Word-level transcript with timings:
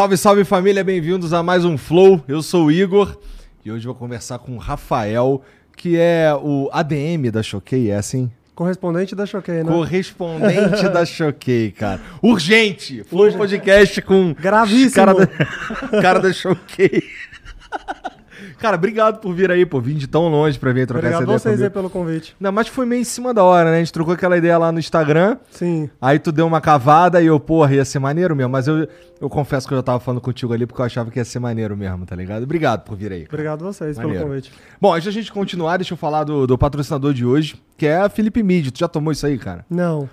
Salve, 0.00 0.16
salve 0.16 0.44
família, 0.44 0.82
bem-vindos 0.82 1.34
a 1.34 1.42
mais 1.42 1.62
um 1.62 1.76
Flow. 1.76 2.24
Eu 2.26 2.42
sou 2.42 2.64
o 2.64 2.72
Igor 2.72 3.18
e 3.62 3.70
hoje 3.70 3.84
vou 3.84 3.94
conversar 3.94 4.38
com 4.38 4.52
o 4.52 4.56
Rafael, 4.56 5.42
que 5.76 5.98
é 5.98 6.32
o 6.42 6.70
ADM 6.72 7.30
da 7.30 7.42
Choquei, 7.42 7.90
é 7.90 7.96
assim? 7.96 8.30
Correspondente 8.54 9.14
da 9.14 9.26
Choquei, 9.26 9.62
né? 9.62 9.70
Correspondente 9.70 10.84
da 10.88 11.04
Choquei, 11.04 11.70
cara. 11.70 12.00
Urgente! 12.22 13.04
Flow 13.04 13.24
Urgente. 13.24 13.36
podcast 13.36 14.00
com. 14.00 14.32
Gravíssimo! 14.32 14.94
Cara 14.94 15.12
da, 15.12 15.26
cara 16.00 16.18
da 16.18 16.32
Choquei. 16.32 17.02
Cara, 18.58 18.76
obrigado 18.76 19.20
por 19.20 19.34
vir 19.34 19.50
aí, 19.50 19.64
pô. 19.64 19.80
Vim 19.80 19.94
de 19.94 20.06
tão 20.06 20.28
longe 20.28 20.58
pra 20.58 20.72
vir 20.72 20.86
trocar 20.86 21.08
obrigado 21.08 21.22
essa 21.22 21.24
ideia. 21.24 21.36
Obrigado 21.36 21.56
vocês 21.58 21.62
aí 21.62 21.70
pelo 21.70 21.90
convite. 21.90 22.36
Não, 22.38 22.52
mas 22.52 22.68
foi 22.68 22.86
meio 22.86 23.00
em 23.00 23.04
cima 23.04 23.32
da 23.32 23.42
hora, 23.42 23.70
né? 23.70 23.76
A 23.76 23.78
gente 23.78 23.92
trocou 23.92 24.14
aquela 24.14 24.36
ideia 24.36 24.56
lá 24.58 24.70
no 24.72 24.78
Instagram. 24.78 25.36
Sim. 25.50 25.88
Aí 26.00 26.18
tu 26.18 26.32
deu 26.32 26.46
uma 26.46 26.60
cavada 26.60 27.20
e 27.22 27.26
eu, 27.26 27.38
porra, 27.38 27.74
ia 27.74 27.84
ser 27.84 27.98
maneiro 27.98 28.34
mesmo. 28.36 28.50
Mas 28.50 28.66
eu, 28.68 28.88
eu 29.20 29.28
confesso 29.28 29.66
que 29.66 29.74
eu 29.74 29.78
já 29.78 29.82
tava 29.82 30.00
falando 30.00 30.20
contigo 30.20 30.52
ali 30.52 30.66
porque 30.66 30.80
eu 30.80 30.86
achava 30.86 31.10
que 31.10 31.18
ia 31.18 31.24
ser 31.24 31.38
maneiro 31.38 31.76
mesmo, 31.76 32.06
tá 32.06 32.16
ligado? 32.16 32.42
Obrigado 32.42 32.84
por 32.84 32.96
vir 32.96 33.12
aí. 33.12 33.24
Cara. 33.24 33.34
Obrigado 33.34 33.64
vocês 33.64 33.96
maneiro. 33.96 34.18
pelo 34.18 34.30
convite. 34.30 34.52
Bom, 34.80 34.92
antes 34.92 35.06
da 35.06 35.12
gente 35.12 35.32
continuar, 35.32 35.76
deixa 35.76 35.94
eu 35.94 35.98
falar 35.98 36.24
do, 36.24 36.46
do 36.46 36.56
patrocinador 36.56 37.12
de 37.12 37.24
hoje, 37.24 37.60
que 37.76 37.86
é 37.86 37.98
a 37.98 38.08
Felipe 38.08 38.42
Mid. 38.42 38.70
Tu 38.70 38.78
já 38.78 38.88
tomou 38.88 39.12
isso 39.12 39.26
aí, 39.26 39.38
cara? 39.38 39.64
Não. 39.68 40.08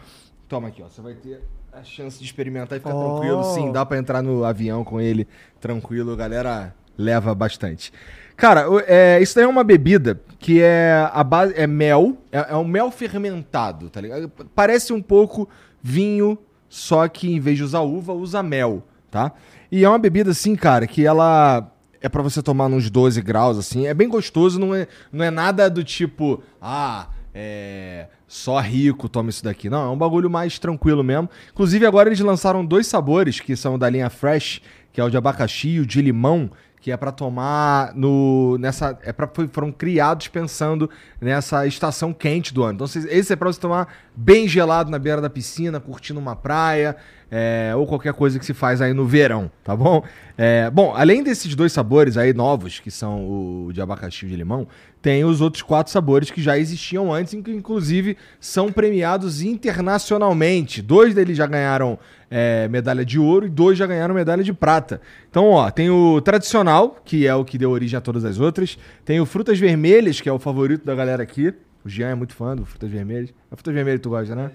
Toma 0.48 0.70
aqui, 0.70 0.82
ó. 0.82 0.88
Você 0.90 1.02
vai 1.02 1.14
ter 1.14 1.42
a 1.72 1.84
chance 1.84 2.18
de 2.18 2.26
experimentar 2.26 2.78
e 2.78 2.80
ficar 2.80 2.96
oh. 2.96 3.20
tranquilo. 3.20 3.44
Sim, 3.44 3.72
dá 3.72 3.86
para 3.86 3.98
entrar 3.98 4.22
no 4.22 4.44
avião 4.44 4.84
com 4.84 5.00
ele 5.00 5.28
tranquilo. 5.60 6.16
Galera, 6.16 6.74
leva 6.98 7.34
bastante. 7.36 7.92
Cara, 8.36 8.66
é, 8.86 9.20
isso 9.22 9.36
daí 9.36 9.46
é 9.46 9.48
uma 9.48 9.64
bebida 9.64 10.22
que 10.40 10.62
é 10.62 11.10
a 11.12 11.24
base 11.24 11.54
é 11.56 11.66
mel, 11.66 12.18
é, 12.32 12.48
é 12.50 12.56
um 12.56 12.64
mel 12.64 12.92
fermentado, 12.92 13.90
tá 13.90 14.00
ligado? 14.00 14.32
Parece 14.54 14.94
um 14.94 15.02
pouco 15.02 15.50
vinho, 15.82 16.38
só 16.70 17.08
que 17.08 17.32
em 17.32 17.40
vez 17.40 17.58
de 17.58 17.64
usar 17.64 17.82
uva, 17.82 18.14
usa 18.14 18.44
mel, 18.44 18.84
tá? 19.10 19.32
E 19.72 19.84
é 19.84 19.90
uma 19.90 19.98
bebida 19.98 20.32
assim, 20.32 20.56
cara, 20.56 20.86
que 20.86 21.06
ela 21.06 21.72
é 22.00 22.08
para 22.08 22.22
você 22.22 22.44
tomar 22.44 22.70
nos 22.70 22.90
12 22.90 23.22
graus 23.22 23.58
assim, 23.58 23.88
é 23.88 23.94
bem 23.94 24.08
gostoso, 24.08 24.60
não 24.60 24.76
é, 24.76 24.88
não 25.12 25.26
é 25.26 25.32
nada 25.32 25.68
do 25.70 25.84
tipo, 25.84 26.44
ah, 26.62 27.08
é 27.34 28.08
só 28.28 28.60
rico 28.60 29.08
toma 29.08 29.30
isso 29.30 29.44
daqui. 29.44 29.70
Não, 29.70 29.86
é 29.86 29.90
um 29.90 29.98
bagulho 29.98 30.30
mais 30.30 30.60
tranquilo 30.60 31.04
mesmo. 31.04 31.30
Inclusive 31.52 31.86
agora 31.86 32.10
eles 32.10 32.20
lançaram 32.20 32.66
dois 32.66 32.88
sabores 32.88 33.40
que 33.40 33.56
são 33.56 33.80
da 33.80 33.90
linha 33.90 34.10
Fresh, 34.10 34.62
que 34.92 35.00
é 35.00 35.04
o 35.04 35.10
de 35.10 35.16
abacaxi 35.16 35.70
e 35.70 35.80
o 35.80 35.86
de 35.86 36.02
limão, 36.02 36.52
que 36.88 36.92
é 36.94 36.96
para 36.96 37.12
tomar 37.12 37.94
no 37.96 38.58
nessa 38.62 38.98
é 39.04 39.12
para 39.12 39.30
foram 39.52 39.74
criados 39.74 40.30
pensando 40.30 40.90
nessa 41.20 41.68
estação 41.68 42.14
quente 42.14 42.54
do 42.54 42.64
ano. 42.64 42.76
Então 42.76 42.88
esse 43.10 43.34
é 43.34 43.36
para 43.36 43.52
você 43.52 43.60
tomar 43.60 43.94
bem 44.16 44.48
gelado 44.48 44.90
na 44.90 44.98
beira 44.98 45.20
da 45.20 45.30
piscina, 45.30 45.82
curtindo 45.82 46.18
uma 46.18 46.34
praia, 46.34 46.96
é, 47.30 47.74
ou 47.76 47.86
qualquer 47.86 48.14
coisa 48.14 48.40
que 48.40 48.46
se 48.46 48.54
faz 48.54 48.82
aí 48.82 48.94
no 48.94 49.06
verão, 49.06 49.52
tá 49.66 49.76
bom? 49.76 50.02
É, 50.38 50.70
bom, 50.70 50.94
além 50.96 51.22
desses 51.22 51.54
dois 51.56 51.74
sabores 51.74 52.16
aí 52.16 52.34
novos, 52.34 52.80
que 52.80 52.90
são 52.90 53.68
o 53.68 53.74
de 53.74 53.82
abacaxi 53.82 54.26
e 54.26 54.30
de 54.30 54.38
limão, 54.38 54.66
tem 55.08 55.24
os 55.24 55.40
outros 55.40 55.64
quatro 55.64 55.90
sabores 55.90 56.30
que 56.30 56.42
já 56.42 56.58
existiam 56.58 57.14
antes, 57.14 57.34
que 57.42 57.50
inclusive 57.50 58.18
são 58.42 58.70
premiados 58.70 59.42
internacionalmente. 59.42 60.82
Dois 60.82 61.14
deles 61.14 61.38
já 61.38 61.48
ganharam 61.48 61.98
é, 62.30 62.68
medalha 62.68 63.06
de 63.06 63.18
ouro 63.18 63.46
e 63.46 63.50
dois 63.50 63.78
já 63.78 63.88
ganharam 63.88 64.14
medalha 64.14 64.44
de 64.44 64.52
prata. 64.52 65.00
Então, 65.30 65.46
ó, 65.46 65.72
tem 65.72 65.90
o 65.90 66.20
tradicional, 66.20 67.02
que 67.06 67.26
é 67.26 67.34
o 67.34 67.46
que 67.46 67.58
deu 67.58 67.72
origem 67.72 67.98
a 67.98 68.02
todas 68.02 68.26
as 68.26 68.38
outras. 68.38 68.78
Tem 69.06 69.18
o 69.22 69.26
frutas 69.26 69.58
vermelhas, 69.58 70.20
que 70.20 70.28
é 70.28 70.34
o 70.34 70.38
favorito 70.38 70.84
da 70.84 70.94
galera 70.94 71.24
aqui. 71.24 71.54
O 71.86 71.88
Jean 71.88 72.10
é 72.10 72.16
muito 72.16 72.34
fã 72.34 72.54
do 72.54 72.66
frutas 72.66 72.92
vermelhas. 72.92 73.34
A 73.50 73.56
frutas 73.56 73.74
vermelhas 73.74 74.02
tu 74.02 74.10
gosta, 74.10 74.36
né? 74.36 74.52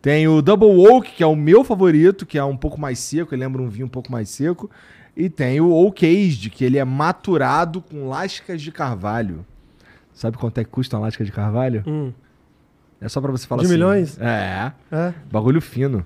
Tem 0.00 0.26
o 0.26 0.42
Double 0.42 0.88
Oak, 0.88 1.12
que 1.12 1.22
é 1.22 1.26
o 1.26 1.36
meu 1.36 1.62
favorito, 1.62 2.26
que 2.26 2.36
é 2.36 2.42
um 2.42 2.56
pouco 2.56 2.80
mais 2.80 2.98
seco, 2.98 3.32
ele 3.32 3.44
lembra 3.44 3.62
um 3.62 3.68
vinho 3.68 3.86
um 3.86 3.88
pouco 3.88 4.10
mais 4.10 4.28
seco. 4.28 4.68
E 5.16 5.30
tem 5.30 5.60
o 5.60 5.70
Oak 5.70 6.04
Aged, 6.04 6.50
que 6.50 6.64
ele 6.64 6.78
é 6.78 6.84
maturado 6.84 7.80
com 7.80 8.08
lascas 8.08 8.60
de 8.60 8.72
carvalho. 8.72 9.46
Sabe 10.14 10.36
quanto 10.36 10.58
é 10.58 10.64
que 10.64 10.70
custa 10.70 10.96
uma 10.96 11.06
lasca 11.06 11.24
de 11.24 11.32
carvalho? 11.32 11.82
Hum. 11.86 12.12
É 13.00 13.08
só 13.08 13.20
pra 13.20 13.30
você 13.32 13.46
falar 13.46 13.62
de 13.62 13.66
assim. 13.66 13.74
De 13.74 13.80
milhões? 13.80 14.18
É. 14.20 14.72
É. 14.90 15.12
Bagulho 15.30 15.60
fino. 15.60 16.04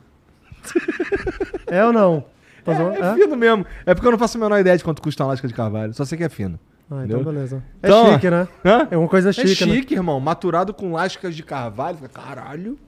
É 1.66 1.84
ou 1.84 1.92
não? 1.92 2.24
É, 2.66 2.72
é, 2.72 3.14
fino 3.14 3.36
mesmo. 3.36 3.64
É 3.84 3.94
porque 3.94 4.06
eu 4.06 4.10
não 4.12 4.18
faço 4.18 4.38
a 4.38 4.40
menor 4.40 4.58
ideia 4.58 4.76
de 4.76 4.82
quanto 4.82 5.00
custa 5.02 5.22
uma 5.22 5.30
lasca 5.30 5.46
de 5.46 5.54
carvalho. 5.54 5.92
Só 5.94 6.04
sei 6.04 6.18
que 6.18 6.24
é 6.24 6.28
fino. 6.28 6.58
Ah, 6.90 7.02
então 7.04 7.22
beleza. 7.22 7.62
É 7.82 7.88
então, 7.88 8.12
chique, 8.12 8.30
né? 8.30 8.48
Hã? 8.64 8.88
É 8.90 8.96
uma 8.96 9.08
coisa 9.08 9.32
chique, 9.32 9.50
É 9.50 9.54
chique, 9.54 9.94
né? 9.94 10.00
irmão. 10.00 10.18
Maturado 10.20 10.72
com 10.72 10.92
lascas 10.92 11.34
de 11.36 11.42
carvalho. 11.42 11.98
Caralho. 12.12 12.78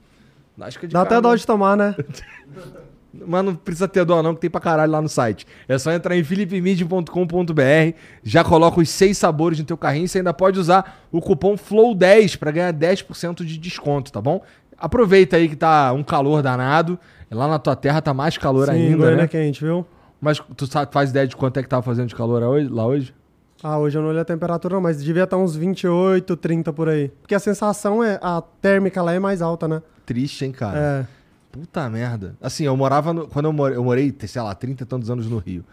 Lasca 0.57 0.87
de 0.87 0.93
Dá 0.93 0.99
carvalho. 1.01 1.19
até 1.19 1.21
dó 1.29 1.35
de 1.35 1.45
tomar, 1.45 1.77
né? 1.77 1.95
Mas 3.13 3.43
não 3.43 3.55
precisa 3.55 3.87
ter 3.87 4.05
dó 4.05 4.21
não, 4.21 4.35
que 4.35 4.41
tem 4.41 4.49
pra 4.49 4.61
caralho 4.61 4.91
lá 4.91 5.01
no 5.01 5.09
site. 5.09 5.45
É 5.67 5.77
só 5.77 5.91
entrar 5.91 6.15
em 6.15 6.23
philipmid.com.br, 6.23 7.97
já 8.23 8.43
coloca 8.43 8.79
os 8.79 8.89
seis 8.89 9.17
sabores 9.17 9.57
no 9.59 9.65
teu 9.65 9.77
carrinho 9.77 10.05
e 10.05 10.07
você 10.07 10.19
ainda 10.19 10.33
pode 10.33 10.59
usar 10.59 11.01
o 11.11 11.19
cupom 11.19 11.55
FLOW10 11.55 12.37
para 12.37 12.51
ganhar 12.51 12.73
10% 12.73 13.43
de 13.43 13.57
desconto, 13.57 14.11
tá 14.11 14.21
bom? 14.21 14.43
Aproveita 14.77 15.37
aí 15.37 15.49
que 15.49 15.55
tá 15.55 15.91
um 15.91 16.03
calor 16.03 16.41
danado. 16.41 16.99
Lá 17.31 17.47
na 17.47 17.59
tua 17.59 17.75
terra 17.75 18.01
tá 18.01 18.13
mais 18.13 18.37
calor 18.37 18.67
Sim, 18.67 18.71
ainda, 18.73 19.15
né? 19.15 19.23
é 19.23 19.27
quente, 19.27 19.63
viu? 19.63 19.85
Mas 20.21 20.41
tu 20.55 20.67
sabe, 20.67 20.91
faz 20.91 21.11
ideia 21.11 21.27
de 21.27 21.35
quanto 21.35 21.57
é 21.57 21.63
que 21.63 21.69
tava 21.69 21.83
fazendo 21.83 22.07
de 22.07 22.15
calor 22.15 22.41
lá 22.71 22.85
hoje? 22.85 23.13
Ah, 23.61 23.77
hoje 23.77 23.97
eu 23.97 24.01
não 24.01 24.09
olhei 24.09 24.21
a 24.21 24.25
temperatura 24.25 24.75
não, 24.75 24.81
mas 24.81 25.03
devia 25.03 25.23
estar 25.23 25.37
uns 25.37 25.55
28, 25.55 26.35
30 26.37 26.71
por 26.71 26.87
aí. 26.87 27.09
Porque 27.21 27.35
a 27.35 27.39
sensação 27.39 28.03
é, 28.03 28.17
a 28.21 28.41
térmica 28.61 29.01
lá 29.01 29.13
é 29.13 29.19
mais 29.19 29.41
alta, 29.41 29.67
né? 29.67 29.81
Triste, 30.05 30.45
hein, 30.45 30.51
cara? 30.51 30.79
É. 30.79 31.18
Puta 31.59 31.89
merda. 31.89 32.35
Assim, 32.41 32.63
eu 32.63 32.77
morava. 32.77 33.13
No, 33.13 33.27
quando 33.27 33.45
eu 33.45 33.53
morei, 33.53 33.77
eu 33.77 33.83
morei, 33.83 34.15
sei 34.27 34.41
lá, 34.41 34.55
30 34.55 34.83
e 34.83 34.85
tantos 34.85 35.09
anos 35.09 35.27
no 35.27 35.37
Rio. 35.37 35.65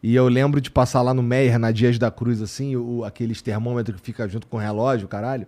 E 0.00 0.14
eu 0.14 0.28
lembro 0.28 0.60
de 0.60 0.70
passar 0.70 1.02
lá 1.02 1.12
no 1.12 1.22
Meier, 1.22 1.58
na 1.58 1.72
Dias 1.72 1.98
da 1.98 2.10
Cruz, 2.10 2.40
assim, 2.40 2.76
o, 2.76 3.04
aqueles 3.04 3.42
termômetros 3.42 4.00
que 4.00 4.06
fica 4.06 4.28
junto 4.28 4.46
com 4.46 4.56
o 4.56 4.60
relógio, 4.60 5.08
caralho. 5.08 5.46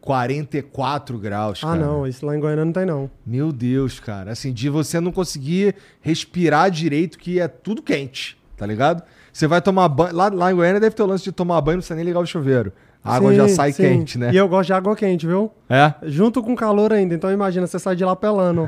44 0.00 1.18
graus, 1.18 1.60
ah, 1.62 1.68
cara. 1.68 1.82
Ah, 1.82 1.86
não, 1.86 2.06
isso 2.06 2.24
lá 2.24 2.36
em 2.36 2.40
Goiânia 2.40 2.64
não 2.64 2.72
tem, 2.72 2.86
não. 2.86 3.10
Meu 3.24 3.52
Deus, 3.52 3.98
cara. 3.98 4.32
Assim, 4.32 4.52
de 4.52 4.68
você 4.68 5.00
não 5.00 5.12
conseguir 5.12 5.74
respirar 6.00 6.70
direito, 6.70 7.18
que 7.18 7.40
é 7.40 7.48
tudo 7.48 7.82
quente, 7.82 8.38
tá 8.56 8.66
ligado? 8.66 9.02
Você 9.32 9.46
vai 9.46 9.60
tomar 9.60 9.88
banho. 9.88 10.14
Lá, 10.14 10.28
lá 10.28 10.52
em 10.52 10.54
Goiânia 10.54 10.80
deve 10.80 10.94
ter 10.94 11.02
o 11.02 11.06
lance 11.06 11.24
de 11.24 11.32
tomar 11.32 11.60
banho, 11.60 11.76
não 11.76 11.80
precisa 11.80 11.96
nem 11.96 12.04
ligar 12.04 12.20
o 12.20 12.26
chuveiro. 12.26 12.72
A 13.02 13.14
água 13.16 13.30
Sim, 13.30 13.36
já 13.36 13.48
sai 13.48 13.72
sim. 13.72 13.82
quente, 13.82 14.18
né? 14.18 14.30
E 14.32 14.36
eu 14.36 14.46
gosto 14.46 14.66
de 14.66 14.72
água 14.74 14.94
quente, 14.94 15.26
viu? 15.26 15.50
É? 15.70 15.94
Junto 16.02 16.42
com 16.42 16.54
calor 16.54 16.92
ainda. 16.92 17.14
Então 17.14 17.32
imagina, 17.32 17.66
você 17.66 17.78
sai 17.78 17.96
de 17.96 18.04
lá 18.04 18.14
pelando. 18.14 18.66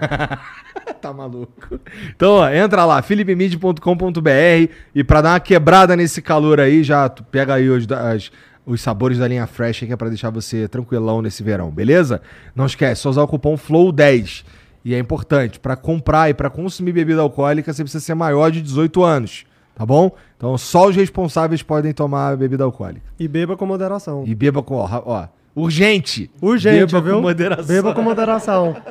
tá 1.02 1.12
maluco. 1.12 1.78
Então, 2.16 2.36
ó, 2.36 2.48
entra 2.48 2.84
lá, 2.86 3.02
philipemid.com.br 3.02 4.72
e 4.94 5.04
pra 5.04 5.20
dar 5.20 5.30
uma 5.32 5.40
quebrada 5.40 5.94
nesse 5.96 6.22
calor 6.22 6.60
aí, 6.60 6.82
já 6.82 7.08
pega 7.08 7.54
aí 7.54 7.68
os, 7.68 7.86
as- 7.90 8.30
os 8.64 8.80
sabores 8.80 9.18
da 9.18 9.26
linha 9.28 9.46
Fresh 9.46 9.80
que 9.80 9.92
é 9.92 9.96
pra 9.96 10.08
deixar 10.08 10.30
você 10.30 10.66
tranquilão 10.68 11.20
nesse 11.20 11.42
verão, 11.42 11.70
beleza? 11.70 12.22
Não 12.54 12.64
esquece, 12.66 13.02
só 13.02 13.10
usar 13.10 13.22
o 13.22 13.28
cupom 13.28 13.56
FLOW10. 13.56 14.44
E 14.84 14.94
é 14.94 14.98
importante, 14.98 15.60
pra 15.60 15.76
comprar 15.76 16.28
e 16.30 16.34
pra 16.34 16.50
consumir 16.50 16.92
bebida 16.92 17.20
alcoólica, 17.20 17.72
você 17.72 17.82
precisa 17.84 18.02
ser 18.04 18.14
maior 18.14 18.50
de 18.50 18.60
18 18.62 19.02
anos, 19.04 19.44
tá 19.74 19.84
bom? 19.86 20.10
Então, 20.36 20.56
só 20.58 20.88
os 20.88 20.96
responsáveis 20.96 21.62
podem 21.62 21.92
tomar 21.92 22.36
bebida 22.36 22.64
alcoólica. 22.64 23.02
e 23.18 23.26
beba 23.28 23.56
com 23.56 23.64
moderação. 23.66 24.24
E 24.26 24.34
beba 24.34 24.62
com, 24.62 24.74
ó, 24.76 24.88
ó 25.04 25.28
urgente. 25.54 26.30
Urgente, 26.40 26.86
beba 26.86 27.00
viu? 27.00 27.14
com 27.16 27.22
moderação. 27.22 27.66
Beba 27.74 27.94
com 27.94 28.02
moderação. 28.02 28.76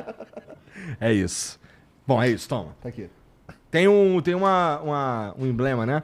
É 1.00 1.12
isso. 1.12 1.58
Bom, 2.06 2.22
é 2.22 2.28
isso, 2.28 2.48
toma. 2.48 2.76
Tá 2.80 2.88
aqui. 2.88 3.08
Tem 3.70 3.88
um, 3.88 4.20
tem 4.20 4.34
uma, 4.34 4.78
uma- 4.80 5.34
um 5.38 5.46
emblema, 5.46 5.84
né? 5.86 6.02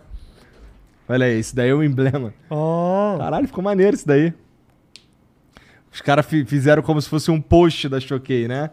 Olha 1.09 1.27
aí, 1.27 1.39
esse 1.39 1.55
daí 1.55 1.69
é 1.71 1.75
um 1.75 1.83
emblema. 1.83 2.33
Ó. 2.51 3.17
Caralho, 3.19 3.47
ficou 3.47 3.63
maneiro 3.63 3.95
isso 3.95 4.07
daí. 4.07 4.33
Os 5.93 6.01
caras 6.01 6.27
fi- 6.27 6.45
fizeram 6.45 6.83
como 6.83 7.01
se 7.01 7.09
fosse 7.09 7.31
um 7.31 7.41
post 7.41 7.89
da 7.89 8.01
Choquei, 8.01 8.47
né? 8.49 8.71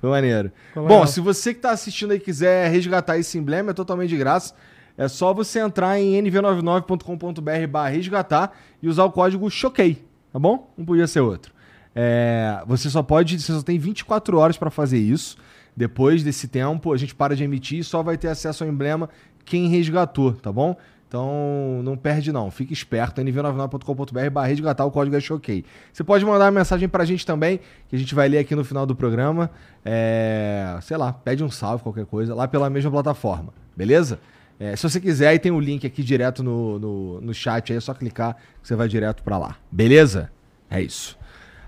Foi 0.00 0.10
maneiro. 0.10 0.50
Bom, 0.74 1.06
se 1.06 1.20
você 1.20 1.52
que 1.54 1.60
tá 1.60 1.70
assistindo 1.70 2.12
aí 2.12 2.20
quiser 2.20 2.70
resgatar 2.70 3.18
esse 3.18 3.36
emblema, 3.38 3.70
é 3.70 3.74
totalmente 3.74 4.10
de 4.10 4.16
graça. 4.16 4.54
É 4.98 5.06
só 5.06 5.32
você 5.32 5.60
entrar 5.60 5.98
em 5.98 6.20
nv99.com.br 6.20 7.66
barra 7.70 7.88
resgatar 7.88 8.52
e 8.82 8.88
usar 8.88 9.04
o 9.04 9.12
código 9.12 9.48
CHOQUEI, 9.48 10.02
tá 10.32 10.38
bom? 10.40 10.70
Não 10.76 10.84
podia 10.84 11.06
ser 11.06 11.20
outro. 11.20 11.52
É, 11.94 12.60
você 12.66 12.90
só 12.90 13.02
pode, 13.02 13.40
você 13.40 13.52
só 13.52 13.62
tem 13.62 13.78
24 13.78 14.36
horas 14.36 14.58
para 14.58 14.70
fazer 14.70 14.98
isso. 14.98 15.38
Depois 15.76 16.24
desse 16.24 16.48
tempo, 16.48 16.92
a 16.92 16.96
gente 16.96 17.14
para 17.14 17.36
de 17.36 17.44
emitir 17.44 17.78
e 17.78 17.84
só 17.84 18.02
vai 18.02 18.18
ter 18.18 18.26
acesso 18.26 18.64
ao 18.64 18.70
emblema 18.70 19.08
quem 19.44 19.68
resgatou, 19.68 20.32
tá 20.32 20.52
bom? 20.52 20.76
Então, 21.08 21.80
não 21.82 21.96
perde 21.96 22.30
não. 22.30 22.50
Fique 22.50 22.72
esperto. 22.72 23.20
nv99.com.br 23.22 24.30
barra 24.30 24.46
resgatar 24.46 24.84
o 24.84 24.90
código 24.90 25.16
é 25.16 25.20
choquei. 25.20 25.64
Você 25.90 26.04
pode 26.04 26.24
mandar 26.24 26.44
uma 26.44 26.50
mensagem 26.50 26.86
pra 26.86 27.04
gente 27.04 27.24
também, 27.24 27.60
que 27.88 27.96
a 27.96 27.98
gente 27.98 28.14
vai 28.14 28.28
ler 28.28 28.38
aqui 28.38 28.54
no 28.54 28.62
final 28.62 28.84
do 28.84 28.94
programa. 28.94 29.50
É, 29.82 30.78
sei 30.82 30.98
lá, 30.98 31.12
pede 31.12 31.42
um 31.42 31.50
salve, 31.50 31.82
qualquer 31.82 32.04
coisa, 32.04 32.34
lá 32.34 32.46
pela 32.46 32.68
mesma 32.68 32.90
plataforma. 32.90 33.54
Beleza? 33.74 34.20
É, 34.60 34.74
se 34.74 34.82
você 34.82 35.00
quiser, 35.00 35.28
aí 35.28 35.38
tem 35.38 35.52
o 35.52 35.60
link 35.60 35.86
aqui 35.86 36.02
direto 36.02 36.42
no, 36.42 36.78
no, 36.78 37.20
no 37.20 37.34
chat. 37.34 37.72
Aí 37.72 37.76
é 37.76 37.80
só 37.80 37.94
clicar 37.94 38.34
que 38.60 38.66
você 38.66 38.74
vai 38.74 38.88
direto 38.88 39.22
pra 39.22 39.38
lá. 39.38 39.56
Beleza? 39.70 40.30
É 40.68 40.82
isso. 40.82 41.16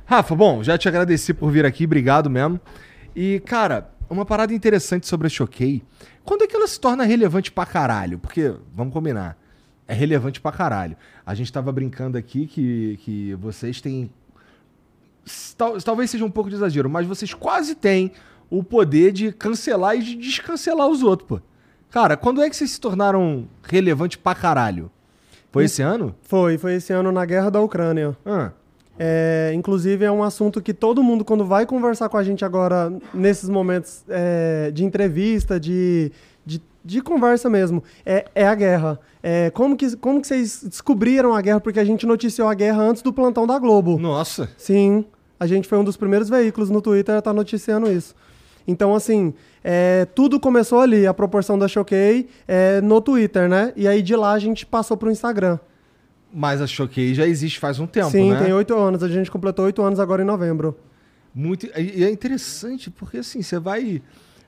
Rafa, 0.05 0.35
bom, 0.35 0.63
já 0.63 0.77
te 0.77 0.89
agradeci 0.89 1.33
por 1.33 1.51
vir 1.53 1.65
aqui. 1.65 1.85
Obrigado 1.85 2.29
mesmo. 2.29 2.61
E, 3.15 3.41
cara, 3.47 3.91
uma 4.09 4.25
parada 4.25 4.53
interessante 4.53 5.07
sobre 5.07 5.29
a 5.29 5.31
Choquei. 5.31 5.83
Quando 6.25 6.43
é 6.43 6.47
que 6.49 6.57
ela 6.57 6.67
se 6.67 6.81
torna 6.81 7.05
relevante 7.05 7.53
pra 7.53 7.65
caralho? 7.65 8.19
Porque, 8.19 8.53
vamos 8.75 8.93
combinar, 8.93 9.39
é 9.87 9.95
relevante 9.95 10.41
pra 10.41 10.51
caralho. 10.51 10.97
A 11.25 11.33
gente 11.35 11.53
tava 11.53 11.71
brincando 11.71 12.19
aqui 12.19 12.47
que, 12.47 12.99
que 13.03 13.35
vocês 13.37 13.81
têm. 13.81 14.11
Tal- 15.57 15.81
talvez 15.81 16.11
seja 16.11 16.25
um 16.25 16.31
pouco 16.31 16.51
de 16.51 16.57
exagero, 16.57 16.91
mas 16.91 17.07
vocês 17.07 17.33
quase 17.33 17.75
têm 17.77 18.13
o 18.49 18.65
poder 18.65 19.13
de 19.13 19.33
cancelar 19.33 19.97
e 19.97 20.03
de 20.03 20.17
descancelar 20.17 20.89
os 20.89 21.03
outros, 21.05 21.29
pô. 21.29 21.41
Cara, 21.91 22.17
quando 22.17 22.41
é 22.43 22.49
que 22.49 22.57
vocês 22.57 22.71
se 22.71 22.81
tornaram 22.81 23.47
relevante 23.63 24.17
pra 24.17 24.35
caralho? 24.35 24.91
Foi 25.53 25.65
esse 25.65 25.83
ano? 25.83 26.15
Foi, 26.23 26.57
foi 26.57 26.75
esse 26.75 26.93
ano 26.93 27.11
na 27.11 27.25
guerra 27.25 27.51
da 27.51 27.61
Ucrânia. 27.61 28.17
Ah, 28.25 28.53
É, 29.03 29.51
inclusive, 29.55 30.05
é 30.05 30.13
um 30.13 30.23
assunto 30.23 30.61
que 30.61 30.75
todo 30.75 31.03
mundo, 31.03 31.25
quando 31.25 31.45
vai 31.45 31.65
conversar 31.67 32.09
com 32.09 32.19
a 32.19 32.23
gente 32.23 32.45
agora, 32.45 32.93
nesses 33.15 33.49
momentos 33.49 34.05
é, 34.09 34.71
de 34.71 34.85
entrevista, 34.85 35.59
de, 35.59 36.13
de, 36.45 36.63
de 36.85 37.01
conversa 37.01 37.49
mesmo, 37.49 37.83
é, 38.05 38.27
é 38.35 38.47
a 38.47 38.55
guerra. 38.55 39.01
É, 39.23 39.51
como, 39.51 39.75
que, 39.77 39.97
como 39.97 40.21
que 40.21 40.27
vocês 40.29 40.63
descobriram 40.63 41.35
a 41.35 41.41
guerra? 41.41 41.61
Porque 41.61 41.81
a 41.81 41.85
gente 41.85 42.07
noticiou 42.07 42.47
a 42.47 42.55
guerra 42.55 42.83
antes 42.83 43.03
do 43.03 43.13
plantão 43.13 43.47
da 43.47 43.59
Globo. 43.59 43.99
nossa. 43.99 44.51
Sim, 44.57 45.05
a 45.39 45.47
gente 45.47 45.67
foi 45.67 45.79
um 45.79 45.85
dos 45.85 45.97
primeiros 45.97 46.29
veículos 46.29 46.69
no 46.69 46.83
Twitter 46.83 47.15
a 47.15 47.19
estar 47.21 47.33
noticiando 47.33 47.91
isso. 47.91 48.15
Então, 48.69 48.95
assim, 48.95 49.33
é, 49.63 50.07
tudo 50.15 50.41
começou 50.41 50.81
ali, 50.81 51.07
a 51.07 51.15
proporção 51.15 51.59
da 51.59 51.69
Choquei 51.69 52.29
é, 52.49 52.81
no 52.81 53.01
Twitter, 53.01 53.49
né? 53.49 53.73
E 53.77 53.87
aí 53.87 54.03
de 54.03 54.17
lá 54.17 54.33
a 54.33 54.39
gente 54.39 54.65
passou 54.65 54.97
pro 54.97 55.11
Instagram. 55.11 55.59
Mas 56.33 56.61
a 56.61 56.67
Choquei 56.67 57.15
já 57.15 57.27
existe 57.27 57.59
faz 57.59 57.79
um 57.79 57.87
tempo, 57.87 58.11
Sim, 58.11 58.31
né? 58.31 58.43
tem 58.43 58.53
oito 58.53 58.75
anos. 58.77 59.03
A 59.03 59.09
gente 59.09 59.31
completou 59.31 59.65
oito 59.65 59.83
anos 59.83 59.99
agora 59.99 60.23
em 60.23 60.27
novembro. 60.27 60.77
Muito, 61.35 61.67
e 61.79 62.05
é 62.05 62.11
interessante 62.11 62.91
porque 62.91 63.19
assim, 63.19 63.43
você 63.43 63.59
vai 63.59 64.03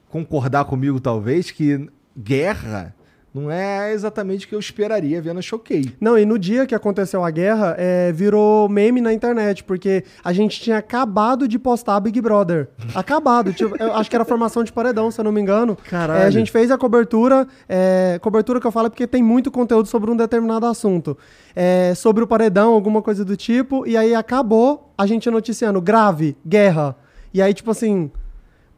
concordar 0.08 0.64
comigo 0.64 1.00
talvez 1.00 1.50
que 1.50 1.88
guerra 2.16 2.94
não 3.34 3.50
é 3.50 3.92
exatamente 3.92 4.44
o 4.44 4.48
que 4.48 4.54
eu 4.54 4.58
esperaria 4.58 5.20
vendo 5.22 5.38
a 5.38 5.42
Choquei. 5.42 5.90
Não, 5.98 6.18
e 6.18 6.26
no 6.26 6.38
dia 6.38 6.66
que 6.66 6.74
aconteceu 6.74 7.24
a 7.24 7.30
guerra, 7.30 7.74
é, 7.78 8.12
virou 8.12 8.68
meme 8.68 9.00
na 9.00 9.10
internet, 9.10 9.64
porque 9.64 10.04
a 10.22 10.34
gente 10.34 10.60
tinha 10.60 10.76
acabado 10.76 11.48
de 11.48 11.58
postar 11.58 11.98
Big 12.00 12.20
Brother. 12.20 12.68
Acabado. 12.94 13.52
tipo, 13.54 13.74
eu 13.82 13.94
acho 13.94 14.10
que 14.10 14.16
era 14.16 14.24
formação 14.24 14.62
de 14.62 14.70
paredão, 14.70 15.10
se 15.10 15.18
eu 15.18 15.24
não 15.24 15.32
me 15.32 15.40
engano. 15.40 15.78
Caralho. 15.88 16.22
É, 16.22 16.26
a 16.26 16.30
gente 16.30 16.50
fez 16.50 16.70
a 16.70 16.76
cobertura, 16.76 17.48
é, 17.66 18.18
cobertura 18.20 18.60
que 18.60 18.66
eu 18.66 18.72
falo 18.72 18.88
é 18.88 18.90
porque 18.90 19.06
tem 19.06 19.22
muito 19.22 19.50
conteúdo 19.50 19.88
sobre 19.88 20.10
um 20.10 20.16
determinado 20.16 20.66
assunto. 20.66 21.16
É, 21.56 21.94
sobre 21.94 22.22
o 22.22 22.26
paredão, 22.26 22.74
alguma 22.74 23.00
coisa 23.00 23.24
do 23.24 23.36
tipo, 23.36 23.86
e 23.86 23.96
aí 23.96 24.14
acabou 24.14 24.92
a 24.96 25.06
gente 25.06 25.30
noticiando 25.30 25.80
grave, 25.80 26.36
guerra. 26.46 26.94
E 27.32 27.40
aí, 27.40 27.54
tipo 27.54 27.70
assim. 27.70 28.10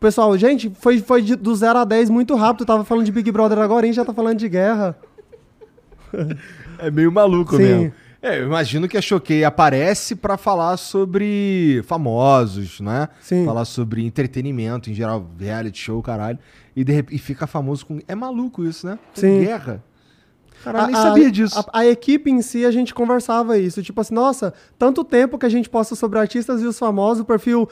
Pessoal, 0.05 0.37
gente, 0.37 0.71
foi, 0.79 0.99
foi 0.99 1.23
de- 1.23 1.35
do 1.35 1.55
0 1.55 1.79
a 1.79 1.85
10 1.87 2.11
muito 2.11 2.35
rápido. 2.35 2.67
Tava 2.67 2.85
falando 2.85 3.06
de 3.06 3.11
Big 3.11 3.33
Brother 3.33 3.59
agora, 3.59 3.85
a 3.85 3.87
gente 3.87 3.97
já 3.97 4.05
tá 4.05 4.12
falando 4.12 4.37
de 4.37 4.51
guerra. 4.51 4.95
É 6.79 6.91
meio 6.91 7.11
maluco 7.11 7.56
Sim. 7.56 7.62
mesmo. 7.62 7.93
É, 8.21 8.39
eu 8.39 8.45
imagino 8.45 8.87
que 8.87 8.99
a 8.99 9.01
Choquei 9.01 9.45
aparece 9.45 10.15
pra 10.15 10.37
falar 10.37 10.77
sobre 10.77 11.83
famosos, 11.87 12.81
né? 12.81 13.09
Sim. 13.19 13.47
Falar 13.47 13.65
sobre 13.65 14.05
entretenimento, 14.05 14.91
em 14.91 14.95
geral, 14.95 15.27
reality 15.39 15.79
show, 15.79 16.03
caralho. 16.03 16.39
E, 16.77 16.85
de 16.85 17.03
e 17.11 17.17
fica 17.17 17.47
famoso 17.47 17.87
com. 17.87 17.99
É 18.06 18.15
maluco 18.15 18.62
isso, 18.62 18.87
né? 18.87 18.99
Com 19.15 19.21
Sim. 19.23 19.41
Guerra. 19.41 19.83
Caralho, 20.64 20.93
nem 20.93 20.96
sabia 20.96 21.31
disso. 21.31 21.62
A, 21.70 21.81
a 21.81 21.87
equipe 21.87 22.31
em 22.31 22.40
si, 22.40 22.64
a 22.64 22.70
gente 22.70 22.94
conversava 22.94 23.58
isso. 23.58 23.82
Tipo 23.82 24.00
assim, 24.00 24.14
nossa, 24.14 24.55
tanto 24.78 25.05
tempo 25.05 25.38
que 25.38 25.44
a 25.44 25.49
gente 25.50 25.69
posta 25.69 25.94
sobre 25.94 26.19
artistas 26.19 26.62
e 26.62 26.64
os 26.64 26.78
famosos, 26.78 27.20
o 27.20 27.25
perfil 27.25 27.69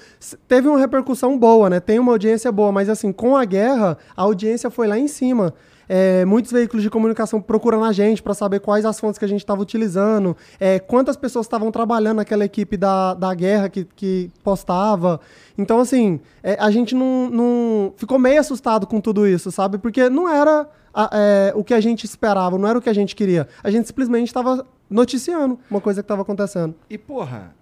teve 0.46 0.68
uma 0.68 0.78
repercussão 0.78 1.38
boa, 1.38 1.70
né? 1.70 1.80
Tem 1.80 1.98
uma 1.98 2.12
audiência 2.12 2.52
boa, 2.52 2.70
mas 2.70 2.90
assim, 2.90 3.10
com 3.10 3.34
a 3.34 3.46
guerra, 3.46 3.96
a 4.14 4.22
audiência 4.22 4.69
foi 4.69 4.86
lá 4.86 4.98
em 4.98 5.08
cima. 5.08 5.55
É, 5.88 6.24
muitos 6.24 6.52
veículos 6.52 6.82
de 6.82 6.90
comunicação 6.90 7.40
procurando 7.40 7.84
a 7.84 7.93
gente 7.93 8.22
para 8.22 8.34
saber 8.34 8.60
quais 8.60 8.84
as 8.84 9.00
fontes 9.00 9.19
que 9.19 9.24
a 9.24 9.28
gente 9.28 9.40
estava 9.40 9.60
utilizando, 9.60 10.36
é, 10.60 10.78
quantas 10.78 11.17
pessoas 11.17 11.46
estavam 11.46 11.70
trabalhando 11.70 12.19
naquela 12.19 12.44
equipe 12.44 12.76
da, 12.76 13.14
da 13.14 13.34
guerra 13.34 13.69
que, 13.69 13.84
que 13.96 14.31
postava. 14.44 15.20
Então, 15.56 15.81
assim, 15.81 16.20
é, 16.43 16.56
a 16.60 16.70
gente 16.70 16.94
não, 16.94 17.28
não 17.31 17.93
ficou 17.96 18.19
meio 18.19 18.40
assustado 18.40 18.86
com 18.86 19.00
tudo 19.00 19.26
isso, 19.26 19.50
sabe? 19.50 19.78
Porque 19.78 20.08
não 20.08 20.28
era 20.28 20.69
a- 20.94 21.11
é, 21.13 21.53
o 21.55 21.63
que 21.65 21.75
a 21.75 21.81
gente 21.81 22.05
esperava, 22.05 22.56
não 22.58 22.69
era 22.69 22.79
o 22.79 22.82
que 22.82 22.91
a 22.91 22.93
gente 22.94 23.15
queria. 23.17 23.49
A 23.63 23.70
gente 23.70 23.87
simplesmente 23.87 24.27
estava 24.29 24.67
noticiando 24.89 25.58
uma 25.70 25.81
coisa 25.81 26.03
que 26.03 26.05
estava 26.05 26.22
acontecendo. 26.22 26.75
E, 26.91 26.99
porra, 26.99 27.55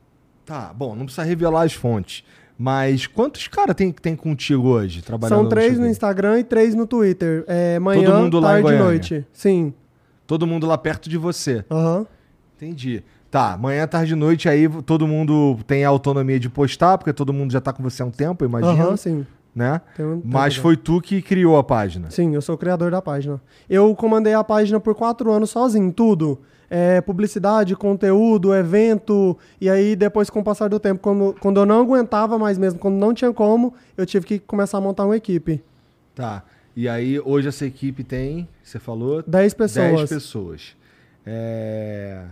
tá, 0.44 0.72
bom, 0.74 0.94
não 0.96 1.04
precisa 1.04 1.22
revelar 1.24 1.62
as 1.62 1.72
fontes. 1.72 2.24
Mas 2.58 3.06
quantos 3.06 3.48
caras 3.48 3.74
tem, 3.74 3.90
tem 3.90 4.14
contigo 4.14 4.68
hoje 4.68 5.00
trabalhando 5.00 5.38
São 5.38 5.48
três 5.48 5.70
no 5.72 5.76
Choquei? 5.76 5.90
Instagram 5.90 6.38
e 6.40 6.44
três 6.44 6.74
no 6.74 6.86
Twitter. 6.86 7.42
É, 7.46 7.78
manhã, 7.78 8.04
Todo 8.04 8.18
mundo 8.20 8.40
lá 8.40 8.48
tarde 8.50 8.72
e 8.72 8.78
noite. 8.78 9.26
Sim. 9.32 9.72
Todo 10.26 10.46
mundo 10.46 10.66
lá 10.66 10.76
perto 10.76 11.08
de 11.08 11.16
você. 11.16 11.64
Aham. 11.70 12.06
Entendi. 12.56 13.02
Tá, 13.30 13.56
manhã, 13.56 13.86
tarde 13.86 14.12
e 14.12 14.16
noite 14.16 14.48
aí 14.48 14.68
todo 14.82 15.06
mundo 15.06 15.58
tem 15.66 15.84
a 15.84 15.88
autonomia 15.88 16.38
de 16.38 16.50
postar, 16.50 16.98
porque 16.98 17.12
todo 17.12 17.32
mundo 17.32 17.52
já 17.52 17.60
tá 17.60 17.72
com 17.72 17.82
você 17.82 18.02
há 18.02 18.04
um 18.04 18.10
tempo, 18.10 18.44
eu 18.44 18.48
imagino, 18.48 18.72
Aham, 18.72 18.96
sim. 18.96 19.26
Né? 19.60 19.82
Tem 19.94 20.22
Mas 20.24 20.56
foi 20.56 20.74
tu 20.74 21.02
que 21.02 21.20
criou 21.20 21.58
a 21.58 21.62
página. 21.62 22.10
Sim, 22.10 22.34
eu 22.34 22.40
sou 22.40 22.54
o 22.54 22.58
criador 22.58 22.90
da 22.90 23.02
página. 23.02 23.38
Eu 23.68 23.94
comandei 23.94 24.32
a 24.32 24.42
página 24.42 24.80
por 24.80 24.94
quatro 24.94 25.30
anos 25.30 25.50
sozinho, 25.50 25.92
tudo. 25.92 26.40
É, 26.70 27.00
publicidade, 27.02 27.76
conteúdo, 27.76 28.54
evento. 28.54 29.36
E 29.60 29.68
aí, 29.68 29.94
depois, 29.94 30.30
com 30.30 30.40
o 30.40 30.44
passar 30.44 30.68
do 30.68 30.80
tempo, 30.80 31.02
quando, 31.02 31.36
quando 31.38 31.60
eu 31.60 31.66
não 31.66 31.80
aguentava 31.82 32.38
mais 32.38 32.56
mesmo, 32.56 32.78
quando 32.78 32.94
não 32.94 33.12
tinha 33.12 33.32
como, 33.34 33.74
eu 33.98 34.06
tive 34.06 34.24
que 34.24 34.38
começar 34.38 34.78
a 34.78 34.80
montar 34.80 35.04
uma 35.04 35.16
equipe. 35.16 35.62
Tá. 36.14 36.42
E 36.74 36.88
aí, 36.88 37.20
hoje 37.20 37.48
essa 37.48 37.66
equipe 37.66 38.02
tem, 38.02 38.48
você 38.62 38.78
falou, 38.78 39.22
Dez 39.26 39.52
pessoas. 39.52 39.96
10 39.96 40.08
pessoas. 40.08 40.76
É... 41.26 42.22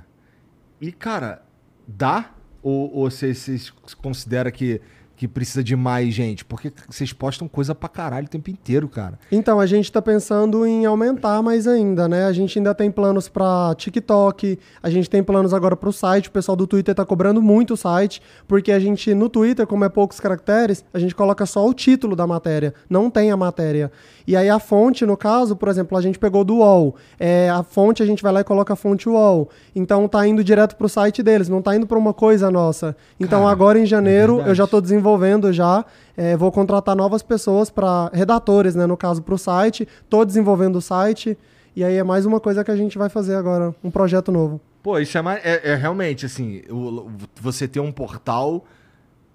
E, 0.80 0.92
cara, 0.92 1.42
dá? 1.86 2.30
Ou, 2.62 2.94
ou 2.94 3.10
você, 3.10 3.34
você 3.34 3.70
considera 4.00 4.50
que 4.50 4.80
que 5.18 5.26
precisa 5.26 5.64
de 5.64 5.74
mais 5.74 6.14
gente? 6.14 6.44
Porque 6.44 6.72
vocês 6.88 7.12
postam 7.12 7.48
coisa 7.48 7.74
pra 7.74 7.88
caralho 7.88 8.26
o 8.26 8.30
tempo 8.30 8.48
inteiro, 8.50 8.88
cara. 8.88 9.18
Então, 9.32 9.58
a 9.58 9.66
gente 9.66 9.90
tá 9.90 10.00
pensando 10.00 10.64
em 10.64 10.86
aumentar 10.86 11.42
mais 11.42 11.66
ainda, 11.66 12.06
né? 12.08 12.24
A 12.24 12.32
gente 12.32 12.56
ainda 12.56 12.72
tem 12.72 12.88
planos 12.88 13.28
pra 13.28 13.74
TikTok, 13.76 14.56
a 14.80 14.88
gente 14.88 15.10
tem 15.10 15.20
planos 15.20 15.52
agora 15.52 15.76
pro 15.76 15.92
site, 15.92 16.28
o 16.28 16.30
pessoal 16.30 16.54
do 16.54 16.68
Twitter 16.68 16.94
tá 16.94 17.04
cobrando 17.04 17.42
muito 17.42 17.74
o 17.74 17.76
site, 17.76 18.22
porque 18.46 18.70
a 18.70 18.78
gente, 18.78 19.12
no 19.12 19.28
Twitter, 19.28 19.66
como 19.66 19.84
é 19.84 19.88
poucos 19.88 20.20
caracteres, 20.20 20.84
a 20.94 21.00
gente 21.00 21.16
coloca 21.16 21.44
só 21.46 21.66
o 21.66 21.74
título 21.74 22.14
da 22.14 22.24
matéria, 22.24 22.72
não 22.88 23.10
tem 23.10 23.32
a 23.32 23.36
matéria. 23.36 23.90
E 24.24 24.36
aí 24.36 24.48
a 24.48 24.60
fonte, 24.60 25.04
no 25.04 25.16
caso, 25.16 25.56
por 25.56 25.68
exemplo, 25.68 25.98
a 25.98 26.00
gente 26.00 26.18
pegou 26.18 26.44
do 26.44 26.58
UOL. 26.58 26.94
É, 27.18 27.50
a 27.50 27.64
fonte, 27.64 28.04
a 28.04 28.06
gente 28.06 28.22
vai 28.22 28.30
lá 28.30 28.40
e 28.40 28.44
coloca 28.44 28.72
a 28.72 28.76
fonte 28.76 29.08
UOL. 29.08 29.48
Então 29.74 30.06
tá 30.06 30.24
indo 30.28 30.44
direto 30.44 30.76
pro 30.76 30.88
site 30.88 31.24
deles, 31.24 31.48
não 31.48 31.60
tá 31.60 31.74
indo 31.74 31.88
pra 31.88 31.98
uma 31.98 32.14
coisa 32.14 32.50
nossa. 32.52 32.94
Então 33.18 33.40
Cara, 33.40 33.50
agora 33.50 33.80
em 33.80 33.86
janeiro 33.86 34.34
verdade. 34.34 34.50
eu 34.50 34.54
já 34.54 34.66
tô 34.66 34.80
desenvolvendo 34.80 35.07
já. 35.52 35.84
é, 36.16 36.36
vou 36.36 36.50
contratar 36.50 36.96
novas 36.96 37.22
pessoas 37.22 37.70
para 37.70 38.10
redatores, 38.12 38.74
né? 38.74 38.86
No 38.86 38.96
caso, 38.96 39.22
para 39.22 39.34
o 39.34 39.38
site. 39.38 39.86
Tô 40.10 40.24
desenvolvendo 40.24 40.76
o 40.76 40.80
site. 40.82 41.38
E 41.76 41.84
aí 41.84 41.96
é 41.96 42.02
mais 42.02 42.26
uma 42.26 42.40
coisa 42.40 42.64
que 42.64 42.70
a 42.72 42.76
gente 42.76 42.98
vai 42.98 43.08
fazer 43.08 43.36
agora, 43.36 43.72
um 43.84 43.90
projeto 43.90 44.32
novo. 44.32 44.60
Pô, 44.82 44.98
isso 44.98 45.16
é, 45.16 45.22
mais, 45.22 45.44
é, 45.44 45.70
é 45.72 45.74
realmente, 45.76 46.26
assim, 46.26 46.62
o- 46.70 47.08
você 47.40 47.68
ter 47.68 47.78
um 47.80 47.92
portal 47.92 48.64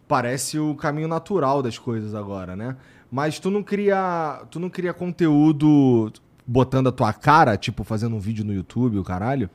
parece 0.08 0.60
o 0.60 0.76
caminho 0.76 1.08
natural 1.08 1.62
das 1.64 1.78
coisas 1.78 2.14
agora, 2.14 2.56
né? 2.56 2.76
Mas 3.10 3.40
tu 3.40 3.50
não 3.50 3.64
cria, 3.64 4.42
tu 4.52 4.60
não 4.60 4.70
cria 4.70 4.94
conteúdo 4.94 6.12
botando 6.46 6.88
a 6.88 6.92
tua 6.92 7.14
cara, 7.14 7.56
tipo 7.56 7.84
fazendo 7.84 8.16
um 8.16 8.20
vídeo 8.20 8.44
no 8.44 8.54
YouTube, 8.54 8.98
o 8.98 9.04
caralho? 9.04 9.50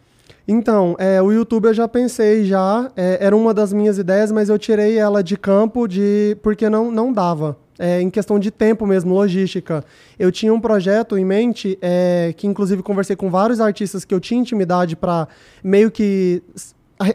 Então, 0.46 0.96
é, 0.98 1.20
o 1.20 1.30
YouTube 1.30 1.66
eu 1.66 1.74
já 1.74 1.86
pensei 1.86 2.44
já, 2.44 2.90
é, 2.96 3.18
era 3.20 3.36
uma 3.36 3.52
das 3.52 3.72
minhas 3.72 3.98
ideias, 3.98 4.32
mas 4.32 4.48
eu 4.48 4.58
tirei 4.58 4.98
ela 4.98 5.22
de 5.22 5.36
campo 5.36 5.86
de 5.86 6.36
porque 6.42 6.68
não, 6.68 6.90
não 6.90 7.12
dava. 7.12 7.56
É, 7.80 8.00
em 8.02 8.10
questão 8.10 8.40
de 8.40 8.50
tempo 8.50 8.84
mesmo, 8.84 9.14
logística. 9.14 9.84
Eu 10.18 10.32
tinha 10.32 10.52
um 10.52 10.60
projeto 10.60 11.16
em 11.16 11.24
mente, 11.24 11.78
é, 11.80 12.34
que 12.36 12.44
inclusive 12.44 12.82
conversei 12.82 13.14
com 13.14 13.30
vários 13.30 13.60
artistas 13.60 14.04
que 14.04 14.12
eu 14.12 14.18
tinha 14.18 14.40
intimidade 14.40 14.96
para 14.96 15.28
meio 15.62 15.88
que 15.88 16.42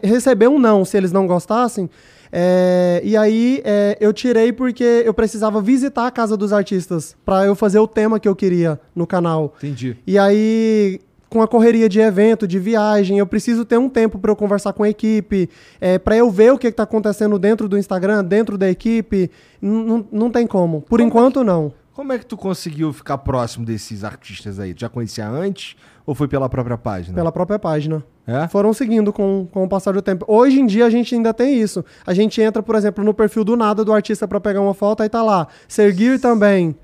receber 0.02 0.48
um 0.48 0.58
não 0.58 0.82
se 0.82 0.96
eles 0.96 1.12
não 1.12 1.26
gostassem. 1.26 1.90
É, 2.36 3.00
e 3.04 3.16
aí 3.16 3.62
é, 3.64 3.96
eu 4.00 4.12
tirei 4.12 4.52
porque 4.52 5.02
eu 5.04 5.14
precisava 5.14 5.60
visitar 5.62 6.06
a 6.06 6.10
casa 6.10 6.36
dos 6.36 6.52
artistas 6.52 7.16
para 7.24 7.44
eu 7.44 7.54
fazer 7.54 7.78
o 7.78 7.86
tema 7.86 8.18
que 8.18 8.26
eu 8.26 8.34
queria 8.34 8.80
no 8.92 9.06
canal. 9.06 9.54
Entendi. 9.58 9.96
E 10.04 10.18
aí, 10.18 11.00
com 11.34 11.42
a 11.42 11.48
correria 11.48 11.88
de 11.88 11.98
evento, 11.98 12.46
de 12.46 12.60
viagem, 12.60 13.18
eu 13.18 13.26
preciso 13.26 13.64
ter 13.64 13.76
um 13.76 13.88
tempo 13.88 14.20
para 14.20 14.30
eu 14.30 14.36
conversar 14.36 14.72
com 14.72 14.84
a 14.84 14.88
equipe, 14.88 15.50
é, 15.80 15.98
para 15.98 16.16
eu 16.16 16.30
ver 16.30 16.52
o 16.52 16.56
que 16.58 16.68
está 16.68 16.84
acontecendo 16.84 17.36
dentro 17.40 17.68
do 17.68 17.76
Instagram, 17.76 18.22
dentro 18.24 18.56
da 18.56 18.70
equipe. 18.70 19.28
N- 19.60 20.06
Não, 20.12 20.30
tem 20.30 20.46
como. 20.46 20.82
Por 20.82 20.90
Como 20.90 21.02
é 21.02 21.04
enquanto, 21.06 21.42
não. 21.42 21.72
Como 21.92 22.12
é 22.12 22.18
que 22.18 22.24
tu 22.26 22.36
conseguiu 22.36 22.92
ficar 22.92 23.18
próximo 23.18 23.66
desses 23.66 24.04
artistas 24.04 24.60
aí? 24.60 24.72
Tu 24.74 24.82
já 24.82 24.88
conhecia 24.88 25.28
antes 25.28 25.74
ou 26.06 26.14
foi 26.14 26.28
pela 26.28 26.48
própria 26.48 26.78
página? 26.78 27.16
Pela 27.16 27.32
própria 27.32 27.58
página. 27.58 28.04
É? 28.26 28.46
Foram 28.46 28.72
seguindo 28.72 29.12
com, 29.12 29.48
com 29.50 29.64
o 29.64 29.68
passar 29.68 29.92
do 29.92 30.00
tempo. 30.02 30.24
Hoje 30.28 30.60
em 30.60 30.66
dia 30.66 30.86
a 30.86 30.90
gente 30.90 31.14
ainda 31.16 31.34
tem 31.34 31.60
isso. 31.60 31.84
A 32.06 32.14
gente 32.14 32.40
entra, 32.40 32.62
por 32.62 32.76
exemplo, 32.76 33.02
no 33.04 33.12
perfil 33.12 33.42
do 33.42 33.56
nada 33.56 33.84
do 33.84 33.92
artista 33.92 34.26
para 34.28 34.40
pegar 34.40 34.60
uma 34.60 34.72
foto, 34.74 35.02
aí 35.02 35.08
tá 35.08 35.20
lá. 35.22 35.48
Seguir 35.66 36.20
também. 36.20 36.76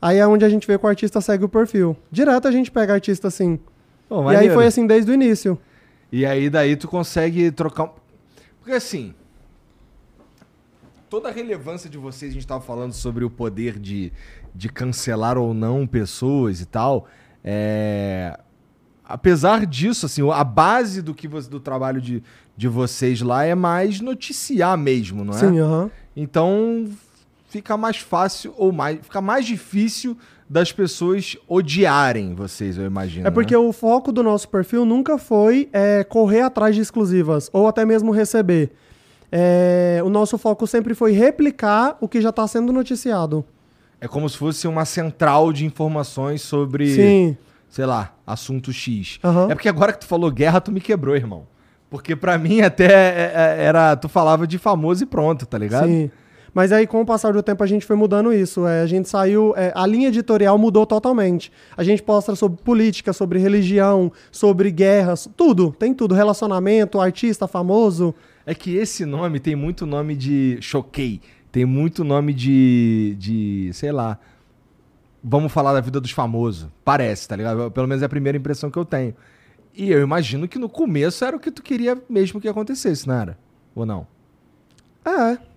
Aí 0.00 0.16
é 0.18 0.26
onde 0.26 0.44
a 0.44 0.48
gente 0.48 0.66
vê 0.66 0.78
que 0.78 0.86
o 0.86 0.88
artista 0.88 1.20
segue 1.20 1.44
o 1.44 1.48
perfil. 1.48 1.96
Direto 2.10 2.46
a 2.46 2.52
gente 2.52 2.70
pega 2.70 2.92
artista 2.94 3.26
assim. 3.28 3.58
Pô, 4.08 4.32
e 4.32 4.36
aí 4.36 4.48
foi 4.54 4.66
assim 4.66 4.86
desde 4.86 5.10
o 5.10 5.14
início. 5.14 5.58
E 6.10 6.24
aí 6.24 6.48
daí 6.48 6.76
tu 6.76 6.88
consegue 6.88 7.50
trocar 7.50 7.84
um... 7.84 7.90
Porque 8.60 8.72
assim, 8.72 9.14
toda 11.08 11.28
a 11.28 11.32
relevância 11.32 11.88
de 11.88 11.98
vocês, 11.98 12.30
a 12.30 12.34
gente 12.34 12.46
tava 12.46 12.60
falando 12.60 12.92
sobre 12.92 13.24
o 13.24 13.30
poder 13.30 13.78
de, 13.78 14.12
de 14.54 14.68
cancelar 14.68 15.36
ou 15.38 15.52
não 15.54 15.86
pessoas 15.86 16.60
e 16.60 16.66
tal. 16.66 17.06
É... 17.44 18.38
Apesar 19.04 19.64
disso, 19.64 20.04
assim, 20.04 20.22
a 20.30 20.44
base 20.44 21.00
do 21.00 21.14
que 21.14 21.26
você- 21.26 21.48
do 21.48 21.58
trabalho 21.58 21.98
de, 22.00 22.22
de 22.56 22.68
vocês 22.68 23.22
lá 23.22 23.42
é 23.44 23.54
mais 23.54 24.00
noticiar 24.00 24.76
mesmo, 24.76 25.24
não 25.24 25.32
é? 25.32 25.38
Sim, 25.38 25.58
aham. 25.58 25.90
Então 26.14 26.86
fica 27.48 27.74
mais 27.78 27.96
fácil 27.96 28.52
ou 28.58 28.70
mais 28.70 28.98
fica 29.00 29.22
mais 29.22 29.46
difícil 29.46 30.14
das 30.48 30.72
pessoas 30.72 31.36
odiarem 31.46 32.34
vocês, 32.34 32.78
eu 32.78 32.86
imagino. 32.86 33.26
É 33.26 33.30
porque 33.30 33.54
né? 33.54 33.58
o 33.58 33.72
foco 33.72 34.10
do 34.10 34.22
nosso 34.22 34.48
perfil 34.48 34.84
nunca 34.84 35.18
foi 35.18 35.68
é, 35.72 36.02
correr 36.04 36.40
atrás 36.40 36.74
de 36.74 36.80
exclusivas 36.80 37.50
ou 37.52 37.68
até 37.68 37.84
mesmo 37.84 38.10
receber. 38.10 38.70
É, 39.30 40.00
o 40.02 40.08
nosso 40.08 40.38
foco 40.38 40.66
sempre 40.66 40.94
foi 40.94 41.12
replicar 41.12 41.98
o 42.00 42.08
que 42.08 42.20
já 42.20 42.30
está 42.30 42.46
sendo 42.48 42.72
noticiado. 42.72 43.44
É 44.00 44.08
como 44.08 44.28
se 44.28 44.38
fosse 44.38 44.66
uma 44.66 44.84
central 44.84 45.52
de 45.52 45.66
informações 45.66 46.40
sobre, 46.40 46.94
Sim. 46.94 47.36
sei 47.68 47.84
lá, 47.84 48.14
assunto 48.26 48.72
X. 48.72 49.18
Aham. 49.22 49.50
É 49.50 49.54
porque 49.54 49.68
agora 49.68 49.92
que 49.92 50.00
tu 50.00 50.06
falou 50.06 50.30
guerra, 50.30 50.60
tu 50.60 50.72
me 50.72 50.80
quebrou, 50.80 51.14
irmão. 51.14 51.46
Porque 51.90 52.14
pra 52.14 52.38
mim 52.38 52.60
até 52.60 52.86
é- 52.86 53.32
é- 53.34 53.64
era. 53.64 53.96
Tu 53.96 54.08
falava 54.08 54.46
de 54.46 54.56
famoso 54.58 55.02
e 55.02 55.06
pronto, 55.06 55.46
tá 55.46 55.58
ligado? 55.58 55.88
Sim. 55.88 56.10
Mas 56.58 56.72
aí, 56.72 56.88
com 56.88 57.00
o 57.00 57.06
passar 57.06 57.32
do 57.32 57.40
tempo, 57.40 57.62
a 57.62 57.66
gente 57.68 57.86
foi 57.86 57.94
mudando 57.94 58.32
isso. 58.32 58.66
É, 58.66 58.82
a 58.82 58.86
gente 58.88 59.08
saiu. 59.08 59.54
é, 59.56 59.70
a 59.76 59.86
linha 59.86 60.08
editorial 60.08 60.58
mudou 60.58 60.84
totalmente. 60.84 61.52
A 61.76 61.84
gente 61.84 62.02
posta 62.02 62.34
sobre 62.34 62.60
política, 62.60 63.12
sobre 63.12 63.38
religião, 63.38 64.10
sobre 64.32 64.72
guerras, 64.72 65.30
tudo. 65.36 65.70
Tem 65.70 65.94
tudo. 65.94 66.16
Relacionamento, 66.16 67.00
artista 67.00 67.46
famoso. 67.46 68.12
É 68.44 68.56
que 68.56 68.74
esse 68.74 69.06
nome 69.06 69.38
tem 69.38 69.54
muito 69.54 69.86
nome 69.86 70.16
de. 70.16 70.58
Choquei. 70.60 71.20
Tem 71.52 71.64
muito 71.64 72.02
nome 72.02 72.34
de. 72.34 73.14
de. 73.20 73.70
sei 73.72 73.92
lá. 73.92 74.18
Vamos 75.22 75.52
falar 75.52 75.72
da 75.72 75.80
vida 75.80 76.00
dos 76.00 76.10
famosos. 76.10 76.68
Parece, 76.84 77.28
tá 77.28 77.36
ligado? 77.36 77.70
Pelo 77.70 77.86
menos 77.86 78.02
é 78.02 78.06
a 78.06 78.08
primeira 78.08 78.36
impressão 78.36 78.68
que 78.68 78.78
eu 78.80 78.84
tenho. 78.84 79.14
E 79.72 79.92
eu 79.92 80.02
imagino 80.02 80.48
que 80.48 80.58
no 80.58 80.68
começo 80.68 81.24
era 81.24 81.36
o 81.36 81.38
que 81.38 81.52
tu 81.52 81.62
queria 81.62 81.96
mesmo 82.10 82.40
que 82.40 82.48
acontecesse, 82.48 83.06
não 83.06 83.14
era? 83.14 83.38
Ou 83.76 83.86
não? 83.86 84.08
É. 85.04 85.47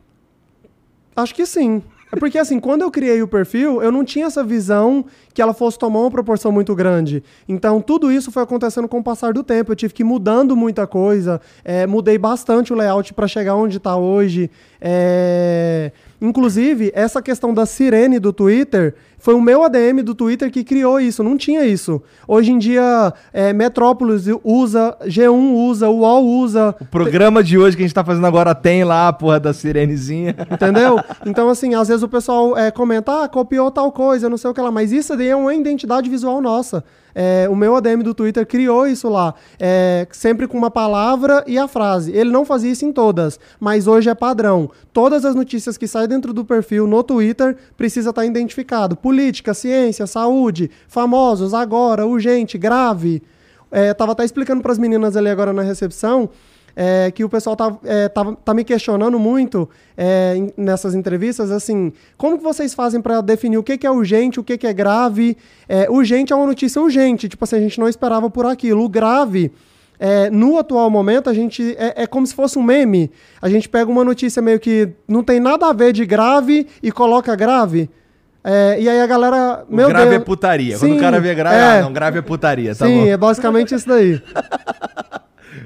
Acho 1.15 1.36
que 1.36 1.46
sim. 1.46 1.82
É 2.12 2.20
porque, 2.20 2.38
assim, 2.38 2.60
quando 2.60 2.82
eu 2.82 2.91
criei 2.91 3.22
o 3.22 3.27
perfil, 3.27 3.82
eu 3.82 3.89
não 3.89 4.03
tinha 4.03 4.25
essa 4.25 4.44
visão 4.44 5.06
que 5.34 5.41
ela 5.41 5.53
fosse 5.53 5.80
tomar 5.80 6.01
uma 6.01 6.12
proporção 6.12 6.51
muito 6.51 6.75
grande. 6.75 7.24
Então, 7.48 7.80
tudo 7.82 8.12
isso 8.12 8.32
foi 8.32 8.44
acontecendo 8.44 8.88
com 8.88 9.00
o 9.00 9.03
passar 9.03 9.32
do 9.32 9.44
tempo. 9.44 9.72
Eu 9.72 9.75
tive 9.77 9.94
que 9.94 10.03
ir 10.03 10.06
mudando 10.06 10.56
muita 10.56 10.86
coisa. 10.86 11.39
é, 11.63 11.88
mudei 11.88 12.18
bastante 12.18 12.74
o 12.74 12.75
layout 12.75 13.13
para 13.13 13.30
chegar 13.30 13.56
onde 13.56 13.77
está 13.77 13.96
hoje. 13.96 14.51
É, 14.82 15.94
Inclusive, 16.22 16.91
essa 16.94 17.20
questão 17.20 17.51
da 17.51 17.65
sirene 17.65 18.20
do 18.20 18.32
Twitter 18.32 18.94
foi 19.21 19.35
o 19.35 19.41
meu 19.41 19.63
ADM 19.63 20.01
do 20.03 20.15
Twitter 20.15 20.51
que 20.51 20.63
criou 20.63 20.99
isso. 20.99 21.23
Não 21.23 21.37
tinha 21.37 21.63
isso. 21.63 22.01
Hoje 22.27 22.51
em 22.51 22.57
dia, 22.57 23.13
é, 23.31 23.53
Metrópolis 23.53 24.25
usa, 24.43 24.97
G1 25.05 25.53
usa, 25.53 25.89
UOL 25.89 26.25
usa. 26.25 26.75
O 26.81 26.85
programa 26.85 27.43
de 27.43 27.55
hoje 27.55 27.77
que 27.77 27.83
a 27.83 27.85
gente 27.85 27.93
tá 27.93 28.03
fazendo 28.03 28.25
agora 28.25 28.55
tem 28.55 28.83
lá 28.83 29.07
a 29.07 29.13
porra 29.13 29.39
da 29.39 29.53
sirenezinha. 29.53 30.35
Entendeu? 30.51 30.99
Então, 31.23 31.49
assim, 31.49 31.75
às 31.75 31.87
vezes 31.87 32.01
o 32.01 32.09
pessoal 32.09 32.57
é, 32.57 32.71
comenta, 32.71 33.23
ah, 33.23 33.27
copiou 33.29 33.69
tal 33.69 33.91
coisa, 33.91 34.27
não 34.27 34.37
sei 34.37 34.49
o 34.49 34.53
que 34.55 34.61
lá, 34.61 34.71
mas 34.71 34.91
isso 34.91 35.15
daí 35.15 35.27
é 35.27 35.35
uma 35.35 35.53
identidade 35.53 36.09
visual 36.09 36.41
nossa. 36.41 36.83
É, 37.13 37.48
o 37.50 37.56
meu 37.56 37.75
ADM 37.75 38.01
do 38.03 38.13
Twitter 38.13 38.46
criou 38.46 38.88
isso 38.88 39.10
lá, 39.10 39.34
é, 39.60 40.08
sempre 40.12 40.48
com 40.48 40.58
uma 40.58 40.72
palavra 40.72 41.44
e 41.48 41.58
a 41.58 41.68
frase. 41.68 42.12
Ele 42.12 42.32
não 42.32 42.46
fazia 42.46 42.72
isso 42.72 42.86
em 42.86 42.91
todas, 42.91 43.39
mas 43.60 43.88
hoje 43.88 44.10
é 44.10 44.15
padrão. 44.15 44.70
Todas 44.94 45.25
as 45.25 45.36
notícias 45.36 45.77
que 45.77 45.88
saem 45.88 46.08
dentro 46.08 46.34
do 46.34 46.46
perfil 46.46 46.88
no 46.88 47.03
Twitter 47.03 47.58
precisa 47.77 48.10
estar 48.10 48.25
identificado. 48.25 48.96
Política, 48.96 49.53
ciência, 49.53 50.08
saúde, 50.08 50.70
famosos, 50.88 51.53
agora, 51.53 52.06
urgente, 52.06 52.58
grave. 52.58 53.22
É, 53.72 53.94
tava 53.94 54.12
até 54.12 54.25
explicando 54.25 54.62
para 54.62 54.74
as 54.74 54.77
meninas 54.77 55.15
ali 55.15 55.30
agora 55.30 55.53
na 55.53 55.62
recepção 55.62 56.30
é, 56.75 57.11
que 57.11 57.23
o 57.23 57.29
pessoal 57.29 57.55
tá, 57.55 57.77
é, 57.83 58.09
tá, 58.09 58.33
tá 58.33 58.53
me 58.53 58.63
questionando 58.63 59.19
muito 59.19 59.69
é, 59.97 60.35
nessas 60.55 60.95
entrevistas, 60.95 61.51
assim, 61.51 61.91
como 62.17 62.37
que 62.37 62.43
vocês 62.43 62.73
fazem 62.73 63.01
para 63.01 63.21
definir 63.21 63.57
o 63.57 63.63
que, 63.63 63.77
que 63.77 63.87
é 63.87 63.91
urgente, 63.91 64.39
o 64.39 64.43
que, 64.43 64.57
que 64.57 64.67
é 64.67 64.73
grave? 64.73 65.37
É, 65.67 65.89
urgente 65.89 66.33
é 66.33 66.35
uma 66.35 66.45
notícia 66.45 66.81
urgente, 66.81 67.27
tipo 67.27 67.43
assim, 67.43 67.57
a 67.57 67.61
gente 67.61 67.79
não 67.79 67.87
esperava 67.87 68.29
por 68.29 68.45
aquilo. 68.45 68.83
O 68.83 68.89
grave, 68.89 69.51
é, 69.99 70.29
no 70.29 70.57
atual 70.57 70.89
momento, 70.89 71.29
a 71.29 71.33
gente 71.33 71.75
é, 71.77 72.03
é 72.03 72.07
como 72.07 72.25
se 72.25 72.33
fosse 72.33 72.57
um 72.57 72.63
meme. 72.63 73.11
A 73.41 73.49
gente 73.49 73.69
pega 73.69 73.91
uma 73.91 74.03
notícia 74.03 74.41
meio 74.41 74.59
que 74.59 74.89
não 75.07 75.23
tem 75.23 75.39
nada 75.39 75.67
a 75.67 75.73
ver 75.73 75.93
de 75.93 76.05
grave 76.05 76.67
e 76.81 76.91
coloca 76.91 77.35
grave. 77.35 77.89
É, 78.43 78.77
e 78.79 78.89
aí 78.89 78.99
a 78.99 79.05
galera. 79.05 79.63
O 79.69 79.75
meu 79.75 79.87
grave 79.87 80.09
Deus, 80.09 80.21
é 80.21 80.25
putaria. 80.25 80.77
Quando 80.79 80.91
Sim, 80.91 80.97
o 80.97 80.99
cara 80.99 81.19
vê 81.19 81.35
grave, 81.35 81.55
é. 81.55 81.79
ah, 81.79 81.81
não, 81.83 81.93
grave 81.93 82.17
é 82.17 82.21
putaria, 82.23 82.75
tá 82.75 82.87
Sim, 82.87 83.01
bom. 83.01 83.07
é 83.07 83.17
basicamente 83.17 83.75
isso 83.75 83.87
daí. 83.87 84.19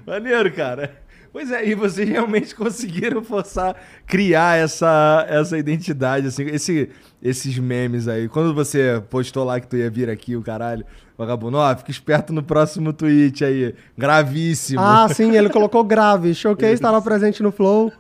Maneiro, 0.06 0.52
cara. 0.52 1.06
Pois 1.36 1.52
é, 1.52 1.68
e 1.68 1.76
vocês 1.76 2.08
realmente 2.08 2.56
conseguiram 2.56 3.22
forçar, 3.22 3.76
criar 4.08 4.58
essa, 4.58 5.26
essa 5.28 5.58
identidade, 5.58 6.28
assim, 6.28 6.46
esse, 6.46 6.90
esses 7.22 7.60
memes 7.60 8.08
aí. 8.08 8.30
Quando 8.30 8.54
você 8.54 9.04
postou 9.10 9.44
lá 9.44 9.60
que 9.60 9.68
tu 9.68 9.76
ia 9.76 9.90
vir 9.90 10.10
aqui, 10.10 10.38
o 10.38 10.42
caralho, 10.42 10.86
vagabundo, 11.18 11.58
ó, 11.58 11.76
fica 11.76 11.92
esperto 11.92 12.32
no 12.32 12.42
próximo 12.42 12.94
tweet 12.94 13.44
aí, 13.44 13.76
gravíssimo. 13.98 14.80
Ah, 14.80 15.10
sim, 15.10 15.36
ele 15.36 15.50
colocou 15.50 15.84
grave. 15.84 16.32
Está 16.32 16.90
lá 16.90 17.02
presente 17.02 17.44
no 17.44 17.52
Flow. 17.52 17.92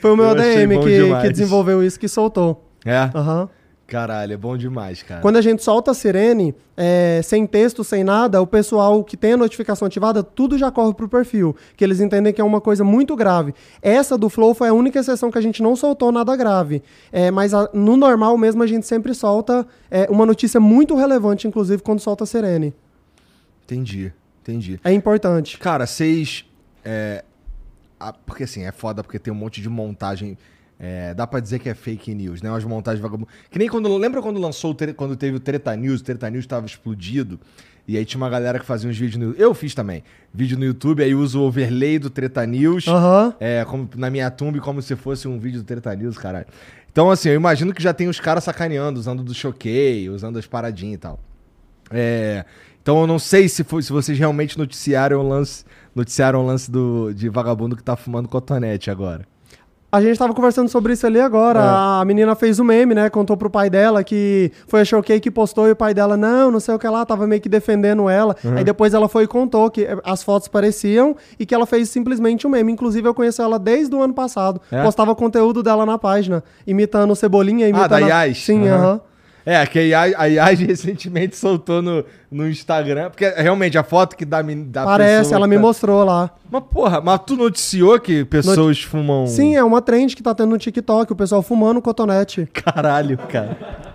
Foi 0.00 0.10
o 0.10 0.16
meu 0.16 0.30
ADM 0.30 0.80
que, 0.82 1.22
que 1.22 1.28
desenvolveu 1.30 1.84
isso, 1.84 2.00
que 2.00 2.08
soltou. 2.08 2.68
É? 2.84 3.08
Aham. 3.14 3.48
Caralho, 3.92 4.32
é 4.32 4.36
bom 4.38 4.56
demais, 4.56 5.02
cara. 5.02 5.20
Quando 5.20 5.36
a 5.36 5.42
gente 5.42 5.62
solta 5.62 5.90
a 5.90 5.94
sirene, 5.94 6.54
é, 6.74 7.20
sem 7.22 7.46
texto, 7.46 7.84
sem 7.84 8.02
nada, 8.02 8.40
o 8.40 8.46
pessoal 8.46 9.04
que 9.04 9.18
tem 9.18 9.34
a 9.34 9.36
notificação 9.36 9.84
ativada, 9.86 10.22
tudo 10.22 10.56
já 10.56 10.70
corre 10.70 10.94
pro 10.94 11.06
perfil, 11.06 11.54
que 11.76 11.84
eles 11.84 12.00
entendem 12.00 12.32
que 12.32 12.40
é 12.40 12.44
uma 12.44 12.58
coisa 12.58 12.82
muito 12.82 13.14
grave. 13.14 13.54
Essa 13.82 14.16
do 14.16 14.30
Flow 14.30 14.54
foi 14.54 14.68
a 14.68 14.72
única 14.72 14.98
exceção 14.98 15.30
que 15.30 15.36
a 15.36 15.42
gente 15.42 15.62
não 15.62 15.76
soltou 15.76 16.10
nada 16.10 16.34
grave. 16.34 16.82
É, 17.12 17.30
mas 17.30 17.52
a- 17.52 17.68
no 17.74 17.94
normal 17.98 18.38
mesmo 18.38 18.62
a 18.62 18.66
gente 18.66 18.86
sempre 18.86 19.12
solta 19.12 19.66
é, 19.90 20.06
uma 20.10 20.24
notícia 20.24 20.58
muito 20.58 20.96
relevante, 20.96 21.46
inclusive 21.46 21.82
quando 21.82 22.00
solta 22.00 22.24
a 22.24 22.26
sirene. 22.26 22.72
Entendi, 23.66 24.10
entendi. 24.40 24.80
É 24.82 24.90
importante. 24.90 25.58
Cara, 25.58 25.86
vocês. 25.86 26.46
É, 26.82 27.22
porque 28.24 28.44
assim, 28.44 28.64
é 28.64 28.72
foda 28.72 29.02
porque 29.04 29.18
tem 29.18 29.30
um 29.30 29.36
monte 29.36 29.60
de 29.60 29.68
montagem. 29.68 30.38
É, 30.84 31.14
dá 31.14 31.28
pra 31.28 31.38
dizer 31.38 31.60
que 31.60 31.68
é 31.68 31.74
fake 31.74 32.12
news, 32.12 32.42
né? 32.42 32.50
Umas 32.50 32.64
montagens 32.64 33.00
vagabundas. 33.00 33.32
Que 33.48 33.56
nem 33.56 33.68
quando. 33.68 33.96
Lembra 33.96 34.20
quando 34.20 34.40
lançou 34.40 34.76
quando 34.96 35.14
teve 35.14 35.36
o 35.36 35.40
Treta 35.40 35.76
News? 35.76 36.00
O 36.00 36.04
Treta 36.04 36.28
News 36.28 36.44
tava 36.44 36.66
explodido. 36.66 37.38
E 37.86 37.96
aí 37.96 38.04
tinha 38.04 38.20
uma 38.20 38.28
galera 38.28 38.58
que 38.58 38.66
fazia 38.66 38.90
uns 38.90 38.98
vídeos 38.98 39.16
no 39.16 39.32
Eu 39.40 39.54
fiz 39.54 39.76
também. 39.76 40.02
Vídeo 40.34 40.58
no 40.58 40.64
YouTube, 40.64 41.04
aí 41.04 41.14
uso 41.14 41.40
o 41.40 41.44
overlay 41.44 42.00
do 42.00 42.10
Treta 42.10 42.44
News. 42.44 42.88
Aham. 42.88 43.32
É, 43.38 43.64
como, 43.64 43.88
na 43.94 44.10
minha 44.10 44.28
thumb, 44.28 44.58
como 44.58 44.82
se 44.82 44.96
fosse 44.96 45.28
um 45.28 45.38
vídeo 45.38 45.60
do 45.60 45.64
Treta 45.64 45.94
News, 45.94 46.18
caralho. 46.18 46.46
Então, 46.90 47.08
assim, 47.12 47.28
eu 47.28 47.36
imagino 47.36 47.72
que 47.72 47.82
já 47.82 47.94
tem 47.94 48.08
os 48.08 48.18
caras 48.18 48.42
sacaneando, 48.42 48.98
usando 48.98 49.22
do 49.22 49.32
choquei, 49.32 50.10
usando 50.10 50.36
as 50.36 50.46
paradinhas 50.46 50.94
e 50.96 50.98
tal. 50.98 51.20
É, 51.92 52.44
então 52.82 53.00
eu 53.00 53.06
não 53.06 53.20
sei 53.20 53.48
se, 53.48 53.62
foi, 53.62 53.82
se 53.82 53.92
vocês 53.92 54.18
realmente 54.18 54.58
noticiaram 54.58 55.20
o 55.20 55.28
lance, 55.28 55.64
noticiaram 55.94 56.42
o 56.42 56.46
lance 56.46 56.68
do, 56.68 57.12
de 57.14 57.28
vagabundo 57.28 57.76
que 57.76 57.84
tá 57.84 57.94
fumando 57.94 58.28
cotonete 58.28 58.90
agora. 58.90 59.30
A 59.94 60.00
gente 60.00 60.18
tava 60.18 60.32
conversando 60.32 60.70
sobre 60.70 60.94
isso 60.94 61.06
ali 61.06 61.20
agora. 61.20 61.58
É. 61.60 61.62
A 62.00 62.02
menina 62.06 62.34
fez 62.34 62.58
o 62.58 62.64
meme, 62.64 62.94
né? 62.94 63.10
Contou 63.10 63.36
pro 63.36 63.50
pai 63.50 63.68
dela 63.68 64.02
que 64.02 64.50
foi 64.66 64.80
a 64.80 64.84
Choquei 64.86 65.20
que 65.20 65.30
postou 65.30 65.68
e 65.68 65.72
o 65.72 65.76
pai 65.76 65.92
dela, 65.92 66.16
não, 66.16 66.50
não 66.50 66.60
sei 66.60 66.74
o 66.74 66.78
que 66.78 66.88
lá, 66.88 67.04
tava 67.04 67.26
meio 67.26 67.42
que 67.42 67.48
defendendo 67.48 68.08
ela. 68.08 68.34
Uhum. 68.42 68.56
Aí 68.56 68.64
depois 68.64 68.94
ela 68.94 69.06
foi 69.06 69.24
e 69.24 69.26
contou 69.26 69.70
que 69.70 69.82
eh, 69.84 69.98
as 70.02 70.22
fotos 70.22 70.48
pareciam 70.48 71.14
e 71.38 71.44
que 71.44 71.54
ela 71.54 71.66
fez 71.66 71.90
simplesmente 71.90 72.46
um 72.46 72.50
meme. 72.50 72.72
Inclusive, 72.72 73.06
eu 73.06 73.12
conheço 73.12 73.42
ela 73.42 73.58
desde 73.58 73.94
o 73.94 74.00
ano 74.00 74.14
passado. 74.14 74.62
É? 74.70 74.82
Postava 74.82 75.14
conteúdo 75.14 75.62
dela 75.62 75.84
na 75.84 75.98
página, 75.98 76.42
imitando 76.66 77.14
Cebolinha, 77.14 77.68
imitando. 77.68 77.90
da 77.90 77.96
a- 77.96 78.24
Yas? 78.26 78.38
Sim, 78.38 78.66
Aham. 78.66 78.76
aham. 78.78 79.00
É, 79.44 79.66
que 79.66 79.92
a 79.92 80.04
Yas, 80.04 80.38
a 80.38 80.46
recentemente 80.54 81.36
soltou 81.36 81.82
no, 81.82 82.04
no 82.30 82.48
Instagram, 82.48 83.10
porque 83.10 83.28
realmente 83.28 83.76
a 83.76 83.82
foto 83.82 84.16
que 84.16 84.24
dá, 84.24 84.40
da 84.42 84.84
Parece, 84.84 85.34
ela 85.34 85.46
que 85.46 85.50
me 85.50 85.56
tá- 85.56 85.62
mostrou 85.62 86.04
lá. 86.04 86.30
Mas 86.50 86.62
porra, 86.70 87.00
mas 87.00 87.20
tu 87.26 87.36
noticiou 87.36 87.98
que 87.98 88.24
pessoas 88.24 88.82
fumam... 88.82 89.26
Sim, 89.26 89.56
é 89.56 89.64
uma 89.64 89.82
trend 89.82 90.14
que 90.14 90.22
tá 90.22 90.34
tendo 90.34 90.50
no 90.50 90.58
TikTok, 90.58 91.12
o 91.12 91.16
pessoal 91.16 91.42
fumando 91.42 91.82
cotonete. 91.82 92.48
Caralho, 92.52 93.18
cara. 93.18 93.92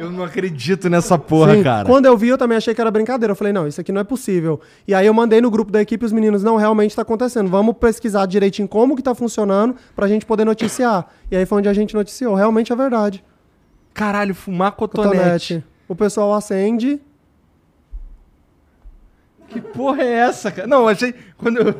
Eu 0.00 0.10
não 0.10 0.24
acredito 0.24 0.88
nessa 0.88 1.18
porra, 1.18 1.54
Sim, 1.54 1.62
cara. 1.62 1.86
Quando 1.86 2.06
eu 2.06 2.16
vi, 2.16 2.28
eu 2.28 2.38
também 2.38 2.56
achei 2.56 2.74
que 2.74 2.80
era 2.80 2.90
brincadeira. 2.90 3.32
Eu 3.32 3.36
falei, 3.36 3.52
não, 3.52 3.68
isso 3.68 3.82
aqui 3.82 3.92
não 3.92 4.00
é 4.00 4.04
possível. 4.04 4.58
E 4.88 4.94
aí 4.94 5.06
eu 5.06 5.12
mandei 5.12 5.42
no 5.42 5.50
grupo 5.50 5.70
da 5.70 5.78
equipe 5.82 6.02
os 6.06 6.10
meninos, 6.10 6.42
não, 6.42 6.56
realmente 6.56 6.96
tá 6.96 7.02
acontecendo. 7.02 7.50
Vamos 7.50 7.76
pesquisar 7.76 8.24
direitinho 8.24 8.66
como 8.66 8.96
que 8.96 9.02
tá 9.02 9.14
funcionando 9.14 9.76
pra 9.94 10.08
gente 10.08 10.24
poder 10.24 10.46
noticiar. 10.46 11.06
E 11.30 11.36
aí 11.36 11.44
foi 11.44 11.58
onde 11.58 11.68
a 11.68 11.74
gente 11.74 11.94
noticiou. 11.94 12.34
Realmente 12.34 12.72
é 12.72 12.76
verdade. 12.76 13.22
Caralho, 13.94 14.34
fumar 14.34 14.72
cotonete. 14.72 15.16
Cotonete. 15.18 15.64
O 15.88 15.94
pessoal 15.94 16.34
acende. 16.34 17.00
Que 19.48 19.60
porra 19.60 20.02
é 20.02 20.12
essa, 20.12 20.50
cara? 20.50 20.66
Não, 20.68 20.82
eu 20.82 20.88
achei. 20.88 21.14
Quando 21.36 21.58
eu. 21.58 21.74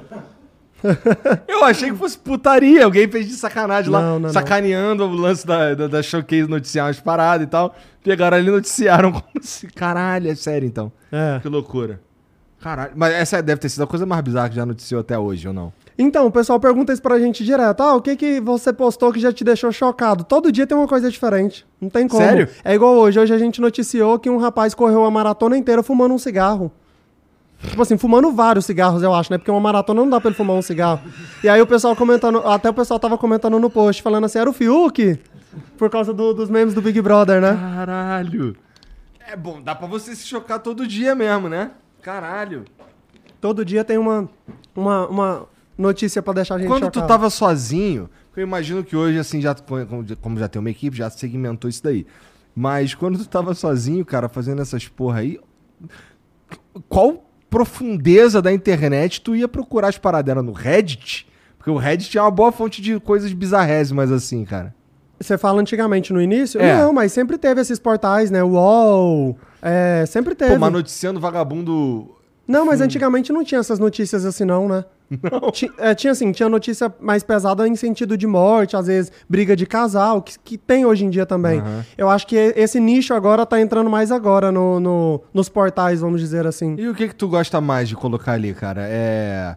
eu 1.47 1.65
achei 1.65 1.91
que 1.91 1.97
fosse 1.97 2.19
putaria. 2.19 2.85
Alguém 2.85 3.09
fez 3.09 3.29
de 3.29 3.35
sacanagem 3.35 3.91
lá, 3.91 4.01
Não, 4.01 4.13
não, 4.15 4.21
não. 4.21 4.31
sacaneando 4.31 5.05
o 5.05 5.13
lance 5.15 5.47
da, 5.47 5.75
da, 5.75 5.87
da 5.87 6.03
showcase 6.03 6.49
noticiar 6.49 6.87
umas 6.87 6.99
paradas 6.99 7.47
e 7.47 7.51
tal. 7.51 7.75
Pegaram 8.03 8.37
ali 8.37 8.49
e 8.49 8.51
noticiaram 8.51 9.13
como 9.13 9.25
se. 9.43 9.67
Caralho, 9.69 10.29
é 10.31 10.35
sério 10.35 10.67
então. 10.67 10.91
É. 11.13 11.39
Que 11.41 11.49
loucura. 11.49 12.01
Caralho. 12.61 12.93
Mas 12.97 13.15
essa 13.15 13.43
deve 13.43 13.61
ter 13.61 13.69
sido 13.69 13.83
a 13.85 13.87
coisa 13.87 14.05
mais 14.05 14.23
bizarra 14.23 14.49
que 14.49 14.57
já 14.57 14.67
noticiou 14.67 15.01
até 15.01 15.19
hoje, 15.19 15.47
ou 15.47 15.55
não? 15.55 15.73
Então, 15.99 16.27
o 16.27 16.31
pessoal 16.31 16.59
pergunta 16.59 16.93
isso 16.93 17.03
pra 17.03 17.19
gente 17.19 17.45
direto. 17.45 17.83
Ah, 17.83 17.95
o 17.95 18.01
que 18.01 18.17
que 18.17 18.41
você 18.41 18.73
postou 18.73 19.13
que 19.13 19.21
já 19.21 19.33
te 19.33 19.45
deixou 19.45 19.71
chocado? 19.71 20.25
Todo 20.25 20.51
dia 20.51 20.67
tem 20.67 20.77
uma 20.77 20.89
coisa 20.89 21.11
diferente. 21.11 21.67
Não 21.81 21.91
tem 21.91 22.09
como. 22.09 22.23
Sério? 22.23 22.49
É 22.65 22.75
igual 22.75 22.95
hoje. 22.95 23.21
Hoje 23.21 23.35
a 23.35 23.39
gente 23.39 23.61
noticiou 23.61 24.19
que 24.19 24.31
um 24.31 24.39
rapaz 24.39 24.73
correu 24.75 25.05
a 25.05 25.11
maratona 25.11 25.57
inteira 25.59 25.83
fumando 25.83 26.15
um 26.15 26.19
cigarro. 26.19 26.73
Tipo 27.63 27.83
assim, 27.83 27.99
fumando 27.99 28.33
vários 28.33 28.65
cigarros, 28.65 29.03
eu 29.03 29.13
acho, 29.15 29.31
né? 29.31 29.37
Porque 29.37 29.51
uma 29.51 29.61
maratona 29.61 30.01
não 30.01 30.09
dá 30.09 30.19
pra 30.19 30.29
ele 30.31 30.37
fumar 30.37 30.57
um 30.57 30.63
cigarro. 30.63 31.01
E 31.45 31.49
aí 31.49 31.61
o 31.61 31.67
pessoal 31.67 31.95
comentando, 31.95 32.39
até 32.39 32.71
o 32.71 32.75
pessoal 32.75 32.99
tava 32.99 33.19
comentando 33.19 33.59
no 33.59 33.69
post, 33.69 34.03
falando 34.03 34.25
assim, 34.25 34.39
era 34.39 34.49
o 34.49 34.53
Fiuk? 34.55 35.19
Por 35.77 35.91
causa 35.91 36.15
do- 36.15 36.33
dos 36.33 36.49
memes 36.49 36.73
do 36.73 36.81
Big 36.81 36.99
Brother, 37.03 37.39
né? 37.43 37.59
Caralho. 37.77 38.57
É 39.31 39.37
bom, 39.37 39.61
dá 39.61 39.75
pra 39.75 39.87
você 39.87 40.17
se 40.17 40.27
chocar 40.27 40.59
todo 40.61 40.87
dia 40.87 41.15
mesmo, 41.15 41.51
né? 41.51 41.73
Caralho. 42.01 42.65
Todo 43.43 43.63
dia 43.63 43.85
tem 43.85 43.99
uma, 43.99 44.27
uma, 44.75 45.07
uma 45.09 45.43
notícia 45.81 46.23
pra 46.23 46.33
deixar 46.33 46.57
a 46.57 46.59
gente 46.59 46.69
Quando 46.69 46.85
chocado. 46.85 47.07
tu 47.07 47.09
tava 47.09 47.31
sozinho, 47.31 48.09
eu 48.37 48.43
imagino 48.43 48.85
que 48.85 48.95
hoje, 48.95 49.19
assim, 49.19 49.41
já, 49.41 49.55
como 50.21 50.39
já 50.39 50.49
tem 50.49 50.61
uma 50.61 50.71
equipe, 50.71 50.97
já 50.97 51.11
segmentou 51.11 51.69
isso 51.69 51.83
daí. 51.83 52.07
Mas 52.55 52.95
quando 52.95 53.19
tu 53.19 53.29
tava 53.29 53.55
sozinho, 53.55 54.05
cara, 54.05 54.29
fazendo 54.29 54.61
essas 54.63 54.87
porra 54.89 55.21
aí, 55.21 55.39
qual 56.89 57.25
profundeza 57.49 58.41
da 58.41 58.53
internet 58.53 59.21
tu 59.21 59.35
ia 59.35 59.49
procurar 59.49 59.89
as 59.89 59.99
paradas? 59.99 60.37
no 60.45 60.53
Reddit? 60.53 61.27
Porque 61.59 61.71
o 61.71 61.77
Reddit 61.77 62.17
é 62.17 62.23
uma 62.23 62.31
boa 62.31 62.53
fonte 62.53 62.81
de 62.81 62.99
coisas 63.01 63.33
bizarrésimas, 63.33 64.11
assim, 64.11 64.45
cara. 64.45 64.75
Você 65.21 65.37
fala 65.37 65.61
antigamente 65.61 66.13
no 66.13 66.23
início? 66.23 66.59
É. 66.61 66.79
Não, 66.79 66.95
mas 66.95 67.13
sempre 67.13 67.37
teve 67.37 67.61
esses 67.61 67.79
portais, 67.79 68.31
né? 68.31 68.43
UOL, 68.43 69.37
é, 69.61 70.05
sempre 70.07 70.35
teve. 70.35 70.55
Pô, 70.55 70.59
mas 70.59 70.73
noticiando 70.73 71.21
vagabundo. 71.21 72.17
Não, 72.49 72.65
mas 72.65 72.81
antigamente 72.81 73.31
não 73.31 73.45
tinha 73.45 73.61
essas 73.61 73.79
notícias 73.79 74.25
assim, 74.25 74.45
não, 74.45 74.67
né? 74.67 74.85
Não. 75.11 75.51
Ti- 75.51 75.71
é, 75.79 75.95
tinha 75.95 76.13
assim, 76.13 76.31
tinha 76.33 76.49
notícia 76.49 76.93
mais 77.01 77.23
pesada 77.23 77.67
em 77.67 77.75
sentido 77.75 78.17
de 78.17 78.27
morte, 78.27 78.77
às 78.77 78.87
vezes 78.87 79.11
briga 79.29 79.57
de 79.57 79.67
casal, 79.67 80.23
que, 80.23 80.39
que 80.39 80.57
tem 80.57 80.87
hoje 80.87 81.05
em 81.05 81.11
dia 81.11 81.27
também. 81.27 81.59
Aham. 81.61 81.85
Eu 81.99 82.09
acho 82.09 82.27
que 82.27 82.37
esse 82.37 82.79
nicho 82.79 83.13
agora 83.13 83.45
tá 83.45 83.61
entrando 83.61 83.91
mais 83.91 84.13
agora 84.13 84.53
no, 84.53 84.79
no- 84.79 85.21
nos 85.35 85.49
portais, 85.49 86.01
vamos 86.01 86.21
dizer 86.21 86.47
assim. 86.47 86.77
E 86.79 86.89
o 86.89 86.95
que 86.95 87.09
que 87.09 87.15
tu 87.15 87.29
gosta 87.29 87.61
mais 87.61 87.89
de 87.89 87.97
colocar 87.97 88.33
ali, 88.33 88.55
cara? 88.55 88.83
É. 88.87 89.57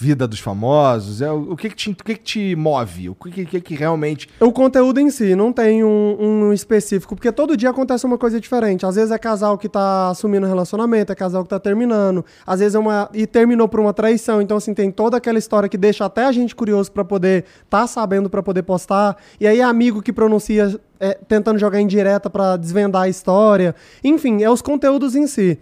Vida 0.00 0.28
dos 0.28 0.38
famosos? 0.38 1.20
É, 1.20 1.30
o 1.32 1.56
que 1.56 1.68
que 1.68 1.74
te, 1.74 1.90
o 1.90 1.96
que 1.96 2.14
que 2.14 2.22
te 2.22 2.56
move? 2.56 3.08
O 3.08 3.16
que 3.16 3.44
que, 3.44 3.60
que 3.60 3.74
realmente. 3.74 4.28
O 4.38 4.52
conteúdo 4.52 5.00
em 5.00 5.10
si, 5.10 5.34
não 5.34 5.52
tem 5.52 5.82
um, 5.82 6.16
um 6.20 6.52
específico, 6.52 7.16
porque 7.16 7.32
todo 7.32 7.56
dia 7.56 7.70
acontece 7.70 8.06
uma 8.06 8.16
coisa 8.16 8.40
diferente. 8.40 8.86
Às 8.86 8.94
vezes 8.94 9.10
é 9.10 9.18
casal 9.18 9.58
que 9.58 9.68
tá 9.68 10.10
assumindo 10.10 10.46
um 10.46 10.48
relacionamento, 10.48 11.10
é 11.10 11.16
casal 11.16 11.42
que 11.42 11.48
tá 11.50 11.58
terminando. 11.58 12.24
Às 12.46 12.60
vezes 12.60 12.76
é 12.76 12.78
uma. 12.78 13.10
E 13.12 13.26
terminou 13.26 13.68
por 13.68 13.80
uma 13.80 13.92
traição. 13.92 14.40
Então, 14.40 14.56
assim, 14.56 14.72
tem 14.72 14.92
toda 14.92 15.16
aquela 15.16 15.38
história 15.38 15.68
que 15.68 15.76
deixa 15.76 16.04
até 16.04 16.26
a 16.26 16.30
gente 16.30 16.54
curioso 16.54 16.92
pra 16.92 17.04
poder 17.04 17.44
tá 17.68 17.84
sabendo 17.88 18.30
pra 18.30 18.40
poder 18.40 18.62
postar. 18.62 19.16
E 19.40 19.48
aí 19.48 19.58
é 19.58 19.64
amigo 19.64 20.00
que 20.00 20.12
pronuncia 20.12 20.78
é, 21.00 21.14
tentando 21.26 21.58
jogar 21.58 21.80
em 21.80 21.86
direta 21.86 22.30
pra 22.30 22.56
desvendar 22.56 23.02
a 23.02 23.08
história. 23.08 23.74
Enfim, 24.02 24.42
é 24.42 24.50
os 24.50 24.62
conteúdos 24.62 25.16
em 25.16 25.26
si. 25.26 25.58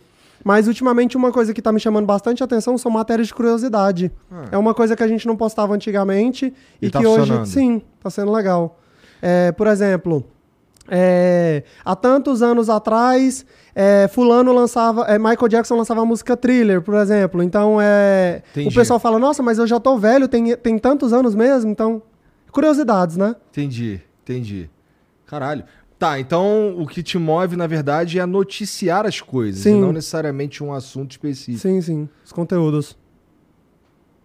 Mas 0.46 0.68
ultimamente 0.68 1.16
uma 1.16 1.32
coisa 1.32 1.52
que 1.52 1.60
tá 1.60 1.72
me 1.72 1.80
chamando 1.80 2.06
bastante 2.06 2.40
atenção 2.40 2.78
são 2.78 2.88
matérias 2.88 3.26
de 3.26 3.34
curiosidade. 3.34 4.12
É 4.52 4.56
uma 4.56 4.72
coisa 4.74 4.94
que 4.94 5.02
a 5.02 5.08
gente 5.08 5.26
não 5.26 5.36
postava 5.36 5.74
antigamente 5.74 6.54
e, 6.80 6.86
E 6.86 6.88
tá 6.88 7.00
que 7.00 7.06
hoje, 7.08 7.32
sim, 7.46 7.82
tá 8.00 8.08
sendo 8.08 8.30
legal. 8.30 8.78
É, 9.20 9.50
por 9.50 9.66
exemplo, 9.66 10.24
é, 10.88 11.64
há 11.84 11.96
tantos 11.96 12.44
anos 12.44 12.70
atrás, 12.70 13.44
é, 13.74 14.06
fulano 14.06 14.52
lançava, 14.52 15.02
é, 15.06 15.18
Michael 15.18 15.48
Jackson 15.48 15.74
lançava 15.74 16.02
a 16.02 16.04
música 16.04 16.36
Thriller, 16.36 16.80
por 16.80 16.94
exemplo. 16.94 17.42
Então, 17.42 17.80
é, 17.80 18.40
Entendi. 18.52 18.68
o 18.68 18.72
pessoal 18.72 19.00
fala, 19.00 19.18
nossa, 19.18 19.42
mas 19.42 19.58
eu 19.58 19.66
já 19.66 19.80
tô 19.80 19.98
velho, 19.98 20.28
tem, 20.28 20.54
tem 20.54 20.78
tantos 20.78 21.12
anos 21.12 21.34
mesmo, 21.34 21.72
então, 21.72 22.00
curiosidades, 22.52 23.16
né? 23.16 23.34
Entendi, 23.50 24.00
entendi. 24.22 24.70
Caralho. 25.26 25.64
Tá, 25.98 26.20
então 26.20 26.78
o 26.78 26.86
que 26.86 27.02
te 27.02 27.16
move, 27.16 27.56
na 27.56 27.66
verdade, 27.66 28.18
é 28.18 28.26
noticiar 28.26 29.06
as 29.06 29.20
coisas, 29.20 29.62
Sim. 29.62 29.78
e 29.78 29.80
não 29.80 29.92
necessariamente 29.92 30.62
um 30.62 30.72
assunto 30.72 31.12
específico. 31.12 31.58
Sim, 31.58 31.80
sim, 31.80 32.08
os 32.22 32.32
conteúdos. 32.32 32.96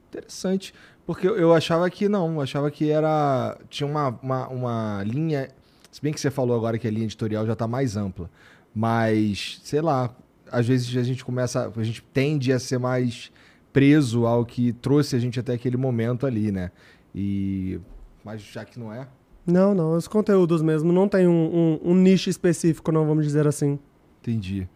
Interessante. 0.09 0.73
Porque 1.05 1.27
eu, 1.27 1.53
achava 1.53 1.89
que 1.89 2.07
não, 2.07 2.35
eu 2.35 2.41
achava 2.41 2.69
que 2.69 2.89
era. 2.89 3.57
Tinha 3.69 3.87
uma, 3.87 4.09
uma, 4.21 4.47
uma 4.49 5.03
linha. 5.03 5.49
Se 5.91 6.01
bem 6.01 6.13
que 6.13 6.19
você 6.19 6.29
falou 6.29 6.55
agora 6.55 6.77
que 6.77 6.87
a 6.87 6.91
linha 6.91 7.05
editorial 7.05 7.45
já 7.45 7.55
tá 7.55 7.67
mais 7.67 7.97
ampla. 7.97 8.29
Mas, 8.73 9.59
sei 9.63 9.81
lá, 9.81 10.15
às 10.51 10.67
vezes 10.67 10.95
a 10.95 11.03
gente 11.03 11.25
começa. 11.25 11.71
A 11.75 11.83
gente 11.83 12.03
tende 12.13 12.53
a 12.53 12.59
ser 12.59 12.77
mais 12.77 13.31
preso 13.73 14.25
ao 14.25 14.45
que 14.45 14.73
trouxe 14.73 15.15
a 15.15 15.19
gente 15.19 15.39
até 15.39 15.53
aquele 15.53 15.77
momento 15.77 16.25
ali, 16.25 16.51
né? 16.51 16.71
E. 17.15 17.79
Mas 18.23 18.41
já 18.41 18.63
que 18.63 18.79
não 18.79 18.93
é. 18.93 19.07
Não, 19.45 19.73
não, 19.73 19.93
os 19.95 20.07
conteúdos 20.07 20.61
mesmo, 20.61 20.91
não 20.93 21.07
tem 21.07 21.27
um, 21.27 21.79
um- 21.83 21.91
um 21.91 21.95
nicho 21.95 22.29
específico, 22.29 22.91
não, 22.91 23.05
vamos 23.05 23.25
dizer 23.25 23.47
assim. 23.47 23.79
Entendi. 24.21 24.67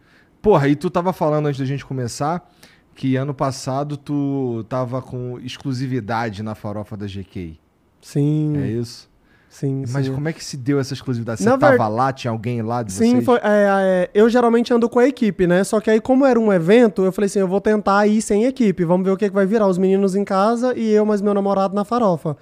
Porra, 0.42 0.68
e 0.68 0.76
tu 0.76 0.90
tava 0.90 1.12
falando 1.12 1.46
antes 1.46 1.58
da 1.60 1.66
gente 1.66 1.84
começar 1.84 2.48
que 2.94 3.14
ano 3.16 3.34
passado 3.34 3.96
tu 3.96 4.64
tava 4.68 5.00
com 5.02 5.38
exclusividade 5.40 6.42
na 6.42 6.54
farofa 6.54 6.96
da 6.96 7.06
GK. 7.06 7.58
Sim. 8.00 8.56
É 8.56 8.66
isso? 8.68 9.08
Sim, 9.48 9.84
Mas 9.90 10.04
sim. 10.06 10.12
como 10.14 10.28
é 10.28 10.32
que 10.34 10.44
se 10.44 10.56
deu 10.56 10.78
essa 10.78 10.92
exclusividade? 10.92 11.38
Você 11.42 11.48
Na 11.48 11.56
tava 11.56 11.72
ver- 11.78 11.88
lá, 11.88 12.12
tinha 12.12 12.30
alguém 12.30 12.60
lá 12.60 12.82
de 12.82 12.92
Sim, 12.92 13.12
vocês? 13.12 13.24
foi, 13.24 13.36
é, 13.38 13.40
é, 13.44 14.10
eu 14.12 14.28
geralmente 14.28 14.72
ando 14.74 14.86
com 14.88 14.98
a 14.98 15.06
equipe, 15.08 15.46
né? 15.46 15.64
Só 15.64 15.80
que 15.80 15.88
aí, 15.90 15.98
como 16.00 16.26
era 16.26 16.38
um 16.38 16.52
evento, 16.52 17.02
eu 17.02 17.10
falei 17.12 17.26
assim: 17.26 17.38
eu 17.38 17.48
vou 17.48 17.60
tentar 17.60 18.06
ir 18.06 18.20
sem 18.20 18.44
equipe, 18.44 18.84
vamos 18.84 19.06
ver 19.06 19.12
o 19.12 19.16
que, 19.16 19.28
que 19.28 19.34
vai 19.34 19.46
virar. 19.46 19.66
Os 19.66 19.78
meninos 19.78 20.14
em 20.14 20.24
casa 20.24 20.76
e 20.76 20.90
eu, 20.90 21.06
mais 21.06 21.22
meu 21.22 21.32
namorado 21.32 21.74
na 21.74 21.84
farofa. 21.86 22.36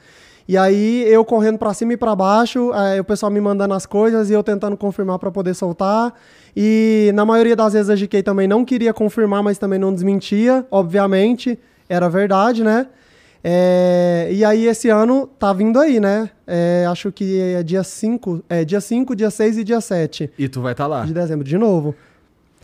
E 0.47 0.57
aí, 0.59 1.05
eu 1.09 1.25
correndo 1.25 1.59
pra 1.59 1.73
cima 1.73 1.95
e 1.95 1.97
pra 1.97 2.15
baixo, 2.15 2.71
é, 2.75 3.01
o 3.01 3.05
pessoal 3.05 3.33
me 3.33 3.41
mandando 3.41 3.73
as 3.75 3.87
coisas 3.87 4.29
e 4.29 4.33
eu 4.35 4.43
tentando 4.43 4.77
confirmar 4.77 5.19
pra 5.19 5.31
poder 5.31 5.55
soltar. 5.55 6.13
E 6.55 7.11
na 7.15 7.25
maioria 7.25 7.57
das 7.57 7.73
vezes 7.73 7.89
a 7.91 7.95
GK 7.97 8.23
também 8.23 8.47
não 8.47 8.65
queria 8.65 8.93
confirmar, 8.93 9.43
mas 9.43 9.57
também 9.59 9.79
não 9.79 9.93
desmentia, 9.93 10.67
obviamente, 10.71 11.59
era 11.89 12.09
verdade, 12.09 12.63
né? 12.63 12.87
É, 13.47 14.29
e 14.33 14.43
aí 14.45 14.67
esse 14.67 14.89
ano 14.89 15.27
tá 15.39 15.53
vindo 15.53 15.79
aí, 15.79 16.01
né? 16.01 16.31
É, 16.47 16.87
acho 16.89 17.11
que 17.13 17.41
é 17.41 17.63
dia 17.63 17.83
5, 17.83 18.43
é 18.49 18.65
dia 18.65 18.81
5, 18.81 19.15
dia 19.15 19.31
6 19.31 19.59
e 19.59 19.65
dia 19.65 19.81
7 19.83 20.31
E 20.39 20.49
tu 20.49 20.61
vai 20.63 20.73
estar 20.73 20.87
lá. 20.87 21.05
de 21.05 21.13
dezembro, 21.13 21.45
de 21.45 21.59
novo. 21.59 21.95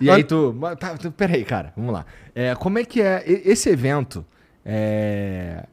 E 0.00 0.08
An- 0.08 0.14
aí 0.14 0.24
tu. 0.24 0.54
Tá, 0.78 0.96
peraí, 1.16 1.44
cara, 1.44 1.72
vamos 1.76 1.92
lá. 1.92 2.06
É, 2.34 2.54
como 2.54 2.78
é 2.78 2.84
que 2.84 3.02
é. 3.02 3.22
Esse 3.26 3.68
evento. 3.68 4.24
É, 4.64 5.64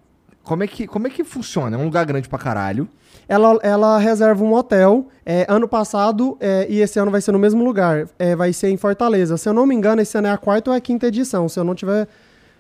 como, 0.48 0.64
é 0.64 0.68
que, 0.68 0.88
como 0.88 1.08
é 1.08 1.10
que 1.10 1.24
funciona? 1.24 1.76
É 1.76 1.80
um 1.80 1.86
lugar 1.86 2.06
grande 2.06 2.30
pra 2.30 2.40
caralho. 2.40 2.88
Ela, 3.28 3.60
ela 3.62 3.98
reserva 3.98 4.44
um 4.44 4.54
hotel. 4.54 5.08
é, 5.26 5.46
ano 5.50 5.68
passado 5.68 6.38
é, 6.40 6.66
e 6.70 6.80
esse 6.80 6.98
ano 6.98 7.12
vai 7.12 7.20
ser 7.20 7.34
no 7.34 7.40
mesmo 7.40 7.64
lugar. 7.64 8.08
é, 8.18 8.36
vai 8.36 8.54
ser 8.54 8.70
em 8.70 8.78
Fortaleza. 8.78 9.38
Se 9.38 9.50
eu 9.50 9.54
não 9.54 9.66
me 9.66 9.76
engano, 9.76 10.02
esse 10.02 10.18
ano 10.18 10.28
é 10.28 10.32
a 10.32 10.38
quarta 10.38 10.72
ou 10.72 10.74
é 10.74 10.78
a 10.78 10.82
quinta 10.82 11.08
edição, 11.08 11.50
se 11.50 11.60
eu 11.60 11.64
não 11.64 11.74
estiver 11.74 12.08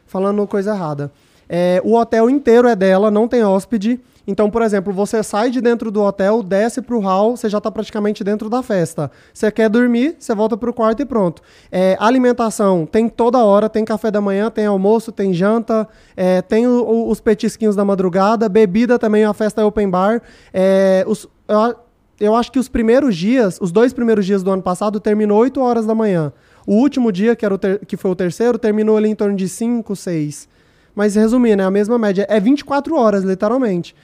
falando 0.06 0.46
coisa 0.46 0.72
errada. 0.72 1.12
É, 1.48 1.82
o 1.84 1.96
hotel 1.96 2.30
inteiro 2.30 2.68
é 2.68 2.76
dela, 2.76 3.10
não 3.10 3.28
tem 3.28 3.44
hóspede. 3.44 4.00
Então, 4.30 4.50
por 4.50 4.62
exemplo, 4.62 4.92
você 4.92 5.24
sai 5.24 5.50
de 5.50 5.62
dentro 5.62 5.90
do 5.90 6.02
hotel, 6.02 6.44
desce 6.44 6.82
pro 6.82 7.00
hall, 7.00 7.38
você 7.38 7.48
já 7.48 7.62
tá 7.62 7.72
praticamente 7.72 8.26
dentro 8.26 8.50
da 8.50 8.62
festa. 8.62 9.10
Você 9.34 9.50
quer 9.50 9.70
dormir, 9.70 10.18
você 10.20 10.36
volta 10.36 10.58
pro 10.58 10.74
quarto 10.74 11.02
e 11.02 11.06
pronto. 11.06 11.42
É, 11.72 11.96
alimentação 11.98 12.86
tem 12.86 13.08
toda 13.08 13.38
hora, 13.38 13.70
tem 13.70 13.86
café 13.86 14.12
da 14.12 14.20
manhã, 14.20 14.52
tem 14.52 14.66
almoço, 14.66 15.14
tem 15.14 15.34
janta, 15.34 15.88
é, 16.16 16.42
tem 16.42 16.68
o- 16.68 16.84
o- 16.84 17.10
os 17.10 17.22
petisquinhos 17.22 17.74
da 17.74 17.86
madrugada, 17.86 18.50
bebida 18.50 19.00
também, 19.00 19.24
a 19.24 19.34
festa 19.34 19.62
é 19.62 19.64
open 19.66 19.90
bar. 19.90 20.22
É, 20.54 21.06
os- 21.08 21.26
eu, 21.48 21.76
eu 22.20 22.36
acho 22.36 22.52
que 22.52 22.60
os 22.60 22.68
primeiros 22.68 23.16
dias, 23.16 23.58
os 23.62 23.72
dois 23.72 23.94
primeiros 23.94 24.26
dias 24.26 24.44
do 24.44 24.52
ano 24.52 24.62
passado, 24.62 25.00
terminou 25.00 25.38
8 25.40 25.62
horas 25.62 25.86
da 25.86 25.96
manhã. 25.96 26.34
O 26.66 26.74
último 26.74 27.14
dia, 27.14 27.34
que, 27.34 27.46
era 27.46 27.56
o 27.56 27.58
ter- 27.58 27.86
que 27.86 27.96
foi 27.96 28.12
o 28.12 28.16
terceiro, 28.16 28.58
terminou 28.58 28.98
ali 28.98 29.08
em 29.08 29.16
torno 29.16 29.38
de 29.38 29.48
5, 29.48 29.96
6. 29.96 30.50
Mas 30.94 31.16
resumindo, 31.16 31.62
é 31.62 31.66
a 31.66 31.72
mesma 31.72 31.98
média. 31.98 32.26
É 32.28 32.42
24 32.42 32.98
horas, 32.98 33.24
literalmente. 33.24 33.96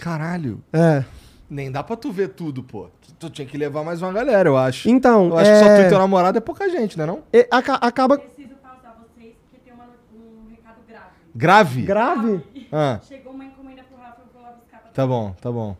Caralho. 0.00 0.60
É. 0.72 1.04
Nem 1.48 1.70
dá 1.70 1.82
pra 1.82 1.94
tu 1.96 2.10
ver 2.10 2.28
tudo, 2.30 2.62
pô. 2.62 2.88
Tu, 3.02 3.12
tu 3.18 3.30
tinha 3.30 3.46
que 3.46 3.56
levar 3.58 3.84
mais 3.84 4.00
uma 4.02 4.12
galera, 4.12 4.48
eu 4.48 4.56
acho. 4.56 4.88
Então, 4.88 5.28
eu 5.28 5.38
acho 5.38 5.50
é... 5.50 5.52
que 5.52 5.58
só 5.68 5.74
tu 5.76 5.80
e 5.82 5.88
teu 5.88 5.98
namorado 5.98 6.38
é 6.38 6.40
pouca 6.40 6.68
gente, 6.70 6.96
né 6.98 7.04
não? 7.06 7.20
e- 7.32 7.46
aca- 7.50 7.74
acaba... 7.74 8.18
Preciso 8.18 8.54
pausar 8.62 8.96
vocês 8.98 9.34
porque 9.42 9.58
tem 9.64 9.72
uma- 9.74 9.84
um 10.14 10.48
recado 10.50 10.76
grave. 10.88 11.10
Grave? 11.34 11.82
Grave? 11.82 12.66
Ah, 12.72 13.00
Chegou 13.06 13.32
uma 13.32 13.44
encomenda 13.44 13.82
pro 13.82 13.98
Rafa, 14.02 14.20
eu 14.20 14.32
vou 14.32 14.42
lá 14.42 14.52
buscar 14.56 14.78
pra 14.80 14.90
tá 14.92 15.06
bom, 15.06 15.34
tá 15.40 15.50
bom. 15.52 15.76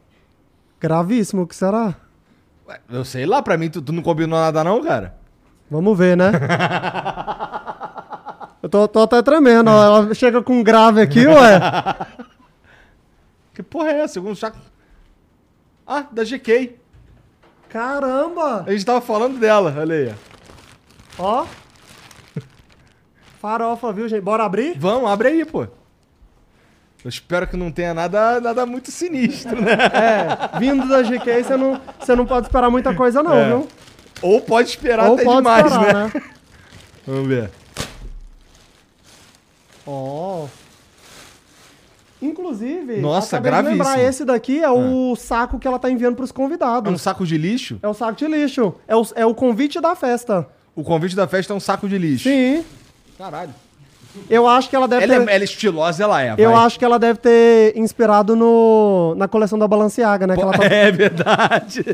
Gravíssimo, 0.81 1.43
o 1.43 1.47
que 1.47 1.55
será? 1.57 1.95
Ué, 2.69 2.81
Eu 2.91 3.05
sei 3.05 3.25
lá, 3.27 3.41
pra 3.43 3.57
mim 3.57 3.71
tu, 3.71 3.81
tu 3.81 3.93
não 3.93 4.03
combinou 4.03 4.39
nada 4.41 4.63
não, 4.65 4.83
cara? 4.83 5.15
Vamos 5.71 5.97
ver, 5.97 6.17
né? 6.17 6.33
Eu 8.63 8.69
tô, 8.69 8.87
tô 8.89 9.01
até 9.01 9.23
tremendo. 9.23 9.71
Ela 9.71 10.13
chega 10.15 10.43
com 10.43 10.53
um 10.59 10.63
grave 10.63 11.01
aqui, 11.01 11.27
ué. 11.27 11.61
Que 13.61 13.65
porra 13.65 13.91
é 13.91 14.01
essa? 14.01 14.15
Segundo 14.15 14.35
saco... 14.35 14.57
Ah, 15.87 16.07
da 16.11 16.25
GK. 16.25 16.77
Caramba! 17.69 18.65
A 18.67 18.73
gente 18.73 18.87
tava 18.87 19.03
falando 19.03 19.39
dela, 19.39 19.75
olha 19.79 19.95
aí. 19.95 20.15
ó. 21.19 21.45
Farofa, 23.39 23.93
viu, 23.93 24.09
gente? 24.09 24.23
Bora 24.23 24.45
abrir? 24.45 24.79
Vamos, 24.79 25.11
abre 25.11 25.29
aí, 25.29 25.45
pô. 25.45 25.63
Eu 25.63 27.09
espero 27.09 27.47
que 27.47 27.57
não 27.57 27.71
tenha 27.71 27.93
nada, 27.93 28.41
nada 28.41 28.65
muito 28.65 28.91
sinistro, 28.91 29.61
né? 29.61 29.73
É, 30.55 30.59
vindo 30.59 30.89
da 30.89 31.03
GK, 31.03 31.45
você 31.45 31.57
não, 31.57 31.81
você 31.99 32.17
não 32.17 32.25
pode 32.27 32.47
esperar 32.47 32.71
muita 32.71 32.95
coisa, 32.95 33.23
não, 33.23 33.35
É. 33.35 33.47
viu? 33.49 33.69
Ou 34.23 34.41
pode 34.41 34.71
esperar 34.71 35.07
Ou 35.09 35.15
até 35.15 35.25
pode 35.25 35.37
demais, 35.37 35.67
esperar, 35.67 35.95
né? 35.95 36.11
né? 36.15 36.23
Vamos 37.07 37.29
ver. 37.29 37.51
Ó. 39.87 40.47
Inclusive, 42.23 42.99
Nossa, 43.01 43.39
acabei 43.39 43.63
de 43.63 43.69
lembrar, 43.71 43.99
esse 43.99 44.25
daqui 44.25 44.63
é 44.63 44.71
o 44.71 45.17
saco 45.17 45.59
que 45.59 45.67
ela 45.67 45.79
tá 45.79 45.91
enviando 45.91 46.17
pros 46.17 46.31
É 46.31 46.33
um 46.33 46.37
convidados. 46.37 47.01
saco 47.01 47.25
de 47.27 47.39
lixo? 47.39 47.79
É 47.83 47.89
o 47.89 47.95
saco 47.95 48.13
de 48.19 48.27
lixo. 48.27 48.75
É 48.87 48.95
o, 48.95 49.07
é 49.15 49.25
o 49.27 49.35
convite 49.35 49.81
da 49.81 49.95
festa. 49.95 50.47
O 50.77 50.85
convite 50.85 51.17
da 51.17 51.27
festa 51.27 51.53
é 51.53 51.57
um 51.57 51.61
saco 51.61 51.89
de 51.89 51.97
lixo. 51.97 52.25
Sim. 52.29 52.63
Caralho. 53.17 53.55
Eu 54.29 54.47
acho 54.49 54.69
que 54.69 54.75
ela 54.77 54.89
deve 54.89 55.05
Ela 55.05 55.25
ter... 55.25 55.31
é, 55.31 55.35
ela 55.35 55.43
é 55.43 55.45
estilosa, 55.45 56.03
ela 56.03 56.21
é. 56.23 56.35
Eu 56.37 56.51
vai. 56.51 56.65
acho 56.67 56.79
que 56.79 56.85
ela 56.85 56.99
deve 56.99 57.21
ter 57.21 57.77
inspirado 57.77 58.35
no, 58.35 59.15
na 59.17 59.29
coleção 59.29 59.57
da 59.59 59.69
Balenciaga, 59.69 60.27
né? 60.27 60.35
tá- 60.37 60.51
É 60.67 60.91
verdade. 60.91 61.85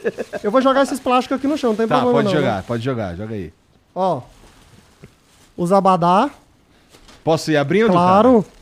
Eu 0.42 0.50
vou 0.50 0.60
jogar 0.62 0.82
esses 0.82 0.98
plásticos 0.98 1.36
aqui 1.38 1.46
no 1.46 1.58
chão, 1.58 1.70
não 1.70 1.76
tem 1.76 1.86
tá, 1.86 1.96
problema 2.00 2.22
pode 2.22 2.34
não. 2.34 2.40
jogar, 2.40 2.56
né? 2.56 2.64
pode 2.66 2.82
jogar, 2.82 3.14
joga 3.16 3.34
aí. 3.34 3.52
Ó. 3.94 4.22
Os 5.56 5.72
abadá, 5.72 6.30
Posso 7.22 7.50
ir 7.50 7.56
abrindo? 7.56 7.90
claro. 7.92 8.42
cara? 8.42 8.55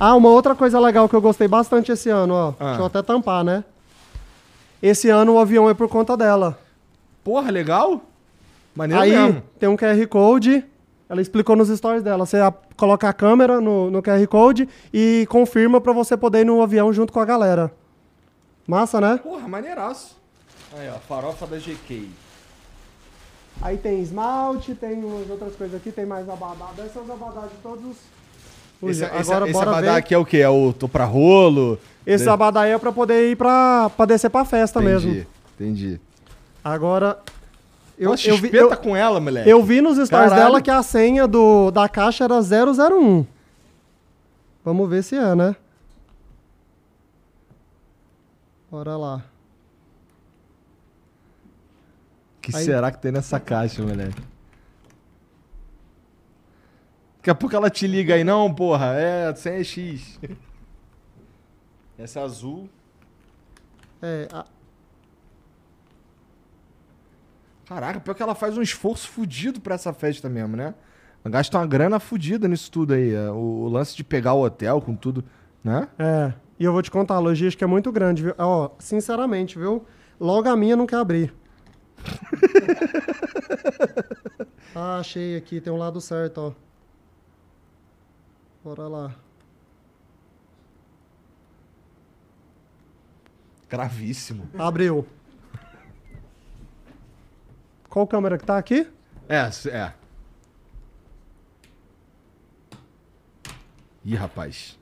Ah, 0.00 0.14
uma 0.14 0.28
outra 0.28 0.54
coisa 0.54 0.78
legal 0.78 1.08
que 1.08 1.16
eu 1.16 1.20
gostei 1.20 1.48
bastante 1.48 1.90
esse 1.90 2.08
ano, 2.08 2.34
ó. 2.34 2.54
Ah. 2.60 2.66
Deixa 2.66 2.80
eu 2.80 2.86
até 2.86 3.02
tampar, 3.02 3.42
né? 3.42 3.64
Esse 4.80 5.08
ano 5.10 5.34
o 5.34 5.38
avião 5.38 5.68
é 5.68 5.74
por 5.74 5.88
conta 5.88 6.16
dela. 6.16 6.58
Porra, 7.24 7.50
legal? 7.50 8.00
Maneiro 8.74 9.02
Aí 9.02 9.10
mesmo. 9.10 9.42
tem 9.58 9.68
um 9.68 9.76
QR 9.76 10.06
Code. 10.06 10.64
Ela 11.08 11.20
explicou 11.20 11.56
nos 11.56 11.68
stories 11.68 12.02
dela. 12.02 12.24
Você 12.24 12.38
coloca 12.76 13.08
a 13.08 13.12
câmera 13.12 13.60
no, 13.60 13.90
no 13.90 14.02
QR 14.02 14.24
Code 14.28 14.68
e 14.94 15.26
confirma 15.28 15.80
pra 15.80 15.92
você 15.92 16.16
poder 16.16 16.42
ir 16.42 16.44
no 16.44 16.62
avião 16.62 16.92
junto 16.92 17.12
com 17.12 17.18
a 17.18 17.24
galera. 17.24 17.72
Massa, 18.66 19.00
né? 19.00 19.18
Porra, 19.20 19.48
maneiraço. 19.48 20.16
Aí, 20.76 20.88
ó, 20.90 20.98
farofa 21.00 21.46
da 21.46 21.56
GK. 21.56 22.08
Aí 23.60 23.76
tem 23.78 24.00
esmalte, 24.00 24.74
tem 24.74 25.02
umas 25.02 25.28
outras 25.28 25.56
coisas 25.56 25.74
aqui, 25.80 25.90
tem 25.90 26.06
mais 26.06 26.28
abadá. 26.28 26.68
Deve 26.76 26.90
ser 26.90 27.00
os 27.00 27.10
abadá 27.10 27.40
de 27.42 27.56
todos 27.62 27.84
os. 27.84 27.96
Esse, 28.82 29.04
Agora 29.04 29.44
esse, 29.48 29.56
esse 29.58 29.62
abadá 29.62 29.80
ver. 29.80 29.98
aqui 29.98 30.14
é 30.14 30.18
o 30.18 30.24
quê? 30.24 30.36
É 30.38 30.48
o 30.48 30.72
tô 30.72 30.88
pra 30.88 31.04
rolo? 31.04 31.78
Esse 32.06 32.24
De- 32.24 32.30
abadá 32.30 32.60
aí 32.62 32.70
é 32.70 32.78
pra 32.78 32.92
poder 32.92 33.30
ir 33.32 33.36
pra, 33.36 33.90
pra 33.96 34.06
descer 34.06 34.30
pra 34.30 34.44
festa 34.44 34.80
Entendi, 34.80 35.06
mesmo. 35.08 35.26
entendi. 35.54 36.00
Agora. 36.64 37.18
Eu, 37.98 38.10
Poxa, 38.10 38.30
eu, 38.30 38.36
vi, 38.36 38.50
eu, 38.54 38.76
com 38.76 38.94
ela, 38.94 39.18
moleque. 39.18 39.50
eu 39.50 39.60
vi 39.64 39.80
nos 39.80 39.98
stories 40.06 40.30
dela 40.32 40.62
que 40.62 40.70
a 40.70 40.80
senha 40.84 41.26
do, 41.26 41.72
da 41.72 41.88
caixa 41.88 42.22
era 42.24 42.40
001. 42.40 43.26
Vamos 44.64 44.88
ver 44.88 45.02
se 45.02 45.16
é, 45.16 45.34
né? 45.34 45.56
Bora 48.70 48.96
lá. 48.96 49.22
que 52.40 52.54
Aí- 52.56 52.64
será 52.64 52.90
que 52.92 52.98
tem 52.98 53.10
nessa 53.12 53.40
caixa, 53.40 53.82
moleque? 53.82 54.22
Daqui 57.28 57.36
a 57.36 57.40
pouco 57.40 57.54
ela 57.54 57.68
te 57.68 57.86
liga 57.86 58.14
aí, 58.14 58.24
não, 58.24 58.54
porra, 58.54 58.94
é, 58.94 59.34
sem 59.34 59.56
é 59.56 59.62
X. 59.62 60.18
Essa 61.98 62.22
azul. 62.22 62.70
É, 64.00 64.26
a- 64.32 64.46
Caraca, 67.66 68.00
pior 68.00 68.14
que 68.14 68.22
ela 68.22 68.34
faz 68.34 68.56
um 68.56 68.62
esforço 68.62 69.10
fudido 69.10 69.60
pra 69.60 69.74
essa 69.74 69.92
festa 69.92 70.26
mesmo, 70.26 70.56
né? 70.56 70.74
Ela 71.22 71.32
gasta 71.32 71.58
uma 71.58 71.66
grana 71.66 72.00
fudida 72.00 72.48
nisso 72.48 72.70
tudo 72.70 72.94
aí. 72.94 73.12
é, 73.12 73.30
O, 73.30 73.34
o 73.64 73.68
lance 73.68 73.94
de 73.94 74.02
pegar 74.02 74.32
o 74.32 74.42
hotel 74.42 74.80
com 74.80 74.96
tudo, 74.96 75.22
né? 75.62 75.86
é. 75.98 76.32
E 76.58 76.64
eu 76.64 76.72
vou 76.72 76.80
te 76.80 76.90
contar, 76.90 77.16
a 77.16 77.20
logística 77.20 77.62
é 77.62 77.68
muito 77.68 77.92
grande, 77.92 78.22
viu? 78.22 78.34
Ó, 78.38 78.70
sinceramente, 78.78 79.58
viu? 79.58 79.84
Logo 80.18 80.48
a 80.48 80.56
minha 80.56 80.76
não 80.76 80.86
quer 80.86 80.96
abrir. 80.96 81.34
ah, 84.74 84.96
achei 84.98 85.36
aqui, 85.36 85.60
tem 85.60 85.70
um 85.70 85.76
lado 85.76 86.00
certo, 86.00 86.38
ó. 86.38 86.67
Bora 88.68 88.86
lá. 88.86 89.14
Gravíssimo. 93.66 94.46
Abriu. 94.58 95.06
Qual 97.88 98.06
câmera 98.06 98.36
que 98.36 98.44
tá 98.44 98.58
aqui? 98.58 98.86
É, 99.26 99.48
é. 99.70 99.94
Ih, 104.04 104.14
rapaz. 104.14 104.78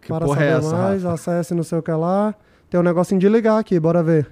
Que 0.00 0.08
Para 0.08 0.24
porra 0.24 0.38
saber 0.38 0.50
é 0.50 0.56
essa, 0.56 0.76
mais, 0.78 1.02
Rafa? 1.02 1.14
acesse 1.14 1.54
não 1.54 1.62
sei 1.62 1.76
o 1.76 1.82
que 1.82 1.92
lá. 1.92 2.34
Tem 2.70 2.80
um 2.80 2.82
negocinho 2.82 3.20
de 3.20 3.28
ligar 3.28 3.58
aqui, 3.58 3.78
bora 3.78 4.02
ver. 4.02 4.30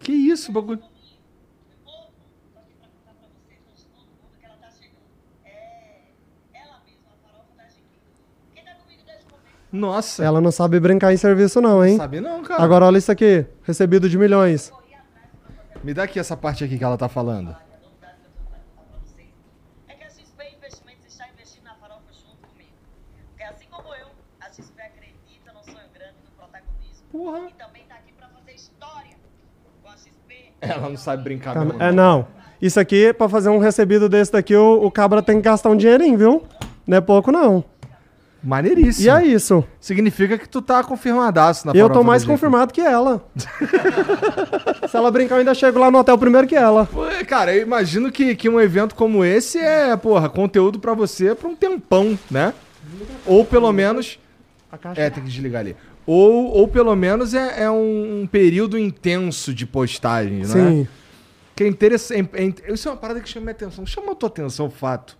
Que 0.00 0.12
isso, 0.12 0.52
bagulho? 0.52 0.97
Nossa. 9.70 10.24
Ela 10.24 10.40
não 10.40 10.50
sabe 10.50 10.80
brincar 10.80 11.12
em 11.12 11.16
serviço, 11.16 11.60
não, 11.60 11.78
Não 11.78 11.84
hein? 11.86 11.96
sabe 11.96 12.20
não, 12.20 12.42
cara. 12.42 12.62
Agora 12.62 12.86
olha 12.86 12.98
isso 12.98 13.12
aqui. 13.12 13.44
Recebido 13.62 14.08
de 14.08 14.16
milhões. 14.18 14.72
Me 15.84 15.92
dá 15.94 16.04
aqui 16.04 16.18
essa 16.18 16.36
parte 16.36 16.64
aqui 16.64 16.76
que 16.78 16.84
ela 16.84 16.96
tá 16.96 17.08
falando. 17.08 17.54
É 19.88 19.94
que 19.94 20.04
a 20.04 20.10
XP 20.10 20.42
Investimentos 20.56 21.06
está 21.06 21.24
investindo 21.32 21.64
na 21.64 21.74
farofa 21.74 22.02
junto 22.12 22.46
comigo. 22.48 22.70
Porque 23.30 23.42
assim 23.44 23.66
como 23.70 23.88
eu, 23.94 24.06
a 24.40 24.46
XP 24.50 24.72
acredita 24.80 25.52
no 25.54 25.62
sonho 25.64 25.88
grande 25.94 26.16
do 26.24 26.30
protagonismo. 26.36 27.06
Porra. 27.12 27.38
E 27.48 27.52
também 27.52 27.82
está 27.82 27.94
aqui 27.96 28.12
para 28.18 28.28
fazer 28.28 28.52
história 28.54 29.16
com 29.82 29.88
a 29.88 29.96
XP. 29.96 30.52
Ela 30.60 30.88
não 30.88 30.96
sabe 30.96 31.22
brincar 31.22 31.54
Calma- 31.54 31.70
mesmo. 31.72 31.82
É, 31.82 31.92
não. 31.92 32.26
Isso 32.60 32.80
aqui, 32.80 33.12
pra 33.12 33.28
fazer 33.28 33.50
um 33.50 33.58
recebido 33.58 34.08
desse 34.08 34.32
daqui, 34.32 34.56
o, 34.56 34.82
o 34.84 34.90
cabra 34.90 35.22
tem 35.22 35.36
que 35.36 35.42
gastar 35.42 35.70
um 35.70 35.76
dinheirinho, 35.76 36.18
viu? 36.18 36.42
Não 36.86 36.96
é 36.96 37.00
pouco, 37.00 37.30
não. 37.30 37.62
Maneiríssimo. 38.42 39.06
E 39.06 39.10
é 39.10 39.26
isso. 39.26 39.64
Significa 39.80 40.38
que 40.38 40.48
tu 40.48 40.62
tá 40.62 40.82
confirmadaço 40.84 41.66
na 41.66 41.72
Eu 41.74 41.90
tô 41.90 42.04
mais 42.04 42.24
confirmado 42.24 42.72
que 42.72 42.80
ela. 42.80 43.24
Se 44.88 44.96
ela 44.96 45.10
brincar, 45.10 45.34
eu 45.34 45.38
ainda 45.40 45.54
chego 45.54 45.78
lá 45.78 45.90
no 45.90 45.98
hotel 45.98 46.16
primeiro 46.16 46.46
que 46.46 46.54
ela. 46.54 46.86
Pô, 46.86 47.02
Cara, 47.26 47.54
eu 47.54 47.62
imagino 47.62 48.12
que, 48.12 48.34
que 48.36 48.48
um 48.48 48.60
evento 48.60 48.94
como 48.94 49.24
esse 49.24 49.58
é, 49.58 49.96
porra, 49.96 50.28
conteúdo 50.28 50.78
pra 50.78 50.94
você 50.94 51.34
pra 51.34 51.48
um 51.48 51.56
tempão, 51.56 52.18
né? 52.30 52.54
Ou 53.26 53.44
pelo 53.44 53.72
menos. 53.72 54.18
É, 54.94 55.10
tem 55.10 55.22
que 55.22 55.28
desligar 55.30 55.60
ali. 55.60 55.76
Ou, 56.06 56.46
ou 56.56 56.68
pelo 56.68 56.94
menos 56.96 57.34
é, 57.34 57.64
é 57.64 57.70
um, 57.70 58.26
período 58.30 58.78
intenso 58.78 59.52
de 59.52 59.66
postagens, 59.66 60.54
né? 60.54 60.70
Sim. 60.70 60.88
Que 61.54 61.64
é 61.64 61.68
interessante. 61.68 62.30
é 62.32 62.44
in- 62.44 62.54
isso 62.68 62.88
é 62.88 62.92
uma 62.92 62.96
parada 62.96 63.20
que 63.20 63.28
chama 63.28 63.44
minha 63.44 63.52
atenção. 63.52 63.84
Chama 63.84 64.12
a 64.12 64.14
tua 64.14 64.28
atenção 64.28 64.66
o 64.66 64.70
fato 64.70 65.18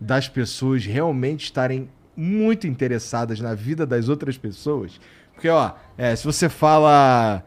das 0.00 0.28
pessoas 0.28 0.84
realmente 0.84 1.44
estarem 1.44 1.88
muito 2.16 2.66
interessadas 2.66 3.40
na 3.40 3.54
vida 3.54 3.86
das 3.86 4.08
outras 4.08 4.36
pessoas. 4.36 5.00
Porque, 5.34 5.48
ó, 5.48 5.70
é, 5.96 6.14
se 6.14 6.24
você 6.24 6.48
fala 6.48 7.42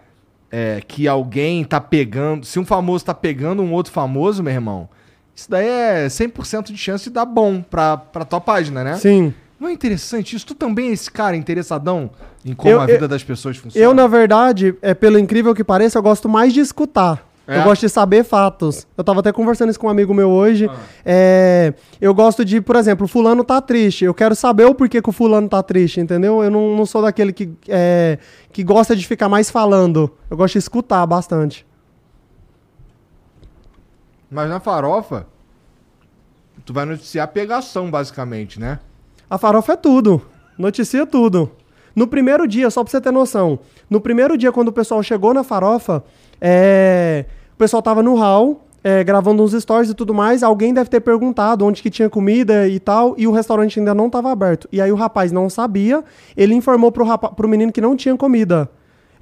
é, 0.51 0.81
que 0.87 1.07
alguém 1.07 1.63
tá 1.63 1.79
pegando. 1.81 2.45
Se 2.45 2.57
um 2.59 2.65
famoso 2.65 3.05
tá 3.05 3.13
pegando 3.13 3.61
um 3.61 3.71
outro 3.73 3.91
famoso, 3.91 4.41
meu 4.43 4.53
irmão, 4.53 4.87
isso 5.35 5.49
daí 5.49 5.67
é 5.67 6.07
100% 6.07 6.65
de 6.71 6.77
chance 6.77 7.05
de 7.05 7.09
dar 7.09 7.25
bom 7.25 7.61
pra, 7.61 7.97
pra 7.97 8.23
tua 8.25 8.39
página, 8.39 8.83
né? 8.83 8.95
Sim. 8.95 9.33
Não 9.59 9.67
é 9.69 9.71
interessante 9.73 10.35
isso? 10.35 10.45
Tu 10.45 10.55
também 10.55 10.89
é 10.89 10.91
esse 10.91 11.09
cara 11.09 11.35
interessadão 11.35 12.09
em 12.43 12.53
como 12.53 12.71
Eu- 12.73 12.81
a 12.81 12.85
vida 12.85 13.05
eu- 13.05 13.07
das 13.07 13.23
pessoas 13.23 13.57
funciona? 13.57 13.83
Eu, 13.85 13.93
na 13.93 14.07
verdade, 14.07 14.75
é, 14.81 14.93
pelo 14.93 15.17
incrível 15.17 15.55
que 15.55 15.63
pareça, 15.63 15.97
eu 15.97 16.03
gosto 16.03 16.27
mais 16.29 16.53
de 16.53 16.59
escutar. 16.59 17.25
É? 17.47 17.59
Eu 17.59 17.63
gosto 17.63 17.81
de 17.81 17.89
saber 17.89 18.23
fatos. 18.23 18.87
Eu 18.97 19.03
tava 19.03 19.19
até 19.19 19.31
conversando 19.31 19.69
isso 19.69 19.79
com 19.79 19.87
um 19.87 19.89
amigo 19.89 20.13
meu 20.13 20.29
hoje. 20.29 20.67
Ah. 20.67 20.77
É, 21.05 21.73
eu 22.01 22.13
gosto 22.13 22.43
de, 22.43 22.59
por 22.59 22.75
exemplo, 22.75 23.05
o 23.05 23.07
fulano 23.07 23.43
tá 23.43 23.61
triste. 23.61 24.03
Eu 24.03 24.13
quero 24.13 24.35
saber 24.35 24.65
o 24.65 24.73
porquê 24.73 25.01
que 25.01 25.09
o 25.09 25.11
fulano 25.11 25.47
tá 25.47 25.61
triste, 25.61 25.99
entendeu? 25.99 26.43
Eu 26.43 26.49
não, 26.49 26.75
não 26.75 26.85
sou 26.85 27.01
daquele 27.03 27.31
que, 27.31 27.51
é, 27.67 28.17
que 28.51 28.63
gosta 28.63 28.95
de 28.95 29.05
ficar 29.05 29.29
mais 29.29 29.51
falando. 29.51 30.11
Eu 30.29 30.35
gosto 30.35 30.53
de 30.53 30.59
escutar 30.59 31.05
bastante. 31.05 31.65
Mas 34.29 34.49
na 34.49 34.59
farofa, 34.59 35.27
tu 36.65 36.73
vai 36.73 36.85
noticiar 36.85 37.25
a 37.25 37.27
pegação, 37.27 37.91
basicamente, 37.91 38.59
né? 38.59 38.79
A 39.29 39.37
farofa 39.37 39.73
é 39.73 39.77
tudo. 39.77 40.21
Noticia 40.57 41.05
tudo. 41.05 41.51
No 41.95 42.07
primeiro 42.07 42.47
dia, 42.47 42.69
só 42.69 42.83
pra 42.83 42.91
você 42.91 42.99
ter 42.99 43.11
noção, 43.11 43.57
no 43.89 44.01
primeiro 44.01 44.37
dia, 44.37 44.51
quando 44.51 44.67
o 44.67 44.71
pessoal 44.71 45.01
chegou 45.01 45.33
na 45.33 45.43
farofa, 45.43 46.03
é, 46.41 47.25
o 47.53 47.57
pessoal 47.57 47.81
tava 47.81 48.03
no 48.03 48.15
hall, 48.15 48.65
é, 48.83 49.03
gravando 49.03 49.41
uns 49.41 49.53
stories 49.53 49.89
e 49.89 49.93
tudo 49.93 50.13
mais. 50.13 50.43
Alguém 50.43 50.73
deve 50.73 50.89
ter 50.89 50.99
perguntado 50.99 51.65
onde 51.65 51.81
que 51.81 51.89
tinha 51.89 52.09
comida 52.09 52.67
e 52.67 52.79
tal, 52.79 53.15
e 53.17 53.25
o 53.27 53.31
restaurante 53.31 53.79
ainda 53.79 53.93
não 53.95 54.09
tava 54.09 54.31
aberto. 54.31 54.67
E 54.71 54.81
aí 54.81 54.91
o 54.91 54.95
rapaz 54.95 55.31
não 55.31 55.49
sabia, 55.49 56.03
ele 56.35 56.53
informou 56.53 56.91
pro, 56.91 57.03
rapa- 57.05 57.29
pro 57.29 57.47
menino 57.47 57.71
que 57.71 57.81
não 57.81 57.95
tinha 57.95 58.15
comida. 58.15 58.69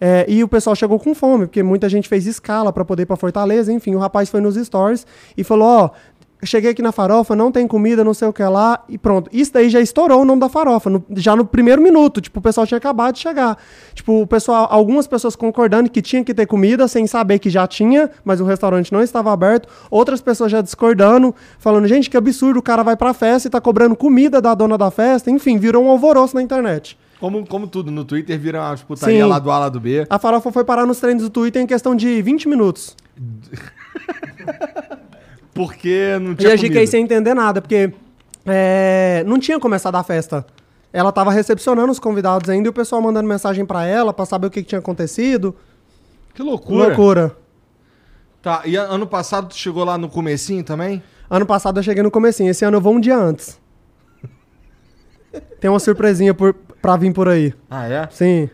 É, 0.02 0.26
e 0.28 0.44
o 0.44 0.50
pessoal 0.50 0.76
chegou 0.76 1.00
com 1.00 1.16
fome, 1.16 1.46
porque 1.46 1.64
muita 1.64 1.88
gente 1.88 2.10
fez 2.10 2.28
escala 2.28 2.74
pra 2.74 2.84
poder 2.84 3.04
ir 3.04 3.06
pra 3.06 3.16
Fortaleza, 3.16 3.72
enfim. 3.72 3.96
O 3.96 4.00
rapaz 4.00 4.28
foi 4.30 4.42
nos 4.42 4.56
stories 4.56 5.08
e 5.38 5.46
falou: 5.46 5.66
Ó, 5.66 5.90
cheguei 6.46 6.72
aqui 6.72 6.82
na 6.82 6.92
farofa, 6.92 7.36
não 7.36 7.52
tem 7.52 7.68
comida, 7.68 8.04
não 8.04 8.14
sei 8.14 8.28
o 8.28 8.34
que 8.34 8.44
lá, 8.44 8.84
e 8.90 8.98
pronto. 8.98 9.30
Isso 9.34 9.54
daí 9.54 9.70
já 9.70 9.80
estourou 9.80 10.22
o 10.22 10.26
nome 10.26 10.40
da 10.42 10.50
farofa, 10.50 10.90
no- 10.90 11.04
já 11.16 11.36
no 11.36 11.46
primeiro 11.46 11.82
minuto. 11.82 12.20
Tipo, 12.22 12.40
o 12.40 12.42
pessoal 12.42 12.66
tinha 12.68 12.78
acabado 12.78 13.14
de 13.16 13.20
chegar. 13.22 13.58
Tipo, 13.94 14.22
o 14.22 14.28
pessoal, 14.28 14.68
algumas 14.70 15.08
pessoas 15.08 15.36
concordando 15.36 15.90
que 15.90 16.02
tinha 16.02 16.24
que 16.24 16.34
ter 16.34 16.46
comida, 16.46 16.88
sem 16.88 17.06
saber 17.08 17.40
que 17.40 17.50
já 17.50 17.66
tinha, 17.68 18.10
mas 18.26 18.40
o 18.42 18.46
restaurante 18.46 18.92
não 18.92 19.02
estava 19.02 19.32
aberto. 19.32 19.68
Outras 19.90 20.22
pessoas 20.22 20.52
já 20.52 20.62
discordando, 20.62 21.34
falando, 21.60 21.88
gente, 21.88 22.10
que 22.10 22.18
absurdo, 22.18 22.60
o 22.60 22.64
cara 22.64 22.84
vai 22.84 22.96
pra 22.96 23.14
festa 23.14 23.48
e 23.48 23.52
tá 23.52 23.60
cobrando 23.62 23.96
comida 23.96 24.42
da 24.42 24.54
dona 24.54 24.78
da 24.78 24.90
festa. 24.92 25.30
Enfim, 25.32 25.58
virou 25.58 25.84
um 25.84 25.90
alvoroço 25.90 26.36
na 26.36 26.42
internet. 26.42 26.98
Como, 27.20 27.46
como 27.48 27.68
tudo, 27.68 27.90
no 27.90 28.04
Twitter 28.04 28.38
vira 28.38 28.60
uma 28.62 28.76
putaria 28.78 29.24
Sim. 29.24 29.30
lá 29.30 29.40
do 29.40 29.50
A, 29.50 29.58
lá 29.60 29.70
do 29.70 29.80
B. 29.80 30.06
A 30.10 30.20
farofa 30.20 30.52
foi 30.52 30.66
parar 30.66 30.86
nos 30.86 31.00
treinos 31.00 31.24
do 31.24 31.30
Twitter 31.30 31.62
em 31.62 31.66
questão 31.66 31.96
de 31.96 32.22
20 32.22 32.50
minutos. 32.50 32.98
Porque 35.54 36.18
não 36.20 36.32
E 36.32 36.36
tinha 36.36 36.54
a 36.54 36.58
comida. 36.58 36.74
GK 36.80 36.88
sem 36.88 37.04
entender 37.04 37.34
nada, 37.34 37.62
porque 37.62 37.94
é, 38.46 39.24
não 39.26 39.40
tinha 39.40 39.60
começado 39.60 39.96
a 39.96 40.04
festa. 40.04 40.46
Ela 40.92 41.12
tava 41.12 41.32
recepcionando 41.32 41.92
os 41.92 42.00
convidados 42.00 42.50
ainda 42.50 42.68
e 42.68 42.70
o 42.70 42.74
pessoal 42.74 43.02
mandando 43.02 43.28
mensagem 43.28 43.66
pra 43.66 43.86
ela 43.86 44.14
pra 44.14 44.26
saber 44.26 44.48
o 44.48 44.52
que, 44.52 44.62
que 44.62 44.70
tinha 44.70 44.80
acontecido. 44.80 45.56
Que 46.34 46.42
loucura. 46.44 46.88
Loucura. 46.88 47.36
Tá, 48.42 48.62
e 48.66 48.78
a- 48.78 48.84
ano 48.84 49.08
passado 49.08 49.48
tu 49.48 49.56
chegou 49.56 49.84
lá 49.84 49.98
no 49.98 50.10
comecinho 50.10 50.64
também? 50.64 51.02
Ano 51.30 51.46
passado 51.46 51.80
eu 51.80 51.84
cheguei 51.84 52.04
no 52.04 52.12
comecinho, 52.12 52.50
esse 52.52 52.64
ano 52.66 52.78
eu 52.78 52.82
vou 52.82 52.94
um 52.94 53.00
dia 53.00 53.18
antes. 53.18 53.60
Tem 55.60 55.70
uma 55.70 55.80
surpresinha 55.80 56.34
por, 56.34 56.54
pra 56.82 56.96
vir 56.98 57.12
por 57.14 57.28
aí. 57.28 57.54
Ah, 57.70 57.88
é? 57.88 58.08
Sim, 58.12 58.50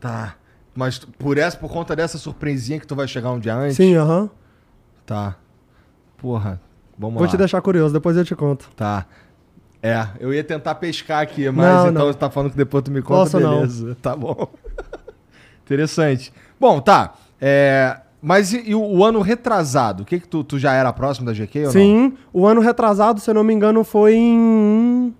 Tá. 0.00 0.34
Mas 0.74 0.98
por 0.98 1.38
essa, 1.38 1.56
por 1.56 1.70
conta 1.70 1.94
dessa 1.94 2.18
surpresinha 2.18 2.80
que 2.80 2.86
tu 2.86 2.96
vai 2.96 3.06
chegar 3.06 3.30
um 3.30 3.38
dia 3.38 3.54
antes? 3.54 3.76
sim, 3.76 3.94
aham. 3.94 4.28
Tá. 5.06 5.36
Porra, 6.24 6.58
vamos 6.98 7.16
Vou 7.16 7.24
lá. 7.24 7.28
te 7.28 7.36
deixar 7.36 7.60
curioso, 7.60 7.92
depois 7.92 8.16
eu 8.16 8.24
te 8.24 8.34
conto. 8.34 8.70
Tá. 8.74 9.04
É, 9.82 10.08
eu 10.18 10.32
ia 10.32 10.42
tentar 10.42 10.74
pescar 10.76 11.20
aqui, 11.20 11.50
mas 11.50 11.66
Não, 11.66 11.90
então 11.90 12.06
não. 12.06 12.06
você 12.10 12.18
tá 12.18 12.30
falando 12.30 12.50
que 12.52 12.56
depois 12.56 12.82
tu 12.82 12.90
me 12.90 13.02
conta, 13.02 13.32
Posso 13.32 13.40
não. 13.40 13.56
beleza. 13.56 13.94
Tá 14.00 14.16
bom. 14.16 14.48
Interessante. 15.62 16.32
Bom, 16.58 16.80
tá. 16.80 17.12
É, 17.38 17.98
mas 18.22 18.54
e, 18.54 18.70
e 18.70 18.74
o, 18.74 19.04
ano 19.04 19.20
retrasado? 19.20 20.02
O 20.02 20.06
que 20.06 20.18
que 20.18 20.26
tu, 20.26 20.42
tu 20.42 20.58
já 20.58 20.72
era 20.72 20.90
próximo 20.94 21.26
da 21.26 21.34
GQ 21.34 21.58
ou 21.58 21.64
não? 21.66 21.72
Sim, 21.72 22.14
o 22.32 22.46
ano 22.46 22.62
retrasado, 22.62 23.20
se 23.20 23.28
eu 23.28 23.34
não 23.34 23.44
me 23.44 23.52
engano, 23.52 23.84
foi 23.84 24.14
em. 24.14 25.14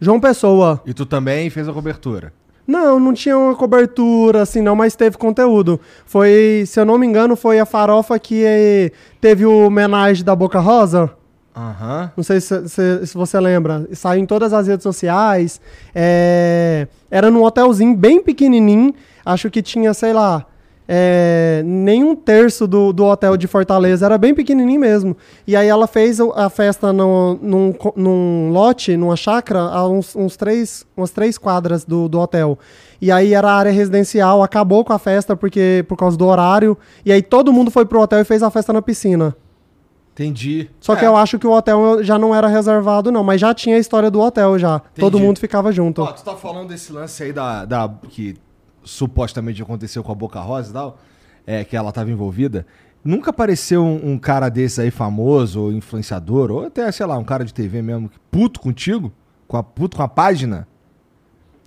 João 0.00 0.20
Pessoa. 0.20 0.80
E 0.86 0.94
tu 0.94 1.04
também 1.04 1.50
fez 1.50 1.68
a 1.68 1.72
cobertura? 1.72 2.32
Não, 2.66 2.98
não 2.98 3.12
tinha 3.14 3.38
uma 3.38 3.54
cobertura 3.54 4.42
assim, 4.42 4.60
não, 4.60 4.74
mas 4.74 4.96
teve 4.96 5.16
conteúdo. 5.16 5.78
Foi, 6.04 6.64
se 6.66 6.80
eu 6.80 6.84
não 6.84 6.98
me 6.98 7.06
engano, 7.06 7.36
foi 7.36 7.60
a 7.60 7.64
farofa 7.66 8.18
que 8.18 8.42
eh, 8.44 8.90
teve 9.20 9.46
o 9.46 9.66
homenagem 9.66 10.24
da 10.24 10.34
Boca 10.34 10.58
Rosa. 10.58 11.10
Aham. 11.56 12.10
Não 12.16 12.24
sei 12.24 12.40
se, 12.40 12.68
se- 12.68 13.06
se 13.06 13.14
você 13.14 13.38
lembra. 13.40 13.86
Saiu 13.92 14.20
em 14.20 14.26
todas 14.26 14.52
as 14.52 14.66
redes 14.66 14.82
sociais. 14.82 15.60
É, 15.94 16.86
era 17.10 17.30
num 17.30 17.42
hotelzinho 17.42 17.96
bem 17.96 18.20
pequenininho. 18.22 18.92
Acho 19.24 19.48
que 19.50 19.62
tinha, 19.62 19.94
sei 19.94 20.12
lá, 20.12 20.44
é, 20.88 21.62
nem 21.64 22.04
um 22.04 22.14
terço 22.14 22.66
do, 22.66 22.92
do 22.92 23.04
hotel 23.04 23.36
de 23.36 23.46
Fortaleza. 23.46 24.06
Era 24.06 24.16
bem 24.18 24.34
pequenininho 24.34 24.80
mesmo. 24.80 25.16
E 25.46 25.56
aí 25.56 25.66
ela 25.68 25.86
fez 25.86 26.18
a 26.20 26.48
festa 26.48 26.92
no- 26.92 27.38
num, 27.42 27.74
num 27.96 28.50
lote, 28.52 28.96
numa 28.96 29.16
chácara, 29.16 29.60
a 29.60 29.88
uns, 29.88 30.14
uns 30.14 30.36
três, 30.36 30.86
umas 30.96 31.10
três 31.10 31.36
quadras 31.38 31.84
do, 31.84 32.08
do 32.08 32.20
hotel. 32.20 32.58
E 33.00 33.10
aí 33.12 33.34
era 33.34 33.50
a 33.50 33.54
área 33.54 33.72
residencial. 33.72 34.42
Acabou 34.42 34.84
com 34.84 34.92
a 34.92 34.98
festa 34.98 35.36
porque, 35.36 35.84
por 35.88 35.96
causa 35.96 36.16
do 36.16 36.26
horário. 36.26 36.76
E 37.04 37.12
aí 37.12 37.20
todo 37.22 37.52
mundo 37.52 37.70
foi 37.70 37.84
pro 37.84 38.00
hotel 38.00 38.20
e 38.20 38.24
fez 38.24 38.42
a 38.42 38.50
festa 38.50 38.72
na 38.72 38.80
piscina. 38.80 39.36
Entendi. 40.14 40.70
Só 40.80 40.96
que 40.96 41.04
É. 41.04 41.08
eu 41.08 41.14
acho 41.14 41.38
que 41.38 41.46
o 41.46 41.52
hotel 41.52 42.02
já 42.02 42.18
não 42.18 42.34
era 42.34 42.46
reservado, 42.48 43.12
não. 43.12 43.22
Mas 43.22 43.38
já 43.38 43.52
tinha 43.52 43.76
a 43.76 43.78
história 43.78 44.10
do 44.10 44.18
hotel 44.20 44.58
já. 44.58 44.80
Todo 44.98 45.18
mundo 45.20 45.38
ficava 45.38 45.70
junto. 45.70 46.00
Ó, 46.00 46.06
tu 46.06 46.24
tá 46.24 46.34
falando 46.34 46.68
desse 46.68 46.90
lance 46.90 47.22
aí 47.22 47.32
da, 47.34 47.66
da 47.66 47.92
que 48.08 48.34
supostamente 48.86 49.60
aconteceu 49.60 50.02
com 50.02 50.12
a 50.12 50.14
Boca 50.14 50.40
Rosa 50.40 50.70
e 50.70 50.72
tal, 50.72 50.98
é, 51.46 51.64
que 51.64 51.76
ela 51.76 51.92
tava 51.92 52.10
envolvida. 52.10 52.64
Nunca 53.04 53.30
apareceu 53.30 53.84
um, 53.84 54.12
um 54.12 54.18
cara 54.18 54.48
desse 54.48 54.80
aí 54.80 54.90
famoso, 54.90 55.60
ou 55.60 55.72
influenciador, 55.72 56.50
ou 56.50 56.66
até, 56.66 56.90
sei 56.90 57.04
lá, 57.04 57.18
um 57.18 57.24
cara 57.24 57.44
de 57.44 57.52
TV 57.52 57.82
mesmo, 57.82 58.10
puto 58.30 58.60
contigo? 58.60 59.12
Com 59.46 59.56
a, 59.56 59.62
puto 59.62 59.96
com 59.96 60.02
a 60.02 60.08
página? 60.08 60.66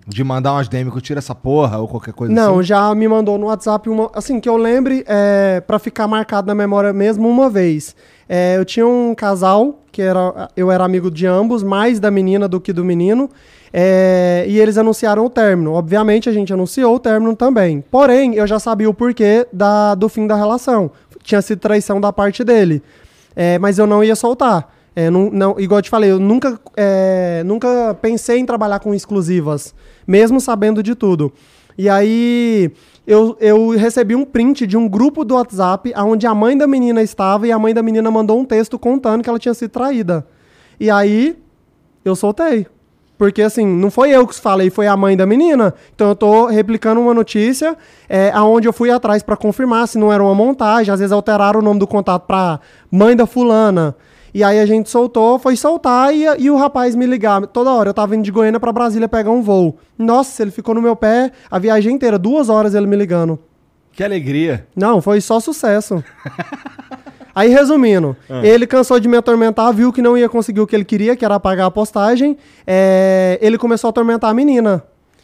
De 0.08 0.24
mandar 0.24 0.54
umas 0.54 0.68
DM 0.68 0.90
que 0.90 0.98
eu 0.98 1.02
tiro 1.02 1.20
essa 1.20 1.36
porra, 1.36 1.78
ou 1.78 1.88
qualquer 1.88 2.14
coisa 2.14 2.34
Não, 2.34 2.56
assim? 2.56 2.64
já 2.64 2.96
me 2.96 3.08
mandou 3.08 3.38
no 3.38 3.46
WhatsApp 3.46 3.88
uma. 3.90 4.10
Assim, 4.14 4.40
que 4.40 4.50
eu 4.50 4.58
lembre, 4.58 5.04
é, 5.08 5.62
pra 5.62 5.78
ficar 5.78 6.08
marcado 6.08 6.48
na 6.48 6.56
memória 6.56 6.92
mesmo, 6.92 7.30
uma 7.30 7.48
vez. 7.48 7.96
É, 8.28 8.58
eu 8.58 8.66
tinha 8.66 8.88
um 8.88 9.14
casal, 9.14 9.84
que 9.92 10.02
era. 10.02 10.50
Eu 10.58 10.72
era 10.72 10.84
amigo 10.84 11.12
de 11.12 11.28
ambos, 11.28 11.62
mais 11.62 12.00
da 12.00 12.10
menina 12.10 12.48
do 12.48 12.60
que 12.60 12.74
do 12.74 12.84
menino. 12.84 13.30
É, 13.72 14.46
e 14.48 14.60
eles 14.60 14.78
anunciaram 14.78 15.26
o 15.26 15.30
término. 15.30 15.74
Obviamente, 15.74 16.30
a 16.30 16.32
gente 16.32 16.52
anunciou 16.52 16.96
o 16.96 17.00
término 17.00 17.36
também. 17.36 17.84
Porém, 17.92 18.36
eu 18.36 18.48
já 18.48 18.60
sabia 18.60 18.90
o 18.90 18.94
porquê 18.94 19.48
da, 19.52 19.96
do 19.96 20.10
fim 20.10 20.28
da 20.28 20.36
relação. 20.36 20.92
Tinha 21.24 21.42
sido 21.42 21.60
traição 21.60 22.02
da 22.02 22.12
parte 22.12 22.44
dele. 22.44 22.82
É, 23.36 23.60
mas 23.60 23.78
eu 23.78 23.86
não 23.86 24.04
ia 24.04 24.16
soltar. 24.16 24.74
É, 24.96 25.10
não, 25.10 25.30
não, 25.30 25.60
igual 25.60 25.80
eu 25.80 25.84
te 25.84 25.90
falei, 25.90 26.12
eu 26.12 26.20
nunca, 26.20 26.60
é, 26.76 27.44
nunca 27.46 27.96
pensei 28.02 28.40
em 28.40 28.46
trabalhar 28.46 28.80
com 28.80 28.94
exclusivas, 28.94 29.74
mesmo 30.06 30.42
sabendo 30.42 30.82
de 30.82 30.96
tudo. 30.96 31.32
E 31.78 31.88
aí 31.88 32.72
eu, 33.08 33.38
eu 33.40 33.70
recebi 33.70 34.16
um 34.16 34.26
print 34.26 34.68
de 34.68 34.76
um 34.76 34.90
grupo 34.90 35.24
do 35.24 35.36
WhatsApp 35.36 35.94
onde 35.96 36.28
a 36.28 36.36
mãe 36.36 36.58
da 36.58 36.68
menina 36.68 37.02
estava 37.02 37.48
e 37.48 37.52
a 37.52 37.58
mãe 37.58 37.74
da 37.74 37.82
menina 37.82 38.12
mandou 38.12 38.40
um 38.40 38.44
texto 38.44 38.78
contando 38.78 39.24
que 39.24 39.30
ela 39.30 39.40
tinha 39.40 39.54
sido 39.54 39.70
traída. 39.70 40.28
E 40.80 40.90
aí 40.90 41.38
eu 42.04 42.16
soltei. 42.16 42.68
Porque, 43.20 43.42
assim, 43.42 43.66
não 43.66 43.92
foi 43.92 44.12
eu 44.12 44.26
que 44.26 44.34
falei, 44.34 44.70
foi 44.70 44.88
a 44.88 44.96
mãe 44.96 45.18
da 45.18 45.26
menina. 45.26 45.74
Então 45.94 46.08
eu 46.08 46.16
tô 46.16 46.46
replicando 46.46 47.02
uma 47.02 47.14
notícia 47.14 47.78
é, 48.08 48.32
aonde 48.34 48.66
eu 48.66 48.72
fui 48.72 48.90
atrás 48.90 49.22
para 49.22 49.36
confirmar 49.36 49.90
se 49.90 49.98
não 49.98 50.12
era 50.12 50.24
uma 50.24 50.34
montagem. 50.34 50.94
Às 50.94 51.02
vezes 51.02 51.12
alteraram 51.12 51.60
o 51.60 51.62
nome 51.62 51.82
do 51.82 51.86
contato 51.86 52.26
pra 52.26 52.62
mãe 52.90 53.18
da 53.18 53.26
fulana. 53.26 53.94
E 54.34 54.42
aí 54.42 54.58
a 54.58 54.66
gente 54.66 54.90
soltou, 54.90 55.38
foi 55.38 55.58
soltar 55.58 56.16
e, 56.16 56.24
e 56.38 56.50
o 56.50 56.56
rapaz 56.56 56.96
me 56.96 57.06
ligar. 57.06 57.46
Toda 57.48 57.72
hora, 57.72 57.90
eu 57.90 57.94
tava 57.94 58.16
indo 58.16 58.24
de 58.24 58.32
Goiânia 58.32 58.58
pra 58.58 58.72
Brasília 58.72 59.10
pegar 59.10 59.32
um 59.32 59.42
voo. 59.42 59.78
Nossa, 59.98 60.42
ele 60.42 60.52
ficou 60.52 60.74
no 60.74 60.82
meu 60.82 60.96
pé 60.96 61.34
a 61.52 61.60
viagem 61.60 61.96
inteira, 61.96 62.18
duas 62.18 62.48
horas 62.48 62.74
ele 62.74 62.88
me 62.88 62.96
ligando. 62.96 63.38
Que 63.92 64.02
alegria. 64.02 64.66
Não, 64.74 65.02
foi 65.02 65.20
só 65.20 65.42
sucesso. 65.42 66.02
Aí, 67.40 67.48
resumindo, 67.48 68.18
ele 68.44 68.68
cansou 68.68 69.00
de 69.00 69.08
me 69.08 69.16
atormentar, 69.16 69.74
viu 69.74 69.94
que 69.94 70.02
não 70.02 70.18
ia 70.18 70.28
conseguir 70.28 70.60
o 70.60 70.68
que 70.68 70.76
ele 70.76 70.84
queria, 70.84 71.16
que 71.16 71.24
era 71.24 71.36
apagar 71.36 71.68
a 71.68 71.72
postagem. 71.72 72.36
é, 72.68 73.40
ele 73.42 73.58
começou 73.58 73.88
a 73.88 73.92
atormentar 73.92 74.30
a 74.30 74.34
menina. 74.34 74.84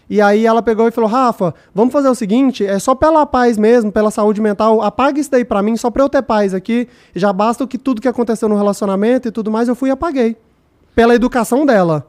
E 0.09 0.21
aí 0.21 0.45
ela 0.45 0.61
pegou 0.61 0.87
e 0.87 0.91
falou: 0.91 1.09
Rafa, 1.09 1.53
vamos 1.73 1.91
fazer 1.91 2.07
o 2.07 2.15
seguinte, 2.15 2.65
é 2.65 2.79
só 2.79 2.95
pela 2.95 3.25
paz 3.25 3.57
mesmo, 3.57 3.91
pela 3.91 4.09
saúde 4.09 4.39
mental, 4.39 4.81
apaga 4.81 5.19
isso 5.19 5.29
daí 5.29 5.43
pra 5.43 5.61
mim, 5.61 5.75
só 5.75 5.91
pra 5.91 6.03
eu 6.03 6.07
ter 6.07 6.21
paz 6.21 6.53
aqui. 6.53 6.87
Já 7.13 7.33
basta 7.33 7.65
o 7.65 7.67
que 7.67 7.77
tudo 7.77 7.99
que 7.99 8.07
aconteceu 8.07 8.47
no 8.47 8.55
relacionamento 8.55 9.27
e 9.27 9.31
tudo 9.31 9.51
mais, 9.51 9.67
eu 9.67 9.75
fui 9.75 9.89
e 9.89 9.91
apaguei. 9.91 10.37
Pela 10.95 11.15
educação 11.15 11.65
dela. 11.65 12.07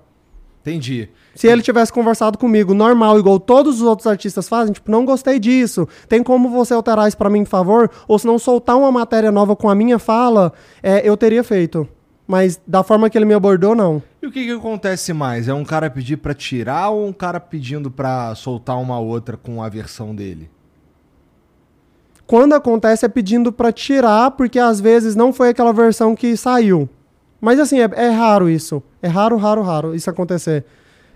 Entendi. 0.66 1.09
Se 1.33 1.46
ele 1.46 1.62
tivesse 1.62 1.92
conversado 1.92 2.37
comigo 2.37 2.74
normal, 2.74 3.20
igual 3.20 3.38
todos 3.38 3.76
os 3.76 3.83
outros 3.83 4.09
artistas 4.09 4.48
fazem, 4.48 4.72
tipo, 4.72 4.90
não 4.90 5.05
gostei 5.05 5.38
disso, 5.38 5.87
tem 6.09 6.24
como 6.24 6.48
você 6.48 6.74
alterar 6.74 7.07
isso 7.07 7.16
pra 7.16 7.31
mim, 7.31 7.44
por 7.44 7.50
favor? 7.50 7.90
Ou 8.09 8.18
se 8.18 8.26
não 8.26 8.37
soltar 8.37 8.76
uma 8.76 8.90
matéria 8.90 9.31
nova 9.31 9.55
com 9.55 9.68
a 9.68 9.76
minha 9.76 9.96
fala, 9.96 10.52
é, 10.83 11.09
eu 11.09 11.16
teria 11.16 11.44
feito. 11.44 11.88
Mas 12.26 12.61
da 12.66 12.83
forma 12.83 13.09
que 13.09 13.16
ele 13.16 13.24
me 13.24 13.35
abordou, 13.35 13.76
não. 13.76 14.02
E 14.20 14.26
o 14.26 14.33
que, 14.33 14.44
que 14.44 14.50
acontece 14.50 15.12
mais? 15.12 15.46
É 15.46 15.55
um 15.55 15.64
cara 15.64 15.88
pedir 15.88 16.16
pra 16.16 16.35
tirar 16.35 16.88
ou 16.88 17.07
um 17.07 17.12
cara 17.12 17.38
pedindo 17.38 17.88
pra 17.88 18.35
soltar 18.35 18.76
uma 18.76 18.98
outra 18.98 19.37
com 19.37 19.62
a 19.62 19.68
versão 19.68 20.12
dele? 20.12 20.50
Quando 22.26 22.55
acontece 22.55 23.07
é 23.07 23.09
pedindo 23.09 23.52
pra 23.52 23.70
tirar, 23.70 24.33
porque 24.33 24.59
às 24.59 24.81
vezes 24.81 25.14
não 25.14 25.33
foi 25.33 25.50
aquela 25.50 25.72
versão 25.72 26.16
que 26.16 26.37
saiu. 26.37 26.88
Mas 27.40 27.59
assim, 27.61 27.79
é, 27.81 27.90
é 27.94 28.11
raro 28.11 28.49
isso. 28.49 28.83
É 29.03 29.09
raro, 29.09 29.37
raro, 29.37 29.62
raro 29.62 29.94
isso 29.94 30.09
acontecer. 30.11 30.64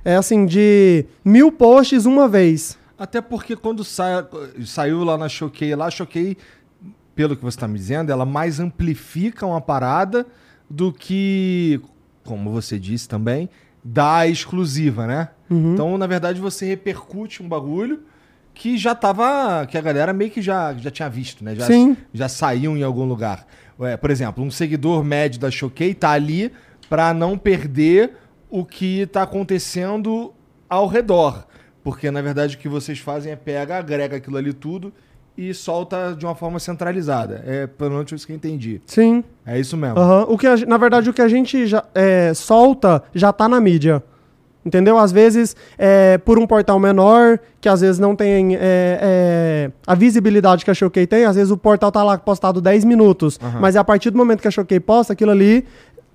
É 0.05 0.17
assim, 0.17 0.47
de 0.47 1.05
mil 1.25 1.51
posts 1.53 2.07
uma 2.07 2.29
vez. 2.29 2.79
Até 2.99 3.21
porque 3.21 3.57
quando 3.57 3.83
sai- 3.85 4.27
saiu 4.65 5.03
lá 5.05 5.17
na 5.17 5.29
Choquei, 5.29 5.75
lá 5.75 5.91
Choquei, 5.91 6.37
pelo 7.15 7.37
que 7.37 7.43
você 7.43 7.57
está 7.57 7.67
me 7.69 7.79
dizendo, 7.79 8.11
ela 8.13 8.25
mais 8.27 8.61
amplifica 8.61 9.47
uma 9.47 9.61
parada 9.61 10.27
do 10.69 10.93
que, 10.93 11.81
como 12.25 12.51
você 12.51 12.79
disse 12.79 13.09
também, 13.09 13.49
da 13.83 14.27
exclusiva, 14.27 15.07
né? 15.07 15.29
Então, 15.51 15.99
na 15.99 16.07
verdade, 16.07 16.41
você 16.41 16.65
repercute 16.67 17.43
um 17.43 17.49
bagulho 17.49 18.03
que 18.55 18.77
já 18.79 18.95
tava. 18.95 19.67
que 19.67 19.77
a 19.77 19.81
galera 19.81 20.13
meio 20.13 20.31
que 20.31 20.41
já, 20.41 20.73
já 20.75 20.91
tinha 20.91 21.09
visto, 21.09 21.43
né? 21.43 21.57
Já, 21.57 21.67
Sim. 21.67 21.97
já 22.13 22.29
saiu 22.29 22.77
em 22.77 22.83
algum 22.83 23.05
lugar. 23.05 23.47
Ué, 23.81 23.97
por 23.97 24.11
exemplo, 24.11 24.45
um 24.45 24.51
seguidor 24.51 25.03
médio 25.03 25.41
da 25.41 25.51
Choquei 25.51 25.95
tá 25.95 26.11
ali 26.11 26.53
para 26.89 27.15
não 27.15 27.39
perder 27.39 28.13
o 28.51 28.65
que 28.65 29.07
tá 29.07 29.23
acontecendo 29.23 30.35
ao 30.69 30.87
redor. 30.87 31.47
Porque, 31.83 32.11
na 32.11 32.21
verdade, 32.21 32.57
o 32.57 32.59
que 32.59 32.69
vocês 32.69 32.99
fazem 32.99 33.33
é 33.33 33.37
pega, 33.37 33.79
agrega 33.79 34.17
aquilo 34.17 34.37
ali 34.37 34.53
tudo 34.53 34.93
e 35.37 35.55
solta 35.55 36.15
de 36.15 36.27
uma 36.27 36.35
forma 36.35 36.59
centralizada. 36.59 37.43
É 37.47 37.67
pelo 37.67 37.93
menos 37.93 38.13
isso 38.13 38.27
que 38.27 38.33
eu 38.33 38.37
entendi. 38.37 38.83
Sim. 38.85 39.25
É 39.47 39.59
isso 39.59 39.77
mesmo. 39.77 39.99
Aham. 39.99 40.27
O 40.29 40.37
que 40.37 40.47
a 40.47 40.57
na 40.67 40.77
verdade, 40.77 41.09
o 41.09 41.15
que 41.15 41.23
a 41.23 41.29
gente 41.29 41.67
já, 41.67 41.83
é, 41.95 42.35
solta 42.35 43.03
já 43.15 43.33
tá 43.33 43.49
na 43.49 43.59
mídia. 43.61 44.03
Entendeu? 44.65 44.99
Às 44.99 45.11
vezes, 45.11 45.57
é, 45.79 46.19
por 46.19 46.39
um 46.39 46.47
portal 46.47 46.79
menor, 46.79 47.39
que 47.61 47.69
às 47.69 47.81
vezes 47.81 47.99
não 47.99 48.15
tem 48.15 48.57
é, 48.57 48.61
é, 48.61 49.71
a 49.87 49.95
visibilidade 49.95 50.65
que 50.65 50.71
a 50.71 50.75
Choquei 50.75 51.07
tem, 51.07 51.25
às 51.25 51.37
vezes 51.37 51.51
o 51.51 51.57
portal 51.57 51.91
tá 51.91 52.03
lá 52.05 52.19
postado 52.19 52.61
10 52.61 52.85
minutos. 52.85 53.39
Mas 53.61 53.75
a 53.77 53.83
partir 53.83 54.11
do 54.11 54.19
momento 54.19 54.43
que 54.43 54.49
a 54.49 54.51
Choquei 54.51 54.79
posta, 54.79 55.15
aquilo 55.15 55.31
ali 55.31 55.65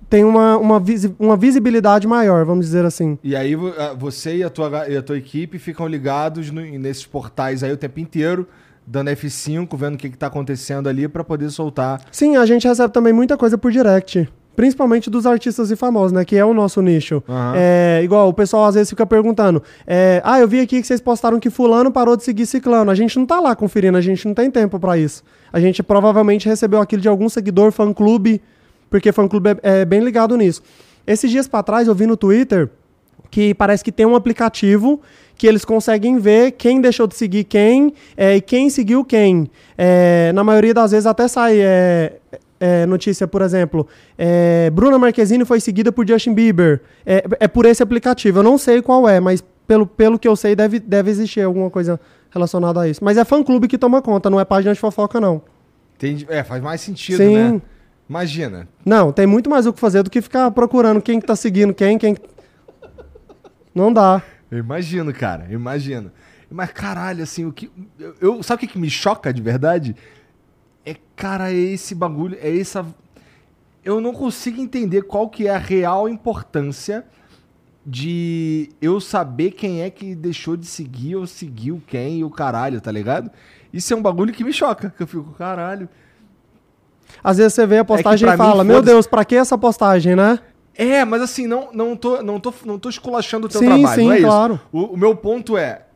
tem 0.08 0.22
uma, 0.22 0.56
uma, 0.56 0.78
visi- 0.78 1.12
uma 1.18 1.36
visibilidade 1.36 2.06
maior, 2.06 2.44
vamos 2.44 2.66
dizer 2.66 2.84
assim. 2.84 3.18
E 3.24 3.34
aí 3.34 3.56
você 3.98 4.36
e 4.36 4.44
a 4.44 4.48
tua, 4.50 4.88
e 4.88 4.96
a 4.96 5.02
tua 5.02 5.18
equipe 5.18 5.58
ficam 5.58 5.88
ligados 5.88 6.48
no- 6.52 6.60
nesses 6.78 7.04
portais 7.04 7.64
aí 7.64 7.72
o 7.72 7.76
tempo 7.76 7.98
inteiro, 7.98 8.46
dando 8.86 9.10
F5, 9.10 9.76
vendo 9.76 9.94
o 9.94 9.98
que, 9.98 10.08
que 10.08 10.16
tá 10.16 10.28
acontecendo 10.28 10.88
ali 10.88 11.08
para 11.08 11.24
poder 11.24 11.50
soltar. 11.50 12.00
Sim, 12.12 12.36
a 12.36 12.46
gente 12.46 12.68
recebe 12.68 12.92
também 12.92 13.12
muita 13.12 13.36
coisa 13.36 13.58
por 13.58 13.72
direct. 13.72 14.28
Principalmente 14.56 15.10
dos 15.10 15.26
artistas 15.26 15.70
e 15.70 15.76
famosos, 15.76 16.12
né? 16.12 16.24
Que 16.24 16.36
é 16.36 16.44
o 16.44 16.54
nosso 16.54 16.80
nicho. 16.80 17.22
Aham. 17.28 17.52
É, 17.54 18.00
igual, 18.02 18.28
o 18.28 18.32
pessoal 18.32 18.64
às 18.64 18.74
vezes 18.74 18.88
fica 18.88 19.06
perguntando: 19.06 19.62
é, 19.86 20.22
Ah, 20.24 20.40
eu 20.40 20.48
vi 20.48 20.60
aqui 20.60 20.80
que 20.80 20.86
vocês 20.86 21.00
postaram 21.00 21.38
que 21.38 21.50
Fulano 21.50 21.92
parou 21.92 22.16
de 22.16 22.24
seguir 22.24 22.46
Ciclano. 22.46 22.90
A 22.90 22.94
gente 22.94 23.18
não 23.18 23.26
tá 23.26 23.38
lá 23.38 23.54
conferindo, 23.54 23.98
a 23.98 24.00
gente 24.00 24.26
não 24.26 24.34
tem 24.34 24.50
tempo 24.50 24.80
pra 24.80 24.96
isso. 24.96 25.22
A 25.52 25.60
gente 25.60 25.82
provavelmente 25.82 26.48
recebeu 26.48 26.80
aquilo 26.80 27.02
de 27.02 27.08
algum 27.08 27.28
seguidor, 27.28 27.70
fã-clube, 27.70 28.40
porque 28.88 29.12
fã-clube 29.12 29.50
é, 29.62 29.80
é 29.80 29.84
bem 29.84 30.00
ligado 30.00 30.36
nisso. 30.36 30.62
Esses 31.06 31.30
dias 31.30 31.46
pra 31.46 31.62
trás 31.62 31.86
eu 31.86 31.94
vi 31.94 32.06
no 32.06 32.16
Twitter 32.16 32.70
que 33.30 33.54
parece 33.54 33.84
que 33.84 33.92
tem 33.92 34.06
um 34.06 34.14
aplicativo 34.14 35.00
que 35.36 35.46
eles 35.46 35.64
conseguem 35.64 36.18
ver 36.18 36.52
quem 36.52 36.80
deixou 36.80 37.06
de 37.06 37.14
seguir 37.14 37.44
quem 37.44 37.92
é, 38.16 38.36
e 38.36 38.40
quem 38.40 38.70
seguiu 38.70 39.04
quem. 39.04 39.50
É, 39.76 40.32
na 40.34 40.42
maioria 40.42 40.72
das 40.72 40.92
vezes 40.92 41.06
até 41.06 41.28
sai 41.28 41.58
é, 41.60 42.18
é, 42.58 42.86
notícia, 42.86 43.26
por 43.26 43.42
exemplo, 43.42 43.86
é, 44.16 44.70
Bruna 44.70 44.98
Marquezine 44.98 45.44
foi 45.44 45.60
seguida 45.60 45.92
por 45.92 46.06
Justin 46.08 46.34
Bieber. 46.34 46.80
É, 47.04 47.24
é 47.40 47.48
por 47.48 47.66
esse 47.66 47.82
aplicativo. 47.82 48.38
Eu 48.38 48.42
não 48.42 48.56
sei 48.58 48.80
qual 48.82 49.08
é, 49.08 49.20
mas 49.20 49.44
pelo, 49.66 49.86
pelo 49.86 50.18
que 50.18 50.26
eu 50.28 50.36
sei 50.36 50.54
deve, 50.56 50.78
deve 50.78 51.10
existir 51.10 51.42
alguma 51.42 51.70
coisa 51.70 52.00
relacionada 52.30 52.80
a 52.80 52.88
isso. 52.88 53.04
Mas 53.04 53.16
é 53.16 53.24
fã-clube 53.24 53.68
que 53.68 53.76
toma 53.78 54.00
conta, 54.02 54.30
não 54.30 54.40
é 54.40 54.44
página 54.44 54.72
de 54.74 54.80
fofoca, 54.80 55.20
não. 55.20 55.42
Entendi. 55.96 56.26
É, 56.28 56.42
faz 56.44 56.62
mais 56.62 56.80
sentido, 56.80 57.18
Sim. 57.18 57.34
né? 57.34 57.62
Imagina. 58.08 58.68
Não, 58.84 59.10
tem 59.10 59.26
muito 59.26 59.50
mais 59.50 59.66
o 59.66 59.72
que 59.72 59.80
fazer 59.80 60.02
do 60.02 60.10
que 60.10 60.22
ficar 60.22 60.50
procurando 60.52 61.00
quem 61.02 61.18
que 61.20 61.26
tá 61.26 61.34
seguindo 61.34 61.74
quem, 61.74 61.98
quem... 61.98 62.16
Não 63.74 63.92
dá. 63.92 64.22
Eu 64.50 64.58
imagino, 64.58 65.12
cara, 65.12 65.46
eu 65.50 65.54
imagino. 65.58 66.10
Mas 66.50 66.70
caralho, 66.70 67.22
assim, 67.22 67.44
o 67.44 67.52
que. 67.52 67.70
Eu, 67.98 68.14
eu- 68.20 68.42
sabe 68.42 68.58
o 68.64 68.66
que, 68.66 68.72
que 68.74 68.78
me 68.78 68.88
choca 68.88 69.32
de 69.32 69.42
verdade? 69.42 69.96
É, 71.16 71.20
cara, 71.20 71.50
é 71.50 71.56
esse 71.56 71.94
bagulho, 71.94 72.36
é 72.40 72.58
essa. 72.58 72.84
Eu 73.84 74.00
não 74.00 74.12
consigo 74.12 74.60
entender 74.60 75.02
qual 75.02 75.28
que 75.28 75.46
é 75.46 75.54
a 75.54 75.58
real 75.58 76.08
importância 76.08 77.04
de 77.84 78.70
eu 78.82 79.00
saber 79.00 79.52
quem 79.52 79.82
é 79.82 79.90
que 79.90 80.14
deixou 80.14 80.56
de 80.56 80.66
seguir 80.66 81.14
ou 81.16 81.26
seguiu 81.26 81.80
quem 81.86 82.18
e 82.18 82.24
o 82.24 82.30
caralho, 82.30 82.80
tá 82.80 82.90
ligado? 82.90 83.30
Isso 83.72 83.92
é 83.92 83.96
um 83.96 84.02
bagulho 84.02 84.32
que 84.32 84.42
me 84.42 84.52
choca, 84.52 84.92
que 84.96 85.02
eu 85.02 85.06
fico, 85.06 85.32
caralho. 85.38 85.88
Às 87.22 87.38
vezes 87.38 87.54
você 87.54 87.64
vê 87.66 87.78
a 87.78 87.84
postagem 87.84 88.26
pra 88.26 88.34
e 88.34 88.38
mim, 88.38 88.44
fala, 88.44 88.64
meu 88.64 88.76
foda-se. 88.76 88.92
Deus, 88.92 89.06
pra 89.06 89.24
que 89.24 89.36
essa 89.36 89.56
postagem, 89.56 90.16
né? 90.16 90.40
É, 90.74 91.04
mas 91.04 91.22
assim, 91.22 91.46
não, 91.46 91.72
não, 91.72 91.96
tô, 91.96 92.22
não, 92.22 92.40
tô, 92.40 92.52
não 92.64 92.78
tô 92.78 92.88
esculachando 92.88 93.46
o 93.46 93.48
teu 93.48 93.60
Sim, 93.60 93.66
trabalho, 93.66 94.00
sim, 94.00 94.06
não 94.06 94.12
é 94.12 94.20
claro. 94.20 94.54
isso. 94.54 94.62
O, 94.72 94.94
o 94.94 94.96
meu 94.96 95.14
ponto 95.14 95.56
é, 95.56 95.86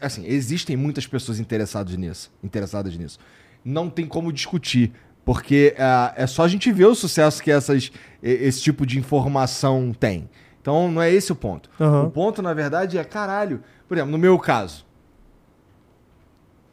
assim, 0.00 0.26
existem 0.26 0.76
muitas 0.76 1.06
pessoas 1.06 1.38
interessadas 1.38 1.96
nisso, 1.96 2.30
interessadas 2.42 2.96
nisso. 2.96 3.18
Não 3.64 3.90
tem 3.90 4.06
como 4.06 4.32
discutir, 4.32 4.92
porque 5.24 5.74
ah, 5.78 6.12
é 6.16 6.26
só 6.26 6.44
a 6.44 6.48
gente 6.48 6.70
ver 6.72 6.86
o 6.86 6.94
sucesso 6.94 7.42
que 7.42 7.50
essas, 7.50 7.90
esse 8.22 8.62
tipo 8.62 8.86
de 8.86 8.98
informação 8.98 9.92
tem. 9.92 10.28
Então, 10.60 10.90
não 10.90 11.00
é 11.00 11.10
esse 11.10 11.32
o 11.32 11.36
ponto. 11.36 11.70
Aham. 11.80 12.04
O 12.04 12.10
ponto, 12.10 12.42
na 12.42 12.52
verdade, 12.54 12.98
é, 12.98 13.04
caralho, 13.04 13.62
por 13.86 13.96
exemplo, 13.96 14.12
no 14.12 14.18
meu 14.18 14.38
caso, 14.38 14.86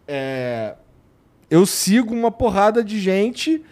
é, 0.07 0.75
eu 1.49 1.65
sigo 1.65 2.13
uma 2.13 2.31
porrada 2.31 2.83
de 2.83 2.99
gente 2.99 3.63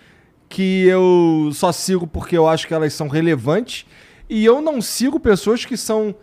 que 0.48 0.86
eu 0.86 1.50
só 1.52 1.72
sigo 1.72 2.06
porque 2.06 2.38
eu 2.38 2.48
acho 2.48 2.68
que 2.68 2.74
elas 2.74 2.94
são 2.94 3.08
relevantes 3.08 3.86
e 4.30 4.46
eu 4.46 4.62
não 4.62 4.82
sigo 4.82 5.20
pessoas 5.20 5.66
que 5.66 5.76
são 5.76 6.16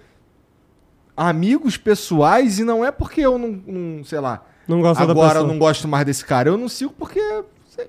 amigos 1.16 1.76
pessoais 1.76 2.58
e 2.58 2.64
não 2.64 2.84
é 2.84 2.90
porque 2.90 3.20
eu 3.20 3.36
não, 3.36 3.62
não, 3.66 4.04
sei 4.04 4.20
lá, 4.20 4.46
Não 4.70 4.80
gosta 4.80 5.04
da 5.04 5.12
agora 5.12 5.26
eu 5.26 5.34
pessoa. 5.34 5.52
não 5.52 5.58
gosto 5.58 5.88
mais 5.88 6.06
desse 6.06 6.24
cara. 6.24 6.48
Eu 6.48 6.56
não 6.56 6.68
sigo 6.68 6.94
porque, 6.96 7.20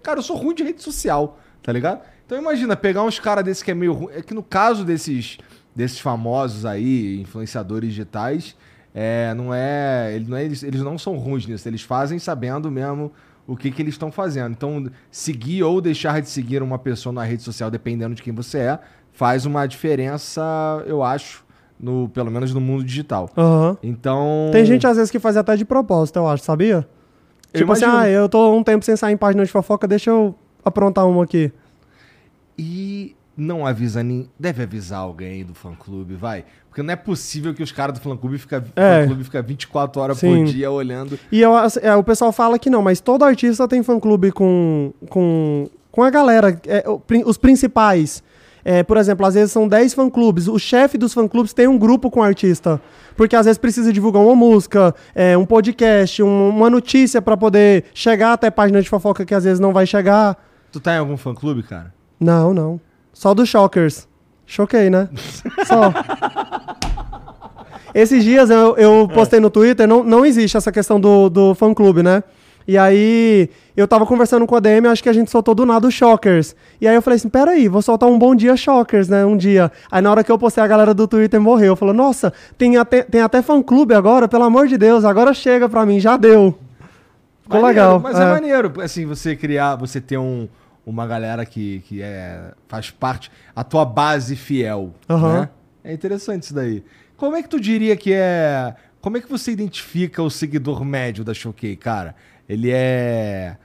cara, 0.02 0.20
eu 0.20 0.24
sou 0.24 0.36
ruim 0.36 0.56
de 0.56 0.64
rede 0.64 0.82
social, 0.82 1.38
tá 1.62 1.72
ligado? 1.72 2.02
Então 2.26 2.38
imagina, 2.38 2.76
pegar 2.76 3.04
uns 3.04 3.20
caras 3.20 3.44
desse 3.44 3.64
que 3.64 3.72
é 3.72 3.76
meio 3.76 3.94
ruim. 3.94 4.14
É 4.14 4.22
que 4.22 4.34
no 4.34 4.42
caso 4.42 4.84
desses, 4.84 5.38
desses 5.76 6.00
famosos 6.00 6.66
aí, 6.66 7.22
influenciadores 7.22 7.90
digitais, 7.90 8.56
é, 8.96 9.34
não 9.36 9.54
é, 9.54 10.14
ele 10.16 10.26
não 10.28 10.38
é 10.38 10.44
eles, 10.44 10.64
eles 10.64 10.82
não 10.82 10.98
são 10.98 11.16
ruins 11.18 11.46
nisso. 11.46 11.68
Eles 11.68 11.82
fazem 11.82 12.18
sabendo 12.20 12.72
mesmo 12.72 13.12
o 13.46 13.56
que, 13.56 13.70
que 13.70 13.82
eles 13.82 13.94
estão 13.94 14.12
fazendo. 14.12 14.52
Então, 14.52 14.90
seguir 15.10 15.64
ou 15.64 15.82
deixar 15.82 16.22
de 16.22 16.30
seguir 16.30 16.64
uma 16.64 16.80
pessoa 16.80 17.14
na 17.14 17.24
rede 17.24 17.44
social, 17.44 17.70
dependendo 17.70 18.16
de 18.16 18.24
quem 18.24 18.34
você 18.34 18.58
é, 18.60 18.80
faz 19.12 19.46
uma 19.46 19.66
diferença, 19.66 20.42
eu 20.86 21.04
acho, 21.04 21.44
no, 21.82 22.08
pelo 22.10 22.30
menos 22.30 22.54
no 22.54 22.62
mundo 22.62 22.84
digital. 22.84 23.30
Aham. 23.38 23.78
Então. 23.82 24.50
Tem 24.52 24.64
gente 24.66 24.86
às 24.86 24.96
vezes 24.98 25.10
que 25.12 25.20
faz 25.20 25.36
até 25.36 25.56
de 25.56 25.66
propósito, 25.66 26.18
eu 26.18 26.28
acho, 26.28 26.44
sabia? 26.44 26.88
Eu 27.54 27.60
tipo 27.60 27.72
assim, 27.74 27.84
imagino. 27.84 28.04
ah, 28.04 28.10
eu 28.10 28.30
tô 28.30 28.54
um 28.56 28.64
tempo 28.64 28.86
sem 28.86 28.96
sair 28.96 29.14
em 29.14 29.18
página 29.18 29.44
de 29.44 29.52
fofoca, 29.52 29.88
deixa 29.88 30.10
eu 30.10 30.36
aprontar 30.64 31.06
uma 31.08 31.24
aqui. 31.24 31.52
E 32.58 33.16
não 33.36 33.66
avisa 33.66 34.04
nem. 34.04 34.30
Deve 34.40 34.64
avisar 34.64 35.00
alguém 35.00 35.44
do 35.44 35.54
fã 35.54 35.74
clube, 35.74 36.16
vai. 36.16 36.46
Porque 36.70 36.82
não 36.84 36.94
é 36.94 36.96
possível 36.96 37.54
que 37.54 37.64
os 37.64 37.72
caras 37.72 37.98
do 37.98 38.02
fã 38.02 38.16
clube 38.16 38.38
ficam 38.38 38.64
É. 38.76 39.02
fã 39.02 39.08
clube 39.08 39.24
fica 39.24 39.42
24 39.42 40.02
horas 40.02 40.18
Sim. 40.18 40.46
por 40.46 40.52
dia 40.54 40.72
olhando. 40.72 41.20
E 41.32 41.42
eu, 41.42 41.56
assim, 41.56 41.80
é, 41.82 41.94
o 41.96 42.04
pessoal 42.04 42.32
fala 42.32 42.58
que 42.60 42.70
não, 42.70 42.82
mas 42.82 43.02
todo 43.02 43.24
artista 43.26 43.68
tem 43.68 43.84
fã-clube 43.84 44.32
com, 44.32 44.94
com, 45.10 45.68
com 45.92 46.04
a 46.04 46.10
galera, 46.10 46.58
é, 46.68 46.86
os 47.26 47.38
principais. 47.38 48.24
É, 48.64 48.84
por 48.84 48.98
exemplo, 48.98 49.26
às 49.26 49.34
vezes 49.34 49.52
são 49.52 49.68
10 49.68 49.94
fã-clubes. 49.94 50.48
O 50.48 50.60
chefe 50.60 50.98
dos 50.98 51.14
fã-clubes 51.14 51.54
tem 51.54 51.68
um 51.68 51.78
grupo 51.78 52.12
com 52.12 52.20
o 52.20 52.24
artista. 52.24 52.80
Porque 53.16 53.36
às 53.36 53.46
vezes 53.46 53.58
precisa 53.58 53.92
divulgar 53.92 54.22
uma 54.24 54.36
música, 54.36 54.94
é, 55.16 55.38
um 55.38 55.46
podcast, 55.46 56.22
um- 56.24 56.50
uma 56.50 56.70
notícia 56.70 57.22
pra 57.22 57.36
poder 57.36 57.86
chegar 57.94 58.34
até 58.34 58.50
página 58.52 58.82
de 58.82 58.90
fofoca 58.90 59.26
que 59.26 59.34
às 59.34 59.44
vezes 59.44 59.60
não 59.60 59.74
vai 59.74 59.86
chegar. 59.86 60.38
Tu 60.72 60.80
tá 60.80 60.94
em 60.96 61.00
algum 61.00 61.18
fã 61.18 61.34
clube, 61.34 61.64
cara? 61.64 61.94
Não, 62.20 62.54
não. 62.54 62.80
Só 63.12 63.34
do 63.34 63.46
Shockers. 63.46 64.08
Choquei, 64.46 64.90
né? 64.90 65.10
Só. 65.66 65.92
Esses 67.94 68.24
dias 68.24 68.50
eu, 68.50 68.76
eu 68.78 69.10
postei 69.14 69.40
no 69.40 69.50
Twitter, 69.50 69.86
não, 69.88 70.04
não 70.04 70.26
existe 70.26 70.56
essa 70.56 70.72
questão 70.72 71.00
do, 71.00 71.30
do 71.30 71.54
fã-clube, 71.56 72.02
né? 72.02 72.24
E 72.68 72.78
aí 72.78 73.50
eu 73.80 73.88
tava 73.88 74.06
conversando 74.06 74.46
com 74.46 74.56
a 74.56 74.60
DM, 74.60 74.88
acho 74.88 75.02
que 75.02 75.10
a 75.10 75.14
gente 75.14 75.32
soltou 75.32 75.56
do 75.56 75.66
nada 75.66 75.88
o 75.88 75.92
Shockers. 75.92 76.56
E 76.80 76.88
aí 76.88 76.96
eu 76.96 77.02
falei 77.02 77.18
assim, 77.18 77.30
peraí, 77.30 77.68
vou 77.68 77.82
soltar 77.82 78.10
um 78.10 78.20
bom 78.20 78.36
dia 78.36 78.56
Shockers, 78.58 79.08
né? 79.08 79.26
Um 79.26 79.38
dia. 79.38 79.72
Aí 79.90 80.02
na 80.02 80.12
hora 80.12 80.24
que 80.24 80.32
eu 80.32 80.38
postei, 80.38 80.64
a 80.64 80.68
galera 80.68 80.94
do 80.94 81.08
Twitter 81.08 81.40
morreu. 81.40 81.76
Falou, 81.76 81.94
nossa, 81.94 82.34
tem 82.58 82.78
até, 82.78 83.04
tem 83.04 83.22
até 83.22 83.42
fã-clube 83.42 83.94
agora, 83.94 84.28
pelo 84.28 84.44
amor 84.44 84.68
de 84.68 84.78
Deus, 84.78 85.06
agora 85.06 85.34
chega 85.34 85.70
pra 85.70 85.86
mim, 85.86 86.00
já 86.00 86.18
deu. 86.18 86.58
Ficou 87.44 87.62
Maneiro, 87.62 87.68
legal. 87.68 88.00
Mas 88.00 88.20
é. 88.20 88.24
é. 88.24 88.26
maneiro, 88.30 88.82
assim, 88.82 89.06
você 89.06 89.36
criar, 89.36 89.76
você 89.76 90.00
ter 90.02 90.18
um, 90.18 90.48
uma 90.86 91.08
galera 91.08 91.46
que, 91.46 91.80
que 91.88 92.02
é, 92.02 92.54
faz 92.68 92.90
parte, 92.90 93.32
a 93.56 93.64
tua 93.64 93.86
base 93.86 94.36
fiel, 94.36 94.94
Aham. 95.10 95.42
né? 95.42 95.50
É 95.84 95.94
interessante 95.94 96.44
isso 96.44 96.54
daí. 96.54 96.84
Como 97.18 97.36
é 97.36 97.42
que 97.42 97.50
tu 97.50 97.60
diria 97.60 97.96
que 97.96 98.14
é... 98.14 98.76
Como 99.00 99.18
é 99.18 99.22
que 99.22 99.30
você 99.30 99.52
identifica 99.52 100.22
o 100.22 100.30
seguidor 100.30 100.86
médio 100.86 101.24
da 101.24 101.34
Choquei, 101.34 101.76
cara? 101.76 102.16
Ele 102.48 102.70
é... 102.72 103.58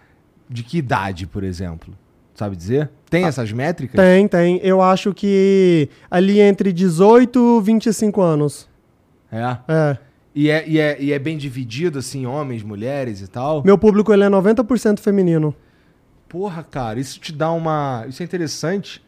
De 0.49 0.63
que 0.63 0.79
idade, 0.79 1.27
por 1.27 1.43
exemplo? 1.43 1.95
Sabe 2.35 2.55
dizer? 2.55 2.91
Tem 3.09 3.25
essas 3.25 3.51
métricas? 3.51 3.99
Ah, 3.99 4.03
Tem, 4.03 4.29
tem. 4.29 4.61
Eu 4.63 4.83
acho 4.83 5.15
que 5.15 5.89
ali 6.11 6.39
entre 6.41 6.73
18 6.73 7.59
e 7.61 7.65
25 7.65 8.21
anos. 8.21 8.69
É. 9.33 9.57
É. 9.67 9.99
E 10.35 10.51
é, 10.51 10.69
e, 10.69 10.79
é, 10.79 10.97
e 11.01 11.13
é 11.13 11.19
bem 11.19 11.39
dividido, 11.39 11.99
assim, 11.99 12.27
homens, 12.27 12.63
mulheres 12.63 13.23
e 13.23 13.27
tal? 13.27 13.65
Meu 13.65 13.79
público 13.79 14.13
ele 14.13 14.23
é 14.23 14.29
90% 14.29 15.01
feminino. 15.01 15.55
Porra, 16.29 16.63
cara, 16.63 17.01
isso 17.01 17.19
te 17.19 17.33
dá 17.33 17.51
uma. 17.51 18.05
Isso 18.07 18.23
é 18.23 18.25
interessante. 18.27 19.03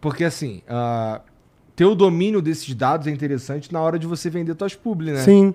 Porque, 0.00 0.24
assim, 0.24 0.62
ah, 0.68 1.20
ter 1.76 1.84
o 1.84 1.94
domínio 1.94 2.42
desses 2.42 2.74
dados 2.74 3.06
é 3.06 3.10
interessante 3.10 3.72
na 3.72 3.80
hora 3.80 3.98
de 3.98 4.06
você 4.06 4.28
vender 4.28 4.54
tuas 4.56 4.74
publi, 4.74 5.12
né? 5.12 5.20
Sim. 5.20 5.54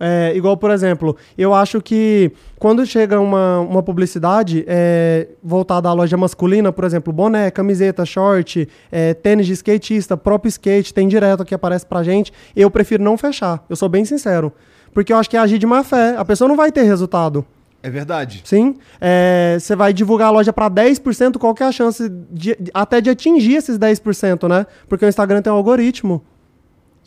É, 0.00 0.32
igual, 0.34 0.56
por 0.56 0.70
exemplo, 0.70 1.14
eu 1.36 1.52
acho 1.52 1.80
que 1.82 2.32
quando 2.58 2.86
chega 2.86 3.20
uma, 3.20 3.60
uma 3.60 3.82
publicidade 3.82 4.64
é, 4.66 5.28
voltada 5.44 5.90
à 5.90 5.92
loja 5.92 6.16
masculina, 6.16 6.72
por 6.72 6.84
exemplo, 6.84 7.12
boné, 7.12 7.50
camiseta, 7.50 8.06
short, 8.06 8.66
é, 8.90 9.12
tênis 9.12 9.46
de 9.46 9.52
skatista, 9.52 10.16
próprio 10.16 10.48
skate, 10.48 10.94
tem 10.94 11.06
direto 11.06 11.44
que 11.44 11.54
aparece 11.54 11.84
pra 11.84 12.02
gente, 12.02 12.32
eu 12.56 12.70
prefiro 12.70 13.02
não 13.02 13.18
fechar. 13.18 13.62
Eu 13.68 13.76
sou 13.76 13.88
bem 13.90 14.04
sincero. 14.06 14.50
Porque 14.94 15.12
eu 15.12 15.18
acho 15.18 15.28
que 15.28 15.36
é 15.36 15.40
agir 15.40 15.58
de 15.58 15.66
má 15.66 15.84
fé. 15.84 16.16
A 16.16 16.24
pessoa 16.24 16.48
não 16.48 16.56
vai 16.56 16.72
ter 16.72 16.82
resultado. 16.82 17.44
É 17.82 17.88
verdade. 17.88 18.42
Sim. 18.44 18.74
É, 19.00 19.56
Você 19.60 19.76
vai 19.76 19.92
divulgar 19.92 20.28
a 20.28 20.30
loja 20.30 20.52
para 20.52 20.68
10%, 20.70 21.38
qual 21.38 21.54
que 21.54 21.62
é 21.62 21.66
a 21.66 21.72
chance 21.72 22.08
de, 22.08 22.56
de- 22.60 22.70
até 22.74 23.00
de 23.00 23.08
atingir 23.08 23.54
esses 23.54 23.78
10%, 23.78 24.48
né? 24.48 24.66
Porque 24.88 25.04
o 25.04 25.08
Instagram 25.08 25.40
tem 25.42 25.52
um 25.52 25.56
algoritmo. 25.56 26.22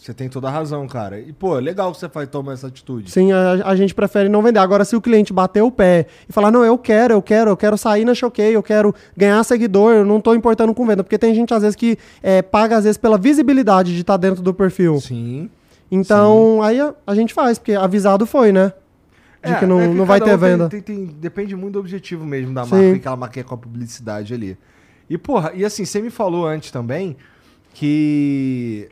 Você 0.04 0.14
tem 0.14 0.28
toda 0.28 0.50
a 0.50 0.52
razão, 0.52 0.86
cara. 0.86 1.18
E, 1.18 1.32
pô, 1.32 1.54
legal 1.60 1.90
que 1.94 1.98
você 1.98 2.10
faz, 2.10 2.28
toma 2.28 2.52
essa 2.52 2.68
atitude. 2.68 3.10
Sim, 3.10 3.32
a, 3.32 3.54
a 3.64 3.74
gente 3.74 3.96
prefere 3.96 4.28
não 4.28 4.42
vender. 4.42 4.60
Agora, 4.60 4.84
se 4.84 4.98
o 4.98 5.02
cliente 5.02 5.32
bater 5.32 5.62
o 5.64 5.72
pé 5.72 6.08
e 6.28 6.34
falar, 6.34 6.52
não, 6.52 6.62
eu 6.66 6.78
quero, 6.78 7.14
eu 7.14 7.22
quero, 7.22 7.52
eu 7.52 7.56
quero 7.56 7.78
sair 7.78 8.04
na 8.04 8.14
Choquei, 8.14 8.54
eu 8.54 8.62
quero 8.62 8.94
ganhar 9.16 9.42
seguidor, 9.46 9.94
eu 9.94 10.04
não 10.06 10.20
tô 10.20 10.36
importando 10.36 10.74
com 10.74 10.86
venda. 10.86 11.06
Porque 11.06 11.18
tem 11.18 11.34
gente, 11.34 11.54
às 11.54 11.62
vezes, 11.62 11.78
que 11.78 11.98
é, 12.22 12.42
paga, 12.42 12.76
às 12.76 12.84
vezes, 12.84 12.98
pela 12.98 13.18
visibilidade 13.18 13.94
de 13.96 14.02
estar 14.02 14.18
dentro 14.18 14.44
do 14.44 14.54
perfil. 14.54 15.00
Sim. 15.00 15.50
Então, 15.90 16.62
aí 16.62 16.82
a, 16.82 16.94
a 17.08 17.16
gente 17.16 17.34
faz, 17.34 17.58
porque 17.58 17.72
avisado 17.72 18.26
foi, 18.26 18.52
né? 18.52 18.74
De 19.42 19.56
que 19.56 19.66
não, 19.66 19.80
é 19.80 19.88
não 19.88 20.06
vai 20.06 20.20
ter 20.20 20.26
um 20.36 20.38
tem- 20.38 20.38
venda. 20.38 20.68
tem- 20.70 20.82
tem- 20.82 21.06
depende 21.06 21.56
muito 21.56 21.74
do 21.74 21.80
objetivo 21.80 22.26
mesmo 22.26 22.54
da 22.54 22.66
Sim. 22.66 22.76
marca, 22.76 23.00
que 23.00 23.08
ela 23.08 23.18
marca 23.18 23.44
com 23.44 23.56
a 23.56 23.58
publicidade 23.58 24.34
ali. 24.34 24.58
E, 25.10 25.18
porra, 25.18 25.52
e 25.56 25.64
assim, 25.64 25.86
você 25.86 26.02
me 26.02 26.10
falou 26.10 26.46
antes 26.46 26.72
também 26.72 27.16
que 27.74 28.90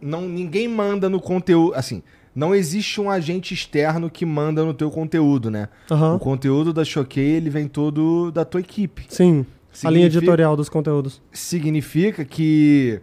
não, 0.00 0.22
ninguém 0.22 0.68
manda 0.68 1.08
no 1.08 1.20
conteúdo. 1.20 1.74
Assim, 1.74 2.02
não 2.34 2.54
existe 2.54 3.00
um 3.00 3.10
agente 3.10 3.52
externo 3.54 4.08
que 4.10 4.24
manda 4.24 4.64
no 4.64 4.72
teu 4.74 4.90
conteúdo, 4.90 5.50
né? 5.50 5.68
Aham. 5.90 6.14
O 6.14 6.18
conteúdo 6.18 6.72
da 6.72 6.84
Choquei, 6.84 7.30
ele 7.32 7.50
vem 7.50 7.66
todo 7.68 8.30
da 8.30 8.44
tua 8.44 8.60
equipe. 8.60 9.06
Sim. 9.08 9.44
A 9.84 9.90
linha 9.90 10.04
Significa- 10.04 10.18
editorial 10.18 10.56
dos 10.56 10.68
conteúdos. 10.68 11.20
significa 11.32 12.24
que. 12.24 13.00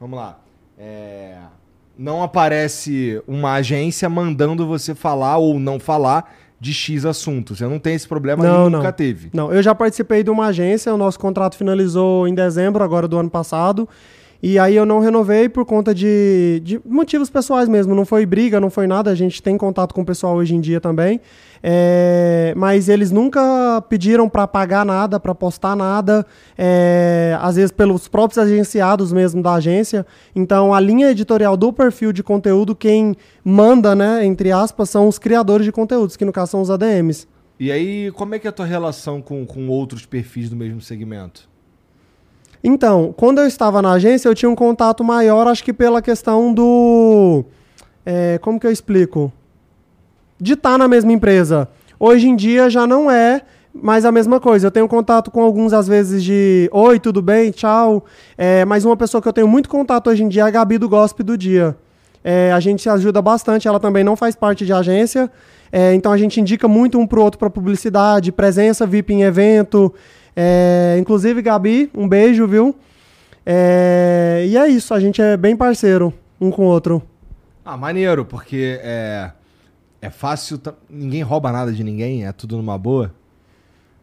Vamos 0.00 0.18
lá. 0.18 0.38
é, 0.78 1.36
não 1.98 2.22
aparece 2.22 3.20
uma 3.26 3.52
agência 3.54 4.08
mandando 4.08 4.66
você 4.66 4.94
falar 4.94 5.36
ou 5.38 5.58
não 5.60 5.78
falar 5.78 6.34
de 6.58 6.72
X 6.72 7.04
assunto. 7.04 7.54
Você 7.54 7.66
não 7.66 7.78
tem 7.78 7.94
esse 7.94 8.06
problema 8.08 8.42
Não, 8.42 8.66
e 8.66 8.70
nunca 8.70 8.84
não. 8.84 8.92
teve. 8.92 9.30
Não, 9.32 9.52
eu 9.52 9.62
já 9.62 9.74
participei 9.74 10.22
de 10.22 10.30
uma 10.30 10.46
agência, 10.46 10.92
o 10.94 10.96
nosso 10.96 11.18
contrato 11.18 11.56
finalizou 11.56 12.26
em 12.26 12.34
dezembro 12.34 12.82
agora 12.82 13.06
do 13.06 13.18
ano 13.18 13.28
passado. 13.30 13.88
E 14.42 14.58
aí 14.58 14.74
eu 14.74 14.84
não 14.84 14.98
renovei 14.98 15.48
por 15.48 15.64
conta 15.64 15.94
de, 15.94 16.60
de 16.64 16.80
motivos 16.84 17.30
pessoais 17.30 17.68
mesmo. 17.68 17.94
Não 17.94 18.04
foi 18.04 18.26
briga, 18.26 18.58
não 18.58 18.70
foi 18.70 18.88
nada. 18.88 19.08
A 19.08 19.14
gente 19.14 19.40
tem 19.40 19.56
contato 19.56 19.94
com 19.94 20.02
o 20.02 20.04
pessoal 20.04 20.34
hoje 20.34 20.52
em 20.56 20.60
dia 20.60 20.80
também. 20.80 21.20
É, 21.62 22.52
mas 22.56 22.88
eles 22.88 23.12
nunca 23.12 23.80
pediram 23.88 24.28
para 24.28 24.48
pagar 24.48 24.84
nada, 24.84 25.20
para 25.20 25.32
postar 25.32 25.76
nada. 25.76 26.26
é, 26.58 27.38
às 27.40 27.54
vezes 27.54 27.70
pelos 27.70 28.08
próprios 28.08 28.38
agenciados 28.38 29.12
mesmo 29.12 29.40
da 29.40 29.54
agência. 29.54 30.04
Então 30.34 30.74
a 30.74 30.80
linha 30.80 31.10
editorial 31.10 31.56
do 31.56 31.72
perfil 31.72 32.12
de 32.12 32.24
conteúdo, 32.24 32.74
quem 32.74 33.14
manda, 33.44 33.94
né, 33.94 34.24
entre 34.24 34.50
aspas, 34.50 34.90
são 34.90 35.06
os 35.06 35.20
criadores 35.20 35.64
de 35.64 35.70
conteúdos, 35.70 36.16
que 36.16 36.24
no 36.24 36.32
caso 36.32 36.50
são 36.50 36.60
os 36.60 36.70
ADMs. 36.70 37.28
E 37.60 37.70
aí, 37.70 38.10
como 38.10 38.34
é 38.34 38.40
que 38.40 38.48
é 38.48 38.50
a 38.50 38.52
tua 38.52 38.66
relação 38.66 39.22
com, 39.22 39.46
com 39.46 39.68
outros 39.68 40.04
perfis 40.04 40.50
do 40.50 40.56
mesmo 40.56 40.80
segmento? 40.80 41.51
Então, 42.64 43.12
quando 43.16 43.40
eu 43.40 43.46
estava 43.46 43.82
na 43.82 43.92
agência, 43.92 44.28
eu 44.28 44.34
tinha 44.34 44.48
um 44.48 44.54
contato 44.54 45.02
maior, 45.02 45.46
acho 45.48 45.64
que 45.64 45.72
pela 45.72 46.00
questão 46.00 46.54
do. 46.54 47.44
é, 48.06 48.38
como 48.38 48.60
que 48.60 48.66
eu 48.66 48.70
explico? 48.70 49.32
De 50.40 50.52
estar 50.52 50.78
na 50.78 50.86
mesma 50.86 51.12
empresa. 51.12 51.68
Hoje 51.98 52.28
em 52.28 52.36
dia 52.36 52.68
já 52.68 52.86
não 52.86 53.10
é 53.10 53.42
mais 53.74 54.04
a 54.04 54.12
mesma 54.12 54.38
coisa. 54.38 54.66
Eu 54.66 54.70
tenho 54.70 54.88
contato 54.88 55.30
com 55.30 55.42
alguns, 55.42 55.72
às 55.72 55.88
vezes, 55.88 56.22
de 56.22 56.68
Oi, 56.72 56.98
tudo 56.98 57.22
bem? 57.22 57.50
Tchau. 57.50 58.04
É, 58.36 58.64
mas 58.64 58.84
uma 58.84 58.96
pessoa 58.96 59.22
que 59.22 59.28
eu 59.28 59.32
tenho 59.32 59.48
muito 59.48 59.68
contato 59.68 60.10
hoje 60.10 60.22
em 60.22 60.28
dia 60.28 60.42
é 60.42 60.46
a 60.46 60.50
Gabi 60.50 60.78
do 60.78 60.88
Gospe 60.88 61.22
do 61.22 61.38
Dia. 61.38 61.76
É, 62.24 62.52
a 62.52 62.60
gente 62.60 62.82
se 62.82 62.88
ajuda 62.88 63.20
bastante, 63.20 63.66
ela 63.66 63.80
também 63.80 64.04
não 64.04 64.14
faz 64.14 64.36
parte 64.36 64.64
de 64.64 64.72
agência. 64.72 65.30
É, 65.72 65.94
então 65.94 66.12
a 66.12 66.18
gente 66.18 66.40
indica 66.40 66.68
muito 66.68 66.98
um 66.98 67.06
pro 67.06 67.22
outro 67.22 67.38
para 67.38 67.48
publicidade, 67.48 68.30
presença 68.30 68.86
VIP 68.86 69.14
em 69.14 69.22
evento. 69.22 69.92
É, 70.34 70.96
inclusive, 70.98 71.42
Gabi, 71.42 71.90
um 71.94 72.08
beijo, 72.08 72.46
viu? 72.46 72.74
É, 73.44 74.44
e 74.48 74.56
é 74.56 74.68
isso, 74.68 74.94
a 74.94 75.00
gente 75.00 75.20
é 75.20 75.36
bem 75.36 75.56
parceiro 75.56 76.12
um 76.40 76.50
com 76.50 76.62
o 76.62 76.66
outro. 76.66 77.02
Ah, 77.64 77.76
maneiro, 77.76 78.24
porque 78.24 78.80
é, 78.82 79.30
é 80.00 80.10
fácil. 80.10 80.60
Ninguém 80.90 81.22
rouba 81.22 81.52
nada 81.52 81.72
de 81.72 81.84
ninguém, 81.84 82.26
é 82.26 82.32
tudo 82.32 82.56
numa 82.56 82.76
boa. 82.76 83.12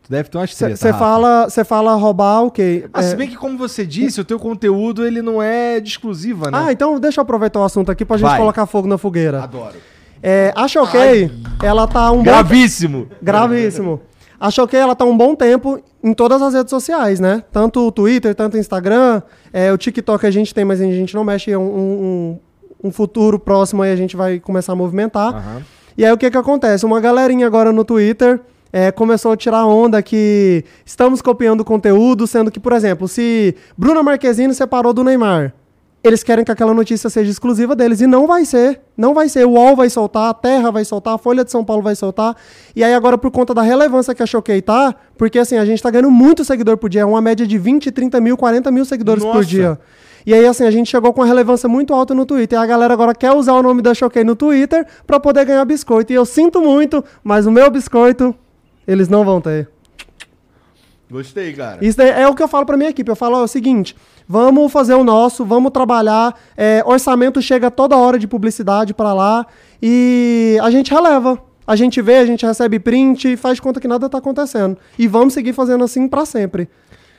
Tu 0.03 0.09
deve 0.09 0.29
ter 0.29 0.37
umas 0.37 0.55
treta, 0.55 0.77
Você 0.77 0.93
fala, 0.93 1.49
você 1.49 1.63
fala 1.65 1.93
roubar 1.95 2.43
o 2.43 2.51
quê? 2.51 2.89
Ah, 2.93 3.03
se 3.03 3.13
É, 3.13 3.15
bem 3.15 3.27
que, 3.27 3.35
como 3.35 3.57
você 3.57 3.85
disse, 3.85 4.21
o 4.21 4.25
teu 4.25 4.39
conteúdo 4.39 5.05
ele 5.05 5.21
não 5.21 5.43
é 5.43 5.79
de 5.79 5.89
exclusiva, 5.89 6.49
né? 6.49 6.57
ah, 6.57 6.71
então 6.71 6.99
deixa 6.99 7.19
eu 7.19 7.23
aproveitar 7.23 7.59
o 7.59 7.63
assunto 7.63 7.91
aqui 7.91 8.05
pra 8.05 8.17
gente 8.17 8.27
Vai. 8.27 8.39
colocar 8.39 8.65
fogo 8.65 8.87
na 8.87 8.97
fogueira. 8.97 9.43
Adoro. 9.43 9.75
É, 10.23 10.53
a 10.55 10.67
Choquei, 10.67 11.31
ela 11.61 11.87
tá 11.87 12.11
um 12.11 12.17
bom 12.17 12.23
Gravíssimo! 13.21 14.01
A 14.39 14.49
Choquei, 14.49 14.79
ela 14.79 14.95
tá 14.95 15.03
um 15.03 15.17
bom 15.17 15.35
tempo 15.35 15.81
em 16.01 16.13
todas 16.13 16.41
as 16.41 16.53
redes 16.53 16.69
sociais, 16.69 17.19
né? 17.19 17.43
Tanto 17.51 17.85
o 17.85 17.91
Twitter, 17.91 18.33
tanto 18.33 18.55
o 18.55 18.59
Instagram, 18.59 19.21
é, 19.51 19.71
o 19.73 19.77
TikTok 19.77 20.25
a 20.25 20.31
gente 20.31 20.53
tem, 20.53 20.63
mas 20.63 20.79
a 20.79 20.85
gente 20.85 21.13
não 21.13 21.23
mexe. 21.23 21.51
É 21.51 21.57
um, 21.57 21.63
um, 21.63 22.39
um 22.85 22.91
futuro 22.91 23.37
próximo 23.37 23.83
aí 23.83 23.91
a 23.91 23.95
gente 23.95 24.15
vai 24.15 24.39
começar 24.39 24.73
a 24.73 24.75
movimentar. 24.75 25.35
Aham. 25.35 25.61
E 25.97 26.05
aí 26.05 26.11
o 26.11 26.17
que 26.17 26.31
que 26.31 26.37
acontece? 26.37 26.85
Uma 26.85 27.01
galerinha 27.01 27.45
agora 27.45 27.73
no 27.73 27.83
Twitter 27.83 28.39
é, 28.71 28.91
começou 28.91 29.31
a 29.31 29.37
tirar 29.37 29.65
onda 29.65 30.01
que 30.01 30.63
estamos 30.85 31.21
copiando 31.21 31.65
conteúdo, 31.65 32.25
sendo 32.25 32.49
que, 32.49 32.59
por 32.59 32.71
exemplo, 32.71 33.07
se 33.07 33.55
Bruna 33.77 34.01
Marquezine 34.01 34.53
separou 34.53 34.93
do 34.93 35.03
Neymar, 35.03 35.53
eles 36.03 36.23
querem 36.23 36.45
que 36.45 36.51
aquela 36.51 36.73
notícia 36.73 37.09
seja 37.09 37.29
exclusiva 37.29 37.75
deles. 37.75 37.99
E 37.99 38.07
não 38.07 38.25
vai 38.25 38.45
ser. 38.45 38.81
Não 38.95 39.13
vai 39.13 39.27
ser. 39.27 39.45
O 39.45 39.51
UOL 39.51 39.75
vai 39.75 39.89
soltar, 39.89 40.29
a 40.29 40.33
Terra 40.33 40.71
vai 40.71 40.85
soltar, 40.85 41.15
a 41.15 41.17
Folha 41.17 41.43
de 41.43 41.51
São 41.51 41.63
Paulo 41.63 41.83
vai 41.83 41.95
soltar. 41.95 42.35
E 42.75 42.83
aí, 42.83 42.93
agora, 42.93 43.17
por 43.17 43.29
conta 43.31 43.53
da 43.53 43.61
relevância 43.61 44.15
que 44.15 44.23
a 44.23 44.25
Choquei 44.25 44.61
tá, 44.61 44.95
porque 45.17 45.37
assim, 45.37 45.57
a 45.57 45.65
gente 45.65 45.83
tá 45.83 45.89
ganhando 45.89 46.11
muito 46.11 46.45
seguidor 46.45 46.77
por 46.77 46.89
dia, 46.89 47.05
uma 47.05 47.21
média 47.21 47.45
de 47.45 47.57
20, 47.57 47.91
30 47.91 48.21
mil, 48.21 48.37
40 48.37 48.71
mil 48.71 48.85
seguidores 48.85 49.23
por 49.23 49.35
Nossa. 49.35 49.47
dia. 49.47 49.79
E 50.25 50.33
aí, 50.33 50.45
assim, 50.45 50.63
a 50.63 50.71
gente 50.71 50.89
chegou 50.89 51.11
com 51.11 51.21
uma 51.21 51.27
relevância 51.27 51.67
muito 51.67 51.93
alta 51.93 52.13
no 52.13 52.25
Twitter. 52.25 52.57
E 52.57 52.61
a 52.61 52.65
galera 52.65 52.93
agora 52.93 53.13
quer 53.13 53.31
usar 53.33 53.53
o 53.53 53.63
nome 53.63 53.81
da 53.81 53.93
Choquei 53.93 54.23
no 54.23 54.35
Twitter 54.35 54.85
pra 55.05 55.19
poder 55.19 55.45
ganhar 55.45 55.65
biscoito. 55.65 56.13
E 56.13 56.15
eu 56.15 56.25
sinto 56.25 56.61
muito, 56.61 57.03
mas 57.23 57.45
o 57.45 57.51
meu 57.51 57.69
biscoito, 57.69 58.33
eles 58.87 59.09
não 59.09 59.25
vão 59.25 59.41
ter. 59.41 59.69
Gostei, 61.09 61.53
cara. 61.53 61.83
Isso 61.83 61.99
é 62.01 62.27
o 62.27 62.35
que 62.35 62.43
eu 62.43 62.47
falo 62.47 62.65
pra 62.65 62.77
minha 62.77 62.91
equipe. 62.91 63.09
Eu 63.09 63.15
falo 63.15 63.37
ó, 63.37 63.41
é 63.41 63.43
o 63.43 63.47
seguinte: 63.47 63.95
vamos 64.27 64.71
fazer 64.71 64.93
o 64.93 65.03
nosso, 65.03 65.43
vamos 65.43 65.71
trabalhar. 65.71 66.37
é, 66.55 66.83
orçamento 66.85 67.41
chega 67.41 67.71
toda 67.71 67.97
hora 67.97 68.19
de 68.19 68.27
publicidade 68.27 68.93
pra 68.93 69.13
lá 69.13 69.45
e 69.81 70.57
a 70.61 70.69
gente 70.69 70.91
releva. 70.91 71.41
A 71.65 71.75
gente 71.75 72.01
vê, 72.01 72.17
a 72.17 72.25
gente 72.25 72.45
recebe 72.45 72.79
print 72.79 73.33
e 73.33 73.37
faz 73.37 73.59
conta 73.59 73.79
que 73.79 73.87
nada 73.87 74.09
tá 74.09 74.17
acontecendo. 74.17 74.77
E 74.97 75.07
vamos 75.07 75.33
seguir 75.33 75.53
fazendo 75.53 75.83
assim 75.83 76.07
pra 76.07 76.25
sempre. 76.25 76.67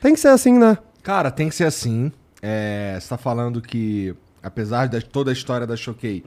Tem 0.01 0.13
que 0.15 0.21
ser 0.21 0.29
assim, 0.29 0.59
né? 0.59 0.77
Cara, 1.03 1.31
tem 1.31 1.49
que 1.49 1.55
ser 1.55 1.65
assim. 1.65 2.11
É, 2.43 2.97
você 3.01 3.09
tá 3.09 3.17
falando 3.17 3.61
que, 3.61 4.15
apesar 4.43 4.87
de 4.87 5.05
toda 5.05 5.31
a 5.31 5.33
história 5.33 5.67
da 5.67 5.77
Choquei, 5.77 6.25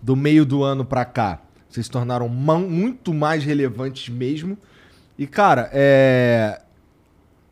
do 0.00 0.14
meio 0.14 0.44
do 0.44 0.62
ano 0.62 0.84
pra 0.84 1.04
cá, 1.04 1.40
vocês 1.68 1.86
se 1.86 1.90
tornaram 1.90 2.28
muito 2.28 3.12
mais 3.12 3.44
relevantes 3.44 4.08
mesmo. 4.08 4.56
E, 5.18 5.26
cara, 5.26 5.68
é. 5.72 6.60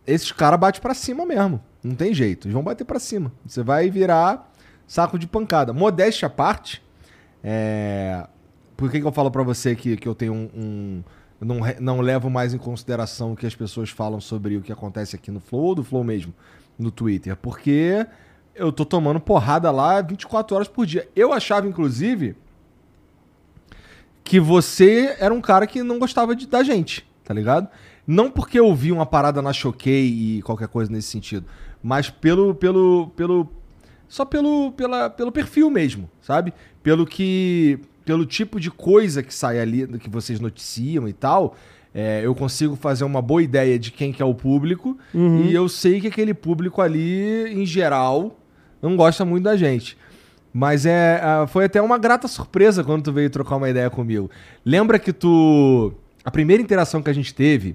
Esses 0.06 0.32
caras 0.32 0.58
batem 0.58 0.80
pra 0.80 0.94
cima 0.94 1.24
mesmo. 1.24 1.60
Não 1.82 1.94
tem 1.94 2.12
jeito. 2.14 2.46
Eles 2.46 2.54
vão 2.54 2.62
bater 2.62 2.84
pra 2.84 2.98
cima. 2.98 3.32
Você 3.46 3.62
vai 3.62 3.88
virar 3.90 4.50
saco 4.86 5.18
de 5.18 5.26
pancada. 5.26 5.72
Modéstia 5.72 6.26
à 6.26 6.30
parte. 6.30 6.82
É. 7.42 8.26
Por 8.76 8.90
que, 8.90 9.00
que 9.00 9.06
eu 9.06 9.12
falo 9.12 9.30
pra 9.30 9.42
você 9.42 9.74
que, 9.76 9.96
que 9.96 10.08
eu 10.08 10.14
tenho 10.14 10.32
um. 10.34 10.50
um- 10.54 11.02
não, 11.40 11.56
não 11.80 12.00
levo 12.00 12.30
mais 12.30 12.54
em 12.54 12.58
consideração 12.58 13.32
o 13.32 13.36
que 13.36 13.44
as 13.46 13.54
pessoas 13.54 13.90
falam 13.90 14.20
sobre 14.20 14.56
o 14.56 14.60
que 14.62 14.70
acontece 14.72 15.16
aqui 15.16 15.28
no 15.28 15.40
Flow 15.40 15.62
ou 15.64 15.74
do 15.74 15.82
Flow 15.82 16.04
mesmo, 16.04 16.32
no 16.78 16.88
Twitter? 16.92 17.34
Porque 17.36 18.06
eu 18.54 18.70
tô 18.70 18.84
tomando 18.84 19.18
porrada 19.18 19.68
lá 19.72 20.00
24 20.00 20.54
horas 20.54 20.68
por 20.68 20.86
dia. 20.86 21.08
Eu 21.16 21.32
achava, 21.32 21.66
inclusive, 21.66 22.36
que 24.22 24.38
você 24.38 25.16
era 25.18 25.34
um 25.34 25.40
cara 25.40 25.66
que 25.66 25.82
não 25.82 25.98
gostava 25.98 26.34
de, 26.36 26.46
da 26.46 26.62
gente, 26.62 27.04
tá 27.24 27.34
ligado? 27.34 27.68
Não 28.06 28.30
porque 28.30 28.58
eu 28.58 28.74
vi 28.74 28.90
uma 28.90 29.06
parada 29.06 29.40
na 29.40 29.52
Choquei 29.52 30.06
e 30.06 30.42
qualquer 30.42 30.68
coisa 30.68 30.90
nesse 30.90 31.08
sentido, 31.08 31.46
mas 31.82 32.10
pelo 32.10 32.54
pelo 32.54 33.08
pelo 33.16 33.48
só 34.08 34.24
pelo 34.24 34.72
pela, 34.72 35.08
pelo 35.08 35.30
perfil 35.30 35.70
mesmo, 35.70 36.10
sabe? 36.20 36.52
Pelo 36.82 37.06
que 37.06 37.78
pelo 38.04 38.26
tipo 38.26 38.58
de 38.58 38.70
coisa 38.70 39.22
que 39.22 39.32
sai 39.32 39.60
ali 39.60 39.86
que 39.98 40.10
vocês 40.10 40.40
noticiam 40.40 41.06
e 41.08 41.12
tal, 41.12 41.54
é, 41.94 42.22
eu 42.24 42.34
consigo 42.34 42.74
fazer 42.74 43.04
uma 43.04 43.22
boa 43.22 43.42
ideia 43.42 43.78
de 43.78 43.92
quem 43.92 44.12
que 44.12 44.20
é 44.20 44.24
o 44.24 44.34
público 44.34 44.98
e 45.14 45.54
eu 45.54 45.68
sei 45.68 46.00
que 46.00 46.08
aquele 46.08 46.34
público 46.34 46.82
ali 46.82 47.52
em 47.52 47.64
geral 47.64 48.36
não 48.82 48.96
gosta 48.96 49.24
muito 49.24 49.44
da 49.44 49.56
gente. 49.56 49.96
Mas 50.52 50.84
é, 50.84 51.18
ah, 51.22 51.46
foi 51.46 51.64
até 51.64 51.80
uma 51.80 51.96
grata 51.96 52.28
surpresa 52.28 52.84
quando 52.84 53.04
tu 53.04 53.12
veio 53.12 53.30
trocar 53.30 53.56
uma 53.56 53.70
ideia 53.70 53.88
comigo. 53.88 54.30
Lembra 54.64 54.98
que 54.98 55.12
tu. 55.12 55.94
A 56.24 56.30
primeira 56.30 56.62
interação 56.62 57.02
que 57.02 57.08
a 57.08 57.12
gente 57.12 57.34
teve, 57.34 57.74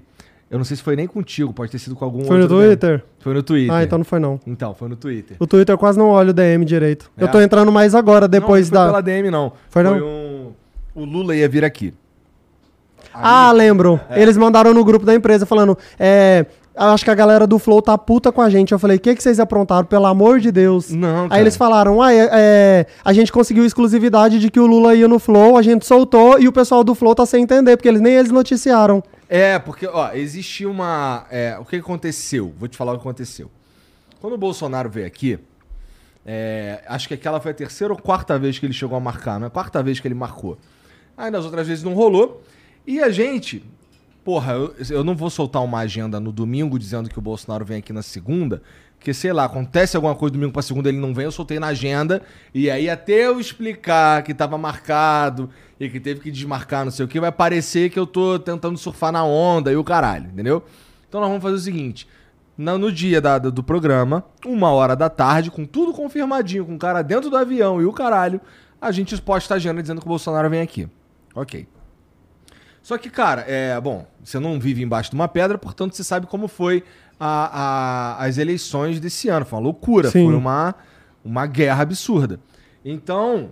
eu 0.50 0.56
não 0.56 0.64
sei 0.64 0.76
se 0.76 0.82
foi 0.82 0.96
nem 0.96 1.06
contigo, 1.06 1.52
pode 1.52 1.70
ter 1.70 1.78
sido 1.78 1.94
com 1.94 2.04
algum 2.04 2.24
Foi 2.24 2.38
no. 2.38 2.48
Twitter? 2.48 3.04
Foi 3.18 3.34
no 3.34 3.42
Twitter. 3.42 3.74
Ah, 3.74 3.84
então 3.84 3.98
não 3.98 4.04
foi 4.04 4.18
não. 4.18 4.40
Então, 4.46 4.74
foi 4.74 4.88
no 4.88 4.96
Twitter. 4.96 5.36
O 5.38 5.46
Twitter 5.46 5.74
eu 5.74 5.78
quase 5.78 5.98
não 5.98 6.08
olha 6.08 6.30
o 6.30 6.32
DM 6.32 6.64
direito. 6.64 7.10
É? 7.18 7.24
Eu 7.24 7.28
tô 7.28 7.40
entrando 7.40 7.70
mais 7.70 7.94
agora, 7.94 8.26
depois 8.26 8.70
não, 8.70 8.80
não 8.80 8.92
foi 8.92 9.02
da. 9.02 9.02
pela 9.02 9.16
DM, 9.16 9.30
não. 9.30 9.52
Foi 9.68 9.82
não? 9.82 9.98
um. 9.98 10.52
O 10.94 11.04
Lula 11.04 11.36
ia 11.36 11.48
vir 11.48 11.64
aqui. 11.64 11.92
Ah, 13.12 13.52
lembro. 13.52 14.00
É. 14.08 14.22
Eles 14.22 14.36
mandaram 14.36 14.72
no 14.72 14.84
grupo 14.84 15.04
da 15.04 15.14
empresa 15.14 15.44
falando. 15.44 15.76
É, 15.98 16.46
acho 16.74 17.04
que 17.04 17.10
a 17.10 17.14
galera 17.14 17.46
do 17.46 17.58
Flow 17.58 17.82
tá 17.82 17.98
puta 17.98 18.32
com 18.32 18.40
a 18.40 18.48
gente. 18.48 18.72
Eu 18.72 18.78
falei, 18.78 18.96
o 18.96 19.00
que, 19.00 19.14
que 19.14 19.22
vocês 19.22 19.38
aprontaram, 19.40 19.84
pelo 19.84 20.06
amor 20.06 20.40
de 20.40 20.50
Deus? 20.50 20.90
Não, 20.90 21.24
Aí 21.24 21.28
cara. 21.28 21.40
eles 21.40 21.56
falaram, 21.56 22.00
ah, 22.00 22.12
é, 22.12 22.28
é, 22.32 22.86
a 23.04 23.12
gente 23.12 23.32
conseguiu 23.32 23.64
exclusividade 23.64 24.38
de 24.38 24.50
que 24.50 24.60
o 24.60 24.66
Lula 24.66 24.94
ia 24.94 25.08
no 25.08 25.18
Flow, 25.18 25.56
a 25.56 25.62
gente 25.62 25.84
soltou 25.84 26.38
e 26.40 26.48
o 26.48 26.52
pessoal 26.52 26.82
do 26.82 26.94
Flow 26.94 27.14
tá 27.14 27.26
sem 27.26 27.42
entender, 27.42 27.76
porque 27.76 27.88
eles 27.88 28.00
nem 28.00 28.14
eles 28.14 28.30
noticiaram. 28.30 29.02
É, 29.28 29.58
porque, 29.58 29.86
ó, 29.86 30.12
existia 30.12 30.68
uma. 30.68 31.26
é, 31.30 31.58
o 31.58 31.64
que 31.64 31.76
aconteceu? 31.76 32.54
Vou 32.58 32.66
te 32.66 32.76
falar 32.76 32.92
o 32.92 32.94
que 32.96 33.02
aconteceu. 33.02 33.50
Quando 34.20 34.32
o 34.32 34.38
Bolsonaro 34.38 34.88
veio 34.88 35.06
aqui, 35.06 35.38
é, 36.24 36.82
acho 36.86 37.06
que 37.06 37.14
aquela 37.14 37.40
foi 37.40 37.52
a 37.52 37.54
terceira 37.54 37.92
ou 37.92 37.98
quarta 37.98 38.38
vez 38.38 38.58
que 38.58 38.66
ele 38.66 38.72
chegou 38.72 38.96
a 38.96 39.00
marcar, 39.00 39.38
não 39.38 39.46
é 39.46 39.50
quarta 39.50 39.82
vez 39.82 40.00
que 40.00 40.08
ele 40.08 40.14
marcou. 40.14 40.58
Aí 41.16 41.30
nas 41.30 41.44
outras 41.44 41.66
vezes 41.66 41.84
não 41.84 41.94
rolou. 41.94 42.42
E 42.86 43.00
a 43.00 43.10
gente, 43.10 43.62
porra, 44.24 44.54
eu, 44.54 44.74
eu 44.90 45.04
não 45.04 45.14
vou 45.14 45.28
soltar 45.28 45.62
uma 45.62 45.80
agenda 45.80 46.18
no 46.18 46.32
domingo 46.32 46.78
dizendo 46.78 47.10
que 47.10 47.18
o 47.18 47.22
Bolsonaro 47.22 47.64
vem 47.64 47.78
aqui 47.78 47.92
na 47.92 48.02
segunda, 48.02 48.62
porque 48.98 49.14
sei 49.14 49.32
lá, 49.32 49.44
acontece 49.44 49.96
alguma 49.96 50.14
coisa 50.14 50.32
domingo 50.32 50.52
pra 50.52 50.60
segunda 50.60 50.88
ele 50.88 50.98
não 50.98 51.14
vem, 51.14 51.24
eu 51.24 51.32
soltei 51.32 51.58
na 51.58 51.68
agenda, 51.68 52.20
e 52.52 52.68
aí 52.70 52.90
até 52.90 53.26
eu 53.26 53.38
explicar 53.40 54.22
que 54.22 54.34
tava 54.34 54.58
marcado 54.58 55.48
e 55.78 55.88
que 55.88 56.00
teve 56.00 56.20
que 56.20 56.30
desmarcar, 56.30 56.84
não 56.84 56.90
sei 56.90 57.04
o 57.04 57.08
que, 57.08 57.20
vai 57.20 57.30
parecer 57.30 57.90
que 57.90 57.98
eu 57.98 58.06
tô 58.06 58.38
tentando 58.38 58.76
surfar 58.76 59.12
na 59.12 59.24
onda 59.24 59.70
e 59.72 59.76
o 59.76 59.84
caralho, 59.84 60.26
entendeu? 60.32 60.64
Então 61.08 61.20
nós 61.20 61.28
vamos 61.28 61.42
fazer 61.42 61.54
o 61.54 61.60
seguinte. 61.60 62.08
No 62.56 62.90
dia 62.90 63.20
da- 63.20 63.38
do 63.38 63.62
programa, 63.62 64.24
uma 64.44 64.70
hora 64.72 64.96
da 64.96 65.08
tarde, 65.08 65.48
com 65.48 65.64
tudo 65.64 65.92
confirmadinho, 65.92 66.66
com 66.66 66.74
o 66.74 66.78
cara 66.78 67.00
dentro 67.02 67.30
do 67.30 67.36
avião 67.36 67.80
e 67.80 67.84
o 67.84 67.92
caralho, 67.92 68.40
a 68.80 68.90
gente 68.90 69.16
posta 69.22 69.54
a 69.54 69.56
agenda 69.58 69.80
dizendo 69.80 70.00
que 70.00 70.06
o 70.06 70.08
Bolsonaro 70.08 70.50
vem 70.50 70.60
aqui. 70.60 70.88
Ok. 71.36 71.68
Só 72.82 72.98
que, 72.98 73.10
cara, 73.10 73.44
é. 73.46 73.80
Bom, 73.80 74.06
você 74.24 74.38
não 74.40 74.58
vive 74.58 74.82
embaixo 74.82 75.10
de 75.10 75.14
uma 75.14 75.28
pedra, 75.28 75.56
portanto 75.56 75.94
você 75.94 76.02
sabe 76.02 76.26
como 76.26 76.48
foi 76.48 76.82
a- 77.18 78.16
a- 78.18 78.24
as 78.24 78.38
eleições 78.38 79.00
desse 79.00 79.28
ano. 79.28 79.44
Foi 79.44 79.58
uma 79.58 79.64
loucura, 79.64 80.10
Sim. 80.10 80.26
foi 80.26 80.34
uma, 80.34 80.74
uma 81.24 81.46
guerra 81.46 81.82
absurda. 81.82 82.40
Então, 82.84 83.50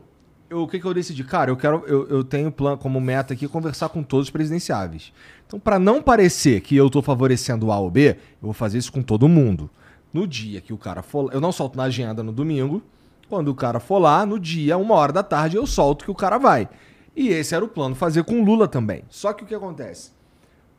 eu- 0.48 0.62
o 0.62 0.68
que, 0.68 0.78
que 0.78 0.84
eu 0.86 0.94
decidi? 0.94 1.24
Cara, 1.24 1.50
eu 1.50 1.56
quero. 1.56 1.82
Eu, 1.86 2.06
eu 2.08 2.24
tenho 2.24 2.50
plano 2.52 2.78
como 2.78 3.00
meta 3.00 3.34
aqui 3.34 3.46
conversar 3.48 3.88
com 3.88 4.02
todos 4.02 4.26
os 4.26 4.30
presidenciáveis. 4.30 5.12
Então, 5.46 5.58
pra 5.60 5.78
não 5.78 6.02
parecer 6.02 6.60
que 6.60 6.76
eu 6.76 6.88
tô 6.90 7.02
favorecendo 7.02 7.66
o 7.66 7.72
A 7.72 7.78
ou 7.78 7.90
B, 7.90 8.10
eu 8.10 8.16
vou 8.42 8.52
fazer 8.52 8.78
isso 8.78 8.92
com 8.92 9.02
todo 9.02 9.28
mundo. 9.28 9.68
No 10.12 10.26
dia 10.26 10.60
que 10.60 10.72
o 10.72 10.78
cara 10.78 11.02
for. 11.02 11.30
Eu 11.32 11.40
não 11.40 11.52
solto 11.52 11.76
na 11.76 11.84
agenda 11.84 12.22
no 12.22 12.32
domingo. 12.32 12.82
Quando 13.28 13.48
o 13.48 13.54
cara 13.54 13.80
for 13.80 13.98
lá, 13.98 14.24
no 14.24 14.38
dia, 14.38 14.78
uma 14.78 14.94
hora 14.94 15.12
da 15.12 15.22
tarde, 15.22 15.56
eu 15.56 15.66
solto 15.66 16.04
que 16.04 16.10
o 16.10 16.14
cara 16.14 16.38
vai. 16.38 16.68
E 17.14 17.28
esse 17.28 17.54
era 17.56 17.64
o 17.64 17.68
plano, 17.68 17.94
fazer 17.94 18.22
com 18.22 18.40
o 18.40 18.44
Lula 18.44 18.68
também. 18.68 19.02
Só 19.08 19.32
que 19.32 19.42
o 19.42 19.46
que 19.46 19.54
acontece? 19.54 20.12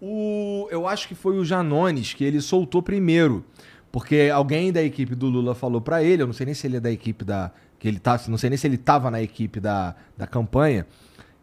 O, 0.01 0.67
eu 0.69 0.87
acho 0.87 1.07
que 1.07 1.15
foi 1.15 1.37
o 1.37 1.45
Janones 1.45 2.13
que 2.13 2.23
ele 2.23 2.41
soltou 2.41 2.81
primeiro. 2.81 3.43
Porque 3.91 4.29
alguém 4.33 4.71
da 4.71 4.83
equipe 4.83 5.15
do 5.15 5.27
Lula 5.27 5.55
falou 5.55 5.81
pra 5.81 6.03
ele, 6.03 6.21
eu 6.21 6.27
não 6.27 6.33
sei 6.33 6.45
nem 6.45 6.55
se 6.55 6.67
ele 6.67 6.77
é 6.77 6.79
da 6.79 6.91
equipe 6.91 7.23
da. 7.23 7.51
Que 7.79 7.87
ele 7.87 7.99
tá, 7.99 8.19
não 8.27 8.37
sei 8.37 8.49
nem 8.49 8.57
se 8.57 8.67
ele 8.67 8.77
tava 8.77 9.09
na 9.09 9.21
equipe 9.21 9.59
da, 9.59 9.95
da 10.17 10.27
campanha. 10.27 10.85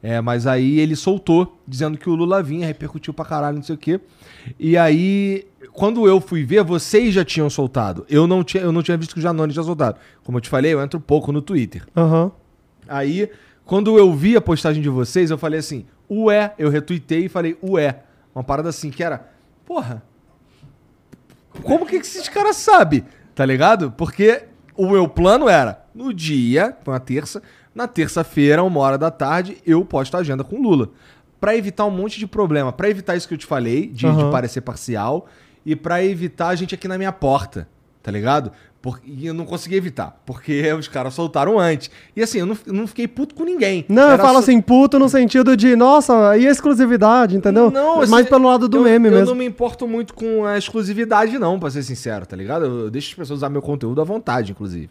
É, 0.03 0.21
mas 0.21 0.47
aí 0.47 0.79
ele 0.81 0.95
soltou, 0.95 1.59
dizendo 1.67 1.97
que 1.97 2.11
o 2.11 2.15
Lula 2.15 2.43
vinha, 2.43 2.67
repercutiu 2.67 3.15
pra 3.15 3.25
caralho, 3.25 3.57
não 3.57 3.63
sei 3.63 3.75
o 3.75 3.79
quê. 3.79 3.99
E 4.61 4.77
aí, 4.77 5.47
quando 5.73 6.07
eu 6.07 6.21
fui 6.21 6.45
ver, 6.45 6.63
vocês 6.63 7.15
já 7.15 7.25
tinham 7.25 7.49
soltado. 7.49 8.05
Eu 8.11 8.27
não 8.27 8.45
tinha, 8.45 8.63
eu 8.63 8.71
não 8.71 8.83
tinha 8.83 8.99
visto 8.99 9.15
que 9.15 9.19
o 9.19 9.23
Janones 9.23 9.55
tinha 9.55 9.65
soltado. 9.65 9.99
Como 10.23 10.37
eu 10.37 10.43
te 10.43 10.51
falei, 10.51 10.75
eu 10.75 10.83
entro 10.83 11.01
pouco 11.01 11.33
no 11.33 11.41
Twitter. 11.41 11.87
Aham. 11.97 12.31
Aí, 12.87 13.31
quando 13.65 13.99
eu 13.99 14.13
vi 14.13 14.37
a 14.37 14.43
postagem 14.43 14.83
de 14.83 14.91
vocês, 14.91 15.31
eu 15.31 15.39
falei 15.39 15.61
assim, 15.61 15.87
ué, 16.11 16.53
eu 16.59 16.69
retuitei 16.69 17.25
e 17.25 17.29
falei, 17.31 17.57
ué. 17.63 18.01
Uma 18.35 18.43
parada 18.43 18.69
assim 18.69 18.91
que 18.91 19.03
era, 19.03 19.29
porra, 19.65 20.03
como 21.63 21.87
que 21.87 21.97
esses 21.97 22.29
caras 22.29 22.57
sabem? 22.57 23.05
Tá 23.35 23.45
ligado? 23.47 23.93
Porque 23.93 24.45
o 24.77 24.89
meu 24.91 25.09
plano 25.09 25.49
era, 25.49 25.85
no 25.95 26.13
dia, 26.13 26.77
foi 26.83 26.95
uma 26.95 27.01
terça, 27.01 27.43
na 27.75 27.87
terça-feira, 27.87 28.63
uma 28.63 28.81
hora 28.81 28.99
da 28.99 29.11
tarde, 29.11 29.59
eu 29.65 29.85
posto 29.85 30.17
a 30.17 30.21
agenda 30.21 30.43
com 30.45 30.57
o 30.57 30.63
Lula. 30.63 30.91
Pra 31.41 31.57
evitar 31.57 31.85
um 31.85 31.91
monte 31.91 32.19
de 32.19 32.27
problema, 32.27 32.73
pra 32.73 32.89
evitar 32.89 33.17
isso 33.17 33.29
que 33.29 33.35
eu 33.35 33.39
te 33.39 33.47
falei, 33.47 33.87
de, 33.87 33.99
de 33.99 34.07
Aham. 34.07 34.31
parecer 34.31 34.61
parcial, 34.63 35.27
e 35.65 35.77
pra 35.77 36.03
evitar 36.03 36.49
a 36.49 36.55
gente 36.55 36.75
aqui 36.75 36.89
na 36.89 36.99
minha 36.99 37.13
porta, 37.13 37.69
tá 38.03 38.11
ligado? 38.11 38.51
Por- 38.85 39.01
e 39.03 39.27
eu 39.27 39.33
não 39.33 39.47
consegui 39.47 39.77
evitar, 39.77 40.21
porque 40.27 40.71
os 40.79 40.89
caras 40.89 41.15
soltaram 41.15 41.59
antes. 41.59 41.91
E 42.15 42.23
assim, 42.23 42.41
eu 42.41 42.45
não, 42.45 42.55
eu 42.67 42.73
não 42.75 42.87
fiquei 42.87 43.09
puto 43.09 43.35
com 43.35 43.43
ninguém. 43.43 43.87
Não, 43.89 44.03
eu 44.03 44.11
Era 44.11 44.23
falo 44.23 44.35
só- 44.35 44.41
assim, 44.41 44.61
puto 44.61 44.99
no 44.99 45.09
sentido 45.09 45.57
de, 45.57 45.75
nossa, 45.75 46.37
e 46.37 46.47
a 46.47 46.51
exclusividade, 46.51 47.35
entendeu? 47.35 47.71
Não, 47.71 48.03
assim, 48.03 48.11
Mais 48.11 48.29
pelo 48.29 48.47
lado 48.47 48.69
do 48.69 48.77
eu, 48.77 48.83
meme 48.85 49.09
eu 49.09 49.13
mesmo. 49.13 49.27
não 49.29 49.35
me 49.35 49.47
importo 49.47 49.89
muito 49.89 50.13
com 50.13 50.45
a 50.45 50.59
exclusividade, 50.59 51.39
não, 51.39 51.59
pra 51.59 51.71
ser 51.71 51.83
sincero, 51.83 52.27
tá 52.27 52.37
ligado? 52.37 52.67
Eu, 52.67 52.79
eu 52.81 52.91
deixo 52.91 53.09
as 53.09 53.15
pessoas 53.15 53.39
usar 53.39 53.49
meu 53.49 53.63
conteúdo 53.63 54.03
à 54.03 54.05
vontade, 54.05 54.53
inclusive. 54.53 54.91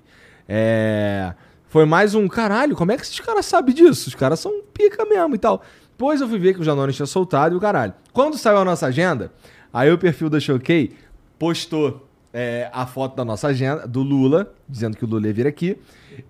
É, 0.49 1.33
Foi 1.67 1.85
mais 1.85 2.15
um 2.15 2.27
caralho, 2.27 2.75
como 2.75 2.91
é 2.91 2.97
que 2.97 3.03
esses 3.03 3.19
caras 3.19 3.45
sabem 3.45 3.75
disso? 3.75 4.09
Os 4.09 4.15
caras 4.15 4.39
são 4.39 4.61
pica 4.73 5.05
mesmo 5.05 5.35
e 5.35 5.37
tal. 5.37 5.61
Depois 5.91 6.19
eu 6.19 6.27
fui 6.27 6.39
ver 6.39 6.55
que 6.55 6.61
o 6.61 6.63
Janones 6.63 6.95
tinha 6.95 7.05
soltado 7.05 7.53
e 7.53 7.57
o 7.57 7.61
caralho. 7.61 7.93
Quando 8.11 8.37
saiu 8.39 8.57
a 8.57 8.65
nossa 8.65 8.87
agenda, 8.87 9.31
aí 9.71 9.91
o 9.91 9.97
perfil 9.99 10.29
da 10.31 10.39
Choquei 10.39 10.93
postou 11.37 12.07
é, 12.33 12.67
a 12.73 12.85
foto 12.87 13.15
da 13.15 13.23
nossa 13.23 13.47
agenda, 13.47 13.87
do 13.87 14.01
Lula, 14.01 14.51
dizendo 14.67 14.97
que 14.97 15.05
o 15.05 15.07
Lula 15.07 15.27
ia 15.27 15.33
vir 15.33 15.45
aqui. 15.47 15.77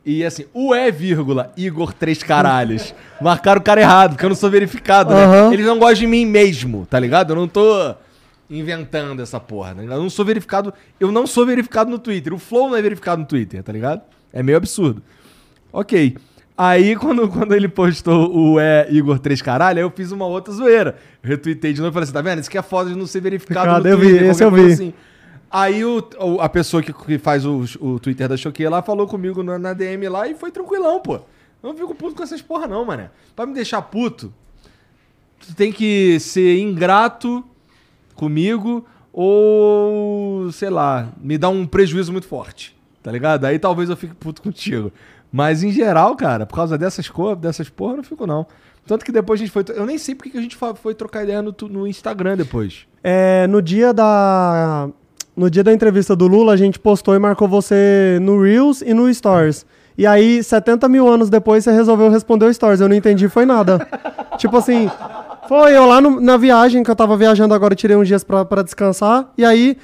E 0.05 0.23
assim, 0.23 0.45
o 0.53 0.75
E, 0.75 0.91
vírgula, 0.91 1.51
Igor 1.55 1.93
Três 1.93 2.21
Caralhos. 2.21 2.93
Marcaram 3.21 3.61
o 3.61 3.63
cara 3.63 3.79
errado, 3.81 4.11
porque 4.11 4.25
eu 4.25 4.29
não 4.29 4.35
sou 4.35 4.49
verificado, 4.49 5.13
né? 5.13 5.23
Aham. 5.23 5.53
Eles 5.53 5.65
não 5.65 5.79
gostam 5.79 5.99
de 6.01 6.07
mim 6.07 6.25
mesmo, 6.25 6.85
tá 6.85 6.99
ligado? 6.99 7.31
Eu 7.31 7.35
não 7.37 7.47
tô 7.47 7.95
inventando 8.49 9.21
essa 9.21 9.39
porra, 9.39 9.73
né? 9.73 9.83
Eu 9.83 10.01
não 10.01 10.09
sou 10.09 10.25
verificado. 10.25 10.73
Eu 10.99 11.11
não 11.11 11.25
sou 11.25 11.45
verificado 11.45 11.89
no 11.89 11.97
Twitter. 11.99 12.33
O 12.33 12.37
Flow 12.37 12.69
não 12.69 12.75
é 12.77 12.81
verificado 12.81 13.21
no 13.21 13.27
Twitter, 13.27 13.63
tá 13.63 13.71
ligado? 13.71 14.01
É 14.31 14.43
meio 14.43 14.57
absurdo. 14.57 15.01
Ok. 15.71 16.17
Aí, 16.57 16.95
quando, 16.97 17.27
quando 17.29 17.53
ele 17.53 17.67
postou 17.67 18.33
o 18.35 18.59
é 18.59 18.87
Igor 18.91 19.19
3 19.19 19.41
caralho, 19.41 19.79
aí 19.79 19.83
eu 19.83 19.89
fiz 19.89 20.11
uma 20.11 20.25
outra 20.25 20.53
zoeira. 20.53 20.95
Eu 21.23 21.29
retuitei 21.29 21.73
de 21.73 21.79
novo 21.79 21.91
e 21.91 21.93
falei 21.93 22.03
assim: 22.03 22.13
tá 22.13 22.21
vendo? 22.21 22.39
Isso 22.39 22.49
que 22.49 22.57
é 22.57 22.61
foda 22.61 22.89
de 22.89 22.95
não 22.95 23.07
ser 23.07 23.21
verificado 23.21 23.65
Cara, 23.67 23.79
no 23.79 23.87
eu 23.87 23.97
vi, 23.97 24.09
Twitter. 24.09 24.29
esse 24.29 24.43
eu 24.43 24.51
vi. 24.51 24.71
assim. 24.73 24.93
Aí 25.53 25.85
o, 25.85 26.03
a 26.41 26.49
pessoa 26.49 26.81
que, 26.81 26.91
que 26.91 27.19
faz 27.19 27.45
o, 27.45 27.63
o 27.79 27.99
Twitter 27.99 28.27
da 28.27 28.35
Choquei 28.35 28.67
lá 28.67 28.81
falou 28.81 29.05
comigo 29.05 29.43
na, 29.43 29.59
na 29.59 29.71
DM 29.71 30.09
lá 30.09 30.27
e 30.27 30.33
foi 30.33 30.49
tranquilão, 30.49 30.99
pô. 30.99 31.17
Eu 31.61 31.69
não 31.69 31.75
fico 31.77 31.93
puto 31.93 32.15
com 32.15 32.23
essas 32.23 32.41
porra, 32.41 32.65
não, 32.65 32.83
mané. 32.83 33.11
Pra 33.35 33.45
me 33.45 33.53
deixar 33.53 33.79
puto, 33.83 34.33
tu 35.39 35.53
tem 35.53 35.71
que 35.71 36.19
ser 36.19 36.57
ingrato 36.57 37.45
comigo 38.15 38.83
ou, 39.13 40.51
sei 40.51 40.71
lá, 40.71 41.09
me 41.21 41.37
dar 41.37 41.49
um 41.49 41.67
prejuízo 41.67 42.11
muito 42.11 42.25
forte, 42.25 42.75
tá 43.03 43.11
ligado? 43.11 43.45
Aí 43.45 43.59
talvez 43.59 43.91
eu 43.91 43.95
fique 43.95 44.15
puto 44.15 44.41
contigo. 44.41 44.91
Mas 45.31 45.61
em 45.61 45.71
geral, 45.71 46.15
cara, 46.15 46.47
por 46.47 46.55
causa 46.55 46.79
dessas 46.79 47.07
coisas, 47.07 47.37
dessas 47.37 47.69
porra, 47.69 47.93
eu 47.93 47.97
não 47.97 48.03
fico 48.03 48.25
não. 48.25 48.47
Tanto 48.87 49.05
que 49.05 49.11
depois 49.11 49.39
a 49.39 49.45
gente 49.45 49.53
foi. 49.53 49.63
Eu 49.69 49.85
nem 49.85 49.99
sei 49.99 50.15
porque 50.15 50.31
que 50.31 50.37
a 50.39 50.41
gente 50.41 50.57
foi 50.57 50.95
trocar 50.95 51.23
ideia 51.23 51.43
no, 51.43 51.55
no 51.69 51.87
Instagram 51.87 52.37
depois. 52.37 52.87
É, 53.03 53.45
no 53.45 53.61
dia 53.61 53.93
da. 53.93 54.89
No 55.35 55.49
dia 55.49 55.63
da 55.63 55.73
entrevista 55.73 56.15
do 56.15 56.27
Lula, 56.27 56.53
a 56.53 56.57
gente 56.57 56.77
postou 56.79 57.15
e 57.15 57.19
marcou 57.19 57.47
você 57.47 58.19
no 58.21 58.39
Reels 58.41 58.81
e 58.81 58.93
no 58.93 59.11
Stories. 59.13 59.65
E 59.97 60.05
aí, 60.05 60.43
70 60.43 60.87
mil 60.87 61.07
anos 61.07 61.29
depois, 61.29 61.63
você 61.63 61.71
resolveu 61.71 62.09
responder 62.09 62.45
o 62.45 62.53
Stories. 62.53 62.79
Eu 62.81 62.89
não 62.89 62.95
entendi, 62.95 63.27
foi 63.27 63.45
nada. 63.45 63.87
tipo 64.37 64.55
assim, 64.57 64.89
foi 65.47 65.75
eu 65.75 65.85
lá 65.85 65.99
no- 65.99 66.19
na 66.21 66.37
viagem, 66.37 66.83
que 66.83 66.89
eu 66.91 66.95
tava 66.95 67.17
viajando 67.17 67.53
agora, 67.53 67.73
tirei 67.75 67.95
uns 67.95 68.07
dias 68.07 68.23
pra, 68.23 68.45
pra 68.45 68.61
descansar. 68.61 69.31
E 69.37 69.43
aí, 69.43 69.77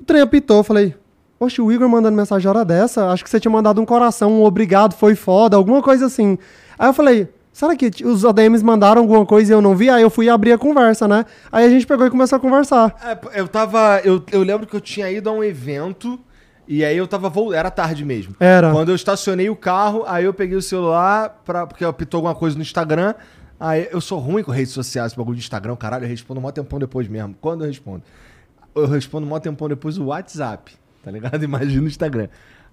o 0.00 0.04
trem 0.04 0.22
apitou. 0.22 0.58
Eu 0.58 0.64
falei, 0.64 0.94
poxa, 1.38 1.62
o 1.62 1.70
Igor 1.70 1.88
mandando 1.88 2.16
mensagem 2.16 2.48
hora 2.48 2.64
dessa? 2.64 3.08
Acho 3.10 3.22
que 3.24 3.28
você 3.30 3.38
tinha 3.40 3.52
mandado 3.52 3.80
um 3.80 3.86
coração, 3.86 4.32
um 4.40 4.44
obrigado, 4.44 4.94
foi 4.94 5.14
foda, 5.14 5.56
alguma 5.56 5.82
coisa 5.82 6.06
assim. 6.06 6.38
Aí 6.78 6.88
eu 6.88 6.94
falei, 6.94 7.28
será 7.58 7.74
que 7.74 7.90
os 8.04 8.24
ADMs 8.24 8.64
mandaram 8.64 9.02
alguma 9.02 9.26
coisa 9.26 9.52
e 9.52 9.54
eu 9.54 9.60
não 9.60 9.74
vi? 9.74 9.90
Aí 9.90 10.00
eu 10.00 10.10
fui 10.10 10.28
abrir 10.28 10.52
a 10.52 10.58
conversa, 10.58 11.08
né? 11.08 11.24
Aí 11.50 11.64
a 11.64 11.68
gente 11.68 11.84
pegou 11.84 12.06
e 12.06 12.10
começou 12.10 12.36
a 12.36 12.40
conversar. 12.40 12.94
É, 13.02 13.40
eu 13.40 13.48
tava. 13.48 14.00
Eu, 14.04 14.22
eu 14.30 14.42
lembro 14.42 14.64
que 14.64 14.76
eu 14.76 14.80
tinha 14.80 15.10
ido 15.10 15.28
a 15.28 15.32
um 15.32 15.42
evento 15.42 16.20
e 16.68 16.84
aí 16.84 16.96
eu 16.96 17.08
tava. 17.08 17.32
Era 17.52 17.68
tarde 17.68 18.04
mesmo. 18.04 18.36
Era. 18.38 18.70
Quando 18.70 18.90
eu 18.90 18.94
estacionei 18.94 19.50
o 19.50 19.56
carro, 19.56 20.04
aí 20.06 20.24
eu 20.24 20.32
peguei 20.32 20.56
o 20.56 20.62
celular, 20.62 21.42
pra, 21.44 21.66
porque 21.66 21.84
apitou 21.84 22.18
alguma 22.18 22.34
coisa 22.34 22.54
no 22.54 22.62
Instagram. 22.62 23.14
Aí 23.58 23.88
eu 23.90 24.00
sou 24.00 24.20
ruim 24.20 24.44
com 24.44 24.52
redes 24.52 24.72
sociais, 24.72 25.08
esse 25.08 25.16
bagulho 25.16 25.34
de 25.34 25.42
Instagram, 25.42 25.74
caralho, 25.74 26.04
eu 26.04 26.08
respondo 26.08 26.40
mó 26.40 26.52
tempão 26.52 26.78
depois 26.78 27.08
mesmo. 27.08 27.34
Quando 27.40 27.64
eu 27.64 27.66
respondo? 27.66 28.04
Eu 28.72 28.86
respondo 28.86 29.26
mó 29.26 29.36
tempão 29.40 29.68
depois 29.68 29.98
o 29.98 30.04
WhatsApp, 30.06 30.72
tá 31.02 31.10
ligado? 31.10 31.42
Imagina 31.42 31.82
o 31.82 31.88
Instagram. 31.88 32.28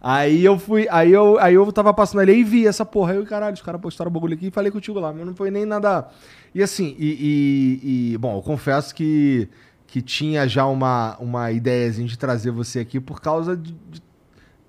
Aí 0.08 0.46
eu 0.46 0.60
fui, 0.60 0.88
aí 0.92 1.12
eu, 1.12 1.40
aí 1.40 1.56
eu 1.56 1.72
tava 1.72 1.92
passando 1.92 2.20
ali 2.22 2.40
e 2.40 2.44
vi 2.44 2.68
essa 2.68 2.86
porra. 2.86 3.14
Aí 3.14 3.18
eu, 3.18 3.26
caralho, 3.26 3.56
os 3.56 3.62
caras 3.64 3.82
postaram 3.82 4.12
o 4.12 4.14
bagulho 4.14 4.36
aqui 4.36 4.48
e 4.48 4.52
falei 4.52 4.72
contigo 4.72 5.00
lá, 5.00 5.12
mas 5.12 5.26
não 5.26 5.34
foi 5.36 5.50
nem 5.50 5.66
nada. 5.66 6.08
E 6.54 6.62
assim, 6.62 6.96
e, 7.00 7.80
e- 7.82 8.14
e, 8.14 8.18
bom, 8.20 8.38
eu 8.38 8.42
confesso 8.44 8.94
que, 8.94 9.50
que 9.88 10.04
tinha 10.04 10.48
já 10.48 10.64
uma, 10.68 11.18
uma 11.18 11.52
ideiazinha 11.52 12.08
de 12.08 12.20
trazer 12.20 12.52
você 12.52 12.80
aqui 12.82 13.00
por 13.00 13.20
causa 13.20 13.58
de- 13.58 13.74
de- 13.90 14.04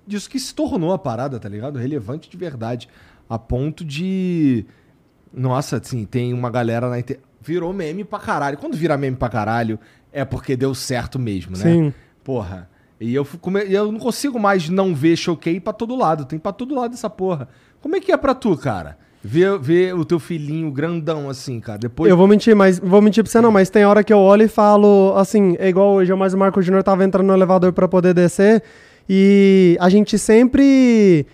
disso 0.07 0.27
que 0.27 0.39
se 0.39 0.55
tornou 0.55 0.91
a 0.91 0.97
parada, 0.97 1.39
tá 1.39 1.47
ligado? 1.47 1.77
Relevante 1.77 2.27
de 2.31 2.35
verdade. 2.37 2.89
A 3.29 3.37
ponto 3.37 3.85
de. 3.85 4.65
Nossa, 5.31 5.77
assim, 5.77 6.03
tem 6.05 6.33
uma 6.33 6.49
galera 6.49 6.89
na 6.89 6.97
internet. 6.97 7.23
Virou 7.41 7.71
meme 7.71 8.03
pra 8.03 8.17
caralho. 8.17 8.57
Quando 8.57 8.75
vira 8.75 8.97
meme 8.97 9.15
pra 9.15 9.29
caralho, 9.29 9.79
é 10.11 10.25
porque 10.25 10.55
deu 10.57 10.73
certo 10.73 11.19
mesmo, 11.19 11.55
né? 11.55 11.63
Sim. 11.63 11.93
Porra. 12.23 12.67
E 12.99 13.13
eu, 13.13 13.25
come- 13.39 13.63
eu 13.69 13.91
não 13.91 13.99
consigo 13.99 14.39
mais 14.39 14.69
não 14.69 14.93
ver 14.95 15.15
choquei 15.15 15.59
pra 15.59 15.71
todo 15.73 15.95
lado. 15.95 16.25
Tem 16.25 16.39
pra 16.39 16.51
todo 16.51 16.73
lado 16.75 16.93
essa 16.93 17.09
porra. 17.09 17.47
Como 17.81 17.95
é 17.95 17.99
que 17.99 18.11
é 18.11 18.17
pra 18.17 18.33
tu, 18.33 18.57
cara? 18.57 18.97
Ver, 19.23 19.59
ver 19.59 19.93
o 19.93 20.05
teu 20.05 20.19
filhinho 20.19 20.71
grandão 20.71 21.29
assim, 21.29 21.59
cara. 21.59 21.77
Depois. 21.77 22.09
Eu 22.09 22.15
vou 22.17 22.27
mentir, 22.27 22.55
mas 22.55 22.79
vou 22.79 23.01
mentir 23.01 23.23
pra 23.23 23.31
você 23.31 23.41
não, 23.41 23.51
mas 23.51 23.69
tem 23.69 23.83
hora 23.85 24.03
que 24.03 24.13
eu 24.13 24.19
olho 24.19 24.43
e 24.43 24.47
falo, 24.47 25.13
assim, 25.17 25.55
é 25.59 25.67
igual 25.67 25.93
hoje, 25.95 26.13
mas 26.15 26.33
o 26.33 26.37
Marco 26.37 26.61
Júnior 26.61 26.81
tava 26.83 27.03
entrando 27.03 27.27
no 27.27 27.33
elevador 27.33 27.73
pra 27.73 27.87
poder 27.87 28.13
descer 28.13 28.63
e 29.09 29.75
a 29.79 29.89
gente 29.89 30.17
sempre 30.17 31.25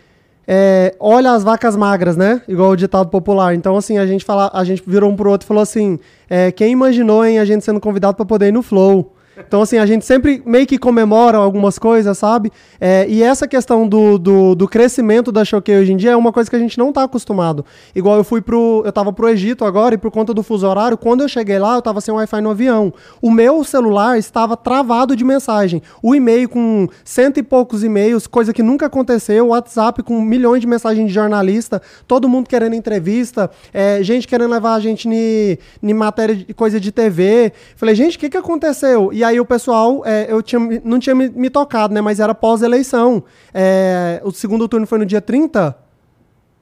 é, 0.47 0.95
olha 0.99 1.31
as 1.31 1.43
vacas 1.43 1.75
magras, 1.75 2.17
né? 2.17 2.41
Igual 2.47 2.71
o 2.71 2.75
ditado 2.75 3.09
popular. 3.09 3.53
Então, 3.53 3.77
assim, 3.77 3.97
a 3.97 4.05
gente 4.07 4.25
fala, 4.25 4.49
a 4.53 4.63
gente 4.63 4.81
virou 4.85 5.09
um 5.11 5.15
pro 5.15 5.29
outro 5.29 5.45
e 5.45 5.47
falou 5.47 5.61
assim, 5.63 5.99
é, 6.29 6.51
quem 6.51 6.71
imaginou, 6.71 7.23
hein, 7.25 7.39
a 7.39 7.45
gente 7.45 7.63
sendo 7.63 7.79
convidado 7.79 8.15
pra 8.15 8.25
poder 8.25 8.47
ir 8.47 8.51
no 8.53 8.61
Flow? 8.63 9.13
Então, 9.37 9.61
assim, 9.61 9.77
a 9.77 9.85
gente 9.85 10.05
sempre 10.05 10.43
meio 10.45 10.67
que 10.67 10.77
comemora 10.77 11.37
algumas 11.37 11.79
coisas, 11.79 12.17
sabe? 12.17 12.51
É, 12.79 13.05
e 13.09 13.23
essa 13.23 13.47
questão 13.47 13.87
do, 13.87 14.17
do, 14.17 14.55
do 14.55 14.67
crescimento 14.67 15.31
da 15.31 15.43
Choquei 15.43 15.77
hoje 15.77 15.91
em 15.91 15.97
dia 15.97 16.11
é 16.11 16.15
uma 16.15 16.31
coisa 16.31 16.49
que 16.49 16.55
a 16.55 16.59
gente 16.59 16.77
não 16.77 16.93
tá 16.93 17.03
acostumado. 17.03 17.65
Igual 17.95 18.17
eu 18.17 18.23
fui 18.23 18.41
pro. 18.41 18.83
Eu 18.85 18.91
tava 18.91 19.11
pro 19.11 19.27
Egito 19.29 19.65
agora 19.65 19.95
e 19.95 19.97
por 19.97 20.11
conta 20.11 20.33
do 20.33 20.43
fuso 20.43 20.67
horário, 20.67 20.97
quando 20.97 21.21
eu 21.21 21.27
cheguei 21.27 21.57
lá, 21.57 21.75
eu 21.75 21.81
tava 21.81 21.99
sem 21.99 22.13
Wi-Fi 22.13 22.41
no 22.41 22.51
avião. 22.51 22.93
O 23.21 23.31
meu 23.31 23.63
celular 23.63 24.17
estava 24.17 24.55
travado 24.55 25.15
de 25.15 25.23
mensagem. 25.23 25.81
O 26.01 26.13
e-mail 26.13 26.47
com 26.47 26.87
cento 27.03 27.39
e 27.39 27.43
poucos 27.43 27.83
e-mails, 27.83 28.27
coisa 28.27 28.53
que 28.53 28.61
nunca 28.61 28.85
aconteceu. 28.85 29.45
O 29.45 29.49
WhatsApp 29.49 30.03
com 30.03 30.21
milhões 30.21 30.61
de 30.61 30.67
mensagens 30.67 31.07
de 31.07 31.13
jornalista, 31.13 31.81
todo 32.07 32.29
mundo 32.29 32.47
querendo 32.47 32.75
entrevista, 32.75 33.49
é, 33.73 34.03
gente 34.03 34.27
querendo 34.27 34.51
levar 34.51 34.75
a 34.75 34.79
gente 34.79 35.09
em 35.09 35.93
matéria 35.93 36.35
de 36.35 36.53
coisa 36.53 36.79
de 36.79 36.91
TV. 36.91 37.51
Falei, 37.75 37.95
gente, 37.95 38.17
o 38.17 38.19
que, 38.19 38.29
que 38.29 38.37
aconteceu? 38.37 39.11
E 39.11 39.22
aí 39.23 39.39
o 39.39 39.45
pessoal, 39.45 40.03
é, 40.05 40.25
eu 40.29 40.41
tinha, 40.41 40.59
não 40.83 40.99
tinha 40.99 41.15
me, 41.15 41.29
me 41.29 41.49
tocado, 41.49 41.93
né? 41.93 42.01
Mas 42.01 42.19
era 42.19 42.33
pós-eleição. 42.33 43.23
É, 43.53 44.21
o 44.23 44.31
segundo 44.31 44.67
turno 44.67 44.85
foi 44.87 44.99
no 44.99 45.05
dia 45.05 45.21
30. 45.21 45.75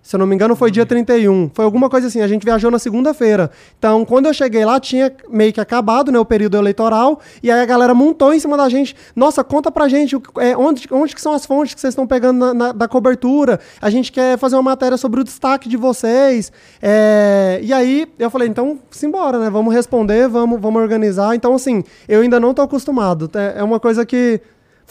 Se 0.04 0.16
eu 0.16 0.20
não 0.20 0.26
me 0.26 0.34
engano, 0.34 0.56
foi 0.56 0.72
dia 0.72 0.86
31. 0.86 1.52
Foi 1.54 1.64
alguma 1.64 1.88
coisa 1.90 2.08
assim. 2.08 2.22
A 2.22 2.28
gente 2.28 2.44
viajou 2.44 2.72
na 2.72 2.80
segunda-feira. 2.80 3.52
Então, 3.78 4.04
quando 4.04 4.26
eu 4.26 4.34
cheguei 4.34 4.66
lá, 4.66 4.80
tinha 4.80 5.14
meio 5.30 5.54
que 5.54 5.62
acabado 5.62 6.12
né, 6.12 6.18
o 6.18 6.26
período 6.26 6.58
eleitoral. 6.58 7.20
E 7.44 7.52
aí 7.52 7.62
a 7.62 7.66
galera 7.66 7.94
montou 7.94 8.34
em 8.34 8.40
cima 8.40 8.58
da 8.58 8.68
gente. 8.68 8.96
Nossa, 9.16 9.44
conta 9.44 9.72
pra 9.72 9.88
gente 9.88 10.16
é, 10.40 10.58
onde, 10.58 10.88
onde 10.92 11.14
que 11.14 11.22
são 11.22 11.34
as 11.34 11.46
fontes 11.46 11.76
que 11.76 11.80
vocês 11.82 11.92
estão 11.92 12.08
pegando 12.08 12.40
na- 12.40 12.54
na- 12.54 12.72
da 12.72 12.88
cobertura. 12.88 13.60
A 13.80 13.90
gente 13.92 14.12
quer 14.12 14.38
fazer 14.40 14.56
uma 14.56 14.64
matéria 14.64 14.98
sobre 14.98 15.22
o 15.22 15.24
destaque 15.24 15.70
de 15.70 15.78
vocês. 15.78 16.52
É, 16.82 17.60
e 17.62 17.72
aí 17.72 18.08
eu 18.18 18.30
falei, 18.32 18.48
então, 18.48 18.80
simbora, 18.90 19.38
né? 19.38 19.50
Vamos 19.52 19.72
responder, 19.74 20.28
vamos, 20.28 20.60
vamos 20.60 20.82
organizar. 20.82 21.36
Então, 21.36 21.54
assim, 21.54 21.84
eu 22.10 22.22
ainda 22.22 22.40
não 22.40 22.54
tô 22.56 22.64
acostumado. 22.64 23.30
É, 23.36 23.60
é 23.60 23.64
uma 23.64 23.80
coisa 23.80 24.04
que 24.06 24.42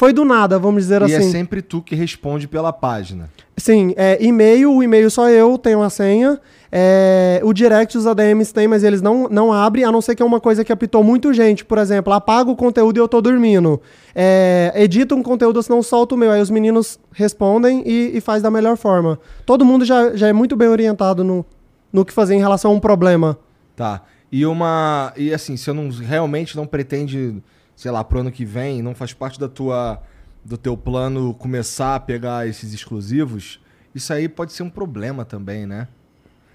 foi 0.00 0.14
do 0.14 0.24
nada, 0.24 0.58
vamos 0.58 0.84
dizer 0.84 1.02
e 1.02 1.04
assim. 1.04 1.28
é 1.28 1.30
sempre 1.30 1.60
tu 1.60 1.82
que 1.82 1.94
responde 1.94 2.48
pela 2.48 2.72
página. 2.72 3.28
Sim, 3.54 3.92
é, 3.98 4.16
e-mail, 4.18 4.72
o 4.72 4.82
e-mail 4.82 5.10
só 5.10 5.28
eu 5.28 5.58
tenho 5.58 5.82
a 5.82 5.90
senha. 5.90 6.40
É, 6.72 7.38
o 7.44 7.52
direct 7.52 7.98
os 7.98 8.06
ADMs 8.06 8.50
têm, 8.50 8.66
mas 8.66 8.82
eles 8.82 9.02
não, 9.02 9.28
não 9.28 9.52
abrem, 9.52 9.84
a 9.84 9.92
não 9.92 10.00
ser 10.00 10.14
que 10.14 10.22
é 10.22 10.24
uma 10.24 10.40
coisa 10.40 10.64
que 10.64 10.72
apitou 10.72 11.04
muito 11.04 11.34
gente. 11.34 11.66
Por 11.66 11.76
exemplo, 11.76 12.14
apaga 12.14 12.50
o 12.50 12.56
conteúdo 12.56 12.96
e 12.96 12.98
eu 12.98 13.06
tô 13.06 13.20
dormindo. 13.20 13.78
É, 14.14 14.72
edita 14.74 15.14
um 15.14 15.22
conteúdo, 15.22 15.62
senão 15.62 15.82
solta 15.82 16.14
o 16.14 16.18
meu. 16.18 16.30
Aí 16.30 16.40
os 16.40 16.48
meninos 16.48 16.98
respondem 17.12 17.82
e, 17.84 18.16
e 18.16 18.22
faz 18.22 18.42
da 18.42 18.50
melhor 18.50 18.78
forma. 18.78 19.20
Todo 19.44 19.66
mundo 19.66 19.84
já, 19.84 20.16
já 20.16 20.28
é 20.28 20.32
muito 20.32 20.56
bem 20.56 20.68
orientado 20.68 21.22
no, 21.22 21.44
no 21.92 22.06
que 22.06 22.12
fazer 22.14 22.36
em 22.36 22.40
relação 22.40 22.70
a 22.70 22.74
um 22.74 22.80
problema. 22.80 23.38
Tá. 23.76 24.00
E 24.32 24.46
uma. 24.46 25.12
E 25.14 25.34
assim, 25.34 25.58
se 25.58 25.68
eu 25.68 25.74
não 25.74 25.90
realmente 25.90 26.56
não 26.56 26.66
pretende, 26.66 27.42
sei 27.80 27.90
lá, 27.90 28.04
pro 28.04 28.20
ano 28.20 28.30
que 28.30 28.44
vem, 28.44 28.82
não 28.82 28.94
faz 28.94 29.14
parte 29.14 29.40
da 29.40 29.48
tua. 29.48 30.02
do 30.44 30.58
teu 30.58 30.76
plano 30.76 31.32
começar 31.32 31.94
a 31.94 32.00
pegar 32.00 32.46
esses 32.46 32.74
exclusivos, 32.74 33.58
isso 33.94 34.12
aí 34.12 34.28
pode 34.28 34.52
ser 34.52 34.62
um 34.62 34.68
problema 34.68 35.24
também, 35.24 35.64
né? 35.64 35.88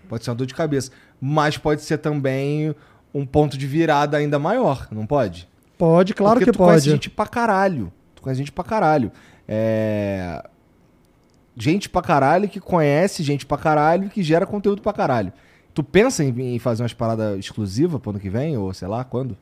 Pode 0.08 0.24
ser 0.24 0.30
uma 0.30 0.36
dor 0.36 0.46
de 0.46 0.54
cabeça. 0.54 0.92
Mas 1.20 1.58
pode 1.58 1.82
ser 1.82 1.98
também 1.98 2.76
um 3.12 3.26
ponto 3.26 3.58
de 3.58 3.66
virada 3.66 4.18
ainda 4.18 4.38
maior, 4.38 4.88
não 4.92 5.08
pode? 5.08 5.50
Pode, 5.80 6.14
claro 6.14 6.36
Porque 6.36 6.52
que 6.52 6.56
tu 6.56 6.60
conhece 6.60 6.86
pode. 6.86 6.92
gente 6.92 7.10
pra 7.10 7.26
caralho. 7.26 7.92
Tu 8.14 8.22
conhece 8.22 8.38
gente 8.38 8.52
pra 8.52 8.64
caralho. 8.64 9.12
É... 9.48 10.48
Gente 11.58 11.90
pra 11.90 12.04
caralho 12.04 12.48
que 12.48 12.60
conhece 12.60 13.24
gente 13.24 13.48
pra 13.48 13.58
caralho 13.58 14.10
que 14.10 14.22
gera 14.22 14.46
conteúdo 14.46 14.84
pra 14.84 14.94
caralho. 14.94 15.34
Tu 15.74 15.84
pensa 15.84 16.24
em, 16.24 16.56
em 16.56 16.60
fazer 16.60 16.84
umas 16.84 16.94
paradas 16.94 17.40
exclusivas 17.40 18.00
pro 18.00 18.12
ano 18.12 18.20
que 18.20 18.30
vem? 18.30 18.56
Ou 18.58 18.72
sei 18.76 18.88
lá, 18.88 19.04
quando? 19.04 19.36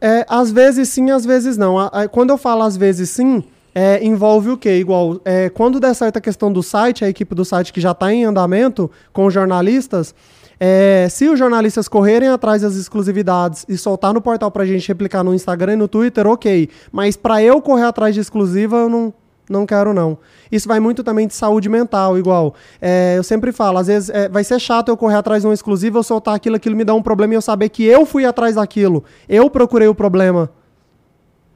É, 0.00 0.24
às 0.28 0.50
vezes 0.50 0.88
sim, 0.88 1.10
às 1.10 1.24
vezes 1.24 1.56
não. 1.56 1.78
A- 1.78 1.86
a- 1.88 2.08
quando 2.08 2.30
eu 2.30 2.38
falo 2.38 2.62
às 2.62 2.76
vezes 2.76 3.10
sim, 3.10 3.42
é, 3.74 4.04
envolve 4.04 4.50
o 4.50 4.56
quê? 4.56 4.76
Igual, 4.78 5.20
é, 5.24 5.48
quando 5.48 5.80
der 5.80 5.94
certa 5.94 6.20
questão 6.20 6.52
do 6.52 6.62
site, 6.62 7.04
a 7.04 7.08
equipe 7.08 7.34
do 7.34 7.44
site 7.44 7.72
que 7.72 7.80
já 7.80 7.90
está 7.92 8.12
em 8.12 8.24
andamento 8.24 8.90
com 9.12 9.28
jornalistas, 9.28 10.14
é, 10.60 11.06
se 11.10 11.28
os 11.28 11.38
jornalistas 11.38 11.86
correrem 11.88 12.28
atrás 12.28 12.62
das 12.62 12.74
exclusividades 12.76 13.64
e 13.68 13.76
soltar 13.76 14.12
no 14.12 14.20
portal 14.20 14.50
pra 14.50 14.64
gente 14.64 14.86
replicar 14.88 15.22
no 15.22 15.32
Instagram 15.34 15.74
e 15.74 15.76
no 15.76 15.88
Twitter, 15.88 16.26
ok. 16.26 16.68
Mas 16.90 17.16
para 17.16 17.42
eu 17.42 17.60
correr 17.60 17.84
atrás 17.84 18.14
de 18.14 18.20
exclusiva, 18.20 18.76
eu 18.78 18.88
não, 18.88 19.12
não 19.52 19.64
quero 19.66 19.92
não. 19.94 20.18
Isso 20.50 20.66
vai 20.68 20.80
muito 20.80 21.02
também 21.04 21.26
de 21.26 21.34
saúde 21.34 21.68
mental, 21.68 22.18
igual. 22.18 22.54
É, 22.80 23.14
eu 23.16 23.22
sempre 23.22 23.52
falo, 23.52 23.78
às 23.78 23.86
vezes 23.86 24.10
é, 24.10 24.28
vai 24.28 24.42
ser 24.44 24.58
chato 24.60 24.88
eu 24.88 24.96
correr 24.96 25.16
atrás 25.16 25.42
de 25.42 25.48
uma 25.48 25.54
exclusiva, 25.54 25.98
eu 25.98 26.02
soltar 26.02 26.34
aquilo, 26.34 26.56
aquilo 26.56 26.74
me 26.76 26.84
dá 26.84 26.94
um 26.94 27.02
problema 27.02 27.34
e 27.34 27.36
eu 27.36 27.42
saber 27.42 27.68
que 27.68 27.84
eu 27.84 28.04
fui 28.06 28.24
atrás 28.24 28.54
daquilo. 28.56 29.04
Eu 29.28 29.48
procurei 29.50 29.88
o 29.88 29.94
problema. 29.94 30.50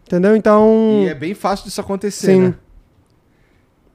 Entendeu? 0.07 0.36
Então. 0.36 1.01
E 1.05 1.09
é 1.09 1.14
bem 1.14 1.34
fácil 1.34 1.64
disso 1.66 1.80
acontecer, 1.80 2.32
Sim. 2.34 2.40
né? 2.49 2.55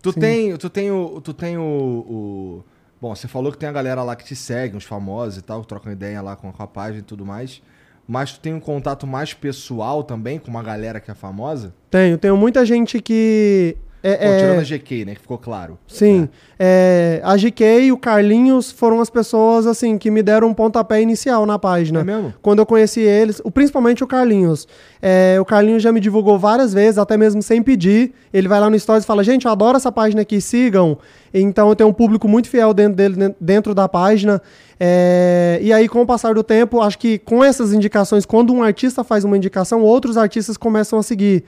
Tu 0.01 0.11
Sim. 0.13 0.19
tem, 0.19 0.57
tu 0.57 0.69
tem 0.69 0.91
o, 0.91 1.19
tu 1.21 1.33
tem 1.33 1.57
o, 1.57 1.61
o- 1.61 2.63
bom, 3.01 3.13
você 3.15 3.27
falou 3.27 3.51
que 3.51 3.57
tem 3.57 3.67
a 3.67 3.71
galera 3.71 4.03
lá 4.03 4.15
que 4.15 4.23
te 4.23 4.35
segue, 4.35 4.75
uns 4.77 4.83
famosos 4.85 5.37
e 5.37 5.41
tal, 5.41 5.61
que 5.61 5.67
trocam 5.67 5.91
ideia 5.91 6.21
lá 6.21 6.35
com 6.35 6.51
a 6.57 6.67
página 6.67 6.99
e 6.99 7.03
tudo 7.03 7.25
mais. 7.25 7.61
Mas 8.07 8.31
tu 8.31 8.39
tem 8.39 8.53
um 8.53 8.59
contato 8.59 9.05
mais 9.05 9.33
pessoal 9.33 10.01
também 10.01 10.39
com 10.39 10.49
uma 10.49 10.63
galera 10.63 10.99
que 10.99 11.11
é 11.11 11.13
famosa? 11.13 11.73
Tenho, 11.91 12.17
tenho 12.17 12.37
muita 12.37 12.65
gente 12.65 13.01
que. 13.01 13.75
É, 14.03 14.15
Pô, 14.15 14.23
é- 14.25 14.37
tirando 14.37 14.59
a 14.59 14.63
GK, 14.63 15.05
né? 15.05 15.15
Que 15.15 15.21
ficou 15.21 15.37
claro. 15.39 15.77
Sim. 15.87 16.29
É, 16.59 17.19
a 17.23 17.35
GK 17.35 17.81
e 17.81 17.91
o 17.91 17.97
Carlinhos 17.97 18.71
foram 18.71 19.01
as 19.01 19.09
pessoas 19.09 19.65
assim 19.65 19.97
que 19.97 20.11
me 20.11 20.21
deram 20.21 20.47
um 20.49 20.53
pontapé 20.53 21.01
inicial 21.01 21.45
na 21.45 21.57
página. 21.57 22.01
É 22.01 22.03
mesmo? 22.03 22.33
Quando 22.41 22.59
eu 22.59 22.65
conheci 22.65 23.01
eles, 23.01 23.41
o- 23.43 23.49
principalmente 23.51 24.03
o 24.03 24.07
Carlinhos. 24.07 24.67
É, 25.01 25.37
o 25.41 25.45
Carlinhos 25.45 25.81
já 25.83 25.91
me 25.91 25.99
divulgou 25.99 26.37
várias 26.37 26.73
vezes, 26.73 26.97
até 26.97 27.17
mesmo 27.17 27.41
sem 27.41 27.61
pedir. 27.63 28.13
Ele 28.31 28.47
vai 28.47 28.59
lá 28.59 28.69
no 28.69 28.79
Stories 28.79 29.03
e 29.03 29.07
fala: 29.07 29.23
Gente, 29.23 29.45
eu 29.45 29.51
adoro 29.51 29.77
essa 29.77 29.91
página 29.91 30.21
aqui, 30.21 30.39
sigam. 30.39 30.97
Então 31.33 31.67
eu 31.69 31.75
tenho 31.75 31.89
um 31.89 31.93
público 31.93 32.27
muito 32.27 32.49
fiel 32.49 32.73
dentro, 32.73 32.95
dele, 32.95 33.35
dentro 33.41 33.73
da 33.75 33.89
página. 33.89 34.41
É, 34.79 35.59
e 35.61 35.73
aí, 35.73 35.89
com 35.89 36.01
o 36.01 36.05
passar 36.05 36.33
do 36.35 36.43
tempo, 36.43 36.81
acho 36.81 36.97
que 36.99 37.17
com 37.17 37.43
essas 37.43 37.73
indicações, 37.73 38.25
quando 38.25 38.53
um 38.53 38.61
artista 38.63 39.03
faz 39.03 39.23
uma 39.23 39.35
indicação, 39.35 39.81
outros 39.81 40.17
artistas 40.17 40.55
começam 40.55 40.99
a 40.99 41.03
seguir. 41.03 41.43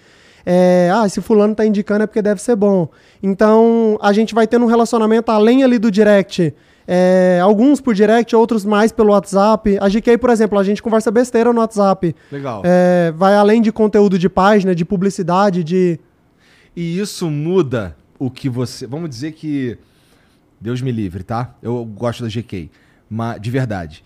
É, 0.51 0.89
ah, 0.91 1.07
se 1.07 1.21
fulano 1.21 1.53
tá 1.53 1.63
indicando 1.63 2.03
é 2.03 2.07
porque 2.07 2.23
deve 2.23 2.41
ser 2.41 2.55
bom. 2.55 2.89
Então, 3.21 3.99
a 4.01 4.11
gente 4.11 4.33
vai 4.33 4.47
tendo 4.47 4.65
um 4.65 4.67
relacionamento 4.67 5.31
além 5.31 5.63
ali 5.63 5.77
do 5.77 5.91
direct. 5.91 6.55
É, 6.87 7.39
alguns 7.39 7.79
por 7.79 7.93
direct, 7.93 8.35
outros 8.35 8.65
mais 8.65 8.91
pelo 8.91 9.11
WhatsApp. 9.11 9.77
A 9.79 9.87
GK, 9.87 10.17
por 10.17 10.31
exemplo, 10.31 10.57
a 10.57 10.63
gente 10.63 10.81
conversa 10.81 11.11
besteira 11.11 11.53
no 11.53 11.59
WhatsApp. 11.59 12.15
Legal. 12.31 12.63
É, 12.65 13.13
vai 13.15 13.35
além 13.35 13.61
de 13.61 13.71
conteúdo 13.71 14.17
de 14.17 14.27
página, 14.27 14.73
de 14.73 14.83
publicidade, 14.83 15.63
de. 15.63 15.99
E 16.75 16.99
isso 16.99 17.29
muda 17.29 17.95
o 18.17 18.31
que 18.31 18.49
você. 18.49 18.87
Vamos 18.87 19.07
dizer 19.11 19.33
que. 19.33 19.77
Deus 20.59 20.81
me 20.81 20.91
livre, 20.91 21.21
tá? 21.21 21.55
Eu 21.61 21.85
gosto 21.85 22.23
da 22.23 22.27
GK. 22.27 22.71
Mas, 23.07 23.39
de 23.39 23.51
verdade. 23.51 24.03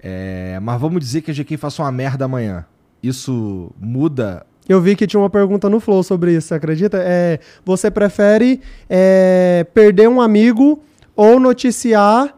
É, 0.00 0.58
mas 0.60 0.80
vamos 0.80 0.98
dizer 0.98 1.22
que 1.22 1.30
a 1.30 1.34
GK 1.34 1.56
faça 1.56 1.82
uma 1.82 1.92
merda 1.92 2.24
amanhã. 2.24 2.66
Isso 3.00 3.70
muda. 3.78 4.44
Eu 4.68 4.80
vi 4.80 4.96
que 4.96 5.06
tinha 5.06 5.20
uma 5.20 5.28
pergunta 5.30 5.68
no 5.68 5.78
Flow 5.80 6.02
sobre 6.02 6.32
isso, 6.34 6.48
você 6.48 6.54
acredita? 6.54 6.98
É, 7.00 7.38
você 7.64 7.90
prefere 7.90 8.60
é, 8.88 9.66
perder 9.74 10.08
um 10.08 10.20
amigo 10.20 10.80
ou 11.14 11.38
noticiar 11.38 12.34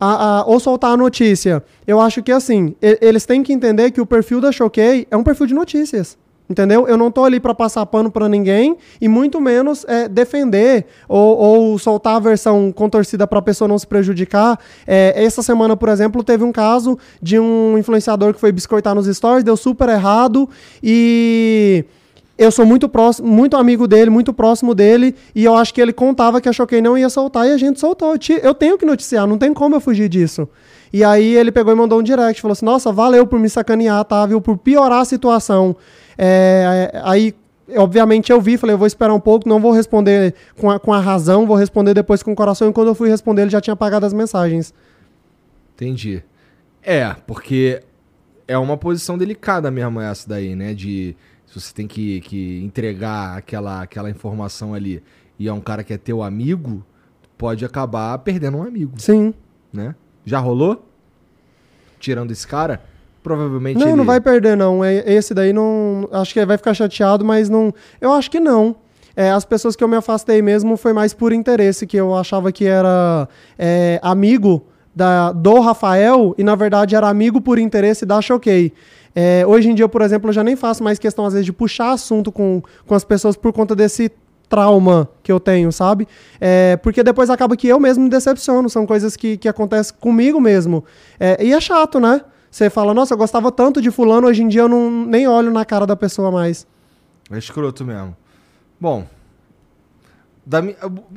a- 0.00 0.40
a- 0.40 0.44
ou 0.46 0.58
soltar 0.58 0.92
a 0.92 0.96
notícia? 0.96 1.62
Eu 1.86 2.00
acho 2.00 2.22
que 2.22 2.32
assim, 2.32 2.74
eles 2.80 3.26
têm 3.26 3.42
que 3.42 3.52
entender 3.52 3.90
que 3.90 4.00
o 4.00 4.06
perfil 4.06 4.40
da 4.40 4.50
Choquei 4.50 5.06
é 5.10 5.16
um 5.16 5.22
perfil 5.22 5.46
de 5.46 5.54
notícias. 5.54 6.16
Entendeu? 6.48 6.86
Eu 6.86 6.98
não 6.98 7.10
tô 7.10 7.24
ali 7.24 7.40
pra 7.40 7.54
passar 7.54 7.86
pano 7.86 8.10
pra 8.10 8.28
ninguém 8.28 8.76
e 9.00 9.08
muito 9.08 9.40
menos 9.40 9.82
é, 9.88 10.06
defender 10.06 10.84
ou, 11.08 11.38
ou 11.38 11.78
soltar 11.78 12.16
a 12.16 12.18
versão 12.18 12.70
contorcida 12.70 13.26
pra 13.26 13.40
pessoa 13.40 13.66
não 13.66 13.78
se 13.78 13.86
prejudicar. 13.86 14.58
É, 14.86 15.24
essa 15.24 15.42
semana, 15.42 15.74
por 15.74 15.88
exemplo, 15.88 16.22
teve 16.22 16.44
um 16.44 16.52
caso 16.52 16.98
de 17.22 17.38
um 17.38 17.78
influenciador 17.78 18.34
que 18.34 18.40
foi 18.40 18.52
biscoitar 18.52 18.94
nos 18.94 19.06
stories, 19.06 19.42
deu 19.42 19.56
super 19.56 19.88
errado 19.88 20.46
e 20.82 21.86
eu 22.36 22.50
sou 22.50 22.66
muito 22.66 22.88
próximo, 22.88 23.26
muito 23.28 23.56
amigo 23.56 23.86
dele, 23.86 24.10
muito 24.10 24.32
próximo 24.32 24.74
dele, 24.74 25.14
e 25.34 25.44
eu 25.44 25.56
acho 25.56 25.72
que 25.72 25.80
ele 25.80 25.92
contava 25.92 26.40
que 26.40 26.48
a 26.48 26.52
Choquei 26.52 26.82
não 26.82 26.98
ia 26.98 27.08
soltar 27.08 27.46
e 27.46 27.52
a 27.52 27.56
gente 27.56 27.78
soltou. 27.78 28.16
Eu 28.42 28.54
tenho 28.54 28.76
que 28.76 28.84
noticiar, 28.84 29.26
não 29.26 29.38
tem 29.38 29.54
como 29.54 29.76
eu 29.76 29.80
fugir 29.80 30.08
disso. 30.08 30.48
E 30.92 31.02
aí 31.02 31.34
ele 31.36 31.50
pegou 31.50 31.72
e 31.72 31.76
mandou 31.76 32.00
um 32.00 32.02
direct, 32.02 32.42
falou 32.42 32.52
assim: 32.52 32.64
Nossa, 32.64 32.92
valeu 32.92 33.26
por 33.26 33.38
me 33.38 33.48
sacanear, 33.48 34.04
tá? 34.04 34.26
Viu? 34.26 34.40
Por 34.40 34.56
piorar 34.56 35.00
a 35.00 35.04
situação. 35.04 35.76
É, 36.16 36.90
aí, 37.04 37.34
obviamente, 37.76 38.30
eu 38.30 38.40
vi, 38.40 38.56
falei: 38.56 38.74
Eu 38.74 38.78
vou 38.78 38.86
esperar 38.86 39.14
um 39.14 39.20
pouco, 39.20 39.48
não 39.48 39.60
vou 39.60 39.72
responder 39.72 40.34
com 40.56 40.70
a, 40.70 40.78
com 40.78 40.92
a 40.92 41.00
razão, 41.00 41.46
vou 41.46 41.56
responder 41.56 41.94
depois 41.94 42.22
com 42.22 42.32
o 42.32 42.36
coração. 42.36 42.68
E 42.68 42.72
quando 42.72 42.88
eu 42.88 42.94
fui 42.94 43.08
responder, 43.08 43.42
ele 43.42 43.50
já 43.50 43.60
tinha 43.60 43.74
apagado 43.74 44.06
as 44.06 44.12
mensagens. 44.12 44.72
Entendi. 45.74 46.22
É, 46.82 47.14
porque 47.26 47.82
é 48.46 48.56
uma 48.58 48.76
posição 48.76 49.16
delicada 49.16 49.70
mesmo 49.70 50.00
essa 50.00 50.28
daí, 50.28 50.54
né? 50.54 50.74
De 50.74 51.16
se 51.46 51.60
você 51.60 51.72
tem 51.72 51.86
que, 51.86 52.20
que 52.20 52.62
entregar 52.62 53.36
aquela, 53.36 53.82
aquela 53.82 54.10
informação 54.10 54.74
ali 54.74 55.02
e 55.38 55.48
é 55.48 55.52
um 55.52 55.60
cara 55.60 55.82
que 55.82 55.92
é 55.92 55.98
teu 55.98 56.22
amigo, 56.22 56.84
pode 57.36 57.64
acabar 57.64 58.16
perdendo 58.18 58.58
um 58.58 58.62
amigo, 58.62 59.00
Sim. 59.00 59.34
né? 59.72 59.94
Já 60.24 60.38
rolou? 60.38 60.88
Tirando 61.98 62.30
esse 62.30 62.46
cara? 62.46 62.82
Provavelmente 63.24 63.78
Não, 63.78 63.88
ele... 63.88 63.96
não 63.96 64.04
vai 64.04 64.20
perder, 64.20 64.54
não. 64.54 64.84
É- 64.84 65.02
Esse 65.10 65.32
daí 65.32 65.50
não. 65.50 66.06
Acho 66.12 66.34
que 66.34 66.44
vai 66.44 66.58
ficar 66.58 66.74
chateado, 66.74 67.24
mas 67.24 67.48
não. 67.48 67.72
Eu 67.98 68.12
acho 68.12 68.30
que 68.30 68.38
não. 68.38 68.76
É, 69.16 69.30
as 69.30 69.46
pessoas 69.46 69.74
que 69.74 69.82
eu 69.82 69.88
me 69.88 69.96
afastei 69.96 70.42
mesmo 70.42 70.76
foi 70.76 70.92
mais 70.92 71.14
por 71.14 71.32
interesse, 71.32 71.86
que 71.86 71.96
eu 71.96 72.14
achava 72.14 72.52
que 72.52 72.66
era 72.66 73.26
é, 73.58 73.98
amigo 74.02 74.66
da, 74.94 75.32
do 75.32 75.58
Rafael 75.60 76.34
e 76.36 76.44
na 76.44 76.54
verdade 76.54 76.94
era 76.94 77.08
amigo 77.08 77.40
por 77.40 77.58
interesse 77.58 78.04
da 78.04 78.20
Choquei. 78.20 78.72
É, 79.14 79.44
hoje 79.46 79.70
em 79.70 79.74
dia, 79.74 79.88
por 79.88 80.02
exemplo, 80.02 80.28
eu 80.28 80.32
já 80.34 80.44
nem 80.44 80.56
faço 80.56 80.82
mais 80.84 80.98
questão, 80.98 81.24
às 81.24 81.32
vezes, 81.32 81.46
de 81.46 81.52
puxar 81.52 81.92
assunto 81.92 82.30
com, 82.30 82.60
com 82.86 82.94
as 82.94 83.04
pessoas 83.04 83.36
por 83.36 83.52
conta 83.52 83.74
desse 83.74 84.10
trauma 84.50 85.08
que 85.22 85.32
eu 85.32 85.40
tenho, 85.40 85.72
sabe? 85.72 86.06
É, 86.40 86.76
porque 86.82 87.02
depois 87.02 87.30
acaba 87.30 87.56
que 87.56 87.68
eu 87.68 87.80
mesmo 87.80 88.04
me 88.04 88.10
decepciono, 88.10 88.68
são 88.68 88.84
coisas 88.84 89.16
que, 89.16 89.36
que 89.38 89.48
acontecem 89.48 89.94
comigo 89.98 90.40
mesmo. 90.40 90.84
É, 91.18 91.42
e 91.42 91.54
é 91.54 91.60
chato, 91.60 91.98
né? 91.98 92.20
Você 92.54 92.70
fala, 92.70 92.94
nossa, 92.94 93.14
eu 93.14 93.18
gostava 93.18 93.50
tanto 93.50 93.82
de 93.82 93.90
fulano, 93.90 94.28
hoje 94.28 94.44
em 94.44 94.46
dia 94.46 94.60
eu 94.60 94.68
não, 94.68 94.88
nem 94.88 95.26
olho 95.26 95.50
na 95.50 95.64
cara 95.64 95.84
da 95.84 95.96
pessoa 95.96 96.30
mais. 96.30 96.64
É 97.28 97.36
escroto 97.36 97.84
mesmo. 97.84 98.16
Bom, 98.80 99.04
da 100.46 100.60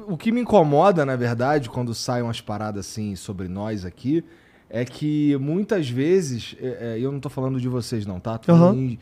o 0.07 0.17
que 0.17 0.31
me 0.31 0.41
incomoda, 0.41 1.05
na 1.05 1.15
verdade, 1.15 1.69
quando 1.69 1.93
saem 1.93 2.23
umas 2.23 2.41
paradas 2.41 2.88
assim 2.88 3.15
sobre 3.15 3.47
nós 3.47 3.85
aqui, 3.85 4.25
é 4.67 4.83
que 4.83 5.38
muitas 5.38 5.88
vezes, 5.88 6.55
é, 6.59 6.95
é, 6.95 6.99
eu 6.99 7.11
não 7.11 7.19
tô 7.19 7.29
falando 7.29 7.61
de 7.61 7.69
vocês 7.69 8.03
não, 8.03 8.19
tá? 8.19 8.39
Tô 8.39 8.51
Aham. 8.51 8.73
em, 8.73 8.99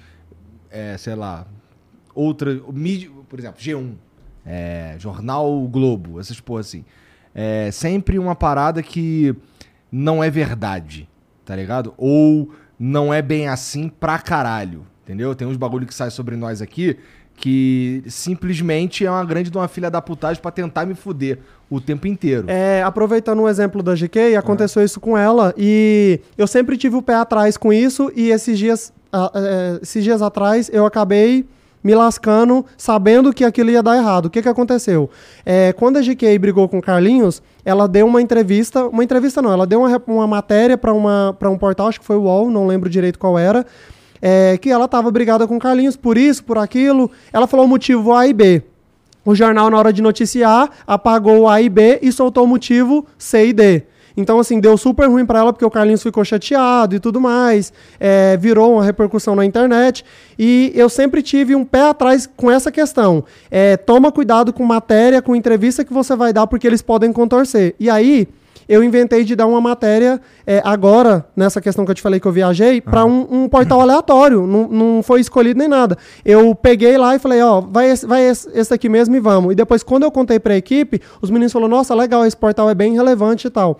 é, 0.69 0.97
sei 0.97 1.15
lá, 1.15 1.47
outra, 2.13 2.61
mídia, 2.73 3.09
por 3.29 3.39
exemplo, 3.39 3.61
G1, 3.61 3.93
é, 4.45 4.97
Jornal 4.99 5.65
Globo, 5.69 6.19
essas 6.19 6.41
porra 6.41 6.59
assim. 6.59 6.83
É 7.33 7.71
sempre 7.71 8.19
uma 8.19 8.35
parada 8.35 8.83
que 8.83 9.33
não 9.89 10.21
é 10.21 10.29
verdade, 10.29 11.07
tá 11.45 11.55
ligado? 11.55 11.93
Ou 11.97 12.51
não 12.77 13.13
é 13.13 13.21
bem 13.21 13.47
assim 13.47 13.87
pra 13.87 14.17
caralho, 14.19 14.85
entendeu? 15.03 15.33
Tem 15.35 15.47
uns 15.47 15.57
bagulho 15.57 15.85
que 15.85 15.93
sai 15.93 16.09
sobre 16.11 16.35
nós 16.35 16.61
aqui 16.61 16.97
que 17.37 18.03
simplesmente 18.07 19.05
é 19.05 19.11
uma 19.11 19.23
grande 19.25 19.49
de 19.49 19.57
uma 19.57 19.67
filha 19.67 19.91
da 19.91 20.01
putagem 20.01 20.41
pra 20.41 20.51
tentar 20.51 20.85
me 20.85 20.95
fuder 20.95 21.39
o 21.69 21.81
tempo 21.81 22.07
inteiro. 22.07 22.45
É, 22.47 22.81
aproveitando 22.83 23.41
o 23.41 23.49
exemplo 23.49 23.83
da 23.83 23.93
GK, 23.93 24.35
aconteceu 24.37 24.83
isso 24.83 24.99
com 24.99 25.17
ela 25.17 25.53
e 25.57 26.19
eu 26.37 26.47
sempre 26.47 26.77
tive 26.77 26.95
o 26.95 27.01
pé 27.01 27.15
atrás 27.15 27.57
com 27.57 27.73
isso 27.73 28.11
e 28.15 28.29
esses 28.29 28.57
dias, 28.57 28.93
ah, 29.11 29.31
é, 29.35 29.79
esses 29.81 30.03
dias 30.03 30.21
atrás 30.21 30.69
eu 30.71 30.85
acabei 30.85 31.45
me 31.85 31.93
lascando 31.93 32.65
sabendo 32.75 33.31
que 33.31 33.43
aquilo 33.43 33.69
ia 33.69 33.83
dar 33.83 33.95
errado. 33.95 34.25
O 34.25 34.29
que, 34.31 34.41
que 34.41 34.49
aconteceu? 34.49 35.07
É, 35.45 35.71
quando 35.73 35.97
a 35.97 36.01
GK 36.01 36.39
brigou 36.39 36.67
com 36.67 36.79
o 36.79 36.81
Carlinhos, 36.81 37.43
ela 37.63 37.87
deu 37.87 38.07
uma 38.07 38.19
entrevista, 38.19 38.87
uma 38.87 39.03
entrevista 39.03 39.39
não, 39.39 39.53
ela 39.53 39.67
deu 39.67 39.81
uma, 39.81 40.01
uma 40.07 40.25
matéria 40.25 40.79
para 40.79 40.91
um 40.91 41.57
portal, 41.59 41.87
acho 41.87 41.99
que 41.99 42.05
foi 42.05 42.15
o 42.15 42.23
UOL, 42.23 42.49
não 42.49 42.65
lembro 42.65 42.89
direito 42.89 43.19
qual 43.19 43.37
era, 43.37 43.63
é, 44.19 44.57
que 44.57 44.71
ela 44.71 44.85
estava 44.85 45.11
brigada 45.11 45.45
com 45.47 45.57
o 45.57 45.59
Carlinhos 45.59 45.95
por 45.95 46.17
isso, 46.17 46.43
por 46.43 46.57
aquilo. 46.57 47.11
Ela 47.31 47.45
falou 47.45 47.67
o 47.67 47.69
motivo 47.69 48.15
A 48.15 48.25
e 48.25 48.33
B. 48.33 48.63
O 49.23 49.35
jornal, 49.35 49.69
na 49.69 49.77
hora 49.77 49.93
de 49.93 50.01
noticiar, 50.01 50.71
apagou 50.87 51.41
o 51.41 51.47
A 51.47 51.61
e 51.61 51.69
B 51.69 51.99
e 52.01 52.11
soltou 52.11 52.45
o 52.45 52.47
motivo 52.47 53.05
C 53.15 53.49
e 53.49 53.53
D. 53.53 53.83
Então, 54.17 54.39
assim, 54.39 54.59
deu 54.59 54.77
super 54.77 55.09
ruim 55.09 55.25
pra 55.25 55.39
ela, 55.39 55.51
porque 55.51 55.65
o 55.65 55.69
Carlinhos 55.69 56.03
ficou 56.03 56.23
chateado 56.23 56.95
e 56.95 56.99
tudo 56.99 57.19
mais. 57.19 57.73
é, 57.99 58.37
virou 58.37 58.73
uma 58.73 58.83
repercussão 58.83 59.35
na 59.35 59.45
internet. 59.45 60.03
E 60.37 60.71
eu 60.75 60.89
sempre 60.89 61.21
tive 61.21 61.55
um 61.55 61.65
pé 61.65 61.89
atrás 61.89 62.29
com 62.35 62.49
essa 62.51 62.71
questão. 62.71 63.23
É, 63.49 63.77
toma 63.77 64.11
cuidado 64.11 64.53
com 64.53 64.63
matéria, 64.63 65.21
com 65.21 65.35
entrevista 65.35 65.83
que 65.83 65.93
você 65.93 66.15
vai 66.15 66.31
dar, 66.33 66.47
porque 66.47 66.67
eles 66.67 66.81
podem 66.81 67.11
contorcer. 67.11 67.75
E 67.79 67.89
aí, 67.89 68.27
eu 68.67 68.83
inventei 68.83 69.23
de 69.23 69.35
dar 69.35 69.45
uma 69.45 69.61
matéria 69.61 70.19
é, 70.45 70.61
agora, 70.65 71.25
nessa 71.35 71.61
questão 71.61 71.85
que 71.85 71.91
eu 71.91 71.95
te 71.95 72.01
falei 72.01 72.19
que 72.19 72.27
eu 72.27 72.31
viajei, 72.31 72.81
para 72.81 73.05
um, 73.05 73.27
um 73.29 73.49
portal 73.49 73.81
aleatório. 73.81 74.47
Não, 74.47 74.67
não 74.67 75.03
foi 75.03 75.21
escolhido 75.21 75.59
nem 75.59 75.67
nada. 75.67 75.97
Eu 76.23 76.55
peguei 76.55 76.97
lá 76.97 77.15
e 77.15 77.19
falei, 77.19 77.41
ó, 77.41 77.61
vai 77.61 77.89
esse, 77.89 78.05
vai 78.05 78.27
esse, 78.27 78.49
esse 78.53 78.73
aqui 78.73 78.89
mesmo 78.89 79.15
e 79.15 79.19
vamos. 79.19 79.51
E 79.51 79.55
depois, 79.55 79.83
quando 79.83 80.03
eu 80.03 80.11
contei 80.11 80.39
pra 80.39 80.55
equipe, 80.55 81.01
os 81.21 81.29
meninos 81.29 81.53
falaram, 81.53 81.69
nossa, 81.69 81.93
legal, 81.93 82.25
esse 82.25 82.37
portal 82.37 82.69
é 82.69 82.75
bem 82.75 82.93
relevante 82.93 83.47
e 83.47 83.49
tal. 83.49 83.79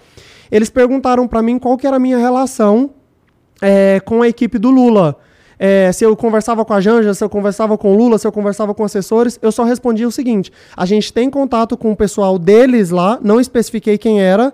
Eles 0.52 0.70
perguntaram 0.70 1.28
para 1.28 1.42
mim 1.42 1.58
qual 1.58 1.78
que 1.78 1.88
era 1.88 1.98
a 1.98 2.00
minha 2.00 2.18
relação 2.18 2.92
é, 3.62 4.00
com 4.00 4.22
a 4.22 4.28
equipe 4.28 4.58
do 4.58 4.70
Lula. 4.70 5.18
É, 5.58 5.92
se 5.92 6.04
eu 6.04 6.16
conversava 6.16 6.66
com 6.66 6.74
a 6.74 6.82
Janja, 6.82 7.14
se 7.14 7.24
eu 7.24 7.30
conversava 7.30 7.78
com 7.78 7.94
o 7.94 7.98
Lula, 7.98 8.18
se 8.18 8.28
eu 8.28 8.32
conversava 8.32 8.74
com 8.74 8.84
assessores, 8.84 9.40
eu 9.42 9.52
só 9.52 9.64
respondia 9.64 10.08
o 10.08 10.12
seguinte: 10.12 10.52
a 10.76 10.86
gente 10.86 11.12
tem 11.12 11.30
contato 11.30 11.78
com 11.78 11.92
o 11.92 11.96
pessoal 11.96 12.38
deles 12.38 12.90
lá, 12.90 13.20
não 13.22 13.40
especifiquei 13.40 13.98
quem 13.98 14.22
era. 14.22 14.54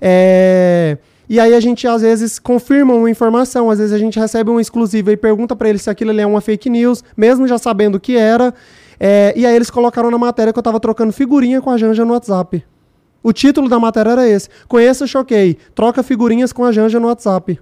É, 0.00 0.98
e 1.28 1.40
aí 1.40 1.54
a 1.54 1.60
gente 1.60 1.86
às 1.86 2.02
vezes 2.02 2.38
confirma 2.38 2.92
uma 2.92 3.08
informação, 3.08 3.70
às 3.70 3.78
vezes 3.78 3.94
a 3.94 3.98
gente 3.98 4.18
recebe 4.18 4.50
uma 4.50 4.60
exclusiva 4.60 5.12
e 5.12 5.16
pergunta 5.16 5.56
para 5.56 5.68
eles 5.68 5.82
se 5.82 5.88
aquilo 5.88 6.18
é 6.18 6.26
uma 6.26 6.40
fake 6.40 6.68
news, 6.68 7.02
mesmo 7.16 7.46
já 7.46 7.56
sabendo 7.56 7.94
o 7.94 8.00
que 8.00 8.16
era. 8.16 8.52
É, 9.00 9.32
e 9.36 9.46
aí 9.46 9.54
eles 9.56 9.70
colocaram 9.70 10.10
na 10.10 10.18
matéria 10.18 10.52
que 10.52 10.58
eu 10.58 10.62
tava 10.62 10.78
trocando 10.78 11.12
figurinha 11.12 11.60
com 11.60 11.70
a 11.70 11.78
Janja 11.78 12.04
no 12.04 12.12
WhatsApp. 12.12 12.64
O 13.22 13.32
título 13.32 13.68
da 13.68 13.78
matéria 13.78 14.10
era 14.10 14.28
esse: 14.28 14.48
Conheça 14.68 15.06
Choquei, 15.06 15.56
troca 15.74 16.02
figurinhas 16.02 16.52
com 16.52 16.64
a 16.64 16.72
Janja 16.72 16.98
no 16.98 17.06
WhatsApp. 17.06 17.58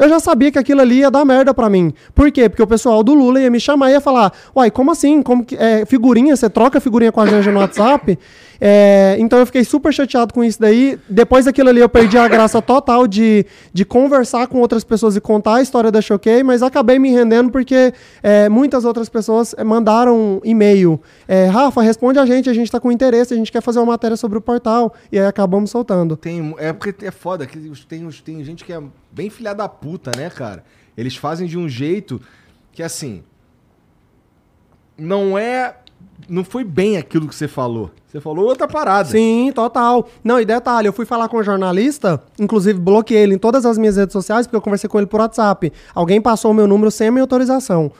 Eu 0.00 0.08
já 0.08 0.18
sabia 0.18 0.50
que 0.50 0.58
aquilo 0.58 0.80
ali 0.80 1.00
ia 1.00 1.10
dar 1.10 1.26
merda 1.26 1.52
pra 1.52 1.68
mim. 1.68 1.92
Por 2.14 2.32
quê? 2.32 2.48
Porque 2.48 2.62
o 2.62 2.66
pessoal 2.66 3.02
do 3.02 3.12
Lula 3.12 3.38
ia 3.38 3.50
me 3.50 3.60
chamar 3.60 3.90
e 3.90 3.92
ia 3.92 4.00
falar: 4.00 4.32
Uai, 4.56 4.70
como 4.70 4.90
assim? 4.90 5.22
Como 5.22 5.44
que, 5.44 5.54
é, 5.54 5.84
figurinha? 5.84 6.34
Você 6.34 6.48
troca 6.48 6.80
figurinha 6.80 7.12
com 7.12 7.20
a 7.20 7.26
Janja 7.26 7.52
no 7.52 7.60
WhatsApp? 7.60 8.18
É, 8.62 9.16
então 9.18 9.38
eu 9.38 9.46
fiquei 9.46 9.64
super 9.64 9.90
chateado 9.90 10.34
com 10.34 10.44
isso 10.44 10.60
daí. 10.60 10.98
Depois 11.08 11.46
daquilo 11.46 11.70
ali 11.70 11.80
eu 11.80 11.88
perdi 11.88 12.18
a 12.18 12.28
graça 12.28 12.60
total 12.60 13.06
de, 13.06 13.46
de 13.72 13.86
conversar 13.86 14.46
com 14.48 14.58
outras 14.58 14.84
pessoas 14.84 15.16
e 15.16 15.20
contar 15.20 15.54
a 15.54 15.62
história 15.62 15.90
da 15.90 16.02
Choquei, 16.02 16.42
mas 16.42 16.62
acabei 16.62 16.98
me 16.98 17.10
rendendo 17.10 17.50
porque 17.50 17.94
é, 18.22 18.50
muitas 18.50 18.84
outras 18.84 19.08
pessoas 19.08 19.54
é, 19.56 19.64
mandaram 19.64 20.42
e-mail. 20.44 21.00
É, 21.26 21.46
Rafa, 21.46 21.80
responde 21.80 22.18
a 22.18 22.26
gente, 22.26 22.50
a 22.50 22.52
gente 22.52 22.70
tá 22.70 22.78
com 22.78 22.92
interesse, 22.92 23.32
a 23.32 23.36
gente 23.38 23.50
quer 23.50 23.62
fazer 23.62 23.78
uma 23.78 23.86
matéria 23.86 24.16
sobre 24.16 24.36
o 24.36 24.42
portal. 24.42 24.92
E 25.10 25.18
aí 25.18 25.24
acabamos 25.24 25.70
soltando. 25.70 26.14
Tem, 26.14 26.54
é 26.58 26.70
porque 26.70 27.06
é 27.06 27.10
foda, 27.10 27.46
que 27.46 27.58
tem, 27.88 28.06
tem 28.22 28.44
gente 28.44 28.62
que 28.62 28.74
é 28.74 28.82
bem 29.12 29.30
filha 29.30 29.54
da 29.54 29.68
puta, 29.68 30.10
né, 30.16 30.30
cara? 30.30 30.64
Eles 30.96 31.16
fazem 31.16 31.46
de 31.46 31.58
um 31.58 31.68
jeito 31.68 32.20
que, 32.72 32.82
assim, 32.82 33.22
não 34.96 35.38
é... 35.38 35.76
Não 36.28 36.44
foi 36.44 36.64
bem 36.64 36.96
aquilo 36.96 37.26
que 37.26 37.34
você 37.34 37.48
falou. 37.48 37.90
Você 38.06 38.20
falou 38.20 38.46
outra 38.46 38.66
parada. 38.66 39.08
Sim, 39.08 39.52
total. 39.54 40.08
Não, 40.22 40.40
e 40.40 40.44
detalhe, 40.44 40.88
eu 40.88 40.92
fui 40.92 41.06
falar 41.06 41.28
com 41.28 41.36
o 41.36 41.42
jornalista, 41.42 42.22
inclusive 42.38 42.78
bloqueei 42.78 43.22
ele 43.22 43.34
em 43.34 43.38
todas 43.38 43.64
as 43.64 43.78
minhas 43.78 43.96
redes 43.96 44.12
sociais, 44.12 44.46
porque 44.46 44.56
eu 44.56 44.60
conversei 44.60 44.88
com 44.88 44.98
ele 44.98 45.06
por 45.06 45.20
WhatsApp. 45.20 45.72
Alguém 45.94 46.20
passou 46.20 46.50
o 46.50 46.54
meu 46.54 46.66
número 46.66 46.90
sem 46.90 47.08
a 47.08 47.10
minha 47.10 47.22
autorização. 47.22 47.92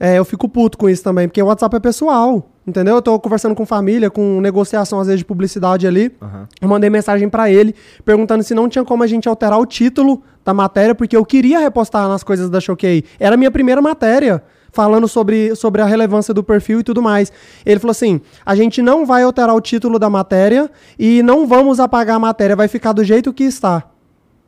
É, 0.00 0.18
eu 0.18 0.24
fico 0.24 0.48
puto 0.48 0.78
com 0.78 0.88
isso 0.88 1.02
também, 1.02 1.26
porque 1.26 1.42
o 1.42 1.46
WhatsApp 1.46 1.74
é 1.76 1.80
pessoal, 1.80 2.50
entendeu? 2.66 2.96
Eu 2.96 3.02
tô 3.02 3.18
conversando 3.18 3.54
com 3.54 3.66
família, 3.66 4.10
com 4.10 4.40
negociação 4.40 5.00
às 5.00 5.06
vezes 5.06 5.20
de 5.20 5.24
publicidade 5.24 5.86
ali. 5.86 6.14
Aham. 6.22 6.48
Eu 6.60 6.68
mandei 6.68 6.88
mensagem 6.88 7.28
pra 7.28 7.50
ele, 7.50 7.74
perguntando 8.04 8.42
se 8.42 8.54
não 8.54 8.68
tinha 8.68 8.84
como 8.84 9.02
a 9.02 9.06
gente 9.06 9.28
alterar 9.28 9.58
o 9.58 9.66
título 9.66 10.22
da 10.44 10.54
matéria, 10.54 10.94
porque 10.94 11.16
eu 11.16 11.24
queria 11.24 11.58
repostar 11.58 12.08
nas 12.08 12.22
coisas 12.22 12.48
da 12.48 12.60
Choquei. 12.60 13.04
Era 13.18 13.34
a 13.34 13.36
minha 13.36 13.50
primeira 13.50 13.82
matéria, 13.82 14.42
falando 14.70 15.08
sobre, 15.08 15.54
sobre 15.56 15.82
a 15.82 15.84
relevância 15.84 16.32
do 16.32 16.42
perfil 16.42 16.80
e 16.80 16.82
tudo 16.82 17.02
mais. 17.02 17.32
Ele 17.66 17.80
falou 17.80 17.90
assim: 17.90 18.20
a 18.44 18.54
gente 18.54 18.80
não 18.80 19.04
vai 19.04 19.22
alterar 19.22 19.54
o 19.54 19.60
título 19.60 19.98
da 19.98 20.08
matéria 20.08 20.70
e 20.98 21.22
não 21.22 21.46
vamos 21.46 21.80
apagar 21.80 22.16
a 22.16 22.20
matéria, 22.20 22.54
vai 22.54 22.68
ficar 22.68 22.92
do 22.92 23.02
jeito 23.02 23.32
que 23.32 23.44
está. 23.44 23.84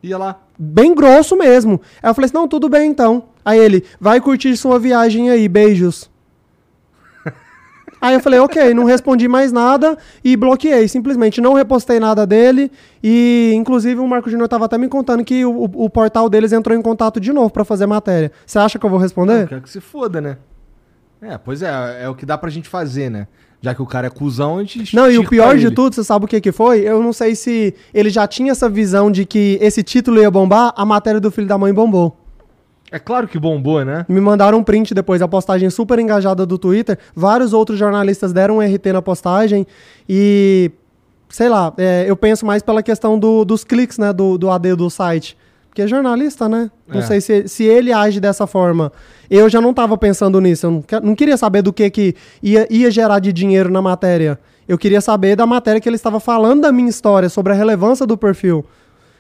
Ia 0.02 0.16
lá. 0.16 0.40
Bem 0.58 0.94
grosso 0.94 1.36
mesmo. 1.36 1.80
Aí 2.02 2.10
eu 2.10 2.14
falei 2.14 2.26
assim: 2.26 2.34
não, 2.34 2.48
tudo 2.48 2.68
bem 2.68 2.90
então. 2.90 3.24
Aí 3.44 3.58
ele, 3.58 3.84
vai 4.00 4.20
curtir 4.20 4.56
sua 4.56 4.78
viagem 4.78 5.30
aí, 5.30 5.48
beijos. 5.48 6.08
Aí 8.02 8.14
eu 8.14 8.20
falei, 8.20 8.38
ok, 8.40 8.72
não 8.72 8.84
respondi 8.84 9.28
mais 9.28 9.52
nada 9.52 9.98
e 10.24 10.34
bloqueei. 10.34 10.88
Simplesmente 10.88 11.38
não 11.38 11.52
repostei 11.52 12.00
nada 12.00 12.26
dele. 12.26 12.72
E, 13.04 13.52
inclusive, 13.54 14.00
o 14.00 14.08
Marco 14.08 14.30
Júnior 14.30 14.48
tava 14.48 14.64
até 14.64 14.78
me 14.78 14.88
contando 14.88 15.22
que 15.22 15.44
o, 15.44 15.50
o- 15.64 15.84
o 15.84 15.90
portal 15.90 16.26
deles 16.30 16.50
entrou 16.50 16.74
em 16.76 16.80
contato 16.80 17.20
de 17.20 17.30
novo 17.30 17.50
pra 17.50 17.62
fazer 17.62 17.84
matéria. 17.84 18.32
Você 18.46 18.58
acha 18.58 18.78
que 18.78 18.86
eu 18.86 18.88
vou 18.88 18.98
Eu 18.98 19.02
responder? 19.02 19.46
quero 19.46 19.60
que 19.60 19.68
se 19.68 19.82
foda, 19.82 20.18
né? 20.18 20.38
É, 21.20 21.36
pois 21.36 21.60
é, 21.60 22.04
é 22.04 22.08
o 22.08 22.14
que 22.14 22.24
dá 22.24 22.38
pra 22.38 22.48
gente 22.48 22.70
fazer, 22.70 23.10
né? 23.10 23.26
Já 23.60 23.74
que 23.74 23.82
o 23.82 23.86
cara 23.86 24.06
é 24.06 24.10
cuzão, 24.10 24.56
a 24.56 24.64
gente 24.64 24.96
Não, 24.96 25.10
e 25.10 25.18
o 25.18 25.28
pior 25.28 25.58
de 25.58 25.70
tudo, 25.70 25.94
você 25.94 26.02
sabe 26.02 26.24
o 26.24 26.28
que 26.28 26.40
que 26.40 26.50
foi? 26.52 26.80
Eu 26.80 27.02
não 27.02 27.12
sei 27.12 27.34
se 27.34 27.74
ele 27.92 28.08
já 28.08 28.26
tinha 28.26 28.52
essa 28.52 28.70
visão 28.70 29.10
de 29.10 29.26
que 29.26 29.58
esse 29.60 29.82
título 29.82 30.18
ia 30.18 30.30
bombar, 30.30 30.72
a 30.74 30.86
matéria 30.86 31.20
do 31.20 31.30
filho 31.30 31.46
da 31.46 31.58
mãe 31.58 31.74
bombou. 31.74 32.16
É 32.92 32.98
claro 32.98 33.28
que 33.28 33.38
bombou, 33.38 33.84
né? 33.84 34.04
Me 34.08 34.20
mandaram 34.20 34.58
um 34.58 34.64
print 34.64 34.92
depois 34.94 35.20
da 35.20 35.28
postagem 35.28 35.70
super 35.70 35.98
engajada 35.98 36.44
do 36.44 36.58
Twitter. 36.58 36.98
Vários 37.14 37.52
outros 37.52 37.78
jornalistas 37.78 38.32
deram 38.32 38.56
um 38.56 38.60
RT 38.60 38.86
na 38.92 39.00
postagem. 39.00 39.66
E, 40.08 40.70
sei 41.28 41.48
lá, 41.48 41.72
é, 41.78 42.04
eu 42.08 42.16
penso 42.16 42.44
mais 42.44 42.62
pela 42.62 42.82
questão 42.82 43.18
do- 43.18 43.44
dos 43.44 43.62
cliques, 43.62 43.96
né? 43.98 44.12
Do, 44.12 44.36
do 44.36 44.50
AD 44.50 44.74
do 44.74 44.90
site. 44.90 45.36
Porque 45.68 45.82
é 45.82 45.86
jornalista, 45.86 46.48
né? 46.48 46.68
Não 46.88 46.98
É. 46.98 47.02
sei 47.02 47.20
se, 47.20 47.46
se 47.46 47.62
ele 47.64 47.92
age 47.92 48.18
dessa 48.18 48.44
forma. 48.44 48.90
Eu 49.30 49.48
já 49.48 49.60
não 49.60 49.72
tava 49.72 49.96
pensando 49.96 50.40
nisso. 50.40 50.66
Eu 50.66 50.70
não, 50.72 50.84
não 51.10 51.14
queria 51.14 51.36
saber 51.36 51.62
do 51.62 51.72
que, 51.72 51.88
que 51.90 52.14
ia, 52.42 52.66
ia 52.68 52.90
gerar 52.90 53.20
de 53.20 53.32
dinheiro 53.32 53.70
na 53.70 53.80
matéria. 53.80 54.36
Eu 54.66 54.76
queria 54.76 55.00
saber 55.00 55.36
da 55.36 55.46
matéria 55.46 55.80
que 55.80 55.88
ele 55.88 55.94
estava 55.94 56.18
falando 56.18 56.62
da 56.62 56.72
minha 56.72 56.88
história, 56.90 57.28
sobre 57.28 57.52
a 57.52 57.56
relevância 57.56 58.04
do 58.04 58.16
perfil. 58.16 58.64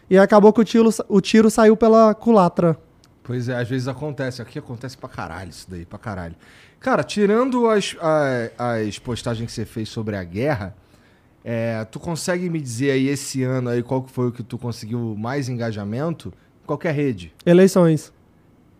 E 0.08 0.18
acabou 0.18 0.52
que 0.52 0.60
o 0.60 0.64
tiro, 0.64 0.90
o 1.08 1.20
tiro 1.20 1.48
saiu 1.48 1.76
pela 1.76 2.12
culatra. 2.14 2.76
Pois 3.22 3.48
é, 3.48 3.54
às 3.56 3.68
vezes 3.68 3.86
acontece. 3.88 4.40
Aqui 4.42 4.58
acontece 4.58 4.96
pra 4.96 5.08
caralho 5.08 5.50
isso 5.50 5.66
daí, 5.70 5.84
pra 5.84 5.98
caralho. 5.98 6.34
Cara, 6.80 7.02
tirando 7.04 7.68
as, 7.68 7.96
a- 8.00 8.50
as 8.84 8.98
postagens 8.98 9.46
que 9.46 9.52
você 9.52 9.64
fez 9.64 9.88
sobre 9.88 10.16
a 10.16 10.24
guerra, 10.24 10.74
é, 11.44 11.84
tu 11.84 12.00
consegue 12.00 12.48
me 12.50 12.60
dizer 12.60 12.92
aí 12.92 13.08
esse 13.08 13.42
ano 13.42 13.68
aí 13.70 13.82
qual 13.82 14.02
que 14.02 14.10
foi 14.10 14.28
o 14.28 14.32
que 14.32 14.42
tu 14.42 14.56
conseguiu 14.58 15.14
mais 15.18 15.48
engajamento? 15.48 16.32
Qualquer 16.66 16.94
rede. 16.94 17.32
Eleições. 17.44 18.12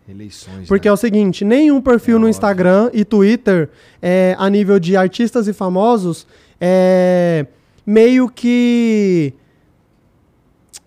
Eleições. 0.09 0.67
Porque 0.67 0.87
é 0.87 0.91
né? 0.91 0.93
o 0.93 0.97
seguinte, 0.97 1.45
nenhum 1.45 1.79
perfil 1.79 2.15
É 2.15 2.19
no 2.19 2.25
óbvio. 2.25 2.29
Instagram 2.31 2.89
e 2.93 3.05
Twitter, 3.05 3.69
é, 4.01 4.35
a 4.39 4.49
nível 4.49 4.79
de 4.79 4.97
artistas 4.97 5.47
e 5.47 5.53
famosos, 5.53 6.25
é, 6.59 7.45
meio 7.85 8.27
que 8.29 9.33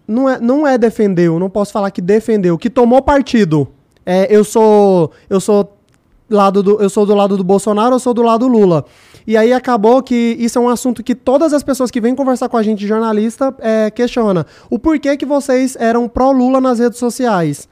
não 0.06 0.28
é, 0.28 0.40
não 0.40 0.66
é 0.66 0.76
defendeu, 0.76 1.38
não 1.38 1.50
posso 1.50 1.72
falar 1.72 1.90
que 1.90 2.00
defendeu, 2.00 2.58
que 2.58 2.70
tomou 2.70 3.02
partido. 3.02 3.68
É, 4.04 4.26
eu 4.30 4.44
sou 4.44 5.10
eu 5.30 5.40
sou 5.40 5.76
lado 6.28 6.62
do 6.62 6.80
eu 6.80 6.90
sou 6.90 7.06
do 7.06 7.14
lado 7.14 7.36
do 7.36 7.44
Bolsonaro, 7.44 7.94
eu 7.94 7.98
sou 7.98 8.12
do 8.12 8.22
lado 8.22 8.46
do 8.46 8.48
Lula. 8.48 8.84
E 9.26 9.36
aí 9.36 9.52
acabou 9.52 10.02
que 10.02 10.36
isso 10.38 10.58
é 10.58 10.60
um 10.60 10.68
assunto 10.68 11.02
que 11.02 11.14
todas 11.14 11.54
as 11.54 11.62
pessoas 11.62 11.90
que 11.90 12.00
vêm 12.00 12.14
conversar 12.14 12.48
com 12.48 12.58
a 12.58 12.62
gente, 12.62 12.86
jornalista, 12.86 13.54
é, 13.58 13.90
questiona. 13.90 14.46
O 14.68 14.78
porquê 14.78 15.16
que 15.16 15.24
vocês 15.24 15.76
eram 15.80 16.06
pró-Lula 16.06 16.60
nas 16.60 16.78
redes 16.78 16.98
sociais? 16.98 17.66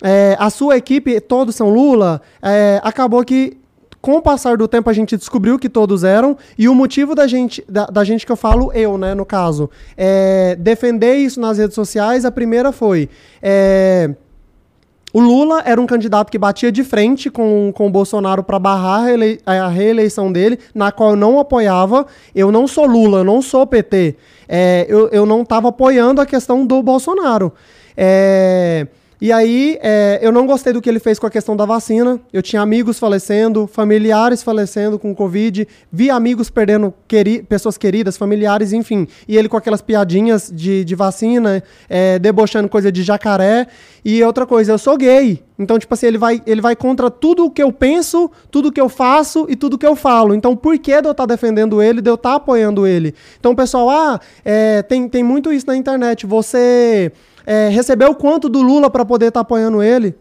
É, 0.00 0.36
a 0.38 0.48
sua 0.50 0.76
equipe, 0.76 1.20
todos 1.20 1.56
são 1.56 1.70
Lula, 1.70 2.20
é, 2.40 2.80
acabou 2.84 3.24
que 3.24 3.56
com 4.02 4.16
o 4.16 4.20
passar 4.20 4.56
do 4.58 4.68
tempo 4.68 4.90
a 4.90 4.92
gente 4.92 5.16
descobriu 5.16 5.58
que 5.58 5.68
todos 5.68 6.04
eram 6.04 6.36
e 6.58 6.68
o 6.68 6.74
motivo 6.74 7.14
da 7.14 7.26
gente 7.26 7.64
da, 7.68 7.86
da 7.86 8.04
gente 8.04 8.26
que 8.26 8.32
eu 8.32 8.36
falo 8.36 8.70
eu 8.74 8.98
né 8.98 9.14
no 9.14 9.24
caso 9.24 9.70
é, 9.96 10.54
defender 10.58 11.14
isso 11.14 11.40
nas 11.40 11.56
redes 11.56 11.74
sociais 11.76 12.24
a 12.26 12.30
primeira 12.32 12.72
foi 12.72 13.08
é, 13.40 14.10
o 15.14 15.20
Lula 15.20 15.62
era 15.64 15.80
um 15.80 15.86
candidato 15.86 16.30
que 16.32 16.38
batia 16.38 16.72
de 16.72 16.82
frente 16.82 17.30
com, 17.30 17.70
com 17.74 17.86
o 17.86 17.90
Bolsonaro 17.90 18.42
para 18.42 18.58
barrar 18.58 19.02
a, 19.02 19.04
reelei- 19.04 19.40
a 19.44 19.68
reeleição 19.68 20.32
dele, 20.32 20.58
na 20.74 20.90
qual 20.90 21.10
eu 21.10 21.16
não 21.16 21.38
apoiava. 21.38 22.06
Eu 22.34 22.50
não 22.50 22.66
sou 22.66 22.86
Lula, 22.86 23.18
eu 23.18 23.24
não 23.24 23.42
sou 23.42 23.66
PT. 23.66 24.16
É, 24.48 24.86
eu, 24.88 25.08
eu 25.08 25.26
não 25.26 25.42
estava 25.42 25.68
apoiando 25.68 26.18
a 26.18 26.24
questão 26.24 26.64
do 26.64 26.82
Bolsonaro. 26.82 27.52
É, 27.94 28.86
e 29.24 29.30
aí, 29.30 29.78
é, 29.80 30.18
eu 30.20 30.32
não 30.32 30.48
gostei 30.48 30.72
do 30.72 30.82
que 30.82 30.88
ele 30.90 30.98
fez 30.98 31.16
com 31.16 31.28
a 31.28 31.30
questão 31.30 31.54
da 31.54 31.64
vacina. 31.64 32.20
Eu 32.32 32.42
tinha 32.42 32.60
amigos 32.60 32.98
falecendo, 32.98 33.68
familiares 33.68 34.42
falecendo 34.42 34.98
com 34.98 35.14
Covid, 35.14 35.68
vi 35.92 36.10
amigos 36.10 36.50
perdendo 36.50 36.92
queri 37.06 37.40
pessoas 37.40 37.78
queridas, 37.78 38.16
familiares, 38.16 38.72
enfim. 38.72 39.06
E 39.28 39.38
ele 39.38 39.48
com 39.48 39.56
aquelas 39.56 39.80
piadinhas 39.80 40.50
de, 40.52 40.84
de 40.84 40.96
vacina, 40.96 41.62
é, 41.88 42.18
debochando 42.18 42.68
coisa 42.68 42.90
de 42.90 43.04
jacaré. 43.04 43.68
E 44.04 44.20
outra 44.24 44.44
coisa, 44.44 44.72
eu 44.72 44.78
sou 44.78 44.96
gay. 44.96 45.40
Então, 45.56 45.78
tipo 45.78 45.94
assim, 45.94 46.06
ele 46.06 46.18
vai, 46.18 46.42
ele 46.44 46.60
vai 46.60 46.74
contra 46.74 47.08
tudo 47.08 47.44
o 47.44 47.50
que 47.50 47.62
eu 47.62 47.70
penso, 47.70 48.28
tudo 48.50 48.70
o 48.70 48.72
que 48.72 48.80
eu 48.80 48.88
faço 48.88 49.46
e 49.48 49.54
tudo 49.54 49.74
o 49.74 49.78
que 49.78 49.86
eu 49.86 49.94
falo. 49.94 50.34
Então, 50.34 50.56
por 50.56 50.76
que 50.80 51.00
de 51.00 51.06
eu 51.06 51.12
estar 51.12 51.26
defendendo 51.26 51.80
ele, 51.80 52.00
de 52.00 52.10
eu 52.10 52.16
estar 52.16 52.34
apoiando 52.34 52.88
ele? 52.88 53.14
Então, 53.38 53.54
pessoal, 53.54 53.88
ah, 53.88 54.20
é, 54.44 54.82
tem, 54.82 55.08
tem 55.08 55.22
muito 55.22 55.52
isso 55.52 55.68
na 55.68 55.76
internet. 55.76 56.26
Você 56.26 57.12
é, 57.46 57.68
recebeu 57.68 58.14
quanto 58.14 58.48
do 58.48 58.60
Lula 58.62 58.90
para 58.90 59.04
poder 59.04 59.28
estar 59.28 59.40
apoiando 59.40 59.82
ele? 59.82 60.14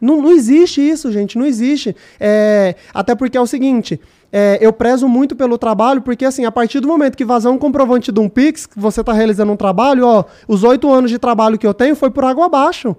Não, 0.00 0.20
não 0.20 0.30
existe 0.30 0.80
isso, 0.80 1.10
gente, 1.10 1.38
não 1.38 1.46
existe. 1.46 1.96
É, 2.20 2.74
até 2.92 3.14
porque 3.14 3.36
é 3.36 3.40
o 3.40 3.46
seguinte, 3.46 4.00
é, 4.32 4.58
eu 4.60 4.72
prezo 4.72 5.08
muito 5.08 5.34
pelo 5.34 5.56
trabalho, 5.56 6.02
porque 6.02 6.24
assim, 6.24 6.44
a 6.44 6.52
partir 6.52 6.80
do 6.80 6.88
momento 6.88 7.16
que 7.16 7.24
vazar 7.24 7.52
um 7.52 7.58
comprovante 7.58 8.12
de 8.12 8.20
um 8.20 8.28
Pix, 8.28 8.66
que 8.66 8.78
você 8.78 9.00
está 9.00 9.12
realizando 9.12 9.52
um 9.52 9.56
trabalho, 9.56 10.06
ó, 10.06 10.24
os 10.46 10.64
oito 10.64 10.92
anos 10.92 11.10
de 11.10 11.18
trabalho 11.18 11.58
que 11.58 11.66
eu 11.66 11.72
tenho 11.72 11.96
foi 11.96 12.10
por 12.10 12.24
água 12.24 12.46
abaixo. 12.46 12.96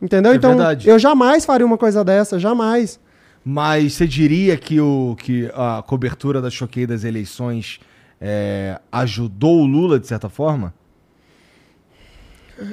Entendeu? 0.00 0.32
É 0.32 0.36
então, 0.36 0.50
verdade. 0.50 0.88
eu 0.88 0.98
jamais 0.98 1.44
faria 1.44 1.66
uma 1.66 1.78
coisa 1.78 2.02
dessa, 2.02 2.38
jamais. 2.38 2.98
Mas 3.44 3.94
você 3.94 4.06
diria 4.06 4.56
que, 4.56 4.80
o, 4.80 5.16
que 5.18 5.50
a 5.54 5.82
cobertura 5.86 6.40
da 6.40 6.50
choquei 6.50 6.86
das 6.86 7.04
eleições 7.04 7.80
é, 8.20 8.78
ajudou 8.92 9.60
o 9.60 9.66
Lula, 9.66 9.98
de 9.98 10.06
certa 10.06 10.28
forma? 10.28 10.74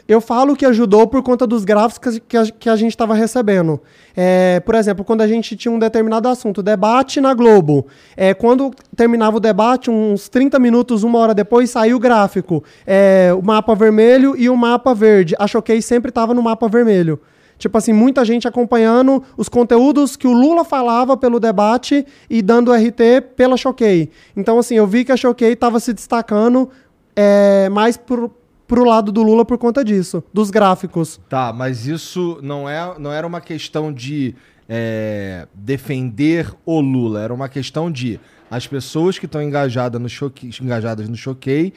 Eu 0.07 0.19
falo 0.19 0.55
que 0.55 0.65
ajudou 0.65 1.07
por 1.07 1.21
conta 1.23 1.45
dos 1.45 1.63
gráficos 1.63 2.19
que 2.27 2.37
a, 2.37 2.45
que 2.45 2.69
a 2.69 2.75
gente 2.75 2.91
estava 2.91 3.13
recebendo. 3.13 3.81
É, 4.15 4.59
por 4.61 4.75
exemplo, 4.75 5.05
quando 5.05 5.21
a 5.21 5.27
gente 5.27 5.55
tinha 5.55 5.71
um 5.71 5.79
determinado 5.79 6.27
assunto, 6.27 6.63
debate 6.63 7.21
na 7.21 7.33
Globo. 7.33 7.87
É, 8.15 8.33
quando 8.33 8.71
terminava 8.95 9.37
o 9.37 9.39
debate, 9.39 9.89
uns 9.89 10.27
30 10.29 10.59
minutos, 10.59 11.03
uma 11.03 11.19
hora 11.19 11.33
depois, 11.33 11.69
saiu 11.69 11.97
o 11.97 11.99
gráfico. 11.99 12.63
É, 12.85 13.31
o 13.37 13.41
mapa 13.41 13.75
vermelho 13.75 14.35
e 14.37 14.49
o 14.49 14.57
mapa 14.57 14.93
verde. 14.93 15.35
A 15.39 15.47
Choquei 15.47 15.81
sempre 15.81 16.09
estava 16.09 16.33
no 16.33 16.41
mapa 16.41 16.67
vermelho. 16.67 17.19
Tipo 17.57 17.77
assim, 17.77 17.91
muita 17.91 18.23
gente 18.23 18.47
acompanhando 18.47 19.23
os 19.35 19.49
conteúdos 19.49 20.15
que 20.15 20.27
o 20.27 20.31
Lula 20.31 20.63
falava 20.63 21.17
pelo 21.17 21.39
debate 21.39 22.05
e 22.29 22.41
dando 22.41 22.71
RT 22.71 23.21
pela 23.35 23.57
Choquei. 23.57 24.11
Então, 24.35 24.59
assim, 24.59 24.75
eu 24.75 24.85
vi 24.85 25.03
que 25.03 25.11
a 25.11 25.17
Choquei 25.17 25.53
estava 25.53 25.79
se 25.79 25.91
destacando 25.91 26.69
é, 27.15 27.67
mais 27.69 27.97
por, 27.97 28.29
pro 28.67 28.83
lado 28.83 29.11
do 29.11 29.23
Lula 29.23 29.45
por 29.45 29.57
conta 29.57 29.83
disso, 29.83 30.23
dos 30.33 30.49
gráficos. 30.49 31.19
Tá, 31.29 31.53
mas 31.53 31.87
isso 31.87 32.39
não, 32.41 32.69
é, 32.69 32.97
não 32.99 33.11
era 33.11 33.25
uma 33.25 33.39
questão 33.39 33.93
de 33.93 34.35
é, 34.67 35.47
defender 35.53 36.53
o 36.65 36.79
Lula, 36.79 37.21
era 37.21 37.33
uma 37.33 37.47
questão 37.47 37.91
de 37.91 38.19
as 38.49 38.67
pessoas 38.67 39.17
que 39.17 39.25
estão 39.25 39.41
engajadas 39.41 40.01
no 40.01 40.09
choque, 40.09 40.49
engajadas 40.61 41.09
no 41.09 41.15
choquei 41.15 41.73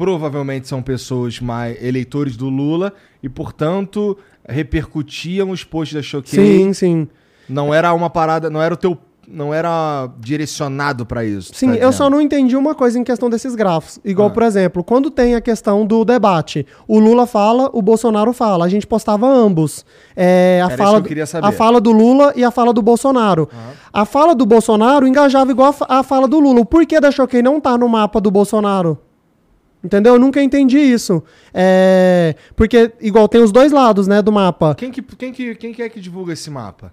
provavelmente 0.00 0.66
são 0.66 0.80
pessoas 0.80 1.40
mais 1.40 1.76
eleitores 1.82 2.34
do 2.34 2.48
Lula 2.48 2.90
e, 3.22 3.28
portanto, 3.28 4.16
repercutiam 4.48 5.50
os 5.50 5.62
posts 5.62 5.94
da 5.94 6.02
choquei. 6.02 6.42
Sim, 6.42 6.72
sim. 6.72 7.08
Não 7.46 7.74
era 7.74 7.92
uma 7.92 8.08
parada, 8.08 8.48
não 8.48 8.62
era 8.62 8.72
o 8.72 8.76
teu 8.78 8.96
não 9.30 9.54
era 9.54 10.10
direcionado 10.18 11.06
pra 11.06 11.24
isso. 11.24 11.52
Sim, 11.54 11.68
tá 11.72 11.76
eu 11.76 11.92
só 11.92 12.10
não 12.10 12.20
entendi 12.20 12.56
uma 12.56 12.74
coisa 12.74 12.98
em 12.98 13.04
questão 13.04 13.30
desses 13.30 13.54
gráficos. 13.54 14.00
Igual, 14.04 14.28
Ah. 14.28 14.30
por 14.32 14.42
exemplo, 14.42 14.82
quando 14.82 15.10
tem 15.10 15.34
a 15.34 15.40
questão 15.40 15.86
do 15.86 16.04
debate, 16.04 16.66
o 16.88 16.98
Lula 16.98 17.26
fala, 17.26 17.70
o 17.72 17.80
Bolsonaro 17.80 18.32
fala. 18.32 18.64
A 18.64 18.68
gente 18.68 18.86
postava 18.86 19.26
ambos. 19.28 19.84
É, 20.16 20.60
a, 20.62 20.64
Era 20.66 20.74
isso 20.74 20.82
fala, 20.82 20.98
que 21.00 21.04
eu 21.04 21.08
queria 21.08 21.26
saber. 21.26 21.46
a 21.46 21.52
fala 21.52 21.80
do 21.80 21.92
Lula 21.92 22.32
e 22.34 22.42
a 22.42 22.50
fala 22.50 22.72
do 22.72 22.82
Bolsonaro. 22.82 23.48
A 23.92 24.04
fala 24.04 24.34
do 24.34 24.44
Bolsonaro 24.44 25.06
engajava 25.06 25.50
igual 25.50 25.74
a 25.88 26.02
fala 26.02 26.26
do 26.26 26.38
Lula. 26.40 26.60
O 26.60 26.64
porquê 26.66 26.98
da 27.00 27.10
Choquei 27.10 27.42
não 27.42 27.60
tá 27.60 27.78
no 27.78 27.88
mapa 27.88 28.20
do 28.20 28.30
Bolsonaro? 28.30 28.98
Entendeu? 29.82 30.14
Eu 30.14 30.18
nunca 30.20 30.42
entendi 30.42 30.78
isso. 30.78 31.22
É, 31.54 32.34
porque, 32.54 32.92
igual, 33.00 33.26
tem 33.26 33.40
os 33.42 33.50
dois 33.50 33.72
lados, 33.72 34.06
né, 34.06 34.20
do 34.20 34.30
mapa. 34.30 34.74
Quem 34.74 34.90
que, 34.90 35.00
quem, 35.00 35.32
que, 35.32 35.54
quem 35.54 35.72
que 35.72 35.80
é 35.82 35.88
que 35.88 35.98
divulga 36.00 36.34
esse 36.34 36.50
mapa? 36.50 36.92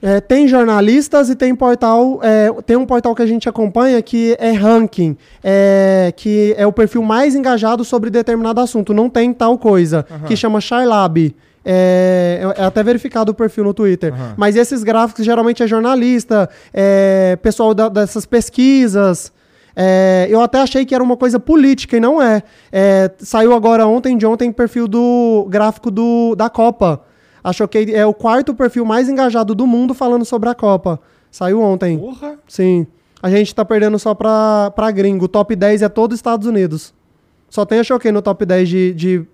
É, 0.00 0.20
tem 0.20 0.46
jornalistas 0.46 1.28
e 1.28 1.34
tem 1.34 1.54
portal. 1.54 2.20
é, 2.22 2.52
tem 2.64 2.76
um 2.76 2.86
portal 2.86 3.14
que 3.14 3.22
a 3.22 3.26
gente 3.26 3.48
acompanha 3.48 4.00
que 4.00 4.36
é 4.38 4.52
ranking, 4.52 5.16
é, 5.42 6.12
que 6.16 6.54
é 6.56 6.64
o 6.66 6.72
perfil 6.72 7.02
mais 7.02 7.34
engajado 7.34 7.84
sobre 7.84 8.08
determinado 8.10 8.60
assunto. 8.60 8.94
Não 8.94 9.10
tem 9.10 9.32
tal 9.32 9.58
coisa, 9.58 10.06
que 10.26 10.36
chama 10.36 10.60
Charlab. 10.60 11.34
É, 11.64 12.40
é 12.56 12.64
até 12.64 12.82
verificado 12.82 13.32
o 13.32 13.34
perfil 13.34 13.64
no 13.64 13.74
Twitter. 13.74 14.12
Aham. 14.14 14.34
Mas 14.36 14.56
esses 14.56 14.82
gráficos 14.84 15.24
geralmente 15.24 15.62
é 15.62 15.66
jornalista, 15.66 16.48
é, 16.72 17.36
pessoal 17.42 17.74
da- 17.74 17.88
dessas 17.88 18.24
pesquisas. 18.24 19.32
É, 19.76 20.26
eu 20.30 20.40
até 20.40 20.58
achei 20.60 20.84
que 20.86 20.94
era 20.94 21.04
uma 21.04 21.16
coisa 21.16 21.38
política 21.38 21.96
e 21.96 22.00
não 22.00 22.22
é. 22.22 22.42
É, 22.72 23.10
saiu 23.18 23.52
agora 23.52 23.86
ontem 23.86 24.16
de 24.16 24.24
ontem 24.26 24.50
perfil 24.50 24.88
do 24.88 25.46
gráfico 25.50 25.90
do, 25.90 26.34
da 26.36 26.48
Copa. 26.48 27.02
Achou 27.42 27.66
que 27.68 27.78
é 27.94 28.04
o 28.04 28.12
quarto 28.14 28.54
perfil 28.54 28.84
mais 28.84 29.08
engajado 29.08 29.54
do 29.54 29.66
mundo 29.66 29.94
falando 29.94 30.24
sobre 30.24 30.48
a 30.48 30.54
Copa. 30.54 31.00
Saiu 31.30 31.60
ontem. 31.60 31.98
Porra! 31.98 32.38
Sim. 32.46 32.86
A 33.22 33.30
gente 33.30 33.54
tá 33.54 33.64
perdendo 33.64 33.98
só 33.98 34.14
pra, 34.14 34.70
pra 34.74 34.90
gringo. 34.90 35.24
O 35.24 35.28
top 35.28 35.54
10 35.56 35.82
é 35.82 35.88
todo 35.88 36.14
Estados 36.14 36.46
Unidos. 36.46 36.94
Só 37.50 37.64
tem 37.64 37.78
a 37.80 37.84
Choquei 37.84 38.12
no 38.12 38.22
top 38.22 38.44
10 38.46 38.68
de, 38.68 38.94
de 38.94 39.26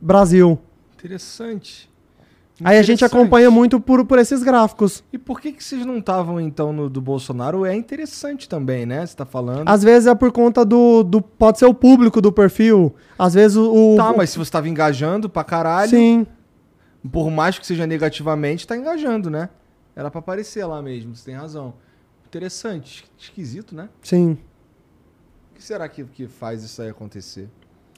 Brasil. 0.00 0.58
Interessante. 0.96 1.88
Aí 2.62 2.76
a 2.76 2.82
gente 2.82 3.02
acompanha 3.04 3.50
muito 3.50 3.80
por, 3.80 4.04
por 4.04 4.18
esses 4.18 4.42
gráficos. 4.42 5.02
E 5.10 5.16
por 5.16 5.40
que, 5.40 5.50
que 5.50 5.64
vocês 5.64 5.86
não 5.86 5.96
estavam, 5.96 6.38
então, 6.38 6.74
no 6.74 6.90
do 6.90 7.00
Bolsonaro? 7.00 7.64
É 7.64 7.74
interessante 7.74 8.46
também, 8.46 8.84
né? 8.84 9.06
Você 9.06 9.16
tá 9.16 9.24
falando. 9.24 9.66
Às 9.66 9.82
vezes 9.82 10.06
é 10.06 10.14
por 10.14 10.30
conta 10.30 10.62
do, 10.62 11.02
do. 11.02 11.22
Pode 11.22 11.58
ser 11.58 11.64
o 11.64 11.72
público 11.72 12.20
do 12.20 12.30
perfil. 12.30 12.94
Às 13.18 13.32
vezes 13.32 13.56
o. 13.56 13.94
o- 13.94 13.96
Tá, 13.96 14.12
mas 14.14 14.28
se 14.28 14.38
você 14.38 14.50
tava 14.50 14.68
engajando 14.68 15.26
pra 15.30 15.42
caralho, 15.42 15.88
Sim. 15.88 16.26
Por 17.08 17.30
mais 17.30 17.58
que 17.58 17.66
seja 17.66 17.86
negativamente, 17.86 18.66
tá 18.66 18.76
engajando, 18.76 19.30
né? 19.30 19.48
Era 19.94 20.10
pra 20.10 20.20
aparecer 20.20 20.64
lá 20.64 20.80
mesmo, 20.82 21.14
você 21.14 21.26
tem 21.26 21.34
razão. 21.34 21.74
Interessante. 22.26 23.04
Esquisito, 23.18 23.74
né? 23.74 23.88
Sim. 24.02 24.38
O 25.50 25.54
que 25.54 25.62
será 25.62 25.88
que, 25.88 26.04
que 26.04 26.26
faz 26.26 26.62
isso 26.62 26.80
aí 26.80 26.88
acontecer? 26.88 27.48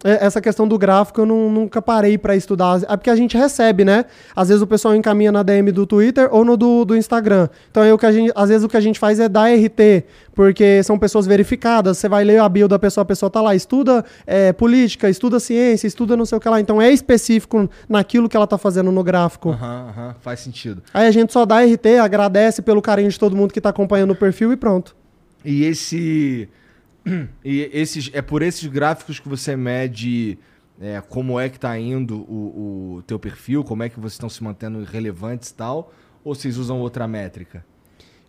É, 0.05 0.26
Essa 0.26 0.40
questão 0.40 0.66
do 0.66 0.76
gráfico 0.76 1.20
eu 1.20 1.26
não- 1.26 1.48
nunca 1.50 1.80
parei 1.80 2.18
pra 2.18 2.34
estudar. 2.34 2.80
É 2.88 2.96
porque 2.96 3.09
a 3.11 3.14
gente 3.16 3.36
recebe, 3.36 3.84
né? 3.84 4.05
Às 4.34 4.48
vezes 4.48 4.62
o 4.62 4.66
pessoal 4.66 4.94
encaminha 4.96 5.30
na 5.30 5.42
DM 5.42 5.70
do 5.70 5.86
Twitter 5.86 6.28
ou 6.32 6.44
no 6.44 6.57
do, 6.57 6.84
do 6.84 6.96
Instagram. 6.96 7.48
Então 7.70 7.88
o 7.94 7.98
que 7.98 8.07
a 8.07 8.11
gente, 8.12 8.32
às 8.34 8.48
vezes 8.48 8.64
o 8.64 8.68
que 8.68 8.76
a 8.76 8.80
gente 8.80 8.98
faz 8.98 9.20
é 9.20 9.28
dar 9.28 9.48
RT, 9.53 10.05
porque 10.34 10.82
são 10.82 10.98
pessoas 10.98 11.26
verificadas. 11.26 11.98
Você 11.98 12.09
vai 12.09 12.24
ler 12.24 12.40
a 12.40 12.48
bio 12.48 12.66
da 12.66 12.78
pessoa, 12.78 13.03
a 13.03 13.05
pessoa 13.05 13.30
tá 13.30 13.40
lá, 13.40 13.55
estuda 13.55 14.05
é, 14.26 14.53
política, 14.53 15.09
estuda 15.09 15.38
ciência, 15.38 15.86
estuda 15.86 16.16
não 16.16 16.26
sei 16.26 16.38
o 16.38 16.40
que 16.40 16.48
lá. 16.48 16.61
Então 16.61 16.82
é 16.82 16.90
específico 16.90 17.68
naquilo 17.88 18.28
que 18.28 18.36
ela 18.36 18.46
tá 18.46 18.59
fazendo 18.59 18.90
no 18.90 19.05
gráfico. 19.05 19.50
Aham, 19.50 19.86
aham, 19.90 20.14
faz 20.20 20.40
sentido. 20.40 20.82
Aí 20.92 21.07
a 21.07 21.11
gente 21.12 21.32
só 21.32 21.46
dá 21.46 21.61
RT, 21.62 21.98
agradece 22.03 22.61
pelo 22.62 22.82
carinho 22.82 23.09
de 23.11 23.18
todo 23.18 23.36
mundo 23.36 23.53
que 23.53 23.61
tá 23.61 23.68
acompanhando 23.68 24.11
o 24.12 24.16
perfil 24.16 24.53
e 24.53 24.57
pronto. 24.57 24.96
E 25.44 25.64
esse. 25.64 26.48
E 27.44 27.68
esses, 27.72 28.11
é 28.12 28.22
por 28.22 28.42
esses 28.42 28.66
gráficos 28.66 29.18
que 29.18 29.28
você 29.28 29.57
mede 29.57 30.38
é, 30.80 31.00
como 31.00 31.38
é 31.38 31.48
que 31.48 31.59
tá 31.59 31.78
indo 31.78 32.16
o, 32.16 32.96
o 32.98 33.03
teu 33.03 33.18
perfil, 33.18 33.62
como 33.62 33.82
é 33.82 33.88
que 33.88 33.98
vocês 33.98 34.14
estão 34.14 34.28
se 34.28 34.42
mantendo 34.42 34.82
relevantes 34.84 35.50
e 35.50 35.55
tal? 35.55 35.92
Ou 36.24 36.34
vocês 36.34 36.57
usam 36.57 36.80
outra 36.80 37.07
métrica? 37.07 37.64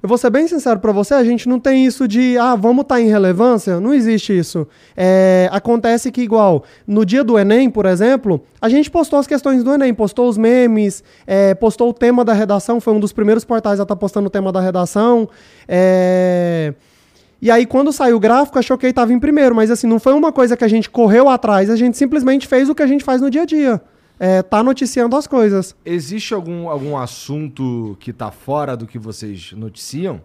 Eu 0.03 0.09
vou 0.09 0.17
ser 0.17 0.29
bem 0.29 0.45
sincero 0.49 0.81
pra 0.81 0.91
você, 0.91 1.13
a 1.13 1.23
gente 1.23 1.47
não 1.47 1.57
tem 1.57 1.85
isso 1.85 2.09
de, 2.09 2.37
ah, 2.37 2.55
vamos 2.55 2.81
estar 2.81 2.99
em 2.99 3.07
relevância. 3.07 3.79
Não 3.79 3.93
existe 3.93 4.37
isso. 4.37 4.67
É, 4.97 5.47
acontece 5.49 6.11
que, 6.11 6.21
igual, 6.21 6.65
no 6.85 7.05
dia 7.05 7.23
do 7.23 7.39
Enem, 7.39 7.69
por 7.69 7.85
exemplo, 7.85 8.43
a 8.61 8.67
gente 8.67 8.91
postou 8.91 9.17
as 9.17 9.25
questões 9.25 9.63
do 9.63 9.73
Enem, 9.73 9.93
postou 9.93 10.27
os 10.27 10.37
memes, 10.37 11.01
é, 11.25 11.55
postou 11.55 11.89
o 11.89 11.93
tema 11.93 12.25
da 12.25 12.33
redação, 12.33 12.81
foi 12.81 12.93
um 12.93 12.99
dos 12.99 13.13
primeiros 13.13 13.45
portais 13.45 13.79
a 13.79 13.83
estar 13.83 13.95
postando 13.95 14.27
o 14.27 14.29
tema 14.29 14.51
da 14.51 14.59
redação. 14.59 15.29
É, 15.65 16.73
E 17.43 17.51
aí, 17.51 17.65
quando 17.65 17.91
saiu 17.91 18.15
o 18.15 18.19
gráfico, 18.21 18.57
achou 18.57 18.77
que 18.77 18.85
ele 18.85 18.91
estava 18.91 19.11
em 19.11 19.19
primeiro, 19.19 19.53
mas 19.53 19.69
assim, 19.69 19.85
não 19.85 19.99
foi 19.99 20.13
uma 20.13 20.31
coisa 20.31 20.55
que 20.55 20.63
a 20.63 20.67
gente 20.69 20.89
correu 20.89 21.27
atrás, 21.27 21.69
a 21.69 21.75
gente 21.75 21.97
simplesmente 21.97 22.47
fez 22.47 22.69
o 22.69 22.73
que 22.73 22.81
a 22.81 22.87
gente 22.87 23.03
faz 23.03 23.19
no 23.19 23.29
dia 23.29 23.41
a 23.41 23.45
dia. 23.45 23.81
É, 24.17 24.41
tá 24.41 24.63
noticiando 24.63 25.13
as 25.17 25.27
coisas. 25.27 25.75
Existe 25.85 26.33
algum, 26.33 26.69
algum 26.69 26.95
assunto 26.95 27.97
que 27.99 28.13
tá 28.13 28.31
fora 28.31 28.77
do 28.77 28.87
que 28.87 28.97
vocês 28.97 29.51
noticiam? 29.57 30.21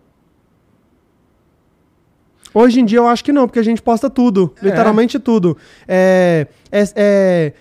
Hoje 2.55 2.79
em 2.79 2.85
dia 2.85 2.99
eu 3.01 3.09
acho 3.09 3.25
que 3.25 3.33
não, 3.33 3.49
porque 3.49 3.59
a 3.59 3.65
gente 3.65 3.83
posta 3.83 4.09
tudo, 4.09 4.55
É. 4.63 4.67
literalmente 4.67 5.19
tudo. 5.19 5.57
É, 5.89 6.47
é- 6.71 6.85
é- 6.95 7.53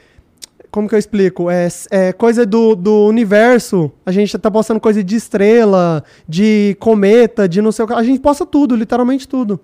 como 0.71 0.87
que 0.87 0.95
eu 0.95 0.99
explico? 0.99 1.49
É, 1.49 1.67
é 1.91 2.13
coisa 2.13 2.45
do, 2.45 2.75
do 2.75 3.05
universo. 3.07 3.91
A 4.05 4.11
gente 4.11 4.37
tá 4.37 4.49
postando 4.51 4.79
coisa 4.79 5.03
de 5.03 5.15
estrela, 5.15 6.03
de 6.27 6.75
cometa, 6.79 7.47
de 7.47 7.61
não 7.61 7.71
sei 7.71 7.85
o 7.85 7.87
que. 7.87 7.93
A 7.93 8.03
gente 8.03 8.19
posta 8.19 8.45
tudo, 8.45 8.75
literalmente 8.75 9.27
tudo. 9.27 9.59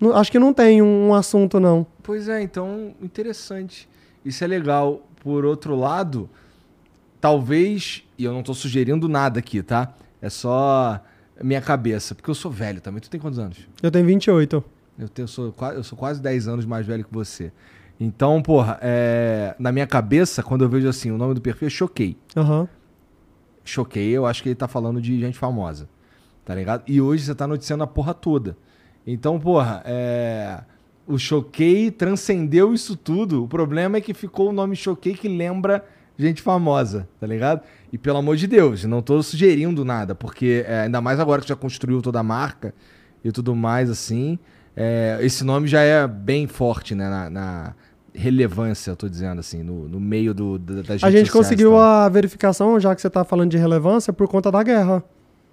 Não- 0.00 0.16
acho 0.16 0.30
que 0.32 0.38
não 0.38 0.52
tem 0.52 0.80
um 0.82 1.14
assunto, 1.14 1.58
não. 1.60 1.86
Pois 2.02 2.28
é, 2.28 2.42
então, 2.42 2.94
interessante. 3.02 3.88
Isso 4.24 4.42
é 4.42 4.46
legal. 4.46 5.06
Por 5.22 5.44
outro 5.44 5.76
lado, 5.76 6.28
talvez, 7.20 8.02
e 8.18 8.24
eu 8.24 8.32
não 8.32 8.42
tô 8.42 8.54
sugerindo 8.54 9.08
nada 9.08 9.38
aqui, 9.38 9.62
tá? 9.62 9.94
É 10.20 10.28
só 10.30 11.00
minha 11.42 11.60
cabeça, 11.60 12.14
porque 12.14 12.30
eu 12.30 12.34
sou 12.34 12.50
velho 12.50 12.80
também. 12.80 13.00
Tu 13.00 13.10
tem 13.10 13.20
quantos 13.20 13.38
anos? 13.38 13.58
Eu 13.82 13.90
tenho 13.90 14.06
28. 14.06 14.64
Eu, 14.98 15.08
tenho, 15.08 15.24
eu 15.24 15.28
sou, 15.28 15.54
eu 15.74 15.82
sou 15.82 15.96
quase 15.96 16.20
10 16.20 16.48
anos 16.48 16.64
mais 16.64 16.86
velho 16.86 17.04
que 17.04 17.12
você. 17.12 17.52
Então, 18.04 18.42
porra, 18.42 18.80
é, 18.82 19.54
na 19.60 19.70
minha 19.70 19.86
cabeça, 19.86 20.42
quando 20.42 20.64
eu 20.64 20.68
vejo 20.68 20.88
assim, 20.88 21.12
o 21.12 21.16
nome 21.16 21.34
do 21.34 21.40
perfil 21.40 21.68
é 21.68 21.70
Choquei. 21.70 22.16
Aham. 22.36 22.68
Choquei, 23.64 24.10
eu 24.10 24.26
acho 24.26 24.42
que 24.42 24.48
ele 24.48 24.56
tá 24.56 24.66
falando 24.66 25.00
de 25.00 25.20
gente 25.20 25.38
famosa. 25.38 25.88
Tá 26.44 26.52
ligado? 26.52 26.82
E 26.88 27.00
hoje 27.00 27.22
você 27.22 27.32
tá 27.32 27.46
noticiando 27.46 27.84
a 27.84 27.86
porra 27.86 28.12
toda. 28.12 28.56
Então, 29.06 29.38
porra, 29.38 29.84
é. 29.86 30.64
O 31.06 31.16
Choquei 31.16 31.92
transcendeu 31.92 32.74
isso 32.74 32.96
tudo. 32.96 33.44
O 33.44 33.48
problema 33.48 33.98
é 33.98 34.00
que 34.00 34.12
ficou 34.12 34.48
o 34.48 34.52
nome 34.52 34.74
Choquei 34.74 35.14
que 35.14 35.28
lembra 35.28 35.84
gente 36.18 36.42
famosa, 36.42 37.08
tá 37.20 37.26
ligado? 37.26 37.60
E 37.92 37.98
pelo 37.98 38.18
amor 38.18 38.34
de 38.36 38.48
Deus, 38.48 38.82
não 38.82 39.00
tô 39.00 39.22
sugerindo 39.22 39.84
nada, 39.84 40.12
porque 40.12 40.64
é, 40.66 40.80
ainda 40.82 41.00
mais 41.00 41.20
agora 41.20 41.40
que 41.40 41.48
já 41.48 41.56
construiu 41.56 42.02
toda 42.02 42.18
a 42.18 42.22
marca 42.22 42.74
e 43.24 43.30
tudo 43.30 43.54
mais, 43.54 43.88
assim, 43.88 44.40
é, 44.76 45.18
esse 45.20 45.44
nome 45.44 45.68
já 45.68 45.82
é 45.82 46.06
bem 46.06 46.48
forte, 46.48 46.94
né, 46.94 47.08
na, 47.08 47.30
na 47.30 47.74
relevância, 48.14 48.90
eu 48.90 48.96
tô 48.96 49.08
dizendo 49.08 49.40
assim, 49.40 49.62
no, 49.62 49.88
no 49.88 49.98
meio 49.98 50.34
do, 50.34 50.58
da, 50.58 50.82
das 50.82 51.02
A 51.02 51.10
gente 51.10 51.30
conseguiu 51.30 51.72
tá? 51.72 52.04
a 52.04 52.08
verificação, 52.08 52.78
já 52.78 52.94
que 52.94 53.00
você 53.00 53.10
tá 53.10 53.24
falando 53.24 53.50
de 53.50 53.56
relevância, 53.56 54.12
por 54.12 54.28
conta 54.28 54.50
da 54.50 54.62
guerra. 54.62 55.02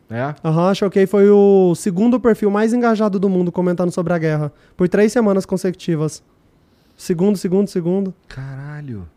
É? 0.10 0.34
Aham, 0.43 0.74
Choquei 0.74 1.05
foi 1.05 1.30
o 1.30 1.76
segundo 1.76 2.20
perfil 2.20 2.49
mais 2.49 2.74
engajado 2.74 3.20
do 3.20 3.30
mundo 3.30 3.51
comentando 3.51 3.91
sobre 3.91 4.12
a 4.12 4.18
guerra. 4.18 4.51
Por 4.76 4.89
três 4.89 5.12
semanas 5.12 5.45
consecutivas. 5.45 6.24
Segundo, 6.97 7.38
segundo, 7.38 7.68
segundo. 7.68 8.14
Caralho. 8.28 9.07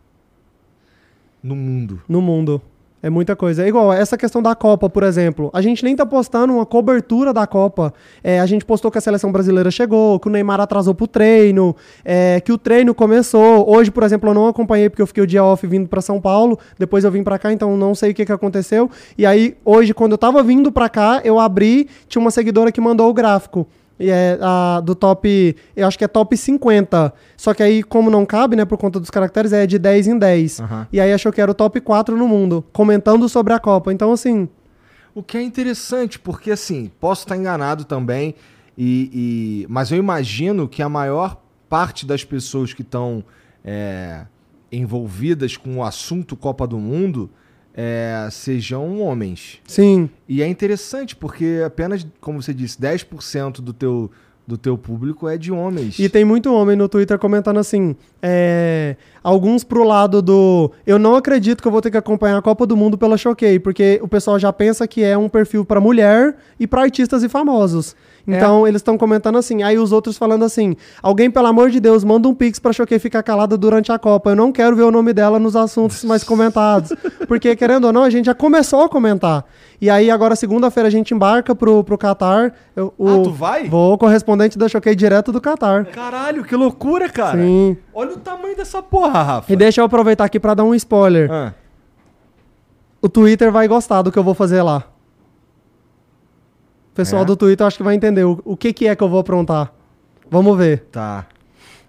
No 1.41 1.55
mundo. 1.55 2.01
No 2.07 2.21
mundo. 2.21 2.61
É 3.03 3.09
muita 3.09 3.35
coisa. 3.35 3.65
É 3.65 3.67
igual 3.67 3.91
essa 3.91 4.17
questão 4.17 4.41
da 4.41 4.55
Copa, 4.55 4.89
por 4.89 5.03
exemplo. 5.03 5.49
A 5.51 5.61
gente 5.61 5.83
nem 5.83 5.93
tá 5.93 6.05
postando 6.05 6.53
uma 6.53 6.65
cobertura 6.65 7.33
da 7.33 7.45
Copa. 7.45 7.93
É, 8.23 8.39
a 8.39 8.45
gente 8.45 8.63
postou 8.63 8.89
que 8.89 8.97
a 8.97 9.01
seleção 9.01 9.29
brasileira 9.29 9.69
chegou, 9.69 10.17
que 10.21 10.29
o 10.29 10.31
Neymar 10.31 10.61
atrasou 10.61 10.95
pro 10.95 11.05
treino, 11.05 11.75
é, 12.05 12.39
que 12.39 12.53
o 12.53 12.57
treino 12.57 12.95
começou. 12.95 13.69
Hoje, 13.69 13.91
por 13.91 14.03
exemplo, 14.03 14.29
eu 14.29 14.33
não 14.33 14.47
acompanhei 14.47 14.89
porque 14.89 15.01
eu 15.01 15.07
fiquei 15.07 15.21
o 15.21 15.27
dia 15.27 15.43
off 15.43 15.67
vindo 15.67 15.89
pra 15.89 15.99
São 15.99 16.21
Paulo. 16.21 16.57
Depois 16.79 17.03
eu 17.03 17.11
vim 17.11 17.23
pra 17.23 17.37
cá, 17.37 17.51
então 17.51 17.75
não 17.75 17.93
sei 17.93 18.11
o 18.11 18.13
que, 18.13 18.25
que 18.25 18.31
aconteceu. 18.31 18.89
E 19.17 19.25
aí, 19.25 19.57
hoje, 19.65 19.93
quando 19.93 20.13
eu 20.13 20.17
tava 20.17 20.41
vindo 20.41 20.71
pra 20.71 20.87
cá, 20.87 21.19
eu 21.25 21.41
abri, 21.41 21.89
tinha 22.07 22.21
uma 22.21 22.31
seguidora 22.31 22.71
que 22.71 22.79
mandou 22.79 23.09
o 23.09 23.13
gráfico. 23.13 23.67
E 23.99 24.09
é 24.09 24.37
a, 24.41 24.81
do 24.81 24.95
top, 24.95 25.55
eu 25.75 25.87
acho 25.87 25.97
que 25.97 26.03
é 26.03 26.07
top 26.07 26.35
50. 26.35 27.13
Só 27.37 27.53
que 27.53 27.61
aí, 27.61 27.83
como 27.83 28.09
não 28.09 28.25
cabe, 28.25 28.55
né, 28.55 28.65
por 28.65 28.77
conta 28.77 28.99
dos 28.99 29.09
caracteres, 29.09 29.53
é 29.53 29.65
de 29.67 29.77
10 29.77 30.07
em 30.07 30.17
10. 30.17 30.59
Aham. 30.61 30.87
E 30.91 30.99
aí 30.99 31.13
achou 31.13 31.31
que 31.31 31.39
era 31.39 31.51
o 31.51 31.53
top 31.53 31.79
4 31.79 32.17
no 32.17 32.27
mundo, 32.27 32.63
comentando 32.73 33.29
sobre 33.29 33.53
a 33.53 33.59
Copa. 33.59 33.93
Então, 33.93 34.11
assim, 34.11 34.49
O 35.15 35.21
que 35.21 35.37
é 35.37 35.43
interessante, 35.43 36.17
porque 36.17 36.49
assim, 36.49 36.89
posso 36.99 37.21
estar 37.21 37.37
enganado 37.37 37.85
também, 37.85 38.33
e, 38.75 39.09
e- 39.63 39.67
mas 39.69 39.91
eu 39.91 39.97
imagino 39.99 40.67
que 40.67 40.81
a 40.81 40.89
maior 40.89 41.39
parte 41.69 42.03
das 42.03 42.23
pessoas 42.23 42.73
que 42.73 42.81
estão 42.81 43.23
é, 43.63 44.25
envolvidas 44.71 45.55
com 45.55 45.77
o 45.77 45.83
assunto 45.83 46.35
Copa 46.35 46.65
do 46.67 46.79
Mundo 46.79 47.29
é, 47.73 48.27
sejam 48.31 49.01
homens. 49.01 49.59
sim. 49.65 50.09
E 50.27 50.41
é 50.41 50.47
interessante, 50.47 51.15
porque 51.15 51.61
apenas, 51.65 52.05
como 52.21 52.41
você 52.41 52.53
disse, 52.53 52.79
10% 52.79 53.61
do 53.61 53.73
teu, 53.73 54.09
do 54.45 54.57
teu 54.57 54.77
público 54.77 55.27
é 55.27 55.37
de 55.37 55.51
homens. 55.51 55.97
E 55.99 56.09
tem 56.09 56.25
muito 56.25 56.53
homem 56.53 56.75
no 56.75 56.89
Twitter 56.89 57.17
comentando 57.17 57.59
assim, 57.59 57.95
é, 58.21 58.95
alguns 59.23 59.63
pro 59.63 59.83
lado 59.83 60.21
do 60.21 60.71
eu 60.85 60.99
não 60.99 61.15
acredito 61.15 61.61
que 61.61 61.67
eu 61.67 61.71
vou 61.71 61.81
ter 61.81 61.91
que 61.91 61.97
acompanhar 61.97 62.37
a 62.37 62.41
Copa 62.41 62.65
do 62.65 62.75
Mundo 62.75 62.97
pela 62.97 63.17
Choquei, 63.17 63.59
porque 63.59 63.99
o 64.01 64.07
pessoal 64.07 64.37
já 64.37 64.51
pensa 64.51 64.87
que 64.87 65.03
é 65.03 65.17
um 65.17 65.29
perfil 65.29 65.65
pra 65.65 65.79
mulher 65.79 66.35
e 66.59 66.67
pra 66.67 66.81
artistas 66.81 67.23
e 67.23 67.29
famosos. 67.29 67.95
Então 68.25 68.65
eles 68.65 68.79
estão 68.79 68.97
comentando 68.97 69.37
assim, 69.37 69.63
aí 69.63 69.77
os 69.77 69.91
outros 69.91 70.17
falando 70.17 70.45
assim: 70.45 70.77
alguém, 71.01 71.29
pelo 71.29 71.47
amor 71.47 71.69
de 71.69 71.79
Deus, 71.81 72.05
manda 72.05 72.25
um 72.27 72.33
pix 72.33 72.57
pra 72.57 72.71
Choquei 72.71 72.97
ficar 72.97 73.21
calada 73.21 73.57
durante 73.57 73.91
a 73.91 73.99
Copa. 73.99 74.29
Eu 74.29 74.35
não 74.37 74.49
quero 74.51 74.75
ver 74.77 74.83
o 74.83 74.91
nome 74.91 75.11
dela 75.11 75.37
nos 75.39 75.55
assuntos 75.57 76.03
mais 76.05 76.23
comentados. 76.25 76.93
Porque, 77.27 77.53
querendo 77.55 77.85
ou 77.85 77.91
não, 77.93 78.03
a 78.03 78.09
gente 78.09 78.25
já 78.27 78.33
começou 78.33 78.81
a 78.83 78.87
comentar. 78.89 79.43
E 79.81 79.89
aí, 79.89 80.09
agora, 80.09 80.37
segunda-feira, 80.37 80.87
a 80.87 80.91
gente 80.91 81.13
embarca 81.13 81.53
pro, 81.53 81.83
pro 81.83 81.97
Catar. 81.97 82.53
Eu- 82.73 82.93
o- 82.97 83.09
Ah, 83.09 83.23
tu 83.23 83.31
vai? 83.31 83.67
Vou, 83.67 83.97
correspondente 83.97 84.57
da 84.57 84.69
Choquei 84.69 84.95
direto 84.95 85.29
do 85.33 85.41
Catar. 85.41 85.85
Caralho, 85.87 86.45
que 86.45 86.55
loucura, 86.55 87.09
cara. 87.09 87.37
Sim. 87.43 87.75
Olha 87.93 88.13
o 88.13 88.17
tamanho 88.17 88.55
dessa 88.55 88.81
porra, 88.81 89.21
Rafa. 89.21 89.51
E 89.51 89.55
deixa 89.57 89.81
eu 89.81 89.85
aproveitar 89.85 90.23
aqui 90.23 90.39
pra 90.39 90.53
dar 90.53 90.63
um 90.63 90.73
spoiler. 90.73 91.29
Ah, 91.29 91.53
O 93.01 93.09
Twitter 93.09 93.51
vai 93.51 93.67
gostar 93.67 94.01
do 94.01 94.09
que 94.13 94.17
eu 94.17 94.23
vou 94.23 94.33
fazer 94.33 94.61
lá. 94.61 94.85
O 96.93 96.95
pessoal 96.95 97.23
É? 97.23 97.25
do 97.25 97.35
Twitter 97.35 97.65
acho 97.65 97.75
que 97.77 97.83
vai 97.83 97.95
entender 97.95 98.23
o, 98.23 98.39
o 98.45 98.55
que, 98.55 98.71
que 98.71 98.87
é 98.87 98.95
que 98.95 99.03
eu 99.03 99.09
vou 99.09 99.19
aprontar. 99.19 99.73
Vamos 100.29 100.55
ver. 100.57 100.85
tá. 100.91 101.25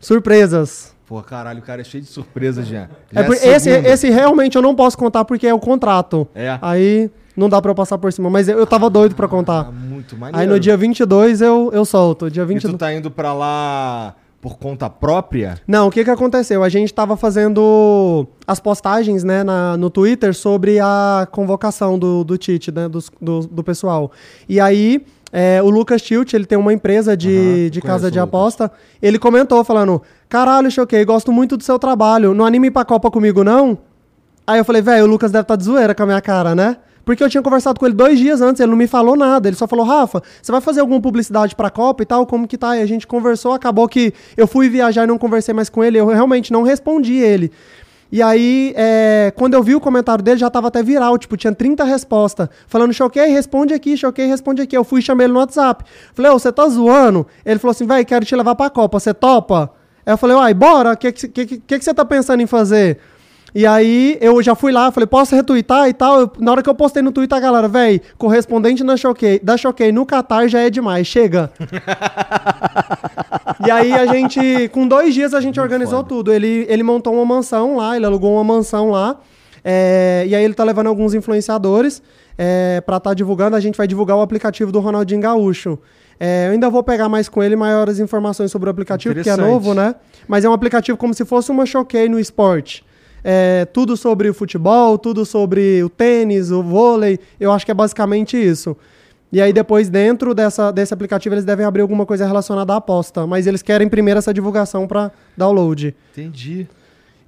Surpresas. 0.00 0.94
Pô, 1.06 1.22
caralho, 1.22 1.58
o 1.60 1.62
cara 1.62 1.80
é 1.80 1.84
cheio 1.84 2.02
de 2.02 2.08
surpresas 2.08 2.66
já. 2.66 2.88
É 3.12 3.20
Já 3.20 3.24
por- 3.24 3.34
esse, 3.34 3.60
segunda. 3.60 3.88
esse 3.88 4.10
realmente 4.10 4.56
eu 4.56 4.62
não 4.62 4.74
posso 4.74 4.96
contar 4.98 5.24
porque 5.24 5.46
é 5.46 5.52
o 5.54 5.58
contrato. 5.58 6.26
É. 6.34 6.58
Aí 6.62 7.10
não 7.36 7.48
dá 7.48 7.60
pra 7.60 7.70
eu 7.70 7.74
passar 7.74 7.98
por 7.98 8.12
cima. 8.12 8.28
Mas 8.30 8.48
eu, 8.48 8.58
eu 8.58 8.66
tava 8.66 8.88
doido 8.90 9.14
pra 9.14 9.26
Ah, 9.26 9.28
contar. 9.28 9.70
muito 9.72 10.16
maneiro. 10.16 10.38
Aí 10.40 10.46
no 10.46 10.58
dia 10.58 10.76
22 10.76 11.40
eu, 11.42 11.70
eu 11.72 11.84
solto. 11.84 12.30
Dia 12.30 12.42
E 12.42 12.46
22. 12.46 12.74
tu 12.74 12.78
tá 12.78 12.92
indo 12.92 13.10
pra 13.10 13.32
lá 13.34 14.14
por 14.44 14.58
conta 14.58 14.90
própria? 14.90 15.58
Não, 15.66 15.88
o 15.88 15.90
que 15.90 16.04
que 16.04 16.10
aconteceu? 16.10 16.62
A 16.62 16.68
gente 16.68 16.92
tava 16.92 17.16
fazendo 17.16 18.26
as 18.46 18.60
postagens, 18.60 19.24
né, 19.24 19.42
na- 19.42 19.74
no 19.78 19.88
Twitter 19.88 20.34
sobre 20.34 20.78
a 20.78 21.26
convocação 21.32 21.98
do, 21.98 22.22
do 22.22 22.36
Tite, 22.36 22.70
né, 22.70 22.86
dos- 22.86 23.10
do, 23.18 23.40
do 23.40 23.64
pessoal. 23.64 24.12
E 24.46 24.60
aí, 24.60 25.02
é, 25.32 25.62
o 25.62 25.70
Lucas 25.70 26.02
Tilt, 26.02 26.34
ele 26.34 26.44
tem 26.44 26.58
uma 26.58 26.74
empresa 26.74 27.16
de, 27.16 27.34
Aham, 27.34 27.70
de 27.70 27.80
casa 27.80 28.10
de 28.10 28.18
aposta, 28.18 28.70
ele 29.00 29.18
comentou 29.18 29.64
falando, 29.64 30.02
caralho, 30.28 30.70
Choquei, 30.70 31.02
gosto 31.06 31.32
muito 31.32 31.56
do 31.56 31.64
seu 31.64 31.78
trabalho, 31.78 32.34
não 32.34 32.44
anime 32.44 32.70
pra 32.70 32.84
Copa 32.84 33.10
comigo, 33.10 33.42
não? 33.42 33.78
Aí 34.46 34.58
eu 34.58 34.64
falei, 34.66 34.82
velho, 34.82 35.04
o 35.04 35.08
Lucas 35.08 35.32
deve 35.32 35.40
estar 35.42 35.56
de 35.56 35.64
zoeira 35.64 35.94
com 35.94 36.02
a 36.02 36.06
minha 36.06 36.20
cara, 36.20 36.54
né? 36.54 36.76
Porque 37.04 37.22
eu 37.22 37.28
tinha 37.28 37.42
conversado 37.42 37.78
com 37.78 37.86
ele 37.86 37.94
dois 37.94 38.18
dias 38.18 38.40
antes, 38.40 38.60
ele 38.60 38.70
não 38.70 38.78
me 38.78 38.86
falou 38.86 39.16
nada. 39.16 39.48
Ele 39.48 39.56
só 39.56 39.66
falou, 39.66 39.84
Rafa, 39.84 40.22
você 40.40 40.50
vai 40.50 40.60
fazer 40.60 40.80
alguma 40.80 41.00
publicidade 41.00 41.54
pra 41.54 41.70
Copa 41.70 42.02
e 42.02 42.06
tal? 42.06 42.26
Como 42.26 42.48
que 42.48 42.56
tá? 42.56 42.76
E 42.76 42.82
a 42.82 42.86
gente 42.86 43.06
conversou, 43.06 43.52
acabou 43.52 43.88
que 43.88 44.14
eu 44.36 44.46
fui 44.46 44.68
viajar 44.68 45.04
e 45.04 45.06
não 45.06 45.18
conversei 45.18 45.52
mais 45.52 45.68
com 45.68 45.84
ele. 45.84 45.98
Eu 45.98 46.06
realmente 46.06 46.52
não 46.52 46.62
respondi 46.62 47.14
ele. 47.14 47.52
E 48.10 48.22
aí, 48.22 48.72
é, 48.76 49.32
quando 49.34 49.54
eu 49.54 49.62
vi 49.62 49.74
o 49.74 49.80
comentário 49.80 50.22
dele, 50.22 50.38
já 50.38 50.48
tava 50.48 50.68
até 50.68 50.82
viral, 50.82 51.18
tipo, 51.18 51.36
tinha 51.36 51.52
30 51.52 51.82
respostas. 51.84 52.48
Falando, 52.68 52.92
Choquei, 52.92 53.26
responde 53.26 53.74
aqui, 53.74 53.96
Choquei, 53.96 54.26
responde 54.26 54.62
aqui. 54.62 54.76
Eu 54.76 54.84
fui 54.84 55.00
e 55.00 55.02
chamei 55.02 55.26
ele 55.26 55.32
no 55.32 55.40
WhatsApp. 55.40 55.84
Falei, 56.14 56.30
ô, 56.30 56.38
você 56.38 56.52
tá 56.52 56.68
zoando? 56.68 57.26
Ele 57.44 57.58
falou 57.58 57.72
assim, 57.72 57.86
velho, 57.86 58.06
quero 58.06 58.24
te 58.24 58.36
levar 58.36 58.54
pra 58.54 58.70
Copa, 58.70 59.00
você 59.00 59.12
topa? 59.12 59.72
Aí 60.06 60.12
eu 60.12 60.18
falei, 60.18 60.36
uai, 60.36 60.54
bora, 60.54 60.92
o 60.92 60.96
que, 60.96 61.10
que, 61.10 61.28
que, 61.28 61.46
que, 61.46 61.58
que 61.78 61.84
você 61.84 61.92
tá 61.92 62.04
pensando 62.04 62.40
em 62.40 62.46
fazer? 62.46 63.00
E 63.54 63.64
aí 63.64 64.18
eu 64.20 64.42
já 64.42 64.56
fui 64.56 64.72
lá, 64.72 64.90
falei, 64.90 65.06
posso 65.06 65.36
retweetar 65.36 65.88
e 65.88 65.92
tal? 65.94 66.20
Eu- 66.22 66.32
na 66.40 66.50
hora 66.50 66.62
que 66.62 66.68
eu 66.68 66.74
postei 66.74 67.02
no 67.02 67.12
Twitter, 67.12 67.38
a 67.38 67.40
galera, 67.40 67.68
véi, 67.68 68.00
correspondente 68.18 68.82
na 68.82 68.96
Choquei, 68.96 69.38
da 69.38 69.56
Choquei 69.56 69.92
no 69.92 70.04
Qatar 70.04 70.48
já 70.48 70.58
é 70.60 70.70
demais, 70.70 71.06
chega. 71.06 71.52
e 73.66 73.70
aí 73.70 73.92
a 73.92 74.06
gente, 74.06 74.68
com 74.70 74.86
dois 74.88 75.14
dias 75.14 75.34
a 75.34 75.40
gente 75.40 75.58
organizou 75.60 75.98
foda. 75.98 76.08
tudo. 76.08 76.32
Ele, 76.32 76.66
ele 76.68 76.82
montou 76.82 77.14
uma 77.14 77.24
mansão 77.24 77.76
lá, 77.76 77.96
ele 77.96 78.06
alugou 78.06 78.34
uma 78.34 78.44
mansão 78.44 78.90
lá. 78.90 79.16
é, 79.64 80.24
e 80.26 80.34
aí 80.34 80.44
ele 80.44 80.54
tá 80.54 80.64
levando 80.64 80.88
alguns 80.88 81.14
influenciadores 81.14 82.02
é, 82.36 82.82
pra 82.84 82.96
estar 82.98 83.14
divulgando. 83.14 83.56
A 83.56 83.60
gente 83.60 83.76
vai 83.76 83.86
divulgar 83.86 84.16
o 84.16 84.20
aplicativo 84.20 84.70
do 84.72 84.80
Ronaldinho 84.80 85.20
Gaúcho. 85.20 85.78
É, 86.18 86.46
eu 86.48 86.52
ainda 86.52 86.70
vou 86.70 86.82
pegar 86.82 87.08
mais 87.08 87.28
com 87.28 87.42
ele 87.42 87.56
maiores 87.56 87.98
informações 87.98 88.50
sobre 88.50 88.68
o 88.68 88.70
aplicativo, 88.70 89.14
porque 89.14 89.30
é 89.30 89.36
novo, 89.36 89.74
né? 89.74 89.94
Mas 90.28 90.44
é 90.44 90.48
um 90.48 90.52
aplicativo 90.52 90.96
como 90.96 91.12
se 91.12 91.24
fosse 91.24 91.50
uma 91.50 91.66
Choquei 91.66 92.08
no 92.08 92.18
esporte. 92.18 92.84
É, 93.24 93.64
tudo 93.64 93.96
sobre 93.96 94.28
o 94.28 94.34
futebol, 94.34 94.98
tudo 94.98 95.24
sobre 95.24 95.82
o 95.82 95.88
tênis, 95.88 96.50
o 96.50 96.62
vôlei. 96.62 97.18
Eu 97.40 97.50
acho 97.50 97.64
que 97.64 97.70
é 97.70 97.74
basicamente 97.74 98.36
isso. 98.36 98.76
E 99.32 99.40
aí 99.40 99.52
depois, 99.52 99.88
dentro 99.88 100.34
dessa, 100.34 100.70
desse 100.70 100.94
aplicativo, 100.94 101.34
eles 101.34 101.44
devem 101.44 101.66
abrir 101.66 101.82
alguma 101.82 102.06
coisa 102.06 102.26
relacionada 102.26 102.72
à 102.72 102.76
aposta. 102.76 103.26
Mas 103.26 103.46
eles 103.46 103.62
querem 103.62 103.88
primeiro 103.88 104.18
essa 104.18 104.32
divulgação 104.32 104.86
para 104.86 105.10
download. 105.36 105.96
Entendi. 106.12 106.68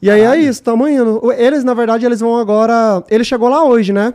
E 0.01 0.11
aí 0.11 0.21
é 0.21 0.25
Caralho. 0.25 0.43
isso, 0.43 0.63
tamo 0.63 0.87
indo. 0.87 1.33
Eles, 1.33 1.65
na 1.65 1.75
verdade, 1.75 2.05
eles 2.05 2.21
vão 2.21 2.37
agora... 2.37 3.03
Ele 3.11 3.25
chegou 3.25 3.49
lá 3.49 3.65
hoje, 3.65 3.93
né? 3.93 4.13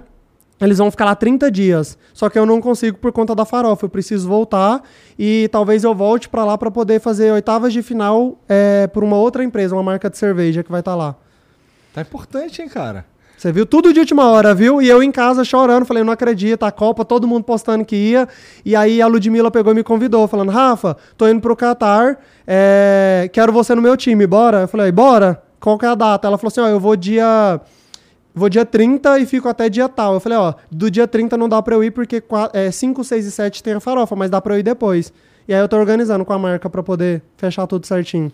Eles 0.62 0.78
vão 0.78 0.92
ficar 0.92 1.06
lá 1.06 1.16
30 1.16 1.50
dias. 1.50 1.98
Só 2.14 2.30
que 2.30 2.38
eu 2.38 2.46
não 2.46 2.62
consigo 2.62 2.98
por 3.00 3.12
conta 3.12 3.34
da 3.34 3.44
farofa. 3.44 3.86
Eu 3.86 3.90
preciso 3.90 4.28
voltar 4.30 4.84
e 5.18 5.50
talvez 5.52 5.84
eu 5.84 5.96
volte 5.96 6.30
pra 6.30 6.46
lá 6.46 6.58
pra 6.58 6.70
poder 6.70 7.02
fazer 7.02 7.32
oitavas 7.32 7.74
de 7.74 7.82
final 7.82 8.40
é, 8.48 8.88
por 8.88 9.04
uma 9.04 9.18
outra 9.18 9.44
empresa, 9.44 9.76
uma 9.76 9.84
marca 9.84 10.10
de 10.10 10.18
cerveja 10.18 10.64
que 10.64 10.72
vai 10.72 10.82
estar 10.82 10.96
lá. 10.96 11.16
Tá 11.94 12.02
importante, 12.02 12.62
hein, 12.62 12.70
cara? 12.70 13.06
Você 13.38 13.52
viu 13.52 13.66
tudo 13.66 13.92
de 13.92 14.00
última 14.00 14.30
hora, 14.30 14.54
viu? 14.54 14.82
E 14.82 14.88
eu 14.88 15.02
em 15.02 15.12
casa 15.12 15.44
chorando, 15.44 15.84
falei, 15.84 16.04
não 16.04 16.14
acredito, 16.14 16.64
a 16.64 16.72
Copa, 16.72 17.04
todo 17.04 17.28
mundo 17.28 17.44
postando 17.44 17.84
que 17.84 17.96
ia. 17.96 18.30
E 18.64 18.76
aí 18.76 19.02
a 19.02 19.08
Ludmilla 19.08 19.50
pegou 19.50 19.74
e 19.74 19.76
me 19.76 19.84
convidou, 19.84 20.28
falando, 20.28 20.52
Rafa, 20.52 20.96
tô 21.18 21.28
indo 21.28 21.42
pro 21.42 21.56
Catar, 21.56 22.20
é, 22.46 23.28
quero 23.34 23.52
você 23.52 23.74
no 23.74 23.82
meu 23.82 23.98
time, 23.98 24.28
bora? 24.28 24.62
Eu 24.62 24.68
falei, 24.68 24.92
bora? 24.92 25.42
Qual 25.60 25.78
que 25.78 25.86
é 25.86 25.90
a 25.90 25.96
data? 25.96 26.28
Ela 26.28 26.38
falou 26.38 26.50
assim, 26.50 26.62
ó, 26.62 26.68
eu 26.68 26.80
vou 26.80 26.96
dia... 26.96 27.60
Vou 28.34 28.48
dia 28.48 28.66
30 28.66 29.20
e 29.20 29.26
fico 29.26 29.50
até 29.50 29.68
dia 29.68 29.90
tal. 29.90 30.14
Eu 30.14 30.20
falei, 30.22 30.38
ó, 30.38 30.54
do 30.72 30.90
dia 30.90 31.06
30 31.06 31.36
não 31.36 31.50
dá 31.50 31.62
pra 31.62 31.76
eu 31.76 31.84
ir 31.84 31.92
porque 31.92 32.24
5, 32.72 33.04
6 33.04 33.26
e 33.26 33.32
7 33.32 33.62
tem 33.62 33.74
a 33.74 33.80
farofa, 33.82 34.16
mas 34.16 34.30
dá 34.30 34.40
pra 34.40 34.56
eu 34.56 34.60
ir 34.60 34.64
depois. 34.64 35.12
E 35.46 35.54
aí 35.54 35.60
eu 35.60 35.68
tô 35.68 35.76
organizando 35.76 36.24
com 36.24 36.32
a 36.32 36.40
marca 36.40 36.70
pra 36.70 36.82
poder 36.82 37.22
fechar 37.36 37.68
tudo 37.68 37.86
certinho. 37.86 38.32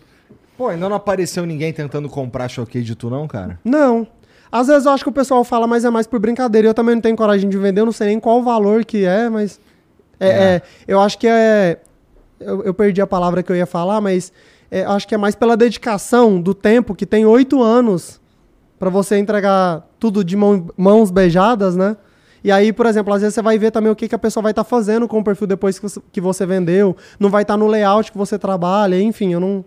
Pô, 0.58 0.68
ainda 0.68 0.88
não 0.88 0.96
apareceu 0.96 1.46
ninguém 1.46 1.72
tentando 1.72 2.08
comprar 2.08 2.48
choquei 2.48 2.82
de 2.82 2.94
tu, 2.94 3.08
não, 3.08 3.26
cara? 3.26 3.58
Não. 3.64 4.06
Às 4.50 4.66
vezes 4.66 4.84
eu 4.86 4.92
acho 4.92 5.04
que 5.04 5.08
o 5.08 5.12
pessoal 5.12 5.44
fala, 5.44 5.66
mas 5.66 5.84
é 5.84 5.90
mais 5.90 6.06
por 6.06 6.18
brincadeira. 6.18 6.68
Eu 6.68 6.74
também 6.74 6.96
não 6.96 7.02
tenho 7.02 7.16
coragem 7.16 7.48
de 7.48 7.56
vender, 7.56 7.80
eu 7.80 7.86
não 7.86 7.92
sei 7.92 8.08
nem 8.08 8.18
qual 8.20 8.40
o 8.40 8.42
valor 8.42 8.84
que 8.84 9.04
é, 9.04 9.28
mas. 9.30 9.60
É, 10.20 10.28
É. 10.28 10.32
é, 10.56 10.62
eu 10.88 11.00
acho 11.00 11.16
que 11.18 11.26
é. 11.28 11.78
Eu, 12.40 12.62
eu 12.64 12.74
perdi 12.74 13.00
a 13.00 13.06
palavra 13.06 13.42
que 13.42 13.50
eu 13.52 13.56
ia 13.56 13.66
falar, 13.66 14.00
mas 14.00 14.32
é, 14.70 14.84
acho 14.84 15.06
que 15.06 15.14
é 15.14 15.18
mais 15.18 15.34
pela 15.34 15.56
dedicação 15.56 16.40
do 16.40 16.52
tempo, 16.54 16.94
que 16.94 17.06
tem 17.06 17.24
oito 17.24 17.62
anos 17.62 18.20
Pra 18.78 18.90
você 18.90 19.18
entregar 19.18 19.84
tudo 19.98 20.22
de 20.22 20.36
mão- 20.36 20.68
mãos 20.76 21.10
beijadas, 21.10 21.74
né? 21.74 21.96
E 22.44 22.52
aí, 22.52 22.72
por 22.72 22.86
exemplo, 22.86 23.12
às 23.12 23.20
vezes 23.22 23.34
você 23.34 23.42
vai 23.42 23.58
ver 23.58 23.72
também 23.72 23.90
o 23.90 23.96
que, 23.96 24.06
que 24.06 24.14
a 24.14 24.18
pessoa 24.18 24.40
vai 24.40 24.52
estar 24.52 24.62
fazendo 24.62 25.08
com 25.08 25.18
o 25.18 25.24
perfil 25.24 25.48
depois 25.48 25.80
que 25.80 25.88
você, 25.88 26.00
que 26.12 26.20
você 26.20 26.46
vendeu. 26.46 26.96
Não 27.18 27.28
vai 27.28 27.42
estar 27.42 27.56
no 27.56 27.66
layout 27.66 28.12
que 28.12 28.16
você 28.16 28.38
trabalha, 28.38 29.00
enfim, 29.02 29.32
eu 29.32 29.40
não. 29.40 29.64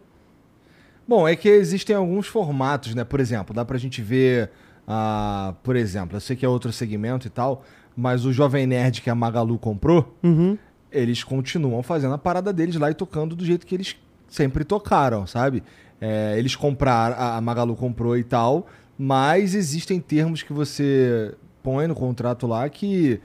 Bom, 1.07 1.28
é 1.28 1.36
que 1.36 1.49
existem 1.49 1.95
alguns 1.95 2.28
formatos, 2.28 2.95
né? 2.95 3.03
Por 3.03 3.19
exemplo, 3.19 3.53
dá 3.53 3.65
pra 3.65 3.78
gente 3.78 4.02
ver, 4.02 4.49
ah, 4.88 5.53
por 5.64 5.76
exemplo, 5.76 6.15
eu 6.15 6.22
sei 6.22 6.36
que 6.36 6.45
é 6.45 6.49
outro 6.49 6.72
segmento 6.72 7.28
e 7.28 7.30
tal, 7.30 7.64
mas 7.95 8.26
o 8.26 8.32
Jovem 8.32 8.65
Nerd 8.65 9.02
que 9.02 9.10
a 9.10 9.15
Magalu 9.15 9.57
comprou, 9.57 10.15
Uhum. 10.23 10.57
eles 10.91 11.23
continuam 11.23 11.84
fazendo 11.84 12.14
a 12.14 12.18
parada 12.18 12.53
deles 12.53 12.76
lá 12.76 12.90
e 12.90 12.94
tocando 12.94 13.36
do 13.36 13.44
jeito 13.45 13.65
que 13.65 13.76
eles 13.76 13.95
sempre 14.28 14.64
tocaram, 14.64 15.28
sabe? 15.28 15.64
É, 15.99 16.36
eles 16.38 16.56
compraram, 16.56 17.15
a 17.19 17.40
Magalu 17.41 17.76
comprou 17.76 18.18
e 18.18 18.23
tal, 18.23 18.68
mas 18.98 19.53
existem 19.53 19.99
termos 19.99 20.41
que 20.44 20.53
você 20.53 21.34
põe 21.61 21.88
no 21.88 21.94
contrato 21.95 22.48
lá 22.48 22.68
que 22.69 23.19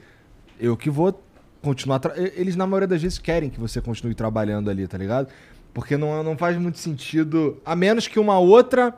eu 0.59 0.75
que 0.75 0.89
vou 0.89 1.17
continuar. 1.61 2.01
Eles, 2.35 2.55
na 2.55 2.65
maioria 2.67 2.87
das 2.87 3.01
vezes, 3.01 3.17
querem 3.17 3.49
que 3.49 3.59
você 3.59 3.81
continue 3.81 4.13
trabalhando 4.13 4.69
ali, 4.69 4.87
tá 4.87 4.97
ligado? 4.97 5.27
Porque 5.73 5.97
não, 5.97 6.23
não 6.23 6.37
faz 6.37 6.57
muito 6.57 6.77
sentido. 6.77 7.57
A 7.65 7.75
menos 7.75 8.07
que 8.07 8.19
uma 8.19 8.39
outra. 8.39 8.93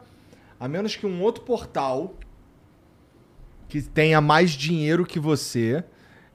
A 0.60 0.68
menos 0.68 0.96
que 0.96 1.06
um 1.06 1.22
outro 1.22 1.44
portal 1.44 2.16
que 3.68 3.82
tenha 3.82 4.20
mais 4.20 4.52
dinheiro 4.52 5.06
que 5.06 5.20
você, 5.20 5.84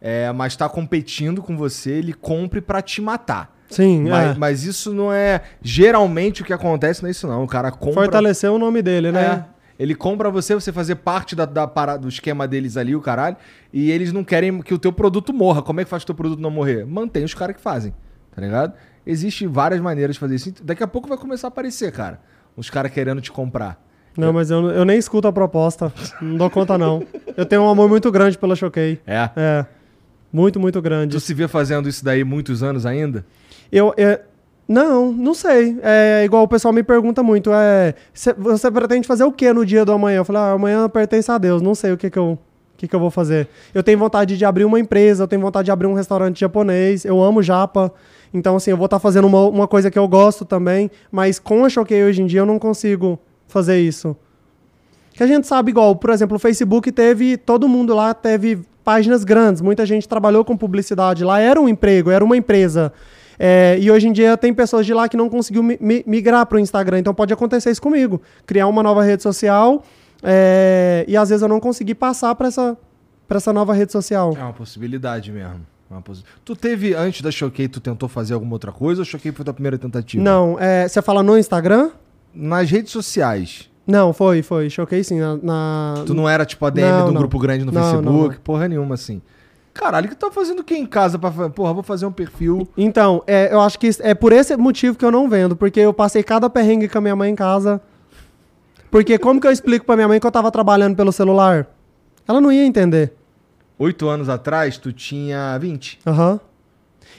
é, 0.01 0.31
mas 0.33 0.57
tá 0.57 0.69
competindo 0.69 1.43
com 1.43 1.57
você, 1.57 1.91
ele 1.91 2.13
compre 2.13 2.61
pra 2.61 2.81
te 2.81 3.03
matar. 3.03 3.53
Sim, 3.69 4.09
Mas, 4.09 4.37
é. 4.37 4.39
mas 4.39 4.65
isso 4.65 4.95
não 4.95 5.13
é. 5.13 5.43
Geralmente 5.61 6.43
o 6.43 6.45
que 6.45 6.53
acontece 6.53 7.03
não 7.03 7.09
é 7.09 7.11
isso, 7.11 7.27
não. 7.27 7.43
O 7.43 7.49
cara 7.49 7.73
compra. 7.73 8.05
Fortalecer 8.05 8.51
o 8.51 8.59
nome 8.59 8.83
dele, 8.83 9.11
né? 9.11 9.47
É. 9.51 9.55
Ele 9.83 9.95
compra 9.95 10.31
você, 10.31 10.55
você 10.55 10.71
fazer 10.73 10.97
parte 10.97 11.35
da, 11.35 11.45
da 11.45 11.67
parada, 11.67 11.99
do 12.01 12.09
esquema 12.09 12.47
deles 12.47 12.77
ali, 12.77 12.95
o 12.95 13.01
caralho. 13.01 13.37
E 13.73 13.91
eles 13.91 14.13
não 14.13 14.23
querem 14.23 14.63
que 14.63 14.73
o 14.73 14.79
teu 14.79 14.93
produto 14.93 15.33
morra. 15.33 15.63
Como 15.63 15.81
é 15.81 15.85
que 15.85 15.91
faz 15.91 16.05
o 16.05 16.07
teu 16.07 16.15
produto 16.15 16.39
não 16.39 16.51
morrer? 16.51 16.87
Mantém 16.87 17.25
os 17.25 17.35
caras 17.35 17.57
que 17.57 17.63
fazem, 17.63 17.93
tá 18.33 18.41
ligado? 18.41 18.75
Existem 19.07 19.47
várias 19.49 19.81
maneiras 19.81 20.17
de 20.17 20.21
fazer 20.21 20.35
isso. 20.37 20.53
Daqui 20.63 20.83
a 20.83 20.87
pouco 20.87 21.09
vai 21.09 21.19
começar 21.19 21.47
a 21.47 21.49
aparecer, 21.49 21.93
cara. 21.93 22.21
Os 22.57 22.71
caras 22.71 22.91
querendo 22.93 23.21
te 23.21 23.31
comprar. 23.31 23.83
Não, 24.17 24.33
mas 24.33 24.51
eu, 24.51 24.71
eu 24.71 24.85
nem 24.85 24.97
escuto 24.97 25.27
a 25.27 25.33
proposta. 25.33 25.93
Não 26.23 26.37
dou 26.37 26.49
conta, 26.49 26.79
não. 26.79 27.03
Eu 27.37 27.45
tenho 27.45 27.63
um 27.63 27.69
amor 27.69 27.89
muito 27.89 28.11
grande 28.13 28.39
pela 28.39 28.55
Choquei. 28.55 29.01
É. 29.07 29.29
É. 29.37 29.67
Muito, 30.33 30.59
muito 30.61 30.81
grande. 30.81 31.17
Tu 31.17 31.21
se 31.21 31.35
vê 31.35 31.47
fazendo 31.49 31.89
isso 31.89 32.05
daí 32.05 32.23
muitos 32.25 32.63
anos 32.63 32.87
ainda? 32.87 33.25
Eu, 33.73 33.93
é, 33.97 34.21
não, 34.69 35.13
não 35.13 35.35
sei. 35.35 35.77
É 35.83 36.23
igual 36.25 36.45
o 36.45 36.49
pessoal 36.49 36.73
me 36.73 36.83
pergunta 36.83 37.23
muito. 37.23 37.51
É, 37.53 37.95
cê- 38.13 38.33
você 38.35 38.71
pretende 38.71 39.07
fazer 39.07 39.25
o 39.25 39.33
que 39.33 39.53
no 39.53 39.67
dia 39.67 39.85
do 39.85 39.93
amanhã? 39.93 40.19
Eu 40.19 40.25
falo, 40.25 40.39
ah, 40.39 40.53
amanhã 40.53 40.89
pertence 40.89 41.31
a 41.31 41.37
Deus. 41.37 41.61
Não 41.61 41.75
sei 41.75 41.93
o 41.93 41.97
que 41.97 42.09
que 42.09 42.19
eu, 42.19 42.33
o 42.33 42.39
que 42.77 42.87
que 42.89 42.95
eu 42.95 43.01
vou 43.01 43.11
fazer. 43.11 43.49
Eu 43.75 43.83
tenho 43.83 43.99
vontade 43.99 44.37
de 44.39 44.45
abrir 44.45 44.65
uma 44.65 44.79
empresa, 44.79 45.25
eu 45.25 45.29
tenho 45.29 45.43
vontade 45.43 45.67
de 45.67 45.71
abrir 45.73 45.89
um 45.89 45.95
restaurante 45.95 46.39
japonês. 46.41 47.05
Eu 47.05 47.21
amo 47.23 47.43
japa. 47.43 47.93
Então, 48.35 48.57
assim, 48.57 48.73
eu 48.73 48.77
vou 48.77 48.87
estar 48.87 48.99
fazendo 48.99 49.27
uma, 49.29 49.47
uma 49.47 49.69
coisa 49.69 49.91
que 49.91 49.99
eu 49.99 50.07
gosto 50.09 50.45
também. 50.45 50.91
Mas 51.11 51.39
com 51.39 51.65
a 51.65 51.69
Choquei 51.71 52.03
hoje 52.05 52.21
em 52.21 52.27
dia 52.27 52.41
eu 52.41 52.47
não 52.47 52.59
consigo 52.59 53.17
fazer 53.47 53.81
isso. 53.81 54.15
Que 55.13 55.23
a 55.23 55.27
gente 55.27 55.47
sabe, 55.47 55.71
igual, 55.71 55.95
por 55.95 56.11
exemplo, 56.11 56.37
o 56.37 56.41
Facebook 56.41 56.91
teve. 56.91 57.37
Todo 57.37 57.69
mundo 57.69 57.95
lá 57.95 58.13
teve 58.13 58.59
páginas 58.83 59.23
grandes. 59.23 59.63
Muita 59.63 59.87
gente 59.87 60.09
trabalhou 60.09 60.45
com 60.45 60.57
publicidade 60.57 61.23
lá. 61.25 61.39
Era 61.41 61.61
um 61.61 61.69
emprego, 61.69 62.11
era 62.11 62.25
uma 62.25 62.37
empresa. 62.37 62.93
É, 63.39 63.77
e 63.81 63.91
hoje 63.91 64.09
em 64.09 64.13
dia 64.13 64.37
tem 64.37 64.53
pessoas 64.53 64.85
de 64.85 64.93
lá 64.93 65.09
que 65.09 65.17
não 65.17 65.29
conseguiu 65.29 65.63
mi- 65.63 65.79
mi- 65.81 66.03
migrar 66.07 66.45
para 66.47 66.57
o 66.57 66.59
Instagram. 66.59 66.99
Então 66.99 67.15
pode 67.15 67.33
acontecer 67.33 67.71
isso 67.71 67.81
comigo. 67.83 68.21
Criar 68.45 68.67
uma 68.67 68.83
nova 68.83 69.03
rede 69.05 69.23
social 69.23 69.83
é, 70.23 71.05
e 71.07 71.17
às 71.17 71.29
vezes 71.29 71.43
eu 71.43 71.49
não 71.49 71.61
consegui 71.61 71.95
passar 71.95 72.35
para 72.35 72.49
essa, 72.49 72.77
essa 73.29 73.53
nova 73.53 73.73
rede 73.73 73.93
social. 73.93 74.35
É 74.39 74.43
uma 74.43 74.53
possibilidade 74.53 75.31
mesmo. 75.33 75.61
Tu 76.45 76.57
teve, 76.57 76.95
antes 76.95 77.21
da 77.23 77.31
Choquei, 77.31 77.69
tu 77.69 77.81
tentou 77.81 78.09
fazer 78.09 78.35
alguma 78.35 78.53
outra 78.55 78.73
coisa 78.73 79.03
ou 79.03 79.05
Choquei 79.05 79.33
foi 79.33 79.45
tua 79.45 79.55
primeira 79.55 79.77
tentativa? 79.79 80.23
Não, 80.23 80.57
é, 80.59 80.87
você 80.89 81.01
fala 81.03 81.23
no 81.23 81.37
Instagram? 81.39 81.91
Nas 82.35 82.71
redes 82.71 82.93
sociais. 82.93 83.71
Não, 83.87 84.13
foi, 84.13 84.43
foi. 84.43 84.71
Choquei 84.71 85.05
sim. 85.05 85.21
Na, 85.21 85.37
na- 85.37 85.95
Tu 86.07 86.15
não 86.15 86.29
era 86.29 86.45
tipo 86.47 86.65
a 86.65 86.71
DM 86.71 86.89
Não, 86.91 87.07
do 87.07 87.13
não. 87.13 87.21
grupo 87.21 87.39
grande 87.39 87.65
no 87.65 87.73
Não, 87.73 87.83
Facebook, 87.83 88.41
porra 88.41 88.67
nenhuma 88.67 88.95
assim. 88.95 89.21
Caralho, 89.75 90.09
que 90.09 90.15
tu 90.15 90.21
tá 90.27 90.31
fazendo 90.31 90.61
o 90.61 90.65
que 90.65 90.75
em 90.77 90.87
casa 90.87 91.19
pra 91.19 91.31
Porra, 91.51 91.73
vou 91.75 91.83
fazer 91.83 92.07
um 92.07 92.13
perfil. 92.13 92.67
Então, 92.77 93.23
é, 93.27 93.53
eu 93.53 93.61
acho 93.61 93.79
que 93.79 93.91
é 94.01 94.15
por 94.15 94.33
esse 94.33 94.57
motivo 94.57 94.97
que 94.97 95.05
eu 95.05 95.11
não 95.11 95.29
vendo, 95.29 95.57
porque 95.57 95.81
eu 95.81 95.93
passei 95.93 96.23
cada 96.23 96.49
perrengue 96.49 96.89
com 96.89 96.97
a 96.99 97.01
minha 97.01 97.17
mãe 97.17 97.31
em 97.33 97.35
casa. 97.35 97.81
Porque 98.91 99.19
como 99.19 99.41
que 99.41 99.47
eu 99.47 99.51
explico 99.51 99.85
pra 99.85 99.97
minha 99.97 100.07
mãe 100.09 100.21
que 100.21 100.27
eu 100.27 100.31
tava 100.31 100.51
trabalhando 100.51 100.95
pelo 100.97 101.11
celular? 101.13 101.67
Ela 102.27 102.41
não 102.41 102.53
ia 102.53 102.65
entender. 102.65 103.13
Oito 103.79 104.09
anos 104.09 104.29
atrás, 104.29 104.79
tu 104.79 104.93
tinha 104.93 105.59
20. 105.59 105.99
Aham. 106.07 106.39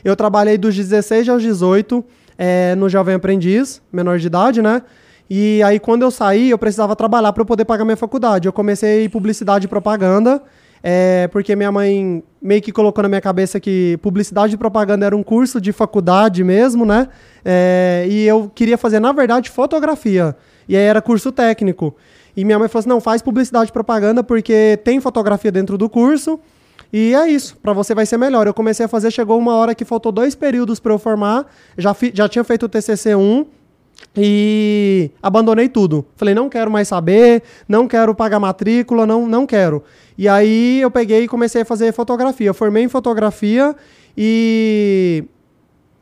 Eu 0.03 0.15
trabalhei 0.15 0.57
dos 0.57 0.75
16 0.75 1.27
aos 1.27 1.41
18 1.41 2.03
é, 2.37 2.75
no 2.75 2.87
Jovem 2.87 3.15
Aprendiz, 3.15 3.81
menor 3.91 4.19
de 4.19 4.27
idade, 4.27 4.61
né? 4.61 4.81
E 5.29 5.61
aí, 5.63 5.79
quando 5.79 6.03
eu 6.03 6.11
saí, 6.11 6.51
eu 6.51 6.57
precisava 6.57 6.95
trabalhar 6.95 7.33
para 7.33 7.43
poder 7.43 7.65
pagar 7.65 7.83
minha 7.83 7.97
faculdade. 7.97 8.47
Eu 8.47 8.53
comecei 8.53 9.09
publicidade 9.09 9.65
e 9.65 9.67
propaganda, 9.67 10.41
é, 10.81 11.27
porque 11.29 11.55
minha 11.55 11.71
mãe 11.71 12.23
meio 12.41 12.61
que 12.61 12.71
colocou 12.71 13.01
na 13.01 13.09
minha 13.09 13.21
cabeça 13.21 13.59
que 13.59 13.97
publicidade 14.01 14.53
e 14.53 14.57
propaganda 14.57 15.05
era 15.05 15.15
um 15.15 15.23
curso 15.23 15.59
de 15.59 15.73
faculdade 15.73 16.43
mesmo, 16.43 16.85
né? 16.85 17.09
É, 17.43 18.05
e 18.07 18.25
eu 18.25 18.51
queria 18.53 18.77
fazer, 18.77 18.99
na 18.99 19.11
verdade, 19.11 19.49
fotografia. 19.49 20.35
E 20.69 20.77
aí 20.77 20.83
era 20.83 21.01
curso 21.01 21.31
técnico. 21.31 21.95
E 22.35 22.43
minha 22.45 22.59
mãe 22.59 22.67
falou 22.67 22.79
assim: 22.81 22.89
não, 22.89 22.99
faz 23.01 23.21
publicidade 23.21 23.69
e 23.69 23.73
propaganda 23.73 24.23
porque 24.23 24.77
tem 24.83 24.99
fotografia 24.99 25.51
dentro 25.51 25.77
do 25.77 25.89
curso. 25.89 26.39
E 26.93 27.13
é 27.15 27.27
isso, 27.29 27.57
pra 27.57 27.73
você 27.73 27.93
vai 27.95 28.05
ser 28.05 28.17
melhor. 28.17 28.47
Eu 28.47 28.53
comecei 28.53 28.85
a 28.85 28.89
fazer, 28.89 29.11
chegou 29.11 29.37
uma 29.37 29.53
hora 29.55 29.73
que 29.75 29.83
faltou 29.83 30.11
dois 30.11 30.35
períodos 30.35 30.79
pra 30.79 30.93
eu 30.93 30.99
formar, 30.99 31.45
já, 31.77 31.93
fi- 31.93 32.11
já 32.13 32.29
tinha 32.29 32.43
feito 32.43 32.63
o 32.67 32.69
TCC 32.69 33.15
1 33.15 33.45
e 34.15 35.11
abandonei 35.21 35.67
tudo. 35.67 36.05
Falei, 36.15 36.33
não 36.33 36.47
quero 36.47 36.69
mais 36.71 36.87
saber, 36.87 37.43
não 37.67 37.87
quero 37.87 38.13
pagar 38.15 38.39
matrícula, 38.39 39.05
não, 39.05 39.27
não 39.27 39.45
quero. 39.45 39.83
E 40.17 40.27
aí 40.29 40.79
eu 40.81 40.89
peguei 40.91 41.23
e 41.23 41.27
comecei 41.27 41.63
a 41.63 41.65
fazer 41.65 41.91
fotografia. 41.91 42.53
Formei 42.53 42.83
em 42.83 42.87
fotografia 42.89 43.75
e 44.17 45.23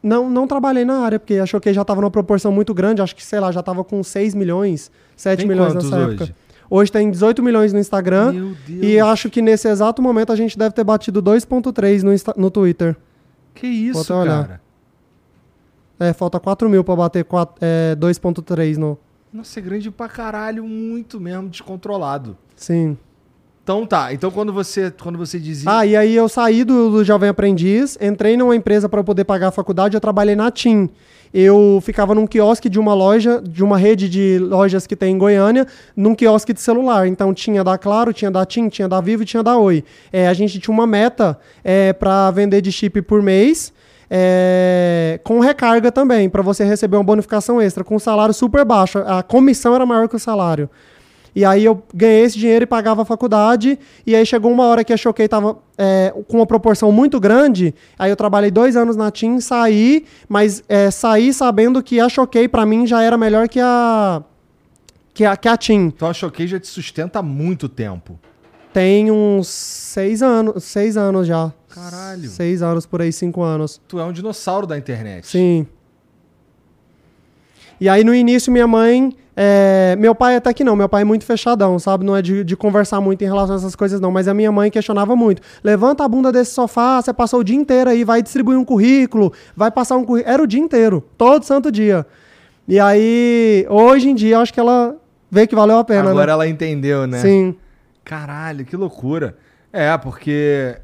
não, 0.02 0.30
não 0.30 0.46
trabalhei 0.46 0.86
na 0.86 1.00
área, 1.00 1.20
porque 1.20 1.36
achou 1.36 1.60
que 1.60 1.74
já 1.74 1.82
estava 1.82 2.02
numa 2.02 2.12
proporção 2.12 2.52
muito 2.52 2.74
grande, 2.74 3.02
acho 3.02 3.16
que, 3.16 3.26
sei 3.26 3.40
lá, 3.40 3.52
já 3.52 3.62
estava 3.62 3.84
com 3.84 4.04
6 4.04 4.36
milhões, 4.36 4.92
7 5.16 5.40
Tem 5.40 5.48
milhões 5.48 5.74
nessa 5.74 5.96
hoje? 5.96 6.16
época. 6.24 6.36
Hoje 6.70 6.92
tem 6.92 7.12
18 7.12 7.44
milhões 7.44 7.72
no 7.72 7.80
Instagram. 7.80 8.32
Meu 8.32 8.56
Deus. 8.68 8.84
E 8.84 9.00
acho 9.00 9.30
que 9.30 9.42
nesse 9.42 9.68
exato 9.68 10.02
momento 10.02 10.32
a 10.32 10.36
gente 10.36 10.58
deve 10.58 10.74
ter 10.74 10.84
batido 10.84 11.22
2.3 11.22 12.02
no, 12.02 12.14
Insta- 12.14 12.34
no 12.36 12.50
Twitter. 12.50 12.96
Que 13.54 13.68
isso, 13.68 14.08
cara? 14.08 14.60
É, 16.00 16.12
falta 16.14 16.40
4 16.40 16.68
mil 16.70 16.84
pra 16.84 16.96
bater 16.96 17.26
é, 17.62 17.96
2.3 17.96 18.78
no... 18.78 18.98
Nossa, 19.32 19.60
é 19.60 19.62
grande 19.62 19.90
pra 19.92 20.08
caralho, 20.10 20.64
muito 20.64 21.20
mesmo 21.20 21.48
descontrolado. 21.50 22.38
Sim. 22.56 22.98
Então 23.64 23.86
tá, 23.86 24.14
então 24.14 24.30
quando 24.30 24.52
você, 24.52 24.92
quando 24.92 25.18
você 25.18 25.40
dizia... 25.40 25.72
Ah, 25.72 25.86
e 25.86 25.96
aí 25.96 26.14
eu 26.16 26.28
saí 26.28 26.64
do, 26.64 26.90
do 26.92 27.04
Jovem 27.04 27.30
Aprendiz, 27.30 27.98
entrei 28.02 28.36
numa 28.36 28.56
empresa 28.56 28.90
para 28.90 29.04
poder 29.04 29.24
pagar 29.24 29.48
a 29.48 29.52
faculdade, 29.52 29.96
eu 29.96 30.02
trabalhei 30.02 30.36
na 30.36 30.52
TIM. 30.52 30.90
Eu 31.34 31.82
ficava 31.82 32.14
num 32.14 32.28
quiosque 32.28 32.70
de 32.70 32.80
uma 32.80 32.94
loja, 32.94 33.42
de 33.42 33.64
uma 33.64 33.78
rede 33.78 34.08
de 34.08 34.38
lojas 34.40 34.86
que 34.86 34.96
tem 34.96 35.16
em 35.16 35.18
Goiânia, 35.18 35.66
num 35.96 36.14
quiosque 36.14 36.54
de 36.54 36.62
celular. 36.62 37.08
Então 37.08 37.34
tinha 37.34 37.64
da 37.64 37.78
Claro, 37.78 38.14
tinha 38.14 38.30
da 38.30 38.46
TIM, 38.46 38.70
tinha 38.70 38.88
da 38.88 39.02
Vivo 39.02 39.24
e 39.24 39.26
tinha 39.26 39.42
da 39.42 39.58
Oi. 39.58 39.84
É, 40.12 40.28
a 40.28 40.34
gente 40.34 40.60
tinha 40.60 40.74
uma 40.74 40.86
meta 40.86 41.40
é, 41.64 41.92
para 41.92 42.30
vender 42.32 42.62
de 42.62 42.72
chip 42.72 43.02
por 43.02 43.22
mês. 43.22 43.74
é, 44.16 45.20
com 45.24 45.40
recarga 45.40 45.92
também, 45.92 46.30
para 46.30 46.44
você 46.44 46.64
receber 46.64 46.98
uma 46.98 47.04
bonificação 47.04 47.60
extra, 47.60 47.84
com 47.84 47.98
salário 47.98 48.34
super 48.34 48.64
baixo. 48.64 49.00
A 49.00 49.24
comissão 49.24 49.74
era 49.74 49.88
maior 49.88 50.08
que 50.08 50.16
o 50.16 50.20
salário. 50.20 50.70
E 51.36 51.44
aí 51.44 51.66
eu 51.66 51.82
ganhei 51.94 52.24
esse 52.24 52.38
dinheiro 52.38 52.64
e 52.64 52.68
pagava 52.68 53.02
a 53.02 53.06
faculdade. 53.06 53.80
E 54.06 54.16
aí 54.16 54.26
chegou 54.26 54.52
uma 54.52 54.66
hora 54.66 54.84
que 54.84 54.94
a 54.94 54.98
Choquei 54.98 55.28
tava 55.28 55.58
é, 55.78 56.14
com 56.28 56.38
uma 56.38 56.46
proporção 56.46 56.92
muito 56.92 57.20
grande. 57.20 57.74
Aí 57.98 58.12
eu 58.12 58.16
trabalhei 58.16 58.52
dois 58.52 58.76
anos 58.76 58.96
na 58.96 59.10
TIM, 59.10 59.40
saí, 59.40 60.06
mas 60.30 60.64
é, 60.70 60.92
saí 60.92 61.34
sabendo 61.34 61.82
que 61.82 62.00
a 62.00 62.08
Choquei 62.08 62.48
pra 62.48 62.66
mim 62.66 62.86
já 62.86 63.02
era 63.02 63.18
melhor 63.18 63.50
que 63.50 63.60
a 63.60 64.24
que 65.14 65.26
a, 65.26 65.36
que 65.36 65.48
a 65.48 65.58
TIM. 65.58 65.88
Então 65.88 66.08
a 66.08 66.14
Choquei 66.14 66.48
já 66.48 66.60
te 66.60 66.68
sustenta 66.68 67.20
há 67.20 67.24
muito 67.24 67.68
tempo. 67.68 68.20
Tem 68.72 69.12
uns 69.12 69.48
seis 69.48 70.22
anos, 70.24 70.64
seis 70.64 70.98
anos 70.98 71.28
já. 71.28 71.54
Caralho. 71.70 72.30
Seis 72.30 72.62
anos 72.62 72.86
por 72.86 73.02
aí, 73.02 73.12
cinco 73.12 73.42
anos. 73.42 73.82
Tu 73.88 74.00
é 74.00 74.06
um 74.06 74.12
dinossauro 74.12 74.66
da 74.66 74.78
internet. 74.78 75.28
Sim. 75.28 75.68
E 77.80 77.90
aí 77.90 78.04
no 78.04 78.14
início 78.14 78.52
minha 78.52 78.68
mãe. 78.68 79.16
É, 79.36 79.96
meu 79.98 80.14
pai 80.14 80.36
até 80.36 80.54
que 80.54 80.64
não, 80.64 80.76
meu 80.76 80.88
pai 80.88 81.02
é 81.02 81.06
muito 81.06 81.26
fechadão, 81.26 81.80
sabe? 81.80 82.06
Não 82.06 82.16
é 82.16 82.22
de, 82.22 82.44
de 82.44 82.56
conversar 82.56 83.02
muito 83.02 83.24
em 83.24 83.26
relação 83.26 83.56
a 83.56 83.58
essas 83.58 83.76
coisas, 83.76 84.00
não. 84.00 84.12
Mas 84.12 84.28
a 84.28 84.34
minha 84.34 84.52
mãe 84.52 84.70
questionava 84.70 85.16
muito. 85.16 85.42
Levanta 85.64 86.04
a 86.04 86.08
bunda 86.08 86.32
desse 86.32 86.52
sofá, 86.52 87.02
você 87.02 87.12
passou 87.12 87.40
o 87.40 87.44
dia 87.44 87.56
inteiro 87.56 87.90
aí, 87.90 88.04
vai 88.04 88.22
distribuir 88.22 88.58
um 88.58 88.66
currículo, 88.66 89.34
vai 89.56 89.72
passar 89.72 89.96
um 89.98 90.06
currículo. 90.06 90.34
Era 90.34 90.44
o 90.44 90.48
dia 90.48 90.60
inteiro, 90.60 91.04
todo 91.18 91.44
santo 91.44 91.72
dia. 91.72 92.06
E 92.68 92.80
aí, 92.80 93.66
hoje 93.70 94.10
em 94.10 94.16
dia, 94.16 94.36
eu 94.36 94.40
acho 94.40 94.54
que 94.54 94.60
ela 94.60 94.96
vê 95.30 95.48
que 95.48 95.56
valeu 95.56 95.78
a 95.80 95.84
pena, 95.84 96.12
Agora 96.12 96.28
né? 96.28 96.32
ela 96.34 96.48
entendeu, 96.48 97.08
né? 97.08 97.20
Sim. 97.20 97.56
Caralho, 98.06 98.66
que 98.66 98.76
loucura. 98.76 99.36
É, 99.72 99.98
porque 99.98 100.78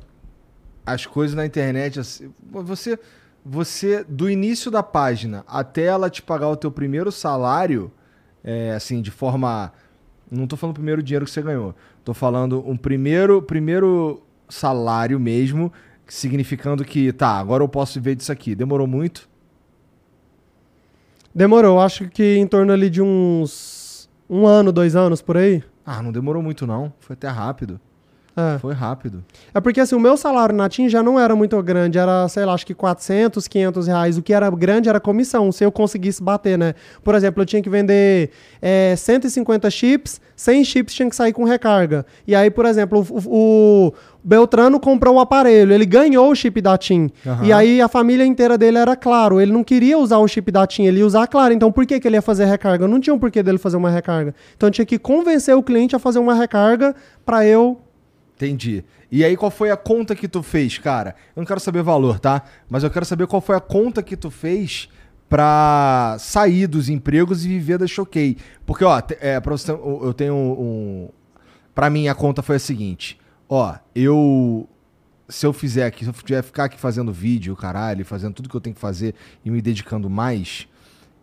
as 0.86 1.06
coisas 1.06 1.36
na 1.36 1.46
internet, 1.46 2.00
assim, 2.00 2.34
você, 2.52 2.98
você, 3.46 4.04
do 4.10 4.28
início 4.30 4.72
da 4.72 4.82
página 4.82 5.44
até 5.48 5.84
ela 5.84 6.10
te 6.10 6.22
pagar 6.24 6.50
o 6.50 6.56
teu 6.56 6.72
primeiro 6.72 7.12
salário, 7.12 7.92
é, 8.44 8.72
assim, 8.72 9.02
de 9.02 9.12
forma. 9.12 9.72
Não 10.32 10.46
tô 10.46 10.56
falando 10.56 10.74
o 10.74 10.76
primeiro 10.76 11.02
dinheiro 11.02 11.26
que 11.26 11.32
você 11.32 11.42
ganhou. 11.42 11.76
Tô 12.04 12.14
falando 12.14 12.64
um 12.68 12.78
primeiro, 12.78 13.42
primeiro 13.42 14.22
salário 14.48 15.20
mesmo, 15.20 15.72
significando 16.08 16.84
que, 16.86 17.12
tá, 17.12 17.38
agora 17.40 17.64
eu 17.64 17.68
posso 17.68 18.00
viver 18.00 18.16
disso 18.16 18.32
aqui. 18.32 18.54
Demorou 18.56 18.88
muito? 18.88 19.28
Demorou, 21.34 21.80
acho 21.80 22.10
que 22.10 22.38
em 22.38 22.48
torno 22.48 22.74
ali 22.74 22.90
de 22.90 23.02
uns 23.02 24.10
um 24.30 24.46
ano, 24.46 24.72
dois 24.72 24.96
anos 24.96 25.22
por 25.22 25.38
aí. 25.38 25.64
Ah, 25.86 26.04
não 26.04 26.12
demorou 26.12 26.44
muito 26.44 26.68
não. 26.68 26.94
Foi 27.00 27.16
até 27.16 27.28
rápido. 27.28 27.80
É. 28.36 28.58
Foi 28.60 28.74
rápido. 28.74 29.24
É 29.54 29.60
porque 29.60 29.80
assim, 29.80 29.96
o 29.96 30.00
meu 30.00 30.16
salário 30.16 30.56
na 30.56 30.70
TIM 30.70 30.88
já 30.88 31.04
não 31.04 31.20
era 31.20 31.36
muito 31.36 31.62
grande, 31.62 31.98
era, 31.98 32.28
sei 32.30 32.46
lá, 32.46 32.54
acho 32.54 32.66
que 32.66 32.74
400, 32.74 33.48
500 33.48 33.88
reais. 33.88 34.18
O 34.18 34.22
que 34.22 34.34
era 34.34 34.50
grande 34.50 34.90
era 34.90 35.00
comissão, 35.00 35.52
se 35.52 35.64
eu 35.64 35.72
conseguisse 35.72 36.22
bater, 36.22 36.58
né? 36.58 36.74
Por 37.04 37.16
exemplo, 37.16 37.42
eu 37.42 37.46
tinha 37.46 37.62
que 37.62 37.70
vender 37.70 38.32
é, 38.62 38.96
150 38.96 39.70
chips, 39.70 40.22
100 40.36 40.64
chips 40.64 40.94
tinha 40.94 41.10
que 41.10 41.16
sair 41.16 41.34
com 41.34 41.44
recarga. 41.44 42.06
E 42.26 42.36
aí, 42.36 42.50
por 42.50 42.66
exemplo, 42.66 43.06
o, 43.10 43.88
o 43.88 43.94
Beltrano 44.24 44.80
comprou 44.80 45.16
o 45.16 45.20
aparelho, 45.20 45.74
ele 45.74 45.86
ganhou 45.86 46.32
o 46.32 46.36
chip 46.36 46.62
da 46.62 46.78
TIM. 46.78 47.10
Aham. 47.26 47.46
E 47.46 47.52
aí 47.52 47.82
a 47.82 47.88
família 47.88 48.26
inteira 48.26 48.58
dele 48.58 48.78
era 48.78 48.96
Claro, 48.96 49.42
ele 49.42 49.52
não 49.52 49.64
queria 49.64 49.98
usar 49.98 50.18
o 50.18 50.28
chip 50.28 50.52
da 50.52 50.66
TIM, 50.68 50.86
ele 50.86 51.00
ia 51.00 51.06
usar 51.06 51.28
Claro. 51.28 51.54
Então 51.54 51.72
por 51.72 51.86
que, 51.86 52.00
que 52.00 52.08
ele 52.08 52.16
ia 52.16 52.22
fazer 52.22 52.46
recarga? 52.46 52.88
Não 52.88 53.00
tinha 53.00 53.14
um 53.14 53.20
porquê 53.20 53.42
dele 53.42 53.58
fazer 53.58 53.78
uma 53.78 53.90
recarga. 53.90 54.34
Então 54.56 54.68
eu 54.68 54.72
tinha 54.72 54.86
que 54.86 55.00
convencer 55.00 55.56
o 55.56 55.64
cliente 55.64 55.96
a 55.96 56.00
fazer 56.00 56.20
uma 56.20 56.34
recarga 56.34 56.96
pra 57.26 57.46
eu 57.46 57.80
Entendi. 58.40 58.86
E 59.12 59.26
aí, 59.26 59.36
qual 59.36 59.52
foi 59.52 59.70
a 59.70 59.76
conta 59.76 60.16
que 60.16 60.26
tu 60.26 60.42
fez, 60.42 60.78
cara? 60.78 61.14
Eu 61.36 61.42
não 61.42 61.46
quero 61.46 61.60
saber 61.60 61.84
valor, 61.84 62.20
tá? 62.22 62.44
Mas 62.70 62.86
eu 62.86 62.90
quero 62.90 63.06
saber 63.06 63.28
qual 63.28 63.42
foi 63.42 63.58
a 63.58 63.60
conta 63.60 64.02
que 64.02 64.16
tu 64.16 64.32
fez 64.32 64.88
pra 65.28 66.16
sair 66.20 66.66
dos 66.66 66.88
empregos 66.88 67.44
e 67.44 67.50
viver 67.50 67.78
da 67.78 67.86
Choquei. 67.86 68.38
Porque, 68.66 68.86
ó, 68.86 69.02
é, 69.20 69.42
pra 69.42 69.52
você, 69.52 69.72
eu 69.72 70.14
tenho 70.14 70.36
um. 70.36 71.10
Pra 71.76 71.90
mim, 71.90 72.08
a 72.08 72.16
conta 72.16 72.42
foi 72.42 72.56
a 72.56 72.60
seguinte: 72.60 73.20
ó, 73.50 73.76
eu. 73.94 74.70
Se 75.28 75.46
eu 75.46 75.52
fizer 75.52 75.86
aqui, 75.86 76.06
se 76.06 76.10
eu 76.10 76.14
tiver 76.14 76.42
ficar 76.42 76.64
aqui 76.64 76.80
fazendo 76.80 77.12
vídeo, 77.12 77.56
caralho, 77.58 78.06
fazendo 78.06 78.34
tudo 78.34 78.48
que 78.48 78.56
eu 78.56 78.62
tenho 78.62 78.74
que 78.74 78.82
fazer 78.82 79.14
e 79.44 79.52
me 79.52 79.62
dedicando 79.62 80.10
mais, 80.10 80.66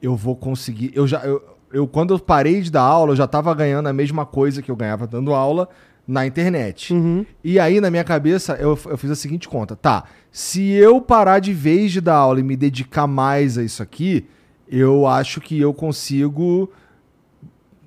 eu 0.03 0.15
vou 0.15 0.37
conseguir. 0.37 0.93
Eu 0.95 1.07
já. 1.07 1.25
Eu, 1.25 1.43
eu, 1.73 1.89
quando 1.89 2.13
eu 2.13 2.19
parei 2.19 2.61
de 2.61 2.71
dar 2.71 2.83
aula, 2.83 3.13
eu 3.13 3.17
já 3.17 3.27
tava 3.27 3.55
ganhando 3.55 3.89
a 3.89 3.93
mesma 3.93 4.27
coisa 4.27 4.61
que 4.61 4.71
eu 4.71 4.77
ganhava 4.77 5.07
dando 5.07 5.33
aula 5.33 5.69
na 6.07 6.27
internet. 6.27 6.95
E 7.43 7.59
aí, 7.59 7.81
na 7.81 7.91
minha 7.91 8.05
cabeça, 8.05 8.55
eu, 8.55 8.79
eu 8.87 8.97
fiz 8.97 9.11
a 9.11 9.17
seguinte 9.17 9.49
conta: 9.49 9.75
tá, 9.75 10.05
se 10.31 10.71
eu 10.71 11.01
parar 11.01 11.39
de 11.41 11.53
vez 11.53 11.93
de 11.93 12.01
dar 12.01 12.17
aula 12.17 12.41
e 12.41 12.43
me 12.43 12.57
dedicar 12.57 13.07
mais 13.07 13.59
a 13.59 13.63
isso 13.63 13.83
aqui, 13.83 14.27
eu 14.69 15.07
acho 15.07 15.41
que 15.41 15.61
eu 15.61 15.73
consigo 15.75 16.71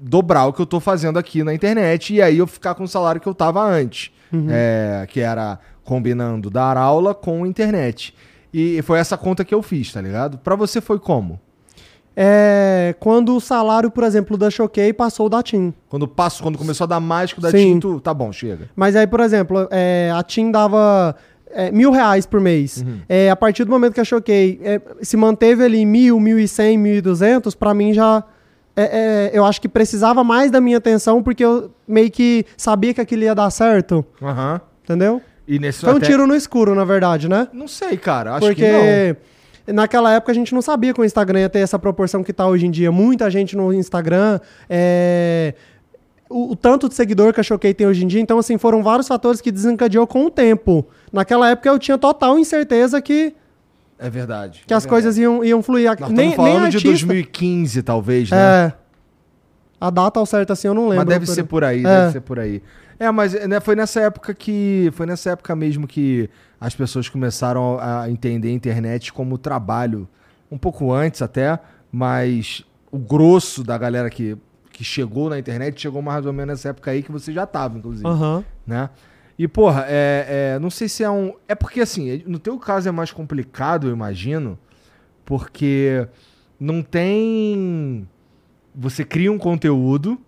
dobrar 0.02 0.46
o 0.46 0.54
que 0.54 0.62
eu 0.62 0.66
tô 0.66 0.80
fazendo 0.80 1.20
aqui 1.20 1.44
na 1.44 1.54
internet 1.54 2.14
e 2.14 2.22
aí 2.22 2.38
eu 2.38 2.48
ficar 2.48 2.74
com 2.74 2.84
o 2.84 2.88
salário 2.88 3.20
que 3.20 3.28
eu 3.28 3.34
tava 3.34 3.62
antes. 3.62 4.12
É, 4.50 5.08
que 5.10 5.20
era 5.20 5.60
combinando 5.84 6.52
dar 6.52 6.78
aula 6.78 7.16
com 7.16 7.48
internet. 7.48 8.14
E 8.54 8.82
foi 8.84 9.00
essa 9.00 9.18
conta 9.18 9.44
que 9.44 9.54
eu 9.54 9.62
fiz, 9.64 9.92
tá 9.92 10.00
ligado? 10.02 10.38
Pra 10.38 10.56
você 10.56 10.80
foi 10.80 11.00
como? 11.00 11.40
É, 12.22 12.94
quando 13.00 13.34
o 13.34 13.40
salário, 13.40 13.90
por 13.90 14.04
exemplo, 14.04 14.36
da 14.36 14.50
Choquei 14.50 14.92
passou 14.92 15.30
da 15.30 15.42
TIM. 15.42 15.74
Quando 15.88 16.06
passo, 16.06 16.44
quando 16.44 16.58
começou 16.58 16.84
a 16.84 16.88
dar 16.88 17.00
mais 17.00 17.32
que 17.32 17.40
o 17.40 17.42
da 17.42 17.50
Sim. 17.50 17.76
Tinto, 17.76 17.98
tá 18.02 18.14
bom, 18.14 18.30
chega. 18.30 18.70
Mas 18.76 18.94
aí, 18.94 19.08
por 19.08 19.22
exemplo, 19.22 19.70
é, 19.72 20.12
a 20.14 20.22
TIM 20.22 20.52
dava 20.52 21.16
é, 21.50 21.72
mil 21.72 21.92
reais 21.92 22.26
por 22.26 22.42
mês. 22.42 22.84
É, 23.08 23.30
a 23.30 23.38
partir 23.38 23.64
do 23.64 23.72
momento 23.72 23.94
que 23.94 24.02
a 24.02 24.04
Choquei 24.04 24.60
é, 24.62 24.82
se 25.02 25.16
manteve 25.16 25.64
ali 25.64 25.86
mil, 25.86 26.20
mil 26.20 26.38
e 26.38 26.46
cem, 26.46 26.78
mil 26.78 26.96
e 26.96 27.00
duzentos, 27.02 27.56
pra 27.56 27.74
mim 27.74 27.94
já... 27.94 28.22
é, 28.76 28.84
é, 28.84 29.32
eu 29.34 29.46
acho 29.46 29.62
que 29.62 29.70
precisava 29.70 30.22
mais 30.22 30.52
da 30.52 30.60
minha 30.60 30.78
atenção 30.78 31.24
porque 31.24 31.46
eu 31.46 31.72
meio 31.88 32.12
que 32.12 32.46
sabia 32.58 32.94
que 32.94 33.00
aquilo 33.00 33.24
ia 33.24 33.34
dar 33.34 33.50
certo, 33.50 34.06
Aham. 34.22 34.60
entendeu? 34.84 35.22
E 35.48 35.58
nesse 35.58 35.80
Foi 35.86 35.94
um 35.94 35.98
até- 35.98 36.06
tiro 36.06 36.28
no 36.28 36.36
escuro, 36.36 36.76
na 36.76 36.84
verdade, 36.84 37.30
né? 37.30 37.48
Não 37.54 37.68
sei, 37.68 37.96
cara. 37.96 38.32
Acho 38.36 38.46
Porque 38.46 38.62
que 38.66 38.72
não. 38.72 39.18
Naquela 39.68 40.14
época 40.14 40.32
a 40.32 40.36
gente 40.36 40.54
não 40.54 40.62
sabia 40.62 40.94
que 40.94 41.02
o 41.02 41.06
Instagram 41.06 41.42
ia 41.42 41.50
ter 41.50 41.60
essa 41.60 41.78
proporção 41.80 42.24
que 42.24 42.34
tá 42.34 42.48
hoje 42.48 42.66
em 42.66 42.72
dia. 42.72 42.92
Muita 42.92 43.30
gente 43.30 43.56
no 43.56 43.72
Instagram. 43.74 44.40
é, 44.70 45.54
O, 46.30 46.52
o 46.52 46.56
tanto 46.56 46.88
de 46.88 46.94
seguidor 46.96 47.34
que 47.34 47.40
a 47.40 47.44
Choquei 47.44 47.74
tem 47.74 47.88
hoje 47.88 48.04
em 48.04 48.08
dia. 48.08 48.22
Então, 48.22 48.38
assim, 48.38 48.58
foram 48.58 48.84
vários 48.84 49.08
fatores 49.08 49.42
que 49.42 49.52
desencadeou 49.52 50.06
com 50.06 50.26
o 50.26 50.30
tempo. 50.30 50.86
Naquela 51.12 51.50
época 51.50 51.70
eu 51.70 51.80
tinha 51.80 51.98
total 51.98 52.38
incerteza 52.38 53.02
que, 53.02 53.34
É 53.98 54.10
verdade. 54.12 54.62
que 54.68 54.72
é 54.74 54.78
as 54.78 54.84
verdade. 54.84 54.88
coisas 54.90 55.18
iam, 55.18 55.44
iam 55.44 55.64
fluir. 55.64 55.90
Nós 56.00 56.12
nem, 56.12 56.36
falando 56.36 56.62
nem 56.62 56.70
de 56.70 56.78
artista. 56.78 57.08
2015, 57.08 57.82
talvez, 57.82 58.30
né? 58.30 58.38
É. 58.38 58.74
A 59.82 59.90
data 59.90 60.20
ao 60.20 60.26
certo 60.26 60.52
assim 60.54 60.68
eu 60.68 60.74
não 60.74 60.84
lembro. 60.90 60.98
Mas 60.98 61.08
deve 61.08 61.26
por- 61.26 61.34
ser 61.34 61.44
por 61.46 61.64
aí, 61.64 61.80
É. 61.80 61.84
deve 61.84 62.12
ser 62.12 62.22
por 62.22 62.38
aí. 62.40 62.62
É, 63.00 63.10
mas 63.12 63.34
né, 63.48 63.60
foi 63.62 63.76
nessa 63.76 64.02
época 64.02 64.34
que. 64.34 64.92
Foi 64.94 65.06
nessa 65.06 65.32
época 65.32 65.56
mesmo 65.56 65.88
que 65.88 66.30
as 66.60 66.76
pessoas 66.76 67.08
começaram 67.08 67.80
a 67.80 68.10
entender 68.10 68.50
a 68.50 68.52
internet 68.52 69.14
como 69.14 69.38
trabalho. 69.38 70.08
Um 70.52 70.58
pouco 70.58 70.92
antes 70.92 71.22
até, 71.22 71.58
mas 71.92 72.66
o 72.92 72.98
grosso 72.98 73.64
da 73.64 73.78
galera 73.78 74.10
que, 74.10 74.36
que 74.72 74.84
chegou 74.84 75.30
na 75.30 75.40
internet 75.40 75.80
chegou 75.80 76.02
mais 76.02 76.26
ou 76.26 76.34
menos 76.34 76.54
nessa 76.54 76.70
época 76.70 76.92
aí 76.92 77.04
que 77.04 77.12
você 77.12 77.32
já 77.32 77.46
tava, 77.46 77.78
inclusive. 77.78 78.08
Aham. 78.08 78.44
né? 78.68 78.90
E, 79.38 79.48
porra, 79.48 79.86
é, 79.88 80.56
é, 80.56 80.60
não 80.60 80.70
sei 80.70 80.90
se 80.90 81.02
é 81.02 81.10
um. 81.10 81.34
É 81.48 81.56
porque, 81.56 81.80
assim, 81.80 82.22
no 82.28 82.38
teu 82.40 82.60
caso 82.60 82.90
é 82.90 82.92
mais 82.92 83.14
complicado, 83.14 83.88
eu 83.88 83.94
imagino, 83.94 84.60
porque 85.24 86.06
não 86.60 86.84
tem. 86.84 88.06
Você 88.76 89.06
cria 89.06 89.32
um 89.32 89.38
conteúdo 89.38 90.20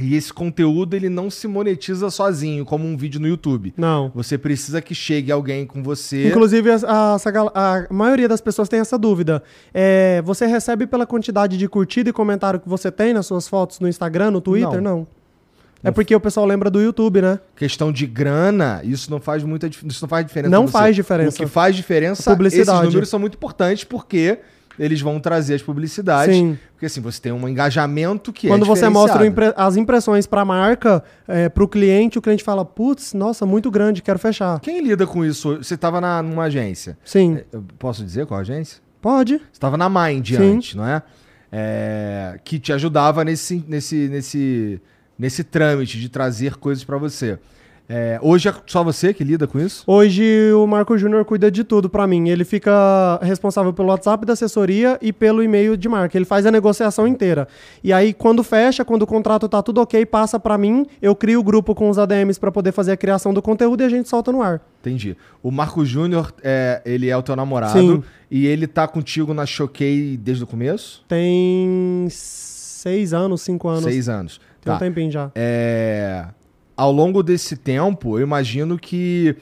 e 0.00 0.14
esse 0.16 0.32
conteúdo 0.32 0.94
ele 0.94 1.08
não 1.10 1.28
se 1.30 1.46
monetiza 1.46 2.10
sozinho, 2.10 2.64
como 2.64 2.86
um 2.86 2.96
vídeo 2.96 3.20
no 3.20 3.28
YouTube. 3.28 3.74
Não. 3.76 4.10
Você 4.14 4.38
precisa 4.38 4.80
que 4.80 4.94
chegue 4.94 5.30
alguém 5.30 5.66
com 5.66 5.82
você. 5.82 6.28
Inclusive, 6.28 6.70
a, 6.70 7.16
a- 7.16 7.30
gal- 7.30 7.52
a 7.54 7.86
maioria 7.90 8.26
das 8.26 8.40
pessoas 8.40 8.68
tem 8.68 8.80
essa 8.80 8.96
dúvida. 8.96 9.42
É, 9.72 10.22
você 10.24 10.46
recebe 10.46 10.86
pela 10.86 11.06
quantidade 11.06 11.58
de 11.58 11.68
curtida 11.68 12.08
e 12.08 12.12
comentário 12.12 12.58
que 12.58 12.68
você 12.68 12.90
tem 12.90 13.12
nas 13.12 13.26
suas 13.26 13.46
fotos 13.46 13.80
no 13.80 13.88
Instagram, 13.88 14.30
no 14.30 14.40
Twitter? 14.40 14.80
Não. 14.80 14.98
Não. 14.98 15.06
É 15.84 15.90
porque 15.90 16.14
o 16.14 16.20
pessoal 16.20 16.46
lembra 16.46 16.70
do 16.70 16.80
YouTube, 16.80 17.20
né? 17.20 17.40
Questão 17.56 17.90
de 17.90 18.06
grana, 18.06 18.80
isso 18.84 19.10
não 19.10 19.20
faz 19.20 19.42
muita 19.42 19.66
isso 19.66 19.84
não 20.00 20.08
faz 20.08 20.24
diferença. 20.24 20.50
Não 20.50 20.68
faz 20.68 20.94
diferença. 20.94 21.36
O 21.42 21.44
que 21.44 21.52
faz 21.52 21.74
diferença, 21.74 22.30
Publicidade. 22.30 22.78
esses 22.78 22.84
números 22.86 23.08
são 23.08 23.18
muito 23.18 23.34
importantes 23.34 23.82
porque 23.82 24.38
eles 24.78 25.00
vão 25.00 25.18
trazer 25.20 25.54
as 25.54 25.62
publicidades. 25.62 26.34
Sim. 26.34 26.58
Porque 26.72 26.86
assim, 26.86 27.00
você 27.00 27.20
tem 27.20 27.32
um 27.32 27.48
engajamento 27.48 28.32
que 28.32 28.48
Quando 28.48 28.64
é 28.64 28.68
você 28.68 28.88
mostra 28.88 29.26
impre- 29.26 29.52
as 29.56 29.76
impressões 29.76 30.26
para 30.26 30.40
a 30.40 30.44
marca, 30.44 31.02
é, 31.28 31.48
para 31.48 31.62
o 31.62 31.68
cliente, 31.68 32.18
o 32.18 32.22
cliente 32.22 32.42
fala: 32.42 32.64
putz, 32.64 33.14
nossa, 33.14 33.44
muito 33.46 33.70
grande, 33.70 34.02
quero 34.02 34.18
fechar. 34.18 34.60
Quem 34.60 34.80
lida 34.82 35.06
com 35.06 35.24
isso? 35.24 35.56
Você 35.58 35.74
estava 35.74 36.00
numa 36.22 36.44
agência. 36.44 36.96
Sim. 37.04 37.40
Eu 37.52 37.64
posso 37.78 38.04
dizer 38.04 38.26
qual 38.26 38.40
agência? 38.40 38.80
Pode. 39.00 39.34
Você 39.38 39.44
estava 39.52 39.76
na 39.76 39.88
Mind 39.88 40.28
Sim. 40.28 40.56
antes, 40.56 40.74
não 40.74 40.86
é? 40.86 41.02
É, 41.50 42.38
Que 42.44 42.58
te 42.58 42.72
ajudava 42.72 43.24
nesse, 43.24 43.64
nesse, 43.68 44.08
nesse, 44.08 44.80
nesse 45.18 45.44
trâmite 45.44 46.00
de 46.00 46.08
trazer 46.08 46.56
coisas 46.56 46.82
para 46.84 46.96
você. 46.96 47.38
É, 47.88 48.18
hoje 48.22 48.48
é 48.48 48.54
só 48.66 48.82
você 48.82 49.12
que 49.12 49.22
lida 49.22 49.46
com 49.46 49.58
isso? 49.60 49.82
Hoje 49.86 50.50
o 50.54 50.66
Marco 50.66 50.96
Júnior 50.96 51.24
cuida 51.24 51.50
de 51.50 51.62
tudo 51.62 51.90
pra 51.90 52.06
mim. 52.06 52.28
Ele 52.30 52.44
fica 52.44 53.18
responsável 53.22 53.72
pelo 53.72 53.88
WhatsApp 53.88 54.24
da 54.24 54.32
assessoria 54.32 54.98
e 55.02 55.12
pelo 55.12 55.42
e-mail 55.42 55.76
de 55.76 55.88
marca. 55.88 56.16
Ele 56.16 56.24
faz 56.24 56.46
a 56.46 56.50
negociação 56.50 57.06
inteira. 57.06 57.46
E 57.84 57.92
aí 57.92 58.14
quando 58.14 58.42
fecha, 58.42 58.84
quando 58.84 59.02
o 59.02 59.06
contrato 59.06 59.48
tá 59.48 59.62
tudo 59.62 59.80
OK, 59.82 60.06
passa 60.06 60.40
pra 60.40 60.56
mim, 60.56 60.86
eu 61.02 61.14
crio 61.14 61.40
o 61.40 61.42
grupo 61.42 61.74
com 61.74 61.90
os 61.90 61.98
ADMs 61.98 62.38
pra 62.40 62.50
poder 62.50 62.72
fazer 62.72 62.92
a 62.92 62.96
criação 62.96 63.34
do 63.34 63.42
conteúdo 63.42 63.82
e 63.82 63.84
a 63.84 63.88
gente 63.90 64.08
solta 64.08 64.32
no 64.32 64.40
ar. 64.40 64.62
Entendi. 64.80 65.16
O 65.42 65.50
Marco 65.50 65.84
Júnior, 65.84 66.32
é, 66.42 66.80
ele 66.86 67.10
é 67.10 67.16
o 67.16 67.22
teu 67.22 67.36
namorado 67.36 67.78
Sim. 67.78 68.02
e 68.30 68.46
ele 68.46 68.66
tá 68.66 68.88
contigo 68.88 69.34
na 69.34 69.44
Choquei 69.44 70.16
desde 70.16 70.44
o 70.44 70.46
começo? 70.46 71.04
Tem 71.06 72.06
seis 72.10 73.12
anos, 73.12 73.42
cinco 73.42 73.68
anos. 73.68 73.84
Seis 73.84 74.08
anos. 74.08 74.40
Tem 74.60 74.70
Tá. 74.72 74.76
um 74.76 74.78
tempinho 74.78 75.10
já. 75.10 75.30
É, 75.34 76.24
ao 76.76 76.92
longo 76.92 77.22
desse 77.22 77.56
tempo, 77.56 78.18
eu 78.18 78.22
imagino 78.22 78.78
que 78.78 79.36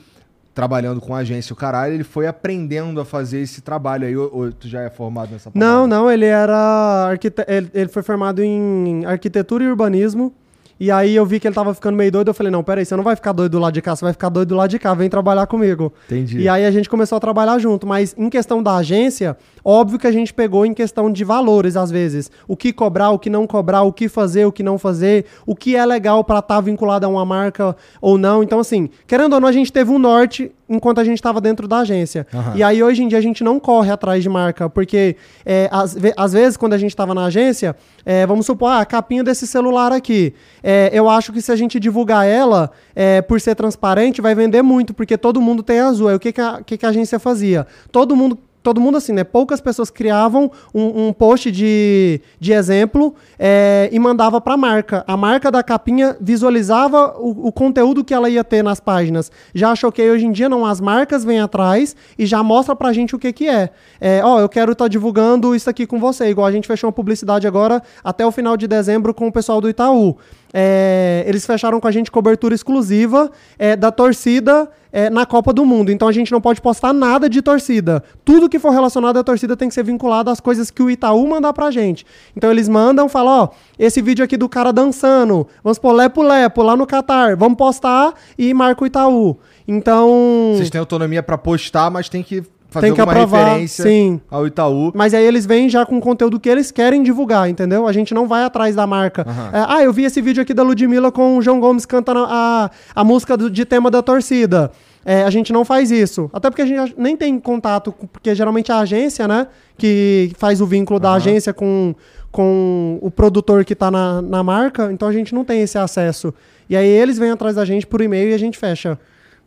trabalhando 0.54 1.00
com 1.00 1.14
agência 1.14 1.52
o 1.52 1.56
caralho, 1.56 1.94
ele 1.94 2.04
foi 2.04 2.26
aprendendo 2.26 3.00
a 3.00 3.04
fazer 3.04 3.40
esse 3.40 3.60
trabalho 3.60 4.06
aí. 4.06 4.16
Ou, 4.16 4.30
ou 4.32 4.52
tu 4.52 4.68
já 4.68 4.82
é 4.82 4.90
formado 4.90 5.30
nessa 5.32 5.50
Não, 5.54 5.66
parada? 5.66 5.86
não, 5.86 6.10
ele 6.10 6.26
era 6.26 7.08
arquite... 7.08 7.42
ele, 7.46 7.70
ele 7.72 7.88
foi 7.88 8.02
formado 8.02 8.42
em 8.42 9.04
arquitetura 9.06 9.64
e 9.64 9.68
urbanismo. 9.68 10.32
E 10.78 10.90
aí 10.90 11.14
eu 11.14 11.26
vi 11.26 11.38
que 11.38 11.46
ele 11.46 11.54
tava 11.54 11.74
ficando 11.74 11.94
meio 11.94 12.10
doido, 12.10 12.28
eu 12.28 12.34
falei: 12.34 12.50
"Não, 12.50 12.64
peraí, 12.64 12.86
você 12.86 12.96
não 12.96 13.04
vai 13.04 13.14
ficar 13.14 13.32
doido 13.32 13.52
do 13.52 13.58
lado 13.58 13.74
de 13.74 13.82
cá, 13.82 13.94
você 13.94 14.02
vai 14.02 14.14
ficar 14.14 14.30
doido 14.30 14.48
do 14.48 14.54
lado 14.54 14.70
de 14.70 14.78
cá, 14.78 14.94
vem 14.94 15.10
trabalhar 15.10 15.46
comigo". 15.46 15.92
Entendi. 16.06 16.38
E 16.40 16.48
aí 16.48 16.64
a 16.64 16.70
gente 16.70 16.88
começou 16.88 17.16
a 17.16 17.20
trabalhar 17.20 17.58
junto, 17.58 17.86
mas 17.86 18.14
em 18.16 18.30
questão 18.30 18.62
da 18.62 18.76
agência, 18.76 19.36
Óbvio 19.64 19.98
que 19.98 20.06
a 20.06 20.12
gente 20.12 20.32
pegou 20.32 20.64
em 20.64 20.74
questão 20.74 21.10
de 21.10 21.24
valores, 21.24 21.76
às 21.76 21.90
vezes. 21.90 22.30
O 22.46 22.56
que 22.56 22.72
cobrar, 22.72 23.10
o 23.10 23.18
que 23.18 23.30
não 23.30 23.46
cobrar, 23.46 23.82
o 23.82 23.92
que 23.92 24.08
fazer, 24.08 24.44
o 24.44 24.52
que 24.52 24.62
não 24.62 24.78
fazer, 24.78 25.26
o 25.46 25.54
que 25.54 25.76
é 25.76 25.84
legal 25.84 26.24
para 26.24 26.38
estar 26.38 26.60
vinculado 26.60 27.06
a 27.06 27.08
uma 27.08 27.24
marca 27.24 27.76
ou 28.00 28.16
não. 28.16 28.42
Então, 28.42 28.60
assim, 28.60 28.88
querendo 29.06 29.34
ou 29.34 29.40
não, 29.40 29.48
a 29.48 29.52
gente 29.52 29.72
teve 29.72 29.90
um 29.90 29.98
norte 29.98 30.52
enquanto 30.68 31.00
a 31.00 31.04
gente 31.04 31.16
estava 31.16 31.40
dentro 31.40 31.66
da 31.66 31.78
agência. 31.78 32.26
Aham. 32.32 32.52
E 32.54 32.62
aí, 32.62 32.82
hoje 32.82 33.02
em 33.02 33.08
dia, 33.08 33.18
a 33.18 33.20
gente 33.20 33.42
não 33.42 33.58
corre 33.58 33.90
atrás 33.90 34.22
de 34.22 34.28
marca, 34.28 34.70
porque 34.70 35.16
é, 35.44 35.68
às, 35.72 35.96
às 36.16 36.32
vezes, 36.32 36.56
quando 36.56 36.74
a 36.74 36.78
gente 36.78 36.90
estava 36.90 37.12
na 37.12 37.24
agência, 37.24 37.74
é, 38.06 38.24
vamos 38.24 38.46
supor, 38.46 38.68
ah, 38.68 38.80
a 38.80 38.86
capinha 38.86 39.24
desse 39.24 39.46
celular 39.46 39.92
aqui. 39.92 40.32
É, 40.62 40.88
eu 40.92 41.08
acho 41.08 41.32
que 41.32 41.42
se 41.42 41.50
a 41.50 41.56
gente 41.56 41.80
divulgar 41.80 42.26
ela, 42.26 42.70
é, 42.94 43.20
por 43.20 43.40
ser 43.40 43.56
transparente, 43.56 44.20
vai 44.20 44.34
vender 44.34 44.62
muito, 44.62 44.94
porque 44.94 45.18
todo 45.18 45.40
mundo 45.40 45.62
tem 45.62 45.80
azul. 45.80 46.08
Aí 46.08 46.14
o 46.14 46.20
que, 46.20 46.32
que, 46.32 46.40
a, 46.40 46.62
que 46.64 46.78
que 46.78 46.86
a 46.86 46.90
agência 46.90 47.18
fazia? 47.18 47.66
Todo 47.90 48.14
mundo. 48.14 48.38
Todo 48.62 48.80
mundo 48.80 48.98
assim, 48.98 49.12
né? 49.12 49.24
Poucas 49.24 49.60
pessoas 49.60 49.90
criavam 49.90 50.50
um, 50.74 51.06
um 51.06 51.12
post 51.12 51.50
de, 51.50 52.20
de 52.38 52.52
exemplo 52.52 53.14
é, 53.38 53.88
e 53.90 53.98
mandava 53.98 54.38
para 54.40 54.54
a 54.54 54.56
marca. 54.56 55.04
A 55.06 55.16
marca 55.16 55.50
da 55.50 55.62
capinha 55.62 56.16
visualizava 56.20 57.16
o, 57.18 57.48
o 57.48 57.52
conteúdo 57.52 58.04
que 58.04 58.12
ela 58.12 58.28
ia 58.28 58.44
ter 58.44 58.62
nas 58.62 58.78
páginas. 58.78 59.32
Já 59.54 59.70
achou 59.70 59.90
que 59.90 60.02
hoje 60.02 60.26
em 60.26 60.32
dia 60.32 60.48
não, 60.48 60.66
as 60.66 60.80
marcas 60.80 61.24
vêm 61.24 61.40
atrás 61.40 61.96
e 62.18 62.26
já 62.26 62.42
mostra 62.42 62.76
pra 62.76 62.92
gente 62.92 63.16
o 63.16 63.18
que 63.18 63.32
que 63.32 63.48
é. 63.48 63.70
É, 63.98 64.20
ó, 64.22 64.40
eu 64.40 64.48
quero 64.48 64.72
estar 64.72 64.88
divulgando 64.88 65.54
isso 65.54 65.70
aqui 65.70 65.86
com 65.86 65.98
você. 65.98 66.28
Igual 66.28 66.46
a 66.46 66.52
gente 66.52 66.68
fechou 66.68 66.88
uma 66.88 66.92
publicidade 66.92 67.46
agora 67.46 67.82
até 68.04 68.26
o 68.26 68.30
final 68.30 68.56
de 68.56 68.68
dezembro 68.68 69.14
com 69.14 69.26
o 69.26 69.32
pessoal 69.32 69.60
do 69.60 69.70
Itaú. 69.70 70.18
É, 70.52 71.24
eles 71.26 71.46
fecharam 71.46 71.80
com 71.80 71.86
a 71.86 71.90
gente 71.90 72.10
cobertura 72.10 72.54
exclusiva 72.54 73.30
é, 73.58 73.76
da 73.76 73.90
torcida 73.92 74.68
é, 74.92 75.08
na 75.08 75.24
Copa 75.24 75.52
do 75.52 75.64
Mundo. 75.64 75.90
Então 75.92 76.08
a 76.08 76.12
gente 76.12 76.32
não 76.32 76.40
pode 76.40 76.60
postar 76.60 76.92
nada 76.92 77.28
de 77.28 77.40
torcida. 77.40 78.02
Tudo 78.24 78.48
que 78.48 78.58
for 78.58 78.70
relacionado 78.70 79.18
à 79.18 79.24
torcida 79.24 79.56
tem 79.56 79.68
que 79.68 79.74
ser 79.74 79.84
vinculado 79.84 80.30
às 80.30 80.40
coisas 80.40 80.70
que 80.70 80.82
o 80.82 80.90
Itaú 80.90 81.26
mandar 81.28 81.52
pra 81.52 81.70
gente. 81.70 82.04
Então 82.36 82.50
eles 82.50 82.68
mandam, 82.68 83.08
falam, 83.08 83.44
ó, 83.44 83.48
esse 83.78 84.02
vídeo 84.02 84.24
aqui 84.24 84.36
do 84.36 84.48
cara 84.48 84.72
dançando, 84.72 85.46
vamos 85.62 85.78
pôr 85.78 85.92
Lepo 85.92 86.22
Lepo 86.22 86.62
lá 86.62 86.76
no 86.76 86.86
Catar, 86.86 87.36
vamos 87.36 87.56
postar 87.56 88.14
e 88.36 88.52
marca 88.52 88.82
o 88.82 88.86
Itaú. 88.86 89.36
Então. 89.66 90.52
Vocês 90.56 90.70
têm 90.70 90.80
autonomia 90.80 91.22
pra 91.22 91.38
postar, 91.38 91.90
mas 91.90 92.08
tem 92.08 92.22
que 92.22 92.42
fazer 92.70 92.86
Tem 92.86 92.94
que 92.94 93.00
aprovar, 93.00 93.44
referência 93.46 93.84
sim. 93.84 94.20
ao 94.30 94.46
Itaú. 94.46 94.92
Mas 94.94 95.12
aí 95.12 95.24
eles 95.24 95.44
vêm 95.44 95.68
já 95.68 95.84
com 95.84 95.98
o 95.98 96.00
conteúdo 96.00 96.38
que 96.40 96.48
eles 96.48 96.70
querem 96.70 97.02
divulgar, 97.02 97.48
entendeu? 97.50 97.86
A 97.86 97.92
gente 97.92 98.14
não 98.14 98.26
vai 98.28 98.44
atrás 98.44 98.74
da 98.74 98.86
marca. 98.86 99.22
É, 99.52 99.64
ah, 99.68 99.82
eu 99.82 99.92
vi 99.92 100.04
esse 100.04 100.20
vídeo 100.22 100.42
aqui 100.42 100.54
da 100.54 100.62
Ludmilla 100.62 101.10
com 101.12 101.36
o 101.36 101.42
João 101.42 101.58
Gomes 101.60 101.84
cantando 101.84 102.24
a, 102.28 102.70
a 102.94 103.04
música 103.04 103.36
do- 103.36 103.50
de 103.50 103.64
tema 103.64 103.90
da 103.90 104.00
torcida. 104.02 104.70
É, 105.04 105.22
a 105.24 105.30
gente 105.30 105.52
não 105.52 105.64
faz 105.64 105.90
isso. 105.90 106.30
Até 106.32 106.50
porque 106.50 106.60
a 106.62 106.66
gente 106.66 106.94
nem 106.96 107.16
tem 107.16 107.40
contato, 107.40 107.92
porque 108.12 108.34
geralmente 108.34 108.70
é 108.70 108.74
a 108.74 108.80
agência, 108.80 109.26
né? 109.26 109.46
Que 109.78 110.30
faz 110.36 110.60
o 110.60 110.66
vínculo 110.66 111.00
da 111.00 111.14
agência 111.14 111.54
com, 111.54 111.94
com 112.30 112.98
o 113.00 113.10
produtor 113.10 113.64
que 113.64 113.74
tá 113.74 113.90
na, 113.90 114.20
na 114.22 114.42
marca. 114.42 114.92
Então 114.92 115.08
a 115.08 115.12
gente 115.12 115.34
não 115.34 115.44
tem 115.44 115.62
esse 115.62 115.78
acesso. 115.78 116.32
E 116.68 116.76
aí 116.76 116.86
eles 116.86 117.18
vêm 117.18 117.30
atrás 117.30 117.56
da 117.56 117.64
gente 117.64 117.86
por 117.86 118.00
e-mail 118.00 118.30
e 118.30 118.34
a 118.34 118.38
gente 118.38 118.58
fecha. 118.58 118.98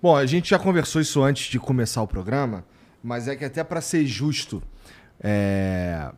Bom, 0.01 0.15
a 0.15 0.25
gente 0.25 0.49
já 0.49 0.59
conversou 0.59 1.01
isso 1.01 1.21
antes 1.23 1.49
de 1.49 1.59
começar 1.59 2.01
o 2.01 2.07
programa, 2.07 2.65
mas 3.03 3.27
é 3.27 3.35
que 3.35 3.43
até 3.45 3.63
pra 3.63 3.81
ser 3.81 4.05
justo 4.05 4.63
é, 5.21 6.09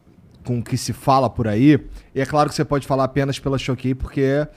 com 0.44 0.60
o 0.60 0.64
que 0.64 0.78
se 0.78 0.94
fala 0.94 1.30
por 1.30 1.48
aí, 1.48 1.80
e 2.14 2.22
é 2.22 2.26
claro 2.26 2.50
que 2.50 2.56
você 2.56 2.64
pode 2.66 2.86
falar 2.88 3.04
apenas 3.06 3.40
pela 3.40 3.58
Choquei, 3.58 3.96
porque 3.96 4.48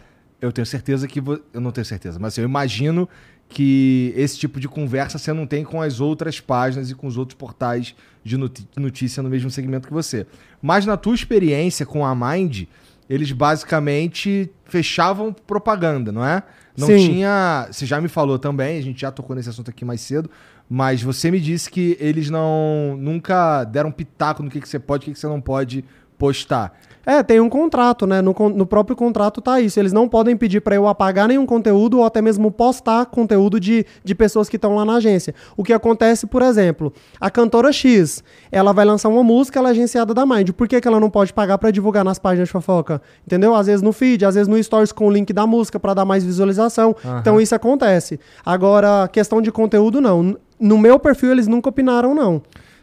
eu 0.40 0.52
tenho 0.52 0.66
certeza 0.66 1.08
que. 1.08 1.20
vo- 1.20 1.40
Eu 1.52 1.60
não 1.60 1.70
tenho 1.72 1.84
certeza, 1.84 2.18
mas 2.18 2.36
eu 2.38 2.44
imagino 2.44 3.08
que 3.48 4.12
esse 4.14 4.38
tipo 4.38 4.60
de 4.60 4.68
conversa 4.68 5.16
você 5.18 5.32
não 5.32 5.46
tem 5.46 5.64
com 5.64 5.80
as 5.80 6.00
outras 6.00 6.38
páginas 6.38 6.90
e 6.90 6.94
com 6.94 7.06
os 7.06 7.16
outros 7.16 7.36
portais 7.38 7.94
de 8.22 8.36
notícia 8.76 9.22
no 9.22 9.30
mesmo 9.30 9.50
segmento 9.50 9.88
que 9.88 9.94
você. 9.94 10.26
Mas 10.60 10.84
na 10.84 10.98
tua 10.98 11.14
experiência 11.14 11.86
com 11.86 12.04
a 12.04 12.14
Mind, 12.14 12.64
eles 13.08 13.32
basicamente 13.32 14.50
fechavam 14.66 15.32
propaganda, 15.32 16.12
não 16.12 16.22
é? 16.24 16.42
Não 16.76 16.88
Sim. 16.88 16.98
tinha. 17.14 17.68
Você 17.72 17.86
já 17.86 17.98
me 18.02 18.08
falou 18.08 18.38
também, 18.38 18.78
a 18.78 18.82
gente 18.82 19.00
já 19.00 19.10
tocou 19.10 19.34
nesse 19.34 19.48
assunto 19.48 19.70
aqui 19.70 19.82
mais 19.84 20.02
cedo, 20.02 20.30
mas 20.68 21.02
você 21.02 21.30
me 21.30 21.40
disse 21.40 21.70
que 21.70 21.96
eles 21.98 22.28
não 22.28 22.96
nunca 22.98 23.64
deram 23.64 23.90
pitaco 23.90 24.42
no 24.42 24.50
que, 24.50 24.60
que 24.60 24.68
você 24.68 24.78
pode 24.78 25.02
e 25.02 25.04
o 25.04 25.06
que, 25.06 25.12
que 25.14 25.18
você 25.18 25.26
não 25.26 25.40
pode 25.40 25.84
postar. 26.18 26.78
É, 27.08 27.22
tem 27.22 27.40
um 27.40 27.48
contrato, 27.48 28.06
né? 28.06 28.20
No, 28.20 28.34
no 28.50 28.66
próprio 28.66 28.94
contrato 28.94 29.40
tá 29.40 29.58
isso. 29.62 29.80
Eles 29.80 29.94
não 29.94 30.06
podem 30.06 30.36
pedir 30.36 30.60
para 30.60 30.74
eu 30.74 30.86
apagar 30.86 31.26
nenhum 31.26 31.46
conteúdo 31.46 32.00
ou 32.00 32.04
até 32.04 32.20
mesmo 32.20 32.50
postar 32.50 33.06
conteúdo 33.06 33.58
de, 33.58 33.86
de 34.04 34.14
pessoas 34.14 34.46
que 34.46 34.56
estão 34.56 34.74
lá 34.74 34.84
na 34.84 34.96
agência. 34.96 35.34
O 35.56 35.64
que 35.64 35.72
acontece, 35.72 36.26
por 36.26 36.42
exemplo, 36.42 36.92
a 37.18 37.30
cantora 37.30 37.72
X, 37.72 38.22
ela 38.52 38.74
vai 38.74 38.84
lançar 38.84 39.08
uma 39.08 39.24
música, 39.24 39.58
ela 39.58 39.70
é 39.70 39.72
agenciada 39.72 40.12
da 40.12 40.26
Mind. 40.26 40.50
Por 40.50 40.68
que, 40.68 40.78
que 40.82 40.86
ela 40.86 41.00
não 41.00 41.08
pode 41.08 41.32
pagar 41.32 41.56
para 41.56 41.70
divulgar 41.70 42.04
nas 42.04 42.18
páginas 42.18 42.48
de 42.48 42.52
fofoca? 42.52 43.00
Entendeu? 43.26 43.54
Às 43.54 43.68
vezes 43.68 43.80
no 43.80 43.90
feed, 43.90 44.26
às 44.26 44.34
vezes 44.34 44.46
no 44.46 44.62
stories 44.62 44.92
com 44.92 45.06
o 45.06 45.10
link 45.10 45.32
da 45.32 45.46
música 45.46 45.80
para 45.80 45.94
dar 45.94 46.04
mais 46.04 46.22
visualização. 46.22 46.94
Aham. 47.02 47.20
Então 47.20 47.40
isso 47.40 47.54
acontece. 47.54 48.20
Agora, 48.44 49.08
questão 49.08 49.40
de 49.40 49.50
conteúdo, 49.50 49.98
não. 49.98 50.36
No 50.60 50.76
meu 50.76 50.98
perfil, 50.98 51.32
eles 51.32 51.46
nunca 51.46 51.70
opinaram, 51.70 52.14
não. 52.14 52.42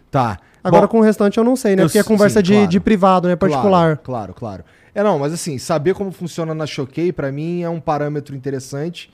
Tá. 0.10 0.40
Agora 0.68 0.88
Bom, 0.88 0.92
com 0.94 1.00
o 1.00 1.02
restante 1.02 1.38
eu 1.38 1.44
não 1.44 1.56
sei, 1.56 1.76
né? 1.76 1.84
eu 1.84 1.86
Porque 1.88 2.00
é 2.00 2.02
sim, 2.04 2.08
conversa 2.08 2.42
de, 2.42 2.54
claro. 2.54 2.68
de 2.68 2.80
privado, 2.80 3.28
né? 3.28 3.36
Particular. 3.36 3.98
Claro, 3.98 4.00
claro, 4.04 4.34
claro. 4.34 4.64
É 4.96 5.04
não, 5.04 5.20
mas 5.20 5.32
assim, 5.32 5.60
saber 5.60 5.94
como 5.94 6.12
funciona 6.12 6.56
na 6.56 6.66
Choquei, 6.66 7.12
pra 7.14 7.32
mim, 7.32 7.62
é 7.62 7.70
um 7.70 7.80
parâmetro 7.80 8.36
interessante, 8.36 9.12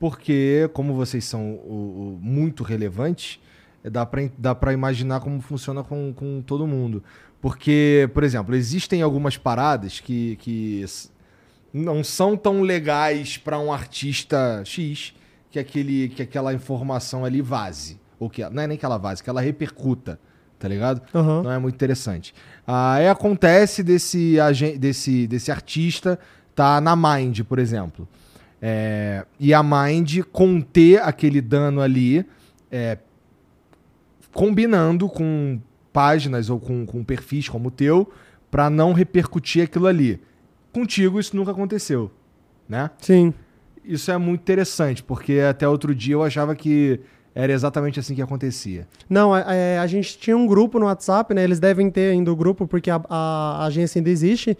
porque, 0.00 0.70
como 0.72 0.94
vocês 0.94 1.24
são 1.26 1.42
o- 1.42 2.16
o- 2.16 2.18
muito 2.22 2.62
relevantes, 2.64 3.38
é, 3.84 3.90
dá 3.90 4.06
pra, 4.06 4.22
dá 4.38 4.54
pra 4.54 4.72
imaginar 4.72 5.20
como 5.20 5.40
funciona 5.42 5.82
com, 5.84 6.12
com 6.14 6.40
todo 6.40 6.66
mundo. 6.66 7.02
Porque, 7.40 8.08
por 8.14 8.24
exemplo, 8.24 8.54
existem 8.54 9.02
algumas 9.02 9.36
paradas 9.36 10.00
que, 10.00 10.36
que 10.36 10.84
não 11.72 12.02
são 12.02 12.34
tão 12.36 12.62
legais 12.62 13.36
pra 13.36 13.58
um 13.58 13.70
artista 13.70 14.62
X 14.64 15.12
que, 15.50 15.58
aquele, 15.58 16.08
que 16.08 16.22
aquela 16.22 16.54
informação 16.54 17.24
ali 17.24 17.42
vaze. 17.42 18.00
Ou 18.18 18.30
que, 18.30 18.48
não 18.48 18.62
é 18.62 18.66
nem 18.66 18.78
que 18.78 18.84
ela 18.86 18.96
vaze, 18.96 19.22
que 19.22 19.28
ela 19.28 19.42
repercuta, 19.42 20.18
tá 20.64 20.68
ligado? 20.68 21.02
Aham. 21.14 21.42
Não 21.42 21.52
é 21.52 21.58
muito 21.58 21.74
interessante. 21.74 22.34
Aí 22.66 23.06
acontece 23.06 23.82
desse, 23.82 24.38
desse, 24.80 25.26
desse 25.26 25.52
artista 25.52 26.18
tá 26.54 26.80
na 26.80 26.96
Mind, 26.96 27.42
por 27.42 27.58
exemplo. 27.58 28.08
É, 28.62 29.26
e 29.38 29.52
a 29.52 29.62
Mind 29.62 30.20
conter 30.32 31.02
aquele 31.02 31.42
dano 31.42 31.82
ali, 31.82 32.24
é, 32.70 32.96
combinando 34.32 35.06
com 35.06 35.60
páginas 35.92 36.48
ou 36.48 36.58
com, 36.58 36.86
com 36.86 37.04
perfis 37.04 37.46
como 37.46 37.68
o 37.68 37.70
teu, 37.70 38.10
pra 38.50 38.70
não 38.70 38.94
repercutir 38.94 39.64
aquilo 39.64 39.86
ali. 39.86 40.18
Contigo 40.72 41.20
isso 41.20 41.36
nunca 41.36 41.50
aconteceu, 41.50 42.10
né? 42.66 42.90
Sim. 43.02 43.34
Isso 43.84 44.10
é 44.10 44.16
muito 44.16 44.40
interessante, 44.40 45.02
porque 45.02 45.40
até 45.40 45.68
outro 45.68 45.94
dia 45.94 46.14
eu 46.14 46.22
achava 46.22 46.56
que 46.56 47.00
era 47.34 47.52
exatamente 47.52 47.98
assim 47.98 48.14
que 48.14 48.22
acontecia. 48.22 48.86
Não, 49.10 49.36
é- 49.36 49.44
é, 49.74 49.78
a 49.78 49.86
gente 49.86 50.16
tinha 50.18 50.36
um 50.36 50.46
grupo 50.46 50.78
no 50.78 50.86
WhatsApp, 50.86 51.34
né? 51.34 51.42
Eles 51.42 51.58
devem 51.58 51.90
ter 51.90 52.12
ainda 52.12 52.30
o 52.32 52.36
grupo, 52.36 52.66
porque 52.66 52.90
a, 52.90 53.00
a 53.08 53.64
agência 53.66 53.98
ainda 53.98 54.10
existe. 54.10 54.56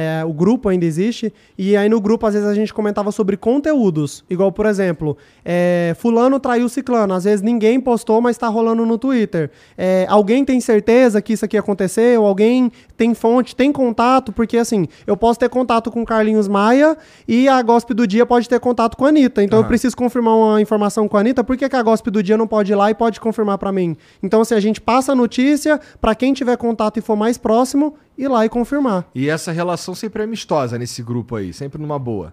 É, 0.00 0.24
o 0.24 0.32
grupo 0.32 0.70
ainda 0.70 0.86
existe. 0.86 1.30
E 1.58 1.76
aí 1.76 1.86
no 1.86 2.00
grupo, 2.00 2.26
às 2.26 2.32
vezes, 2.32 2.48
a 2.48 2.54
gente 2.54 2.72
comentava 2.72 3.12
sobre 3.12 3.36
conteúdos. 3.36 4.24
Igual, 4.30 4.50
por 4.50 4.64
exemplo, 4.64 5.14
é, 5.44 5.94
fulano 5.98 6.40
traiu 6.40 6.66
ciclano. 6.70 7.12
Às 7.12 7.24
vezes 7.24 7.42
ninguém 7.42 7.78
postou, 7.78 8.18
mas 8.22 8.38
tá 8.38 8.48
rolando 8.48 8.86
no 8.86 8.96
Twitter. 8.96 9.50
É, 9.76 10.06
alguém 10.08 10.42
tem 10.42 10.58
certeza 10.58 11.20
que 11.20 11.34
isso 11.34 11.44
aqui 11.44 11.58
aconteceu? 11.58 12.24
Alguém 12.24 12.72
tem 12.96 13.12
fonte, 13.12 13.54
tem 13.54 13.70
contato? 13.70 14.32
Porque, 14.32 14.56
assim, 14.56 14.88
eu 15.06 15.18
posso 15.18 15.38
ter 15.38 15.50
contato 15.50 15.90
com 15.90 16.00
o 16.00 16.06
Carlinhos 16.06 16.48
Maia 16.48 16.96
e 17.28 17.46
a 17.46 17.60
Gospe 17.60 17.92
do 17.92 18.06
Dia 18.06 18.24
pode 18.24 18.48
ter 18.48 18.58
contato 18.58 18.96
com 18.96 19.04
a 19.04 19.08
Anitta. 19.10 19.42
Então 19.42 19.58
eu 19.58 19.62
Aham. 19.62 19.68
preciso 19.68 19.94
confirmar 19.94 20.34
uma 20.34 20.62
informação 20.62 21.06
com 21.06 21.18
a 21.18 21.20
Anitta. 21.20 21.44
Por 21.44 21.58
que, 21.58 21.68
que 21.68 21.76
a 21.76 21.82
Gospe 21.82 22.10
do 22.10 22.22
Dia 22.22 22.38
não 22.38 22.46
pode 22.46 22.72
ir 22.72 22.74
lá 22.74 22.90
e 22.90 22.94
pode 22.94 23.20
confirmar 23.20 23.58
pra 23.58 23.70
mim? 23.70 23.94
Então, 24.22 24.40
assim, 24.40 24.54
a 24.54 24.60
gente 24.60 24.80
passa 24.80 25.12
a 25.12 25.14
notícia 25.14 25.78
pra 26.00 26.14
quem 26.14 26.32
tiver 26.32 26.56
contato 26.56 26.96
e 26.96 27.02
for 27.02 27.16
mais 27.16 27.36
próximo, 27.36 27.94
ir 28.22 28.28
lá 28.28 28.44
e 28.44 28.48
confirmar. 28.48 29.04
E 29.14 29.28
essa 29.28 29.50
relação 29.52 29.94
sempre 29.94 30.22
é 30.22 30.24
amistosa 30.24 30.78
nesse 30.78 31.02
grupo 31.02 31.36
aí, 31.36 31.52
sempre 31.52 31.80
numa 31.80 31.98
boa. 31.98 32.32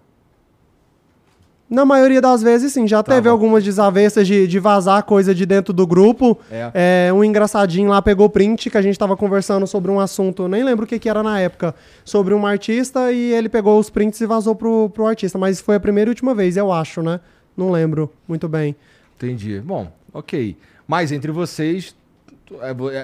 Na 1.70 1.84
maioria 1.84 2.20
das 2.20 2.42
vezes, 2.42 2.72
sim. 2.72 2.86
Já 2.88 3.02
Tá 3.02 3.12
teve 3.12 3.28
bom. 3.28 3.32
algumas 3.32 3.62
desavenças 3.62 4.26
de, 4.26 4.46
de 4.46 4.58
vazar 4.58 5.02
coisa 5.02 5.34
de 5.34 5.44
dentro 5.44 5.70
do 5.74 5.86
grupo. 5.86 6.38
É. 6.50 7.08
É, 7.08 7.12
um 7.12 7.22
engraçadinho 7.22 7.90
lá 7.90 8.00
pegou 8.00 8.28
print 8.30 8.70
que 8.70 8.78
a 8.78 8.80
gente 8.80 8.98
tava 8.98 9.14
conversando 9.18 9.66
sobre 9.66 9.90
um 9.90 10.00
assunto, 10.00 10.48
nem 10.48 10.64
lembro 10.64 10.86
o 10.86 10.88
que, 10.88 10.98
que 10.98 11.10
era 11.10 11.22
na 11.22 11.38
época, 11.40 11.74
sobre 12.06 12.32
um 12.32 12.46
artista 12.46 13.12
e 13.12 13.32
ele 13.34 13.50
pegou 13.50 13.78
os 13.78 13.90
prints 13.90 14.18
e 14.22 14.26
vazou 14.26 14.54
pro, 14.54 14.88
pro 14.88 15.06
artista. 15.06 15.36
Mas 15.38 15.60
foi 15.60 15.76
a 15.76 15.80
primeira 15.80 16.08
e 16.08 16.12
última 16.12 16.34
vez, 16.34 16.56
eu 16.56 16.72
acho, 16.72 17.02
né? 17.02 17.20
Não 17.54 17.70
lembro 17.70 18.10
muito 18.26 18.48
bem. 18.48 18.74
Entendi. 19.16 19.60
Bom, 19.60 19.92
ok. 20.10 20.56
Mas 20.86 21.12
entre 21.12 21.30
vocês, 21.30 21.94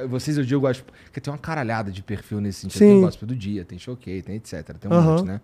vocês 0.09 0.39
eu 0.39 0.45
digo, 0.45 0.67
acho 0.67 0.85
que 1.13 1.21
tem 1.21 1.33
uma 1.33 1.39
caralhada 1.39 1.91
de 1.91 2.03
perfil 2.03 2.41
nesse 2.41 2.61
sentido. 2.61 2.79
Sim. 2.79 2.87
Tem 2.87 3.01
gospel 3.01 3.29
do 3.29 3.35
dia, 3.37 3.65
tem 3.65 3.79
choquei, 3.79 4.23
tem 4.23 4.37
etc. 4.37 4.63
Tem 4.79 4.91
um 4.91 5.01
monte, 5.01 5.25
né? 5.25 5.41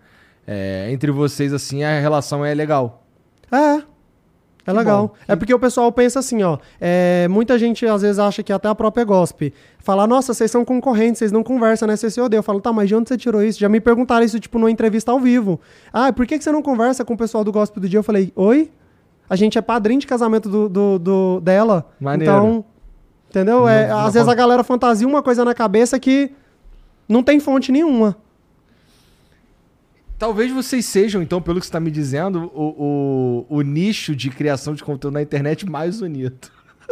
É, 0.47 0.87
entre 0.91 1.11
vocês, 1.11 1.53
assim, 1.53 1.83
a 1.83 1.99
relação 1.99 2.43
é 2.43 2.53
legal. 2.53 3.03
É. 3.51 3.83
É 4.63 4.71
legal. 4.71 5.07
bom. 5.07 5.13
É 5.27 5.35
porque 5.35 5.51
o 5.53 5.57
pessoal 5.57 5.91
pensa 5.91 6.19
assim, 6.19 6.43
ó. 6.43 6.59
é, 6.79 7.27
muita 7.27 7.57
gente 7.57 7.83
às 7.87 8.03
vezes 8.03 8.19
acha 8.19 8.43
que 8.43 8.53
até 8.53 8.67
a 8.67 8.75
própria 8.75 9.03
GOSP 9.03 9.51
fala, 9.79 10.05
nossa, 10.05 10.35
vocês 10.35 10.51
são 10.51 10.63
concorrentes, 10.63 11.17
vocês 11.17 11.31
não 11.31 11.41
conversam, 11.43 11.87
né? 11.87 11.95
Vocês 11.95 12.13
se 12.13 12.21
odeiam. 12.21 12.39
Eu 12.39 12.43
falo, 12.43 12.61
tá, 12.61 12.71
mas 12.71 12.87
de 12.87 12.93
onde 12.95 13.09
você 13.09 13.17
tirou 13.17 13.41
isso? 13.41 13.59
Já 13.59 13.67
me 13.67 13.79
perguntaram 13.81 14.23
isso, 14.23 14.39
tipo, 14.39 14.59
numa 14.59 14.69
entrevista 14.69 15.11
ao 15.11 15.19
vivo. 15.19 15.59
Ah, 15.91 16.13
por 16.13 16.27
que, 16.27 16.37
que 16.37 16.43
você 16.43 16.51
não 16.51 16.61
conversa 16.61 17.03
com 17.03 17.15
o 17.15 17.17
pessoal 17.17 17.43
do 17.43 17.51
GOSP 17.51 17.79
do 17.79 17.89
dia? 17.89 17.97
Eu 17.99 18.03
falei, 18.03 18.31
oi? 18.35 18.69
A 19.27 19.35
gente 19.35 19.57
é 19.57 19.61
padrinho 19.61 19.99
de 19.99 20.05
casamento 20.05 20.47
do, 20.47 20.69
do- 20.69 20.99
do- 20.99 21.39
dela. 21.41 21.89
Maneiro. 21.99 22.31
Então, 22.31 22.65
entendeu? 23.31 23.67
É, 23.67 23.87
Não- 23.87 23.97
não 23.99 24.05
às 24.05 24.13
vezes 24.13 24.27
a 24.27 24.35
galera 24.35 24.63
fantasia 24.63 25.07
uma 25.07 25.23
coisa 25.23 25.43
na 25.45 25.53
cabeça 25.55 25.97
que 25.99 26.31
não 27.07 27.23
tem 27.23 27.39
fonte 27.39 27.71
nenhuma. 27.71 28.15
Talvez 30.19 30.51
vocês 30.51 30.85
sejam, 30.85 31.21
então, 31.21 31.41
pelo 31.41 31.59
que 31.59 31.65
você 31.65 31.71
tá 31.71 31.79
me 31.79 31.89
dizendo, 31.89 32.51
o, 32.53 33.45
o, 33.49 33.57
o 33.57 33.61
nicho 33.63 34.15
de 34.15 34.29
criação 34.29 34.75
de 34.75 34.83
conteúdo 34.83 35.15
na 35.15 35.21
internet 35.21 35.67
mais 35.67 35.99
unido. 36.01 36.37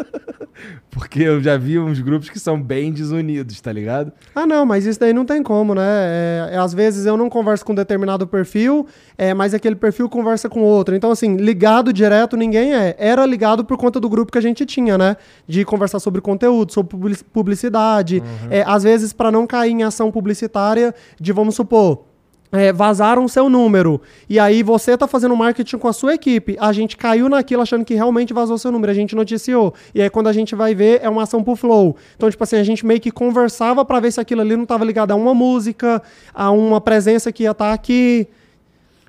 Porque 0.91 1.21
eu 1.21 1.41
já 1.41 1.55
vi 1.57 1.79
uns 1.79 1.99
grupos 2.01 2.29
que 2.29 2.39
são 2.39 2.61
bem 2.61 2.91
desunidos, 2.91 3.61
tá 3.61 3.71
ligado? 3.71 4.11
Ah, 4.35 4.45
não, 4.45 4.65
mas 4.65 4.85
isso 4.85 4.99
daí 4.99 5.13
não 5.13 5.23
tem 5.25 5.41
como, 5.41 5.73
né? 5.73 5.81
É, 5.85 6.49
é, 6.53 6.57
às 6.57 6.73
vezes 6.73 7.05
eu 7.05 7.15
não 7.15 7.29
converso 7.29 7.63
com 7.63 7.73
determinado 7.73 8.27
perfil, 8.27 8.85
é, 9.17 9.33
mas 9.33 9.53
aquele 9.53 9.75
perfil 9.75 10.09
conversa 10.09 10.49
com 10.49 10.61
outro. 10.61 10.95
Então, 10.95 11.11
assim, 11.11 11.37
ligado 11.37 11.93
direto 11.93 12.35
ninguém 12.35 12.73
é. 12.73 12.95
Era 12.97 13.25
ligado 13.25 13.63
por 13.63 13.77
conta 13.77 13.99
do 13.99 14.09
grupo 14.09 14.31
que 14.31 14.37
a 14.37 14.41
gente 14.41 14.65
tinha, 14.65 14.97
né? 14.97 15.15
De 15.47 15.63
conversar 15.63 15.99
sobre 15.99 16.19
conteúdo, 16.19 16.73
sobre 16.73 16.89
publici- 16.89 17.23
publicidade. 17.23 18.21
É, 18.49 18.63
às 18.67 18.83
vezes, 18.83 19.13
para 19.13 19.31
não 19.31 19.47
cair 19.47 19.71
em 19.71 19.83
ação 19.83 20.11
publicitária, 20.11 20.93
de 21.19 21.31
vamos 21.31 21.55
supor. 21.55 22.08
É, 22.51 22.73
vazaram 22.73 23.27
seu 23.27 23.49
número. 23.49 24.01
E 24.27 24.39
aí 24.39 24.63
você 24.63 24.97
tá 24.97 25.07
fazendo 25.07 25.35
marketing 25.35 25.77
com 25.77 25.87
a 25.87 25.93
sua 25.93 26.15
equipe. 26.15 26.57
A 26.59 26.73
gente 26.73 26.97
caiu 26.97 27.29
naquilo 27.29 27.61
achando 27.61 27.85
que 27.85 27.93
realmente 27.93 28.33
vazou 28.33 28.57
seu 28.57 28.71
número. 28.71 28.91
A 28.91 28.95
gente 28.95 29.15
noticiou. 29.15 29.73
E 29.93 30.01
aí 30.01 30.09
quando 30.09 30.27
a 30.27 30.33
gente 30.33 30.55
vai 30.55 30.73
ver, 30.73 30.99
é 31.03 31.09
uma 31.09 31.23
ação 31.23 31.43
pro 31.43 31.55
flow. 31.55 31.95
Então, 32.15 32.29
tipo 32.29 32.43
assim, 32.43 32.57
a 32.57 32.63
gente 32.63 32.85
meio 32.85 32.99
que 32.99 33.11
conversava 33.11 33.85
pra 33.85 33.99
ver 33.99 34.11
se 34.11 34.19
aquilo 34.19 34.41
ali 34.41 34.55
não 34.55 34.65
tava 34.65 34.83
ligado 34.83 35.11
a 35.11 35.15
uma 35.15 35.33
música, 35.33 36.01
a 36.33 36.51
uma 36.51 36.81
presença 36.81 37.31
que 37.31 37.43
ia 37.43 37.51
estar 37.51 37.73
aqui. 37.73 38.27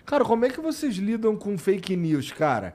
Cara, 0.04 0.24
como 0.24 0.44
é 0.44 0.48
que 0.48 0.60
vocês 0.60 0.96
lidam 0.96 1.36
com 1.36 1.56
fake 1.56 1.96
news, 1.96 2.32
cara? 2.32 2.74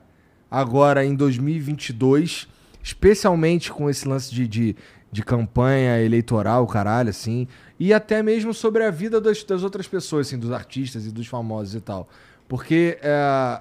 Agora, 0.49 1.03
em 1.05 1.13
2022, 1.13 2.47
especialmente 2.81 3.71
com 3.71 3.89
esse 3.89 4.07
lance 4.07 4.33
de, 4.33 4.47
de, 4.47 4.75
de 5.11 5.23
campanha 5.23 6.01
eleitoral, 6.01 6.65
caralho, 6.65 7.09
assim, 7.09 7.47
e 7.79 7.93
até 7.93 8.23
mesmo 8.23 8.53
sobre 8.53 8.83
a 8.83 8.91
vida 8.91 9.19
das, 9.19 9.43
das 9.43 9.63
outras 9.63 9.87
pessoas, 9.87 10.27
assim, 10.27 10.37
dos 10.37 10.51
artistas 10.51 11.05
e 11.05 11.11
dos 11.11 11.27
famosos 11.27 11.75
e 11.75 11.81
tal. 11.81 12.07
Porque 12.47 12.97
é, 13.01 13.59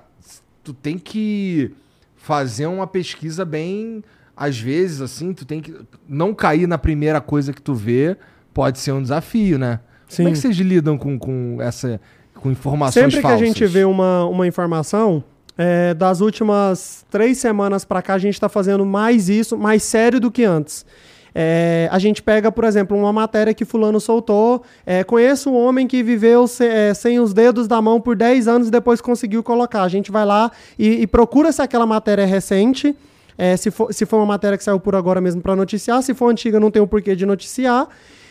tu 0.63 0.73
tem 0.73 0.99
que 0.99 1.73
fazer 2.17 2.67
uma 2.67 2.87
pesquisa 2.87 3.45
bem, 3.45 4.03
às 4.37 4.59
vezes, 4.59 5.01
assim, 5.01 5.33
tu 5.33 5.45
tem 5.45 5.61
que 5.61 5.75
não 6.09 6.35
cair 6.35 6.67
na 6.67 6.79
primeira 6.79 7.21
coisa 7.21 7.53
que 7.53 7.61
tu 7.61 7.75
vê, 7.75 8.17
pode 8.53 8.79
ser 8.79 8.93
um 8.93 9.03
desafio, 9.03 9.59
né? 9.59 9.81
Como 10.15 10.29
é 10.29 10.33
que 10.33 10.37
Sim. 10.39 10.53
vocês 10.53 10.57
lidam 10.59 10.97
com, 10.97 11.19
com 11.19 11.59
essa 11.61 12.01
com 12.35 12.51
informações 12.51 13.05
Sempre 13.05 13.17
que 13.17 13.23
falsas? 13.23 13.41
a 13.41 13.45
gente 13.45 13.67
vê 13.67 13.85
uma, 13.85 14.27
uma 14.27 14.47
informação, 14.47 15.25
é, 15.57 15.95
das 15.95 16.21
últimas 16.21 17.07
três 17.11 17.39
semanas 17.39 17.85
pra 17.85 18.03
cá, 18.03 18.15
a 18.15 18.19
gente 18.19 18.39
tá 18.39 18.49
fazendo 18.49 18.85
mais 18.85 19.29
isso, 19.29 19.57
mais 19.57 19.83
sério 19.83 20.21
do 20.21 20.31
que 20.31 20.45
antes. 20.45 20.85
É, 21.35 21.89
a 21.91 21.99
gente 21.99 22.23
pega, 22.23 22.53
por 22.53 22.63
exemplo, 22.65 22.97
uma 22.97 23.13
matéria 23.13 23.53
que 23.53 23.65
fulano 23.65 23.99
soltou. 24.01 24.63
é, 24.87 25.03
conheço 25.03 25.51
um 25.51 25.57
homem 25.57 25.87
que 25.87 26.03
viveu 26.03 26.47
se- 26.47 26.65
é, 26.65 26.95
sem 26.95 27.19
os 27.19 27.33
dedos 27.35 27.67
da 27.67 27.83
mão 27.83 28.01
por 28.01 28.15
10 28.15 28.47
anos 28.47 28.69
e 28.69 28.71
depois 28.71 29.01
conseguiu 29.01 29.43
colocar. 29.43 29.83
A 29.83 29.89
gente 29.89 30.13
vai 30.13 30.25
lá 30.25 30.51
e, 30.79 31.03
e 31.03 31.07
procura 31.07 31.51
se 31.51 31.61
aquela 31.61 31.87
matéria 31.87 32.23
é 32.23 32.27
recente. 32.27 32.95
é, 33.37 33.57
se, 33.57 33.71
for, 33.73 33.93
se 33.93 34.07
for 34.07 34.19
uma 34.19 34.27
matéria 34.27 34.57
que 34.57 34.63
saiu 34.63 34.79
por 34.79 34.95
agora 34.95 35.21
mesmo 35.21 35.43
para 35.43 35.57
noticiar. 35.57 36.01
Se 36.05 36.15
for 36.15 36.31
antiga, 36.31 36.61
não 36.61 36.71
tem 36.71 36.81
o 36.81 36.87
porquê 36.87 37.17
de 37.17 37.27
noticiar. 37.27 37.89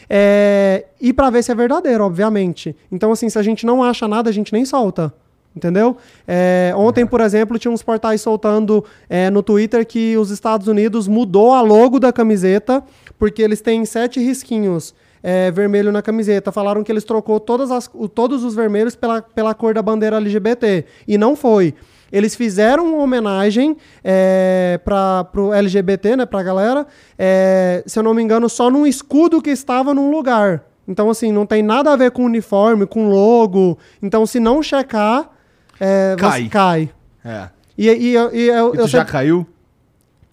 É, 0.10 0.86
e 1.02 1.12
para 1.12 1.30
ver 1.30 1.44
se 1.44 1.52
é 1.52 1.56
verdadeiro, 1.56 2.04
obviamente. 2.06 2.76
Então, 2.92 3.12
assim, 3.12 3.30
se 3.30 3.38
a 3.38 3.44
gente 3.44 3.66
não 3.66 3.84
acha 3.84 4.08
nada, 4.08 4.30
a 4.30 4.34
gente 4.34 4.54
nem 4.54 4.64
solta. 4.64 5.14
Entendeu? 5.56 5.96
É, 6.28 6.74
ontem, 6.76 7.06
por 7.06 7.22
exemplo, 7.22 7.60
tinha 7.60 7.72
uns 7.72 7.84
portais 7.84 8.22
soltando 8.22 8.84
é, 9.08 9.30
no 9.30 9.44
Twitter 9.44 9.86
que 9.86 10.18
os 10.18 10.32
Estados 10.32 10.68
Unidos 10.68 11.08
mudou 11.08 11.54
a 11.54 11.62
logo 11.62 12.00
da 12.00 12.12
camiseta 12.12 12.84
porque 13.20 13.42
eles 13.42 13.62
têm 13.62 13.86
sete 13.86 14.20
risquinhos 14.20 14.96
é, 15.24 15.50
vermelho 15.52 15.92
na 15.92 16.02
camiseta. 16.02 16.52
Falaram 16.52 16.84
que 16.84 16.92
eles 16.92 17.06
trocou 17.06 17.40
todas 17.40 17.72
as, 17.72 17.90
todos 18.14 18.44
os 18.44 18.54
vermelhos 18.54 18.96
pela, 18.96 19.22
pela 19.22 19.54
cor 19.54 19.74
da 19.74 19.82
bandeira 19.82 20.18
LGBT. 20.18 20.86
E 21.08 21.18
não 21.18 21.36
foi. 21.36 21.74
Eles 22.12 22.36
fizeram 22.36 22.94
uma 22.94 23.04
homenagem 23.04 23.76
é, 24.04 24.80
para 24.84 25.28
o 25.36 25.52
LGBT, 25.52 26.16
né, 26.18 26.26
pra 26.28 26.44
galera, 26.44 26.86
é, 27.18 27.84
se 27.88 27.98
eu 27.98 28.04
não 28.04 28.14
me 28.14 28.22
engano, 28.22 28.48
só 28.48 28.70
num 28.70 28.86
escudo 28.86 29.42
que 29.42 29.50
estava 29.50 29.96
num 29.96 30.12
lugar. 30.12 30.64
Então, 30.88 31.10
assim, 31.10 31.32
não 31.32 31.46
tem 31.46 31.64
nada 31.64 31.92
a 31.92 31.96
ver 31.96 32.12
com 32.12 32.24
uniforme, 32.26 32.86
com 32.86 33.10
logo. 33.10 33.80
Então, 34.00 34.28
se 34.28 34.40
não 34.40 34.62
checar, 34.62 35.33
é, 35.80 36.16
Cai. 36.18 36.44
você 36.44 36.50
cai. 36.50 36.90
É. 37.26 37.50
E, 37.78 37.90
e, 37.90 38.14
eu- 38.14 38.34
e 38.36 38.48
eu, 38.48 38.76
E 38.76 38.78
eu 38.78 38.84
tu 38.86 38.88
já 38.88 39.00
sempre- 39.00 39.12
caiu? 39.12 39.48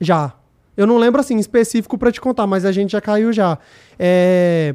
já. 0.01 0.33
Eu 0.77 0.87
não 0.87 0.97
lembro 0.99 1.21
assim 1.21 1.37
específico 1.39 1.99
pra 1.99 2.11
te 2.13 2.21
contar, 2.21 2.47
mas 2.47 2.65
a 2.65 2.73
gente 2.73 2.93
já 2.93 3.01
caiu 3.01 3.33
já. 3.33 3.59
É, 3.99 4.75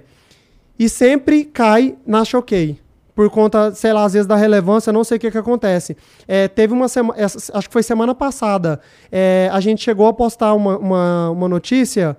E 0.77 0.89
sempre 0.89 1.45
cai 1.45 1.95
na 2.05 2.25
Choquei. 2.25 2.77
Por 3.15 3.29
conta, 3.29 3.73
sei 3.73 3.93
lá, 3.93 4.03
às 4.03 4.11
vezes 4.11 4.27
da 4.27 4.35
relevância, 4.35 4.91
não 4.91 5.05
sei 5.05 5.15
o 5.15 5.19
que 5.21 5.31
que 5.31 5.37
acontece. 5.37 5.95
É, 6.27 6.49
teve 6.49 6.73
uma 6.73 6.89
semana, 6.89 7.17
acho 7.23 7.67
que 7.69 7.71
foi 7.71 7.81
semana 7.81 8.13
passada, 8.13 8.81
é, 9.09 9.49
a 9.53 9.61
gente 9.61 9.81
chegou 9.81 10.05
a 10.05 10.13
postar 10.13 10.53
uma, 10.53 10.77
uma, 10.77 11.29
uma 11.29 11.47
notícia, 11.47 12.17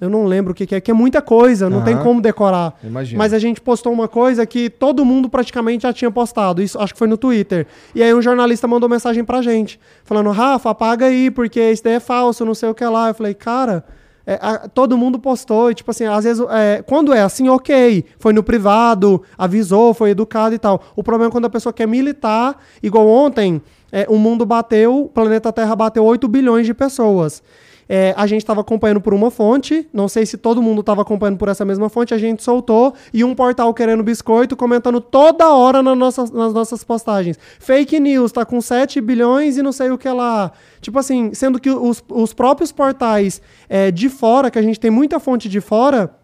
eu 0.00 0.10
não 0.10 0.24
lembro 0.26 0.52
o 0.52 0.54
que, 0.54 0.66
que 0.66 0.74
é, 0.74 0.80
que 0.80 0.90
é 0.90 0.94
muita 0.94 1.22
coisa, 1.22 1.70
não 1.70 1.82
tem 1.82 1.94
Aham. 1.94 2.02
como 2.02 2.20
decorar. 2.20 2.74
Imagina. 2.82 3.18
Mas 3.18 3.32
a 3.32 3.38
gente 3.38 3.60
postou 3.60 3.92
uma 3.92 4.08
coisa 4.08 4.44
que 4.44 4.68
todo 4.68 5.04
mundo 5.04 5.28
praticamente 5.28 5.84
já 5.84 5.92
tinha 5.92 6.10
postado. 6.10 6.60
Isso 6.62 6.78
acho 6.78 6.92
que 6.92 6.98
foi 6.98 7.08
no 7.08 7.16
Twitter. 7.16 7.66
E 7.94 8.02
aí 8.02 8.12
um 8.12 8.20
jornalista 8.20 8.66
mandou 8.68 8.88
mensagem 8.88 9.24
pra 9.24 9.40
gente, 9.40 9.78
falando: 10.04 10.30
Rafa, 10.30 10.70
apaga 10.70 11.06
aí, 11.06 11.30
porque 11.30 11.60
isso 11.70 11.82
daí 11.84 11.94
é 11.94 12.00
falso, 12.00 12.44
não 12.44 12.54
sei 12.54 12.68
o 12.68 12.74
que 12.74 12.84
lá. 12.84 13.08
Eu 13.08 13.14
falei, 13.14 13.34
cara. 13.34 13.84
é, 14.26 14.38
a- 14.40 14.66
todo 14.68 14.96
mundo 14.96 15.18
postou, 15.18 15.70
e 15.70 15.74
tipo 15.74 15.90
assim, 15.90 16.06
às 16.06 16.24
vezes, 16.24 16.42
é, 16.48 16.82
quando 16.86 17.12
é 17.12 17.20
assim, 17.20 17.48
ok, 17.50 18.06
foi 18.18 18.32
no 18.32 18.42
privado, 18.42 19.22
avisou, 19.36 19.92
foi 19.92 20.10
educado 20.10 20.54
e 20.54 20.58
tal. 20.58 20.82
O 20.96 21.02
problema 21.02 21.28
é 21.28 21.32
quando 21.32 21.44
a 21.44 21.50
pessoa 21.50 21.74
quer 21.74 21.86
militar, 21.86 22.56
igual 22.82 23.06
ontem, 23.06 23.60
é, 23.92 24.06
o 24.08 24.16
mundo 24.16 24.46
bateu, 24.46 25.02
o 25.04 25.08
planeta 25.10 25.52
Terra 25.52 25.76
bateu 25.76 26.02
8 26.02 26.26
bilhões 26.26 26.64
de 26.64 26.72
pessoas. 26.72 27.42
É, 27.88 28.14
a 28.16 28.26
gente 28.26 28.42
estava 28.42 28.60
acompanhando 28.60 29.00
por 29.00 29.12
uma 29.12 29.30
fonte, 29.30 29.86
não 29.92 30.08
sei 30.08 30.24
se 30.24 30.36
todo 30.36 30.62
mundo 30.62 30.80
estava 30.80 31.02
acompanhando 31.02 31.36
por 31.36 31.48
essa 31.48 31.64
mesma 31.64 31.88
fonte, 31.88 32.14
a 32.14 32.18
gente 32.18 32.42
soltou 32.42 32.94
e 33.12 33.22
um 33.22 33.34
portal 33.34 33.72
querendo 33.74 34.02
biscoito 34.02 34.56
comentando 34.56 35.00
toda 35.00 35.50
hora 35.50 35.82
nas 35.82 35.96
nossas, 35.96 36.30
nas 36.30 36.52
nossas 36.54 36.82
postagens. 36.82 37.38
Fake 37.58 37.98
news, 38.00 38.32
tá 38.32 38.44
com 38.44 38.60
7 38.60 39.00
bilhões 39.00 39.56
e 39.56 39.62
não 39.62 39.72
sei 39.72 39.90
o 39.90 39.98
que 39.98 40.08
lá. 40.08 40.52
Tipo 40.80 40.98
assim, 40.98 41.32
sendo 41.34 41.60
que 41.60 41.70
os, 41.70 42.02
os 42.08 42.32
próprios 42.32 42.72
portais 42.72 43.40
é, 43.68 43.90
de 43.90 44.08
fora, 44.08 44.50
que 44.50 44.58
a 44.58 44.62
gente 44.62 44.80
tem 44.80 44.90
muita 44.90 45.20
fonte 45.20 45.48
de 45.48 45.60
fora, 45.60 46.14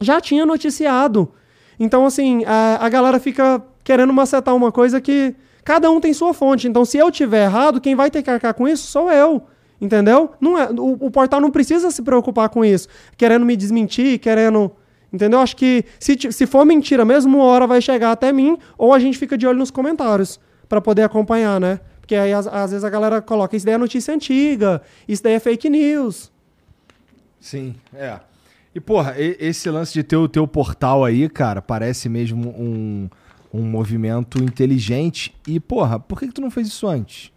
já 0.00 0.20
tinha 0.20 0.46
noticiado. 0.46 1.32
Então, 1.78 2.06
assim, 2.06 2.44
a, 2.44 2.84
a 2.84 2.88
galera 2.88 3.20
fica 3.20 3.62
querendo 3.84 4.12
macetar 4.12 4.54
uma 4.54 4.72
coisa 4.72 5.00
que 5.00 5.34
cada 5.64 5.90
um 5.90 6.00
tem 6.00 6.12
sua 6.12 6.34
fonte. 6.34 6.66
Então, 6.66 6.84
se 6.84 6.98
eu 6.98 7.10
tiver 7.10 7.44
errado, 7.44 7.80
quem 7.80 7.94
vai 7.94 8.10
ter 8.10 8.22
que 8.22 8.30
arcar 8.30 8.54
com 8.54 8.66
isso 8.66 8.86
sou 8.86 9.10
eu. 9.10 9.42
Entendeu? 9.80 10.32
Não 10.40 10.58
é, 10.58 10.68
o, 10.70 11.06
o 11.06 11.10
portal 11.10 11.40
não 11.40 11.50
precisa 11.50 11.90
se 11.90 12.02
preocupar 12.02 12.48
com 12.48 12.64
isso. 12.64 12.88
Querendo 13.16 13.46
me 13.46 13.56
desmentir, 13.56 14.18
querendo. 14.18 14.72
Entendeu? 15.12 15.38
Acho 15.40 15.56
que 15.56 15.84
se, 15.98 16.16
se 16.32 16.46
for 16.46 16.66
mentira 16.66 17.04
mesmo, 17.04 17.38
uma 17.38 17.44
hora 17.44 17.66
vai 17.66 17.80
chegar 17.80 18.12
até 18.12 18.32
mim, 18.32 18.58
ou 18.76 18.92
a 18.92 18.98
gente 18.98 19.16
fica 19.16 19.38
de 19.38 19.46
olho 19.46 19.58
nos 19.58 19.70
comentários 19.70 20.38
pra 20.68 20.80
poder 20.80 21.02
acompanhar, 21.02 21.60
né? 21.60 21.80
Porque 22.00 22.14
aí 22.14 22.32
às, 22.32 22.46
às 22.46 22.70
vezes 22.70 22.84
a 22.84 22.90
galera 22.90 23.22
coloca, 23.22 23.56
isso 23.56 23.64
daí 23.64 23.74
é 23.74 23.78
notícia 23.78 24.12
antiga, 24.14 24.82
isso 25.06 25.22
daí 25.22 25.34
é 25.34 25.40
fake 25.40 25.70
news. 25.70 26.30
Sim, 27.40 27.74
é. 27.94 28.18
E, 28.74 28.80
porra, 28.80 29.14
esse 29.18 29.68
lance 29.70 29.92
de 29.92 30.02
ter 30.02 30.16
o 30.16 30.28
teu 30.28 30.46
portal 30.46 31.04
aí, 31.04 31.28
cara, 31.28 31.62
parece 31.62 32.08
mesmo 32.08 32.50
um, 32.50 33.08
um 33.52 33.62
movimento 33.62 34.42
inteligente. 34.42 35.34
E, 35.46 35.58
porra, 35.58 35.98
por 35.98 36.18
que, 36.18 36.28
que 36.28 36.34
tu 36.34 36.40
não 36.40 36.50
fez 36.50 36.68
isso 36.68 36.86
antes? 36.86 37.32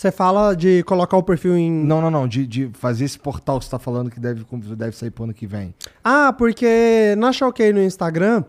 Você 0.00 0.10
fala 0.10 0.56
de 0.56 0.82
colocar 0.84 1.14
o 1.18 1.22
perfil 1.22 1.58
em. 1.58 1.70
Não, 1.70 2.00
não, 2.00 2.10
não. 2.10 2.26
De, 2.26 2.46
de 2.46 2.70
fazer 2.72 3.04
esse 3.04 3.18
portal 3.18 3.58
que 3.58 3.66
você 3.66 3.70
tá 3.70 3.78
falando 3.78 4.10
que 4.10 4.18
deve, 4.18 4.46
deve 4.74 4.96
sair 4.96 5.10
pro 5.10 5.24
ano 5.24 5.34
que 5.34 5.46
vem. 5.46 5.74
Ah, 6.02 6.32
porque 6.32 7.14
na 7.18 7.30
Showcase 7.34 7.74
no 7.74 7.82
Instagram, 7.82 8.42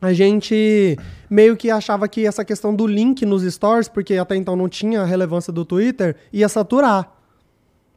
a 0.00 0.12
gente 0.12 0.96
meio 1.28 1.56
que 1.56 1.72
achava 1.72 2.06
que 2.06 2.24
essa 2.24 2.44
questão 2.44 2.72
do 2.72 2.86
link 2.86 3.26
nos 3.26 3.42
stories, 3.42 3.88
porque 3.88 4.14
até 4.16 4.36
então 4.36 4.54
não 4.54 4.68
tinha 4.68 5.02
a 5.02 5.04
relevância 5.04 5.52
do 5.52 5.64
Twitter, 5.64 6.14
ia 6.32 6.48
saturar. 6.48 7.15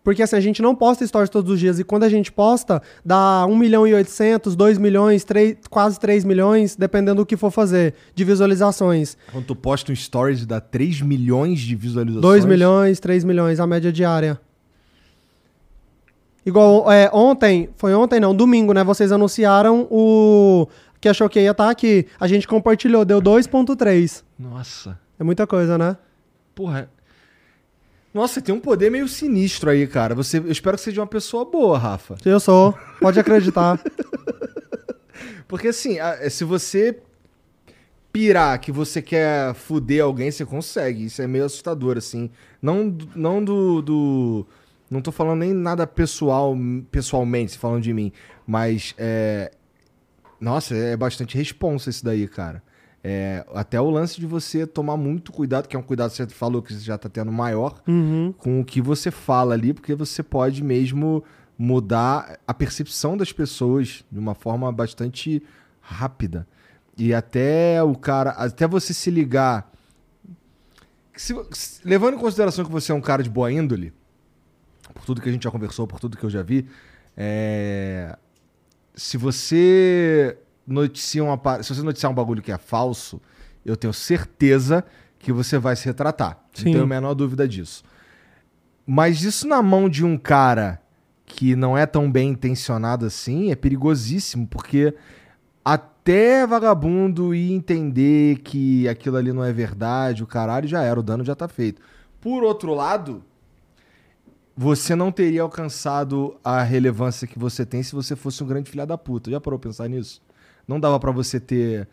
Porque 0.03 0.23
assim, 0.23 0.35
a 0.35 0.39
gente 0.39 0.61
não 0.61 0.75
posta 0.75 1.05
stories 1.05 1.29
todos 1.29 1.51
os 1.51 1.59
dias. 1.59 1.79
E 1.79 1.83
quando 1.83 2.03
a 2.03 2.09
gente 2.09 2.31
posta, 2.31 2.81
dá 3.05 3.45
1 3.47 3.55
milhão 3.55 3.85
e 3.85 3.93
800, 3.93 4.55
2 4.55 4.77
milhões, 4.77 5.23
3, 5.23 5.57
quase 5.69 5.99
3 5.99 6.23
milhões, 6.23 6.75
dependendo 6.75 7.21
do 7.21 7.25
que 7.25 7.35
for 7.35 7.51
fazer, 7.51 7.93
de 8.15 8.23
visualizações. 8.23 9.17
Quando 9.31 9.45
tu 9.45 9.55
posta 9.55 9.91
um 9.91 9.95
stories 9.95 10.45
dá 10.45 10.59
3 10.61 11.01
milhões 11.01 11.59
de 11.59 11.75
visualizações. 11.75 12.21
2 12.21 12.45
milhões, 12.45 12.99
3 12.99 13.23
milhões, 13.23 13.59
a 13.59 13.67
média 13.67 13.91
diária. 13.91 14.39
Igual 16.45 16.91
é, 16.91 17.09
ontem, 17.13 17.69
foi 17.75 17.93
ontem 17.93 18.19
não, 18.19 18.33
domingo, 18.33 18.73
né? 18.73 18.83
Vocês 18.83 19.11
anunciaram 19.11 19.87
o 19.91 20.67
que 20.99 21.07
a 21.07 21.13
Choquei 21.13 21.43
ia 21.43 21.51
estar 21.51 21.69
aqui. 21.69 22.07
A 22.19 22.27
gente 22.27 22.47
compartilhou, 22.47 23.05
deu 23.05 23.21
2.3. 23.21 24.23
Nossa. 24.37 24.97
É 25.19 25.23
muita 25.23 25.45
coisa, 25.45 25.77
né? 25.77 25.97
Porra. 26.55 26.89
Nossa, 28.13 28.41
tem 28.41 28.53
um 28.53 28.59
poder 28.59 28.89
meio 28.89 29.07
sinistro 29.07 29.69
aí, 29.69 29.85
cara. 29.85 30.15
Você, 30.15 30.39
eu 30.39 30.51
espero 30.51 30.77
que 30.77 30.83
seja 30.83 31.01
uma 31.01 31.07
pessoa 31.07 31.45
boa, 31.45 31.77
Rafa. 31.77 32.15
Eu 32.25 32.39
sou, 32.39 32.75
pode 32.99 33.19
acreditar. 33.19 33.79
Porque 35.47 35.67
assim, 35.69 35.99
a- 35.99 36.29
se 36.29 36.43
você 36.43 36.99
pirar 38.11 38.59
que 38.59 38.71
você 38.71 39.01
quer 39.01 39.53
fuder 39.53 40.03
alguém, 40.03 40.31
você 40.31 40.45
consegue. 40.45 41.05
Isso 41.05 41.21
é 41.21 41.27
meio 41.27 41.45
assustador, 41.45 41.97
assim. 41.97 42.29
Não, 42.61 42.89
do- 42.89 43.09
não 43.15 43.43
do, 43.43 43.81
do- 43.81 44.47
Não 44.89 45.01
tô 45.01 45.11
falando 45.11 45.39
nem 45.41 45.53
nada 45.53 45.85
pessoal, 45.85 46.55
pessoalmente, 46.91 47.57
falando 47.57 47.83
de 47.83 47.93
mim. 47.93 48.11
Mas 48.45 48.93
é. 48.97 49.51
Nossa, 50.39 50.73
é 50.75 50.95
bastante 50.95 51.37
responsa 51.37 51.89
isso 51.89 52.03
daí, 52.03 52.27
cara. 52.27 52.63
É, 53.03 53.45
até 53.53 53.79
o 53.79 53.89
lance 53.89 54.19
de 54.19 54.25
você 54.25 54.67
tomar 54.67 54.97
muito 54.97 55.31
cuidado, 55.31 55.67
que 55.67 55.75
é 55.75 55.79
um 55.79 55.83
cuidado 55.83 56.11
que 56.11 56.17
você 56.17 56.27
falou 56.27 56.61
que 56.61 56.73
você 56.73 56.81
já 56.81 56.97
tá 56.97 57.07
tendo 57.07 57.31
maior, 57.31 57.81
Uhum. 57.87 58.33
com 58.37 58.59
o 58.59 58.65
que 58.65 58.81
você 58.81 59.09
fala 59.09 59.53
ali, 59.53 59.73
porque 59.73 59.95
você 59.95 60.21
pode 60.21 60.61
mesmo 60.63 61.23
mudar 61.57 62.37
a 62.47 62.53
percepção 62.53 63.15
das 63.15 63.31
pessoas 63.31 64.03
de 64.11 64.19
uma 64.19 64.35
forma 64.35 64.69
bastante 64.71 65.41
rápida. 65.79 66.45
E 66.97 67.13
até 67.13 67.81
o 67.81 67.95
cara, 67.95 68.31
até 68.31 68.67
você 68.67 68.93
se 68.93 69.09
ligar. 69.09 69.71
Se- 71.15 71.33
se- 71.51 71.81
levando 71.85 72.15
em 72.15 72.19
consideração 72.19 72.63
que 72.65 72.71
você 72.71 72.91
é 72.91 72.95
um 72.95 73.01
cara 73.01 73.23
de 73.23 73.29
boa 73.29 73.51
índole, 73.51 73.93
por 74.93 75.05
tudo 75.05 75.21
que 75.21 75.29
a 75.29 75.31
gente 75.31 75.43
já 75.43 75.51
conversou, 75.51 75.85
por 75.87 75.99
tudo 75.99 76.17
que 76.17 76.23
eu 76.23 76.29
já 76.29 76.41
vi, 76.41 76.65
é, 77.15 78.17
se 78.95 79.17
você 79.17 80.37
noticia 80.69 81.23
uma, 81.23 81.63
se 81.63 81.73
você 81.73 81.81
noticiar 81.81 82.11
um 82.11 82.15
bagulho 82.15 82.41
que 82.41 82.51
é 82.51 82.57
falso, 82.57 83.19
eu 83.65 83.75
tenho 83.75 83.93
certeza 83.93 84.85
que 85.17 85.33
você 85.33 85.57
vai 85.57 85.75
se 85.75 85.85
retratar. 85.85 86.39
Sim. 86.53 86.65
Não 86.65 86.71
tenho 86.71 86.83
a 86.83 86.87
menor 86.87 87.13
dúvida 87.13 87.47
disso. 87.47 87.83
Mas 88.85 89.23
isso 89.23 89.47
na 89.47 89.61
mão 89.61 89.89
de 89.89 90.05
um 90.05 90.17
cara 90.17 90.81
que 91.25 91.55
não 91.55 91.77
é 91.77 91.85
tão 91.85 92.11
bem 92.11 92.29
intencionado 92.29 93.05
assim 93.05 93.51
é 93.51 93.55
perigosíssimo, 93.55 94.47
porque 94.47 94.95
até 95.63 96.47
vagabundo 96.47 97.35
ir 97.35 97.51
entender 97.51 98.39
que 98.39 98.87
aquilo 98.87 99.17
ali 99.17 99.31
não 99.31 99.43
é 99.43 99.53
verdade, 99.53 100.23
o 100.23 100.27
caralho 100.27 100.67
já 100.67 100.81
era, 100.81 100.99
o 100.99 101.03
dano 101.03 101.23
já 101.23 101.35
tá 101.35 101.47
feito. 101.47 101.81
Por 102.19 102.43
outro 102.43 102.73
lado, 102.73 103.23
você 104.57 104.95
não 104.95 105.11
teria 105.11 105.43
alcançado 105.43 106.35
a 106.43 106.63
relevância 106.63 107.27
que 107.27 107.37
você 107.37 107.65
tem 107.65 107.83
se 107.83 107.93
você 107.93 108.15
fosse 108.15 108.43
um 108.43 108.47
grande 108.47 108.69
filha 108.69 108.85
da 108.85 108.97
puta. 108.97 109.29
Já 109.29 109.39
parou 109.39 109.59
pra 109.59 109.69
pensar 109.69 109.87
nisso? 109.87 110.21
Não 110.69 110.79
dava 110.79 110.99
pra 110.99 111.11
você 111.11 111.39
ter 111.39 111.87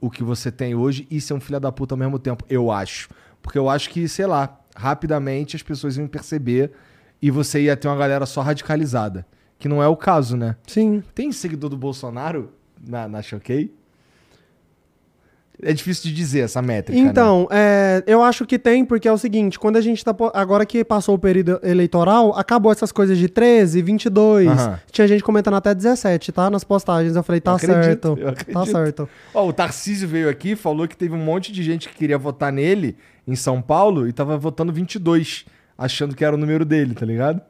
o 0.00 0.10
que 0.10 0.24
você 0.24 0.50
tem 0.50 0.74
hoje 0.74 1.06
e 1.08 1.20
ser 1.20 1.34
um 1.34 1.40
filho 1.40 1.60
da 1.60 1.70
puta 1.70 1.94
ao 1.94 1.98
mesmo 1.98 2.18
tempo, 2.18 2.44
eu 2.50 2.68
acho. 2.68 3.08
Porque 3.40 3.56
eu 3.56 3.70
acho 3.70 3.88
que, 3.90 4.08
sei 4.08 4.26
lá, 4.26 4.60
rapidamente 4.74 5.54
as 5.54 5.62
pessoas 5.62 5.96
iam 5.96 6.08
perceber 6.08 6.72
e 7.22 7.30
você 7.30 7.62
ia 7.62 7.76
ter 7.76 7.86
uma 7.86 7.96
galera 7.96 8.26
só 8.26 8.40
radicalizada. 8.40 9.24
Que 9.56 9.68
não 9.68 9.80
é 9.80 9.86
o 9.86 9.96
caso, 9.96 10.36
né? 10.36 10.56
Sim. 10.66 11.00
Tem 11.14 11.30
seguidor 11.30 11.70
do 11.70 11.76
Bolsonaro 11.76 12.52
na, 12.84 13.06
na 13.06 13.22
Choquei? 13.22 13.72
É 15.64 15.72
difícil 15.72 16.10
de 16.10 16.14
dizer 16.14 16.40
essa 16.40 16.60
métrica. 16.60 17.00
né? 17.00 17.08
Então, 17.08 17.46
é, 17.50 18.02
eu 18.06 18.20
acho 18.22 18.44
que 18.44 18.58
tem, 18.58 18.84
porque 18.84 19.06
é 19.06 19.12
o 19.12 19.16
seguinte, 19.16 19.58
quando 19.58 19.76
a 19.76 19.80
gente 19.80 20.04
tá. 20.04 20.12
Agora 20.34 20.66
que 20.66 20.82
passou 20.82 21.14
o 21.14 21.18
período 21.18 21.60
eleitoral, 21.62 22.36
acabou 22.36 22.72
essas 22.72 22.90
coisas 22.90 23.16
de 23.16 23.28
13, 23.28 23.80
22. 23.80 24.48
Aham. 24.48 24.80
Tinha 24.90 25.06
gente 25.06 25.22
comentando 25.22 25.54
até 25.54 25.72
17, 25.72 26.32
tá? 26.32 26.50
Nas 26.50 26.64
postagens. 26.64 27.14
Eu 27.14 27.22
falei, 27.22 27.40
tá 27.40 27.52
Eu 27.52 27.56
acredito, 27.56 28.16
certo. 28.16 28.52
Tá 28.52 28.66
certo. 28.66 29.08
Ó, 29.32 29.46
o 29.46 29.52
Tarcísio 29.52 30.08
veio 30.08 30.28
aqui 30.28 30.56
falou 30.56 30.88
que 30.88 30.96
teve 30.96 31.14
um 31.14 31.24
monte 31.24 31.52
de 31.52 31.62
gente 31.62 31.88
que 31.88 31.94
queria 31.94 32.18
votar 32.18 32.52
nele 32.52 32.96
em 33.26 33.36
São 33.36 33.62
Paulo 33.62 34.08
e 34.08 34.12
tava 34.12 34.36
votando 34.36 34.72
22, 34.72 35.44
achando 35.78 36.16
que 36.16 36.24
era 36.24 36.34
o 36.34 36.38
número 36.38 36.64
dele, 36.64 36.94
tá 36.94 37.06
ligado? 37.06 37.40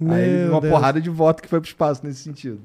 Aí 0.00 0.30
Meu 0.30 0.50
uma 0.52 0.60
Deus. 0.60 0.72
porrada 0.72 1.00
de 1.00 1.08
voto 1.08 1.42
que 1.42 1.48
foi 1.48 1.60
pro 1.60 1.68
espaço 1.68 2.04
nesse 2.04 2.20
sentido. 2.20 2.60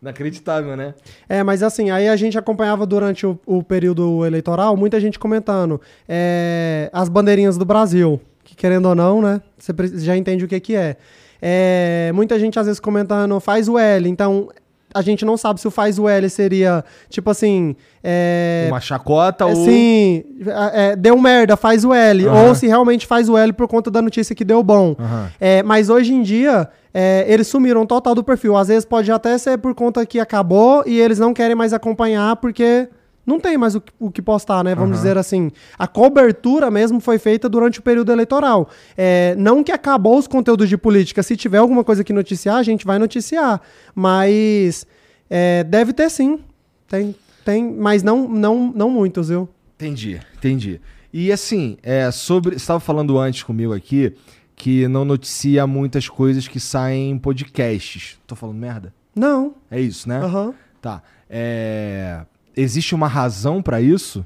Inacreditável, 0.00 0.76
né? 0.76 0.94
É, 1.28 1.42
mas 1.42 1.62
assim, 1.62 1.90
aí 1.90 2.08
a 2.08 2.14
gente 2.14 2.38
acompanhava 2.38 2.86
durante 2.86 3.26
o, 3.26 3.38
o 3.44 3.62
período 3.62 4.24
eleitoral 4.24 4.76
muita 4.76 5.00
gente 5.00 5.18
comentando 5.18 5.80
é, 6.08 6.88
as 6.92 7.08
bandeirinhas 7.08 7.58
do 7.58 7.64
Brasil, 7.64 8.20
que 8.44 8.54
querendo 8.54 8.86
ou 8.86 8.94
não, 8.94 9.20
né, 9.20 9.42
você 9.58 9.72
já 9.98 10.16
entende 10.16 10.44
o 10.44 10.48
que 10.48 10.60
que 10.60 10.76
é. 10.76 10.96
É, 11.42 12.12
Muita 12.14 12.38
gente 12.38 12.58
às 12.58 12.66
vezes 12.66 12.80
comentando 12.80 13.38
faz 13.40 13.68
o 13.68 13.76
L, 13.76 14.08
então 14.08 14.48
a 14.94 15.02
gente 15.02 15.24
não 15.24 15.36
sabe 15.36 15.60
se 15.60 15.68
o 15.68 15.70
faz 15.70 15.98
o 15.98 16.08
L 16.08 16.28
seria, 16.30 16.84
tipo 17.08 17.30
assim, 17.30 17.76
é, 18.02 18.68
Uma 18.70 18.80
chacota 18.80 19.46
ou... 19.46 19.54
Sim, 19.54 20.24
é, 20.72 20.96
deu 20.96 21.18
merda, 21.18 21.56
faz 21.56 21.84
o 21.84 21.92
L. 21.92 22.26
Aham. 22.26 22.48
Ou 22.48 22.54
se 22.54 22.66
realmente 22.66 23.06
faz 23.06 23.28
o 23.28 23.36
L 23.36 23.52
por 23.52 23.68
conta 23.68 23.90
da 23.90 24.00
notícia 24.00 24.34
que 24.34 24.44
deu 24.44 24.62
bom. 24.62 24.96
Aham. 24.98 25.30
É, 25.40 25.62
mas 25.62 25.90
hoje 25.90 26.12
em 26.12 26.22
dia, 26.22 26.68
é, 26.92 27.24
eles 27.28 27.46
sumiram 27.46 27.84
total 27.86 28.14
do 28.14 28.24
perfil. 28.24 28.56
Às 28.56 28.68
vezes 28.68 28.84
pode 28.84 29.10
até 29.12 29.36
ser 29.36 29.58
por 29.58 29.74
conta 29.74 30.04
que 30.06 30.18
acabou 30.18 30.82
e 30.86 31.00
eles 31.00 31.18
não 31.18 31.34
querem 31.34 31.54
mais 31.54 31.72
acompanhar 31.72 32.36
porque 32.36 32.88
não 33.28 33.38
tem 33.38 33.56
mais 33.58 33.74
o, 33.74 33.80
que- 33.80 33.92
o 34.00 34.10
que 34.10 34.20
postar, 34.22 34.64
né? 34.64 34.74
Vamos 34.74 34.90
Aham. 34.92 34.96
dizer 34.98 35.18
assim. 35.18 35.52
A 35.78 35.86
cobertura 35.86 36.70
mesmo 36.70 36.98
foi 37.00 37.18
feita 37.18 37.48
durante 37.48 37.78
o 37.78 37.82
período 37.82 38.10
eleitoral. 38.10 38.68
É, 38.96 39.34
não 39.38 39.62
que 39.62 39.70
acabou 39.70 40.18
os 40.18 40.26
conteúdos 40.26 40.68
de 40.68 40.76
política. 40.76 41.22
Se 41.22 41.36
tiver 41.36 41.58
alguma 41.58 41.84
coisa 41.84 42.02
que 42.02 42.12
noticiar, 42.12 42.56
a 42.56 42.62
gente 42.62 42.84
vai 42.86 42.98
noticiar. 42.98 43.60
Mas 43.94 44.86
é, 45.28 45.62
deve 45.64 45.92
ter 45.92 46.10
sim. 46.10 46.40
Tem, 46.88 47.14
tem, 47.44 47.70
mas 47.72 48.02
não, 48.02 48.26
não, 48.28 48.72
não 48.74 48.90
muitos, 48.90 49.28
viu? 49.28 49.48
Entendi, 49.76 50.18
entendi. 50.36 50.80
E 51.12 51.30
assim, 51.30 51.76
é, 51.82 52.10
sobre. 52.10 52.52
Você 52.52 52.56
estava 52.56 52.80
falando 52.80 53.18
antes 53.18 53.42
comigo 53.42 53.72
aqui 53.74 54.14
que 54.56 54.88
não 54.88 55.04
noticia 55.04 55.66
muitas 55.66 56.08
coisas 56.08 56.48
que 56.48 56.58
saem 56.58 57.12
em 57.12 57.18
podcasts. 57.18 58.18
Tô 58.26 58.34
falando 58.34 58.56
merda? 58.56 58.92
Não. 59.14 59.54
É 59.70 59.80
isso, 59.80 60.08
né? 60.08 60.18
Aham. 60.18 60.52
Tá. 60.80 61.02
É, 61.30 62.20
Existe 62.60 62.94
uma 62.94 63.06
razão 63.08 63.62
pra 63.62 63.80
isso? 63.80 64.24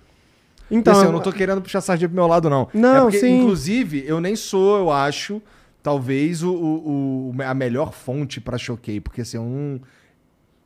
Então, 0.71 0.95
Assim, 0.95 1.05
eu 1.05 1.13
não 1.13 1.21
tô 1.21 1.31
querendo 1.33 1.61
puxar 1.61 1.81
sardinha 1.83 2.09
pro 2.09 2.17
meu 2.17 2.27
lado, 2.27 2.49
não. 2.49 2.67
Não, 2.73 2.97
é 2.97 3.01
porque, 3.03 3.19
sim. 3.19 3.41
inclusive, 3.41 4.05
eu 4.07 4.21
nem 4.21 4.35
sou, 4.35 4.79
eu 4.79 4.91
acho, 4.91 5.43
talvez 5.83 6.43
o, 6.43 6.51
o- 6.55 7.35
a 7.45 7.53
melhor 7.53 7.93
fonte 7.93 8.41
pra 8.41 8.57
Choquei, 8.57 8.99
porque 9.01 9.21
assim, 9.21 9.37
eu 9.37 9.43
não. 9.45 9.81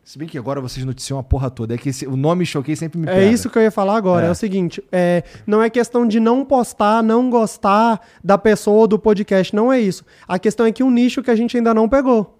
Se 0.04 0.16
bem 0.16 0.28
que 0.28 0.38
agora 0.38 0.60
vocês 0.60 0.86
noticiam 0.86 1.18
a 1.18 1.22
porra 1.24 1.50
toda. 1.50 1.74
É 1.74 1.78
que 1.78 1.88
esse- 1.88 2.06
o 2.06 2.16
nome 2.16 2.46
Choquei 2.46 2.76
sempre 2.76 3.00
me 3.00 3.08
É 3.08 3.12
pega. 3.14 3.26
isso 3.32 3.50
que 3.50 3.58
eu 3.58 3.62
ia 3.62 3.72
falar 3.72 3.96
agora. 3.96 4.26
É, 4.26 4.28
É. 4.28 4.30
o 4.30 4.34
seguinte: 4.36 4.80
é, 4.92 5.24
não 5.44 5.60
é 5.60 5.68
questão 5.68 6.06
de 6.06 6.20
não 6.20 6.44
postar, 6.44 7.02
não 7.02 7.28
gostar 7.28 8.00
da 8.22 8.38
pessoa 8.38 8.76
ou 8.82 8.86
do 8.86 9.00
podcast. 9.00 9.52
Não 9.56 9.72
é 9.72 9.80
isso. 9.80 10.04
A 10.28 10.38
questão 10.38 10.64
é 10.64 10.70
que 10.70 10.84
um 10.84 10.90
nicho 10.92 11.20
que 11.24 11.30
a 11.32 11.34
gente 11.34 11.56
ainda 11.56 11.74
não 11.74 11.88
pegou. 11.88 12.38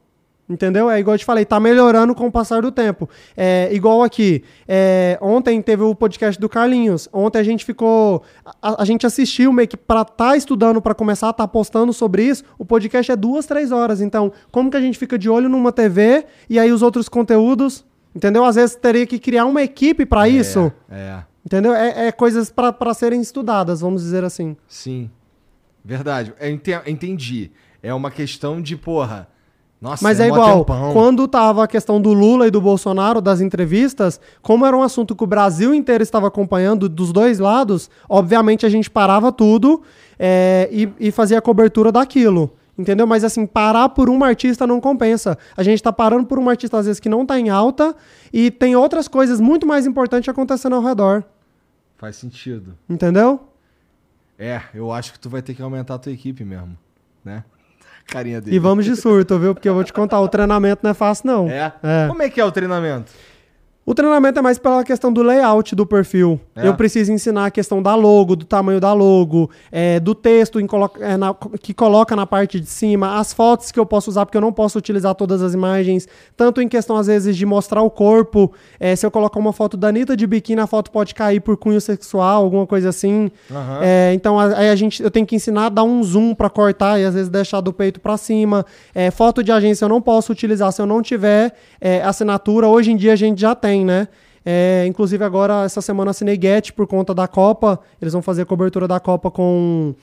Entendeu? 0.49 0.89
É 0.89 1.01
igual 1.01 1.15
eu 1.15 1.19
te 1.19 1.25
falei, 1.25 1.45
tá 1.45 1.59
melhorando 1.59 2.15
com 2.15 2.29
o 2.29 2.31
passar 2.31 2.63
do 2.63 2.71
tempo. 2.71 3.11
É 3.37 3.69
igual 3.73 4.05
aqui. 4.05 4.45
é, 4.69 5.19
ontem 5.21 5.61
teve 5.61 5.83
o 5.83 5.93
podcast 5.93 6.41
do 6.41 6.49
Carlinhos. 6.49 7.09
Ontem 7.13 7.41
a 7.41 7.43
gente 7.43 7.65
ficou. 7.65 8.23
A, 8.63 8.83
a 8.83 8.85
gente 8.85 9.05
assistiu 9.05 9.53
meio 9.53 9.67
que 9.67 9.77
pra 9.77 10.05
tá 10.05 10.37
estudando, 10.37 10.81
pra 10.81 10.95
começar 10.95 11.31
a 11.31 11.33
tá 11.33 11.49
postando 11.49 11.93
sobre 11.93 12.23
isso. 12.23 12.45
O 12.57 12.65
podcast 12.65 13.11
é 13.11 13.17
duas, 13.17 13.45
três 13.45 13.73
horas. 13.73 14.01
Então, 14.01 14.33
como 14.53 14.71
que 14.71 14.77
a 14.77 14.81
gente 14.81 14.97
fica 14.97 15.19
de 15.19 15.29
olho 15.29 15.49
numa 15.49 15.73
TV 15.73 16.25
e 16.49 16.61
aí 16.61 16.71
os 16.71 16.81
outros 16.81 17.09
conteúdos? 17.09 17.85
Entendeu? 18.15 18.45
Às 18.45 18.55
vezes 18.55 18.77
teria 18.77 19.05
que 19.05 19.19
criar 19.19 19.47
uma 19.47 19.63
equipe 19.63 20.07
pra 20.07 20.29
isso. 20.29 20.73
É, 20.89 21.19
Entendeu? 21.45 21.75
É, 21.75 22.07
é 22.07 22.13
coisas 22.13 22.51
pra- 22.51 22.73
pra 22.73 22.95
serem 22.95 23.21
estudadas, 23.21 23.81
vamos 23.81 24.01
dizer 24.03 24.23
assim. 24.25 24.57
sim. 24.69 25.11
Verdade. 25.85 26.33
Eu 26.41 26.51
ente- 26.51 26.71
entendi. 26.87 27.51
É 27.83 27.93
uma 27.95 28.11
questão 28.11 28.61
de, 28.61 28.77
porra. 28.77 29.29
Nossa, 29.81 30.03
Mas 30.03 30.21
é 30.21 30.29
mó 30.29 30.35
igual, 30.35 30.59
tempão. 30.65 30.93
quando 30.93 31.29
tava 31.29 31.65
a 31.65 31.67
questão 31.67 32.01
do 32.01 32.13
Lula 32.13 32.47
e 32.47 32.51
do 32.51 32.61
Bolsonaro, 32.61 33.21
das 33.21 33.41
entrevistas, 33.41 34.19
como 34.43 34.65
era 34.65 34.77
um 34.77 34.83
assunto 34.83 35.15
que 35.15 35.23
o 35.23 35.27
Brasil 35.27 35.75
inteiro 35.75 36.03
estava 36.03 36.27
acompanhando 36.29 36.89
dos 36.89 37.13
dois 37.13 37.39
lados, 37.39 37.91
obviamente 38.09 38.65
a 38.65 38.69
gente 38.69 38.91
parava 38.91 39.31
tudo 39.31 39.83
é, 40.19 40.69
e, 40.73 40.89
e 40.99 41.11
fazia 41.11 41.39
a 41.39 41.43
cobertura 41.43 41.93
daquilo. 41.93 42.51
Entendeu? 42.79 43.07
Mas 43.07 43.25
assim, 43.25 43.47
parar 43.47 43.89
por 43.91 44.11
um 44.11 44.23
artista 44.23 44.67
não 44.67 44.81
compensa. 44.81 45.39
A 45.57 45.63
gente 45.63 45.83
tá 45.83 45.91
parando 45.93 46.27
por 46.27 46.39
um 46.39 46.49
artista, 46.49 46.77
às 46.77 46.85
vezes, 46.85 47.01
que 47.01 47.09
não 47.09 47.25
tá 47.25 47.39
em 47.41 47.49
alta 47.49 47.95
e 48.31 48.51
tem 48.51 48.77
outras 48.77 49.09
coisas 49.09 49.41
muito 49.41 49.67
mais 49.67 49.87
importantes 49.87 50.29
acontecendo 50.29 50.77
ao 50.77 50.83
redor. 50.83 51.25
Faz 51.97 52.17
sentido. 52.17 52.77
Entendeu? 52.89 53.41
É, 54.39 54.61
eu 54.75 54.93
acho 54.93 55.15
que 55.15 55.19
tu 55.19 55.31
vai 55.31 55.41
ter 55.41 55.55
que 55.55 55.63
aumentar 55.63 55.95
a 55.95 55.99
tua 55.99 56.13
equipe 56.13 56.45
mesmo, 56.45 56.77
né? 57.25 57.45
Carinha 58.07 58.41
dele. 58.41 58.57
E 58.57 58.59
vamos 58.59 58.85
de 58.85 58.95
surto, 58.97 59.39
viu? 59.39 59.55
Porque 59.55 59.69
eu 59.69 59.75
vou 59.75 59.85
te 59.85 59.93
contar, 59.93 60.21
o 60.21 60.29
treinamento 60.29 60.81
não 60.83 60.91
é 60.91 60.95
fácil, 60.95 61.27
não. 61.27 61.49
É? 61.51 61.73
É. 61.83 62.07
Como 62.09 62.23
é 62.23 62.31
que 62.31 62.41
é 62.41 62.45
o 62.45 62.53
treinamento? 62.53 63.11
O 63.87 63.95
treinamento 63.95 64.37
é 64.37 64.43
mais 64.43 64.59
pela 64.59 64.83
questão 64.83 65.13
do 65.13 65.23
layout 65.23 65.73
do 65.77 65.87
perfil. 65.87 66.41
É. 66.57 66.67
Eu 66.67 66.75
preciso 66.75 67.13
ensinar 67.13 67.47
a 67.47 67.51
questão 67.53 67.81
da 67.81 67.95
logo, 67.95 68.35
do 68.35 68.45
tamanho 68.45 68.81
da 68.81 68.93
logo, 68.93 69.49
é, 69.71 70.01
do 70.01 70.13
texto 70.13 70.59
colo- 70.67 70.91
é, 70.99 71.17
na- 71.17 71.33
que 71.63 71.73
coloca 71.73 72.17
na 72.17 72.27
parte 72.27 72.59
de 72.59 72.67
cima, 72.67 73.17
as 73.21 73.33
fotos 73.33 73.71
que 73.71 73.79
eu 73.79 73.87
posso 73.87 74.11
usar, 74.11 74.27
porque 74.27 74.37
eu 74.37 74.41
não 74.41 74.53
posso 74.53 74.77
utilizar 74.77 75.15
todas 75.15 75.41
as 75.41 75.55
imagens, 75.55 76.09
tanto 76.37 76.61
em 76.61 76.67
questão, 76.69 76.97
às 76.97 77.07
vezes, 77.07 77.37
de 77.37 77.47
mostrar 77.47 77.81
o 77.83 77.89
corpo. 77.91 78.53
é, 78.81 78.97
se 78.97 79.07
eu 79.07 79.11
colocar 79.11 79.39
uma 79.39 79.53
foto 79.53 79.77
da 79.77 79.89
Anitta 79.89 80.17
de 80.17 80.27
biquíni, 80.27 80.61
a 80.61 80.67
foto 80.67 80.91
pode 80.91 81.15
cair 81.15 81.41
por 81.41 81.57
cunho 81.57 81.81
sexual, 81.81 82.43
alguma 82.43 82.67
coisa 82.67 82.89
assim. 82.89 83.31
É, 83.83 84.13
então 84.15 84.39
aí 84.41 84.69
a 84.69 84.75
gente, 84.75 85.01
eu 85.03 85.11
tenho 85.13 85.25
que 85.27 85.37
ensinar 85.37 85.67
a 85.67 85.69
dar 85.69 85.85
um 85.85 86.03
zoom 86.03 86.35
pra 86.35 86.51
cortar 86.51 86.99
e 87.01 87.05
às 87.05 87.15
vezes 87.15 87.29
deixar 87.29 87.61
do 87.61 87.73
peito 87.73 88.01
pra 88.01 88.17
cima. 88.17 88.67
É, 88.95 89.11
foto 89.13 89.43
de 89.45 89.53
agência 89.53 89.85
eu 89.85 89.89
não 89.89 90.01
posso 90.01 90.33
utilizar 90.33 90.73
se 90.73 90.81
eu 90.83 90.87
não 90.87 91.01
tiver 91.03 91.55
assinatura. 92.05 92.67
Hoje 92.67 92.91
em 92.91 92.97
dia 92.97 93.13
a 93.13 93.17
gente 93.17 93.41
já 93.41 93.55
tem, 93.55 93.76
né? 93.85 94.09
É, 94.45 94.85
inclusive 94.87 95.25
agora 95.25 95.65
essa 95.65 95.81
semana 95.81 96.13
assinei 96.13 96.39
Get 96.41 96.73
por 96.73 96.87
conta 96.87 97.13
da 97.13 97.27
Copa. 97.27 97.81
Eles 98.01 98.13
vão 98.13 98.23
fazer 98.23 98.43
a 98.43 98.47
cobertura 98.47 98.87
da 98.87 99.01
Copa 99.01 99.31
com 99.31 99.95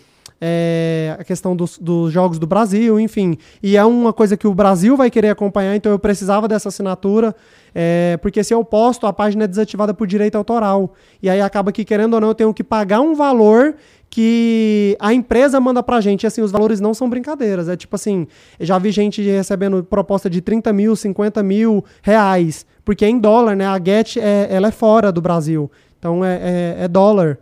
é, 0.46 1.16
a 1.18 1.24
questão 1.24 1.56
dos, 1.56 1.78
dos 1.78 2.12
jogos 2.12 2.38
do 2.38 2.46
Brasil, 2.46 3.00
enfim. 3.00 3.38
E 3.62 3.78
é 3.78 3.86
uma 3.86 4.12
coisa 4.12 4.36
que 4.36 4.46
o 4.46 4.54
Brasil 4.54 4.98
vai 4.98 5.10
querer 5.10 5.30
acompanhar, 5.30 5.74
então 5.74 5.90
eu 5.90 5.98
precisava 5.98 6.50
dessa 6.50 6.68
assinatura. 6.68 7.34
é, 7.74 8.18
porque 8.22 8.44
se 8.44 8.54
eu 8.54 8.62
posto, 8.66 9.08
a 9.08 9.14
página 9.14 9.46
é 9.46 9.48
desativada 9.48 9.94
por 9.94 10.06
direito 10.06 10.36
autoral. 10.36 10.94
E 11.22 11.30
aí 11.30 11.40
acaba 11.40 11.72
que, 11.72 11.86
querendo 11.86 12.16
ou 12.16 12.20
não, 12.20 12.28
eu 12.28 12.36
tenho 12.36 12.54
que 12.54 12.64
pagar 12.66 13.00
um 13.00 13.16
valor 13.16 13.76
que 14.14 14.96
a 15.00 15.12
empresa 15.12 15.60
manda 15.60 15.82
pra 15.82 16.00
gente. 16.00 16.22
E 16.22 16.28
assim, 16.28 16.44
os 16.44 16.52
valores 16.52 16.80
não 16.80 16.94
são 16.94 17.10
brincadeiras. 17.10 17.68
É 17.68 17.76
tipo 17.76 17.96
assim, 17.96 18.28
eu 18.60 18.66
já 18.68 18.78
vi 18.78 18.92
gente 18.92 19.24
recebendo 19.24 19.84
proposta 19.84 20.30
de 20.30 20.40
30 20.40 20.72
mil, 20.72 20.96
50 20.96 21.42
mil 21.42 21.84
reais. 22.04 22.64
Porque 22.86 23.04
é 23.04 23.10
em 23.10 23.18
dólar, 23.18 23.56
né? 23.56 23.66
A 23.66 23.80
Get, 23.84 24.18
é, 24.18 24.50
ela 24.52 24.68
é 24.68 24.72
fora 24.72 25.12
do 25.12 25.20
Brasil. 25.20 25.72
Então 25.98 26.24
é, 26.24 26.36
é, 26.36 26.84
é 26.84 26.88
dólar. 26.88 27.40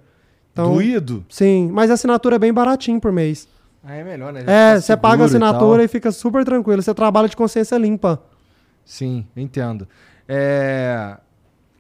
Então, 0.53 0.75
Doído? 0.75 1.25
Sim, 1.27 1.69
mas 1.73 1.91
a 1.91 1.95
assinatura 1.95 2.37
é 2.37 2.39
bem 2.39 2.53
baratinho 2.53 3.01
por 3.01 3.11
mês. 3.11 3.49
Ah, 3.83 3.95
é 3.95 4.03
melhor, 4.05 4.31
né? 4.31 4.45
Já 4.45 4.51
É, 4.51 4.79
você 4.79 4.95
paga 4.95 5.23
a 5.23 5.25
e 5.25 5.27
assinatura 5.27 5.79
tal. 5.79 5.85
e, 5.85 5.87
fica 5.89 6.09
super 6.09 6.45
tranquilo. 6.45 6.81
Você 6.81 6.93
trabalha 6.93 7.27
de 7.27 7.35
consciência 7.35 7.75
limpa. 7.77 8.23
Sim, 8.85 9.27
entendo. 9.35 9.85
É... 10.25 11.17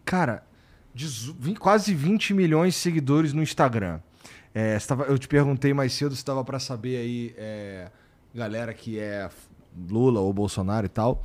Cara, 0.03 0.43
quase 1.59 1.93
20 1.93 2.33
milhões 2.33 2.73
de 2.73 2.79
seguidores 2.81 3.31
no 3.31 3.41
Instagram. 3.41 3.99
É, 4.53 4.77
tava- 4.79 5.05
eu 5.05 5.17
te 5.17 5.27
perguntei 5.27 5.73
mais 5.73 5.93
cedo 5.93 6.15
se 6.15 6.23
tava 6.25 6.43
pra 6.43 6.59
saber 6.59 6.97
aí, 6.97 7.33
é, 7.37 7.89
galera 8.35 8.73
que 8.73 8.99
é 8.99 9.29
Lula 9.89 10.19
ou 10.19 10.33
Bolsonaro 10.33 10.85
e 10.85 10.89
tal. 10.89 11.23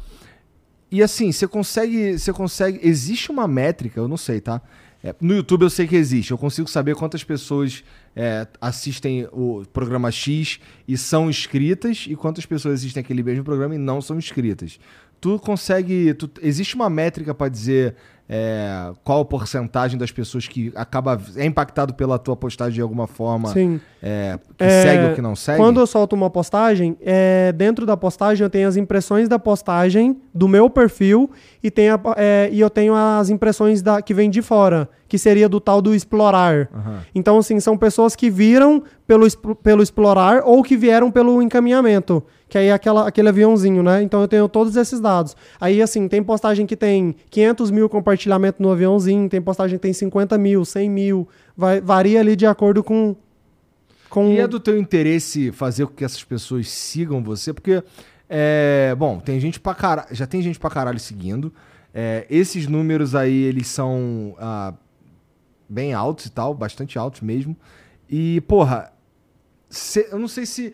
E 0.90 1.03
assim, 1.03 1.32
você 1.32 1.48
consegue, 1.48 2.19
você 2.19 2.32
consegue, 2.32 2.78
existe 2.82 3.31
uma 3.31 3.48
métrica, 3.48 3.98
eu 3.98 4.07
não 4.07 4.16
sei, 4.16 4.40
tá? 4.40 4.61
É, 5.03 5.15
no 5.20 5.35
YouTube 5.35 5.62
eu 5.62 5.70
sei 5.70 5.86
que 5.86 5.97
existe, 5.97 6.31
eu 6.31 6.39
consigo 6.39 6.69
saber 6.69 6.94
quantas 6.94 7.23
pessoas 7.24 7.82
é, 8.15 8.47
assistem 8.61 9.28
o 9.32 9.65
programa 9.73 10.11
X 10.11 10.59
e 10.86 10.97
são 10.97 11.28
inscritas 11.28 12.07
e 12.09 12.15
quantas 12.16 12.47
pessoas 12.47 12.74
assistem 12.81 13.01
aquele 13.03 13.23
mesmo 13.23 13.44
programa 13.44 13.74
e 13.74 13.78
não 13.78 14.01
são 14.01 14.16
inscritas. 14.16 14.78
Tu 15.20 15.39
consegue, 15.40 16.15
tu- 16.15 16.31
existe 16.40 16.74
uma 16.77 16.89
métrica 16.89 17.35
pra 17.35 17.48
dizer 17.48 17.94
é, 18.28 18.93
qual 19.05 19.20
a 19.20 19.24
porcentagem 19.24 19.98
das 19.98 20.11
pessoas 20.11 20.48
que 20.48 20.73
acaba 20.74 21.20
é 21.36 21.44
impactado 21.44 21.94
pela 21.94 22.19
tua 22.19 22.36
postagem 22.36 22.74
de 22.74 22.81
alguma 22.81 23.07
forma, 23.07 23.48
Sim. 23.53 23.81
é, 24.03 24.39
que 24.59 24.65
É, 24.65 24.82
segue 24.82 25.05
ou 25.07 25.15
que 25.15 25.23
não 25.23 25.36
segue? 25.36 25.59
Quando 25.59 25.78
eu 25.81 25.86
solto 25.86 26.15
uma 26.15 26.28
postagem, 26.28 26.97
é, 27.01 27.53
dentro 27.53 27.86
da 27.86 27.97
postagem 27.97 28.43
eu 28.44 28.51
tenho 28.51 28.66
as 28.69 28.77
impressões 28.77 29.28
da 29.28 29.39
postagem 29.39 30.16
do 30.35 30.48
meu 30.48 30.69
perfil 30.69 31.31
e, 31.62 31.70
tem 31.70 31.89
a- 31.90 32.01
é, 32.16 32.48
e 32.53 32.61
eu 32.61 32.69
tenho 32.70 32.94
as 32.94 33.31
impressões 33.31 33.81
da, 33.82 34.03
que 34.03 34.12
vem 34.12 34.28
de 34.28 34.43
fora, 34.43 34.89
que 35.09 35.19
seria 35.19 35.48
do 35.48 35.61
tal 35.61 35.81
do 35.81 35.94
explorar. 35.94 36.69
Aham. 36.74 36.98
Então, 37.15 37.39
assim, 37.39 37.61
são 37.61 37.77
pessoas 37.78 38.16
que 38.16 38.28
viram 38.28 38.82
pelo, 39.07 39.24
pelo 39.62 39.82
explorar 39.82 40.43
ou 40.44 40.65
que 40.65 40.77
vieram 40.77 41.12
pelo 41.12 41.40
encaminhamento, 41.40 42.23
que 42.48 42.59
aí 42.59 42.66
é 42.66 42.73
aquela, 42.73 43.07
aquele 43.07 43.28
aviãozinho, 43.28 43.82
né? 43.85 44.03
Então 44.03 44.20
eu 44.20 44.27
tenho 44.28 44.48
todos 44.48 44.74
esses 44.77 44.98
dados. 45.01 45.36
Aí, 45.61 45.81
assim, 45.81 46.09
tem 46.09 46.23
postagem 46.24 46.66
que 46.66 46.77
tem 46.77 47.15
500 47.31 47.70
mil 47.70 47.89
compartilhamentos 47.89 48.16
no 48.59 48.71
aviãozinho, 48.71 49.29
tem 49.29 49.41
postagem 49.43 49.79
que 49.79 49.83
tem 49.83 49.93
50 49.93 50.39
mil, 50.39 50.65
100 50.65 50.91
mil, 50.91 51.29
vai, 51.57 51.81
varia 51.81 52.21
ali 52.21 52.35
de 52.35 52.47
acordo 52.47 52.83
com... 52.83 53.15
com... 54.09 54.29
E 54.33 54.39
é 54.39 54.47
do 54.47 54.59
teu 54.59 54.79
interesse 54.79 55.53
fazer 55.53 55.87
com 55.87 55.93
que 55.93 56.05
essas 56.05 56.25
pessoas 56.25 56.69
sigam 56.71 57.23
você? 57.23 57.53
Porque, 57.53 57.83
é, 58.29 58.95
bom, 58.99 59.19
tem 59.21 59.39
gente 59.39 59.61
pra 59.61 59.75
caralho, 59.75 60.09
já 60.13 60.27
tem 60.27 60.41
gente 60.41 60.59
pra 60.59 60.71
caralho 60.71 60.99
seguindo. 60.99 61.53
É, 61.93 62.27
esses 62.31 62.67
números 62.67 63.15
aí, 63.15 63.43
eles 63.45 63.67
são 63.69 64.35
ah, 64.39 64.75
bem 65.69 65.93
altos 65.95 66.27
e 66.27 66.31
tal, 66.31 66.55
bastante 66.55 66.99
altos 66.99 67.21
mesmo. 67.21 67.57
E, 68.09 68.41
porra, 68.43 68.93
cê- 69.69 70.09
eu 70.11 70.19
não 70.19 70.29
sei 70.29 70.47
se... 70.47 70.73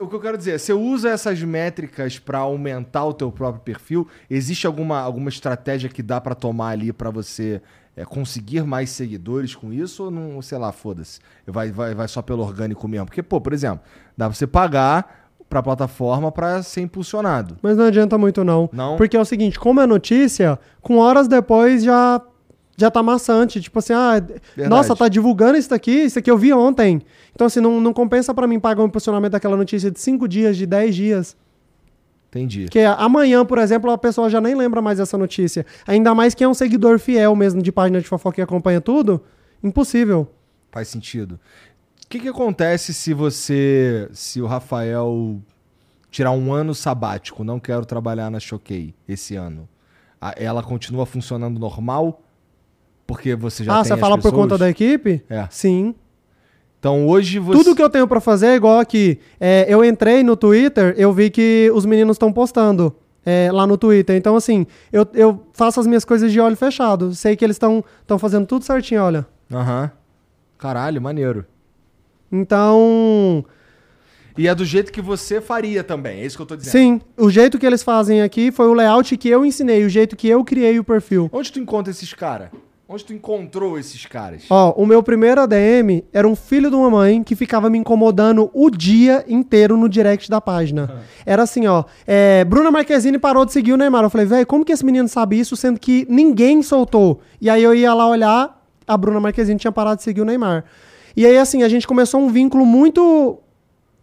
O 0.00 0.06
que 0.06 0.14
eu 0.14 0.20
quero 0.20 0.38
dizer, 0.38 0.60
você 0.60 0.72
usa 0.72 1.10
essas 1.10 1.42
métricas 1.42 2.20
pra 2.20 2.38
aumentar 2.38 3.04
o 3.04 3.12
teu 3.12 3.32
próprio 3.32 3.62
perfil? 3.62 4.06
Existe 4.30 4.64
alguma, 4.64 5.00
alguma 5.00 5.28
estratégia 5.28 5.88
que 5.88 6.02
dá 6.02 6.20
pra 6.20 6.36
tomar 6.36 6.68
ali 6.68 6.92
pra 6.92 7.10
você 7.10 7.60
é, 7.96 8.04
conseguir 8.04 8.62
mais 8.62 8.90
seguidores 8.90 9.56
com 9.56 9.72
isso? 9.72 10.04
Ou 10.04 10.10
não, 10.10 10.40
sei 10.40 10.56
lá, 10.56 10.70
foda-se. 10.70 11.18
Vai, 11.44 11.72
vai, 11.72 11.96
vai 11.96 12.06
só 12.06 12.22
pelo 12.22 12.44
orgânico 12.44 12.86
mesmo? 12.86 13.06
Porque, 13.06 13.24
pô, 13.24 13.40
por 13.40 13.52
exemplo, 13.52 13.80
dá 14.16 14.26
pra 14.26 14.34
você 14.36 14.46
pagar 14.46 15.32
pra 15.50 15.62
plataforma 15.62 16.30
pra 16.30 16.62
ser 16.62 16.82
impulsionado. 16.82 17.56
Mas 17.60 17.76
não 17.76 17.86
adianta 17.86 18.16
muito, 18.16 18.44
não. 18.44 18.70
Não? 18.72 18.96
Porque 18.96 19.16
é 19.16 19.20
o 19.20 19.24
seguinte, 19.24 19.58
como 19.58 19.80
é 19.80 19.86
notícia, 19.86 20.60
com 20.80 20.98
horas 20.98 21.26
depois 21.26 21.82
já, 21.82 22.22
já 22.78 22.90
tá 22.90 23.02
maçante. 23.02 23.60
Tipo 23.60 23.80
assim, 23.80 23.92
ah, 23.92 24.22
nossa, 24.68 24.96
tá 24.96 25.08
divulgando 25.08 25.58
isso 25.58 25.68
daqui, 25.68 25.90
isso 25.90 26.18
aqui 26.18 26.30
eu 26.30 26.38
vi 26.38 26.52
ontem. 26.52 27.02
Então, 27.34 27.48
assim, 27.48 27.60
não, 27.60 27.80
não 27.80 27.92
compensa 27.92 28.32
pra 28.32 28.46
mim 28.46 28.58
pagar 28.60 28.82
um 28.82 28.86
impulsionamento 28.86 29.32
daquela 29.32 29.56
notícia 29.56 29.90
de 29.90 29.98
5 29.98 30.26
dias, 30.28 30.56
de 30.56 30.64
10 30.64 30.94
dias. 30.94 31.36
Entendi. 32.30 32.64
Porque 32.64 32.80
amanhã, 32.80 33.44
por 33.44 33.58
exemplo, 33.58 33.90
a 33.90 33.98
pessoa 33.98 34.30
já 34.30 34.40
nem 34.40 34.54
lembra 34.54 34.80
mais 34.80 34.98
dessa 34.98 35.18
notícia. 35.18 35.66
Ainda 35.86 36.14
mais 36.14 36.34
que 36.34 36.44
é 36.44 36.48
um 36.48 36.54
seguidor 36.54 36.98
fiel 36.98 37.34
mesmo 37.34 37.60
de 37.60 37.72
página 37.72 38.00
de 38.00 38.06
fofoca 38.06 38.36
que 38.36 38.42
acompanha 38.42 38.80
tudo. 38.80 39.22
Impossível. 39.62 40.28
Faz 40.70 40.88
sentido. 40.88 41.40
O 42.04 42.08
que, 42.08 42.20
que 42.20 42.28
acontece 42.28 42.94
se 42.94 43.12
você. 43.12 44.08
Se 44.12 44.40
o 44.40 44.46
Rafael 44.46 45.40
tirar 46.10 46.30
um 46.30 46.52
ano 46.52 46.74
sabático, 46.74 47.42
não 47.42 47.58
quero 47.58 47.84
trabalhar 47.84 48.30
na 48.30 48.38
Choquei 48.38 48.94
esse 49.08 49.34
ano? 49.34 49.68
Ela 50.36 50.62
continua 50.62 51.06
funcionando 51.06 51.58
normal? 51.58 52.22
Porque 53.08 53.34
você 53.34 53.64
já 53.64 53.72
ah, 53.72 53.82
tem 53.82 53.84
você 53.88 53.96
fala 53.96 54.16
por 54.16 54.24
pessoas? 54.24 54.42
conta 54.42 54.58
da 54.58 54.68
equipe? 54.68 55.24
É. 55.30 55.48
Sim. 55.50 55.94
Então 56.78 57.08
hoje 57.08 57.38
você. 57.38 57.58
Tudo 57.58 57.74
que 57.74 57.82
eu 57.82 57.88
tenho 57.88 58.06
pra 58.06 58.20
fazer 58.20 58.48
é 58.48 58.54
igual 58.54 58.78
aqui. 58.78 59.18
É, 59.40 59.64
eu 59.66 59.82
entrei 59.82 60.22
no 60.22 60.36
Twitter, 60.36 60.94
eu 60.98 61.10
vi 61.10 61.30
que 61.30 61.70
os 61.74 61.86
meninos 61.86 62.16
estão 62.16 62.30
postando 62.30 62.94
é, 63.24 63.50
lá 63.50 63.66
no 63.66 63.78
Twitter. 63.78 64.14
Então, 64.14 64.36
assim, 64.36 64.66
eu, 64.92 65.08
eu 65.14 65.42
faço 65.54 65.80
as 65.80 65.86
minhas 65.86 66.04
coisas 66.04 66.30
de 66.30 66.38
olho 66.38 66.54
fechado. 66.54 67.14
Sei 67.14 67.34
que 67.34 67.42
eles 67.42 67.56
estão 67.56 68.18
fazendo 68.18 68.46
tudo 68.46 68.62
certinho, 68.62 69.02
olha. 69.02 69.26
Aham. 69.50 69.90
Caralho, 70.58 71.00
maneiro. 71.00 71.46
Então, 72.30 73.42
E 74.36 74.46
é 74.46 74.54
do 74.54 74.66
jeito 74.66 74.92
que 74.92 75.00
você 75.00 75.40
faria 75.40 75.82
também, 75.82 76.20
é 76.20 76.26
isso 76.26 76.36
que 76.36 76.42
eu 76.42 76.46
tô 76.46 76.56
dizendo. 76.56 76.72
sim, 76.72 77.00
o 77.16 77.30
jeito 77.30 77.58
que 77.58 77.64
eles 77.64 77.82
fazem 77.82 78.20
aqui 78.20 78.52
foi 78.52 78.66
o 78.66 78.74
layout 78.74 79.16
que 79.16 79.30
eu 79.30 79.46
ensinei, 79.46 79.82
o 79.86 79.88
jeito 79.88 80.14
que 80.14 80.28
eu 80.28 80.44
criei 80.44 80.78
o 80.78 80.84
perfil. 80.84 81.30
Onde 81.32 81.50
tu 81.50 81.58
encontra 81.58 81.90
esses 81.90 82.12
caras? 82.12 82.50
Onde 82.90 83.04
tu 83.04 83.12
encontrou 83.12 83.78
esses 83.78 84.06
caras? 84.06 84.44
Ó, 84.48 84.72
o 84.72 84.86
meu 84.86 85.02
primeiro 85.02 85.42
ADM 85.42 86.04
era 86.10 86.26
um 86.26 86.34
filho 86.34 86.70
de 86.70 86.76
uma 86.76 86.88
mãe 86.88 87.22
que 87.22 87.36
ficava 87.36 87.68
me 87.68 87.76
incomodando 87.76 88.50
o 88.54 88.70
dia 88.70 89.26
inteiro 89.28 89.76
no 89.76 89.90
direct 89.90 90.30
da 90.30 90.40
página. 90.40 91.02
Era 91.26 91.42
assim, 91.42 91.66
ó. 91.66 91.84
É, 92.06 92.46
Bruna 92.46 92.70
Marquezine 92.70 93.18
parou 93.18 93.44
de 93.44 93.52
seguir 93.52 93.74
o 93.74 93.76
Neymar. 93.76 94.04
Eu 94.04 94.08
falei, 94.10 94.26
velho, 94.26 94.46
como 94.46 94.64
que 94.64 94.72
esse 94.72 94.86
menino 94.86 95.06
sabe 95.06 95.38
isso, 95.38 95.54
sendo 95.54 95.78
que 95.78 96.06
ninguém 96.08 96.62
soltou? 96.62 97.20
E 97.38 97.50
aí 97.50 97.62
eu 97.62 97.74
ia 97.74 97.92
lá 97.92 98.08
olhar, 98.08 98.58
a 98.86 98.96
Bruna 98.96 99.20
Marquezine 99.20 99.60
tinha 99.60 99.70
parado 99.72 99.96
de 99.98 100.02
seguir 100.04 100.22
o 100.22 100.24
Neymar. 100.24 100.64
E 101.14 101.26
aí, 101.26 101.36
assim, 101.36 101.62
a 101.62 101.68
gente 101.68 101.86
começou 101.86 102.18
um 102.22 102.30
vínculo 102.30 102.64
muito. 102.64 103.38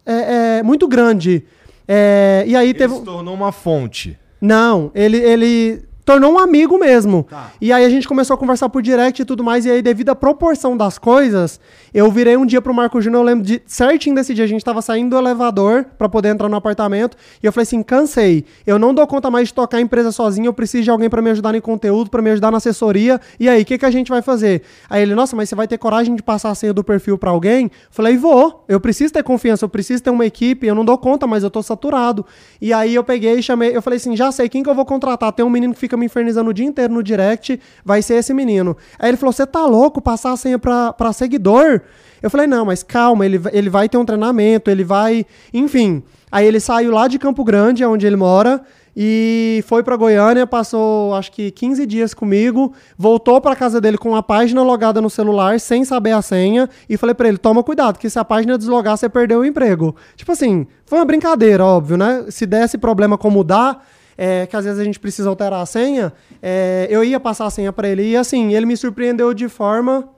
é, 0.04 0.58
é, 0.58 0.62
muito 0.62 0.86
grande. 0.86 1.44
É, 1.88 2.44
e 2.46 2.54
aí 2.54 2.68
Ele 2.68 2.78
teve. 2.78 2.94
se 2.94 3.02
tornou 3.02 3.34
uma 3.34 3.50
fonte. 3.50 4.16
Não, 4.40 4.92
ele, 4.94 5.16
ele 5.16 5.85
tornou 6.06 6.34
um 6.34 6.38
amigo 6.38 6.78
mesmo. 6.78 7.24
Tá. 7.24 7.50
E 7.60 7.72
aí 7.72 7.84
a 7.84 7.90
gente 7.90 8.06
começou 8.06 8.34
a 8.34 8.38
conversar 8.38 8.68
por 8.68 8.80
direct 8.80 9.20
e 9.20 9.24
tudo 9.24 9.42
mais, 9.42 9.66
e 9.66 9.70
aí 9.70 9.82
devido 9.82 10.10
à 10.10 10.14
proporção 10.14 10.76
das 10.76 10.96
coisas, 10.98 11.60
eu 11.92 12.10
virei 12.10 12.36
um 12.36 12.46
dia 12.46 12.62
pro 12.62 12.72
Marco 12.72 13.00
Júnior, 13.00 13.22
eu 13.22 13.26
lembro 13.26 13.44
de 13.44 13.60
certinho 13.66 14.14
desse 14.14 14.32
dia, 14.32 14.44
a 14.44 14.48
gente 14.48 14.64
tava 14.64 14.80
saindo 14.80 15.10
do 15.10 15.18
elevador 15.18 15.84
pra 15.98 16.08
poder 16.08 16.28
entrar 16.28 16.48
no 16.48 16.54
apartamento, 16.54 17.16
e 17.42 17.46
eu 17.46 17.52
falei 17.52 17.64
assim, 17.64 17.82
cansei, 17.82 18.44
eu 18.64 18.78
não 18.78 18.94
dou 18.94 19.04
conta 19.06 19.30
mais 19.30 19.48
de 19.48 19.54
tocar 19.54 19.78
a 19.78 19.80
empresa 19.80 20.12
sozinho, 20.12 20.46
eu 20.46 20.52
preciso 20.52 20.84
de 20.84 20.90
alguém 20.90 21.10
pra 21.10 21.20
me 21.20 21.30
ajudar 21.30 21.52
em 21.56 21.60
conteúdo, 21.60 22.08
pra 22.08 22.22
me 22.22 22.30
ajudar 22.30 22.52
na 22.52 22.58
assessoria, 22.58 23.20
e 23.40 23.48
aí, 23.48 23.62
o 23.62 23.64
que, 23.64 23.76
que 23.76 23.84
a 23.84 23.90
gente 23.90 24.08
vai 24.08 24.22
fazer? 24.22 24.62
Aí 24.88 25.02
ele, 25.02 25.14
nossa, 25.14 25.34
mas 25.34 25.48
você 25.48 25.56
vai 25.56 25.66
ter 25.66 25.76
coragem 25.76 26.14
de 26.14 26.22
passar 26.22 26.50
a 26.50 26.54
senha 26.54 26.72
do 26.72 26.84
perfil 26.84 27.18
pra 27.18 27.30
alguém? 27.30 27.68
Falei, 27.90 28.16
vou, 28.16 28.64
eu 28.68 28.78
preciso 28.78 29.12
ter 29.12 29.24
confiança, 29.24 29.64
eu 29.64 29.68
preciso 29.68 30.00
ter 30.04 30.10
uma 30.10 30.24
equipe, 30.24 30.68
eu 30.68 30.74
não 30.74 30.84
dou 30.84 30.96
conta, 30.96 31.26
mas 31.26 31.42
eu 31.42 31.50
tô 31.50 31.62
saturado. 31.64 32.24
E 32.60 32.72
aí 32.72 32.94
eu 32.94 33.02
peguei 33.02 33.40
e 33.40 33.42
chamei, 33.42 33.76
eu 33.76 33.82
falei 33.82 33.96
assim, 33.96 34.14
já 34.14 34.30
sei, 34.30 34.48
quem 34.48 34.62
que 34.62 34.70
eu 34.70 34.74
vou 34.74 34.84
contratar? 34.84 35.32
Tem 35.32 35.44
um 35.44 35.50
menino 35.50 35.74
que 35.74 35.80
fica 35.80 35.95
me 35.96 36.06
infernizando 36.06 36.50
o 36.50 36.54
dia 36.54 36.66
inteiro 36.66 36.92
no 36.92 37.02
direct, 37.02 37.60
vai 37.84 38.02
ser 38.02 38.14
esse 38.14 38.32
menino. 38.34 38.76
Aí 38.98 39.10
ele 39.10 39.16
falou, 39.16 39.32
você 39.32 39.46
tá 39.46 39.64
louco, 39.66 40.00
passar 40.00 40.32
a 40.32 40.36
senha 40.36 40.58
pra, 40.58 40.92
pra 40.92 41.12
seguidor? 41.12 41.80
Eu 42.22 42.30
falei, 42.30 42.46
não, 42.46 42.64
mas 42.64 42.82
calma, 42.82 43.24
ele, 43.24 43.40
ele 43.52 43.70
vai 43.70 43.88
ter 43.88 43.98
um 43.98 44.04
treinamento, 44.04 44.70
ele 44.70 44.84
vai. 44.84 45.26
Enfim. 45.52 46.02
Aí 46.30 46.46
ele 46.46 46.58
saiu 46.58 46.90
lá 46.90 47.06
de 47.06 47.18
Campo 47.18 47.44
Grande, 47.44 47.84
onde 47.84 48.06
ele 48.06 48.16
mora, 48.16 48.62
e 48.96 49.62
foi 49.66 49.82
pra 49.82 49.94
Goiânia, 49.94 50.46
passou 50.46 51.14
acho 51.14 51.30
que 51.30 51.50
15 51.50 51.84
dias 51.84 52.14
comigo, 52.14 52.72
voltou 52.96 53.40
pra 53.40 53.54
casa 53.54 53.78
dele 53.78 53.98
com 53.98 54.16
a 54.16 54.22
página 54.22 54.62
logada 54.62 55.02
no 55.02 55.10
celular, 55.10 55.60
sem 55.60 55.84
saber 55.84 56.12
a 56.12 56.22
senha, 56.22 56.68
e 56.88 56.96
falei 56.96 57.14
pra 57.14 57.28
ele: 57.28 57.36
toma 57.36 57.62
cuidado, 57.62 57.98
que 57.98 58.08
se 58.08 58.18
a 58.18 58.24
página 58.24 58.56
deslogar, 58.56 58.96
você 58.96 59.08
perdeu 59.08 59.40
o 59.40 59.44
emprego. 59.44 59.94
Tipo 60.16 60.32
assim, 60.32 60.66
foi 60.86 60.98
uma 60.98 61.04
brincadeira, 61.04 61.64
óbvio, 61.64 61.98
né? 61.98 62.24
Se 62.30 62.46
desse 62.46 62.78
problema 62.78 63.18
como 63.18 63.36
mudar. 63.36 63.86
É, 64.18 64.46
que 64.46 64.56
às 64.56 64.64
vezes 64.64 64.80
a 64.80 64.84
gente 64.84 64.98
precisa 64.98 65.28
alterar 65.28 65.60
a 65.60 65.66
senha, 65.66 66.12
é, 66.42 66.86
eu 66.90 67.04
ia 67.04 67.20
passar 67.20 67.46
a 67.46 67.50
senha 67.50 67.72
pra 67.72 67.88
ele. 67.88 68.02
E 68.02 68.16
assim, 68.16 68.54
ele 68.54 68.66
me 68.66 68.76
surpreendeu 68.76 69.34
de 69.34 69.48
forma 69.48 70.08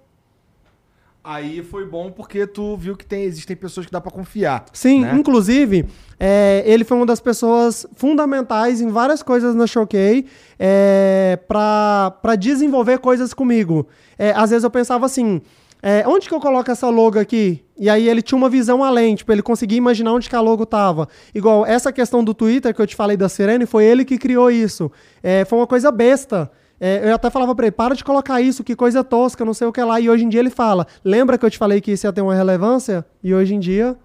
Aí 1.30 1.62
foi 1.62 1.84
bom 1.84 2.10
porque 2.10 2.46
tu 2.46 2.74
viu 2.74 2.96
que 2.96 3.04
tem, 3.04 3.24
existem 3.24 3.54
pessoas 3.54 3.84
que 3.84 3.92
dá 3.92 4.00
pra 4.00 4.10
confiar. 4.10 4.64
Sim, 4.72 5.02
né? 5.02 5.14
inclusive, 5.14 5.84
é, 6.18 6.62
ele 6.64 6.84
foi 6.84 6.96
uma 6.96 7.04
das 7.04 7.20
pessoas 7.20 7.86
fundamentais 7.96 8.80
em 8.80 8.88
várias 8.88 9.22
coisas 9.22 9.54
na 9.54 9.66
Showkey 9.66 10.24
é, 10.58 11.38
para 11.46 12.34
desenvolver 12.34 12.98
coisas 13.00 13.34
comigo. 13.34 13.86
É, 14.18 14.30
às 14.30 14.48
vezes 14.48 14.64
eu 14.64 14.70
pensava 14.70 15.04
assim, 15.04 15.42
é, 15.82 16.04
onde 16.06 16.28
que 16.28 16.34
eu 16.34 16.40
coloco 16.40 16.70
essa 16.70 16.88
logo 16.88 17.18
aqui? 17.18 17.64
E 17.76 17.88
aí 17.88 18.08
ele 18.08 18.20
tinha 18.22 18.36
uma 18.36 18.48
visão 18.48 18.82
além, 18.82 19.14
tipo, 19.14 19.30
ele 19.30 19.42
conseguia 19.42 19.78
imaginar 19.78 20.12
onde 20.12 20.28
que 20.28 20.34
a 20.34 20.40
logo 20.40 20.66
tava. 20.66 21.08
Igual 21.34 21.64
essa 21.64 21.92
questão 21.92 22.24
do 22.24 22.34
Twitter 22.34 22.74
que 22.74 22.82
eu 22.82 22.86
te 22.86 22.96
falei 22.96 23.16
da 23.16 23.28
Sirene, 23.28 23.66
foi 23.66 23.84
ele 23.84 24.04
que 24.04 24.18
criou 24.18 24.50
isso. 24.50 24.90
É, 25.22 25.44
foi 25.44 25.58
uma 25.58 25.66
coisa 25.66 25.92
besta. 25.92 26.50
É, 26.80 27.08
eu 27.08 27.14
até 27.14 27.28
falava 27.30 27.54
pra 27.54 27.66
ele, 27.66 27.72
para 27.72 27.94
de 27.94 28.04
colocar 28.04 28.40
isso, 28.40 28.62
que 28.62 28.76
coisa 28.76 29.02
tosca, 29.02 29.44
não 29.44 29.54
sei 29.54 29.66
o 29.66 29.72
que 29.72 29.82
lá. 29.82 30.00
E 30.00 30.08
hoje 30.10 30.24
em 30.24 30.28
dia 30.28 30.40
ele 30.40 30.50
fala, 30.50 30.86
lembra 31.04 31.36
que 31.36 31.44
eu 31.44 31.50
te 31.50 31.58
falei 31.58 31.80
que 31.80 31.92
isso 31.92 32.06
ia 32.06 32.12
ter 32.12 32.20
uma 32.20 32.34
relevância? 32.34 33.04
E 33.22 33.34
hoje 33.34 33.54
em 33.54 33.60
dia... 33.60 33.96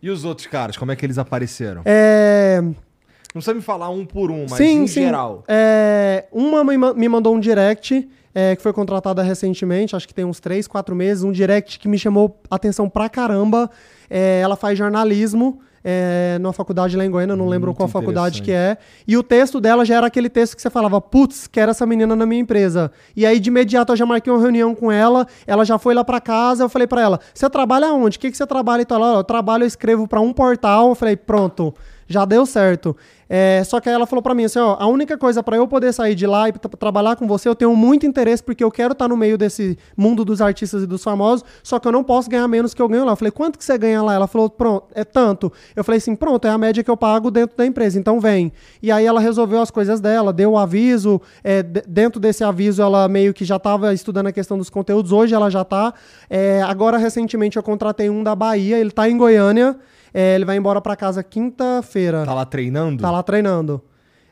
E 0.00 0.10
os 0.10 0.24
outros 0.24 0.48
caras, 0.48 0.76
como 0.76 0.90
é 0.90 0.96
que 0.96 1.06
eles 1.06 1.18
apareceram? 1.18 1.82
É... 1.84 2.60
Não 2.60 3.40
precisa 3.40 3.54
me 3.54 3.62
falar 3.62 3.88
um 3.88 4.04
por 4.04 4.30
um, 4.30 4.46
mas 4.50 4.58
sim, 4.58 4.82
em 4.82 4.86
sim. 4.86 5.02
geral. 5.02 5.42
É, 5.48 6.26
uma 6.30 6.62
me 6.62 6.76
ma- 6.76 6.92
me 6.92 7.08
mandou 7.08 7.34
um 7.34 7.40
direct 7.40 8.06
é, 8.34 8.56
que 8.56 8.62
foi 8.62 8.72
contratada 8.72 9.22
recentemente, 9.22 9.94
acho 9.94 10.06
que 10.08 10.14
tem 10.14 10.24
uns 10.24 10.40
3, 10.40 10.66
4 10.66 10.94
meses, 10.94 11.22
um 11.24 11.32
direct 11.32 11.78
que 11.78 11.88
me 11.88 11.98
chamou 11.98 12.40
atenção 12.50 12.88
pra 12.88 13.08
caramba. 13.08 13.70
É, 14.08 14.40
ela 14.40 14.56
faz 14.56 14.78
jornalismo 14.78 15.60
é, 15.84 16.38
numa 16.40 16.52
faculdade 16.52 16.96
lá 16.96 17.04
em 17.04 17.10
Goiânia, 17.10 17.34
não 17.34 17.48
lembro 17.48 17.68
Muito 17.68 17.78
qual 17.78 17.88
faculdade 17.88 18.42
que 18.42 18.52
é. 18.52 18.76
E 19.06 19.16
o 19.16 19.22
texto 19.22 19.60
dela 19.60 19.84
já 19.84 19.96
era 19.96 20.06
aquele 20.06 20.28
texto 20.28 20.54
que 20.54 20.62
você 20.62 20.70
falava, 20.70 21.00
putz, 21.00 21.46
quero 21.46 21.70
essa 21.70 21.84
menina 21.84 22.14
na 22.14 22.24
minha 22.24 22.40
empresa. 22.40 22.90
E 23.16 23.26
aí, 23.26 23.40
de 23.40 23.50
imediato, 23.50 23.92
eu 23.92 23.96
já 23.96 24.06
marquei 24.06 24.32
uma 24.32 24.40
reunião 24.40 24.74
com 24.74 24.92
ela, 24.92 25.26
ela 25.46 25.64
já 25.64 25.78
foi 25.78 25.94
lá 25.94 26.04
pra 26.04 26.20
casa, 26.20 26.64
eu 26.64 26.68
falei 26.68 26.86
pra 26.86 27.02
ela, 27.02 27.20
você 27.34 27.48
trabalha 27.50 27.92
onde? 27.92 28.16
O 28.16 28.20
que, 28.20 28.30
que 28.30 28.36
você 28.36 28.46
trabalha? 28.46 28.82
E 28.82 28.84
tal? 28.84 28.98
Ela, 29.02 29.18
eu 29.18 29.24
trabalho, 29.24 29.64
eu 29.64 29.68
escrevo 29.68 30.06
pra 30.06 30.20
um 30.20 30.32
portal. 30.32 30.90
Eu 30.90 30.94
falei, 30.94 31.16
pronto, 31.16 31.74
já 32.12 32.24
deu 32.24 32.44
certo. 32.46 32.96
É, 33.34 33.62
só 33.64 33.80
que 33.80 33.88
ela 33.88 34.06
falou 34.06 34.22
pra 34.22 34.34
mim 34.34 34.44
assim, 34.44 34.58
ó, 34.58 34.76
a 34.78 34.86
única 34.86 35.16
coisa 35.16 35.42
pra 35.42 35.56
eu 35.56 35.66
poder 35.66 35.90
sair 35.94 36.14
de 36.14 36.26
lá 36.26 36.50
e 36.50 36.52
tra- 36.52 36.70
trabalhar 36.78 37.16
com 37.16 37.26
você, 37.26 37.48
eu 37.48 37.54
tenho 37.54 37.74
muito 37.74 38.04
interesse 38.04 38.42
porque 38.42 38.62
eu 38.62 38.70
quero 38.70 38.92
estar 38.92 39.08
no 39.08 39.16
meio 39.16 39.38
desse 39.38 39.78
mundo 39.96 40.22
dos 40.22 40.42
artistas 40.42 40.82
e 40.82 40.86
dos 40.86 41.02
famosos, 41.02 41.42
só 41.62 41.78
que 41.78 41.88
eu 41.88 41.92
não 41.92 42.04
posso 42.04 42.28
ganhar 42.28 42.46
menos 42.46 42.74
que 42.74 42.82
eu 42.82 42.86
ganho 42.88 43.06
lá. 43.06 43.12
Eu 43.12 43.16
falei, 43.16 43.30
quanto 43.30 43.58
que 43.58 43.64
você 43.64 43.78
ganha 43.78 44.02
lá? 44.02 44.12
Ela 44.12 44.26
falou, 44.26 44.50
pronto, 44.50 44.84
é 44.94 45.02
tanto. 45.02 45.50
Eu 45.74 45.82
falei 45.82 45.96
assim, 45.96 46.14
pronto, 46.14 46.46
é 46.46 46.50
a 46.50 46.58
média 46.58 46.84
que 46.84 46.90
eu 46.90 46.96
pago 46.96 47.30
dentro 47.30 47.56
da 47.56 47.64
empresa, 47.64 47.98
então 47.98 48.20
vem. 48.20 48.52
E 48.82 48.92
aí 48.92 49.06
ela 49.06 49.18
resolveu 49.20 49.62
as 49.62 49.70
coisas 49.70 49.98
dela, 49.98 50.30
deu 50.30 50.50
o 50.52 50.58
aviso, 50.58 51.18
é, 51.42 51.62
de- 51.62 51.84
dentro 51.88 52.20
desse 52.20 52.44
aviso 52.44 52.82
ela 52.82 53.08
meio 53.08 53.32
que 53.32 53.46
já 53.46 53.56
estava 53.56 53.94
estudando 53.94 54.26
a 54.26 54.32
questão 54.32 54.58
dos 54.58 54.68
conteúdos, 54.68 55.10
hoje 55.10 55.34
ela 55.34 55.48
já 55.50 55.64
tá. 55.64 55.94
É, 56.28 56.60
agora, 56.62 56.98
recentemente, 56.98 57.56
eu 57.56 57.62
contratei 57.62 58.10
um 58.10 58.22
da 58.22 58.36
Bahia, 58.36 58.76
ele 58.78 58.90
tá 58.90 59.08
em 59.08 59.16
Goiânia, 59.16 59.74
é, 60.12 60.34
ele 60.34 60.44
vai 60.44 60.56
embora 60.56 60.80
pra 60.80 60.96
casa 60.96 61.22
quinta-feira. 61.22 62.24
Tá 62.24 62.34
lá 62.34 62.44
treinando? 62.44 63.02
Tá 63.02 63.10
lá 63.10 63.22
treinando. 63.22 63.82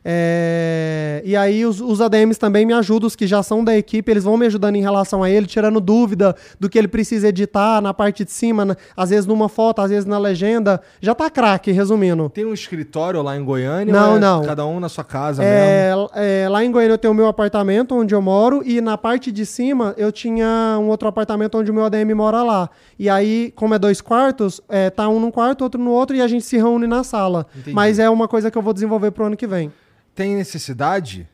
É, 0.05 1.23
E 1.25 1.37
aí 1.37 1.65
os, 1.67 1.81
os 1.81 2.01
ADMs 2.01 2.39
também 2.39 2.65
me 2.65 2.73
ajudam, 2.73 3.07
os 3.07 3.15
que 3.17 3.27
já 3.27 3.43
são 3.43 3.63
da 3.63 3.77
equipe, 3.77 4.11
eles 4.11 4.25
vão 4.25 4.37
me 4.37 4.47
ajudando 4.47 4.77
em 4.77 4.81
relação 4.83 5.23
a 5.23 5.29
ele, 5.31 5.47
tirando 5.47 5.81
dúvida 5.81 6.35
do 6.59 6.69
que 6.69 6.79
ele 6.79 6.89
precisa 6.89 7.29
editar 7.29 7.81
na 7.81 7.93
parte 7.93 8.25
de 8.25 8.31
cima, 8.31 8.65
na- 8.65 8.77
às 8.97 9.11
vezes 9.11 9.27
numa 9.27 9.49
foto, 9.49 9.81
às 9.83 9.91
vezes 9.91 10.07
na 10.07 10.19
legenda. 10.19 10.81
Já 11.01 11.15
tá 11.15 11.29
craque, 11.31 11.71
resumindo. 11.73 12.31
Tem 12.31 12.45
um 12.47 12.55
escritório 12.55 13.23
lá 13.23 13.37
em 13.37 13.45
Goiânia? 13.45 13.93
Não, 13.93 14.17
é 14.17 14.19
não. 14.19 14.43
Cada 14.45 14.65
um 14.67 14.81
na 14.81 14.89
sua 14.89 15.05
casa 15.05 15.43
mesmo? 15.43 16.11
É, 16.15 16.45
é, 16.45 16.49
lá 16.49 16.65
em 16.65 16.71
Goiânia 16.71 16.95
eu 16.95 16.99
tenho 16.99 17.13
o 17.13 17.17
meu 17.17 17.27
apartamento 17.27 17.95
onde 17.95 18.15
eu 18.15 18.23
moro 18.23 18.63
e 18.65 18.81
na 18.81 18.97
parte 18.97 19.31
de 19.31 19.45
cima 19.45 19.95
eu 19.97 20.11
tinha 20.11 20.79
um 20.81 20.89
outro 20.89 21.09
apartamento 21.09 21.59
onde 21.59 21.71
o 21.71 21.75
meu 21.75 21.85
ADM 21.85 22.15
mora 22.15 22.43
lá. 22.43 22.71
E 22.99 23.09
aí, 23.09 23.53
como 23.55 23.75
é 23.75 23.79
dois 23.79 24.01
quartos, 24.01 24.61
é, 24.69 24.91
tá 24.91 25.09
um 25.09 25.21
num 25.21 25.31
quarto, 25.31 25.63
outro 25.63 25.81
no 25.81 25.91
outro 25.91 26.17
e 26.17 26.21
a 26.21 26.29
gente 26.29 26.45
se 26.45 26.57
reúne 26.57 26.87
na 26.87 27.05
sala. 27.05 27.47
Entendi. 27.55 27.75
Mas 27.75 27.99
é 27.99 28.09
uma 28.09 28.27
coisa 28.29 28.51
que 28.51 28.57
eu 28.59 28.63
vou 28.63 28.73
desenvolver 28.73 29.11
pro 29.11 29.25
ano 29.27 29.37
que 29.37 29.47
vem. 29.47 29.71
Tem 30.15 30.35
necessidade? 30.35 31.29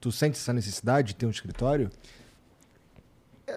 Tu 0.00 0.10
sente 0.10 0.38
essa 0.38 0.52
necessidade 0.52 1.08
de 1.08 1.16
ter 1.16 1.26
um 1.26 1.30
escritório? 1.30 1.90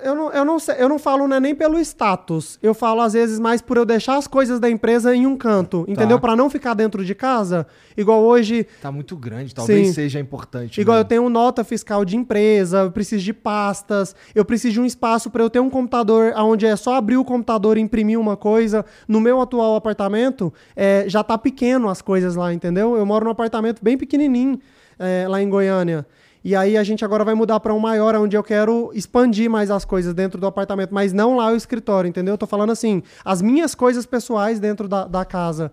Eu 0.03 0.15
não, 0.15 0.31
eu, 0.31 0.45
não 0.45 0.59
sei- 0.59 0.75
eu 0.79 0.89
não 0.89 0.97
falo 0.97 1.27
né, 1.27 1.39
nem 1.39 1.53
pelo 1.53 1.79
status. 1.79 2.57
Eu 2.61 2.73
falo, 2.73 3.01
às 3.01 3.13
vezes, 3.13 3.39
mais 3.39 3.61
por 3.61 3.77
eu 3.77 3.85
deixar 3.85 4.17
as 4.17 4.27
coisas 4.27 4.59
da 4.59 4.69
empresa 4.69 5.15
em 5.15 5.27
um 5.27 5.35
canto. 5.37 5.85
Entendeu? 5.87 6.19
Pra 6.19 6.35
não 6.35 6.49
ficar 6.49 6.73
dentro 6.73 7.03
de 7.05 7.13
casa. 7.13 7.67
Igual 7.95 8.21
hoje, 8.21 8.65
Tá 8.81 8.91
muito 8.91 9.15
grande, 9.15 9.53
talvez 9.53 9.87
Sim. 9.87 9.93
seja 9.93 10.19
importante. 10.19 10.79
Igual 10.81 10.95
eu 10.97 10.99
mesmo. 10.99 11.09
tenho 11.09 11.29
nota 11.29 11.63
fiscal 11.63 12.03
de 12.03 12.17
empresa, 12.17 12.79
eu 12.81 12.91
preciso 12.91 13.23
de 13.23 13.33
pastas, 13.33 14.15
eu 14.33 14.43
preciso 14.43 14.73
de 14.73 14.81
um 14.81 14.85
espaço 14.85 15.29
para 15.29 15.43
eu 15.43 15.49
ter 15.49 15.59
um 15.59 15.69
computador 15.69 16.33
onde 16.37 16.65
é 16.65 16.75
só 16.75 16.95
abrir 16.95 17.17
o 17.17 17.23
computador 17.25 17.77
e 17.77 17.81
imprimir 17.81 18.19
uma 18.19 18.35
coisa. 18.35 18.83
No 19.07 19.19
meu 19.21 19.39
atual 19.41 19.75
apartamento, 19.75 20.51
é, 20.75 21.05
já 21.07 21.23
tá 21.23 21.37
pequeno 21.37 21.89
as 21.89 22.01
coisas 22.01 22.35
lá, 22.35 22.53
entendeu? 22.53 22.95
Eu 22.97 23.05
moro 23.05 23.25
num 23.25 23.31
apartamento 23.31 23.83
bem 23.83 23.97
pequenininho 23.97 24.59
é, 24.97 25.27
lá 25.27 25.41
em 25.41 25.49
Goiânia. 25.49 26.05
E 26.43 26.55
aí 26.55 26.77
a 26.77 26.83
gente 26.83 27.05
agora 27.05 27.23
vai 27.23 27.33
mudar 27.33 27.59
para 27.61 27.73
um 27.73 27.79
maior, 27.79 28.15
onde 28.15 28.35
eu 28.35 28.43
quero 28.43 28.91
expandir 28.93 29.49
mais 29.49 29.71
as 29.71 29.85
coisas 29.85 30.13
dentro 30.13 30.41
do 30.41 30.45
apartamento, 30.45 30.93
mas 30.93 31.13
não 31.13 31.37
lá 31.37 31.51
o 31.51 31.55
escritório, 31.55 32.07
entendeu? 32.07 32.33
Eu 32.33 32.37
tô 32.37 32.45
falando 32.45 32.71
assim, 32.71 33.01
as 33.23 33.41
minhas 33.41 33.73
coisas 33.73 34.05
pessoais 34.05 34.59
dentro 34.59 34.87
da, 34.87 35.05
da 35.05 35.23
casa. 35.23 35.71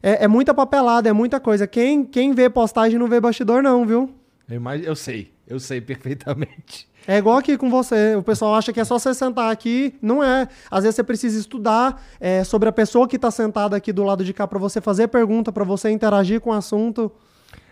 É, 0.00 0.24
é 0.24 0.28
muita 0.28 0.54
papelada, 0.54 1.08
é 1.08 1.12
muita 1.12 1.40
coisa. 1.40 1.66
Quem, 1.66 2.04
quem 2.04 2.32
vê 2.32 2.48
postagem 2.48 2.96
não 2.98 3.08
vê 3.08 3.20
bastidor, 3.20 3.60
não, 3.60 3.84
viu? 3.84 4.14
Eu, 4.48 4.62
eu 4.82 4.94
sei, 4.94 5.32
eu 5.46 5.58
sei 5.58 5.80
perfeitamente. 5.80 6.86
É 7.06 7.16
igual 7.16 7.38
aqui 7.38 7.56
com 7.56 7.70
você. 7.70 8.16
O 8.16 8.22
pessoal 8.22 8.54
acha 8.54 8.70
que 8.70 8.78
é 8.78 8.84
só 8.84 8.98
você 8.98 9.14
sentar 9.14 9.50
aqui. 9.50 9.94
Não 10.02 10.22
é. 10.22 10.46
Às 10.70 10.82
vezes 10.82 10.96
você 10.96 11.02
precisa 11.02 11.40
estudar 11.40 12.04
é, 12.20 12.44
sobre 12.44 12.68
a 12.68 12.72
pessoa 12.72 13.08
que 13.08 13.16
está 13.16 13.30
sentada 13.30 13.74
aqui 13.74 13.94
do 13.94 14.04
lado 14.04 14.22
de 14.22 14.34
cá 14.34 14.46
para 14.46 14.58
você 14.58 14.78
fazer 14.78 15.08
pergunta, 15.08 15.50
para 15.50 15.64
você 15.64 15.88
interagir 15.88 16.38
com 16.38 16.50
o 16.50 16.52
assunto. 16.52 17.10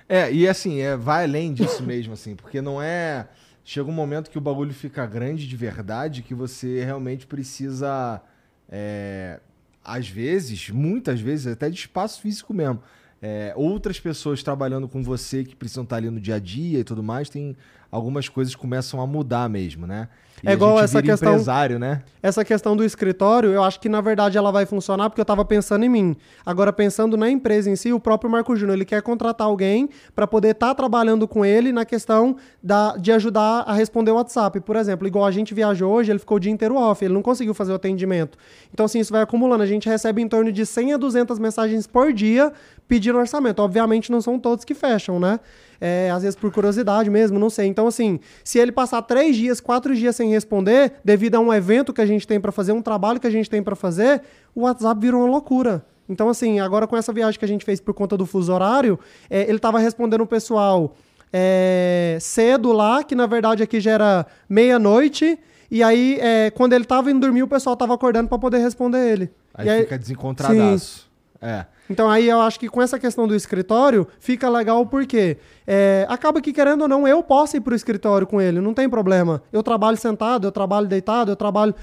É, 0.09 0.33
e 0.33 0.49
assim, 0.49 0.81
é, 0.81 0.97
vai 0.97 1.25
além 1.25 1.53
disso 1.53 1.83
mesmo, 1.85 2.13
assim, 2.13 2.35
porque 2.35 2.61
não 2.61 2.81
é. 2.81 3.29
Chega 3.65 3.91
um 3.91 3.93
momento 3.93 4.31
que 4.31 4.39
o 4.39 4.41
bagulho 4.41 4.73
fica 4.73 5.05
grande 5.05 5.47
de 5.49 5.57
verdade 5.57 6.23
que 6.23 6.35
você 6.35 6.85
realmente 6.85 7.27
precisa. 7.27 8.23
é, 8.69 9.41
às 9.85 10.09
vezes, 10.09 10.71
muitas 10.71 11.21
vezes, 11.21 11.47
até 11.47 11.71
de 11.71 11.77
espaço 11.77 12.21
físico 12.21 12.53
mesmo. 12.53 12.83
É, 13.23 13.53
outras 13.57 13.99
pessoas 13.99 14.43
trabalhando 14.43 14.89
com 14.89 15.03
você 15.03 15.43
que 15.43 15.57
precisam 15.57 15.85
estar 15.85 15.97
ali 15.97 16.11
no 16.11 16.21
dia 16.21 16.35
a 16.35 16.39
dia 16.39 16.81
e 16.81 16.85
tudo 16.85 17.03
mais, 17.03 17.31
tem 17.31 17.57
algumas 17.91 18.29
coisas 18.29 18.55
que 18.55 18.61
começam 18.61 19.01
a 19.01 19.07
mudar 19.07 19.49
mesmo, 19.49 19.87
né? 19.87 20.09
E 20.45 20.49
É 20.49 20.53
igual 20.53 20.79
essa 20.79 21.03
questão- 21.03 21.33
empresário, 21.33 21.79
né? 21.79 22.03
Essa 22.23 22.45
questão 22.45 22.77
do 22.77 22.85
escritório, 22.85 23.51
eu 23.51 23.63
acho 23.63 23.79
que 23.81 23.89
na 23.89 24.01
verdade 24.01 24.37
ela 24.37 24.51
vai 24.51 24.67
funcionar 24.67 25.09
porque 25.09 25.21
eu 25.21 25.25
estava 25.25 25.45
pensando 25.45 25.85
em 25.85 25.89
mim. 25.89 26.17
Agora, 26.45 26.73
pensando 26.73 27.17
na 27.17 27.31
empresa 27.31 27.71
em 27.71 27.77
si, 27.77 27.93
o 27.93 28.01
próprio 28.01 28.31
Marco 28.31 28.55
Júnior, 28.57 28.77
ele 28.77 28.85
quer 28.85 29.01
contratar 29.01 29.47
alguém 29.47 29.89
para 30.15 30.27
poder 30.27 30.51
estar 30.51 30.75
trabalhando 30.75 31.27
com 31.27 31.45
ele 31.45 31.73
na 31.73 31.85
questão 31.85 32.37
da, 32.63 32.97
de 32.97 33.13
ajudar 33.13 33.63
a 33.67 33.73
responder 33.73 34.11
o 34.11 34.17
WhatsApp. 34.17 34.61
Por 34.61 34.77
exemplo, 34.77 35.07
igual 35.07 35.25
a 35.25 35.31
gente 35.31 35.55
viajou 35.55 35.93
hoje, 35.93 36.11
ele 36.13 36.19
ficou 36.19 36.37
o 36.37 36.41
dia 36.41 36.53
inteiro 36.53 36.77
off, 36.77 37.05
ele 37.05 37.15
não 37.15 37.23
conseguiu 37.23 37.55
fazer 37.55 37.73
o 37.73 37.77
atendimento. 37.77 38.37
Então, 38.75 38.85
assim, 38.87 38.99
isso 38.99 39.13
vai 39.13 39.23
acumulando. 39.23 39.63
A 39.63 39.67
gente 39.67 39.89
recebe 39.89 40.21
em 40.21 40.29
torno 40.29 40.51
de 40.53 40.67
100 40.67 40.95
a 40.95 40.97
200 40.97 41.39
mensagens 41.39 41.87
por 41.87 42.13
dia 42.13 42.53
pedindo 42.89 43.19
orçamento. 43.19 43.61
Obviamente, 43.63 44.11
não 44.13 44.21
são 44.21 44.39
todos 44.39 44.65
que 44.65 44.75
fecham, 44.75 45.19
né? 45.21 45.39
É, 45.81 46.11
às 46.11 46.23
vezes 46.23 46.37
por 46.37 46.51
curiosidade 46.53 47.11
mesmo, 47.11 47.39
não 47.39 47.51
sei. 47.51 47.67
Então, 47.67 47.87
assim, 47.87 48.21
se 48.45 48.59
ele 48.59 48.73
passar 48.73 49.03
três 49.03 49.37
dias, 49.37 49.61
quatro 49.61 49.95
dias 49.95 50.17
sem 50.17 50.31
responder, 50.31 50.95
devido 51.05 51.35
a 51.37 51.41
um 51.41 51.53
evento 51.53 51.93
que 51.93 52.01
a 52.01 52.07
gente 52.07 52.27
tem 52.27 52.41
pra 52.41 52.53
fazer, 52.53 52.73
um 52.73 52.83
trabalho 52.83 53.21
que 53.21 53.27
a 53.27 53.31
gente 53.31 53.49
tem 53.49 53.63
pra 53.63 53.77
fazer, 53.77 54.23
o 54.55 54.63
WhatsApp 54.63 55.01
virou 55.01 55.23
uma 55.23 55.31
loucura. 55.31 55.85
Então, 56.09 56.29
assim, 56.29 56.61
agora 56.61 56.87
com 56.87 56.97
essa 56.97 57.13
viagem 57.13 57.39
que 57.39 57.45
a 57.45 57.49
gente 57.49 57.65
fez 57.65 57.81
por 57.81 57.93
conta 57.93 58.17
do 58.17 58.25
fuso 58.25 58.53
horário, 58.53 58.99
é, 59.29 59.49
ele 59.49 59.59
tava 59.59 59.79
respondendo 59.79 60.21
o 60.21 60.27
pessoal 60.27 60.95
é, 61.33 62.17
cedo 62.21 62.73
lá, 62.73 63.03
que 63.03 63.15
na 63.15 63.27
verdade 63.27 63.63
aqui 63.63 63.81
já 63.81 63.93
era 63.93 64.27
meia-noite. 64.49 65.39
E 65.71 65.83
aí, 65.83 66.19
é, 66.21 66.51
quando 66.51 66.75
ele 66.75 66.85
tava 66.85 67.11
indo 67.11 67.21
dormir, 67.21 67.43
o 67.43 67.49
pessoal 67.49 67.77
tava 67.77 67.93
acordando 67.95 68.29
pra 68.29 68.39
poder 68.39 68.59
responder 68.59 69.11
ele. 69.11 69.31
Aí, 69.53 69.69
E 69.69 69.81
fica 69.83 69.99
desencontradaço. 69.99 71.06
É. 71.41 71.67
Então 71.89 72.11
aí 72.11 72.29
eu 72.29 72.41
acho 72.41 72.59
que 72.59 72.69
com 72.69 72.83
essa 72.83 72.99
questão 72.99 73.29
do 73.29 73.35
escritório 73.35 74.07
fica 74.19 74.49
legal 74.49 74.85
porque 74.87 75.37
é, 75.67 76.05
acaba 76.09 76.41
que 76.41 76.53
querendo 76.53 76.83
ou 76.83 76.89
não 76.89 77.07
eu 77.07 77.23
posso 77.23 77.57
ir 77.57 77.61
pro 77.61 77.75
escritório 77.75 78.27
com 78.27 78.41
ele, 78.41 78.61
não 78.61 78.75
tem 78.75 78.89
problema. 78.89 79.43
Eu 79.53 79.63
trabalho 79.63 79.97
sentado, 79.97 80.47
eu 80.47 80.53
trabalho 80.53 80.87
deitado, 80.87 81.31
eu 81.31 81.37
trabalho 81.37 81.75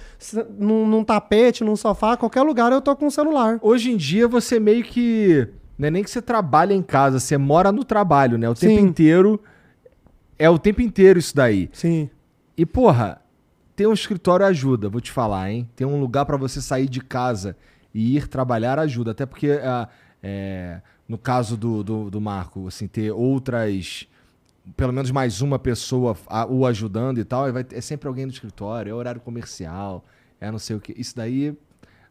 num, 0.57 0.85
num 0.85 1.03
tapete, 1.03 1.63
num 1.63 1.75
sofá, 1.75 2.17
qualquer 2.17 2.41
lugar 2.41 2.71
eu 2.71 2.81
tô 2.81 2.95
com 2.95 3.07
o 3.07 3.11
celular. 3.11 3.59
Hoje 3.61 3.91
em 3.91 3.97
dia 3.97 4.27
você 4.27 4.59
meio 4.59 4.83
que. 4.83 5.47
Não 5.77 5.87
é 5.87 5.91
nem 5.91 6.03
que 6.03 6.09
você 6.09 6.21
trabalha 6.21 6.73
em 6.73 6.81
casa, 6.81 7.19
você 7.19 7.37
mora 7.37 7.71
no 7.71 7.83
trabalho, 7.83 8.37
né? 8.37 8.49
O 8.49 8.53
tempo 8.53 8.79
Sim. 8.79 8.87
inteiro. 8.87 9.39
É 10.37 10.49
o 10.49 10.59
tempo 10.59 10.81
inteiro 10.81 11.19
isso 11.19 11.35
daí. 11.35 11.69
Sim. 11.73 12.09
E, 12.57 12.65
porra, 12.65 13.21
ter 13.75 13.87
um 13.87 13.93
escritório 13.93 14.45
ajuda, 14.45 14.89
vou 14.89 15.01
te 15.01 15.11
falar, 15.11 15.51
hein? 15.51 15.67
Ter 15.75 15.85
um 15.85 15.99
lugar 15.99 16.25
pra 16.25 16.37
você 16.37 16.61
sair 16.61 16.87
de 16.87 17.01
casa 17.01 17.55
e 17.93 18.15
ir 18.17 18.27
trabalhar 18.27 18.79
ajuda. 18.79 19.11
Até 19.11 19.25
porque, 19.25 19.51
ah, 19.63 19.87
é, 20.21 20.81
no 21.07 21.17
caso 21.17 21.55
do, 21.57 21.83
do, 21.83 22.09
do 22.09 22.21
Marco, 22.21 22.67
assim, 22.67 22.87
ter 22.87 23.11
outras. 23.11 24.07
Pelo 24.77 24.93
menos 24.93 25.11
mais 25.11 25.41
uma 25.41 25.59
pessoa 25.59 26.15
a- 26.27 26.45
o 26.45 26.65
ajudando 26.65 27.17
e 27.19 27.25
tal, 27.25 27.51
vai 27.51 27.65
é 27.71 27.81
sempre 27.81 28.07
alguém 28.07 28.25
no 28.25 28.31
escritório, 28.31 28.91
é 28.91 28.93
horário 28.93 29.19
comercial, 29.19 30.05
é 30.39 30.49
não 30.49 30.57
sei 30.59 30.75
o 30.75 30.79
que. 30.79 30.93
Isso 30.97 31.15
daí 31.15 31.53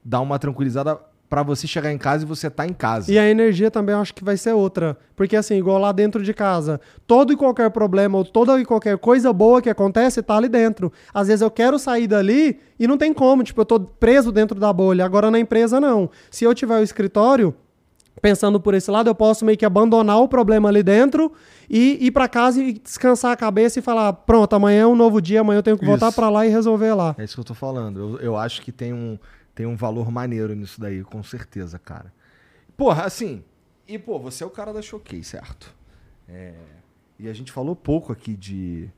dá 0.05 0.21
uma 0.21 0.39
tranquilizada 0.39 1.01
pra 1.33 1.43
você 1.43 1.67
chegar 1.67 1.91
em 1.91 1.97
casa 1.97 2.25
e 2.25 2.29
você 2.29 2.51
tá 2.51 2.67
em 2.67 2.75
casa. 2.75 3.11
E 3.11 3.19
a 3.19 3.27
energia 3.27 3.71
também 3.71 3.95
eu 3.95 4.03
acho 4.03 4.13
que 4.13 4.23
vai 4.23 4.37
ser 4.37 4.53
outra. 4.53 4.99
Porque 5.17 5.35
assim, 5.35 5.55
igual 5.55 5.79
lá 5.79 5.91
dentro 5.91 6.23
de 6.23 6.35
casa, 6.35 6.79
todo 7.07 7.33
e 7.33 7.37
qualquer 7.39 7.71
problema 7.71 8.19
ou 8.19 8.23
toda 8.23 8.61
e 8.61 8.67
qualquer 8.67 8.99
coisa 8.99 9.33
boa 9.33 9.63
que 9.63 9.71
acontece 9.71 10.21
tá 10.21 10.37
ali 10.37 10.47
dentro. 10.47 10.93
Às 11.15 11.29
vezes 11.29 11.41
eu 11.41 11.51
quero 11.51 11.79
sair 11.79 12.07
dali 12.07 12.61
e 12.79 12.87
não 12.87 12.99
tem 12.99 13.15
como, 13.15 13.43
tipo, 13.43 13.59
eu 13.63 13.65
tô 13.65 13.81
preso 13.81 14.31
dentro 14.31 14.61
da 14.61 14.71
bolha. 14.75 15.07
Agora 15.07 15.31
na 15.31 15.39
empresa 15.39 15.81
não. 15.81 16.11
Se 16.31 16.45
eu 16.45 16.55
tiver 16.55 16.79
o 16.79 16.83
escritório, 16.83 17.55
pensando 18.21 18.61
por 18.61 18.75
esse 18.75 18.91
lado, 18.91 19.09
eu 19.09 19.15
posso 19.15 19.43
meio 19.47 19.57
que 19.57 19.65
abandonar 19.65 20.21
o 20.21 20.29
problema 20.29 20.69
ali 20.69 20.83
dentro 20.83 21.33
e 21.71 21.97
ir 21.99 22.11
pra 22.11 22.29
casa 22.29 22.63
e 22.63 22.75
descansar 22.75 23.33
a 23.33 23.37
cabeça 23.37 23.79
e 23.79 23.83
falar, 23.83 24.13
pronto, 24.13 24.55
amanhã 24.55 24.83
é 24.83 24.87
um 24.87 24.95
novo 24.95 25.19
dia, 25.19 25.41
amanhã 25.41 25.61
eu 25.61 25.63
tenho 25.63 25.79
que 25.79 25.87
voltar 25.87 26.13
pra 26.13 26.29
lá 26.29 26.47
e 26.47 26.51
resolver 26.51 26.93
lá. 26.93 27.15
É 27.17 27.25
isso 27.25 27.37
que 27.37 27.41
eu 27.41 27.45
tô 27.45 27.55
falando. 27.55 27.99
Eu, 27.99 28.19
eu 28.21 28.37
acho 28.37 28.61
que 28.61 28.71
tem 28.71 28.93
um, 28.93 29.19
tem 29.55 29.67
um 29.67 29.77
valor 29.77 30.11
maneiro 30.11 30.55
nisso 30.55 30.81
daí, 30.81 31.03
com 31.03 31.23
certeza, 31.23 31.79
cara. 31.79 32.13
Porra, 32.77 33.05
assim. 33.05 33.45
E, 33.87 33.99
pô, 33.99 34.19
você 34.19 34.45
é 34.45 34.47
o 34.47 34.51
cara 34.51 34.73
da 34.73 34.81
Choquei, 34.81 35.23
certo? 35.23 35.75
É, 36.29 36.55
e 37.19 37.29
a 37.29 37.33
gente 37.33 37.53
falou 37.53 37.77
pouco 37.77 38.13
aqui 38.13 38.35
de, 38.35 38.89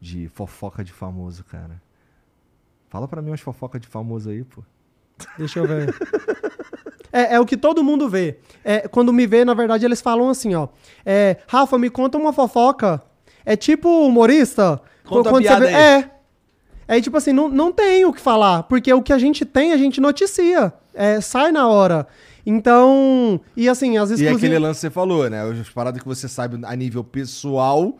de 0.00 0.28
fofoca 0.28 0.82
de 0.82 0.92
famoso, 0.92 1.44
cara. 1.44 1.80
Fala 2.88 3.06
pra 3.06 3.20
mim 3.20 3.30
umas 3.30 3.40
fofocas 3.40 3.80
de 3.80 3.86
famoso 3.86 4.30
aí, 4.30 4.44
pô. 4.44 4.62
Deixa 5.38 5.58
eu 5.58 5.66
ver. 5.66 5.94
É, 7.12 7.34
é 7.34 7.40
o 7.40 7.44
que 7.44 7.56
todo 7.56 7.82
mundo 7.82 8.08
vê. 8.08 8.38
É, 8.62 8.86
quando 8.86 9.12
me 9.12 9.26
vê, 9.26 9.44
na 9.44 9.52
verdade, 9.52 9.84
eles 9.84 10.00
falam 10.00 10.28
assim, 10.28 10.54
ó. 10.54 10.68
É, 11.04 11.38
Rafa, 11.48 11.76
me 11.76 11.90
conta 11.90 12.16
uma 12.16 12.32
fofoca. 12.32 13.02
É 13.44 13.56
tipo 13.56 14.06
humorista. 14.06 14.80
Conta 15.04 15.28
a 15.28 15.32
quando 15.32 15.42
piada 15.42 15.66
vê, 15.66 15.74
aí. 15.74 15.82
É. 15.82 16.10
Aí, 16.90 17.00
tipo 17.00 17.16
assim, 17.16 17.32
não, 17.32 17.48
não 17.48 17.70
tem 17.70 18.04
o 18.04 18.12
que 18.12 18.20
falar. 18.20 18.64
Porque 18.64 18.92
o 18.92 19.00
que 19.00 19.12
a 19.12 19.18
gente 19.18 19.44
tem, 19.44 19.72
a 19.72 19.76
gente 19.76 20.00
noticia. 20.00 20.72
É, 20.92 21.20
sai 21.20 21.52
na 21.52 21.68
hora. 21.68 22.04
Então, 22.44 23.40
e 23.56 23.68
assim, 23.68 23.96
as 23.96 24.10
E 24.10 24.14
exclusivas... 24.14 24.36
aquele 24.42 24.58
lance 24.58 24.78
que 24.78 24.80
você 24.82 24.90
falou, 24.90 25.30
né? 25.30 25.40
As 25.42 25.68
paradas 25.68 26.02
que 26.02 26.08
você 26.08 26.26
sabe 26.28 26.58
a 26.64 26.74
nível 26.74 27.04
pessoal. 27.04 27.96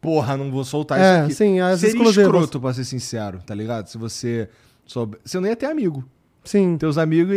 Porra, 0.00 0.36
não 0.36 0.50
vou 0.50 0.64
soltar 0.64 1.00
É, 1.00 1.02
isso 1.02 1.24
aqui. 1.24 1.34
sim, 1.34 1.60
as 1.60 1.80
Seria 1.80 1.94
exclusivas. 1.96 2.26
escroto, 2.32 2.60
pra 2.60 2.72
ser 2.72 2.84
sincero, 2.84 3.40
tá 3.44 3.54
ligado? 3.54 3.86
Se 3.88 3.98
você 3.98 4.48
souber... 4.86 5.18
Você 5.24 5.38
não 5.40 5.48
ia 5.48 5.56
ter 5.56 5.66
amigo. 5.66 6.04
Sim. 6.44 6.76
teus 6.76 6.98
amigos, 6.98 7.36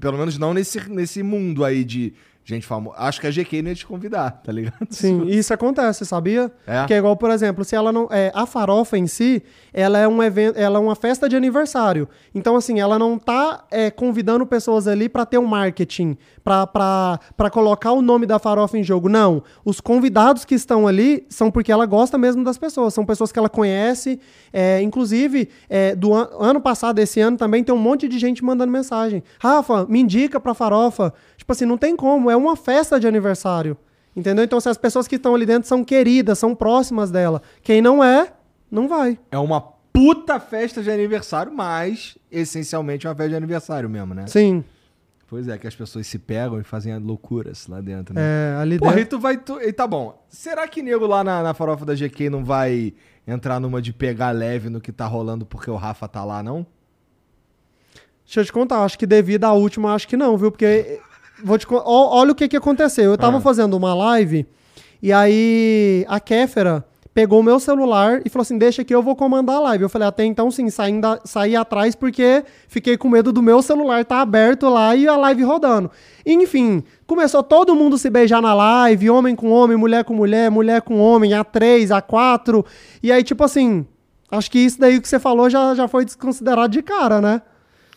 pelo 0.00 0.16
menos 0.16 0.38
não 0.38 0.54
nesse, 0.54 0.80
nesse 0.90 1.22
mundo 1.22 1.62
aí 1.64 1.84
de 1.84 2.14
gente 2.54 2.66
famosa. 2.66 2.96
Acho 2.98 3.20
que 3.20 3.26
a 3.26 3.30
GK 3.30 3.62
não 3.62 3.70
ia 3.70 3.74
te 3.74 3.86
convidar, 3.86 4.30
tá 4.44 4.52
ligado? 4.52 4.86
Sim, 4.90 5.26
isso 5.28 5.52
acontece, 5.52 6.04
sabia? 6.06 6.50
É? 6.66 6.86
Que 6.86 6.94
é 6.94 6.98
igual, 6.98 7.16
por 7.16 7.30
exemplo, 7.30 7.64
se 7.64 7.74
ela 7.74 7.92
não. 7.92 8.08
É, 8.10 8.30
a 8.34 8.46
farofa 8.46 8.96
em 8.96 9.06
si, 9.06 9.42
ela 9.72 9.98
é 9.98 10.06
um 10.06 10.22
evento, 10.22 10.56
ela 10.56 10.78
é 10.78 10.80
uma 10.80 10.94
festa 10.94 11.28
de 11.28 11.36
aniversário. 11.36 12.08
Então, 12.34 12.56
assim, 12.56 12.78
ela 12.78 12.98
não 12.98 13.18
tá 13.18 13.64
é, 13.70 13.90
convidando 13.90 14.46
pessoas 14.46 14.86
ali 14.86 15.08
pra 15.08 15.26
ter 15.26 15.38
um 15.38 15.46
marketing, 15.46 16.16
pra 16.46 17.50
colocar 17.50 17.90
o 17.92 18.00
nome 18.00 18.24
da 18.24 18.38
farofa 18.38 18.78
em 18.78 18.82
jogo. 18.84 19.08
Não. 19.08 19.42
Os 19.64 19.80
convidados 19.80 20.44
que 20.44 20.54
estão 20.54 20.86
ali 20.86 21.26
são 21.28 21.50
porque 21.50 21.72
ela 21.72 21.84
gosta 21.86 22.16
mesmo 22.16 22.44
das 22.44 22.56
pessoas. 22.56 22.94
São 22.94 23.04
pessoas 23.04 23.32
que 23.32 23.38
ela 23.38 23.48
conhece. 23.48 24.20
É, 24.52 24.80
inclusive, 24.80 25.48
é, 25.68 25.94
do 25.96 26.14
an- 26.14 26.28
ano 26.38 26.60
passado, 26.60 26.98
esse 27.00 27.20
ano 27.20 27.36
também, 27.36 27.64
tem 27.64 27.74
um 27.74 27.78
monte 27.78 28.06
de 28.08 28.18
gente 28.18 28.44
mandando 28.44 28.70
mensagem. 28.72 29.22
Rafa, 29.40 29.84
me 29.86 30.00
indica 30.00 30.38
pra 30.38 30.54
farofa. 30.54 31.12
Tipo 31.36 31.52
assim, 31.52 31.64
não 31.64 31.76
tem 31.76 31.96
como. 31.96 32.30
É 32.30 32.36
uma 32.36 32.54
festa 32.54 33.00
de 33.00 33.08
aniversário. 33.08 33.76
Entendeu? 34.14 34.44
Então, 34.44 34.60
se 34.60 34.68
as 34.68 34.78
pessoas 34.78 35.06
que 35.08 35.16
estão 35.16 35.34
ali 35.34 35.44
dentro 35.44 35.68
são 35.68 35.84
queridas, 35.84 36.38
são 36.38 36.54
próximas 36.54 37.10
dela. 37.10 37.42
Quem 37.62 37.82
não 37.82 38.02
é, 38.02 38.28
não 38.70 38.88
vai. 38.88 39.18
É 39.30 39.36
uma 39.38 39.60
puta 39.92 40.38
festa 40.40 40.82
de 40.82 40.90
aniversário, 40.90 41.52
mas 41.52 42.16
essencialmente 42.30 43.06
é 43.06 43.10
uma 43.10 43.16
festa 43.16 43.30
de 43.30 43.36
aniversário 43.36 43.90
mesmo, 43.90 44.14
né? 44.14 44.26
Sim. 44.26 44.64
Pois 45.28 45.48
é, 45.48 45.58
que 45.58 45.66
as 45.66 45.74
pessoas 45.74 46.06
se 46.06 46.18
pegam 46.20 46.60
e 46.60 46.62
fazem 46.62 46.96
loucuras 46.98 47.66
lá 47.66 47.80
dentro, 47.80 48.14
né? 48.14 48.20
É, 48.22 48.56
ali 48.60 48.78
Porra, 48.78 48.92
e 48.92 48.96
dentro. 48.96 49.18
tu 49.18 49.20
vai. 49.20 49.36
Tu, 49.36 49.60
e 49.60 49.72
tá 49.72 49.84
bom. 49.86 50.24
Será 50.28 50.68
que 50.68 50.82
nego 50.82 51.04
lá 51.06 51.24
na, 51.24 51.42
na 51.42 51.52
farofa 51.52 51.84
da 51.84 51.94
GK 51.94 52.30
não 52.30 52.44
vai 52.44 52.94
entrar 53.26 53.58
numa 53.58 53.82
de 53.82 53.92
pegar 53.92 54.30
leve 54.30 54.68
no 54.70 54.80
que 54.80 54.92
tá 54.92 55.04
rolando 55.06 55.44
porque 55.44 55.68
o 55.68 55.74
Rafa 55.74 56.06
tá 56.06 56.24
lá, 56.24 56.42
não? 56.44 56.64
Deixa 58.24 58.40
eu 58.40 58.44
te 58.44 58.52
contar, 58.52 58.84
acho 58.84 58.98
que 58.98 59.06
devido 59.06 59.44
à 59.44 59.52
última, 59.52 59.94
acho 59.94 60.06
que 60.08 60.16
não, 60.16 60.36
viu? 60.36 60.50
Porque. 60.50 61.00
Vou 61.42 61.58
te, 61.58 61.66
olha 61.70 62.32
o 62.32 62.34
que, 62.34 62.48
que 62.48 62.56
aconteceu. 62.56 63.04
Eu 63.10 63.18
tava 63.18 63.38
Ah. 63.38 63.40
fazendo 63.40 63.76
uma 63.76 63.94
live 63.94 64.46
e 65.02 65.12
aí 65.12 66.04
a 66.08 66.18
Kéfera 66.18 66.84
pegou 67.16 67.40
o 67.40 67.42
meu 67.42 67.58
celular 67.58 68.20
e 68.26 68.28
falou 68.28 68.42
assim: 68.42 68.58
deixa 68.58 68.84
que 68.84 68.94
eu 68.94 69.02
vou 69.02 69.16
comandar 69.16 69.56
a 69.56 69.60
live. 69.60 69.84
Eu 69.84 69.88
falei, 69.88 70.06
até 70.06 70.22
então 70.22 70.50
sim, 70.50 70.68
saindo, 70.68 71.06
a- 71.06 71.20
saí 71.24 71.56
atrás 71.56 71.94
porque 71.94 72.44
fiquei 72.68 72.98
com 72.98 73.08
medo 73.08 73.32
do 73.32 73.40
meu 73.40 73.62
celular 73.62 74.02
estar 74.02 74.20
aberto 74.20 74.68
lá 74.68 74.94
e 74.94 75.08
a 75.08 75.16
live 75.16 75.42
rodando. 75.42 75.90
Enfim, 76.26 76.84
começou 77.06 77.42
todo 77.42 77.74
mundo 77.74 77.96
se 77.96 78.10
beijar 78.10 78.42
na 78.42 78.52
live, 78.52 79.08
homem 79.08 79.34
com 79.34 79.48
homem, 79.50 79.78
mulher 79.78 80.04
com 80.04 80.12
mulher, 80.12 80.50
mulher 80.50 80.82
com 80.82 80.98
homem, 80.98 81.32
a 81.32 81.42
três, 81.42 81.90
a 81.90 82.02
quatro. 82.02 82.66
E 83.02 83.10
aí, 83.10 83.24
tipo 83.24 83.42
assim, 83.42 83.86
acho 84.30 84.50
que 84.50 84.58
isso 84.58 84.78
daí 84.78 85.00
que 85.00 85.08
você 85.08 85.18
falou 85.18 85.48
já, 85.48 85.74
já 85.74 85.88
foi 85.88 86.04
desconsiderado 86.04 86.68
de 86.68 86.82
cara, 86.82 87.22
né? 87.22 87.40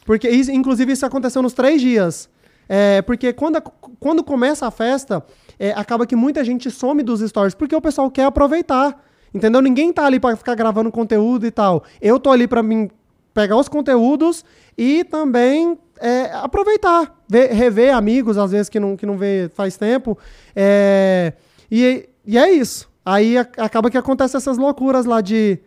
Porque, 0.05 0.29
isso, 0.29 0.49
inclusive, 0.49 0.93
isso 0.93 1.05
aconteceu 1.05 1.41
nos 1.41 1.51
três 1.51 1.81
dias. 1.81 2.29
É, 2.69 3.01
porque 3.01 3.33
quando, 3.33 3.61
quando 3.99 4.23
começa 4.23 4.65
a 4.65 4.71
festa, 4.71 5.21
é, 5.59 5.71
acaba 5.71 6.05
que 6.07 6.15
muita 6.15 6.41
gente 6.41 6.71
some 6.71 7.03
dos 7.03 7.19
stories, 7.19 7.53
porque 7.53 7.75
o 7.75 7.81
pessoal 7.81 8.09
quer 8.09 8.23
aproveitar. 8.23 9.08
Entendeu? 9.33 9.61
Ninguém 9.61 9.91
tá 9.93 10.05
ali 10.05 10.19
pra 10.19 10.35
ficar 10.35 10.55
gravando 10.55 10.91
conteúdo 10.91 11.45
e 11.45 11.51
tal. 11.51 11.83
Eu 12.01 12.19
tô 12.19 12.31
ali 12.31 12.47
pra 12.47 12.63
mim 12.63 12.89
pegar 13.33 13.55
os 13.57 13.69
conteúdos 13.69 14.43
e 14.77 15.03
também 15.03 15.77
é, 15.99 16.31
aproveitar. 16.33 17.15
Ver- 17.27 17.51
rever 17.51 17.93
amigos, 17.95 18.37
às 18.37 18.51
vezes, 18.51 18.69
que 18.69 18.79
não, 18.79 18.95
que 18.97 19.05
não 19.05 19.17
vê 19.17 19.49
faz 19.53 19.77
tempo. 19.77 20.17
É, 20.55 21.33
e, 21.69 22.09
e 22.25 22.37
é 22.37 22.51
isso. 22.51 22.89
Aí 23.05 23.37
a- 23.37 23.47
acaba 23.57 23.89
que 23.89 23.97
acontece 23.97 24.35
essas 24.35 24.57
loucuras 24.57 25.05
lá 25.05 25.21
de. 25.21 25.59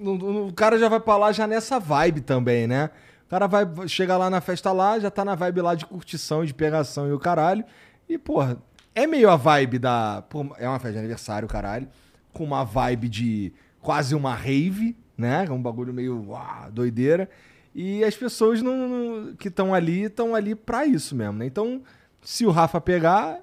O 0.00 0.52
cara 0.52 0.78
já 0.78 0.88
vai 0.88 0.98
pra 0.98 1.16
lá 1.16 1.30
já 1.32 1.46
nessa 1.46 1.78
vibe 1.78 2.22
também, 2.22 2.66
né? 2.66 2.90
O 3.26 3.30
cara 3.30 3.46
vai 3.46 3.66
chegar 3.86 4.16
lá 4.18 4.28
na 4.28 4.40
festa 4.40 4.72
lá, 4.72 4.98
já 4.98 5.10
tá 5.10 5.24
na 5.24 5.34
vibe 5.34 5.60
lá 5.62 5.74
de 5.74 5.86
curtição, 5.86 6.44
de 6.44 6.52
pegação 6.52 7.08
e 7.08 7.12
o 7.12 7.18
caralho. 7.18 7.64
E, 8.08 8.18
porra, 8.18 8.58
é 8.94 9.06
meio 9.06 9.30
a 9.30 9.36
vibe 9.36 9.78
da. 9.78 10.22
é 10.58 10.68
uma 10.68 10.78
festa 10.78 10.92
de 10.94 10.98
aniversário, 10.98 11.46
caralho. 11.48 11.88
Com 12.32 12.44
uma 12.44 12.64
vibe 12.64 13.08
de 13.08 13.52
quase 13.80 14.14
uma 14.14 14.34
rave, 14.34 14.96
né? 15.16 15.46
Um 15.50 15.60
bagulho 15.60 15.92
meio 15.92 16.24
uau, 16.28 16.70
doideira. 16.72 17.28
E 17.74 18.04
as 18.04 18.14
pessoas 18.14 18.60
não, 18.62 18.88
não- 18.88 19.34
que 19.34 19.48
estão 19.48 19.72
ali 19.74 20.02
estão 20.04 20.34
ali 20.34 20.54
pra 20.54 20.84
isso 20.86 21.14
mesmo, 21.16 21.34
né? 21.38 21.46
Então, 21.46 21.82
se 22.20 22.44
o 22.46 22.50
Rafa 22.50 22.80
pegar, 22.80 23.38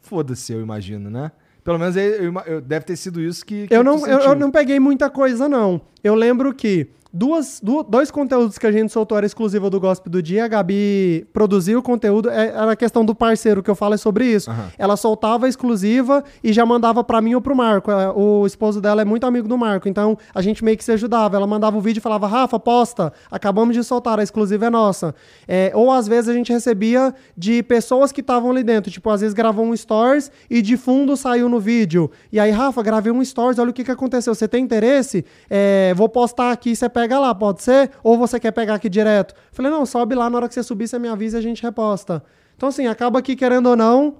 foda-se, 0.00 0.52
eu 0.52 0.60
imagino, 0.60 1.10
né? 1.10 1.30
Pelo 1.62 1.78
menos 1.78 1.96
eu- 1.96 2.02
eu 2.02 2.34
eu- 2.46 2.60
deve 2.60 2.84
ter 2.84 2.96
sido 2.96 3.20
isso 3.20 3.44
que. 3.44 3.66
que 3.66 3.74
Eu 3.74 3.82
não, 3.84 4.06
eu, 4.06 4.18
eu 4.20 4.34
não 4.34 4.50
peguei 4.50 4.78
muita 4.78 5.08
coisa, 5.08 5.48
não. 5.48 5.80
Eu 6.02 6.14
lembro 6.14 6.52
que 6.54 6.88
duas, 7.16 7.60
du- 7.62 7.84
dois 7.84 8.10
conteúdos 8.10 8.58
que 8.58 8.66
a 8.66 8.72
gente 8.72 8.90
soltou 8.92 9.16
era 9.16 9.24
exclusivo 9.24 9.70
do 9.70 9.78
Gospel 9.78 10.10
do 10.10 10.20
Dia. 10.20 10.44
A 10.44 10.48
Gabi 10.48 11.24
produziu 11.32 11.78
o 11.78 11.82
conteúdo. 11.82 12.28
é- 12.28 12.48
Era 12.48 12.72
a 12.72 12.76
questão 12.76 13.04
do 13.04 13.14
parceiro 13.14 13.62
que 13.62 13.70
eu 13.70 13.74
falo 13.76 13.94
é 13.94 13.96
sobre 13.96 14.26
isso. 14.26 14.50
Aham. 14.50 14.68
Ela 14.76 14.96
soltava 14.96 15.46
a 15.46 15.48
exclusiva 15.48 16.24
e 16.42 16.52
já 16.52 16.66
mandava 16.66 17.04
pra 17.04 17.20
mim 17.20 17.34
ou 17.36 17.40
pro 17.40 17.54
Marco. 17.54 17.90
É, 17.90 18.10
O 18.10 18.44
esposo 18.46 18.80
dela 18.80 19.02
é 19.02 19.04
muito 19.04 19.24
amigo 19.26 19.46
do 19.46 19.56
Marco, 19.56 19.88
então 19.88 20.18
a 20.34 20.42
gente 20.42 20.64
meio 20.64 20.76
que 20.76 20.82
se 20.84 20.90
ajudava. 20.92 21.36
Ela 21.36 21.46
mandava 21.46 21.76
o 21.78 21.80
vídeo 21.80 22.00
e 22.00 22.02
falava: 22.02 22.26
Rafa, 22.26 22.58
posta, 22.58 23.12
acabamos 23.30 23.76
de 23.76 23.84
soltar, 23.84 24.18
a 24.18 24.22
exclusiva 24.22 24.66
é 24.66 24.70
nossa. 24.70 25.14
É, 25.46 25.70
ou 25.74 25.92
às 25.92 26.08
vezes 26.08 26.28
a 26.28 26.32
gente 26.34 26.52
recebia 26.52 27.14
de 27.36 27.62
pessoas 27.62 28.10
que 28.10 28.20
estavam 28.20 28.50
ali 28.50 28.64
dentro. 28.64 28.90
Tipo, 28.90 29.10
às 29.10 29.20
vezes 29.20 29.34
gravou 29.34 29.64
um 29.64 29.76
stories 29.76 30.30
e 30.50 30.60
de 30.60 30.76
fundo 30.76 31.16
saiu 31.16 31.48
no 31.48 31.60
vídeo. 31.60 32.10
E 32.32 32.40
aí, 32.40 32.50
Rafa, 32.50 32.82
gravei 32.82 33.12
um 33.12 33.24
stories, 33.24 33.58
olha 33.58 33.70
o 33.70 33.72
que, 33.72 33.84
que 33.84 33.90
aconteceu. 33.90 34.34
Você 34.34 34.48
tem 34.48 34.64
interesse? 34.64 35.24
É, 35.48 35.92
vou 35.94 36.08
postar 36.08 36.50
aqui, 36.50 36.74
você 36.74 36.88
pega 36.88 37.03
lá, 37.06 37.34
pode 37.34 37.62
ser? 37.62 37.90
Ou 38.02 38.16
você 38.16 38.40
quer 38.40 38.50
pegar 38.52 38.74
aqui 38.74 38.88
direto? 38.88 39.34
Falei, 39.52 39.70
não, 39.70 39.84
sobe 39.84 40.14
lá, 40.14 40.30
na 40.30 40.36
hora 40.36 40.48
que 40.48 40.54
você 40.54 40.62
subir, 40.62 40.88
você 40.88 40.98
me 40.98 41.08
avisa 41.08 41.38
e 41.38 41.40
a 41.40 41.42
gente 41.42 41.62
reposta. 41.62 42.22
Então, 42.56 42.68
assim, 42.68 42.86
acaba 42.86 43.20
que, 43.20 43.36
querendo 43.36 43.68
ou 43.68 43.76
não, 43.76 44.16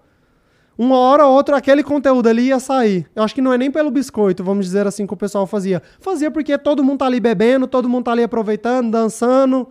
uma 0.77 0.99
hora 0.99 1.27
ou 1.27 1.33
outra 1.33 1.57
aquele 1.57 1.83
conteúdo 1.83 2.29
ali 2.29 2.49
ia 2.49 2.59
sair. 2.59 3.09
Eu 3.15 3.23
acho 3.23 3.35
que 3.35 3.41
não 3.41 3.53
é 3.53 3.59
nem 3.59 3.71
pelo 3.71 3.91
biscoito, 3.91 4.43
vamos 4.43 4.67
dizer 4.67 4.87
assim, 4.87 5.07
que 5.07 5.15
o 5.15 5.17
pessoal 5.17 5.47
fazia. 5.47 5.83
Fazia 6.01 6.31
porque 6.31 6.59
todo 6.59 6.83
mundo 6.83 6.99
tá 6.99 7.07
ali 7.07 7.21
bebendo, 7.21 7.67
todo 7.67 7.89
mundo 7.89 8.05
tá 8.05 8.13
ali 8.13 8.23
aproveitando, 8.23 8.91
dançando. 8.91 9.69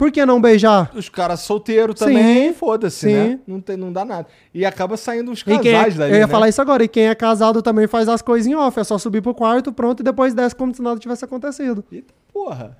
Por 0.00 0.10
que 0.10 0.24
não 0.24 0.40
beijar? 0.40 0.90
Os 0.94 1.10
caras 1.10 1.40
solteiros 1.40 1.94
também, 2.00 2.54
foda-se, 2.54 3.04
né? 3.06 3.38
Não, 3.46 3.60
tem, 3.60 3.76
não 3.76 3.92
dá 3.92 4.02
nada. 4.02 4.26
E 4.54 4.64
acaba 4.64 4.96
saindo 4.96 5.30
E 5.34 5.36
quem 5.36 5.56
é- 5.56 5.58
casais 5.72 5.94
dali, 5.94 6.12
eu 6.12 6.16
ia 6.20 6.26
né? 6.26 6.32
falar 6.32 6.48
isso 6.48 6.62
agora. 6.62 6.82
E 6.82 6.88
quem 6.88 7.06
é 7.06 7.14
casado 7.14 7.60
também 7.60 7.86
faz 7.86 8.08
as 8.08 8.22
coisas 8.22 8.46
em 8.46 8.54
off. 8.54 8.80
É 8.80 8.82
só 8.82 8.96
subir 8.96 9.20
pro 9.20 9.34
quarto, 9.34 9.74
pronto, 9.74 10.00
e 10.00 10.02
depois 10.02 10.32
desce 10.32 10.56
como 10.56 10.74
se 10.74 10.80
nada 10.80 10.98
tivesse 10.98 11.22
acontecido. 11.22 11.84
Eita 11.92 12.14
porra. 12.32 12.74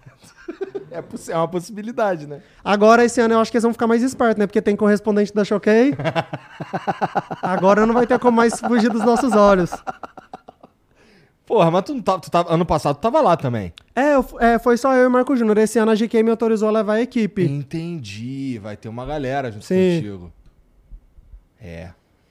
É, 0.92 1.04
é 1.32 1.36
uma 1.36 1.46
possibilidade, 1.46 2.26
né? 2.26 2.40
Agora, 2.64 3.04
esse 3.04 3.20
ano, 3.20 3.34
eu 3.34 3.38
acho 3.38 3.48
que 3.48 3.56
eles 3.56 3.62
vão 3.62 3.72
ficar 3.72 3.86
mais 3.86 4.02
espertos, 4.02 4.38
né? 4.40 4.46
Porque 4.48 4.60
tem 4.60 4.74
correspondente 4.74 5.32
da 5.32 5.44
Choquei. 5.44 5.94
Agora 7.40 7.86
não 7.86 7.94
vai 7.94 8.08
ter 8.08 8.18
como 8.18 8.36
mais 8.36 8.58
fugir 8.58 8.90
dos 8.90 9.04
nossos 9.04 9.32
olhos. 9.32 9.70
Porra, 11.50 11.68
mas 11.68 11.82
tu, 11.82 11.94
não 11.94 12.00
tá, 12.00 12.16
tu 12.16 12.30
tava, 12.30 12.54
ano 12.54 12.64
passado 12.64 12.94
tu 12.94 13.00
tava 13.00 13.20
lá 13.20 13.36
também. 13.36 13.72
É, 13.96 14.14
eu- 14.14 14.24
é, 14.38 14.56
foi 14.60 14.76
só 14.76 14.94
eu 14.94 15.02
e 15.02 15.06
o 15.08 15.10
Marco 15.10 15.34
Júnior. 15.34 15.58
Esse 15.58 15.80
ano 15.80 15.90
a 15.90 15.96
GK 15.96 16.22
me 16.22 16.30
autorizou 16.30 16.68
a 16.68 16.70
levar 16.70 16.92
a 16.94 17.00
equipe. 17.02 17.42
Entendi. 17.44 18.56
Vai 18.62 18.76
ter 18.76 18.88
uma 18.88 19.04
galera 19.04 19.50
junto 19.50 19.64
Sim. 19.64 19.96
contigo. 19.96 20.32
É. 21.60 21.90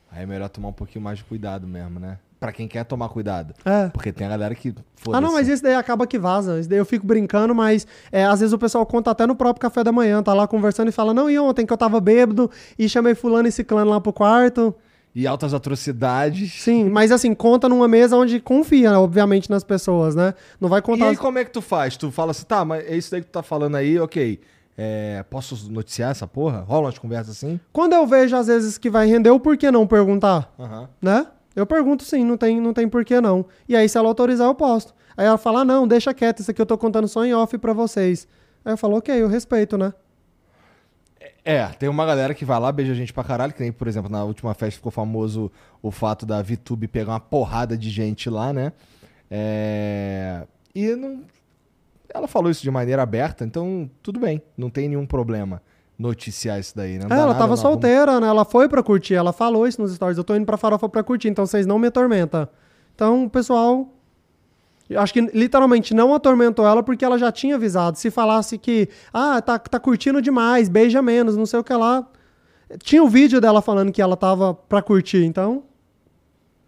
Aí 0.10 0.24
é 0.24 0.26
melhor 0.26 0.48
tomar 0.48 0.70
um 0.70 0.74
pouquinho 0.74 1.04
mais 1.04 1.18
de 1.18 1.26
cuidado 1.26 1.68
mesmo, 1.68 2.00
né? 2.00 2.18
Pra 2.40 2.54
quem 2.54 2.66
quer 2.66 2.86
tomar 2.86 3.10
cuidado. 3.10 3.54
É. 3.66 3.90
Porque 3.90 4.14
tem 4.14 4.26
a 4.26 4.30
galera 4.30 4.56
que. 4.56 4.74
Ah, 5.12 5.20
não, 5.20 5.34
mas 5.34 5.50
esse 5.50 5.62
daí 5.62 5.76
acaba 5.76 6.08
que 6.08 6.18
vaza. 6.18 6.58
Esse 6.58 6.70
daí 6.70 6.80
eu 6.80 6.86
fico 6.86 7.06
brincando, 7.06 7.54
mas 7.54 7.86
é, 8.14 8.24
às 8.24 8.40
vezes 8.40 8.54
o 8.54 8.58
pessoal 8.58 8.86
conta 8.86 9.12
até 9.12 9.28
no 9.28 9.36
próprio 9.36 9.60
café 9.62 9.84
da 9.84 9.92
manhã, 9.92 10.24
tá 10.24 10.34
lá 10.34 10.48
conversando 10.48 10.88
e 10.88 10.94
fala: 10.94 11.14
Não, 11.14 11.30
e 11.30 11.38
ontem 11.38 11.66
que 11.66 11.74
eu 11.74 11.78
tava 11.78 12.00
bêbado 12.00 12.50
e 12.78 12.88
chamei 12.88 13.14
fulano 13.16 13.50
e 13.50 13.52
ciclano 13.52 13.92
lá 13.92 14.00
pro 14.00 14.14
quarto. 14.14 14.74
E 15.16 15.26
altas 15.26 15.54
atrocidades. 15.54 16.54
Sim, 16.62 16.90
mas 16.90 17.12
assim, 17.12 17.34
conta 17.34 17.68
numa 17.68 17.88
mesa 17.88 18.16
onde 18.16 18.40
confia, 18.40 19.00
obviamente, 19.00 19.50
nas 19.50 19.64
pessoas, 19.64 20.16
né? 20.16 20.34
Não 20.62 20.70
vai 20.70 20.80
E 20.80 20.84
contar. 20.84 21.10
aí, 21.10 21.18
como 21.18 21.40
é 21.40 21.46
que 21.46 21.52
tu 21.52 21.62
faz? 21.62 21.98
Tu 21.98 22.12
fala 22.12 22.32
assim, 22.32 22.46
tá, 22.46 22.64
mas 22.64 22.86
é 22.86 22.96
isso 22.96 23.10
daí 23.12 23.22
que 23.22 23.28
tu 23.28 23.32
tá 23.32 23.42
falando 23.44 23.76
aí, 23.76 24.00
ok. 24.00 24.40
É, 24.78 25.26
posso 25.30 25.70
noticiar 25.70 26.12
essa 26.12 26.26
porra? 26.26 26.60
Rola 26.62 26.86
umas 26.86 26.98
conversas 26.98 27.36
assim? 27.36 27.60
Quando 27.74 27.94
eu 27.94 28.08
vejo, 28.08 28.36
às 28.36 28.48
vezes, 28.48 28.78
que 28.78 28.90
vai 28.90 29.08
render, 29.08 29.30
o 29.30 29.40
por 29.40 29.58
que 29.58 29.70
não 29.72 29.86
perguntar? 29.86 30.54
Né? 31.02 31.28
Eu 31.56 31.66
pergunto 31.66 32.06
sim, 32.06 32.24
não 32.24 32.38
tem, 32.38 32.62
não 32.62 32.72
tem 32.74 32.88
porquê 32.88 33.20
não. 33.20 33.46
E 33.68 33.76
aí, 33.76 33.90
se 33.90 33.98
ela 33.98 34.08
autorizar, 34.08 34.48
eu 34.48 34.56
posto. 34.56 34.94
Aí 35.18 35.26
ela 35.26 35.38
fala, 35.38 35.62
ah, 35.62 35.66
não, 35.66 35.86
deixa 35.86 36.14
quieto, 36.14 36.40
isso 36.40 36.52
aqui 36.52 36.62
eu 36.62 36.66
tô 36.66 36.78
contando 36.78 37.08
só 37.10 37.26
em 37.26 37.34
off 37.34 37.58
pra 37.58 37.74
vocês. 37.74 38.26
Aí 38.64 38.72
eu 38.72 38.78
falo, 38.78 38.96
ok, 38.98 39.14
eu 39.22 39.28
respeito, 39.28 39.78
né? 39.78 39.92
É, 41.50 41.66
tem 41.80 41.90
uma 41.90 42.06
galera 42.06 42.36
que 42.36 42.46
vai 42.46 42.60
lá, 42.60 42.72
beija 42.72 42.92
a 42.92 42.96
gente 42.96 43.12
pra 43.12 43.24
caralho, 43.24 43.52
que 43.52 43.60
nem, 43.60 43.72
por 43.72 43.88
exemplo, 43.88 44.08
na 44.08 44.24
última 44.24 44.54
festa 44.54 44.76
ficou 44.76 44.92
famoso 44.92 45.52
o 45.82 45.90
fato 45.90 46.24
da 46.24 46.44
VTube 46.44 46.88
pegar 46.88 47.14
uma 47.14 47.20
porrada 47.20 47.76
de 47.76 47.90
gente 47.90 48.30
lá, 48.30 48.54
né? 48.54 48.72
É... 49.32 50.46
E 50.76 50.96
não... 50.96 51.24
ela 52.14 52.28
falou 52.28 52.52
isso 52.52 52.62
de 52.62 52.70
maneira 52.70 53.02
aberta, 53.02 53.44
então 53.44 53.90
tudo 54.04 54.20
bem, 54.20 54.44
não 54.56 54.70
tem 54.70 54.88
nenhum 54.88 55.08
problema 55.08 55.60
noticiar 55.98 56.60
isso 56.60 56.78
daí, 56.78 57.00
né? 57.00 57.06
Não 57.10 57.16
É, 57.16 57.20
ela 57.20 57.28
nada, 57.30 57.40
tava 57.40 57.58
solteira, 57.58 58.20
né? 58.20 58.28
Ela 58.28 58.46
foi 58.46 58.70
pra 58.70 58.84
curtir, 58.84 59.16
ela 59.16 59.34
falou 59.34 59.68
isso 59.68 59.82
nos 59.82 59.92
stories. 59.96 60.20
Eu 60.20 60.24
tô 60.24 60.36
indo 60.36 60.46
pra 60.46 60.56
farofa 60.56 60.88
pra 60.88 61.04
curtir, 61.04 61.30
então 61.30 61.48
vocês 61.48 61.66
não 61.66 61.80
me 61.80 61.88
atormentam. 61.88 62.48
Então, 62.94 63.28
pessoal. 63.28 63.92
Acho 64.98 65.14
que 65.14 65.22
literalmente 65.22 65.94
não 65.94 66.14
atormentou 66.14 66.66
ela 66.66 66.82
porque 66.82 67.06
ela 67.06 67.18
já 67.18 67.32
tinha 67.32 67.56
avisado. 67.56 67.98
Se 67.98 68.10
falasse 68.10 68.58
que, 68.58 68.90
ah, 69.14 69.42
tá, 69.42 69.60
tá 69.60 69.80
curtindo 69.80 70.22
demais, 70.22 70.68
beija 70.68 71.02
menos, 71.02 71.38
não 71.38 71.46
sei 71.46 71.60
o 71.60 71.64
que 71.64 71.74
lá. 71.74 72.08
Tinha 72.80 73.04
o 73.04 73.08
vídeo 73.08 73.40
dela 73.40 73.62
falando 73.62 73.92
que 73.92 74.02
ela 74.02 74.18
tava 74.18 74.54
pra 74.54 74.82
curtir, 74.82 75.24
então, 75.24 75.64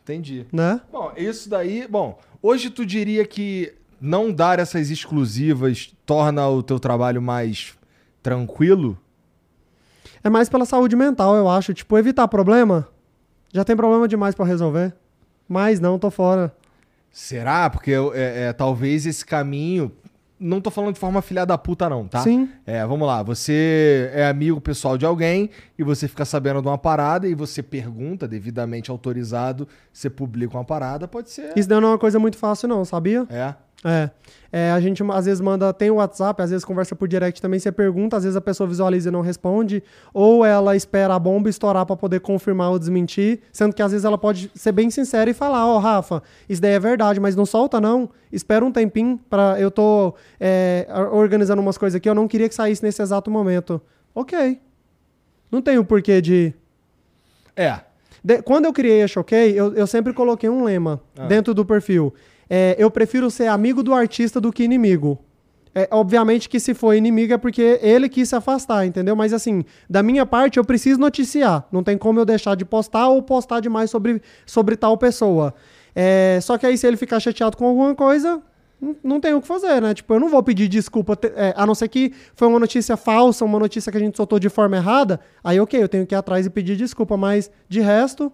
Entendi. 0.03 0.45
né? 0.51 0.81
Bom, 0.91 1.11
isso 1.15 1.49
daí. 1.49 1.87
Bom, 1.87 2.19
hoje 2.41 2.69
tu 2.69 2.85
diria 2.85 3.25
que 3.25 3.73
não 3.99 4.31
dar 4.31 4.59
essas 4.59 4.89
exclusivas 4.89 5.93
torna 6.05 6.47
o 6.47 6.63
teu 6.63 6.79
trabalho 6.79 7.21
mais 7.21 7.75
tranquilo? 8.21 8.97
É 10.23 10.29
mais 10.29 10.49
pela 10.49 10.65
saúde 10.65 10.95
mental, 10.95 11.35
eu 11.35 11.49
acho. 11.49 11.73
Tipo, 11.73 11.97
evitar 11.97 12.27
problema. 12.27 12.87
Já 13.53 13.63
tem 13.63 13.75
problema 13.75 14.07
demais 14.07 14.35
pra 14.35 14.45
resolver. 14.45 14.93
Mas 15.47 15.79
não, 15.79 15.99
tô 15.99 16.09
fora. 16.09 16.55
Será? 17.11 17.69
Porque 17.69 17.91
é, 17.91 18.47
é, 18.47 18.53
talvez 18.53 19.05
esse 19.05 19.25
caminho. 19.25 19.91
Não 20.39 20.59
tô 20.59 20.71
falando 20.71 20.95
de 20.95 20.99
forma 20.99 21.21
filha 21.21 21.45
da 21.45 21.55
puta, 21.55 21.87
não, 21.87 22.07
tá? 22.07 22.21
Sim. 22.21 22.49
É, 22.65 22.83
vamos 22.83 23.07
lá. 23.07 23.21
Você 23.21 24.09
é 24.11 24.25
amigo 24.25 24.59
pessoal 24.59 24.97
de 24.97 25.05
alguém 25.05 25.51
e 25.77 25.83
você 25.83 26.07
fica 26.07 26.25
sabendo 26.25 26.63
de 26.63 26.67
uma 26.67 26.79
parada 26.79 27.27
e 27.27 27.35
você 27.35 27.61
pergunta, 27.61 28.27
devidamente 28.27 28.89
autorizado, 28.89 29.67
você 29.93 30.09
publica 30.09 30.57
uma 30.57 30.65
parada, 30.65 31.07
pode 31.07 31.29
ser. 31.29 31.53
Isso 31.55 31.69
não 31.69 31.89
é 31.89 31.91
uma 31.91 31.99
coisa 31.99 32.17
muito 32.17 32.37
fácil, 32.37 32.67
não, 32.67 32.83
sabia? 32.83 33.27
É. 33.29 33.53
É. 33.83 34.09
É, 34.53 34.71
a 34.71 34.79
gente 34.81 35.01
às 35.13 35.25
vezes 35.25 35.39
manda, 35.39 35.71
tem 35.73 35.89
o 35.89 35.95
WhatsApp, 35.95 36.41
às 36.41 36.49
vezes 36.49 36.65
conversa 36.65 36.93
por 36.93 37.07
direct 37.07 37.41
também, 37.41 37.57
você 37.57 37.71
pergunta, 37.71 38.17
às 38.17 38.23
vezes 38.23 38.35
a 38.35 38.41
pessoa 38.41 38.67
visualiza 38.67 39.07
e 39.07 39.11
não 39.11 39.21
responde, 39.21 39.81
ou 40.13 40.43
ela 40.45 40.75
espera 40.75 41.15
a 41.15 41.19
bomba 41.19 41.49
estourar 41.49 41.85
pra 41.85 41.95
poder 41.95 42.19
confirmar 42.19 42.69
ou 42.69 42.77
desmentir, 42.77 43.39
sendo 43.51 43.73
que 43.73 43.81
às 43.81 43.91
vezes 43.93 44.03
ela 44.03 44.17
pode 44.17 44.51
ser 44.53 44.73
bem 44.73 44.89
sincera 44.89 45.29
e 45.29 45.33
falar, 45.33 45.65
ó, 45.65 45.77
Rafa, 45.79 46.21
isso 46.49 46.61
daí 46.61 46.73
é 46.73 46.79
verdade, 46.79 47.17
mas 47.19 47.33
não 47.33 47.45
solta 47.45 47.79
não, 47.79 48.09
espera 48.29 48.63
um 48.65 48.71
tempinho 48.73 49.17
para 49.29 49.57
eu 49.57 49.71
tô 49.71 50.13
é, 50.37 50.85
organizando 51.13 51.61
umas 51.61 51.77
coisas 51.77 51.95
aqui, 51.95 52.09
eu 52.09 52.15
não 52.15 52.27
queria 52.27 52.49
que 52.49 52.55
saísse 52.55 52.83
nesse 52.83 53.01
exato 53.01 53.31
momento. 53.31 53.81
Ok. 54.13 54.59
Não 55.49 55.61
tem 55.61 55.77
o 55.77 55.85
porquê 55.85 56.21
de... 56.21 56.53
É. 57.55 57.79
De- 58.23 58.41
quando 58.41 58.65
eu 58.65 58.73
criei 58.73 59.01
a 59.01 59.07
Choquei, 59.07 59.57
eu, 59.59 59.73
eu 59.73 59.87
sempre 59.87 60.13
coloquei 60.13 60.49
um 60.49 60.63
lema 60.63 61.01
Ah. 61.17 61.25
dentro 61.25 61.53
do 61.53 61.65
perfil. 61.65 62.13
É, 62.53 62.75
eu 62.77 62.91
prefiro 62.91 63.31
ser 63.31 63.47
amigo 63.47 63.81
do 63.81 63.93
artista 63.93 64.41
do 64.41 64.51
que 64.51 64.61
inimigo. 64.61 65.17
É, 65.73 65.87
obviamente 65.89 66.49
que 66.49 66.59
se 66.59 66.73
for 66.73 66.93
inimigo 66.93 67.33
é 67.33 67.37
porque 67.37 67.79
ele 67.81 68.09
quis 68.09 68.27
se 68.27 68.35
afastar, 68.35 68.85
entendeu? 68.85 69.15
Mas 69.15 69.31
assim, 69.31 69.63
da 69.89 70.03
minha 70.03 70.25
parte, 70.25 70.57
eu 70.57 70.65
preciso 70.65 70.99
noticiar. 70.99 71.65
Não 71.71 71.81
tem 71.81 71.97
como 71.97 72.19
eu 72.19 72.25
deixar 72.25 72.55
de 72.55 72.65
postar 72.65 73.07
ou 73.07 73.23
postar 73.23 73.61
demais 73.61 73.89
sobre, 73.89 74.21
sobre 74.45 74.75
tal 74.75 74.97
pessoa. 74.97 75.53
É, 75.95 76.39
só 76.41 76.57
que 76.57 76.65
aí, 76.65 76.77
se 76.77 76.85
ele 76.85 76.97
ficar 76.97 77.21
chateado 77.21 77.55
com 77.55 77.65
alguma 77.65 77.95
coisa, 77.95 78.41
não, 79.01 79.21
tem 79.21 79.33
o 79.33 79.41
que 79.41 79.47
fazer, 79.47 79.81
né? 79.81 79.93
Tipo, 79.93 80.15
eu 80.15 80.19
não 80.19 80.27
vou 80.27 80.43
pedir 80.43 80.67
desculpa, 80.67 81.17
é, 81.37 81.53
a 81.55 81.65
não 81.65 81.73
ser 81.73 81.87
que 81.87 82.11
foi 82.35 82.49
uma 82.49 82.59
notícia 82.59 82.97
falsa, 82.97 83.45
uma 83.45 83.59
notícia 83.59 83.89
que 83.93 83.97
a 83.97 84.01
gente 84.01 84.17
soltou 84.17 84.39
de 84.39 84.49
forma 84.49 84.75
errada. 84.75 85.21
Aí, 85.41 85.57
ok, 85.57 85.81
eu 85.81 85.87
tenho 85.87 86.05
que 86.05 86.13
ir 86.13 86.17
atrás 86.17 86.45
e 86.45 86.49
pedir 86.49 86.75
desculpa, 86.75 87.15
mas 87.15 87.49
de 87.69 87.79
resto. 87.79 88.29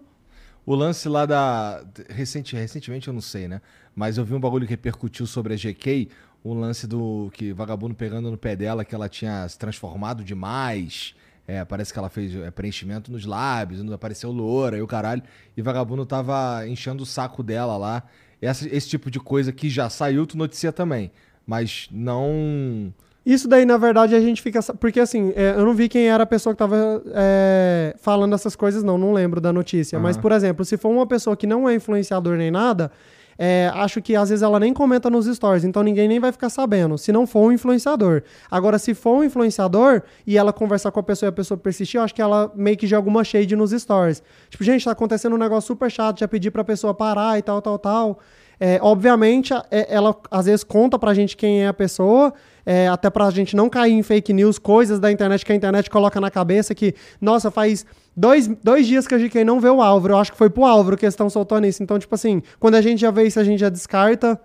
O 0.68 0.74
lance 0.74 1.08
lá 1.08 1.24
da. 1.24 1.82
Recente, 2.10 2.54
recentemente 2.54 3.08
eu 3.08 3.14
não 3.14 3.22
sei, 3.22 3.48
né? 3.48 3.62
Mas 3.96 4.18
eu 4.18 4.24
vi 4.26 4.34
um 4.34 4.38
bagulho 4.38 4.66
que 4.66 4.70
repercutiu 4.70 5.26
sobre 5.26 5.54
a 5.54 5.56
GK. 5.56 6.10
Um 6.44 6.52
lance 6.52 6.86
do 6.86 7.30
que 7.32 7.54
vagabundo 7.54 7.94
pegando 7.94 8.30
no 8.30 8.36
pé 8.36 8.54
dela, 8.54 8.84
que 8.84 8.94
ela 8.94 9.08
tinha 9.08 9.48
se 9.48 9.58
transformado 9.58 10.22
demais. 10.22 11.14
É, 11.46 11.64
parece 11.64 11.90
que 11.90 11.98
ela 11.98 12.10
fez 12.10 12.34
é, 12.34 12.50
preenchimento 12.50 13.10
nos 13.10 13.24
lábios, 13.24 13.80
apareceu 13.90 14.30
loura 14.30 14.76
e 14.76 14.82
o 14.82 14.86
caralho. 14.86 15.22
E 15.56 15.62
vagabundo 15.62 16.04
tava 16.04 16.68
enchendo 16.68 17.02
o 17.02 17.06
saco 17.06 17.42
dela 17.42 17.78
lá. 17.78 18.02
Essa- 18.38 18.68
esse 18.68 18.90
tipo 18.90 19.10
de 19.10 19.18
coisa 19.18 19.50
que 19.50 19.70
já 19.70 19.88
saiu, 19.88 20.26
tu 20.26 20.36
noticia 20.36 20.70
também. 20.70 21.10
Mas 21.46 21.88
não. 21.90 22.92
Isso 23.24 23.46
daí, 23.46 23.64
na 23.64 23.76
verdade, 23.76 24.14
a 24.14 24.20
gente 24.20 24.40
fica. 24.40 24.60
Porque 24.74 25.00
assim, 25.00 25.32
é, 25.36 25.50
eu 25.50 25.64
não 25.64 25.74
vi 25.74 25.88
quem 25.88 26.08
era 26.08 26.22
a 26.22 26.26
pessoa 26.26 26.54
que 26.54 26.58
tava 26.58 27.02
é, 27.08 27.94
falando 27.98 28.34
essas 28.34 28.56
coisas, 28.56 28.82
não. 28.82 28.96
Não 28.96 29.12
lembro 29.12 29.40
da 29.40 29.52
notícia. 29.52 29.98
Mas, 29.98 30.16
Aham. 30.16 30.22
por 30.22 30.32
exemplo, 30.32 30.64
se 30.64 30.76
for 30.76 30.88
uma 30.88 31.06
pessoa 31.06 31.36
que 31.36 31.46
não 31.46 31.68
é 31.68 31.74
influenciador 31.74 32.36
nem 32.36 32.50
nada, 32.50 32.90
é, 33.38 33.70
acho 33.72 34.02
que 34.02 34.16
às 34.16 34.30
vezes 34.30 34.42
ela 34.42 34.58
nem 34.58 34.74
comenta 34.74 35.08
nos 35.08 35.26
stories, 35.26 35.62
então 35.62 35.82
ninguém 35.84 36.08
nem 36.08 36.18
vai 36.18 36.32
ficar 36.32 36.50
sabendo, 36.50 36.98
se 36.98 37.12
não 37.12 37.24
for 37.24 37.46
um 37.48 37.52
influenciador. 37.52 38.22
Agora, 38.50 38.78
se 38.80 38.94
for 38.94 39.18
um 39.18 39.24
influenciador 39.24 40.02
e 40.26 40.36
ela 40.36 40.52
conversar 40.52 40.90
com 40.90 40.98
a 40.98 41.02
pessoa 41.04 41.28
e 41.28 41.30
a 41.30 41.32
pessoa 41.32 41.56
persistir, 41.56 42.00
eu 42.00 42.04
acho 42.04 42.12
que 42.12 42.20
ela 42.20 42.50
meio 42.56 42.76
que 42.76 42.86
joga 42.86 43.08
uma 43.08 43.22
shade 43.22 43.54
nos 43.54 43.70
stories. 43.70 44.22
Tipo, 44.50 44.64
gente, 44.64 44.84
tá 44.84 44.90
acontecendo 44.90 45.36
um 45.36 45.38
negócio 45.38 45.68
super 45.68 45.88
chato, 45.88 46.18
já 46.18 46.26
pedi 46.26 46.50
pra 46.50 46.64
pessoa 46.64 46.92
parar 46.92 47.38
e 47.38 47.42
tal, 47.42 47.62
tal, 47.62 47.78
tal. 47.78 48.18
É, 48.60 48.78
obviamente, 48.82 49.52
é- 49.70 49.86
ela 49.94 50.16
às 50.30 50.46
vezes 50.46 50.64
conta 50.64 50.98
pra 50.98 51.14
gente 51.14 51.36
quem 51.36 51.62
é 51.62 51.68
a 51.68 51.72
pessoa, 51.72 52.32
é, 52.66 52.88
até 52.88 53.08
pra 53.08 53.30
gente 53.30 53.54
não 53.54 53.68
cair 53.70 53.92
em 53.92 54.02
fake 54.02 54.32
news, 54.32 54.58
coisas 54.58 54.98
da 54.98 55.10
internet 55.12 55.44
que 55.44 55.52
a 55.52 55.54
internet 55.54 55.88
coloca 55.88 56.20
na 56.20 56.30
cabeça 56.30 56.74
que, 56.74 56.94
nossa, 57.20 57.50
faz 57.50 57.86
dois, 58.16 58.48
dois 58.62 58.86
dias 58.86 59.06
que 59.06 59.14
a 59.14 59.18
GK 59.18 59.44
não 59.44 59.60
vê 59.60 59.68
o 59.68 59.80
Álvaro. 59.80 60.14
Eu 60.14 60.18
acho 60.18 60.32
que 60.32 60.38
foi 60.38 60.50
pro 60.50 60.64
Álvaro 60.64 60.96
que 60.96 61.04
eles 61.04 61.14
estão 61.14 61.30
soltando 61.30 61.66
isso. 61.66 61.82
Então, 61.82 61.98
tipo 61.98 62.14
assim, 62.14 62.42
quando 62.58 62.74
a 62.74 62.80
gente 62.80 63.00
já 63.00 63.10
vê 63.10 63.24
isso, 63.24 63.38
a 63.38 63.44
gente 63.44 63.60
já 63.60 63.68
descarta. 63.68 64.40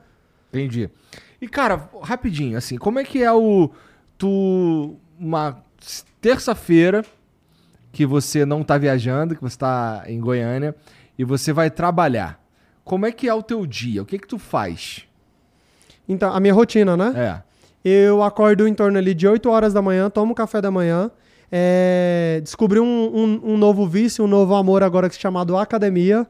Entendi. 0.53 0.89
E, 1.41 1.47
cara, 1.47 1.89
rapidinho, 2.01 2.57
assim, 2.57 2.77
como 2.77 2.99
é 2.99 3.03
que 3.03 3.21
é 3.23 3.31
o. 3.33 3.69
Tu. 4.17 4.95
Uma 5.19 5.63
terça-feira 6.21 7.03
que 7.91 8.05
você 8.05 8.45
não 8.45 8.63
tá 8.63 8.77
viajando, 8.77 9.35
que 9.35 9.41
você 9.41 9.57
tá 9.57 10.03
em 10.07 10.19
Goiânia, 10.19 10.75
e 11.17 11.23
você 11.23 11.53
vai 11.53 11.69
trabalhar. 11.69 12.42
Como 12.83 13.05
é 13.05 13.11
que 13.11 13.27
é 13.27 13.33
o 13.33 13.41
teu 13.41 13.65
dia? 13.65 14.01
O 14.01 14.05
que 14.05 14.17
que 14.19 14.27
tu 14.27 14.37
faz? 14.37 15.03
Então, 16.07 16.33
a 16.33 16.39
minha 16.39 16.53
rotina, 16.53 16.97
né? 16.97 17.13
É. 17.15 17.53
Eu 17.89 18.21
acordo 18.23 18.67
em 18.67 18.73
torno 18.73 18.97
ali 18.97 19.13
de 19.13 19.27
8 19.27 19.49
horas 19.49 19.73
da 19.73 19.81
manhã, 19.81 20.09
tomo 20.09 20.33
café 20.35 20.61
da 20.61 20.71
manhã. 20.71 21.09
é, 21.55 22.39
descobri 22.43 22.79
um, 22.79 22.85
um- 23.15 23.53
um 23.53 23.57
novo 23.57 23.85
vício, 23.87 24.25
um 24.25 24.27
novo 24.27 24.55
amor 24.55 24.81
agora 24.81 25.07
que 25.07 25.15
é 25.15 25.19
chamado 25.19 25.55
academia. 25.55 26.25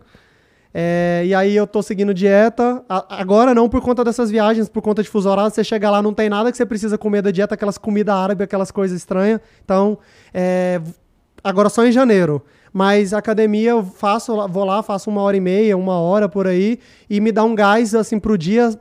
É, 0.74 1.24
e 1.26 1.34
aí 1.34 1.56
eu 1.56 1.66
tô 1.66 1.82
seguindo 1.82 2.14
dieta. 2.14 2.84
A- 2.90 3.06
agora 3.22 3.54
não 3.56 3.70
por 3.70 3.80
conta 3.82 4.04
dessas 4.04 4.30
viagens, 4.30 4.68
por 4.68 4.82
conta 4.82 5.02
de 5.02 5.08
fuso 5.08 5.30
horário. 5.30 5.50
Você 5.50 5.64
chega 5.64 5.90
lá, 5.90 6.02
não 6.02 6.14
tem 6.14 6.28
nada 6.30 6.52
que 6.52 6.58
você 6.58 6.66
precisa 6.66 6.98
comer 6.98 7.22
da 7.22 7.32
dieta, 7.32 7.54
aquelas 7.56 7.78
comidas 7.78 8.14
árabes, 8.14 8.44
aquelas 8.44 8.70
coisas 8.70 8.98
estranhas. 8.98 9.40
Então, 9.64 9.98
é, 10.34 10.82
agora 11.42 11.70
só 11.70 11.86
em 11.86 11.92
janeiro. 11.94 12.44
Mas 12.74 13.14
academia 13.14 13.70
eu 13.70 13.84
faço, 13.84 14.36
vou 14.48 14.66
lá, 14.66 14.82
faço 14.82 15.08
uma 15.10 15.22
hora 15.22 15.38
e 15.38 15.40
meia, 15.40 15.78
uma 15.78 16.00
hora 16.00 16.28
por 16.28 16.48
aí, 16.48 16.80
e 17.08 17.22
me 17.22 17.32
dá 17.32 17.44
um 17.44 17.54
gás 17.54 17.94
assim 17.94 18.20
pro 18.20 18.36
dia 18.38 18.74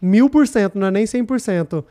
mil 0.00 0.28
por 0.28 0.46
cento, 0.46 0.78
não 0.78 0.88
é 0.88 0.90
nem 0.90 1.04
100%. 1.06 1.82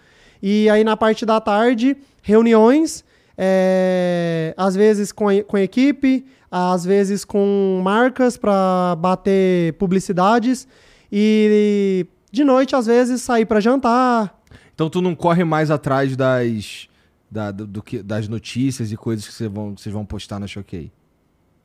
E 0.41 0.69
aí 0.69 0.83
na 0.83 0.95
parte 0.95 1.25
da 1.25 1.41
tarde, 1.41 1.97
reuniões, 2.21 3.03
é, 3.35 4.53
às 4.55 4.75
vezes 4.75 5.11
com 5.11 5.25
com 5.43 5.57
equipe, 5.57 6.25
às 6.51 6.85
vezes 6.85 7.25
com 7.25 7.81
marcas 7.83 8.37
para 8.37 8.95
bater 8.99 9.73
publicidades, 9.73 10.67
e 11.11 12.05
de 12.31 12.43
noite, 12.43 12.75
às 12.75 12.85
vezes, 12.85 13.21
sair 13.21 13.45
para 13.45 13.59
jantar. 13.59 14.37
Então 14.75 14.89
tu 14.89 15.01
não 15.01 15.15
corre 15.15 15.43
mais 15.43 15.71
atrás 15.71 16.15
das. 16.15 16.87
da- 17.31 17.51
do, 17.51 17.65
do 17.65 17.81
que, 17.81 18.03
das 18.03 18.27
notícias 18.27 18.91
e 18.91 18.97
coisas 18.97 19.25
que 19.27 19.33
vocês 19.33 19.49
vão, 19.51 19.73
que 19.73 19.81
vocês 19.81 19.93
vão 19.93 20.05
postar 20.05 20.39
na 20.39 20.45
Choquei. 20.45 20.91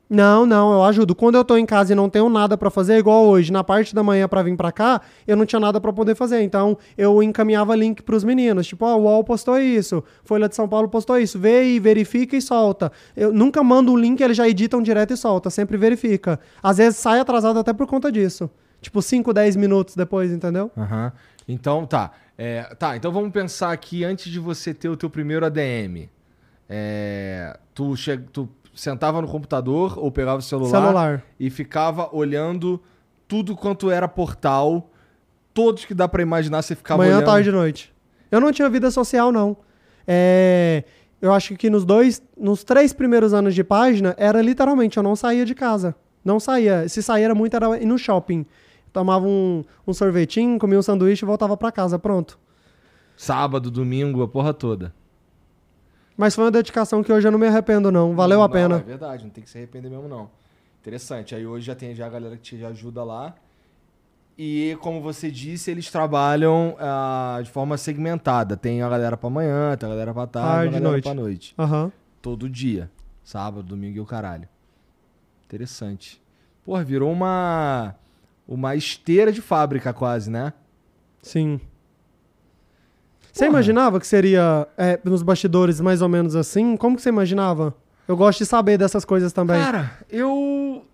Não, 0.09 0.45
não, 0.45 0.73
eu 0.73 0.83
ajudo. 0.83 1.15
Quando 1.15 1.35
eu 1.35 1.43
tô 1.43 1.57
em 1.57 1.65
casa 1.65 1.93
e 1.93 1.95
não 1.95 2.07
tenho 2.09 2.29
nada 2.29 2.55
pra 2.55 2.69
fazer, 2.69 2.97
igual 2.97 3.25
hoje, 3.25 3.51
na 3.51 3.63
parte 3.63 3.95
da 3.95 4.03
manhã 4.03 4.27
pra 4.27 4.43
vir 4.43 4.55
pra 4.55 4.71
cá, 4.71 5.01
eu 5.25 5.35
não 5.35 5.45
tinha 5.45 5.59
nada 5.59 5.81
pra 5.81 5.91
poder 5.91 6.13
fazer. 6.13 6.41
Então, 6.41 6.77
eu 6.95 7.23
encaminhava 7.23 7.75
link 7.75 8.03
pros 8.03 8.23
meninos, 8.23 8.67
tipo, 8.67 8.85
ó, 8.85 8.95
o 8.95 9.03
UOL 9.03 9.23
postou 9.23 9.57
isso, 9.57 10.03
Folha 10.23 10.47
de 10.47 10.55
São 10.55 10.67
Paulo 10.67 10.87
postou 10.87 11.17
isso, 11.17 11.39
vê 11.39 11.57
aí, 11.59 11.79
verifica 11.79 12.35
e 12.35 12.41
solta. 12.41 12.91
Eu 13.15 13.33
nunca 13.33 13.63
mando 13.63 13.91
o 13.91 13.97
link, 13.97 14.21
eles 14.21 14.37
já 14.37 14.47
editam 14.47 14.83
direto 14.83 15.13
e 15.13 15.17
solta, 15.17 15.49
sempre 15.49 15.77
verifica. 15.77 16.39
Às 16.61 16.77
vezes 16.77 16.99
sai 16.99 17.19
atrasado 17.19 17.57
até 17.57 17.73
por 17.73 17.87
conta 17.87 18.11
disso. 18.11 18.49
Tipo, 18.81 19.01
5, 19.01 19.33
10 19.33 19.55
minutos 19.55 19.95
depois, 19.95 20.31
entendeu? 20.31 20.69
Aham. 20.77 21.11
Então, 21.47 21.85
tá. 21.87 22.11
É, 22.37 22.63
tá, 22.77 22.95
então 22.97 23.11
vamos 23.11 23.31
pensar 23.31 23.71
aqui, 23.71 24.03
antes 24.03 24.31
de 24.31 24.39
você 24.39 24.73
ter 24.73 24.89
o 24.89 24.97
teu 24.97 25.09
primeiro 25.09 25.45
ADM. 25.45 26.09
é, 26.69 27.57
tu, 27.73 27.95
che... 27.95 28.17
tu 28.31 28.49
sentava 28.73 29.21
no 29.21 29.27
computador 29.27 29.97
ou 29.97 30.11
pegava 30.11 30.39
o 30.39 30.41
celular, 30.41 30.69
Celular. 30.81 31.23
e 31.39 31.49
ficava 31.49 32.09
olhando 32.15 32.81
tudo 33.27 33.55
quanto 33.55 33.89
era 33.91 34.07
portal, 34.07 34.89
todos 35.53 35.85
que 35.85 35.93
dá 35.93 36.07
pra 36.07 36.21
imaginar, 36.21 36.61
você 36.61 36.75
ficava 36.75 37.03
Manhã, 37.03 37.17
olhando. 37.17 37.25
tarde 37.25 37.49
e 37.49 37.51
noite. 37.51 37.93
Eu 38.31 38.41
não 38.41 38.51
tinha 38.51 38.69
vida 38.69 38.89
social, 38.91 39.31
não. 39.31 39.55
É, 40.07 40.83
eu 41.21 41.31
acho 41.31 41.55
que 41.55 41.69
nos 41.69 41.85
dois, 41.85 42.21
nos 42.37 42.63
três 42.63 42.91
primeiros 42.93 43.33
anos 43.33 43.53
de 43.55 43.63
página, 43.63 44.13
era 44.17 44.41
literalmente, 44.41 44.97
eu 44.97 45.03
não 45.03 45.15
saía 45.15 45.45
de 45.45 45.53
casa. 45.55 45.95
Não 46.25 46.39
saía. 46.39 46.87
Se 46.89 47.01
saía 47.03 47.25
era 47.25 47.35
muito, 47.35 47.55
era 47.55 47.77
ir 47.77 47.85
no 47.85 47.97
shopping. 47.97 48.45
Tomava 48.91 49.25
um, 49.25 49.63
um 49.87 49.93
sorvetinho, 49.93 50.57
comia 50.59 50.79
um 50.79 50.81
sanduíche 50.81 51.25
e 51.25 51.27
voltava 51.27 51.55
pra 51.57 51.71
casa, 51.71 51.97
pronto. 51.99 52.39
Sábado, 53.15 53.69
domingo, 53.69 54.21
a 54.23 54.27
porra 54.27 54.53
toda. 54.53 54.93
Mas 56.15 56.35
foi 56.35 56.43
uma 56.43 56.51
dedicação 56.51 57.03
que 57.03 57.11
hoje 57.11 57.27
eu 57.27 57.31
não 57.31 57.39
me 57.39 57.47
arrependo, 57.47 57.91
não. 57.91 58.15
Valeu 58.15 58.37
Não, 58.39 58.45
a 58.45 58.49
pena. 58.49 58.75
É 58.77 58.79
verdade, 58.79 59.23
não 59.23 59.31
tem 59.31 59.43
que 59.43 59.49
se 59.49 59.57
arrepender 59.57 59.89
mesmo, 59.89 60.07
não. 60.07 60.29
Interessante. 60.81 61.33
Aí 61.33 61.45
hoje 61.45 61.65
já 61.65 61.75
tem 61.75 61.95
já 61.95 62.05
a 62.05 62.09
galera 62.09 62.35
que 62.37 62.43
te 62.43 62.63
ajuda 62.65 63.03
lá. 63.03 63.33
E 64.37 64.77
como 64.81 65.01
você 65.01 65.29
disse, 65.29 65.69
eles 65.71 65.89
trabalham 65.91 66.75
ah, 66.79 67.39
de 67.43 67.49
forma 67.49 67.77
segmentada. 67.77 68.57
Tem 68.57 68.81
a 68.81 68.89
galera 68.89 69.15
pra 69.15 69.29
manhã, 69.29 69.75
tem 69.77 69.87
a 69.87 69.91
galera 69.91 70.13
pra 70.13 70.27
tarde, 70.27 70.47
Tarde, 70.49 70.67
a 70.67 70.71
galera 70.71 70.89
noite. 70.91 71.03
pra 71.03 71.13
noite. 71.13 71.55
Aham. 71.57 71.91
Todo 72.21 72.49
dia. 72.49 72.89
Sábado, 73.23 73.63
domingo 73.63 73.97
e 73.97 73.99
o 73.99 74.05
caralho. 74.05 74.47
Interessante. 75.45 76.21
Porra, 76.63 76.83
virou 76.83 77.11
uma. 77.11 77.95
Uma 78.47 78.75
esteira 78.75 79.31
de 79.31 79.41
fábrica 79.41 79.93
quase, 79.93 80.29
né? 80.29 80.51
Sim. 81.21 81.61
Você 83.33 83.47
imaginava 83.47 83.99
que 83.99 84.05
seria 84.05 84.67
é, 84.77 84.99
nos 85.03 85.23
bastidores 85.23 85.81
mais 85.81 86.03
ou 86.03 86.07
menos 86.07 86.35
assim? 86.35 86.77
Como 86.77 86.95
que 86.95 87.01
você 87.01 87.09
imaginava? 87.09 87.73
Eu 88.07 88.15
gosto 88.15 88.39
de 88.39 88.45
saber 88.45 88.77
dessas 88.77 89.03
coisas 89.03 89.33
também. 89.33 89.59
Cara, 89.59 89.91
eu. 90.07 90.85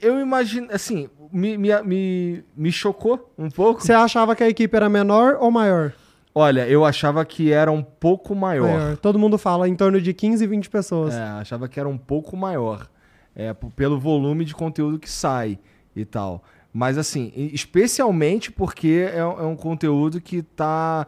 Eu 0.00 0.20
imagino. 0.20 0.68
Assim, 0.70 1.10
me, 1.32 1.58
me, 1.58 1.82
me, 1.82 2.44
me 2.56 2.70
chocou 2.70 3.32
um 3.36 3.50
pouco. 3.50 3.82
Você 3.82 3.92
achava 3.92 4.36
que 4.36 4.44
a 4.44 4.48
equipe 4.48 4.76
era 4.76 4.88
menor 4.88 5.36
ou 5.40 5.50
maior? 5.50 5.92
Olha, 6.32 6.68
eu 6.68 6.84
achava 6.84 7.24
que 7.24 7.52
era 7.52 7.70
um 7.70 7.82
pouco 7.82 8.32
maior. 8.34 8.78
Maior. 8.78 8.96
Todo 8.98 9.18
mundo 9.18 9.36
fala 9.36 9.68
em 9.68 9.74
torno 9.74 10.00
de 10.00 10.14
15, 10.14 10.46
20 10.46 10.70
pessoas. 10.70 11.14
É, 11.14 11.20
achava 11.20 11.68
que 11.68 11.80
era 11.80 11.88
um 11.88 11.98
pouco 11.98 12.36
maior. 12.36 12.88
É, 13.34 13.52
pelo 13.74 13.98
volume 13.98 14.44
de 14.44 14.54
conteúdo 14.54 15.00
que 15.00 15.10
sai 15.10 15.58
e 15.96 16.04
tal. 16.04 16.44
Mas 16.72 16.96
assim, 16.96 17.32
especialmente 17.34 18.52
porque 18.52 19.08
é, 19.12 19.18
é 19.18 19.24
um 19.24 19.56
conteúdo 19.56 20.20
que 20.20 20.42
tá 20.42 21.06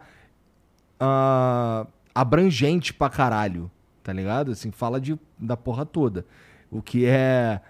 ah, 0.99 1.85
abrangente 2.13 2.93
pra 2.93 3.09
caralho, 3.09 3.69
tá 4.03 4.11
ligado? 4.13 4.51
Assim, 4.51 4.71
fala 4.71 4.99
de, 4.99 5.17
da 5.37 5.55
porra 5.57 5.85
toda. 5.85 6.25
O 6.71 6.81
que 6.81 7.05
é 7.05 7.61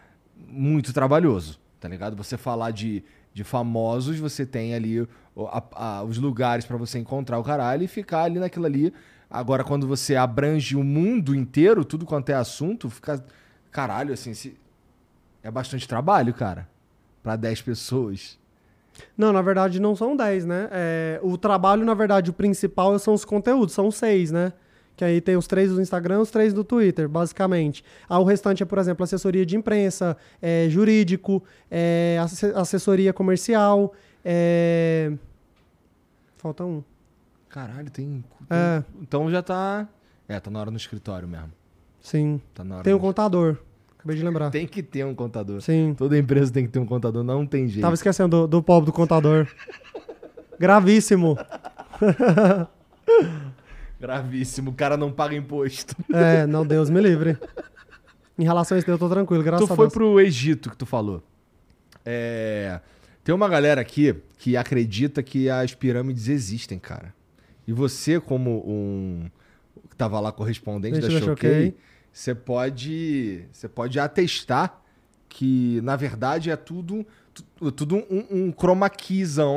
muito 0.48 0.94
trabalhoso, 0.94 1.60
tá 1.80 1.88
ligado? 1.88 2.16
Você 2.16 2.38
falar 2.38 2.72
de, 2.72 3.04
de 3.34 3.44
famosos, 3.44 4.20
você 4.20 4.46
tem 4.46 4.74
ali 4.74 5.08
a- 5.38 5.64
a- 6.00 6.04
os 6.04 6.18
lugares 6.18 6.66
pra 6.66 6.78
você 6.78 6.98
encontrar 7.00 7.38
o 7.40 7.44
caralho 7.44 7.84
e 7.84 7.88
ficar 7.88 8.24
ali 8.24 8.40
naquilo 8.40 8.66
ali. 8.66 8.94
Agora, 9.30 9.64
quando 9.64 9.86
você 9.86 10.16
abrange 10.16 10.76
o 10.76 10.84
mundo 10.84 11.36
inteiro, 11.36 11.84
tudo 11.84 12.06
quanto 12.06 12.30
é 12.30 12.34
assunto, 12.36 12.90
fica. 12.90 13.24
Caralho, 13.72 14.14
assim, 14.14 14.34
se... 14.34 14.58
é 15.44 15.52
bastante 15.52 15.88
trabalho, 15.88 16.34
cara. 16.34 16.68
Pra 17.22 17.36
10 17.36 17.62
pessoas. 17.62 18.40
Não, 19.18 19.32
na 19.34 19.42
verdade 19.42 19.80
não 19.80 19.96
são 19.96 20.16
10, 20.16 20.46
né? 20.46 20.68
É, 20.72 21.20
o 21.24 21.38
trabalho, 21.38 21.84
na 21.86 21.94
verdade, 21.94 22.30
o 22.30 22.34
principal 22.34 22.98
são 23.00 23.14
os 23.14 23.24
conteúdos, 23.26 23.74
são 23.74 23.90
seis, 23.92 24.32
né? 24.32 24.54
Que 24.96 25.06
aí 25.06 25.22
tem 25.22 25.36
os 25.38 25.46
três 25.46 25.72
do 25.72 25.80
Instagram, 25.80 26.20
os 26.22 26.32
três 26.32 26.54
do 26.54 26.64
Twitter, 26.64 27.08
basicamente. 27.08 27.84
Ah, 28.10 28.18
o 28.20 28.24
restante 28.24 28.64
é, 28.64 28.66
por 28.66 28.80
exemplo, 28.80 29.04
assessoria 29.04 29.46
de 29.46 29.56
imprensa, 29.56 30.18
é, 30.42 30.68
jurídico, 30.70 31.44
é, 31.70 32.18
asse- 32.20 32.52
assessoria 32.56 33.14
comercial, 33.14 33.94
é... 34.26 35.12
Falta 36.38 36.64
um. 36.64 36.84
Caralho, 37.50 37.90
tem. 37.90 38.24
É. 38.50 38.84
Então 39.02 39.30
já 39.32 39.42
tá. 39.42 39.88
É, 40.28 40.40
tá 40.40 40.50
na 40.52 40.60
hora 40.60 40.72
no 40.72 40.78
escritório 40.78 41.28
mesmo. 41.28 41.52
Sim. 42.02 42.42
Tá 42.54 42.64
na 42.64 42.76
hora. 42.76 42.84
Tem 42.84 42.94
um 42.94 42.98
no- 42.98 43.02
contador. 43.02 43.58
Acabei 44.08 44.16
de 44.16 44.24
lembrar. 44.24 44.50
Tem 44.50 44.66
que 44.66 44.82
ter 44.82 45.06
um 45.06 45.14
contador. 45.14 45.60
Sim. 45.62 45.94
Toda 45.98 46.18
empresa 46.18 46.52
tem 46.52 46.66
que 46.66 46.72
ter 46.72 46.80
um 46.80 46.86
contador, 46.86 47.24
não 47.24 47.46
tem 47.46 47.68
jeito. 47.68 47.82
Tava 47.82 47.94
esquecendo 47.94 48.30
do, 48.30 48.48
do 48.48 48.64
pobre 48.64 48.86
do 48.86 48.94
contador. 48.94 49.46
Gravíssimo. 50.58 51.38
Gravíssimo, 54.00 54.72
o 54.72 54.74
cara 54.74 54.96
não 54.96 55.12
paga 55.12 55.36
imposto. 55.36 55.94
É, 56.14 56.48
não, 56.48 56.66
Deus 56.66 56.90
me 56.90 57.02
livre. 57.02 57.38
Em 58.40 58.46
relação 58.46 58.78
a 58.78 58.80
isso, 58.80 58.90
eu 58.90 58.98
tô 58.98 59.10
tranquilo, 59.10 59.44
graças 59.44 59.68
tu 59.68 59.74
a 59.74 59.76
foi 59.76 59.86
Deus. 59.86 59.94
pro 59.94 60.22
Egito 60.22 60.70
que 60.70 60.78
tu 60.78 60.86
falou. 60.86 61.22
É, 62.06 62.80
Tem 63.24 63.36
uma 63.36 63.50
galera 63.50 63.82
aqui 63.82 64.16
que 64.38 64.56
acredita 64.56 65.22
que 65.22 65.50
as 65.50 65.74
pirâmides 65.74 66.30
existem, 66.30 66.80
cara. 66.80 67.14
E 67.68 67.74
você, 67.74 68.22
como 68.22 68.64
um 68.66 69.30
que 69.90 69.96
tava 69.98 70.18
lá 70.20 70.32
correspondente 70.32 71.00
da 71.02 71.10
Gente 71.10 71.20
da 71.20 71.26
Choquei. 71.26 71.76
Você 72.18 72.34
pode, 72.34 73.46
você 73.52 73.68
pode 73.70 74.00
atestar 74.00 74.82
que 75.30 75.80
na 75.84 75.96
verdade 75.96 76.50
é 76.50 76.56
tudo 76.56 77.06
tu- 77.32 77.72
tudo 77.72 77.98
um, 78.10 78.26
um 78.32 78.52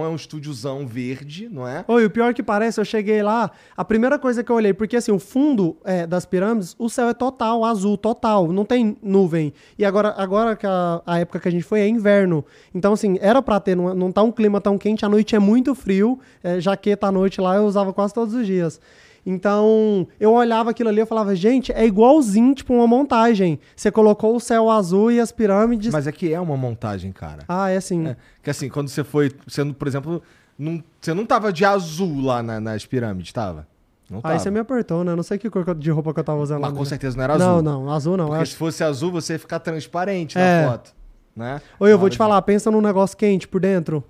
é 0.05 0.09
um 0.09 0.15
estúdiozão 0.15 0.87
verde, 0.87 1.49
não 1.49 1.67
é? 1.67 1.87
Oi, 1.89 2.05
o 2.05 2.11
pior 2.11 2.35
que 2.35 2.43
parece, 2.43 2.79
eu 2.79 2.85
cheguei 2.85 3.23
lá, 3.23 3.51
a 3.75 3.83
primeira 3.83 4.19
coisa 4.19 4.45
que 4.45 4.53
eu 4.53 4.57
olhei, 4.57 4.75
porque 4.75 4.95
assim, 4.95 5.11
o 5.11 5.19
fundo 5.19 5.79
é, 5.85 6.07
das 6.07 6.27
pirâmides, 6.27 6.77
o 6.79 6.91
céu 6.91 7.09
é 7.09 7.15
total, 7.15 7.65
azul, 7.65 7.97
total, 7.97 8.53
não 8.53 8.67
tem 8.67 8.95
nuvem. 9.03 9.55
E 9.79 9.85
agora, 9.87 10.15
agora 10.19 10.55
que 10.55 10.67
a, 10.67 11.01
a 11.07 11.19
época 11.19 11.41
que 11.41 11.49
a 11.49 11.51
gente 11.51 11.65
foi 11.65 11.81
é 11.81 11.89
inverno. 11.89 12.45
Então, 12.75 12.93
assim, 12.93 13.17
era 13.23 13.41
pra 13.41 13.59
ter, 13.59 13.75
não, 13.75 13.95
não 13.95 14.13
tá 14.13 14.23
um 14.23 14.33
clima 14.33 14.61
tão 14.61 14.77
quente, 14.77 15.03
a 15.07 15.09
noite 15.09 15.35
é 15.35 15.39
muito 15.39 15.75
frio, 15.75 16.19
é, 16.45 16.61
jaqueta 16.61 17.07
à 17.07 17.13
noite 17.13 17.41
lá 17.41 17.57
eu 17.57 17.65
usava 17.65 17.91
quase 17.95 18.13
todos 18.13 18.35
os 18.35 18.47
dias. 18.47 18.79
Então, 19.25 20.07
eu 20.19 20.33
olhava 20.33 20.71
aquilo 20.71 20.89
ali 20.89 21.01
e 21.01 21.07
falava, 21.07 21.35
gente, 21.37 21.71
é 21.73 21.85
igualzinho, 21.85 22.55
tipo, 22.55 22.73
uma 22.75 22.87
montagem. 22.87 23.59
Você 23.77 23.91
colocou 23.91 24.35
o 24.35 24.41
céu 24.41 24.71
azul 24.71 25.13
e 25.13 25.21
as 25.21 25.31
pirâmides. 25.31 25.93
Mas 25.93 26.07
é 26.07 26.13
que 26.13 26.33
é 26.33 26.41
uma 26.41 26.57
montagem, 26.57 27.13
cara. 27.13 27.45
Ah, 27.49 27.69
é 27.71 27.77
assim. 27.77 28.07
É, 28.09 28.17
que 28.43 28.51
assim, 28.51 28.69
quando 28.69 28.89
você 28.89 29.05
foi, 29.05 29.31
não- 29.59 29.73
por 29.75 29.87
exemplo, 29.87 30.23
não, 30.59 30.83
você 31.01 31.13
não 31.15 31.27
tava 31.27 31.53
de 31.53 31.65
azul 31.65 32.21
lá 32.23 32.43
na- 32.43 32.61
nas 32.61 32.87
pirâmides, 32.87 33.33
tava? 33.33 33.67
Não 34.11 34.21
tava. 34.21 34.35
Aí 34.35 34.41
você 34.41 34.51
me 34.51 34.59
apertou, 34.59 35.05
né? 35.05 35.15
Não 35.15 35.23
sei 35.23 35.39
que 35.39 35.49
cor 35.49 35.75
de 35.75 35.91
roupa 35.91 36.13
que 36.13 36.21
eu 36.21 36.25
tava 36.25 36.41
usando. 36.41 36.61
Mas 36.63 36.71
lá, 36.71 36.77
com 36.77 36.83
né? 36.83 36.89
certeza 36.89 37.17
não 37.17 37.23
era 37.25 37.35
azul. 37.35 37.63
Não, 37.63 37.85
não, 37.85 37.91
azul 37.93 38.17
não. 38.17 38.27
Porque 38.29 38.47
se 38.47 38.57
fosse 38.57 38.83
azul, 38.83 39.13
você 39.13 39.35
ia 39.35 39.39
ficar 39.39 39.61
transparente 39.61 40.37
É. 40.39 40.63
na 40.65 40.71
foto, 40.73 40.93
né? 41.37 41.61
Oi, 41.79 41.93
eu 41.93 41.99
vou 41.99 42.09
te 42.09 42.13
de- 42.13 42.19
falar, 42.19 42.41
pensa 42.43 42.71
num 42.71 42.81
negócio 42.81 43.17
quente 43.17 43.47
por 43.47 43.61
dentro. 43.61 44.03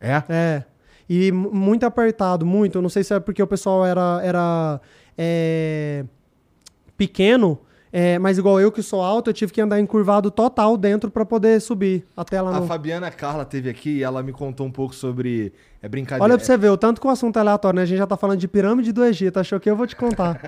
É? 0.00 0.22
É. 0.28 0.64
E 1.08 1.30
mu- 1.32 1.50
muito 1.52 1.84
apertado, 1.84 2.44
muito. 2.46 2.78
Eu 2.78 2.82
não 2.82 2.88
sei 2.88 3.04
se 3.04 3.12
é 3.14 3.20
porque 3.20 3.42
o 3.42 3.46
pessoal 3.46 3.84
era, 3.84 4.20
era 4.22 4.80
é, 5.18 6.04
pequeno, 6.96 7.58
é, 7.92 8.18
mas 8.18 8.38
igual 8.38 8.60
eu 8.60 8.72
que 8.72 8.82
sou 8.82 9.00
alto, 9.02 9.30
eu 9.30 9.34
tive 9.34 9.52
que 9.52 9.60
andar 9.60 9.78
encurvado 9.78 10.30
total 10.30 10.76
dentro 10.76 11.10
pra 11.10 11.24
poder 11.24 11.60
subir 11.60 12.04
até 12.16 12.40
lá 12.40 12.56
A 12.56 12.60
no... 12.60 12.66
Fabiana 12.66 13.10
Carla 13.10 13.44
teve 13.44 13.68
aqui 13.70 13.98
e 13.98 14.02
ela 14.02 14.22
me 14.22 14.32
contou 14.32 14.66
um 14.66 14.70
pouco 14.70 14.94
sobre. 14.94 15.52
É 15.82 15.88
brincadeira. 15.88 16.24
Olha 16.24 16.36
pra 16.36 16.44
você 16.44 16.56
ver, 16.56 16.70
o 16.70 16.76
tanto 16.76 17.00
que 17.00 17.06
o 17.06 17.10
assunto 17.10 17.36
é 17.36 17.40
aleatório, 17.40 17.76
né? 17.76 17.82
A 17.82 17.86
gente 17.86 17.98
já 17.98 18.06
tá 18.06 18.16
falando 18.16 18.38
de 18.40 18.48
pirâmide 18.48 18.90
do 18.90 19.04
Egito, 19.04 19.38
achou 19.38 19.60
que 19.60 19.68
eu 19.70 19.76
vou 19.76 19.86
te 19.86 19.94
contar. 19.94 20.40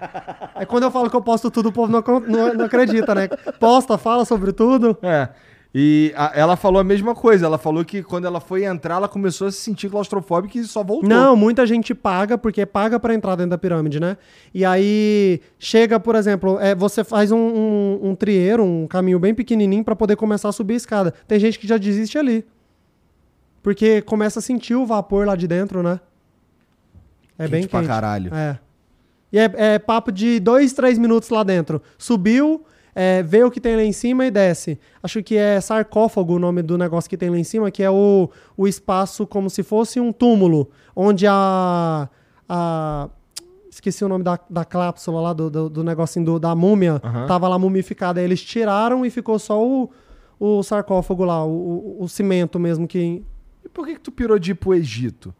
Aí 0.54 0.64
quando 0.64 0.84
eu 0.84 0.90
falo 0.90 1.10
que 1.10 1.16
eu 1.16 1.20
posto 1.22 1.50
tudo, 1.50 1.68
o 1.70 1.72
povo 1.72 1.90
não, 1.92 2.02
não- 2.20 2.54
não 2.54 2.64
acredita, 2.64 3.14
né? 3.14 3.28
Posta, 3.58 3.98
fala 3.98 4.24
sobre 4.24 4.52
tudo. 4.52 4.96
É. 5.02 5.28
E 5.76 6.12
a- 6.16 6.30
ela 6.36 6.54
falou 6.56 6.80
a 6.80 6.84
mesma 6.84 7.14
coisa. 7.16 7.46
Ela 7.46 7.58
falou 7.58 7.84
que 7.84 8.00
quando 8.00 8.26
ela 8.26 8.38
foi 8.40 8.64
entrar, 8.64 8.94
ela 8.94 9.08
começou 9.08 9.48
a 9.48 9.50
se 9.50 9.58
sentir 9.60 9.90
claustrofóbica 9.90 10.56
e 10.56 10.62
só 10.64 10.84
voltou. 10.84 11.08
Não, 11.08 11.34
muita 11.34 11.66
gente 11.66 11.92
paga, 11.92 12.38
porque 12.38 12.64
paga 12.64 13.00
pra 13.00 13.12
entrar 13.12 13.34
dentro 13.34 13.50
da 13.50 13.58
pirâmide, 13.58 13.98
né? 13.98 14.16
E 14.54 14.64
aí 14.64 15.40
chega, 15.58 15.98
por 15.98 16.14
exemplo, 16.14 16.60
é, 16.60 16.76
você 16.76 17.02
faz 17.02 17.32
um, 17.32 17.38
um, 17.38 18.00
um 18.10 18.14
trieiro, 18.14 18.62
um 18.62 18.86
caminho 18.86 19.18
bem 19.18 19.34
pequenininho 19.34 19.82
pra 19.82 19.96
poder 19.96 20.14
começar 20.14 20.48
a 20.48 20.52
subir 20.52 20.74
a 20.74 20.76
escada. 20.76 21.12
Tem 21.26 21.40
gente 21.40 21.58
que 21.58 21.66
já 21.66 21.76
desiste 21.76 22.16
ali. 22.16 22.44
Porque 23.60 24.00
começa 24.02 24.38
a 24.38 24.42
sentir 24.42 24.74
o 24.76 24.86
vapor 24.86 25.26
lá 25.26 25.34
de 25.34 25.48
dentro, 25.48 25.82
né? 25.82 25.98
É 27.36 27.48
bem 27.48 27.62
Quente 27.62 27.70
pra 27.70 27.80
quente. 27.80 27.88
caralho. 27.88 28.32
É. 28.32 28.58
E 29.32 29.38
é, 29.38 29.52
é 29.56 29.78
papo 29.80 30.12
de 30.12 30.38
dois, 30.38 30.72
três 30.72 30.98
minutos 30.98 31.28
lá 31.30 31.42
dentro. 31.42 31.82
Subiu, 31.98 32.64
é, 32.94 33.22
vê 33.22 33.42
o 33.44 33.50
que 33.50 33.60
tem 33.60 33.76
lá 33.76 33.82
em 33.82 33.92
cima 33.92 34.24
e 34.26 34.30
desce. 34.30 34.78
Acho 35.02 35.22
que 35.22 35.36
é 35.36 35.60
sarcófago 35.60 36.34
o 36.34 36.38
nome 36.38 36.62
do 36.62 36.78
negócio 36.78 37.08
que 37.10 37.16
tem 37.16 37.28
lá 37.30 37.38
em 37.38 37.44
cima, 37.44 37.70
que 37.70 37.82
é 37.82 37.90
o, 37.90 38.30
o 38.56 38.68
espaço 38.68 39.26
como 39.26 39.50
se 39.50 39.62
fosse 39.62 39.98
um 40.00 40.12
túmulo, 40.12 40.70
onde 40.94 41.26
a. 41.26 42.08
a 42.48 43.08
esqueci 43.70 44.04
o 44.04 44.08
nome 44.08 44.22
da, 44.22 44.38
da 44.48 44.64
clápsula 44.64 45.20
lá, 45.20 45.32
do, 45.32 45.50
do, 45.50 45.68
do 45.68 45.82
negocinho 45.82 46.24
do- 46.24 46.38
da 46.38 46.54
múmia. 46.54 47.00
Aham. 47.02 47.26
Tava 47.26 47.48
lá 47.48 47.58
mumificada. 47.58 48.20
Aí 48.20 48.24
eles 48.24 48.40
tiraram 48.40 49.04
e 49.04 49.10
ficou 49.10 49.36
só 49.38 49.60
o, 49.60 49.90
o 50.38 50.62
sarcófago 50.62 51.24
lá, 51.24 51.44
o, 51.44 51.96
o, 51.98 52.04
o 52.04 52.08
cimento 52.08 52.58
mesmo 52.60 52.86
que. 52.86 53.24
E 53.64 53.68
por 53.68 53.84
que, 53.84 53.94
que 53.94 54.00
tu 54.00 54.12
pirou 54.12 54.38
de 54.38 54.52
ir 54.52 54.54
pro 54.54 54.74
Egito? 54.74 55.34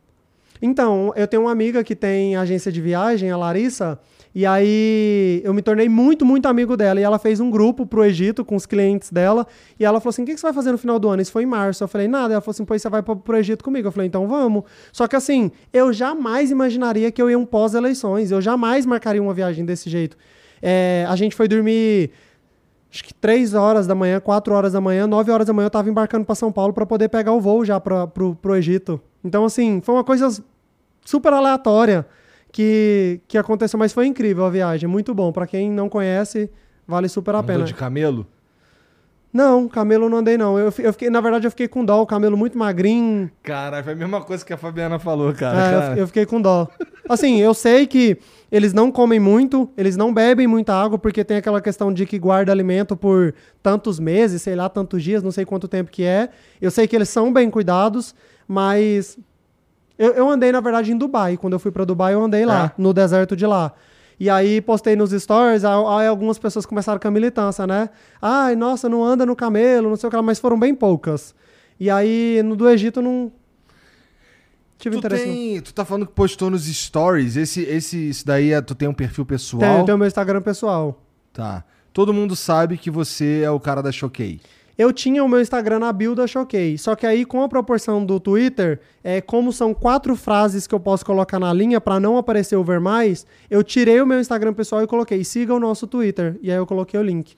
Então, 0.60 1.12
eu 1.14 1.28
tenho 1.28 1.42
uma 1.44 1.52
amiga 1.52 1.84
que 1.84 1.94
tem 1.94 2.36
agência 2.36 2.72
de 2.72 2.80
viagem, 2.80 3.30
a 3.30 3.36
Larissa, 3.36 4.00
e 4.34 4.44
aí 4.44 5.40
eu 5.44 5.54
me 5.54 5.62
tornei 5.62 5.88
muito, 5.88 6.26
muito 6.26 6.46
amigo 6.46 6.76
dela. 6.76 6.98
E 6.98 7.04
ela 7.04 7.20
fez 7.20 7.38
um 7.38 7.48
grupo 7.48 7.86
pro 7.86 8.04
Egito 8.04 8.44
com 8.44 8.56
os 8.56 8.66
clientes 8.66 9.12
dela. 9.12 9.46
E 9.78 9.84
ela 9.84 10.00
falou 10.00 10.10
assim: 10.10 10.22
o 10.22 10.26
que 10.26 10.36
você 10.36 10.42
vai 10.42 10.52
fazer 10.52 10.72
no 10.72 10.78
final 10.78 10.98
do 10.98 11.08
ano? 11.08 11.22
Isso 11.22 11.30
foi 11.30 11.44
em 11.44 11.46
março. 11.46 11.84
Eu 11.84 11.88
falei, 11.88 12.08
nada. 12.08 12.34
Ela 12.34 12.40
falou 12.40 12.50
assim: 12.50 12.64
pois 12.64 12.82
você 12.82 12.88
vai 12.88 13.00
pro, 13.00 13.36
Egito 13.36 13.62
comigo. 13.62 13.86
Eu 13.86 13.92
falei, 13.92 14.08
então 14.08 14.26
vamos. 14.26 14.64
Só 14.92 15.06
que 15.06 15.14
assim, 15.14 15.52
eu 15.72 15.92
jamais 15.92 16.50
imaginaria 16.50 17.12
que 17.12 17.22
eu 17.22 17.30
ia 17.30 17.38
um 17.38 17.46
pós-eleições. 17.46 18.32
Eu 18.32 18.40
jamais 18.40 18.84
marcaria 18.84 19.22
uma 19.22 19.32
viagem 19.32 19.64
desse 19.64 19.88
jeito. 19.88 20.16
É, 20.60 21.06
a 21.08 21.14
gente 21.14 21.36
foi 21.36 21.46
dormir 21.46 22.10
acho 22.90 23.04
que 23.04 23.14
3 23.14 23.54
horas 23.54 23.86
da 23.86 23.94
manhã, 23.94 24.20
4 24.20 24.54
horas 24.54 24.72
da 24.72 24.80
manhã, 24.80 25.06
9 25.06 25.30
horas 25.30 25.46
da 25.46 25.52
manhã 25.52 25.66
eu 25.66 25.70
tava 25.70 25.90
embarcando 25.90 26.24
para 26.24 26.34
São 26.34 26.50
Paulo 26.50 26.72
para 26.72 26.86
poder 26.86 27.08
pegar 27.08 27.32
o 27.32 27.40
voo 27.40 27.64
já 27.64 27.78
pra, 27.78 28.06
pro, 28.06 28.36
pro 28.36 28.56
Egito. 28.56 29.00
Então, 29.24 29.44
assim, 29.44 29.80
foi 29.80 29.94
uma 29.94 30.04
coisa 30.04 30.28
super 31.04 31.32
aleatória 31.32 32.06
que, 32.54 33.20
que 33.26 33.36
aconteceu, 33.36 33.76
mas 33.76 33.92
foi 33.92 34.06
incrível 34.06 34.44
a 34.44 34.50
viagem, 34.50 34.88
muito 34.88 35.12
bom. 35.12 35.32
Para 35.32 35.44
quem 35.44 35.68
não 35.72 35.88
conhece, 35.88 36.48
vale 36.86 37.08
super 37.08 37.34
a 37.34 37.38
Andou 37.38 37.48
pena. 37.48 37.64
de 37.64 37.74
camelo? 37.74 38.24
Não, 39.32 39.68
camelo 39.68 40.08
não 40.08 40.18
andei 40.18 40.38
não. 40.38 40.56
Eu, 40.56 40.72
eu 40.78 40.92
fiquei, 40.92 41.10
na 41.10 41.20
verdade, 41.20 41.44
eu 41.44 41.50
fiquei 41.50 41.66
com 41.66 41.84
dó, 41.84 42.00
o 42.00 42.06
camelo 42.06 42.36
muito 42.36 42.56
magrinho. 42.56 43.28
Cara, 43.42 43.82
foi 43.82 43.92
a 43.92 43.96
mesma 43.96 44.20
coisa 44.22 44.44
que 44.44 44.52
a 44.52 44.56
Fabiana 44.56 44.96
falou, 45.00 45.32
cara. 45.32 45.58
É, 45.58 45.74
eu 45.74 45.80
cara. 45.80 45.94
fi- 45.94 46.00
eu 46.02 46.06
fiquei 46.06 46.24
com 46.26 46.40
dó. 46.40 46.68
Assim, 47.08 47.40
eu 47.40 47.52
sei 47.52 47.84
que 47.88 48.16
eles 48.52 48.72
não 48.72 48.92
comem 48.92 49.18
muito, 49.18 49.68
eles 49.76 49.96
não 49.96 50.14
bebem 50.14 50.46
muita 50.46 50.72
água, 50.72 50.96
porque 50.96 51.24
tem 51.24 51.36
aquela 51.38 51.60
questão 51.60 51.92
de 51.92 52.06
que 52.06 52.16
guarda 52.16 52.52
alimento 52.52 52.96
por 52.96 53.34
tantos 53.60 53.98
meses, 53.98 54.40
sei 54.40 54.54
lá, 54.54 54.68
tantos 54.68 55.02
dias, 55.02 55.20
não 55.24 55.32
sei 55.32 55.44
quanto 55.44 55.66
tempo 55.66 55.90
que 55.90 56.04
é. 56.04 56.28
Eu 56.60 56.70
sei 56.70 56.86
que 56.86 56.94
eles 56.94 57.08
são 57.08 57.32
bem 57.32 57.50
cuidados, 57.50 58.14
mas 58.46 59.18
eu, 59.98 60.12
eu 60.12 60.28
andei, 60.30 60.50
na 60.52 60.60
verdade, 60.60 60.92
em 60.92 60.96
Dubai. 60.96 61.36
Quando 61.36 61.52
eu 61.54 61.58
fui 61.58 61.70
pra 61.70 61.84
Dubai, 61.84 62.14
eu 62.14 62.22
andei 62.22 62.44
lá, 62.44 62.66
É? 62.76 62.80
no 62.80 62.92
deserto 62.92 63.34
de 63.36 63.46
lá. 63.46 63.72
E 64.18 64.30
aí 64.30 64.60
postei 64.60 64.94
nos 64.94 65.10
stories, 65.10 65.64
aí, 65.64 66.06
algumas 66.06 66.38
pessoas 66.38 66.64
começaram 66.64 67.00
com 67.00 67.08
a 67.08 67.10
militância, 67.10 67.66
né? 67.66 67.90
Ai, 68.22 68.54
nossa, 68.54 68.88
não 68.88 69.04
anda 69.04 69.26
no 69.26 69.34
camelo, 69.34 69.88
não 69.88 69.96
sei 69.96 70.06
o 70.06 70.10
que 70.10 70.16
lá, 70.16 70.22
mas 70.22 70.38
foram 70.38 70.58
bem 70.58 70.74
poucas. 70.74 71.34
E 71.80 71.90
aí, 71.90 72.40
no 72.44 72.54
do 72.54 72.68
Egito, 72.68 73.02
não 73.02 73.32
tive 74.78 74.96
Tu, 74.96 74.98
interesse. 74.98 75.24
tem, 75.24 75.60
tu 75.60 75.74
tá 75.74 75.84
falando 75.84 76.06
que 76.06 76.12
postou 76.12 76.48
nos 76.50 76.64
stories. 76.66 77.36
Esse, 77.36 77.62
esse, 77.62 78.08
isso 78.10 78.24
daí 78.24 78.52
é, 78.52 78.60
tu 78.60 78.74
tem 78.74 78.86
um 78.88 78.94
perfil 78.94 79.26
pessoal? 79.26 79.60
Tenho, 79.60 79.84
tenho 79.84 79.98
meu 79.98 80.06
Instagram 80.06 80.40
pessoal. 80.42 81.02
Tá. 81.32 81.64
Todo 81.92 82.12
mundo 82.12 82.36
sabe 82.36 82.76
que 82.78 82.90
você 82.90 83.42
é 83.44 83.50
o 83.50 83.58
cara 83.58 83.82
da 83.82 83.90
Choquei. 83.90 84.40
Eu 84.76 84.92
tinha 84.92 85.22
o 85.22 85.28
meu 85.28 85.40
Instagram 85.40 85.78
na 85.78 85.92
build 85.92 86.16
da 86.16 86.26
Choquei. 86.26 86.76
Só 86.76 86.96
que 86.96 87.06
aí, 87.06 87.24
com 87.24 87.42
a 87.42 87.48
proporção 87.48 88.04
do 88.04 88.18
Twitter, 88.18 88.80
é, 89.04 89.20
como 89.20 89.52
são 89.52 89.72
quatro 89.72 90.16
frases 90.16 90.66
que 90.66 90.74
eu 90.74 90.80
posso 90.80 91.04
colocar 91.06 91.38
na 91.38 91.52
linha 91.52 91.80
pra 91.80 92.00
não 92.00 92.16
aparecer 92.18 92.56
o 92.56 92.64
ver 92.64 92.80
mais, 92.80 93.24
eu 93.48 93.62
tirei 93.62 94.00
o 94.00 94.06
meu 94.06 94.18
Instagram 94.20 94.52
pessoal 94.52 94.82
e 94.82 94.86
coloquei 94.86 95.22
siga 95.22 95.54
o 95.54 95.60
nosso 95.60 95.86
Twitter. 95.86 96.36
E 96.42 96.50
aí 96.50 96.56
eu 96.56 96.66
coloquei 96.66 96.98
o 96.98 97.02
link. 97.02 97.36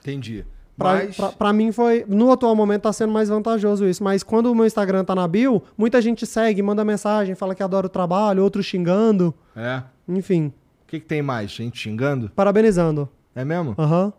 Entendi. 0.00 0.44
Pra, 0.76 0.94
Mas. 0.94 1.16
pra, 1.16 1.28
pra 1.28 1.52
mim 1.52 1.70
foi. 1.70 2.04
No 2.08 2.32
atual 2.32 2.56
momento 2.56 2.82
tá 2.82 2.92
sendo 2.92 3.12
mais 3.12 3.28
vantajoso 3.28 3.86
isso. 3.86 4.02
Mas 4.02 4.22
quando 4.22 4.46
o 4.50 4.54
meu 4.54 4.66
Instagram 4.66 5.04
tá 5.04 5.14
na 5.14 5.28
bio, 5.28 5.62
muita 5.76 6.00
gente 6.00 6.26
segue, 6.26 6.62
manda 6.62 6.84
mensagem, 6.84 7.34
fala 7.34 7.54
que 7.54 7.62
adora 7.62 7.86
o 7.86 7.90
trabalho, 7.90 8.42
outros 8.42 8.66
xingando. 8.66 9.32
É. 9.54 9.82
Enfim, 10.08 10.52
O 10.82 10.86
que, 10.88 10.98
que 10.98 11.06
tem 11.06 11.22
mais? 11.22 11.50
Gente 11.50 11.78
xingando? 11.78 12.30
parabenizando. 12.34 13.08
É 13.34 13.44
mesmo? 13.44 13.74
Aham. 13.78 14.12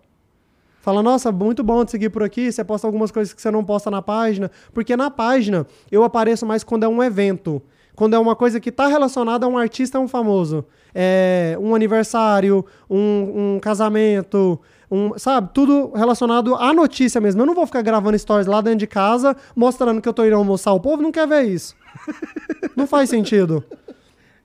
Fala, 0.84 1.02
nossa, 1.02 1.32
muito 1.32 1.64
bom 1.64 1.86
te 1.86 1.92
seguir 1.92 2.10
por 2.10 2.24
aqui. 2.24 2.52
Você 2.52 2.62
posta 2.62 2.86
algumas 2.86 3.10
coisas 3.10 3.34
que 3.34 3.42
você 3.42 3.50
não 3.50 3.64
posta 3.64 3.90
na 3.90 4.02
página. 4.02 4.52
Porque 4.74 4.98
na 4.98 5.10
página 5.10 5.66
eu 5.90 6.04
apareço 6.04 6.46
mais 6.46 6.62
quando 6.62 6.84
é 6.84 6.88
um 6.90 7.02
evento. 7.02 7.62
Quando 7.96 8.18
é 8.18 8.20
uma 8.20 8.36
coisa 8.36 8.60
que 8.60 8.70
tá 8.70 8.88
relacionada 8.88 9.46
a 9.46 9.50
um 9.50 9.58
artista, 9.58 9.98
a 9.98 10.02
um 10.02 10.10
famoso. 10.10 10.66
É 10.94 11.58
um 11.58 11.74
aniversário, 11.74 12.66
um, 12.90 13.54
um 13.56 13.60
casamento, 13.62 14.60
um, 14.92 15.18
sabe? 15.18 15.52
Tudo 15.54 15.94
relacionado 15.96 16.54
à 16.54 16.74
notícia 16.74 17.22
mesmo. 17.22 17.42
Eu 17.42 17.46
não 17.46 17.56
vou 17.56 17.66
ficar 17.66 17.82
gravando 17.82 18.20
stories 18.20 18.46
lá 18.46 18.60
dentro 18.60 18.80
de 18.80 18.88
casa 18.88 19.38
mostrando 19.56 20.02
que 20.02 20.10
eu 20.10 20.14
tô 20.14 20.26
indo 20.26 20.36
almoçar. 20.36 20.74
O 20.74 20.82
povo 20.82 21.02
não 21.02 21.14
quer 21.14 21.26
ver 21.26 21.44
isso. 21.44 21.78
não 22.76 22.86
faz 22.86 23.10
sentido. 23.10 23.64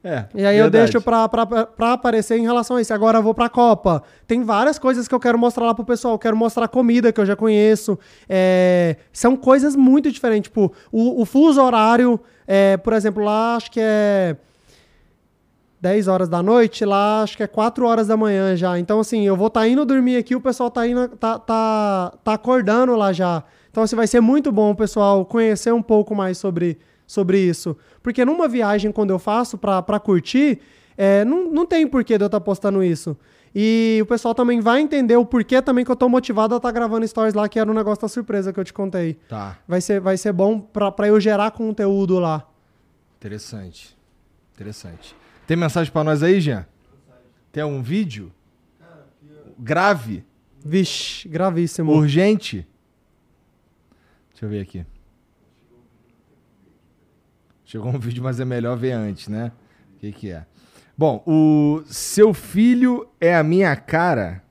É. 0.03 0.27
E 0.35 0.45
aí 0.45 0.57
eu 0.57 0.65
verdade. 0.65 0.85
deixo 0.85 1.01
pra, 1.01 1.29
pra, 1.29 1.47
pra 1.47 1.93
aparecer 1.93 2.39
em 2.39 2.43
relação 2.43 2.77
a 2.77 2.81
isso. 2.81 2.95
Agora 2.95 3.19
eu 3.19 3.23
vou 3.23 3.35
pra 3.35 3.49
Copa. 3.49 4.03
Tem 4.27 4.43
várias 4.43 4.79
coisas 4.79 5.09
que 5.09 5.15
eu 5.15 5.20
quero 5.20 5.39
mostrar 5.39 5.66
lá 5.66 5.75
pro 5.75 5.85
pessoal. 5.85 6.15
Eu 6.15 6.19
quero 6.19 6.37
mostrar 6.37 6.69
comida 6.69 7.12
que 7.12 7.20
eu 7.20 7.27
já 7.27 7.35
conheço. 7.35 7.99
É, 8.29 8.97
são 9.12 9.37
coisas 9.37 9.75
muito 9.75 10.11
diferentes. 10.11 10.49
Tipo, 10.49 10.73
o, 10.93 11.23
o 11.23 11.25
fuso 11.25 11.61
horário, 11.61 12.20
é, 12.47 12.77
por 12.77 12.93
exemplo, 12.93 13.25
lá 13.25 13.57
acho 13.57 13.70
que 13.70 13.81
é 13.83 14.37
10 15.81 16.09
horas 16.09 16.29
da 16.29 16.43
noite, 16.43 16.85
lá 16.85 17.23
acho 17.23 17.37
que 17.37 17.43
é 17.43 17.47
4 17.47 17.87
horas 17.87 18.07
da 18.07 18.16
manhã 18.16 18.57
já. 18.57 18.79
Então, 18.79 19.01
assim, 19.01 19.27
eu 19.27 19.37
vou 19.37 19.47
estar 19.49 19.66
indo 19.69 19.85
dormir 19.85 20.16
aqui, 20.16 20.35
o 20.35 20.41
pessoal 20.41 20.70
tá 20.70 20.87
indo, 20.87 21.09
tá, 21.09 21.39
tá, 21.39 22.12
tá 22.25 22.33
acordando 22.33 22.97
lá 22.97 23.12
já. 23.12 23.45
Então, 23.70 23.83
assim, 23.83 23.95
vai 23.95 24.07
ser 24.07 24.20
muito 24.20 24.51
bom 24.51 24.70
o 24.70 24.75
pessoal 24.75 25.25
conhecer 25.25 25.73
um 25.73 25.83
pouco 25.83 26.15
mais 26.15 26.39
sobre, 26.39 26.79
sobre 27.09 27.40
isso. 27.40 27.76
Porque 28.02 28.24
numa 28.24 28.47
viagem, 28.47 28.93
quando 28.93 29.10
eu 29.10 29.18
faço 29.18 29.56
pra, 29.56 29.82
pra 29.82 29.98
curtir, 29.98 30.60
é, 30.97 31.24
não, 31.24 31.51
não 31.51 31.66
tem 31.66 31.86
porquê 31.89 32.18
de 32.18 32.22
eu 32.22 32.26
estar 32.26 32.40
postando 32.40 32.85
isso. 32.85 33.16
E 33.55 33.98
o 34.02 34.06
pessoal 34.06 34.35
também 34.35 34.60
vai 34.60 34.80
entender 34.80 35.16
o 35.16 35.24
porquê 35.24 35.62
também 35.62 35.85
que 35.85 35.90
eu 35.90 35.97
tô 35.97 36.06
motivado 36.06 36.55
a 36.55 36.59
estar 36.59 36.70
gravando 36.70 37.09
stories 37.09 37.32
lá, 37.32 37.48
que 37.48 37.59
era 37.59 37.68
um 37.68 37.74
negócio 37.74 38.02
da 38.02 38.09
surpresa 38.09 38.52
que 38.52 38.60
eu 38.60 38.64
te 38.64 38.74
contei. 38.74 39.14
Tá. 39.26 39.59
Vai 39.66 39.80
ser, 39.80 40.01
vai 40.01 40.18
ser 40.18 40.32
bom 40.32 40.60
pra, 40.60 40.93
pra 40.93 41.09
eu 41.09 41.18
gerar 41.18 41.51
conteúdo 41.51 42.18
lá. 42.18 42.47
Interessante. 43.16 43.97
Interessante. 44.55 45.16
Tem 45.47 45.56
mensagem 45.56 45.90
pra 45.90 46.05
nós 46.05 46.22
aí, 46.22 46.40
Jean? 46.40 46.66
Tem 47.51 47.62
algum 47.62 47.82
vídeo? 47.82 48.30
Grave? 49.59 50.24
Vixe, 50.62 51.26
gravíssimo. 51.26 51.93
Urgente? 51.93 52.68
Deixa 54.30 54.44
eu 54.44 54.51
ver 54.51 54.60
aqui. 54.60 54.85
Chegou 57.70 57.93
um 57.93 57.99
vídeo, 57.99 58.23
mas 58.23 58.40
é 58.40 58.47
melhor 58.47 58.78
ver 58.78 58.93
antes, 58.93 59.28
né? 59.28 59.53
O 59.95 59.99
que, 59.99 60.11
que 60.11 60.31
é? 60.31 60.45
Bom, 60.97 61.23
o 61.27 61.82
seu 61.85 62.32
filho 62.32 63.07
é 63.20 63.36
a 63.36 63.43
minha 63.43 63.77
cara. 63.77 64.43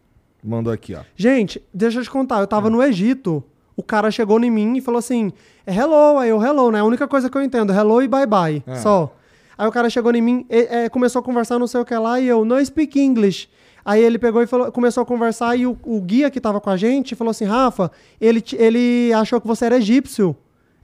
Mandou 0.43 0.71
aqui, 0.71 0.93
ó. 0.93 0.99
Gente, 1.15 1.59
deixa 1.73 1.97
eu 1.97 2.03
te 2.03 2.11
contar, 2.11 2.39
eu 2.41 2.45
tava 2.47 2.69
no 2.69 2.79
Egito, 2.83 3.43
o 3.75 3.81
cara 3.81 4.11
chegou 4.11 4.39
em 4.43 4.51
mim 4.51 4.77
e 4.77 4.81
falou 4.81 4.99
assim, 4.99 5.33
é 5.65 5.73
hello, 5.75 6.19
aí 6.19 6.29
eu 6.29 6.39
hello, 6.45 6.69
né? 6.71 6.79
A 6.79 6.83
única 6.83 7.07
coisa 7.07 7.27
que 7.27 7.35
eu 7.35 7.41
entendo, 7.41 7.73
hello 7.73 8.03
e 8.03 8.07
bye 8.07 8.27
bye, 8.27 8.63
Ah. 8.67 8.75
só. 8.75 9.15
Aí 9.57 9.67
o 9.67 9.71
cara 9.71 9.89
chegou 9.89 10.13
em 10.13 10.21
mim, 10.21 10.45
e- 10.47 10.67
é, 10.69 10.87
começou 10.89 11.19
a 11.19 11.23
conversar 11.23 11.57
não 11.57 11.65
sei 11.65 11.81
o 11.81 11.85
que 11.85 11.95
lá, 11.97 12.19
e 12.19 12.27
eu, 12.27 12.45
no 12.45 12.63
speak 12.63 12.99
English. 13.01 13.49
Aí 13.83 13.99
ele 13.99 14.19
pegou 14.19 14.43
e 14.43 14.45
falou, 14.47 14.71
começou 14.71 15.01
a 15.01 15.05
conversar, 15.07 15.55
e 15.57 15.65
o, 15.65 15.75
o 15.83 15.99
guia 16.01 16.29
que 16.29 16.39
tava 16.39 16.61
com 16.61 16.69
a 16.69 16.77
gente 16.77 17.15
falou 17.15 17.31
assim, 17.31 17.45
Rafa, 17.45 17.91
ele, 18.21 18.43
ele 18.53 19.11
achou 19.13 19.41
que 19.41 19.47
você 19.47 19.65
era 19.65 19.77
egípcio. 19.77 20.35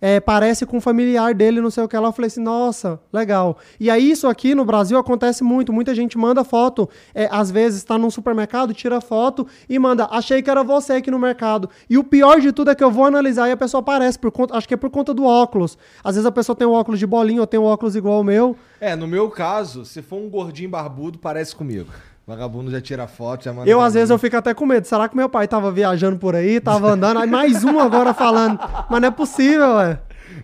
É, 0.05 0.19
parece 0.19 0.65
com 0.65 0.75
um 0.75 0.81
familiar 0.81 1.33
dele, 1.33 1.61
não 1.61 1.71
sei 1.71 1.81
o 1.81 1.87
que 1.87 1.97
lá. 1.97 2.09
Eu 2.09 2.11
falei 2.11 2.27
assim, 2.27 2.41
nossa, 2.41 2.99
legal. 3.13 3.57
E 3.79 3.89
aí, 3.89 4.11
isso 4.11 4.27
aqui 4.27 4.53
no 4.53 4.65
Brasil 4.65 4.97
acontece 4.97 5.45
muito. 5.45 5.71
Muita 5.71 5.95
gente 5.95 6.17
manda 6.17 6.43
foto. 6.43 6.89
é, 7.15 7.29
às 7.31 7.49
vezes 7.49 7.79
está 7.79 7.97
num 7.97 8.09
supermercado, 8.09 8.73
tira 8.73 8.99
foto 8.99 9.47
e 9.69 9.79
manda. 9.79 10.09
Achei 10.11 10.41
que 10.41 10.49
era 10.49 10.61
você 10.61 10.93
aqui 10.93 11.09
no 11.09 11.17
mercado. 11.17 11.69
E 11.89 11.97
o 11.97 12.03
pior 12.03 12.41
de 12.41 12.51
tudo 12.51 12.71
é 12.71 12.75
que 12.75 12.83
eu 12.83 12.91
vou 12.91 13.05
analisar 13.05 13.47
e 13.47 13.53
a 13.53 13.57
pessoa 13.57 13.79
aparece. 13.79 14.19
Por 14.19 14.29
conta, 14.29 14.57
acho 14.57 14.67
que 14.67 14.73
é 14.73 14.77
por 14.77 14.89
conta 14.89 15.13
do 15.13 15.23
óculos. 15.23 15.77
Às 16.03 16.15
vezes 16.15 16.25
a 16.25 16.31
pessoa 16.33 16.53
tem 16.53 16.67
um 16.67 16.73
óculos 16.73 16.99
de 16.99 17.07
bolinha 17.07 17.39
ou 17.39 17.47
tem 17.47 17.57
um 17.57 17.63
óculos 17.63 17.95
igual 17.95 18.15
ao 18.15 18.25
meu. 18.25 18.57
É, 18.81 18.97
no 18.97 19.07
meu 19.07 19.29
caso, 19.29 19.85
se 19.85 20.01
for 20.01 20.17
um 20.17 20.29
gordinho 20.29 20.69
barbudo, 20.69 21.17
parece 21.17 21.55
comigo. 21.55 21.89
Vagabundo 22.25 22.71
já 22.71 22.79
tira 22.79 23.05
foto, 23.05 23.43
já 23.43 23.51
manda. 23.51 23.69
Eu, 23.69 23.81
às 23.81 23.93
vezes, 23.93 24.09
eu 24.09 24.17
fico 24.17 24.37
até 24.37 24.53
com 24.53 24.65
medo. 24.65 24.87
Será 24.87 25.09
que 25.09 25.15
meu 25.15 25.27
pai 25.27 25.45
tava 25.47 25.69
viajando 25.71 26.17
por 26.17 26.35
aí, 26.35 26.61
tava 26.61 26.91
andando? 26.91 27.19
Aí 27.19 27.29
mais 27.29 27.65
um 27.65 27.79
agora 27.79 28.13
falando. 28.13 28.57
Mas 28.89 29.01
não 29.01 29.07
é 29.09 29.11
possível, 29.11 29.75
ué. 29.75 29.99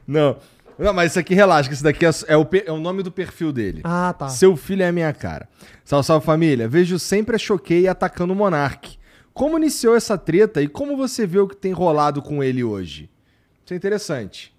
Não. 0.06 0.36
Não, 0.78 0.94
mas 0.94 1.12
isso 1.12 1.20
aqui 1.20 1.34
relaxa, 1.34 1.68
que 1.68 1.76
isso 1.76 1.84
daqui 1.84 2.06
é, 2.06 2.10
é 2.28 2.38
o, 2.38 2.48
é 2.66 2.72
o 2.72 2.78
nome 2.78 3.04
do 3.04 3.12
perfil 3.12 3.52
dele. 3.52 3.82
Ah, 3.84 4.14
tá. 4.18 4.30
Seu 4.30 4.56
filho 4.56 4.84
é 4.84 4.88
a 4.88 4.92
minha 4.92 5.12
cara. 5.14 5.48
Salve, 5.84 6.06
salve 6.06 6.26
família. 6.26 6.68
Vejo 6.68 6.98
sempre 7.00 7.36
a 7.36 7.40
Choquei 7.40 7.88
atacando 7.88 8.32
o 8.34 8.36
Monark. 8.36 8.98
Como 9.34 9.58
iniciou 9.58 9.96
essa 9.96 10.18
treta 10.18 10.62
e 10.62 10.68
como 10.68 10.98
você 10.98 11.26
vê 11.26 11.40
o 11.40 11.48
que 11.48 11.56
tem 11.56 11.72
rolado 11.72 12.22
com 12.22 12.44
ele 12.44 12.64
hoje? 12.64 13.10
Isso 13.64 13.74
é 13.74 13.78
interessante. 13.78 14.54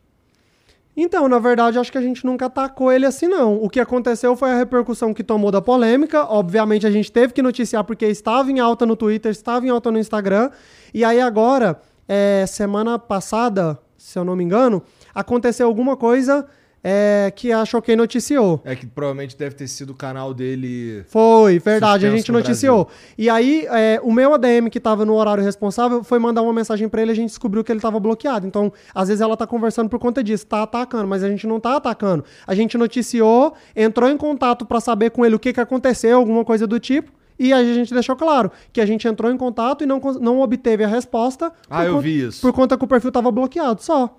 Então, 0.96 1.28
na 1.28 1.38
verdade, 1.38 1.78
acho 1.78 1.90
que 1.90 1.98
a 1.98 2.02
gente 2.02 2.26
nunca 2.26 2.46
atacou 2.46 2.92
ele 2.92 3.06
assim, 3.06 3.26
não. 3.26 3.62
O 3.62 3.70
que 3.70 3.80
aconteceu 3.80 4.36
foi 4.36 4.50
a 4.50 4.56
repercussão 4.56 5.14
que 5.14 5.22
tomou 5.22 5.50
da 5.50 5.62
polêmica. 5.62 6.24
Obviamente, 6.24 6.86
a 6.86 6.90
gente 6.90 7.10
teve 7.10 7.32
que 7.32 7.40
noticiar 7.40 7.84
porque 7.84 8.06
estava 8.06 8.50
em 8.50 8.58
alta 8.58 8.84
no 8.84 8.96
Twitter, 8.96 9.30
estava 9.30 9.64
em 9.64 9.70
alta 9.70 9.90
no 9.90 9.98
Instagram. 9.98 10.50
E 10.92 11.04
aí, 11.04 11.20
agora, 11.20 11.80
é, 12.08 12.44
semana 12.46 12.98
passada, 12.98 13.78
se 13.96 14.18
eu 14.18 14.24
não 14.24 14.34
me 14.34 14.42
engano, 14.42 14.82
aconteceu 15.14 15.66
alguma 15.66 15.96
coisa 15.96 16.46
é, 16.82 17.32
que 17.34 17.52
a 17.52 17.64
Choquei 17.64 17.94
noticiou. 17.96 18.60
É 18.64 18.74
que 18.74 18.86
provavelmente 18.86 19.36
deve 19.36 19.54
ter 19.54 19.68
sido 19.68 19.90
o 19.90 19.94
canal 19.94 20.32
dele. 20.32 21.04
Foi, 21.08 21.58
verdade, 21.58 22.06
a 22.06 22.10
gente 22.10 22.32
no 22.32 22.38
noticiou. 22.38 22.88
E 23.18 23.28
aí, 23.28 23.66
é, 23.70 24.00
o 24.02 24.12
meu 24.12 24.32
ADM 24.34 24.68
que 24.70 24.80
tava 24.80 25.04
no 25.04 25.14
horário 25.14 25.42
responsável 25.44 26.02
foi 26.02 26.18
mandar 26.18 26.42
uma 26.42 26.52
mensagem 26.52 26.88
pra 26.88 27.02
ele 27.02 27.10
e 27.10 27.12
a 27.12 27.16
gente 27.16 27.28
descobriu 27.28 27.62
que 27.62 27.70
ele 27.70 27.80
tava 27.80 28.00
bloqueado. 28.00 28.46
Então, 28.46 28.72
às 28.94 29.08
vezes 29.08 29.20
ela 29.20 29.36
tá 29.36 29.46
conversando 29.46 29.88
por 29.88 29.98
conta 29.98 30.22
disso, 30.24 30.46
tá 30.46 30.62
atacando, 30.62 31.06
mas 31.06 31.22
a 31.22 31.28
gente 31.28 31.46
não 31.46 31.60
tá 31.60 31.76
atacando. 31.76 32.24
A 32.46 32.54
gente 32.54 32.78
noticiou, 32.78 33.54
entrou 33.76 34.08
em 34.08 34.16
contato 34.16 34.64
pra 34.64 34.80
saber 34.80 35.10
com 35.10 35.24
ele 35.24 35.34
o 35.34 35.38
que 35.38 35.52
que 35.52 35.60
aconteceu, 35.60 36.16
alguma 36.18 36.44
coisa 36.44 36.66
do 36.66 36.80
tipo. 36.80 37.12
E 37.38 37.54
a 37.54 37.64
gente 37.64 37.94
deixou 37.94 38.14
claro 38.16 38.50
que 38.70 38.82
a 38.82 38.86
gente 38.86 39.08
entrou 39.08 39.30
em 39.32 39.36
contato 39.36 39.82
e 39.82 39.86
não, 39.86 39.98
não 40.20 40.40
obteve 40.42 40.84
a 40.84 40.86
resposta. 40.86 41.50
Ah, 41.70 41.84
eu 41.86 41.92
conta- 41.94 42.02
vi 42.02 42.26
isso. 42.26 42.40
Por 42.42 42.52
conta 42.52 42.76
que 42.76 42.84
o 42.84 42.86
perfil 42.86 43.10
tava 43.10 43.30
bloqueado, 43.30 43.82
só. 43.82 44.14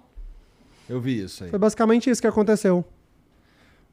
Eu 0.91 0.99
vi 0.99 1.23
isso 1.23 1.45
aí. 1.45 1.49
Foi 1.49 1.57
basicamente 1.57 2.09
isso 2.09 2.21
que 2.21 2.27
aconteceu. 2.27 2.83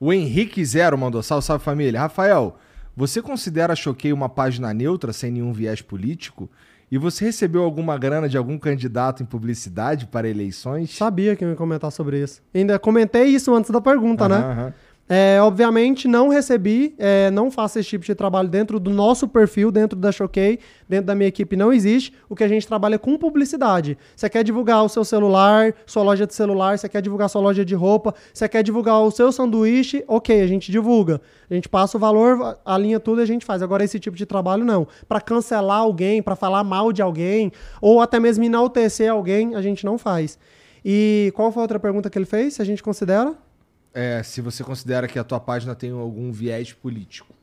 O 0.00 0.12
Henrique 0.12 0.64
Zero 0.64 0.98
mandou. 0.98 1.22
Salve, 1.22 1.46
salve 1.46 1.64
família. 1.64 2.00
Rafael, 2.00 2.58
você 2.96 3.22
considera 3.22 3.72
a 3.72 3.76
Choquei 3.76 4.12
uma 4.12 4.28
página 4.28 4.74
neutra 4.74 5.12
sem 5.12 5.30
nenhum 5.30 5.52
viés 5.52 5.80
político? 5.80 6.50
E 6.90 6.98
você 6.98 7.26
recebeu 7.26 7.62
alguma 7.62 7.96
grana 7.96 8.28
de 8.28 8.36
algum 8.36 8.58
candidato 8.58 9.22
em 9.22 9.26
publicidade 9.26 10.06
para 10.06 10.28
eleições? 10.28 10.96
Sabia 10.96 11.36
que 11.36 11.44
eu 11.44 11.50
ia 11.50 11.54
comentar 11.54 11.92
sobre 11.92 12.20
isso. 12.20 12.42
Ainda 12.52 12.78
comentei 12.78 13.26
isso 13.26 13.54
antes 13.54 13.70
da 13.70 13.80
pergunta, 13.80 14.28
né? 14.28 14.36
Aham. 14.36 14.74
É, 15.08 15.38
obviamente, 15.40 16.06
não 16.06 16.28
recebi, 16.28 16.94
é, 16.98 17.30
não 17.30 17.50
faço 17.50 17.78
esse 17.78 17.88
tipo 17.88 18.04
de 18.04 18.14
trabalho 18.14 18.46
dentro 18.46 18.78
do 18.78 18.90
nosso 18.90 19.26
perfil, 19.26 19.70
dentro 19.70 19.98
da 19.98 20.12
Choquei, 20.12 20.58
dentro 20.86 21.06
da 21.06 21.14
minha 21.14 21.28
equipe 21.28 21.56
não 21.56 21.72
existe. 21.72 22.12
O 22.28 22.36
que 22.36 22.44
a 22.44 22.48
gente 22.48 22.66
trabalha 22.66 22.96
é 22.96 22.98
com 22.98 23.16
publicidade. 23.16 23.96
Você 24.14 24.28
quer 24.28 24.44
divulgar 24.44 24.84
o 24.84 24.88
seu 24.88 25.04
celular, 25.06 25.74
sua 25.86 26.02
loja 26.02 26.26
de 26.26 26.34
celular, 26.34 26.78
você 26.78 26.90
quer 26.90 27.00
divulgar 27.00 27.30
sua 27.30 27.40
loja 27.40 27.64
de 27.64 27.74
roupa, 27.74 28.14
você 28.34 28.46
quer 28.46 28.62
divulgar 28.62 29.00
o 29.00 29.10
seu 29.10 29.32
sanduíche, 29.32 30.04
ok, 30.06 30.42
a 30.42 30.46
gente 30.46 30.70
divulga. 30.70 31.22
A 31.50 31.54
gente 31.54 31.70
passa 31.70 31.96
o 31.96 32.00
valor, 32.00 32.58
alinha 32.62 33.00
tudo 33.00 33.22
e 33.22 33.24
a 33.24 33.26
gente 33.26 33.46
faz. 33.46 33.62
Agora, 33.62 33.82
esse 33.82 33.98
tipo 33.98 34.14
de 34.16 34.26
trabalho 34.26 34.62
não. 34.62 34.86
Para 35.08 35.22
cancelar 35.22 35.78
alguém, 35.78 36.22
para 36.22 36.36
falar 36.36 36.62
mal 36.62 36.92
de 36.92 37.00
alguém, 37.00 37.50
ou 37.80 38.02
até 38.02 38.20
mesmo 38.20 38.44
enaltecer 38.44 39.10
alguém, 39.10 39.54
a 39.54 39.62
gente 39.62 39.86
não 39.86 39.96
faz. 39.96 40.38
E 40.84 41.32
qual 41.34 41.50
foi 41.50 41.62
a 41.62 41.64
outra 41.64 41.80
pergunta 41.80 42.10
que 42.10 42.18
ele 42.18 42.26
fez? 42.26 42.54
Se 42.54 42.62
a 42.62 42.64
gente 42.64 42.82
considera? 42.82 43.47
É, 43.94 44.22
se 44.22 44.40
você 44.40 44.62
considera 44.62 45.08
que 45.08 45.18
a 45.18 45.24
tua 45.24 45.40
página 45.40 45.74
tem 45.74 45.90
algum 45.90 46.30
viés 46.30 46.72
político. 46.72 47.34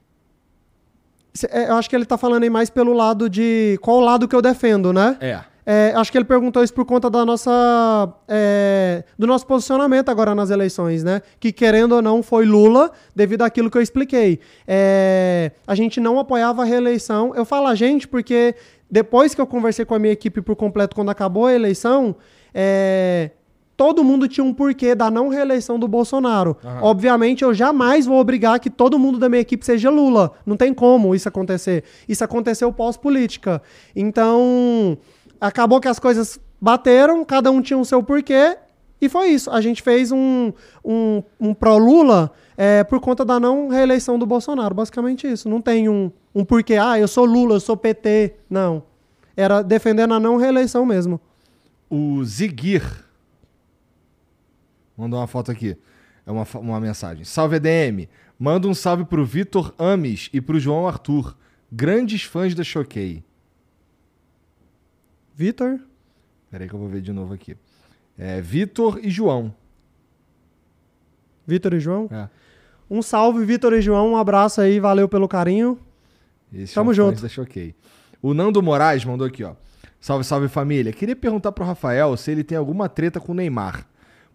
É, 1.50 1.70
Eu 1.70 1.76
acho 1.76 1.90
que 1.90 1.96
ele 1.96 2.06
tá 2.06 2.18
falando 2.18 2.44
aí 2.44 2.50
mais 2.50 2.70
pelo 2.70 2.94
lado 2.94 3.30
de. 3.30 3.78
Qual 3.82 4.00
lado 4.00 4.28
que 4.28 4.36
eu 4.36 4.42
defendo, 4.42 4.94
né? 4.94 5.18
É. 5.20 5.40
É, 5.68 5.94
acho 5.96 6.12
que 6.12 6.18
ele 6.18 6.26
perguntou 6.26 6.64
isso 6.64 6.74
por 6.74 6.86
conta 6.86 7.10
da 7.10 7.26
nossa. 7.26 8.14
é, 8.28 9.04
do 9.18 9.26
nosso 9.26 9.48
posicionamento 9.48 10.10
agora 10.10 10.36
nas 10.36 10.52
eleições, 10.52 11.04
né? 11.04 11.24
Que 11.40 11.52
querendo 11.52 11.94
ou 11.94 12.02
não 12.04 12.22
foi 12.22 12.46
Lula, 12.46 12.92
devido 13.16 13.42
àquilo 13.42 13.72
que 13.72 13.78
eu 13.78 13.82
expliquei. 13.82 14.40
É, 14.68 15.52
a 15.66 15.74
gente 15.74 16.00
não 16.00 16.20
apoiava 16.20 16.62
a 16.62 16.66
reeleição. 16.66 17.34
Eu 17.36 17.46
falo 17.46 17.66
a 17.68 17.74
gente 17.74 18.08
porque 18.08 18.54
depois 18.90 19.34
que 19.34 19.42
eu 19.42 19.48
conversei 19.48 19.86
com 19.86 19.96
a 19.96 20.00
minha 20.00 20.14
equipe 20.14 20.40
por 20.40 20.56
completo 20.56 20.96
quando 20.96 21.10
acabou 21.10 21.48
a 21.48 21.54
eleição, 21.54 22.16
é, 22.54 23.32
todo 23.78 24.04
mundo 24.04 24.28
tinha 24.28 24.44
um 24.44 24.54
porquê 24.54 24.96
da 24.96 25.12
não 25.12 25.28
reeleição 25.28 25.78
do 25.78 25.88
Bolsonaro. 25.88 26.58
Aham. 26.64 26.80
Obviamente, 26.82 27.44
eu 27.44 27.54
jamais 27.54 28.06
vou 28.06 28.20
obrigar 28.20 28.60
que 28.60 28.70
todo 28.70 28.98
mundo 28.98 29.20
da 29.20 29.28
minha 29.28 29.42
equipe 29.42 29.66
seja 29.66 29.90
Lula. 29.90 30.32
Não 30.46 30.56
tem 30.56 30.74
como 30.74 31.14
isso 31.14 31.28
acontecer. 31.28 31.84
Isso 32.08 32.24
aconteceu 32.24 32.72
pós-política. 32.72 33.62
Então, 33.96 34.98
acabou 35.40 35.80
que 35.80 35.88
as 35.88 36.00
coisas 36.00 36.40
bateram, 36.60 37.24
cada 37.26 37.52
um 37.52 37.62
tinha 37.62 37.78
o 37.78 37.86
seu 37.86 38.02
porquê, 38.02 38.58
e 39.02 39.10
foi 39.10 39.28
isso. 39.28 39.52
A 39.52 39.60
gente 39.60 39.82
fez 39.82 40.12
um, 40.12 40.54
um, 40.84 41.22
um 41.40 41.54
pró-Lula 41.54 42.32
é, 42.58 42.84
por 42.84 43.00
conta 43.02 43.26
da 43.26 43.40
não 43.40 43.68
reeleição 43.68 44.18
do 44.18 44.26
Bolsonaro. 44.26 44.74
Basicamente 44.74 45.28
isso. 45.28 45.50
Não 45.50 45.62
tem 45.62 45.90
um, 45.90 46.10
um 46.34 46.46
porquê, 46.46 46.76
ah, 46.76 46.98
eu 46.98 47.08
sou 47.08 47.26
Lula, 47.26 47.56
eu 47.56 47.60
sou 47.60 47.76
PT. 47.76 48.36
Não. 48.50 48.84
Era 49.36 49.62
defendendo 49.62 50.14
a 50.14 50.20
não 50.20 50.38
reeleição 50.38 50.86
mesmo. 50.86 51.20
O 51.90 52.24
Ziguir 52.24 53.05
mandou 54.98 55.20
uma 55.20 55.28
foto 55.28 55.52
aqui. 55.52 55.78
É 56.26 56.32
uma, 56.32 56.46
uma 56.56 56.80
mensagem. 56.80 57.24
Salve 57.24 57.58
EDM. 57.58 58.08
Manda 58.38 58.68
um 58.68 58.74
salve 58.74 59.06
pro 59.06 59.26
Vitor 59.26 59.74
Ames 59.78 60.30
e 60.34 60.42
pro 60.42 60.60
João 60.60 60.88
Arthur. 60.88 61.36
Grandes 61.72 62.24
fãs 62.24 62.54
da 62.56 62.64
Choquei. 62.64 63.24
Vitor? 65.36 65.80
Peraí 66.50 66.68
que 66.68 66.74
eu 66.74 66.80
vou 66.80 66.88
ver 66.88 67.02
de 67.02 67.12
novo 67.12 67.34
aqui. 67.34 67.56
É 68.18 68.42
Vitor 68.42 69.00
e 69.04 69.10
João. 69.10 69.54
Vitor 71.46 71.74
e 71.74 71.80
João? 71.80 72.08
É. 72.12 72.30
Um 72.90 73.02
salve, 73.02 73.44
Vitor 73.46 73.74
e 73.74 73.82
João. 73.82 74.14
Um 74.14 74.18
abraço 74.18 74.62
aí, 74.62 74.80
valeu 74.80 75.08
pelo 75.08 75.28
carinho. 75.28 75.80
Esses 76.54 76.74
Tamo 76.74 76.94
são 76.94 77.08
junto. 77.08 77.22
da 77.22 77.28
Choquei. 77.28 77.76
O 78.22 78.34
Nando 78.34 78.62
Moraes 78.62 79.04
mandou 79.04 79.28
aqui, 79.28 79.44
ó. 79.44 79.56
Salve, 80.00 80.24
salve 80.24 80.48
família. 80.48 80.94
Queria 80.94 81.16
perguntar 81.16 81.52
pro 81.52 81.66
Rafael 81.66 82.16
se 82.16 82.32
ele 82.32 82.44
tem 82.44 82.58
alguma 82.58 82.88
treta 82.88 83.20
com 83.20 83.32
o 83.32 83.36
Neymar. 83.36 83.88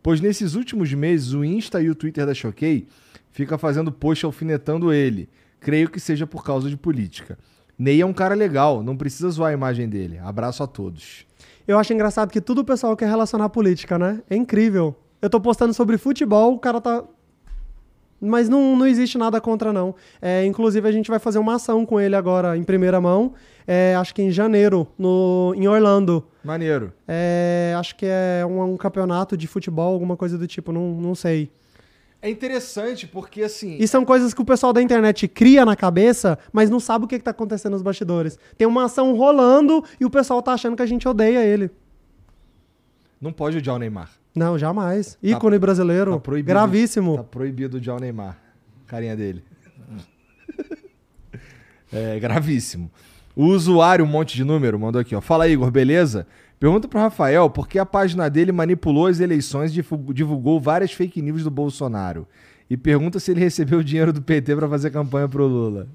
Pois 0.03 0.21
nesses 0.21 0.55
últimos 0.55 0.93
meses 0.93 1.33
o 1.33 1.45
Insta 1.45 1.81
e 1.81 1.91
o 1.91 1.95
Twitter 1.95 2.27
da 2.27 2.35
Choquei 2.35 2.87
fica 3.31 3.59
fazendo 3.59 3.93
post 3.93 4.25
alfinetando 4.25 4.93
ele. 4.93 5.29
Creio 5.61 5.91
que 5.91 6.01
seja 6.01 6.27
por 6.27 6.43
causa 6.43 6.71
de 6.71 6.77
política. 6.77 7.39
Ney 7.79 8.01
é 8.01 8.07
um 8.07 8.13
cara 8.13 8.35
legal, 8.35 8.83
não 8.83 8.97
precisa 8.97 9.31
zoar 9.31 9.51
a 9.51 9.55
imagem 9.55 9.89
dele. 9.89 10.19
Abraço 10.19 10.63
a 10.63 10.67
todos. 10.67 11.27
Eu 11.67 11.79
acho 11.79 11.93
engraçado 11.93 12.31
que 12.31 12.41
tudo 12.41 12.63
o 12.63 12.65
pessoal 12.65 12.97
quer 12.97 13.09
relacionar 13.09 13.47
a 13.47 13.49
política, 13.49 13.99
né? 13.99 14.23
É 14.29 14.37
incrível. 14.37 14.97
Eu 15.23 15.31
tô 15.31 15.41
postando 15.41 15.73
sobre 15.75 15.99
futebol, 15.99 16.55
o 16.55 16.59
cara 16.59 16.81
tá. 16.81 17.05
Mas 18.21 18.49
não, 18.49 18.77
não 18.77 18.87
existe 18.87 19.17
nada 19.17 19.41
contra, 19.41 19.73
não. 19.73 19.95
É, 20.21 20.45
inclusive, 20.45 20.87
a 20.87 20.93
gente 20.93 21.09
vai 21.09 21.19
fazer 21.19 21.39
uma 21.39 21.55
ação 21.55 21.87
com 21.87 21.99
ele 21.99 22.15
agora, 22.15 22.57
em 22.57 22.63
primeira 22.63 23.01
mão. 23.01 23.33
é, 23.67 23.95
acho 23.97 24.15
que 24.15 24.21
em 24.21 24.31
janeiro, 24.31 24.87
no, 24.99 25.55
em 25.57 25.67
Orlando. 25.67 26.25
Maneiro. 26.45 26.93
É, 27.09 27.75
acho 27.79 27.97
que 27.97 28.05
é 28.07 28.45
um, 28.45 28.75
um 28.75 28.77
campeonato 28.77 29.37
de 29.37 29.47
futebol, 29.47 29.93
alguma 29.93 30.17
coisa 30.17 30.37
do 30.37 30.47
tipo, 30.47 30.71
não, 30.71 30.93
não 30.93 31.15
sei. 31.15 31.51
É 32.23 32.29
interessante 32.29 33.07
porque, 33.07 33.43
assim. 33.43 33.79
E 33.81 33.89
são 33.89 34.05
coisas 34.05 34.35
que 34.35 34.43
o 34.43 34.45
pessoal 34.45 34.73
da 34.73 34.83
internet 34.83 35.27
cria 35.27 35.65
na 35.65 35.75
cabeça, 35.75 36.39
mas 36.53 36.69
não 36.69 36.79
sabe 36.79 37.07
o 37.07 37.09
que, 37.09 37.19
que 37.19 37.25
tá 37.25 37.31
acontecendo 37.31 37.73
nos 37.73 37.83
bastidores. 37.83 38.39
Tem 38.59 38.67
uma 38.67 38.85
ação 38.85 39.17
rolando 39.17 39.83
e 39.99 40.05
o 40.05 40.11
pessoal 40.11 40.43
tá 40.43 40.53
achando 40.53 40.77
que 40.77 40.83
a 40.83 40.87
gente 40.87 41.09
odeia 41.09 41.43
ele. 41.43 41.71
Não 43.19 43.33
pode 43.33 43.57
odiar 43.57 43.77
o 43.77 43.79
Neymar. 43.79 44.11
Não, 44.35 44.59
jamais. 44.59 45.19
Ícone 45.23 45.59
brasileiro. 45.59 46.13
Tá 46.13 46.21
proibido. 46.21 46.49
gravíssimo. 46.49 47.17
Tá 47.17 47.25
proibido 47.25 47.79
o 47.79 47.99
Neymar. 47.99 48.39
Carinha 48.87 49.17
dele. 49.17 49.45
é 51.93 52.19
gravíssimo. 52.19 52.91
O 53.35 53.47
usuário, 53.47 54.05
um 54.05 54.09
monte 54.09 54.37
de 54.37 54.45
número, 54.45 54.79
mandou 54.79 55.01
aqui, 55.01 55.15
ó. 55.15 55.21
Fala, 55.21 55.49
Igor, 55.49 55.71
beleza? 55.71 56.27
Pergunta 56.59 56.87
pro 56.87 57.01
Rafael 57.01 57.49
por 57.49 57.67
que 57.67 57.79
a 57.79 57.87
página 57.87 58.29
dele 58.29 58.53
manipulou 58.53 59.07
as 59.07 59.19
eleições 59.19 59.75
e 59.77 59.83
divulgou 60.13 60.61
várias 60.61 60.93
fake 60.93 61.23
news 61.23 61.43
do 61.43 61.51
Bolsonaro. 61.51 62.27
E 62.69 62.77
pergunta 62.77 63.19
se 63.19 63.31
ele 63.31 63.41
recebeu 63.41 63.79
o 63.79 63.85
dinheiro 63.85 64.13
do 64.13 64.21
PT 64.21 64.55
pra 64.55 64.69
fazer 64.69 64.91
campanha 64.91 65.29
pro 65.29 65.47
Lula. 65.47 65.89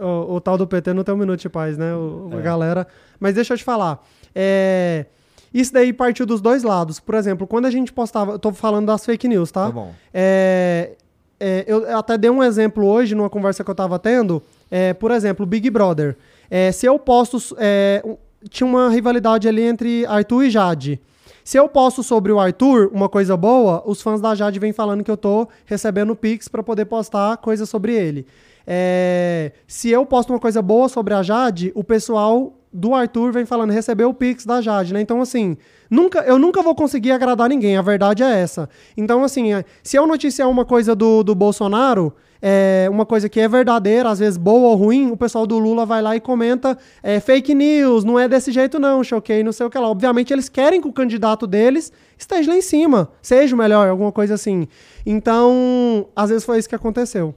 O, 0.00 0.34
o 0.36 0.40
tal 0.40 0.56
do 0.56 0.66
PT 0.66 0.92
não 0.92 1.02
tem 1.02 1.12
um 1.14 1.18
minuto 1.18 1.40
de 1.40 1.48
paz, 1.48 1.76
né? 1.76 1.94
O, 1.94 2.30
a 2.32 2.40
galera. 2.40 2.86
Mas 3.18 3.34
deixa 3.34 3.54
eu 3.54 3.58
te 3.58 3.64
falar. 3.64 4.06
É, 4.32 5.06
Isso 5.52 5.72
daí 5.72 5.92
partiu 5.92 6.24
dos 6.24 6.40
dois 6.40 6.62
lados. 6.62 7.00
Por 7.00 7.14
exemplo, 7.14 7.46
quando 7.46 7.66
a 7.66 7.70
gente 7.70 7.92
postava. 7.92 8.32
Eu 8.32 8.38
tô 8.38 8.52
falando 8.52 8.86
das 8.86 9.04
fake 9.04 9.26
news, 9.26 9.50
tá? 9.50 9.66
Tá 9.66 9.72
bom. 9.72 9.92
É, 10.14 10.92
é, 11.38 11.64
eu 11.66 11.96
até 11.96 12.16
dei 12.16 12.30
um 12.30 12.42
exemplo 12.42 12.86
hoje 12.86 13.14
numa 13.14 13.30
conversa 13.30 13.64
que 13.64 13.70
eu 13.70 13.74
tava 13.74 13.98
tendo. 13.98 14.42
É, 14.70 14.94
por 14.94 15.10
exemplo, 15.10 15.44
Big 15.44 15.68
Brother. 15.70 16.16
É, 16.50 16.70
se 16.70 16.86
eu 16.86 16.98
posto. 16.98 17.38
é, 17.58 18.02
tinha 18.48 18.66
uma 18.66 18.88
rivalidade 18.88 19.48
ali 19.48 19.62
entre 19.62 20.06
Arthur 20.06 20.44
e 20.44 20.50
Jade. 20.50 21.00
Se 21.44 21.58
eu 21.58 21.68
posto 21.68 22.02
sobre 22.02 22.30
o 22.30 22.38
Arthur 22.38 22.90
uma 22.92 23.08
coisa 23.08 23.36
boa, 23.36 23.82
os 23.84 24.00
fãs 24.00 24.20
da 24.20 24.34
Jade 24.34 24.58
vêm 24.58 24.72
falando 24.72 25.02
que 25.02 25.10
eu 25.10 25.16
tô 25.16 25.48
recebendo 25.66 26.14
Pix 26.14 26.48
pra 26.48 26.62
poder 26.62 26.84
postar 26.84 27.36
coisa 27.38 27.66
sobre 27.66 27.94
ele. 27.94 28.26
É, 28.66 29.52
se 29.66 29.90
eu 29.90 30.06
posto 30.06 30.32
uma 30.32 30.38
coisa 30.38 30.62
boa 30.62 30.88
sobre 30.88 31.12
a 31.14 31.22
Jade, 31.22 31.72
o 31.74 31.82
pessoal 31.82 32.52
do 32.72 32.94
Arthur 32.94 33.32
vem 33.32 33.44
falando 33.44 33.70
recebeu 33.70 34.10
o 34.10 34.14
Pix 34.14 34.44
da 34.44 34.60
Jade, 34.60 34.92
né? 34.94 35.00
Então, 35.00 35.20
assim, 35.20 35.56
nunca, 35.90 36.20
eu 36.20 36.38
nunca 36.38 36.62
vou 36.62 36.74
conseguir 36.74 37.10
agradar 37.10 37.48
ninguém, 37.48 37.76
a 37.76 37.82
verdade 37.82 38.22
é 38.22 38.40
essa. 38.40 38.68
Então, 38.96 39.24
assim, 39.24 39.52
é, 39.52 39.64
se 39.82 39.96
eu 39.96 40.06
noticiar 40.06 40.48
uma 40.48 40.64
coisa 40.64 40.94
do, 40.94 41.22
do 41.22 41.34
Bolsonaro, 41.34 42.14
é, 42.42 42.88
uma 42.90 43.04
coisa 43.04 43.28
que 43.28 43.38
é 43.38 43.46
verdadeira, 43.46 44.08
às 44.08 44.18
vezes 44.18 44.38
boa 44.38 44.68
ou 44.68 44.76
ruim, 44.76 45.10
o 45.10 45.16
pessoal 45.16 45.46
do 45.46 45.58
Lula 45.58 45.84
vai 45.84 46.00
lá 46.00 46.16
e 46.16 46.20
comenta 46.20 46.78
é, 47.02 47.20
fake 47.20 47.54
news, 47.54 48.04
não 48.04 48.18
é 48.18 48.28
desse 48.28 48.50
jeito 48.50 48.78
não, 48.78 49.04
choquei, 49.04 49.42
não 49.42 49.52
sei 49.52 49.66
o 49.66 49.70
que 49.70 49.78
lá. 49.78 49.88
Obviamente 49.88 50.32
eles 50.32 50.48
querem 50.48 50.80
que 50.80 50.88
o 50.88 50.92
candidato 50.92 51.46
deles 51.46 51.92
esteja 52.16 52.50
lá 52.50 52.56
em 52.56 52.62
cima, 52.62 53.10
seja 53.20 53.54
o 53.54 53.58
melhor, 53.58 53.88
alguma 53.88 54.12
coisa 54.12 54.34
assim. 54.34 54.66
Então, 55.04 56.08
às 56.14 56.30
vezes 56.30 56.44
foi 56.44 56.58
isso 56.58 56.68
que 56.68 56.74
aconteceu. 56.74 57.34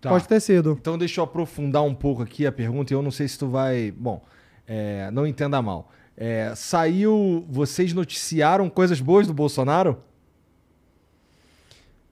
Tá. 0.00 0.10
Pode 0.10 0.28
ter 0.28 0.40
sido. 0.40 0.76
Então 0.80 0.98
deixa 0.98 1.20
eu 1.20 1.24
aprofundar 1.24 1.82
um 1.82 1.94
pouco 1.94 2.22
aqui 2.22 2.46
a 2.46 2.52
pergunta 2.52 2.92
e 2.92 2.94
eu 2.94 3.02
não 3.02 3.10
sei 3.10 3.26
se 3.28 3.38
tu 3.38 3.48
vai. 3.48 3.92
Bom, 3.96 4.22
é, 4.66 5.10
não 5.10 5.26
entenda 5.26 5.60
mal. 5.62 5.90
É, 6.16 6.52
saiu. 6.54 7.44
Vocês 7.48 7.92
noticiaram 7.92 8.68
coisas 8.68 9.00
boas 9.00 9.26
do 9.26 9.34
Bolsonaro? 9.34 9.98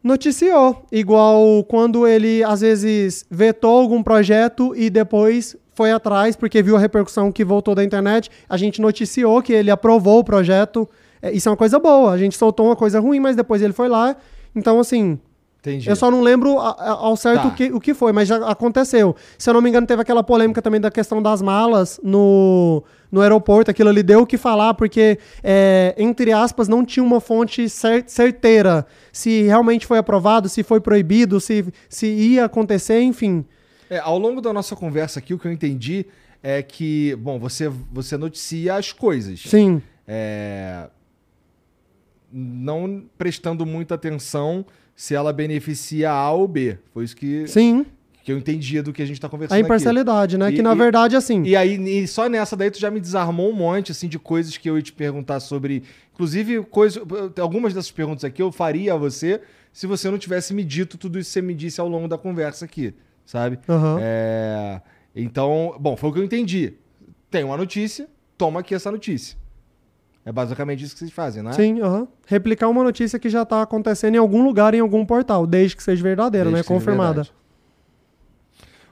Noticiou. 0.03 0.85
Igual 0.93 1.65
quando 1.65 2.07
ele, 2.07 2.45
às 2.45 2.61
vezes, 2.61 3.25
vetou 3.31 3.81
algum 3.81 4.03
projeto 4.03 4.75
e 4.77 4.91
depois 4.91 5.57
foi 5.75 5.91
atrás, 5.91 6.37
porque 6.37 6.63
viu 6.63 6.77
a 6.77 6.79
repercussão 6.79 7.33
que 7.33 7.45
voltou 7.45 7.75
da 7.75 7.83
internet. 7.83 8.31
A 8.49 8.57
gente 8.57 8.81
noticiou 8.81 9.43
que 9.43 9.53
ele 9.53 9.71
aprovou 9.71 10.21
o 10.21 10.25
projeto. 10.25 10.89
É, 11.21 11.33
isso 11.33 11.49
é 11.49 11.53
uma 11.53 11.57
coisa 11.57 11.79
boa. 11.79 12.13
A 12.13 12.19
gente 12.19 12.37
soltou 12.37 12.67
uma 12.67 12.77
coisa 12.77 13.01
ruim, 13.01 13.19
mas 13.19 13.35
depois 13.35 13.63
ele 13.63 13.73
foi 13.73 13.89
lá. 13.89 14.15
Então, 14.55 14.79
assim, 14.79 15.19
Entendi. 15.67 15.89
eu 15.89 15.97
só 15.97 16.11
não 16.11 16.21
lembro 16.21 16.59
a- 16.59 16.71
a- 16.79 16.91
ao 16.91 17.17
certo 17.17 17.43
Tá. 17.43 17.49
o, 17.49 17.55
que, 17.55 17.73
o 17.73 17.81
que 17.81 17.95
foi, 17.95 18.13
mas 18.13 18.29
já 18.29 18.37
aconteceu. 18.49 19.17
Se 19.39 19.49
eu 19.49 19.55
não 19.55 19.63
me 19.63 19.71
engano, 19.71 19.87
teve 19.87 20.03
aquela 20.03 20.23
polêmica 20.23 20.61
também 20.61 20.79
da 20.81 20.91
questão 20.91 21.23
das 21.23 21.41
malas 21.41 21.99
no, 22.03 22.83
no 23.11 23.21
aeroporto. 23.23 23.71
Aquilo 23.71 23.89
ali 23.89 24.03
deu 24.03 24.21
o 24.21 24.27
que 24.27 24.37
falar, 24.37 24.75
porque, 24.75 25.19
é, 25.43 25.95
entre 25.97 26.33
aspas, 26.33 26.69
não 26.69 26.85
tinha 26.85 27.03
uma 27.03 27.19
fonte 27.21 27.67
cer- 27.69 28.05
certeira 28.07 28.87
se 29.11 29.43
realmente 29.45 29.87
foi 29.87 29.97
aprovado, 29.97 30.49
se 30.51 30.63
foi 30.63 30.81
proibido, 30.81 31.41
se, 31.41 31.65
se 31.89 32.07
ia 32.07 32.45
acontecer, 32.45 33.01
enfim. 33.01 33.45
É, 33.89 33.99
ao 33.99 34.19
longo 34.19 34.41
da 34.43 34.53
nossa 34.53 34.77
conversa 34.77 35.19
aqui, 35.19 35.33
o 35.33 35.39
que 35.39 35.47
eu 35.49 35.53
entendi 35.53 36.05
é 36.43 36.63
que, 36.63 37.17
bom, 37.17 37.39
você, 37.39 37.71
você 37.91 38.17
noticia 38.19 38.75
as 38.75 38.93
coisas. 38.93 39.41
Sim. 39.47 39.81
É, 40.07 40.89
não 42.33 43.05
prestando 43.17 43.65
muita 43.65 43.95
atenção 43.95 44.65
se 44.97 45.15
ela 45.15 45.33
beneficia 45.33 46.11
A 46.11 46.31
ou 46.33 46.47
B. 46.49 46.79
Foi 46.93 47.05
isso 47.05 47.17
que, 47.17 47.47
Sim. 47.49 47.85
que 48.23 48.31
eu 48.33 48.39
entendia 48.39 48.83
do 48.83 48.93
que 48.93 49.03
a 49.03 49.07
gente 49.07 49.21
tá 49.21 49.29
conversando 49.29 49.57
A 49.57 49.59
aqui. 49.59 49.65
imparcialidade, 49.67 50.39
né? 50.39 50.51
E- 50.51 50.57
que 50.57 50.63
na 50.63 50.73
e- 50.73 50.77
verdade, 50.77 51.17
assim. 51.17 51.43
E 51.45 51.57
aí, 51.57 51.75
e 51.77 52.07
só 52.07 52.29
nessa 52.29 52.57
daí 52.57 52.71
tu 52.71 52.79
já 52.79 52.91
me 52.91 53.01
desarmou 53.01 53.51
um 53.51 53.55
monte, 53.55 53.93
assim, 53.93 54.09
de 54.09 54.19
coisas 54.19 54.57
que 54.57 54.69
eu 54.71 54.77
ia 54.77 54.83
te 54.83 54.93
perguntar 54.93 55.41
sobre. 55.41 55.83
Inclusive, 56.13 56.63
coisa, 56.65 57.03
algumas 57.41 57.75
dessas 57.75 57.91
perguntas 57.91 58.25
aqui 58.25 58.41
eu 58.41 58.53
faria 58.53 58.95
a 58.95 58.97
você 58.97 59.41
se 59.73 59.87
você 59.89 60.09
não 60.09 60.19
tivesse 60.19 60.55
me 60.55 60.63
dito 60.63 60.97
tudo 60.97 61.19
isso 61.19 61.31
que 61.31 61.33
você 61.35 61.43
me 61.43 61.53
disse 61.55 61.81
ao 61.81 61.89
longo 61.89 62.07
da 62.07 62.17
conversa 62.17 62.65
aqui, 62.65 62.95
sabe? 63.27 63.59
Aham. 63.69 63.99
É, 64.01 64.81
então, 65.17 65.75
bom, 65.81 65.97
foi 65.97 66.11
o 66.11 66.13
que 66.13 66.21
eu 66.21 66.25
entendi. 66.25 66.75
Tem 67.29 67.43
uma 67.43 67.57
notícia, 67.57 68.07
toma 68.39 68.61
aqui 68.61 68.73
essa 68.75 68.93
notícia. 68.93 69.37
É 70.27 70.33
basicamente 70.33 70.83
isso 70.83 70.95
que 70.95 71.01
vocês 71.01 71.13
fazem, 71.13 71.43
né? 71.43 71.53
Sim. 71.53 71.79
Replicar 72.27 72.69
uma 72.69 72.83
notícia 72.83 73.19
que 73.19 73.29
já 73.29 73.43
está 73.43 73.61
acontecendo 73.61 74.15
em 74.15 74.19
algum 74.19 74.43
lugar, 74.43 74.75
em 74.75 74.81
algum 74.81 75.05
portal, 75.05 75.47
desde 75.47 75.77
que 75.77 75.83
seja 75.83 76.03
verdadeira, 76.03 76.51
Desde 76.51 76.69
né? 76.71 76.77
Confirmada. 76.77 77.23
verdade. 77.23 77.33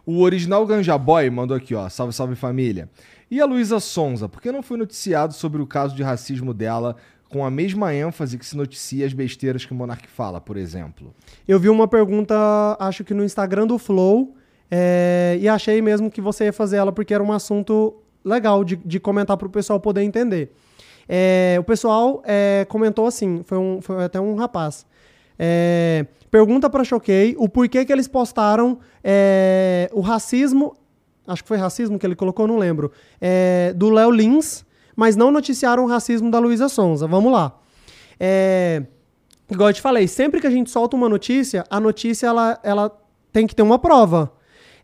O 0.04 0.20
original 0.20 0.66
Ganja 0.66 0.98
Boy 0.98 1.30
mandou 1.30 1.56
aqui, 1.56 1.74
ó. 1.74 1.88
Salve, 1.88 2.12
salve 2.12 2.34
família. 2.34 2.88
E 3.30 3.40
a 3.40 3.46
Luísa 3.46 3.80
Sonza, 3.80 4.28
por 4.28 4.42
que 4.42 4.52
não 4.52 4.62
foi 4.62 4.76
noticiado 4.76 5.32
sobre 5.32 5.62
o 5.62 5.66
caso 5.66 5.94
de 5.94 6.02
racismo 6.02 6.52
dela 6.52 6.96
com 7.30 7.46
a 7.46 7.50
mesma 7.50 7.94
ênfase 7.94 8.36
que 8.36 8.44
se 8.44 8.54
noticia 8.54 9.06
as 9.06 9.14
besteiras 9.14 9.64
que 9.64 9.72
o 9.72 9.74
Monark 9.74 10.06
fala, 10.08 10.38
por 10.38 10.58
exemplo? 10.58 11.14
Eu 11.48 11.58
vi 11.58 11.70
uma 11.70 11.88
pergunta, 11.88 12.34
acho 12.78 13.04
que 13.04 13.14
no 13.14 13.24
Instagram 13.24 13.66
do 13.66 13.78
Flow, 13.78 14.36
é, 14.70 15.38
e 15.40 15.48
achei 15.48 15.80
mesmo 15.80 16.10
que 16.10 16.20
você 16.20 16.44
ia 16.44 16.52
fazer 16.52 16.76
ela 16.76 16.92
porque 16.92 17.14
era 17.14 17.22
um 17.22 17.32
assunto 17.32 17.94
legal 18.22 18.62
de, 18.64 18.76
de 18.76 19.00
comentar 19.00 19.36
para 19.36 19.46
o 19.46 19.50
pessoal 19.50 19.80
poder 19.80 20.02
entender. 20.02 20.52
É, 21.08 21.56
o 21.58 21.64
pessoal 21.64 22.22
é, 22.24 22.66
comentou 22.68 23.06
assim, 23.06 23.42
foi, 23.44 23.58
um, 23.58 23.80
foi 23.80 24.04
até 24.04 24.20
um 24.20 24.34
rapaz. 24.34 24.86
É, 25.38 26.06
pergunta 26.30 26.70
para 26.70 26.84
Choquei 26.84 27.34
o 27.38 27.48
porquê 27.48 27.84
que 27.84 27.92
eles 27.92 28.08
postaram 28.08 28.78
é, 29.02 29.90
o 29.92 30.00
racismo, 30.00 30.76
acho 31.26 31.42
que 31.42 31.48
foi 31.48 31.56
racismo 31.56 31.98
que 31.98 32.06
ele 32.06 32.14
colocou, 32.14 32.46
não 32.46 32.58
lembro, 32.58 32.92
é, 33.20 33.72
do 33.74 33.90
Léo 33.90 34.10
Lins, 34.10 34.64
mas 34.94 35.16
não 35.16 35.30
noticiaram 35.30 35.84
o 35.84 35.86
racismo 35.86 36.30
da 36.30 36.38
Luísa 36.38 36.68
Sonza. 36.68 37.06
Vamos 37.06 37.32
lá. 37.32 37.58
É, 38.20 38.82
igual 39.50 39.70
eu 39.70 39.74
te 39.74 39.80
falei, 39.80 40.06
sempre 40.06 40.40
que 40.40 40.46
a 40.46 40.50
gente 40.50 40.70
solta 40.70 40.96
uma 40.96 41.08
notícia, 41.08 41.64
a 41.68 41.80
notícia 41.80 42.26
ela, 42.26 42.58
ela 42.62 42.90
tem 43.32 43.46
que 43.46 43.54
ter 43.54 43.62
uma 43.62 43.78
prova. 43.78 44.32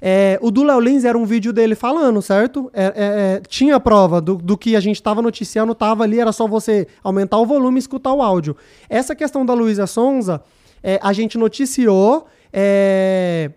É, 0.00 0.38
o 0.40 0.50
do 0.50 0.62
Léo 0.62 0.80
Lins 0.80 1.04
era 1.04 1.18
um 1.18 1.24
vídeo 1.24 1.52
dele 1.52 1.74
falando, 1.74 2.22
certo? 2.22 2.70
É, 2.72 2.84
é, 2.84 2.92
é, 2.96 3.42
tinha 3.48 3.80
prova 3.80 4.20
do, 4.20 4.36
do 4.36 4.56
que 4.56 4.76
a 4.76 4.80
gente 4.80 4.96
estava 4.96 5.20
noticiando, 5.20 5.74
tava 5.74 6.04
ali, 6.04 6.20
era 6.20 6.32
só 6.32 6.46
você 6.46 6.86
aumentar 7.02 7.38
o 7.38 7.46
volume 7.46 7.78
e 7.78 7.80
escutar 7.80 8.12
o 8.12 8.22
áudio. 8.22 8.56
Essa 8.88 9.14
questão 9.14 9.44
da 9.44 9.54
Luísa 9.54 9.86
Sonza, 9.86 10.42
é, 10.82 10.98
a 11.02 11.12
gente 11.12 11.36
noticiou. 11.36 12.26
é, 12.52 13.50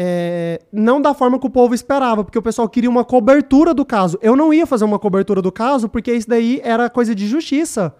é, 0.00 0.60
não 0.72 1.02
da 1.02 1.12
forma 1.12 1.40
que 1.40 1.46
o 1.48 1.50
povo 1.50 1.74
esperava, 1.74 2.22
porque 2.22 2.38
o 2.38 2.42
pessoal 2.42 2.68
queria 2.68 2.88
uma 2.88 3.04
cobertura 3.04 3.74
do 3.74 3.84
caso. 3.84 4.16
Eu 4.22 4.36
não 4.36 4.54
ia 4.54 4.64
fazer 4.64 4.84
uma 4.84 4.96
cobertura 4.96 5.42
do 5.42 5.50
caso, 5.50 5.88
porque 5.88 6.12
isso 6.12 6.28
daí 6.28 6.60
era 6.62 6.88
coisa 6.88 7.16
de 7.16 7.26
justiça. 7.26 7.92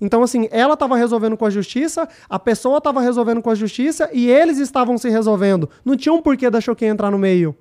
Então, 0.00 0.22
assim, 0.22 0.48
ela 0.50 0.74
estava 0.74 0.96
resolvendo 0.96 1.36
com 1.36 1.44
a 1.44 1.50
justiça, 1.50 2.08
a 2.28 2.38
pessoa 2.38 2.78
estava 2.78 3.00
resolvendo 3.00 3.40
com 3.42 3.50
a 3.50 3.54
justiça 3.54 4.08
e 4.12 4.30
eles 4.30 4.58
estavam 4.58 4.98
se 4.98 5.08
resolvendo. 5.08 5.68
Não 5.84 5.96
tinha 5.96 6.12
um 6.12 6.20
porquê 6.20 6.50
da 6.50 6.60
Choquei 6.60 6.88
entrar 6.88 7.10
no 7.10 7.18
meio. 7.18 7.56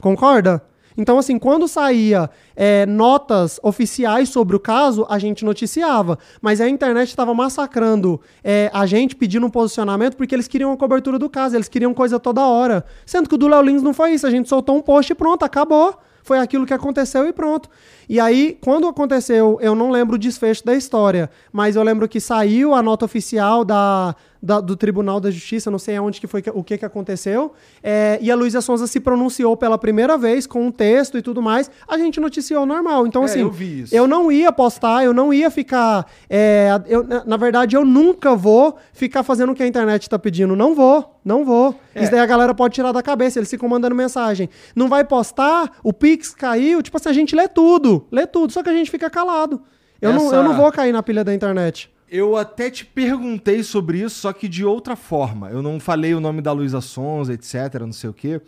Concorda? 0.00 0.62
Então, 0.96 1.18
assim, 1.18 1.38
quando 1.38 1.68
saía 1.68 2.28
é, 2.54 2.84
notas 2.84 3.60
oficiais 3.62 4.28
sobre 4.28 4.56
o 4.56 4.60
caso, 4.60 5.06
a 5.08 5.18
gente 5.18 5.44
noticiava. 5.44 6.18
Mas 6.42 6.60
a 6.60 6.68
internet 6.68 7.08
estava 7.08 7.32
massacrando 7.32 8.20
é, 8.42 8.70
a 8.72 8.84
gente 8.86 9.16
pedindo 9.16 9.46
um 9.46 9.50
posicionamento 9.50 10.16
porque 10.16 10.34
eles 10.34 10.48
queriam 10.48 10.72
a 10.72 10.76
cobertura 10.76 11.18
do 11.18 11.30
caso, 11.30 11.56
eles 11.56 11.68
queriam 11.68 11.94
coisa 11.94 12.18
toda 12.18 12.44
hora. 12.44 12.84
Sendo 13.06 13.28
que 13.28 13.34
o 13.34 13.38
do 13.38 13.48
Léo 13.48 13.62
Lins 13.62 13.82
não 13.82 13.94
foi 13.94 14.12
isso. 14.12 14.26
A 14.26 14.30
gente 14.30 14.48
soltou 14.48 14.76
um 14.76 14.82
post 14.82 15.12
e 15.12 15.14
pronto, 15.14 15.44
acabou. 15.44 15.96
Foi 16.22 16.38
aquilo 16.38 16.66
que 16.66 16.74
aconteceu 16.74 17.26
e 17.26 17.32
pronto. 17.32 17.70
E 18.12 18.18
aí, 18.18 18.58
quando 18.60 18.88
aconteceu, 18.88 19.56
eu 19.62 19.72
não 19.76 19.88
lembro 19.88 20.16
o 20.16 20.18
desfecho 20.18 20.64
da 20.66 20.74
história, 20.74 21.30
mas 21.52 21.76
eu 21.76 21.82
lembro 21.84 22.08
que 22.08 22.18
saiu 22.18 22.74
a 22.74 22.82
nota 22.82 23.04
oficial 23.04 23.64
da, 23.64 24.16
da- 24.42 24.60
do 24.60 24.74
Tribunal 24.74 25.20
da 25.20 25.30
Justiça, 25.30 25.70
não 25.70 25.78
sei 25.78 25.94
aonde 25.96 26.20
que 26.20 26.26
foi 26.26 26.42
o 26.52 26.64
que, 26.64 26.76
que 26.76 26.84
aconteceu. 26.84 27.52
É, 27.80 28.18
e 28.20 28.28
a 28.28 28.34
Luísa 28.34 28.60
Sonza 28.60 28.88
se 28.88 28.98
pronunciou 28.98 29.56
pela 29.56 29.78
primeira 29.78 30.18
vez 30.18 30.44
com 30.44 30.66
um 30.66 30.72
texto 30.72 31.18
e 31.18 31.22
tudo 31.22 31.40
mais. 31.40 31.70
A 31.86 31.96
gente 31.98 32.18
noticiou 32.18 32.66
normal. 32.66 33.06
Então, 33.06 33.22
É, 33.22 33.26
assim, 33.26 33.38
eu 33.42 33.50
eu 33.92 34.08
não 34.08 34.32
ia 34.32 34.50
postar, 34.50 35.04
eu 35.04 35.14
não 35.14 35.32
ia 35.32 35.48
ficar. 35.48 36.04
é, 36.28 36.68
eu- 36.88 37.06
na, 37.24 37.36
verdade, 37.36 37.76
eu 37.76 37.84
nunca 37.84 38.34
vou 38.34 38.74
ficar 38.92 39.22
fazendo 39.22 39.52
o 39.52 39.54
que 39.54 39.62
a 39.62 39.66
internet 39.68 40.10
tá 40.10 40.18
pedindo. 40.18 40.56
Não 40.56 40.74
vou, 40.74 41.16
não 41.24 41.44
vou. 41.44 41.76
É. 41.94 42.02
Isso 42.02 42.10
daí 42.10 42.20
a 42.20 42.26
galera 42.26 42.52
pode 42.54 42.74
tirar 42.74 42.90
da 42.90 43.02
cabeça, 43.04 43.38
eles 43.38 43.48
ficam 43.50 43.68
mandando 43.68 43.94
mensagem. 43.94 44.48
Não 44.74 44.88
vai 44.88 45.04
postar, 45.04 45.78
o 45.84 45.92
Pix 45.92 46.34
caiu. 46.34 46.82
Tipo 46.82 46.96
assim, 46.96 47.08
a 47.08 47.12
gente 47.12 47.36
lê 47.36 47.46
tudo, 47.46 47.99
lê 48.10 48.26
tudo, 48.26 48.52
só 48.52 48.62
que 48.62 48.68
a 48.68 48.72
gente 48.74 48.90
fica 48.90 49.08
calado. 49.10 49.62
Eu, 50.00 50.12
não, 50.12 50.26
Essa- 50.26 50.36
eu 50.36 50.42
não 50.44 50.54
vou 50.56 50.70
cair 50.72 50.92
na 50.92 51.02
pilha 51.02 51.22
da 51.24 51.34
internet. 51.34 51.90
Eu 52.08 52.36
até 52.36 52.70
te 52.70 52.84
perguntei 52.84 53.62
sobre 53.62 54.00
isso, 54.00 54.16
só 54.20 54.32
que 54.32 54.48
de 54.48 54.64
outra 54.64 54.96
forma. 54.96 55.48
Eu 55.50 55.62
não 55.62 55.78
falei 55.78 56.12
o 56.14 56.20
nome 56.20 56.42
da 56.42 56.50
Luísa 56.52 56.80
Sonza, 56.80 57.32
etc, 57.32 57.74
não 57.80 57.92
sei 57.92 58.10
o 58.10 58.12
quê. 58.12 58.40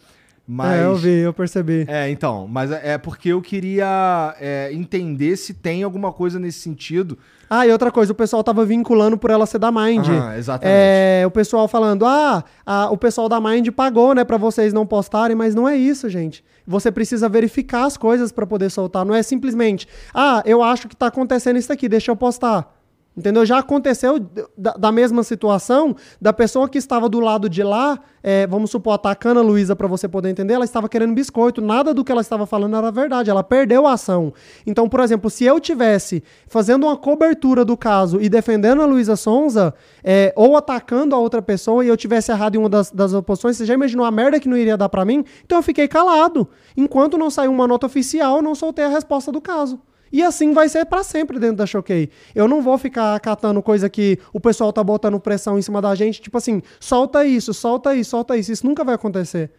Mas. 0.47 0.81
É, 0.81 0.85
eu 0.85 0.97
vi, 0.97 1.19
eu 1.21 1.33
percebi. 1.33 1.85
É, 1.89 2.11
então, 2.11 2.49
mas 2.49 2.71
é 2.73 2.95
é 2.95 2.99
porque 2.99 3.29
eu 3.31 3.41
queria 3.41 4.35
é, 4.41 4.71
entender 4.73 5.37
se 5.37 5.55
tem 5.55 5.83
alguma 5.83 6.13
coisa 6.13 6.39
nesse 6.39 6.59
sentido. 6.59 7.17
Ah, 7.49 7.67
e 7.67 7.71
outra 7.71 7.91
coisa, 7.93 8.13
o 8.13 8.15
pessoal 8.15 8.43
tava 8.43 8.65
vinculando 8.65 9.17
por 9.17 9.31
ela 9.31 9.47
ser 9.47 9.59
da 9.59 9.71
Mind. 9.71 10.09
Aham, 10.09 10.37
exatamente. 10.37 10.75
É, 10.77 11.23
o 11.27 11.31
pessoal 11.31 11.69
falando, 11.69 12.05
ah, 12.07 12.43
a- 12.67 12.91
o 12.91 12.97
pessoal 12.97 13.29
da 13.29 13.41
Mind 13.41 13.69
pagou, 13.71 14.15
né, 14.15 14.25
pra 14.25 14.37
vocês 14.39 14.73
não 14.73 14.87
postarem, 14.87 15.37
mas 15.37 15.55
não 15.55 15.69
é 15.69 15.77
isso, 15.77 16.09
gente. 16.09 16.43
Você 16.67 16.91
precisa 16.91 17.29
verificar 17.29 17.85
as 17.85 17.97
coisas 17.97 18.33
pra 18.33 18.47
poder 18.47 18.71
soltar, 18.71 19.05
não 19.05 19.15
é 19.15 19.23
simplesmente, 19.23 19.87
ah, 20.15 20.43
eu 20.47 20.63
acho 20.63 20.89
que 20.89 20.97
tá 20.97 21.07
acontecendo 21.09 21.59
isso 21.59 21.73
aqui, 21.73 21.89
deixa 21.89 22.11
eu 22.11 22.17
postar. 22.17 22.82
Entendeu? 23.15 23.45
Já 23.45 23.59
aconteceu 23.59 24.19
da, 24.57 24.73
da 24.73 24.91
mesma 24.91 25.23
situação 25.23 25.95
da 26.19 26.33
pessoa 26.33 26.67
que 26.67 26.79
estava 26.79 27.11
do 27.11 27.21
lado 27.21 27.47
de 27.47 27.63
lá, 27.63 28.01
é, 28.23 28.47
vamos 28.47 28.71
supor, 28.71 28.95
atacando 28.95 29.39
a 29.39 29.43
Luísa 29.43 29.77
para 29.77 29.87
você 29.87 30.09
poder 30.09 30.31
entender, 30.31 30.55
ela 30.55 30.65
estava 30.65 30.89
querendo 30.89 31.13
biscoito. 31.13 31.61
Nada 31.61 31.93
do 31.93 32.03
que 32.03 32.11
ela 32.11 32.23
estava 32.23 32.47
falando 32.47 32.75
era 32.75 32.91
verdade. 32.91 33.29
Ela 33.29 33.45
perdeu 33.45 33.87
a 33.87 33.93
ação. 33.93 34.33
Então, 34.67 34.89
por 34.89 35.01
exemplo, 35.01 35.29
se 35.29 35.45
eu 35.45 35.61
tivesse 35.61 36.23
fazendo 36.47 36.87
uma 36.87 36.97
cobertura 36.97 37.67
do 37.67 37.77
caso 37.77 38.19
e 38.19 38.31
defendendo 38.31 38.81
a 38.81 38.87
Luísa 38.87 39.15
Sonza, 39.15 39.75
é, 40.03 40.33
ou 40.35 40.57
atacando 40.57 41.15
a 41.15 41.19
outra 41.19 41.43
pessoa 41.43 41.85
e 41.85 41.89
eu 41.89 41.97
tivesse 41.99 42.33
errado 42.33 42.55
em 42.55 42.59
uma 42.59 42.69
das, 42.71 42.91
das 42.91 43.13
oposições, 43.13 43.59
você 43.59 43.67
já 43.67 43.75
imaginou 43.75 44.07
a 44.07 44.11
merda 44.11 44.41
que 44.41 44.49
não 44.49 44.57
iria 44.57 44.77
dar 44.77 44.89
para 44.89 45.05
mim? 45.05 45.23
Então 45.45 45.59
eu 45.59 45.63
fiquei 45.63 45.87
calado. 45.87 46.49
Enquanto 46.75 47.19
não 47.19 47.29
saiu 47.29 47.51
uma 47.51 47.67
nota 47.67 47.87
oficial, 47.87 48.41
não 48.41 48.55
soltei 48.55 48.87
a 48.87 48.89
resposta 48.89 49.31
do 49.31 49.41
caso. 49.41 49.79
E 50.13 50.23
assim 50.23 50.53
vai 50.53 50.69
ser 50.69 50.85
pra 50.85 51.03
sempre 51.03 51.39
dentro 51.39 51.57
da 51.57 51.67
Choquei. 51.67 52.11
Eu 52.35 52.47
não 52.47 52.61
vou 52.61 52.77
ficar 52.77 53.19
catando 53.21 53.63
coisa 53.63 53.89
que 53.89 54.19
o 54.33 54.39
pessoal 54.39 54.71
tá 54.71 54.85
botando 54.85 55.19
pressão 55.19 55.59
em 55.59 55.63
cima 55.63 55.81
da 55.81 55.95
gente, 55.95 56.21
tipo 56.21 56.37
assim, 56.37 56.63
solta 56.79 57.25
isso, 57.25 57.55
solta 57.55 57.95
isso, 57.95 58.11
solta 58.11 58.37
isso. 58.37 58.53
Isso 58.53 58.67
nunca 58.67 58.85
vai 58.85 58.95
acontecer. 58.95 59.51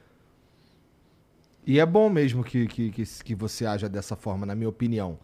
E 1.65 1.79
é 1.79 1.85
bom 1.85 2.07
mesmo 2.07 2.43
que, 2.43 2.67
que, 2.67 2.91
que, 2.91 3.03
que 3.03 3.35
você 3.35 3.65
haja 3.65 3.89
dessa 3.89 4.15
forma, 4.15 4.45
na 4.45 4.53
minha 4.53 4.69
opinião. 4.69 5.17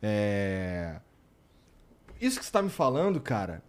É... 0.00 1.00
Isso 2.20 2.38
que 2.38 2.44
você 2.44 2.52
tá 2.52 2.62
me 2.62 2.70
falando, 2.70 3.20
cara, 3.20 3.62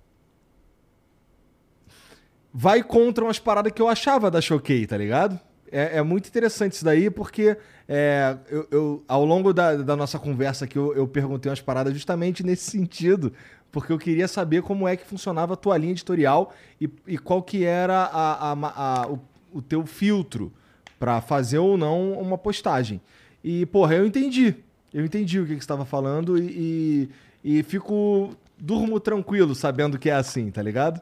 vai 2.53 2.83
contra 2.83 3.23
umas 3.23 3.39
paradas 3.39 3.71
que 3.71 3.81
eu 3.81 3.87
achava 3.87 4.29
da 4.29 4.39
Choquei, 4.39 4.85
tá 4.85 4.97
ligado? 4.97 5.39
É, 5.71 5.97
é 5.97 6.01
muito 6.01 6.27
interessante 6.27 6.73
isso 6.73 6.85
daí, 6.85 7.09
porque 7.09 7.57
é, 7.87 8.37
eu, 8.49 8.67
eu- 8.71 9.03
ao 9.07 9.23
longo 9.25 9.53
da, 9.53 9.75
da 9.77 9.95
nossa 9.95 10.17
conversa 10.19 10.65
aqui, 10.65 10.77
eu, 10.77 10.93
eu 10.95 11.07
perguntei 11.07 11.49
umas 11.49 11.61
paradas 11.61 11.93
justamente 11.93 12.43
nesse 12.43 12.69
sentido, 12.71 13.33
porque 13.71 13.91
eu 13.91 13.97
queria 13.97 14.27
saber 14.27 14.61
como 14.61 14.87
é 14.87 14.95
que 14.95 15.05
funcionava 15.05 15.53
a 15.53 15.57
tua 15.57 15.77
linha 15.77 15.91
editorial 15.91 16.53
e, 16.79 16.89
e 17.05 17.17
qual 17.17 17.41
que 17.43 17.63
era 17.65 18.03
a, 18.05 18.51
a- 18.53 19.01
a- 19.03 19.07
o, 19.07 19.19
o 19.53 19.61
teu 19.61 19.85
filtro 19.85 20.51
pra 20.99 21.21
fazer 21.21 21.57
ou 21.59 21.77
não 21.77 22.13
uma 22.13 22.37
postagem. 22.37 22.99
E, 23.43 23.65
porra, 23.67 23.95
eu 23.95 24.05
entendi. 24.05 24.55
Eu 24.93 25.05
entendi 25.05 25.39
o 25.39 25.43
que, 25.43 25.49
que 25.49 25.59
você 25.59 25.63
estava 25.63 25.85
falando 25.85 26.37
e, 26.41 27.09
e, 27.43 27.59
e 27.59 27.63
fico. 27.63 28.31
Durmo 28.59 28.99
tranquilo 28.99 29.53
sabendo 29.53 29.99
que 29.99 30.09
é 30.09 30.13
assim, 30.15 30.49
tá 30.49 30.63
ligado? 30.63 30.99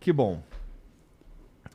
Que 0.00 0.12
bom. 0.12 0.42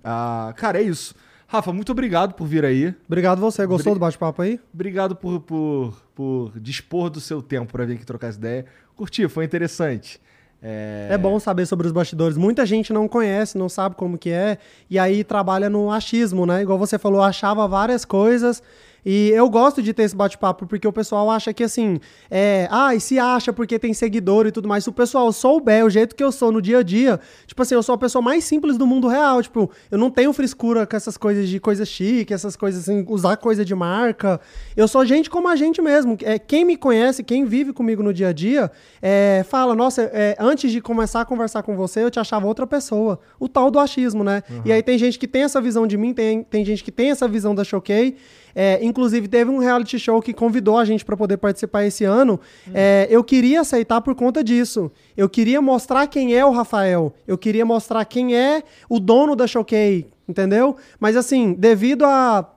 Ah, 0.03 0.53
cara, 0.57 0.79
é 0.79 0.83
isso. 0.83 1.15
Rafa, 1.53 1.71
muito 1.71 1.91
obrigado 1.91 2.33
por 2.33 2.47
vir 2.47 2.65
aí. 2.65 2.95
Obrigado 3.05 3.39
você. 3.39 3.63
Gostou 3.67 3.91
Obri- 3.91 3.99
do 3.99 4.01
bate-papo 4.01 4.41
aí? 4.41 4.59
Obrigado 4.73 5.15
por, 5.15 5.39
por, 5.41 5.93
por 6.15 6.59
dispor 6.59 7.11
do 7.11 7.19
seu 7.21 7.43
tempo 7.43 7.71
para 7.71 7.85
vir 7.85 7.93
aqui 7.93 8.05
trocar 8.05 8.29
essa 8.29 8.39
ideia. 8.39 8.65
Curti, 8.95 9.27
foi 9.27 9.45
interessante. 9.45 10.19
É, 10.63 11.09
É 11.11 11.17
bom 11.17 11.39
saber 11.39 11.67
sobre 11.67 11.85
os 11.85 11.93
bastidores. 11.93 12.37
Muita 12.37 12.65
gente 12.65 12.91
não 12.91 13.07
conhece, 13.07 13.55
não 13.55 13.69
sabe 13.69 13.95
como 13.95 14.17
que 14.17 14.31
é, 14.31 14.57
e 14.89 14.97
aí 14.97 15.23
trabalha 15.23 15.69
no 15.69 15.91
achismo, 15.91 16.45
né? 16.47 16.63
Igual 16.63 16.79
você 16.79 16.97
falou, 16.97 17.21
achava 17.21 17.67
várias 17.67 18.03
coisas. 18.03 18.63
E 19.05 19.29
eu 19.31 19.49
gosto 19.49 19.81
de 19.81 19.93
ter 19.93 20.03
esse 20.03 20.15
bate-papo, 20.15 20.65
porque 20.65 20.87
o 20.87 20.93
pessoal 20.93 21.29
acha 21.29 21.53
que 21.53 21.63
assim, 21.63 21.99
é, 22.29 22.67
ah, 22.71 22.95
e 22.95 22.99
se 22.99 23.19
acha 23.19 23.51
porque 23.51 23.77
tem 23.77 23.93
seguidor 23.93 24.47
e 24.47 24.51
tudo 24.51 24.67
mais. 24.67 24.83
Se 24.83 24.89
o 24.89 24.93
pessoal 24.93 25.31
souber 25.31 25.85
o 25.85 25.89
jeito 25.89 26.15
que 26.15 26.23
eu 26.23 26.31
sou 26.31 26.51
no 26.51 26.61
dia 26.61 26.79
a 26.79 26.83
dia, 26.83 27.19
tipo 27.45 27.61
assim, 27.61 27.75
eu 27.75 27.83
sou 27.83 27.95
a 27.95 27.97
pessoa 27.97 28.21
mais 28.21 28.43
simples 28.43 28.77
do 28.77 28.87
mundo 28.87 29.07
real. 29.07 29.41
Tipo, 29.41 29.69
eu 29.91 29.97
não 29.97 30.09
tenho 30.09 30.31
frescura 30.33 30.85
com 30.85 30.95
essas 30.95 31.17
coisas 31.17 31.47
de 31.47 31.59
coisa 31.59 31.85
chique, 31.85 32.33
essas 32.33 32.55
coisas 32.55 32.87
assim, 32.87 33.05
usar 33.09 33.37
coisa 33.37 33.65
de 33.65 33.75
marca. 33.75 34.39
Eu 34.75 34.87
sou 34.87 35.05
gente 35.05 35.29
como 35.29 35.47
a 35.47 35.55
gente 35.55 35.81
mesmo. 35.81 36.17
É, 36.21 36.39
quem 36.39 36.63
me 36.65 36.77
conhece, 36.77 37.23
quem 37.23 37.45
vive 37.45 37.73
comigo 37.73 38.01
no 38.01 38.13
dia 38.13 38.29
a 38.29 38.33
dia, 38.33 38.71
é, 39.01 39.45
fala, 39.47 39.75
nossa, 39.75 40.03
é, 40.13 40.35
antes 40.39 40.71
de 40.71 40.81
começar 40.81 41.21
a 41.21 41.25
conversar 41.25 41.63
com 41.63 41.75
você, 41.75 42.03
eu 42.03 42.11
te 42.11 42.19
achava 42.19 42.47
outra 42.47 42.65
pessoa. 42.65 43.19
O 43.39 43.47
tal 43.47 43.69
do 43.69 43.79
achismo, 43.79 44.23
né? 44.23 44.43
E 44.65 44.71
aí 44.71 44.81
tem 44.81 44.97
gente 44.97 45.19
que 45.19 45.27
tem 45.27 45.43
essa 45.43 45.59
visão 45.61 45.85
de 45.85 45.97
mim, 45.97 46.13
tem, 46.13 46.43
tem 46.43 46.63
gente 46.63 46.83
que 46.83 46.91
tem 46.91 47.11
essa 47.11 47.27
visão 47.27 47.53
da 47.53 47.63
Choquei. 47.63 48.15
É, 48.55 48.79
inclusive, 48.85 49.27
teve 49.27 49.49
um 49.49 49.57
reality 49.57 49.97
show 49.97 50.21
que 50.21 50.31
convidou 50.33 50.77
a 50.77 50.85
gente 50.85 51.03
para 51.03 51.17
poder 51.17 51.37
participar 51.37 51.85
esse 51.85 52.03
ano. 52.03 52.39
É, 52.73 53.07
eu 53.09 53.23
queria 53.23 53.61
aceitar 53.61 53.99
por 54.01 54.13
conta 54.15 54.43
disso. 54.43 54.91
Eu 55.17 55.27
queria 55.27 55.61
mostrar 55.61 56.05
quem 56.07 56.35
é 56.35 56.45
o 56.45 56.51
Rafael. 56.51 57.13
Eu 57.27 57.37
queria 57.37 57.65
mostrar 57.65 58.05
quem 58.05 58.35
é 58.35 58.61
o 58.87 58.99
dono 58.99 59.35
da 59.35 59.47
Choquei, 59.47 60.07
entendeu? 60.29 60.75
Mas 60.99 61.15
assim, 61.17 61.53
devido 61.57 62.05
a, 62.05 62.47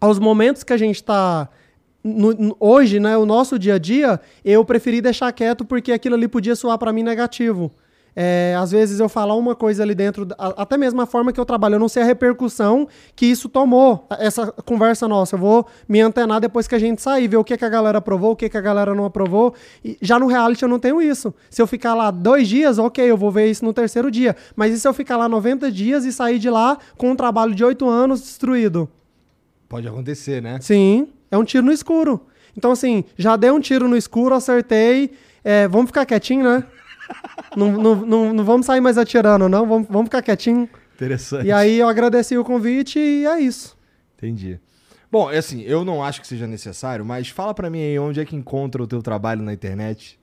aos 0.00 0.18
momentos 0.18 0.62
que 0.62 0.72
a 0.72 0.76
gente 0.76 1.02
tá 1.02 1.48
no- 2.02 2.32
no- 2.32 2.56
hoje, 2.60 2.98
né, 3.00 3.16
o 3.18 3.26
nosso 3.26 3.58
dia 3.58 3.74
a 3.74 3.78
dia, 3.78 4.20
eu 4.44 4.64
preferi 4.64 5.00
deixar 5.00 5.30
quieto 5.32 5.64
porque 5.64 5.92
aquilo 5.92 6.14
ali 6.14 6.28
podia 6.28 6.54
soar 6.56 6.78
para 6.78 6.92
mim 6.92 7.02
negativo. 7.02 7.70
É, 8.14 8.54
às 8.58 8.70
vezes 8.70 9.00
eu 9.00 9.08
falar 9.08 9.34
uma 9.34 9.54
coisa 9.54 9.82
ali 9.82 9.94
dentro, 9.94 10.26
até 10.38 10.76
mesmo 10.76 11.00
a 11.00 11.06
forma 11.06 11.32
que 11.32 11.40
eu 11.40 11.44
trabalho, 11.44 11.76
eu 11.76 11.78
não 11.78 11.88
sei 11.88 12.02
a 12.02 12.06
repercussão 12.06 12.88
que 13.14 13.26
isso 13.26 13.48
tomou, 13.48 14.06
essa 14.18 14.50
conversa 14.64 15.06
nossa. 15.06 15.36
Eu 15.36 15.40
vou 15.40 15.66
me 15.88 16.00
antenar 16.00 16.40
depois 16.40 16.66
que 16.66 16.74
a 16.74 16.78
gente 16.78 17.00
sair, 17.00 17.28
ver 17.28 17.36
o 17.36 17.44
que, 17.44 17.56
que 17.56 17.64
a 17.64 17.68
galera 17.68 17.98
aprovou, 17.98 18.32
o 18.32 18.36
que, 18.36 18.48
que 18.48 18.56
a 18.56 18.60
galera 18.60 18.94
não 18.94 19.04
aprovou. 19.04 19.54
E 19.84 19.96
já 20.02 20.18
no 20.18 20.26
reality 20.26 20.62
eu 20.62 20.68
não 20.68 20.78
tenho 20.78 21.00
isso. 21.00 21.32
Se 21.48 21.62
eu 21.62 21.66
ficar 21.66 21.94
lá 21.94 22.10
dois 22.10 22.48
dias, 22.48 22.78
ok, 22.78 23.04
eu 23.04 23.16
vou 23.16 23.30
ver 23.30 23.50
isso 23.50 23.64
no 23.64 23.72
terceiro 23.72 24.10
dia. 24.10 24.36
Mas 24.56 24.74
e 24.74 24.80
se 24.80 24.86
eu 24.86 24.92
ficar 24.92 25.16
lá 25.16 25.28
90 25.28 25.70
dias 25.70 26.04
e 26.04 26.12
sair 26.12 26.38
de 26.38 26.50
lá 26.50 26.78
com 26.96 27.10
um 27.10 27.16
trabalho 27.16 27.54
de 27.54 27.64
oito 27.64 27.88
anos 27.88 28.20
destruído? 28.20 28.88
Pode 29.68 29.86
acontecer, 29.86 30.42
né? 30.42 30.58
Sim, 30.60 31.08
é 31.30 31.38
um 31.38 31.44
tiro 31.44 31.64
no 31.64 31.72
escuro. 31.72 32.26
Então, 32.56 32.72
assim, 32.72 33.04
já 33.16 33.36
dei 33.36 33.50
um 33.50 33.60
tiro 33.60 33.88
no 33.88 33.96
escuro, 33.96 34.34
acertei. 34.34 35.12
É, 35.44 35.68
vamos 35.68 35.86
ficar 35.86 36.04
quietinho, 36.04 36.44
né? 36.44 36.64
Não, 37.56 37.72
não, 37.72 37.94
não, 37.96 38.32
não 38.32 38.44
vamos 38.44 38.66
sair 38.66 38.80
mais 38.80 38.98
atirando, 38.98 39.48
não. 39.48 39.66
Vamos, 39.66 39.88
vamos 39.88 40.06
ficar 40.06 40.22
quietinho. 40.22 40.68
Interessante. 40.94 41.46
E 41.46 41.52
aí 41.52 41.78
eu 41.78 41.88
agradeci 41.88 42.36
o 42.36 42.44
convite 42.44 42.98
e 42.98 43.26
é 43.26 43.40
isso. 43.40 43.76
Entendi. 44.16 44.60
Bom, 45.10 45.30
é 45.30 45.38
assim, 45.38 45.62
eu 45.62 45.84
não 45.84 46.04
acho 46.04 46.20
que 46.20 46.26
seja 46.26 46.46
necessário, 46.46 47.04
mas 47.04 47.28
fala 47.28 47.52
pra 47.52 47.68
mim 47.68 47.80
aí 47.80 47.98
onde 47.98 48.20
é 48.20 48.24
que 48.24 48.36
encontra 48.36 48.82
o 48.82 48.86
teu 48.86 49.02
trabalho 49.02 49.42
na 49.42 49.52
internet. 49.52 50.20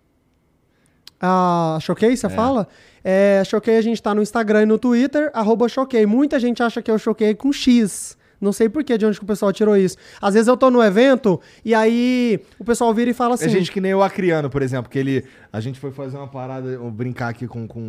A 1.19 1.77
Choquei, 1.81 2.15
você 2.15 2.29
fala? 2.29 2.67
É, 3.03 3.41
Choquei 3.45 3.77
a 3.77 3.81
gente 3.81 4.01
tá 4.01 4.13
no 4.13 4.21
Instagram 4.21 4.63
e 4.63 4.65
no 4.65 4.77
Twitter, 4.77 5.31
arroba 5.33 5.67
Choquei. 5.67 6.05
Muita 6.05 6.39
gente 6.39 6.61
acha 6.61 6.81
que 6.81 6.91
eu 6.91 6.97
choquei 6.97 7.33
com 7.33 7.51
X. 7.51 8.16
Não 8.39 8.53
sei 8.53 8.69
por 8.69 8.83
que 8.83 8.97
de 8.97 9.05
onde 9.05 9.17
que 9.17 9.23
o 9.23 9.27
pessoal 9.27 9.51
tirou 9.51 9.75
isso. 9.75 9.97
Às 10.21 10.33
vezes 10.35 10.47
eu 10.47 10.55
tô 10.55 10.69
no 10.69 10.81
evento 10.83 11.39
e 11.65 11.73
aí 11.73 12.39
o 12.59 12.63
pessoal 12.63 12.93
vira 12.93 13.09
e 13.09 13.13
fala 13.13 13.35
assim. 13.35 13.45
É 13.45 13.49
gente 13.49 13.71
que 13.71 13.81
nem 13.81 13.93
o 13.93 14.03
Acriano, 14.03 14.49
por 14.49 14.61
exemplo, 14.61 14.89
que 14.89 14.99
ele. 14.99 15.25
A 15.51 15.59
gente 15.59 15.79
foi 15.79 15.91
fazer 15.91 16.17
uma 16.17 16.27
parada, 16.27 16.77
brincar 16.91 17.29
aqui 17.29 17.47
com, 17.47 17.67
com 17.67 17.79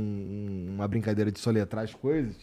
uma 0.74 0.88
brincadeira 0.88 1.30
de 1.30 1.38
soletrar 1.38 1.84
as 1.84 1.94
coisas. 1.94 2.34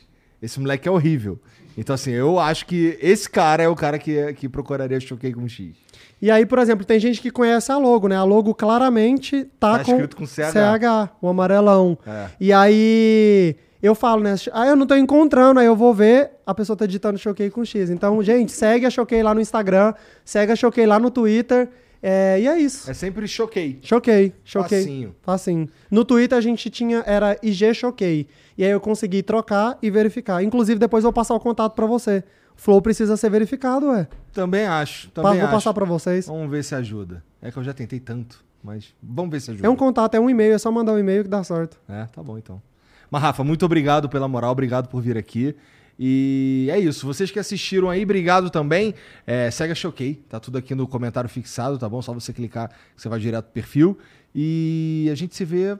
Esse 0.42 0.60
moleque 0.60 0.88
é 0.88 0.92
horrível. 0.92 1.40
Então, 1.78 1.94
assim, 1.94 2.12
eu 2.12 2.40
acho 2.40 2.66
que 2.66 2.98
esse 3.02 3.30
cara 3.30 3.64
é 3.64 3.68
o 3.68 3.76
cara 3.76 3.98
que, 3.98 4.34
que 4.34 4.48
procuraria 4.48 5.00
choquei 5.00 5.34
com 5.34 5.48
X. 5.48 5.76
E 6.22 6.32
aí, 6.32 6.46
por 6.46 6.60
exemplo, 6.60 6.86
tem 6.86 7.00
gente 7.00 7.22
que 7.22 7.30
conhece 7.30 7.72
a 7.72 7.78
logo, 7.78 8.08
né? 8.08 8.16
A 8.16 8.24
logo 8.24 8.54
claramente 8.54 9.46
tá, 9.60 9.80
Tá 9.80 9.84
com, 9.84 9.92
escrito 9.92 10.16
com 10.16 10.26
CH. 10.26 11.12
o 11.22 11.28
amarelão. 11.28 11.98
É. 12.06 12.28
E 12.40 12.54
aí 12.54 13.56
eu 13.86 13.96
falo, 13.96 14.22
né? 14.24 14.36
Ah, 14.52 14.68
eu 14.68 14.76
não 14.76 14.88
tô 14.88 14.96
encontrando, 14.96 15.60
aí 15.60 15.66
eu 15.66 15.76
vou 15.76 15.94
ver, 15.94 16.32
a 16.46 16.54
pessoa 16.54 16.76
tá 16.76 16.86
digitando 16.86 17.18
Choquei 17.18 17.50
com 17.50 17.64
X. 17.64 17.90
Então, 17.90 18.22
gente, 18.24 18.52
segue 18.52 18.86
a 18.86 18.90
Choquei 18.90 19.22
lá 19.22 19.34
no 19.34 19.42
Instagram, 19.42 19.94
segue 20.24 20.52
a 20.52 20.56
Choquei 20.56 20.86
lá 20.86 21.00
no 21.00 21.12
Twitter. 21.12 21.70
É, 22.02 22.40
e 22.40 22.48
é 22.48 22.60
isso. 22.60 22.90
É 22.90 22.94
sempre 22.94 23.28
choquei. 23.28 23.80
Choquei, 23.82 24.34
choquei. 24.44 24.80
Facinho. 24.80 25.16
Facinho. 25.22 25.70
No 25.90 26.06
Twitter 26.06 26.38
a 26.38 26.42
gente 26.42 26.70
tinha, 26.70 27.04
era 27.06 27.38
IG 27.42 27.74
Choquei. 27.74 28.28
E 28.58 28.64
aí 28.64 28.70
eu 28.70 28.80
consegui 28.80 29.24
trocar 29.24 29.78
e 29.82 29.90
verificar. 29.90 30.44
Inclusive, 30.44 30.80
depois 30.80 31.04
eu 31.04 31.10
vou 31.10 31.14
passar 31.14 31.34
o 31.34 31.40
contato 31.40 31.74
pra 31.74 31.86
você. 31.86 32.24
O 32.56 32.62
Flow 32.62 32.82
precisa 32.82 33.18
ser 33.18 33.30
verificado, 33.30 33.88
ué. 33.88 34.08
Também 34.32 34.66
acho. 34.66 35.10
Também 35.12 35.34
vou 35.34 35.44
acho. 35.44 35.52
passar 35.52 35.74
pra 35.74 35.86
vocês. 35.86 36.28
Vamos 36.28 36.50
ver 36.50 36.64
se 36.64 36.76
ajuda. 36.76 37.24
É 37.42 37.52
que 37.52 37.58
eu 37.58 37.64
já 37.64 37.74
tentei 37.74 38.00
tanto, 38.00 38.44
mas 38.64 38.94
vamos 39.02 39.32
ver 39.32 39.42
se 39.42 39.52
ajuda. 39.52 39.68
É 39.68 39.70
um 39.70 39.76
contato, 39.76 40.16
é 40.16 40.20
um 40.20 40.30
e-mail, 40.30 40.54
é 40.54 40.58
só 40.58 40.72
mandar 40.72 40.94
um 40.94 41.00
e-mail 41.00 41.24
que 41.24 41.30
dá 41.30 41.44
certo. 41.44 41.80
É, 41.90 42.06
tá 42.06 42.24
bom 42.24 42.38
então. 42.38 42.62
Mas, 43.10 43.22
Rafa, 43.22 43.44
muito 43.44 43.66
obrigado 43.66 44.10
pela 44.10 44.28
moral, 44.28 44.52
obrigado 44.52 44.88
por 44.88 45.02
vir 45.02 45.18
aqui. 45.18 45.56
E 45.98 46.68
é 46.72 46.80
isso. 46.80 47.06
Vocês 47.06 47.32
que 47.32 47.40
assistiram 47.40 47.90
aí, 47.90 48.04
obrigado 48.04 48.50
também. 48.50 48.94
É, 49.26 49.50
segue 49.50 49.72
a 49.72 49.76
Choquei, 49.76 50.16
tá 50.30 50.40
tudo 50.40 50.58
aqui 50.58 50.76
no 50.76 50.88
comentário 50.88 51.30
fixado, 51.30 51.78
tá 51.78 51.88
bom? 51.88 52.02
Só 52.02 52.14
você 52.14 52.34
clicar 52.34 52.70
que 52.70 53.02
você 53.02 53.08
vai 53.08 53.20
direto 53.20 53.46
pro 53.46 53.54
perfil. 53.54 53.98
E 54.34 55.08
a 55.12 55.16
gente 55.16 55.36
se 55.36 55.46
vê 55.46 55.78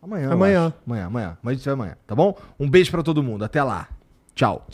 amanhã. 0.00 0.30
Amanhã. 0.30 0.74
Amanhã, 0.86 1.06
amanhã. 1.06 1.38
Mas 1.42 1.50
a 1.50 1.54
gente 1.54 1.62
se 1.62 1.68
vê 1.68 1.72
amanhã, 1.72 1.96
tá 2.06 2.14
bom? 2.14 2.38
Um 2.58 2.70
beijo 2.70 2.90
pra 2.90 3.02
todo 3.02 3.22
mundo. 3.22 3.44
Até 3.44 3.62
lá. 3.62 3.88
Tchau. 4.34 4.66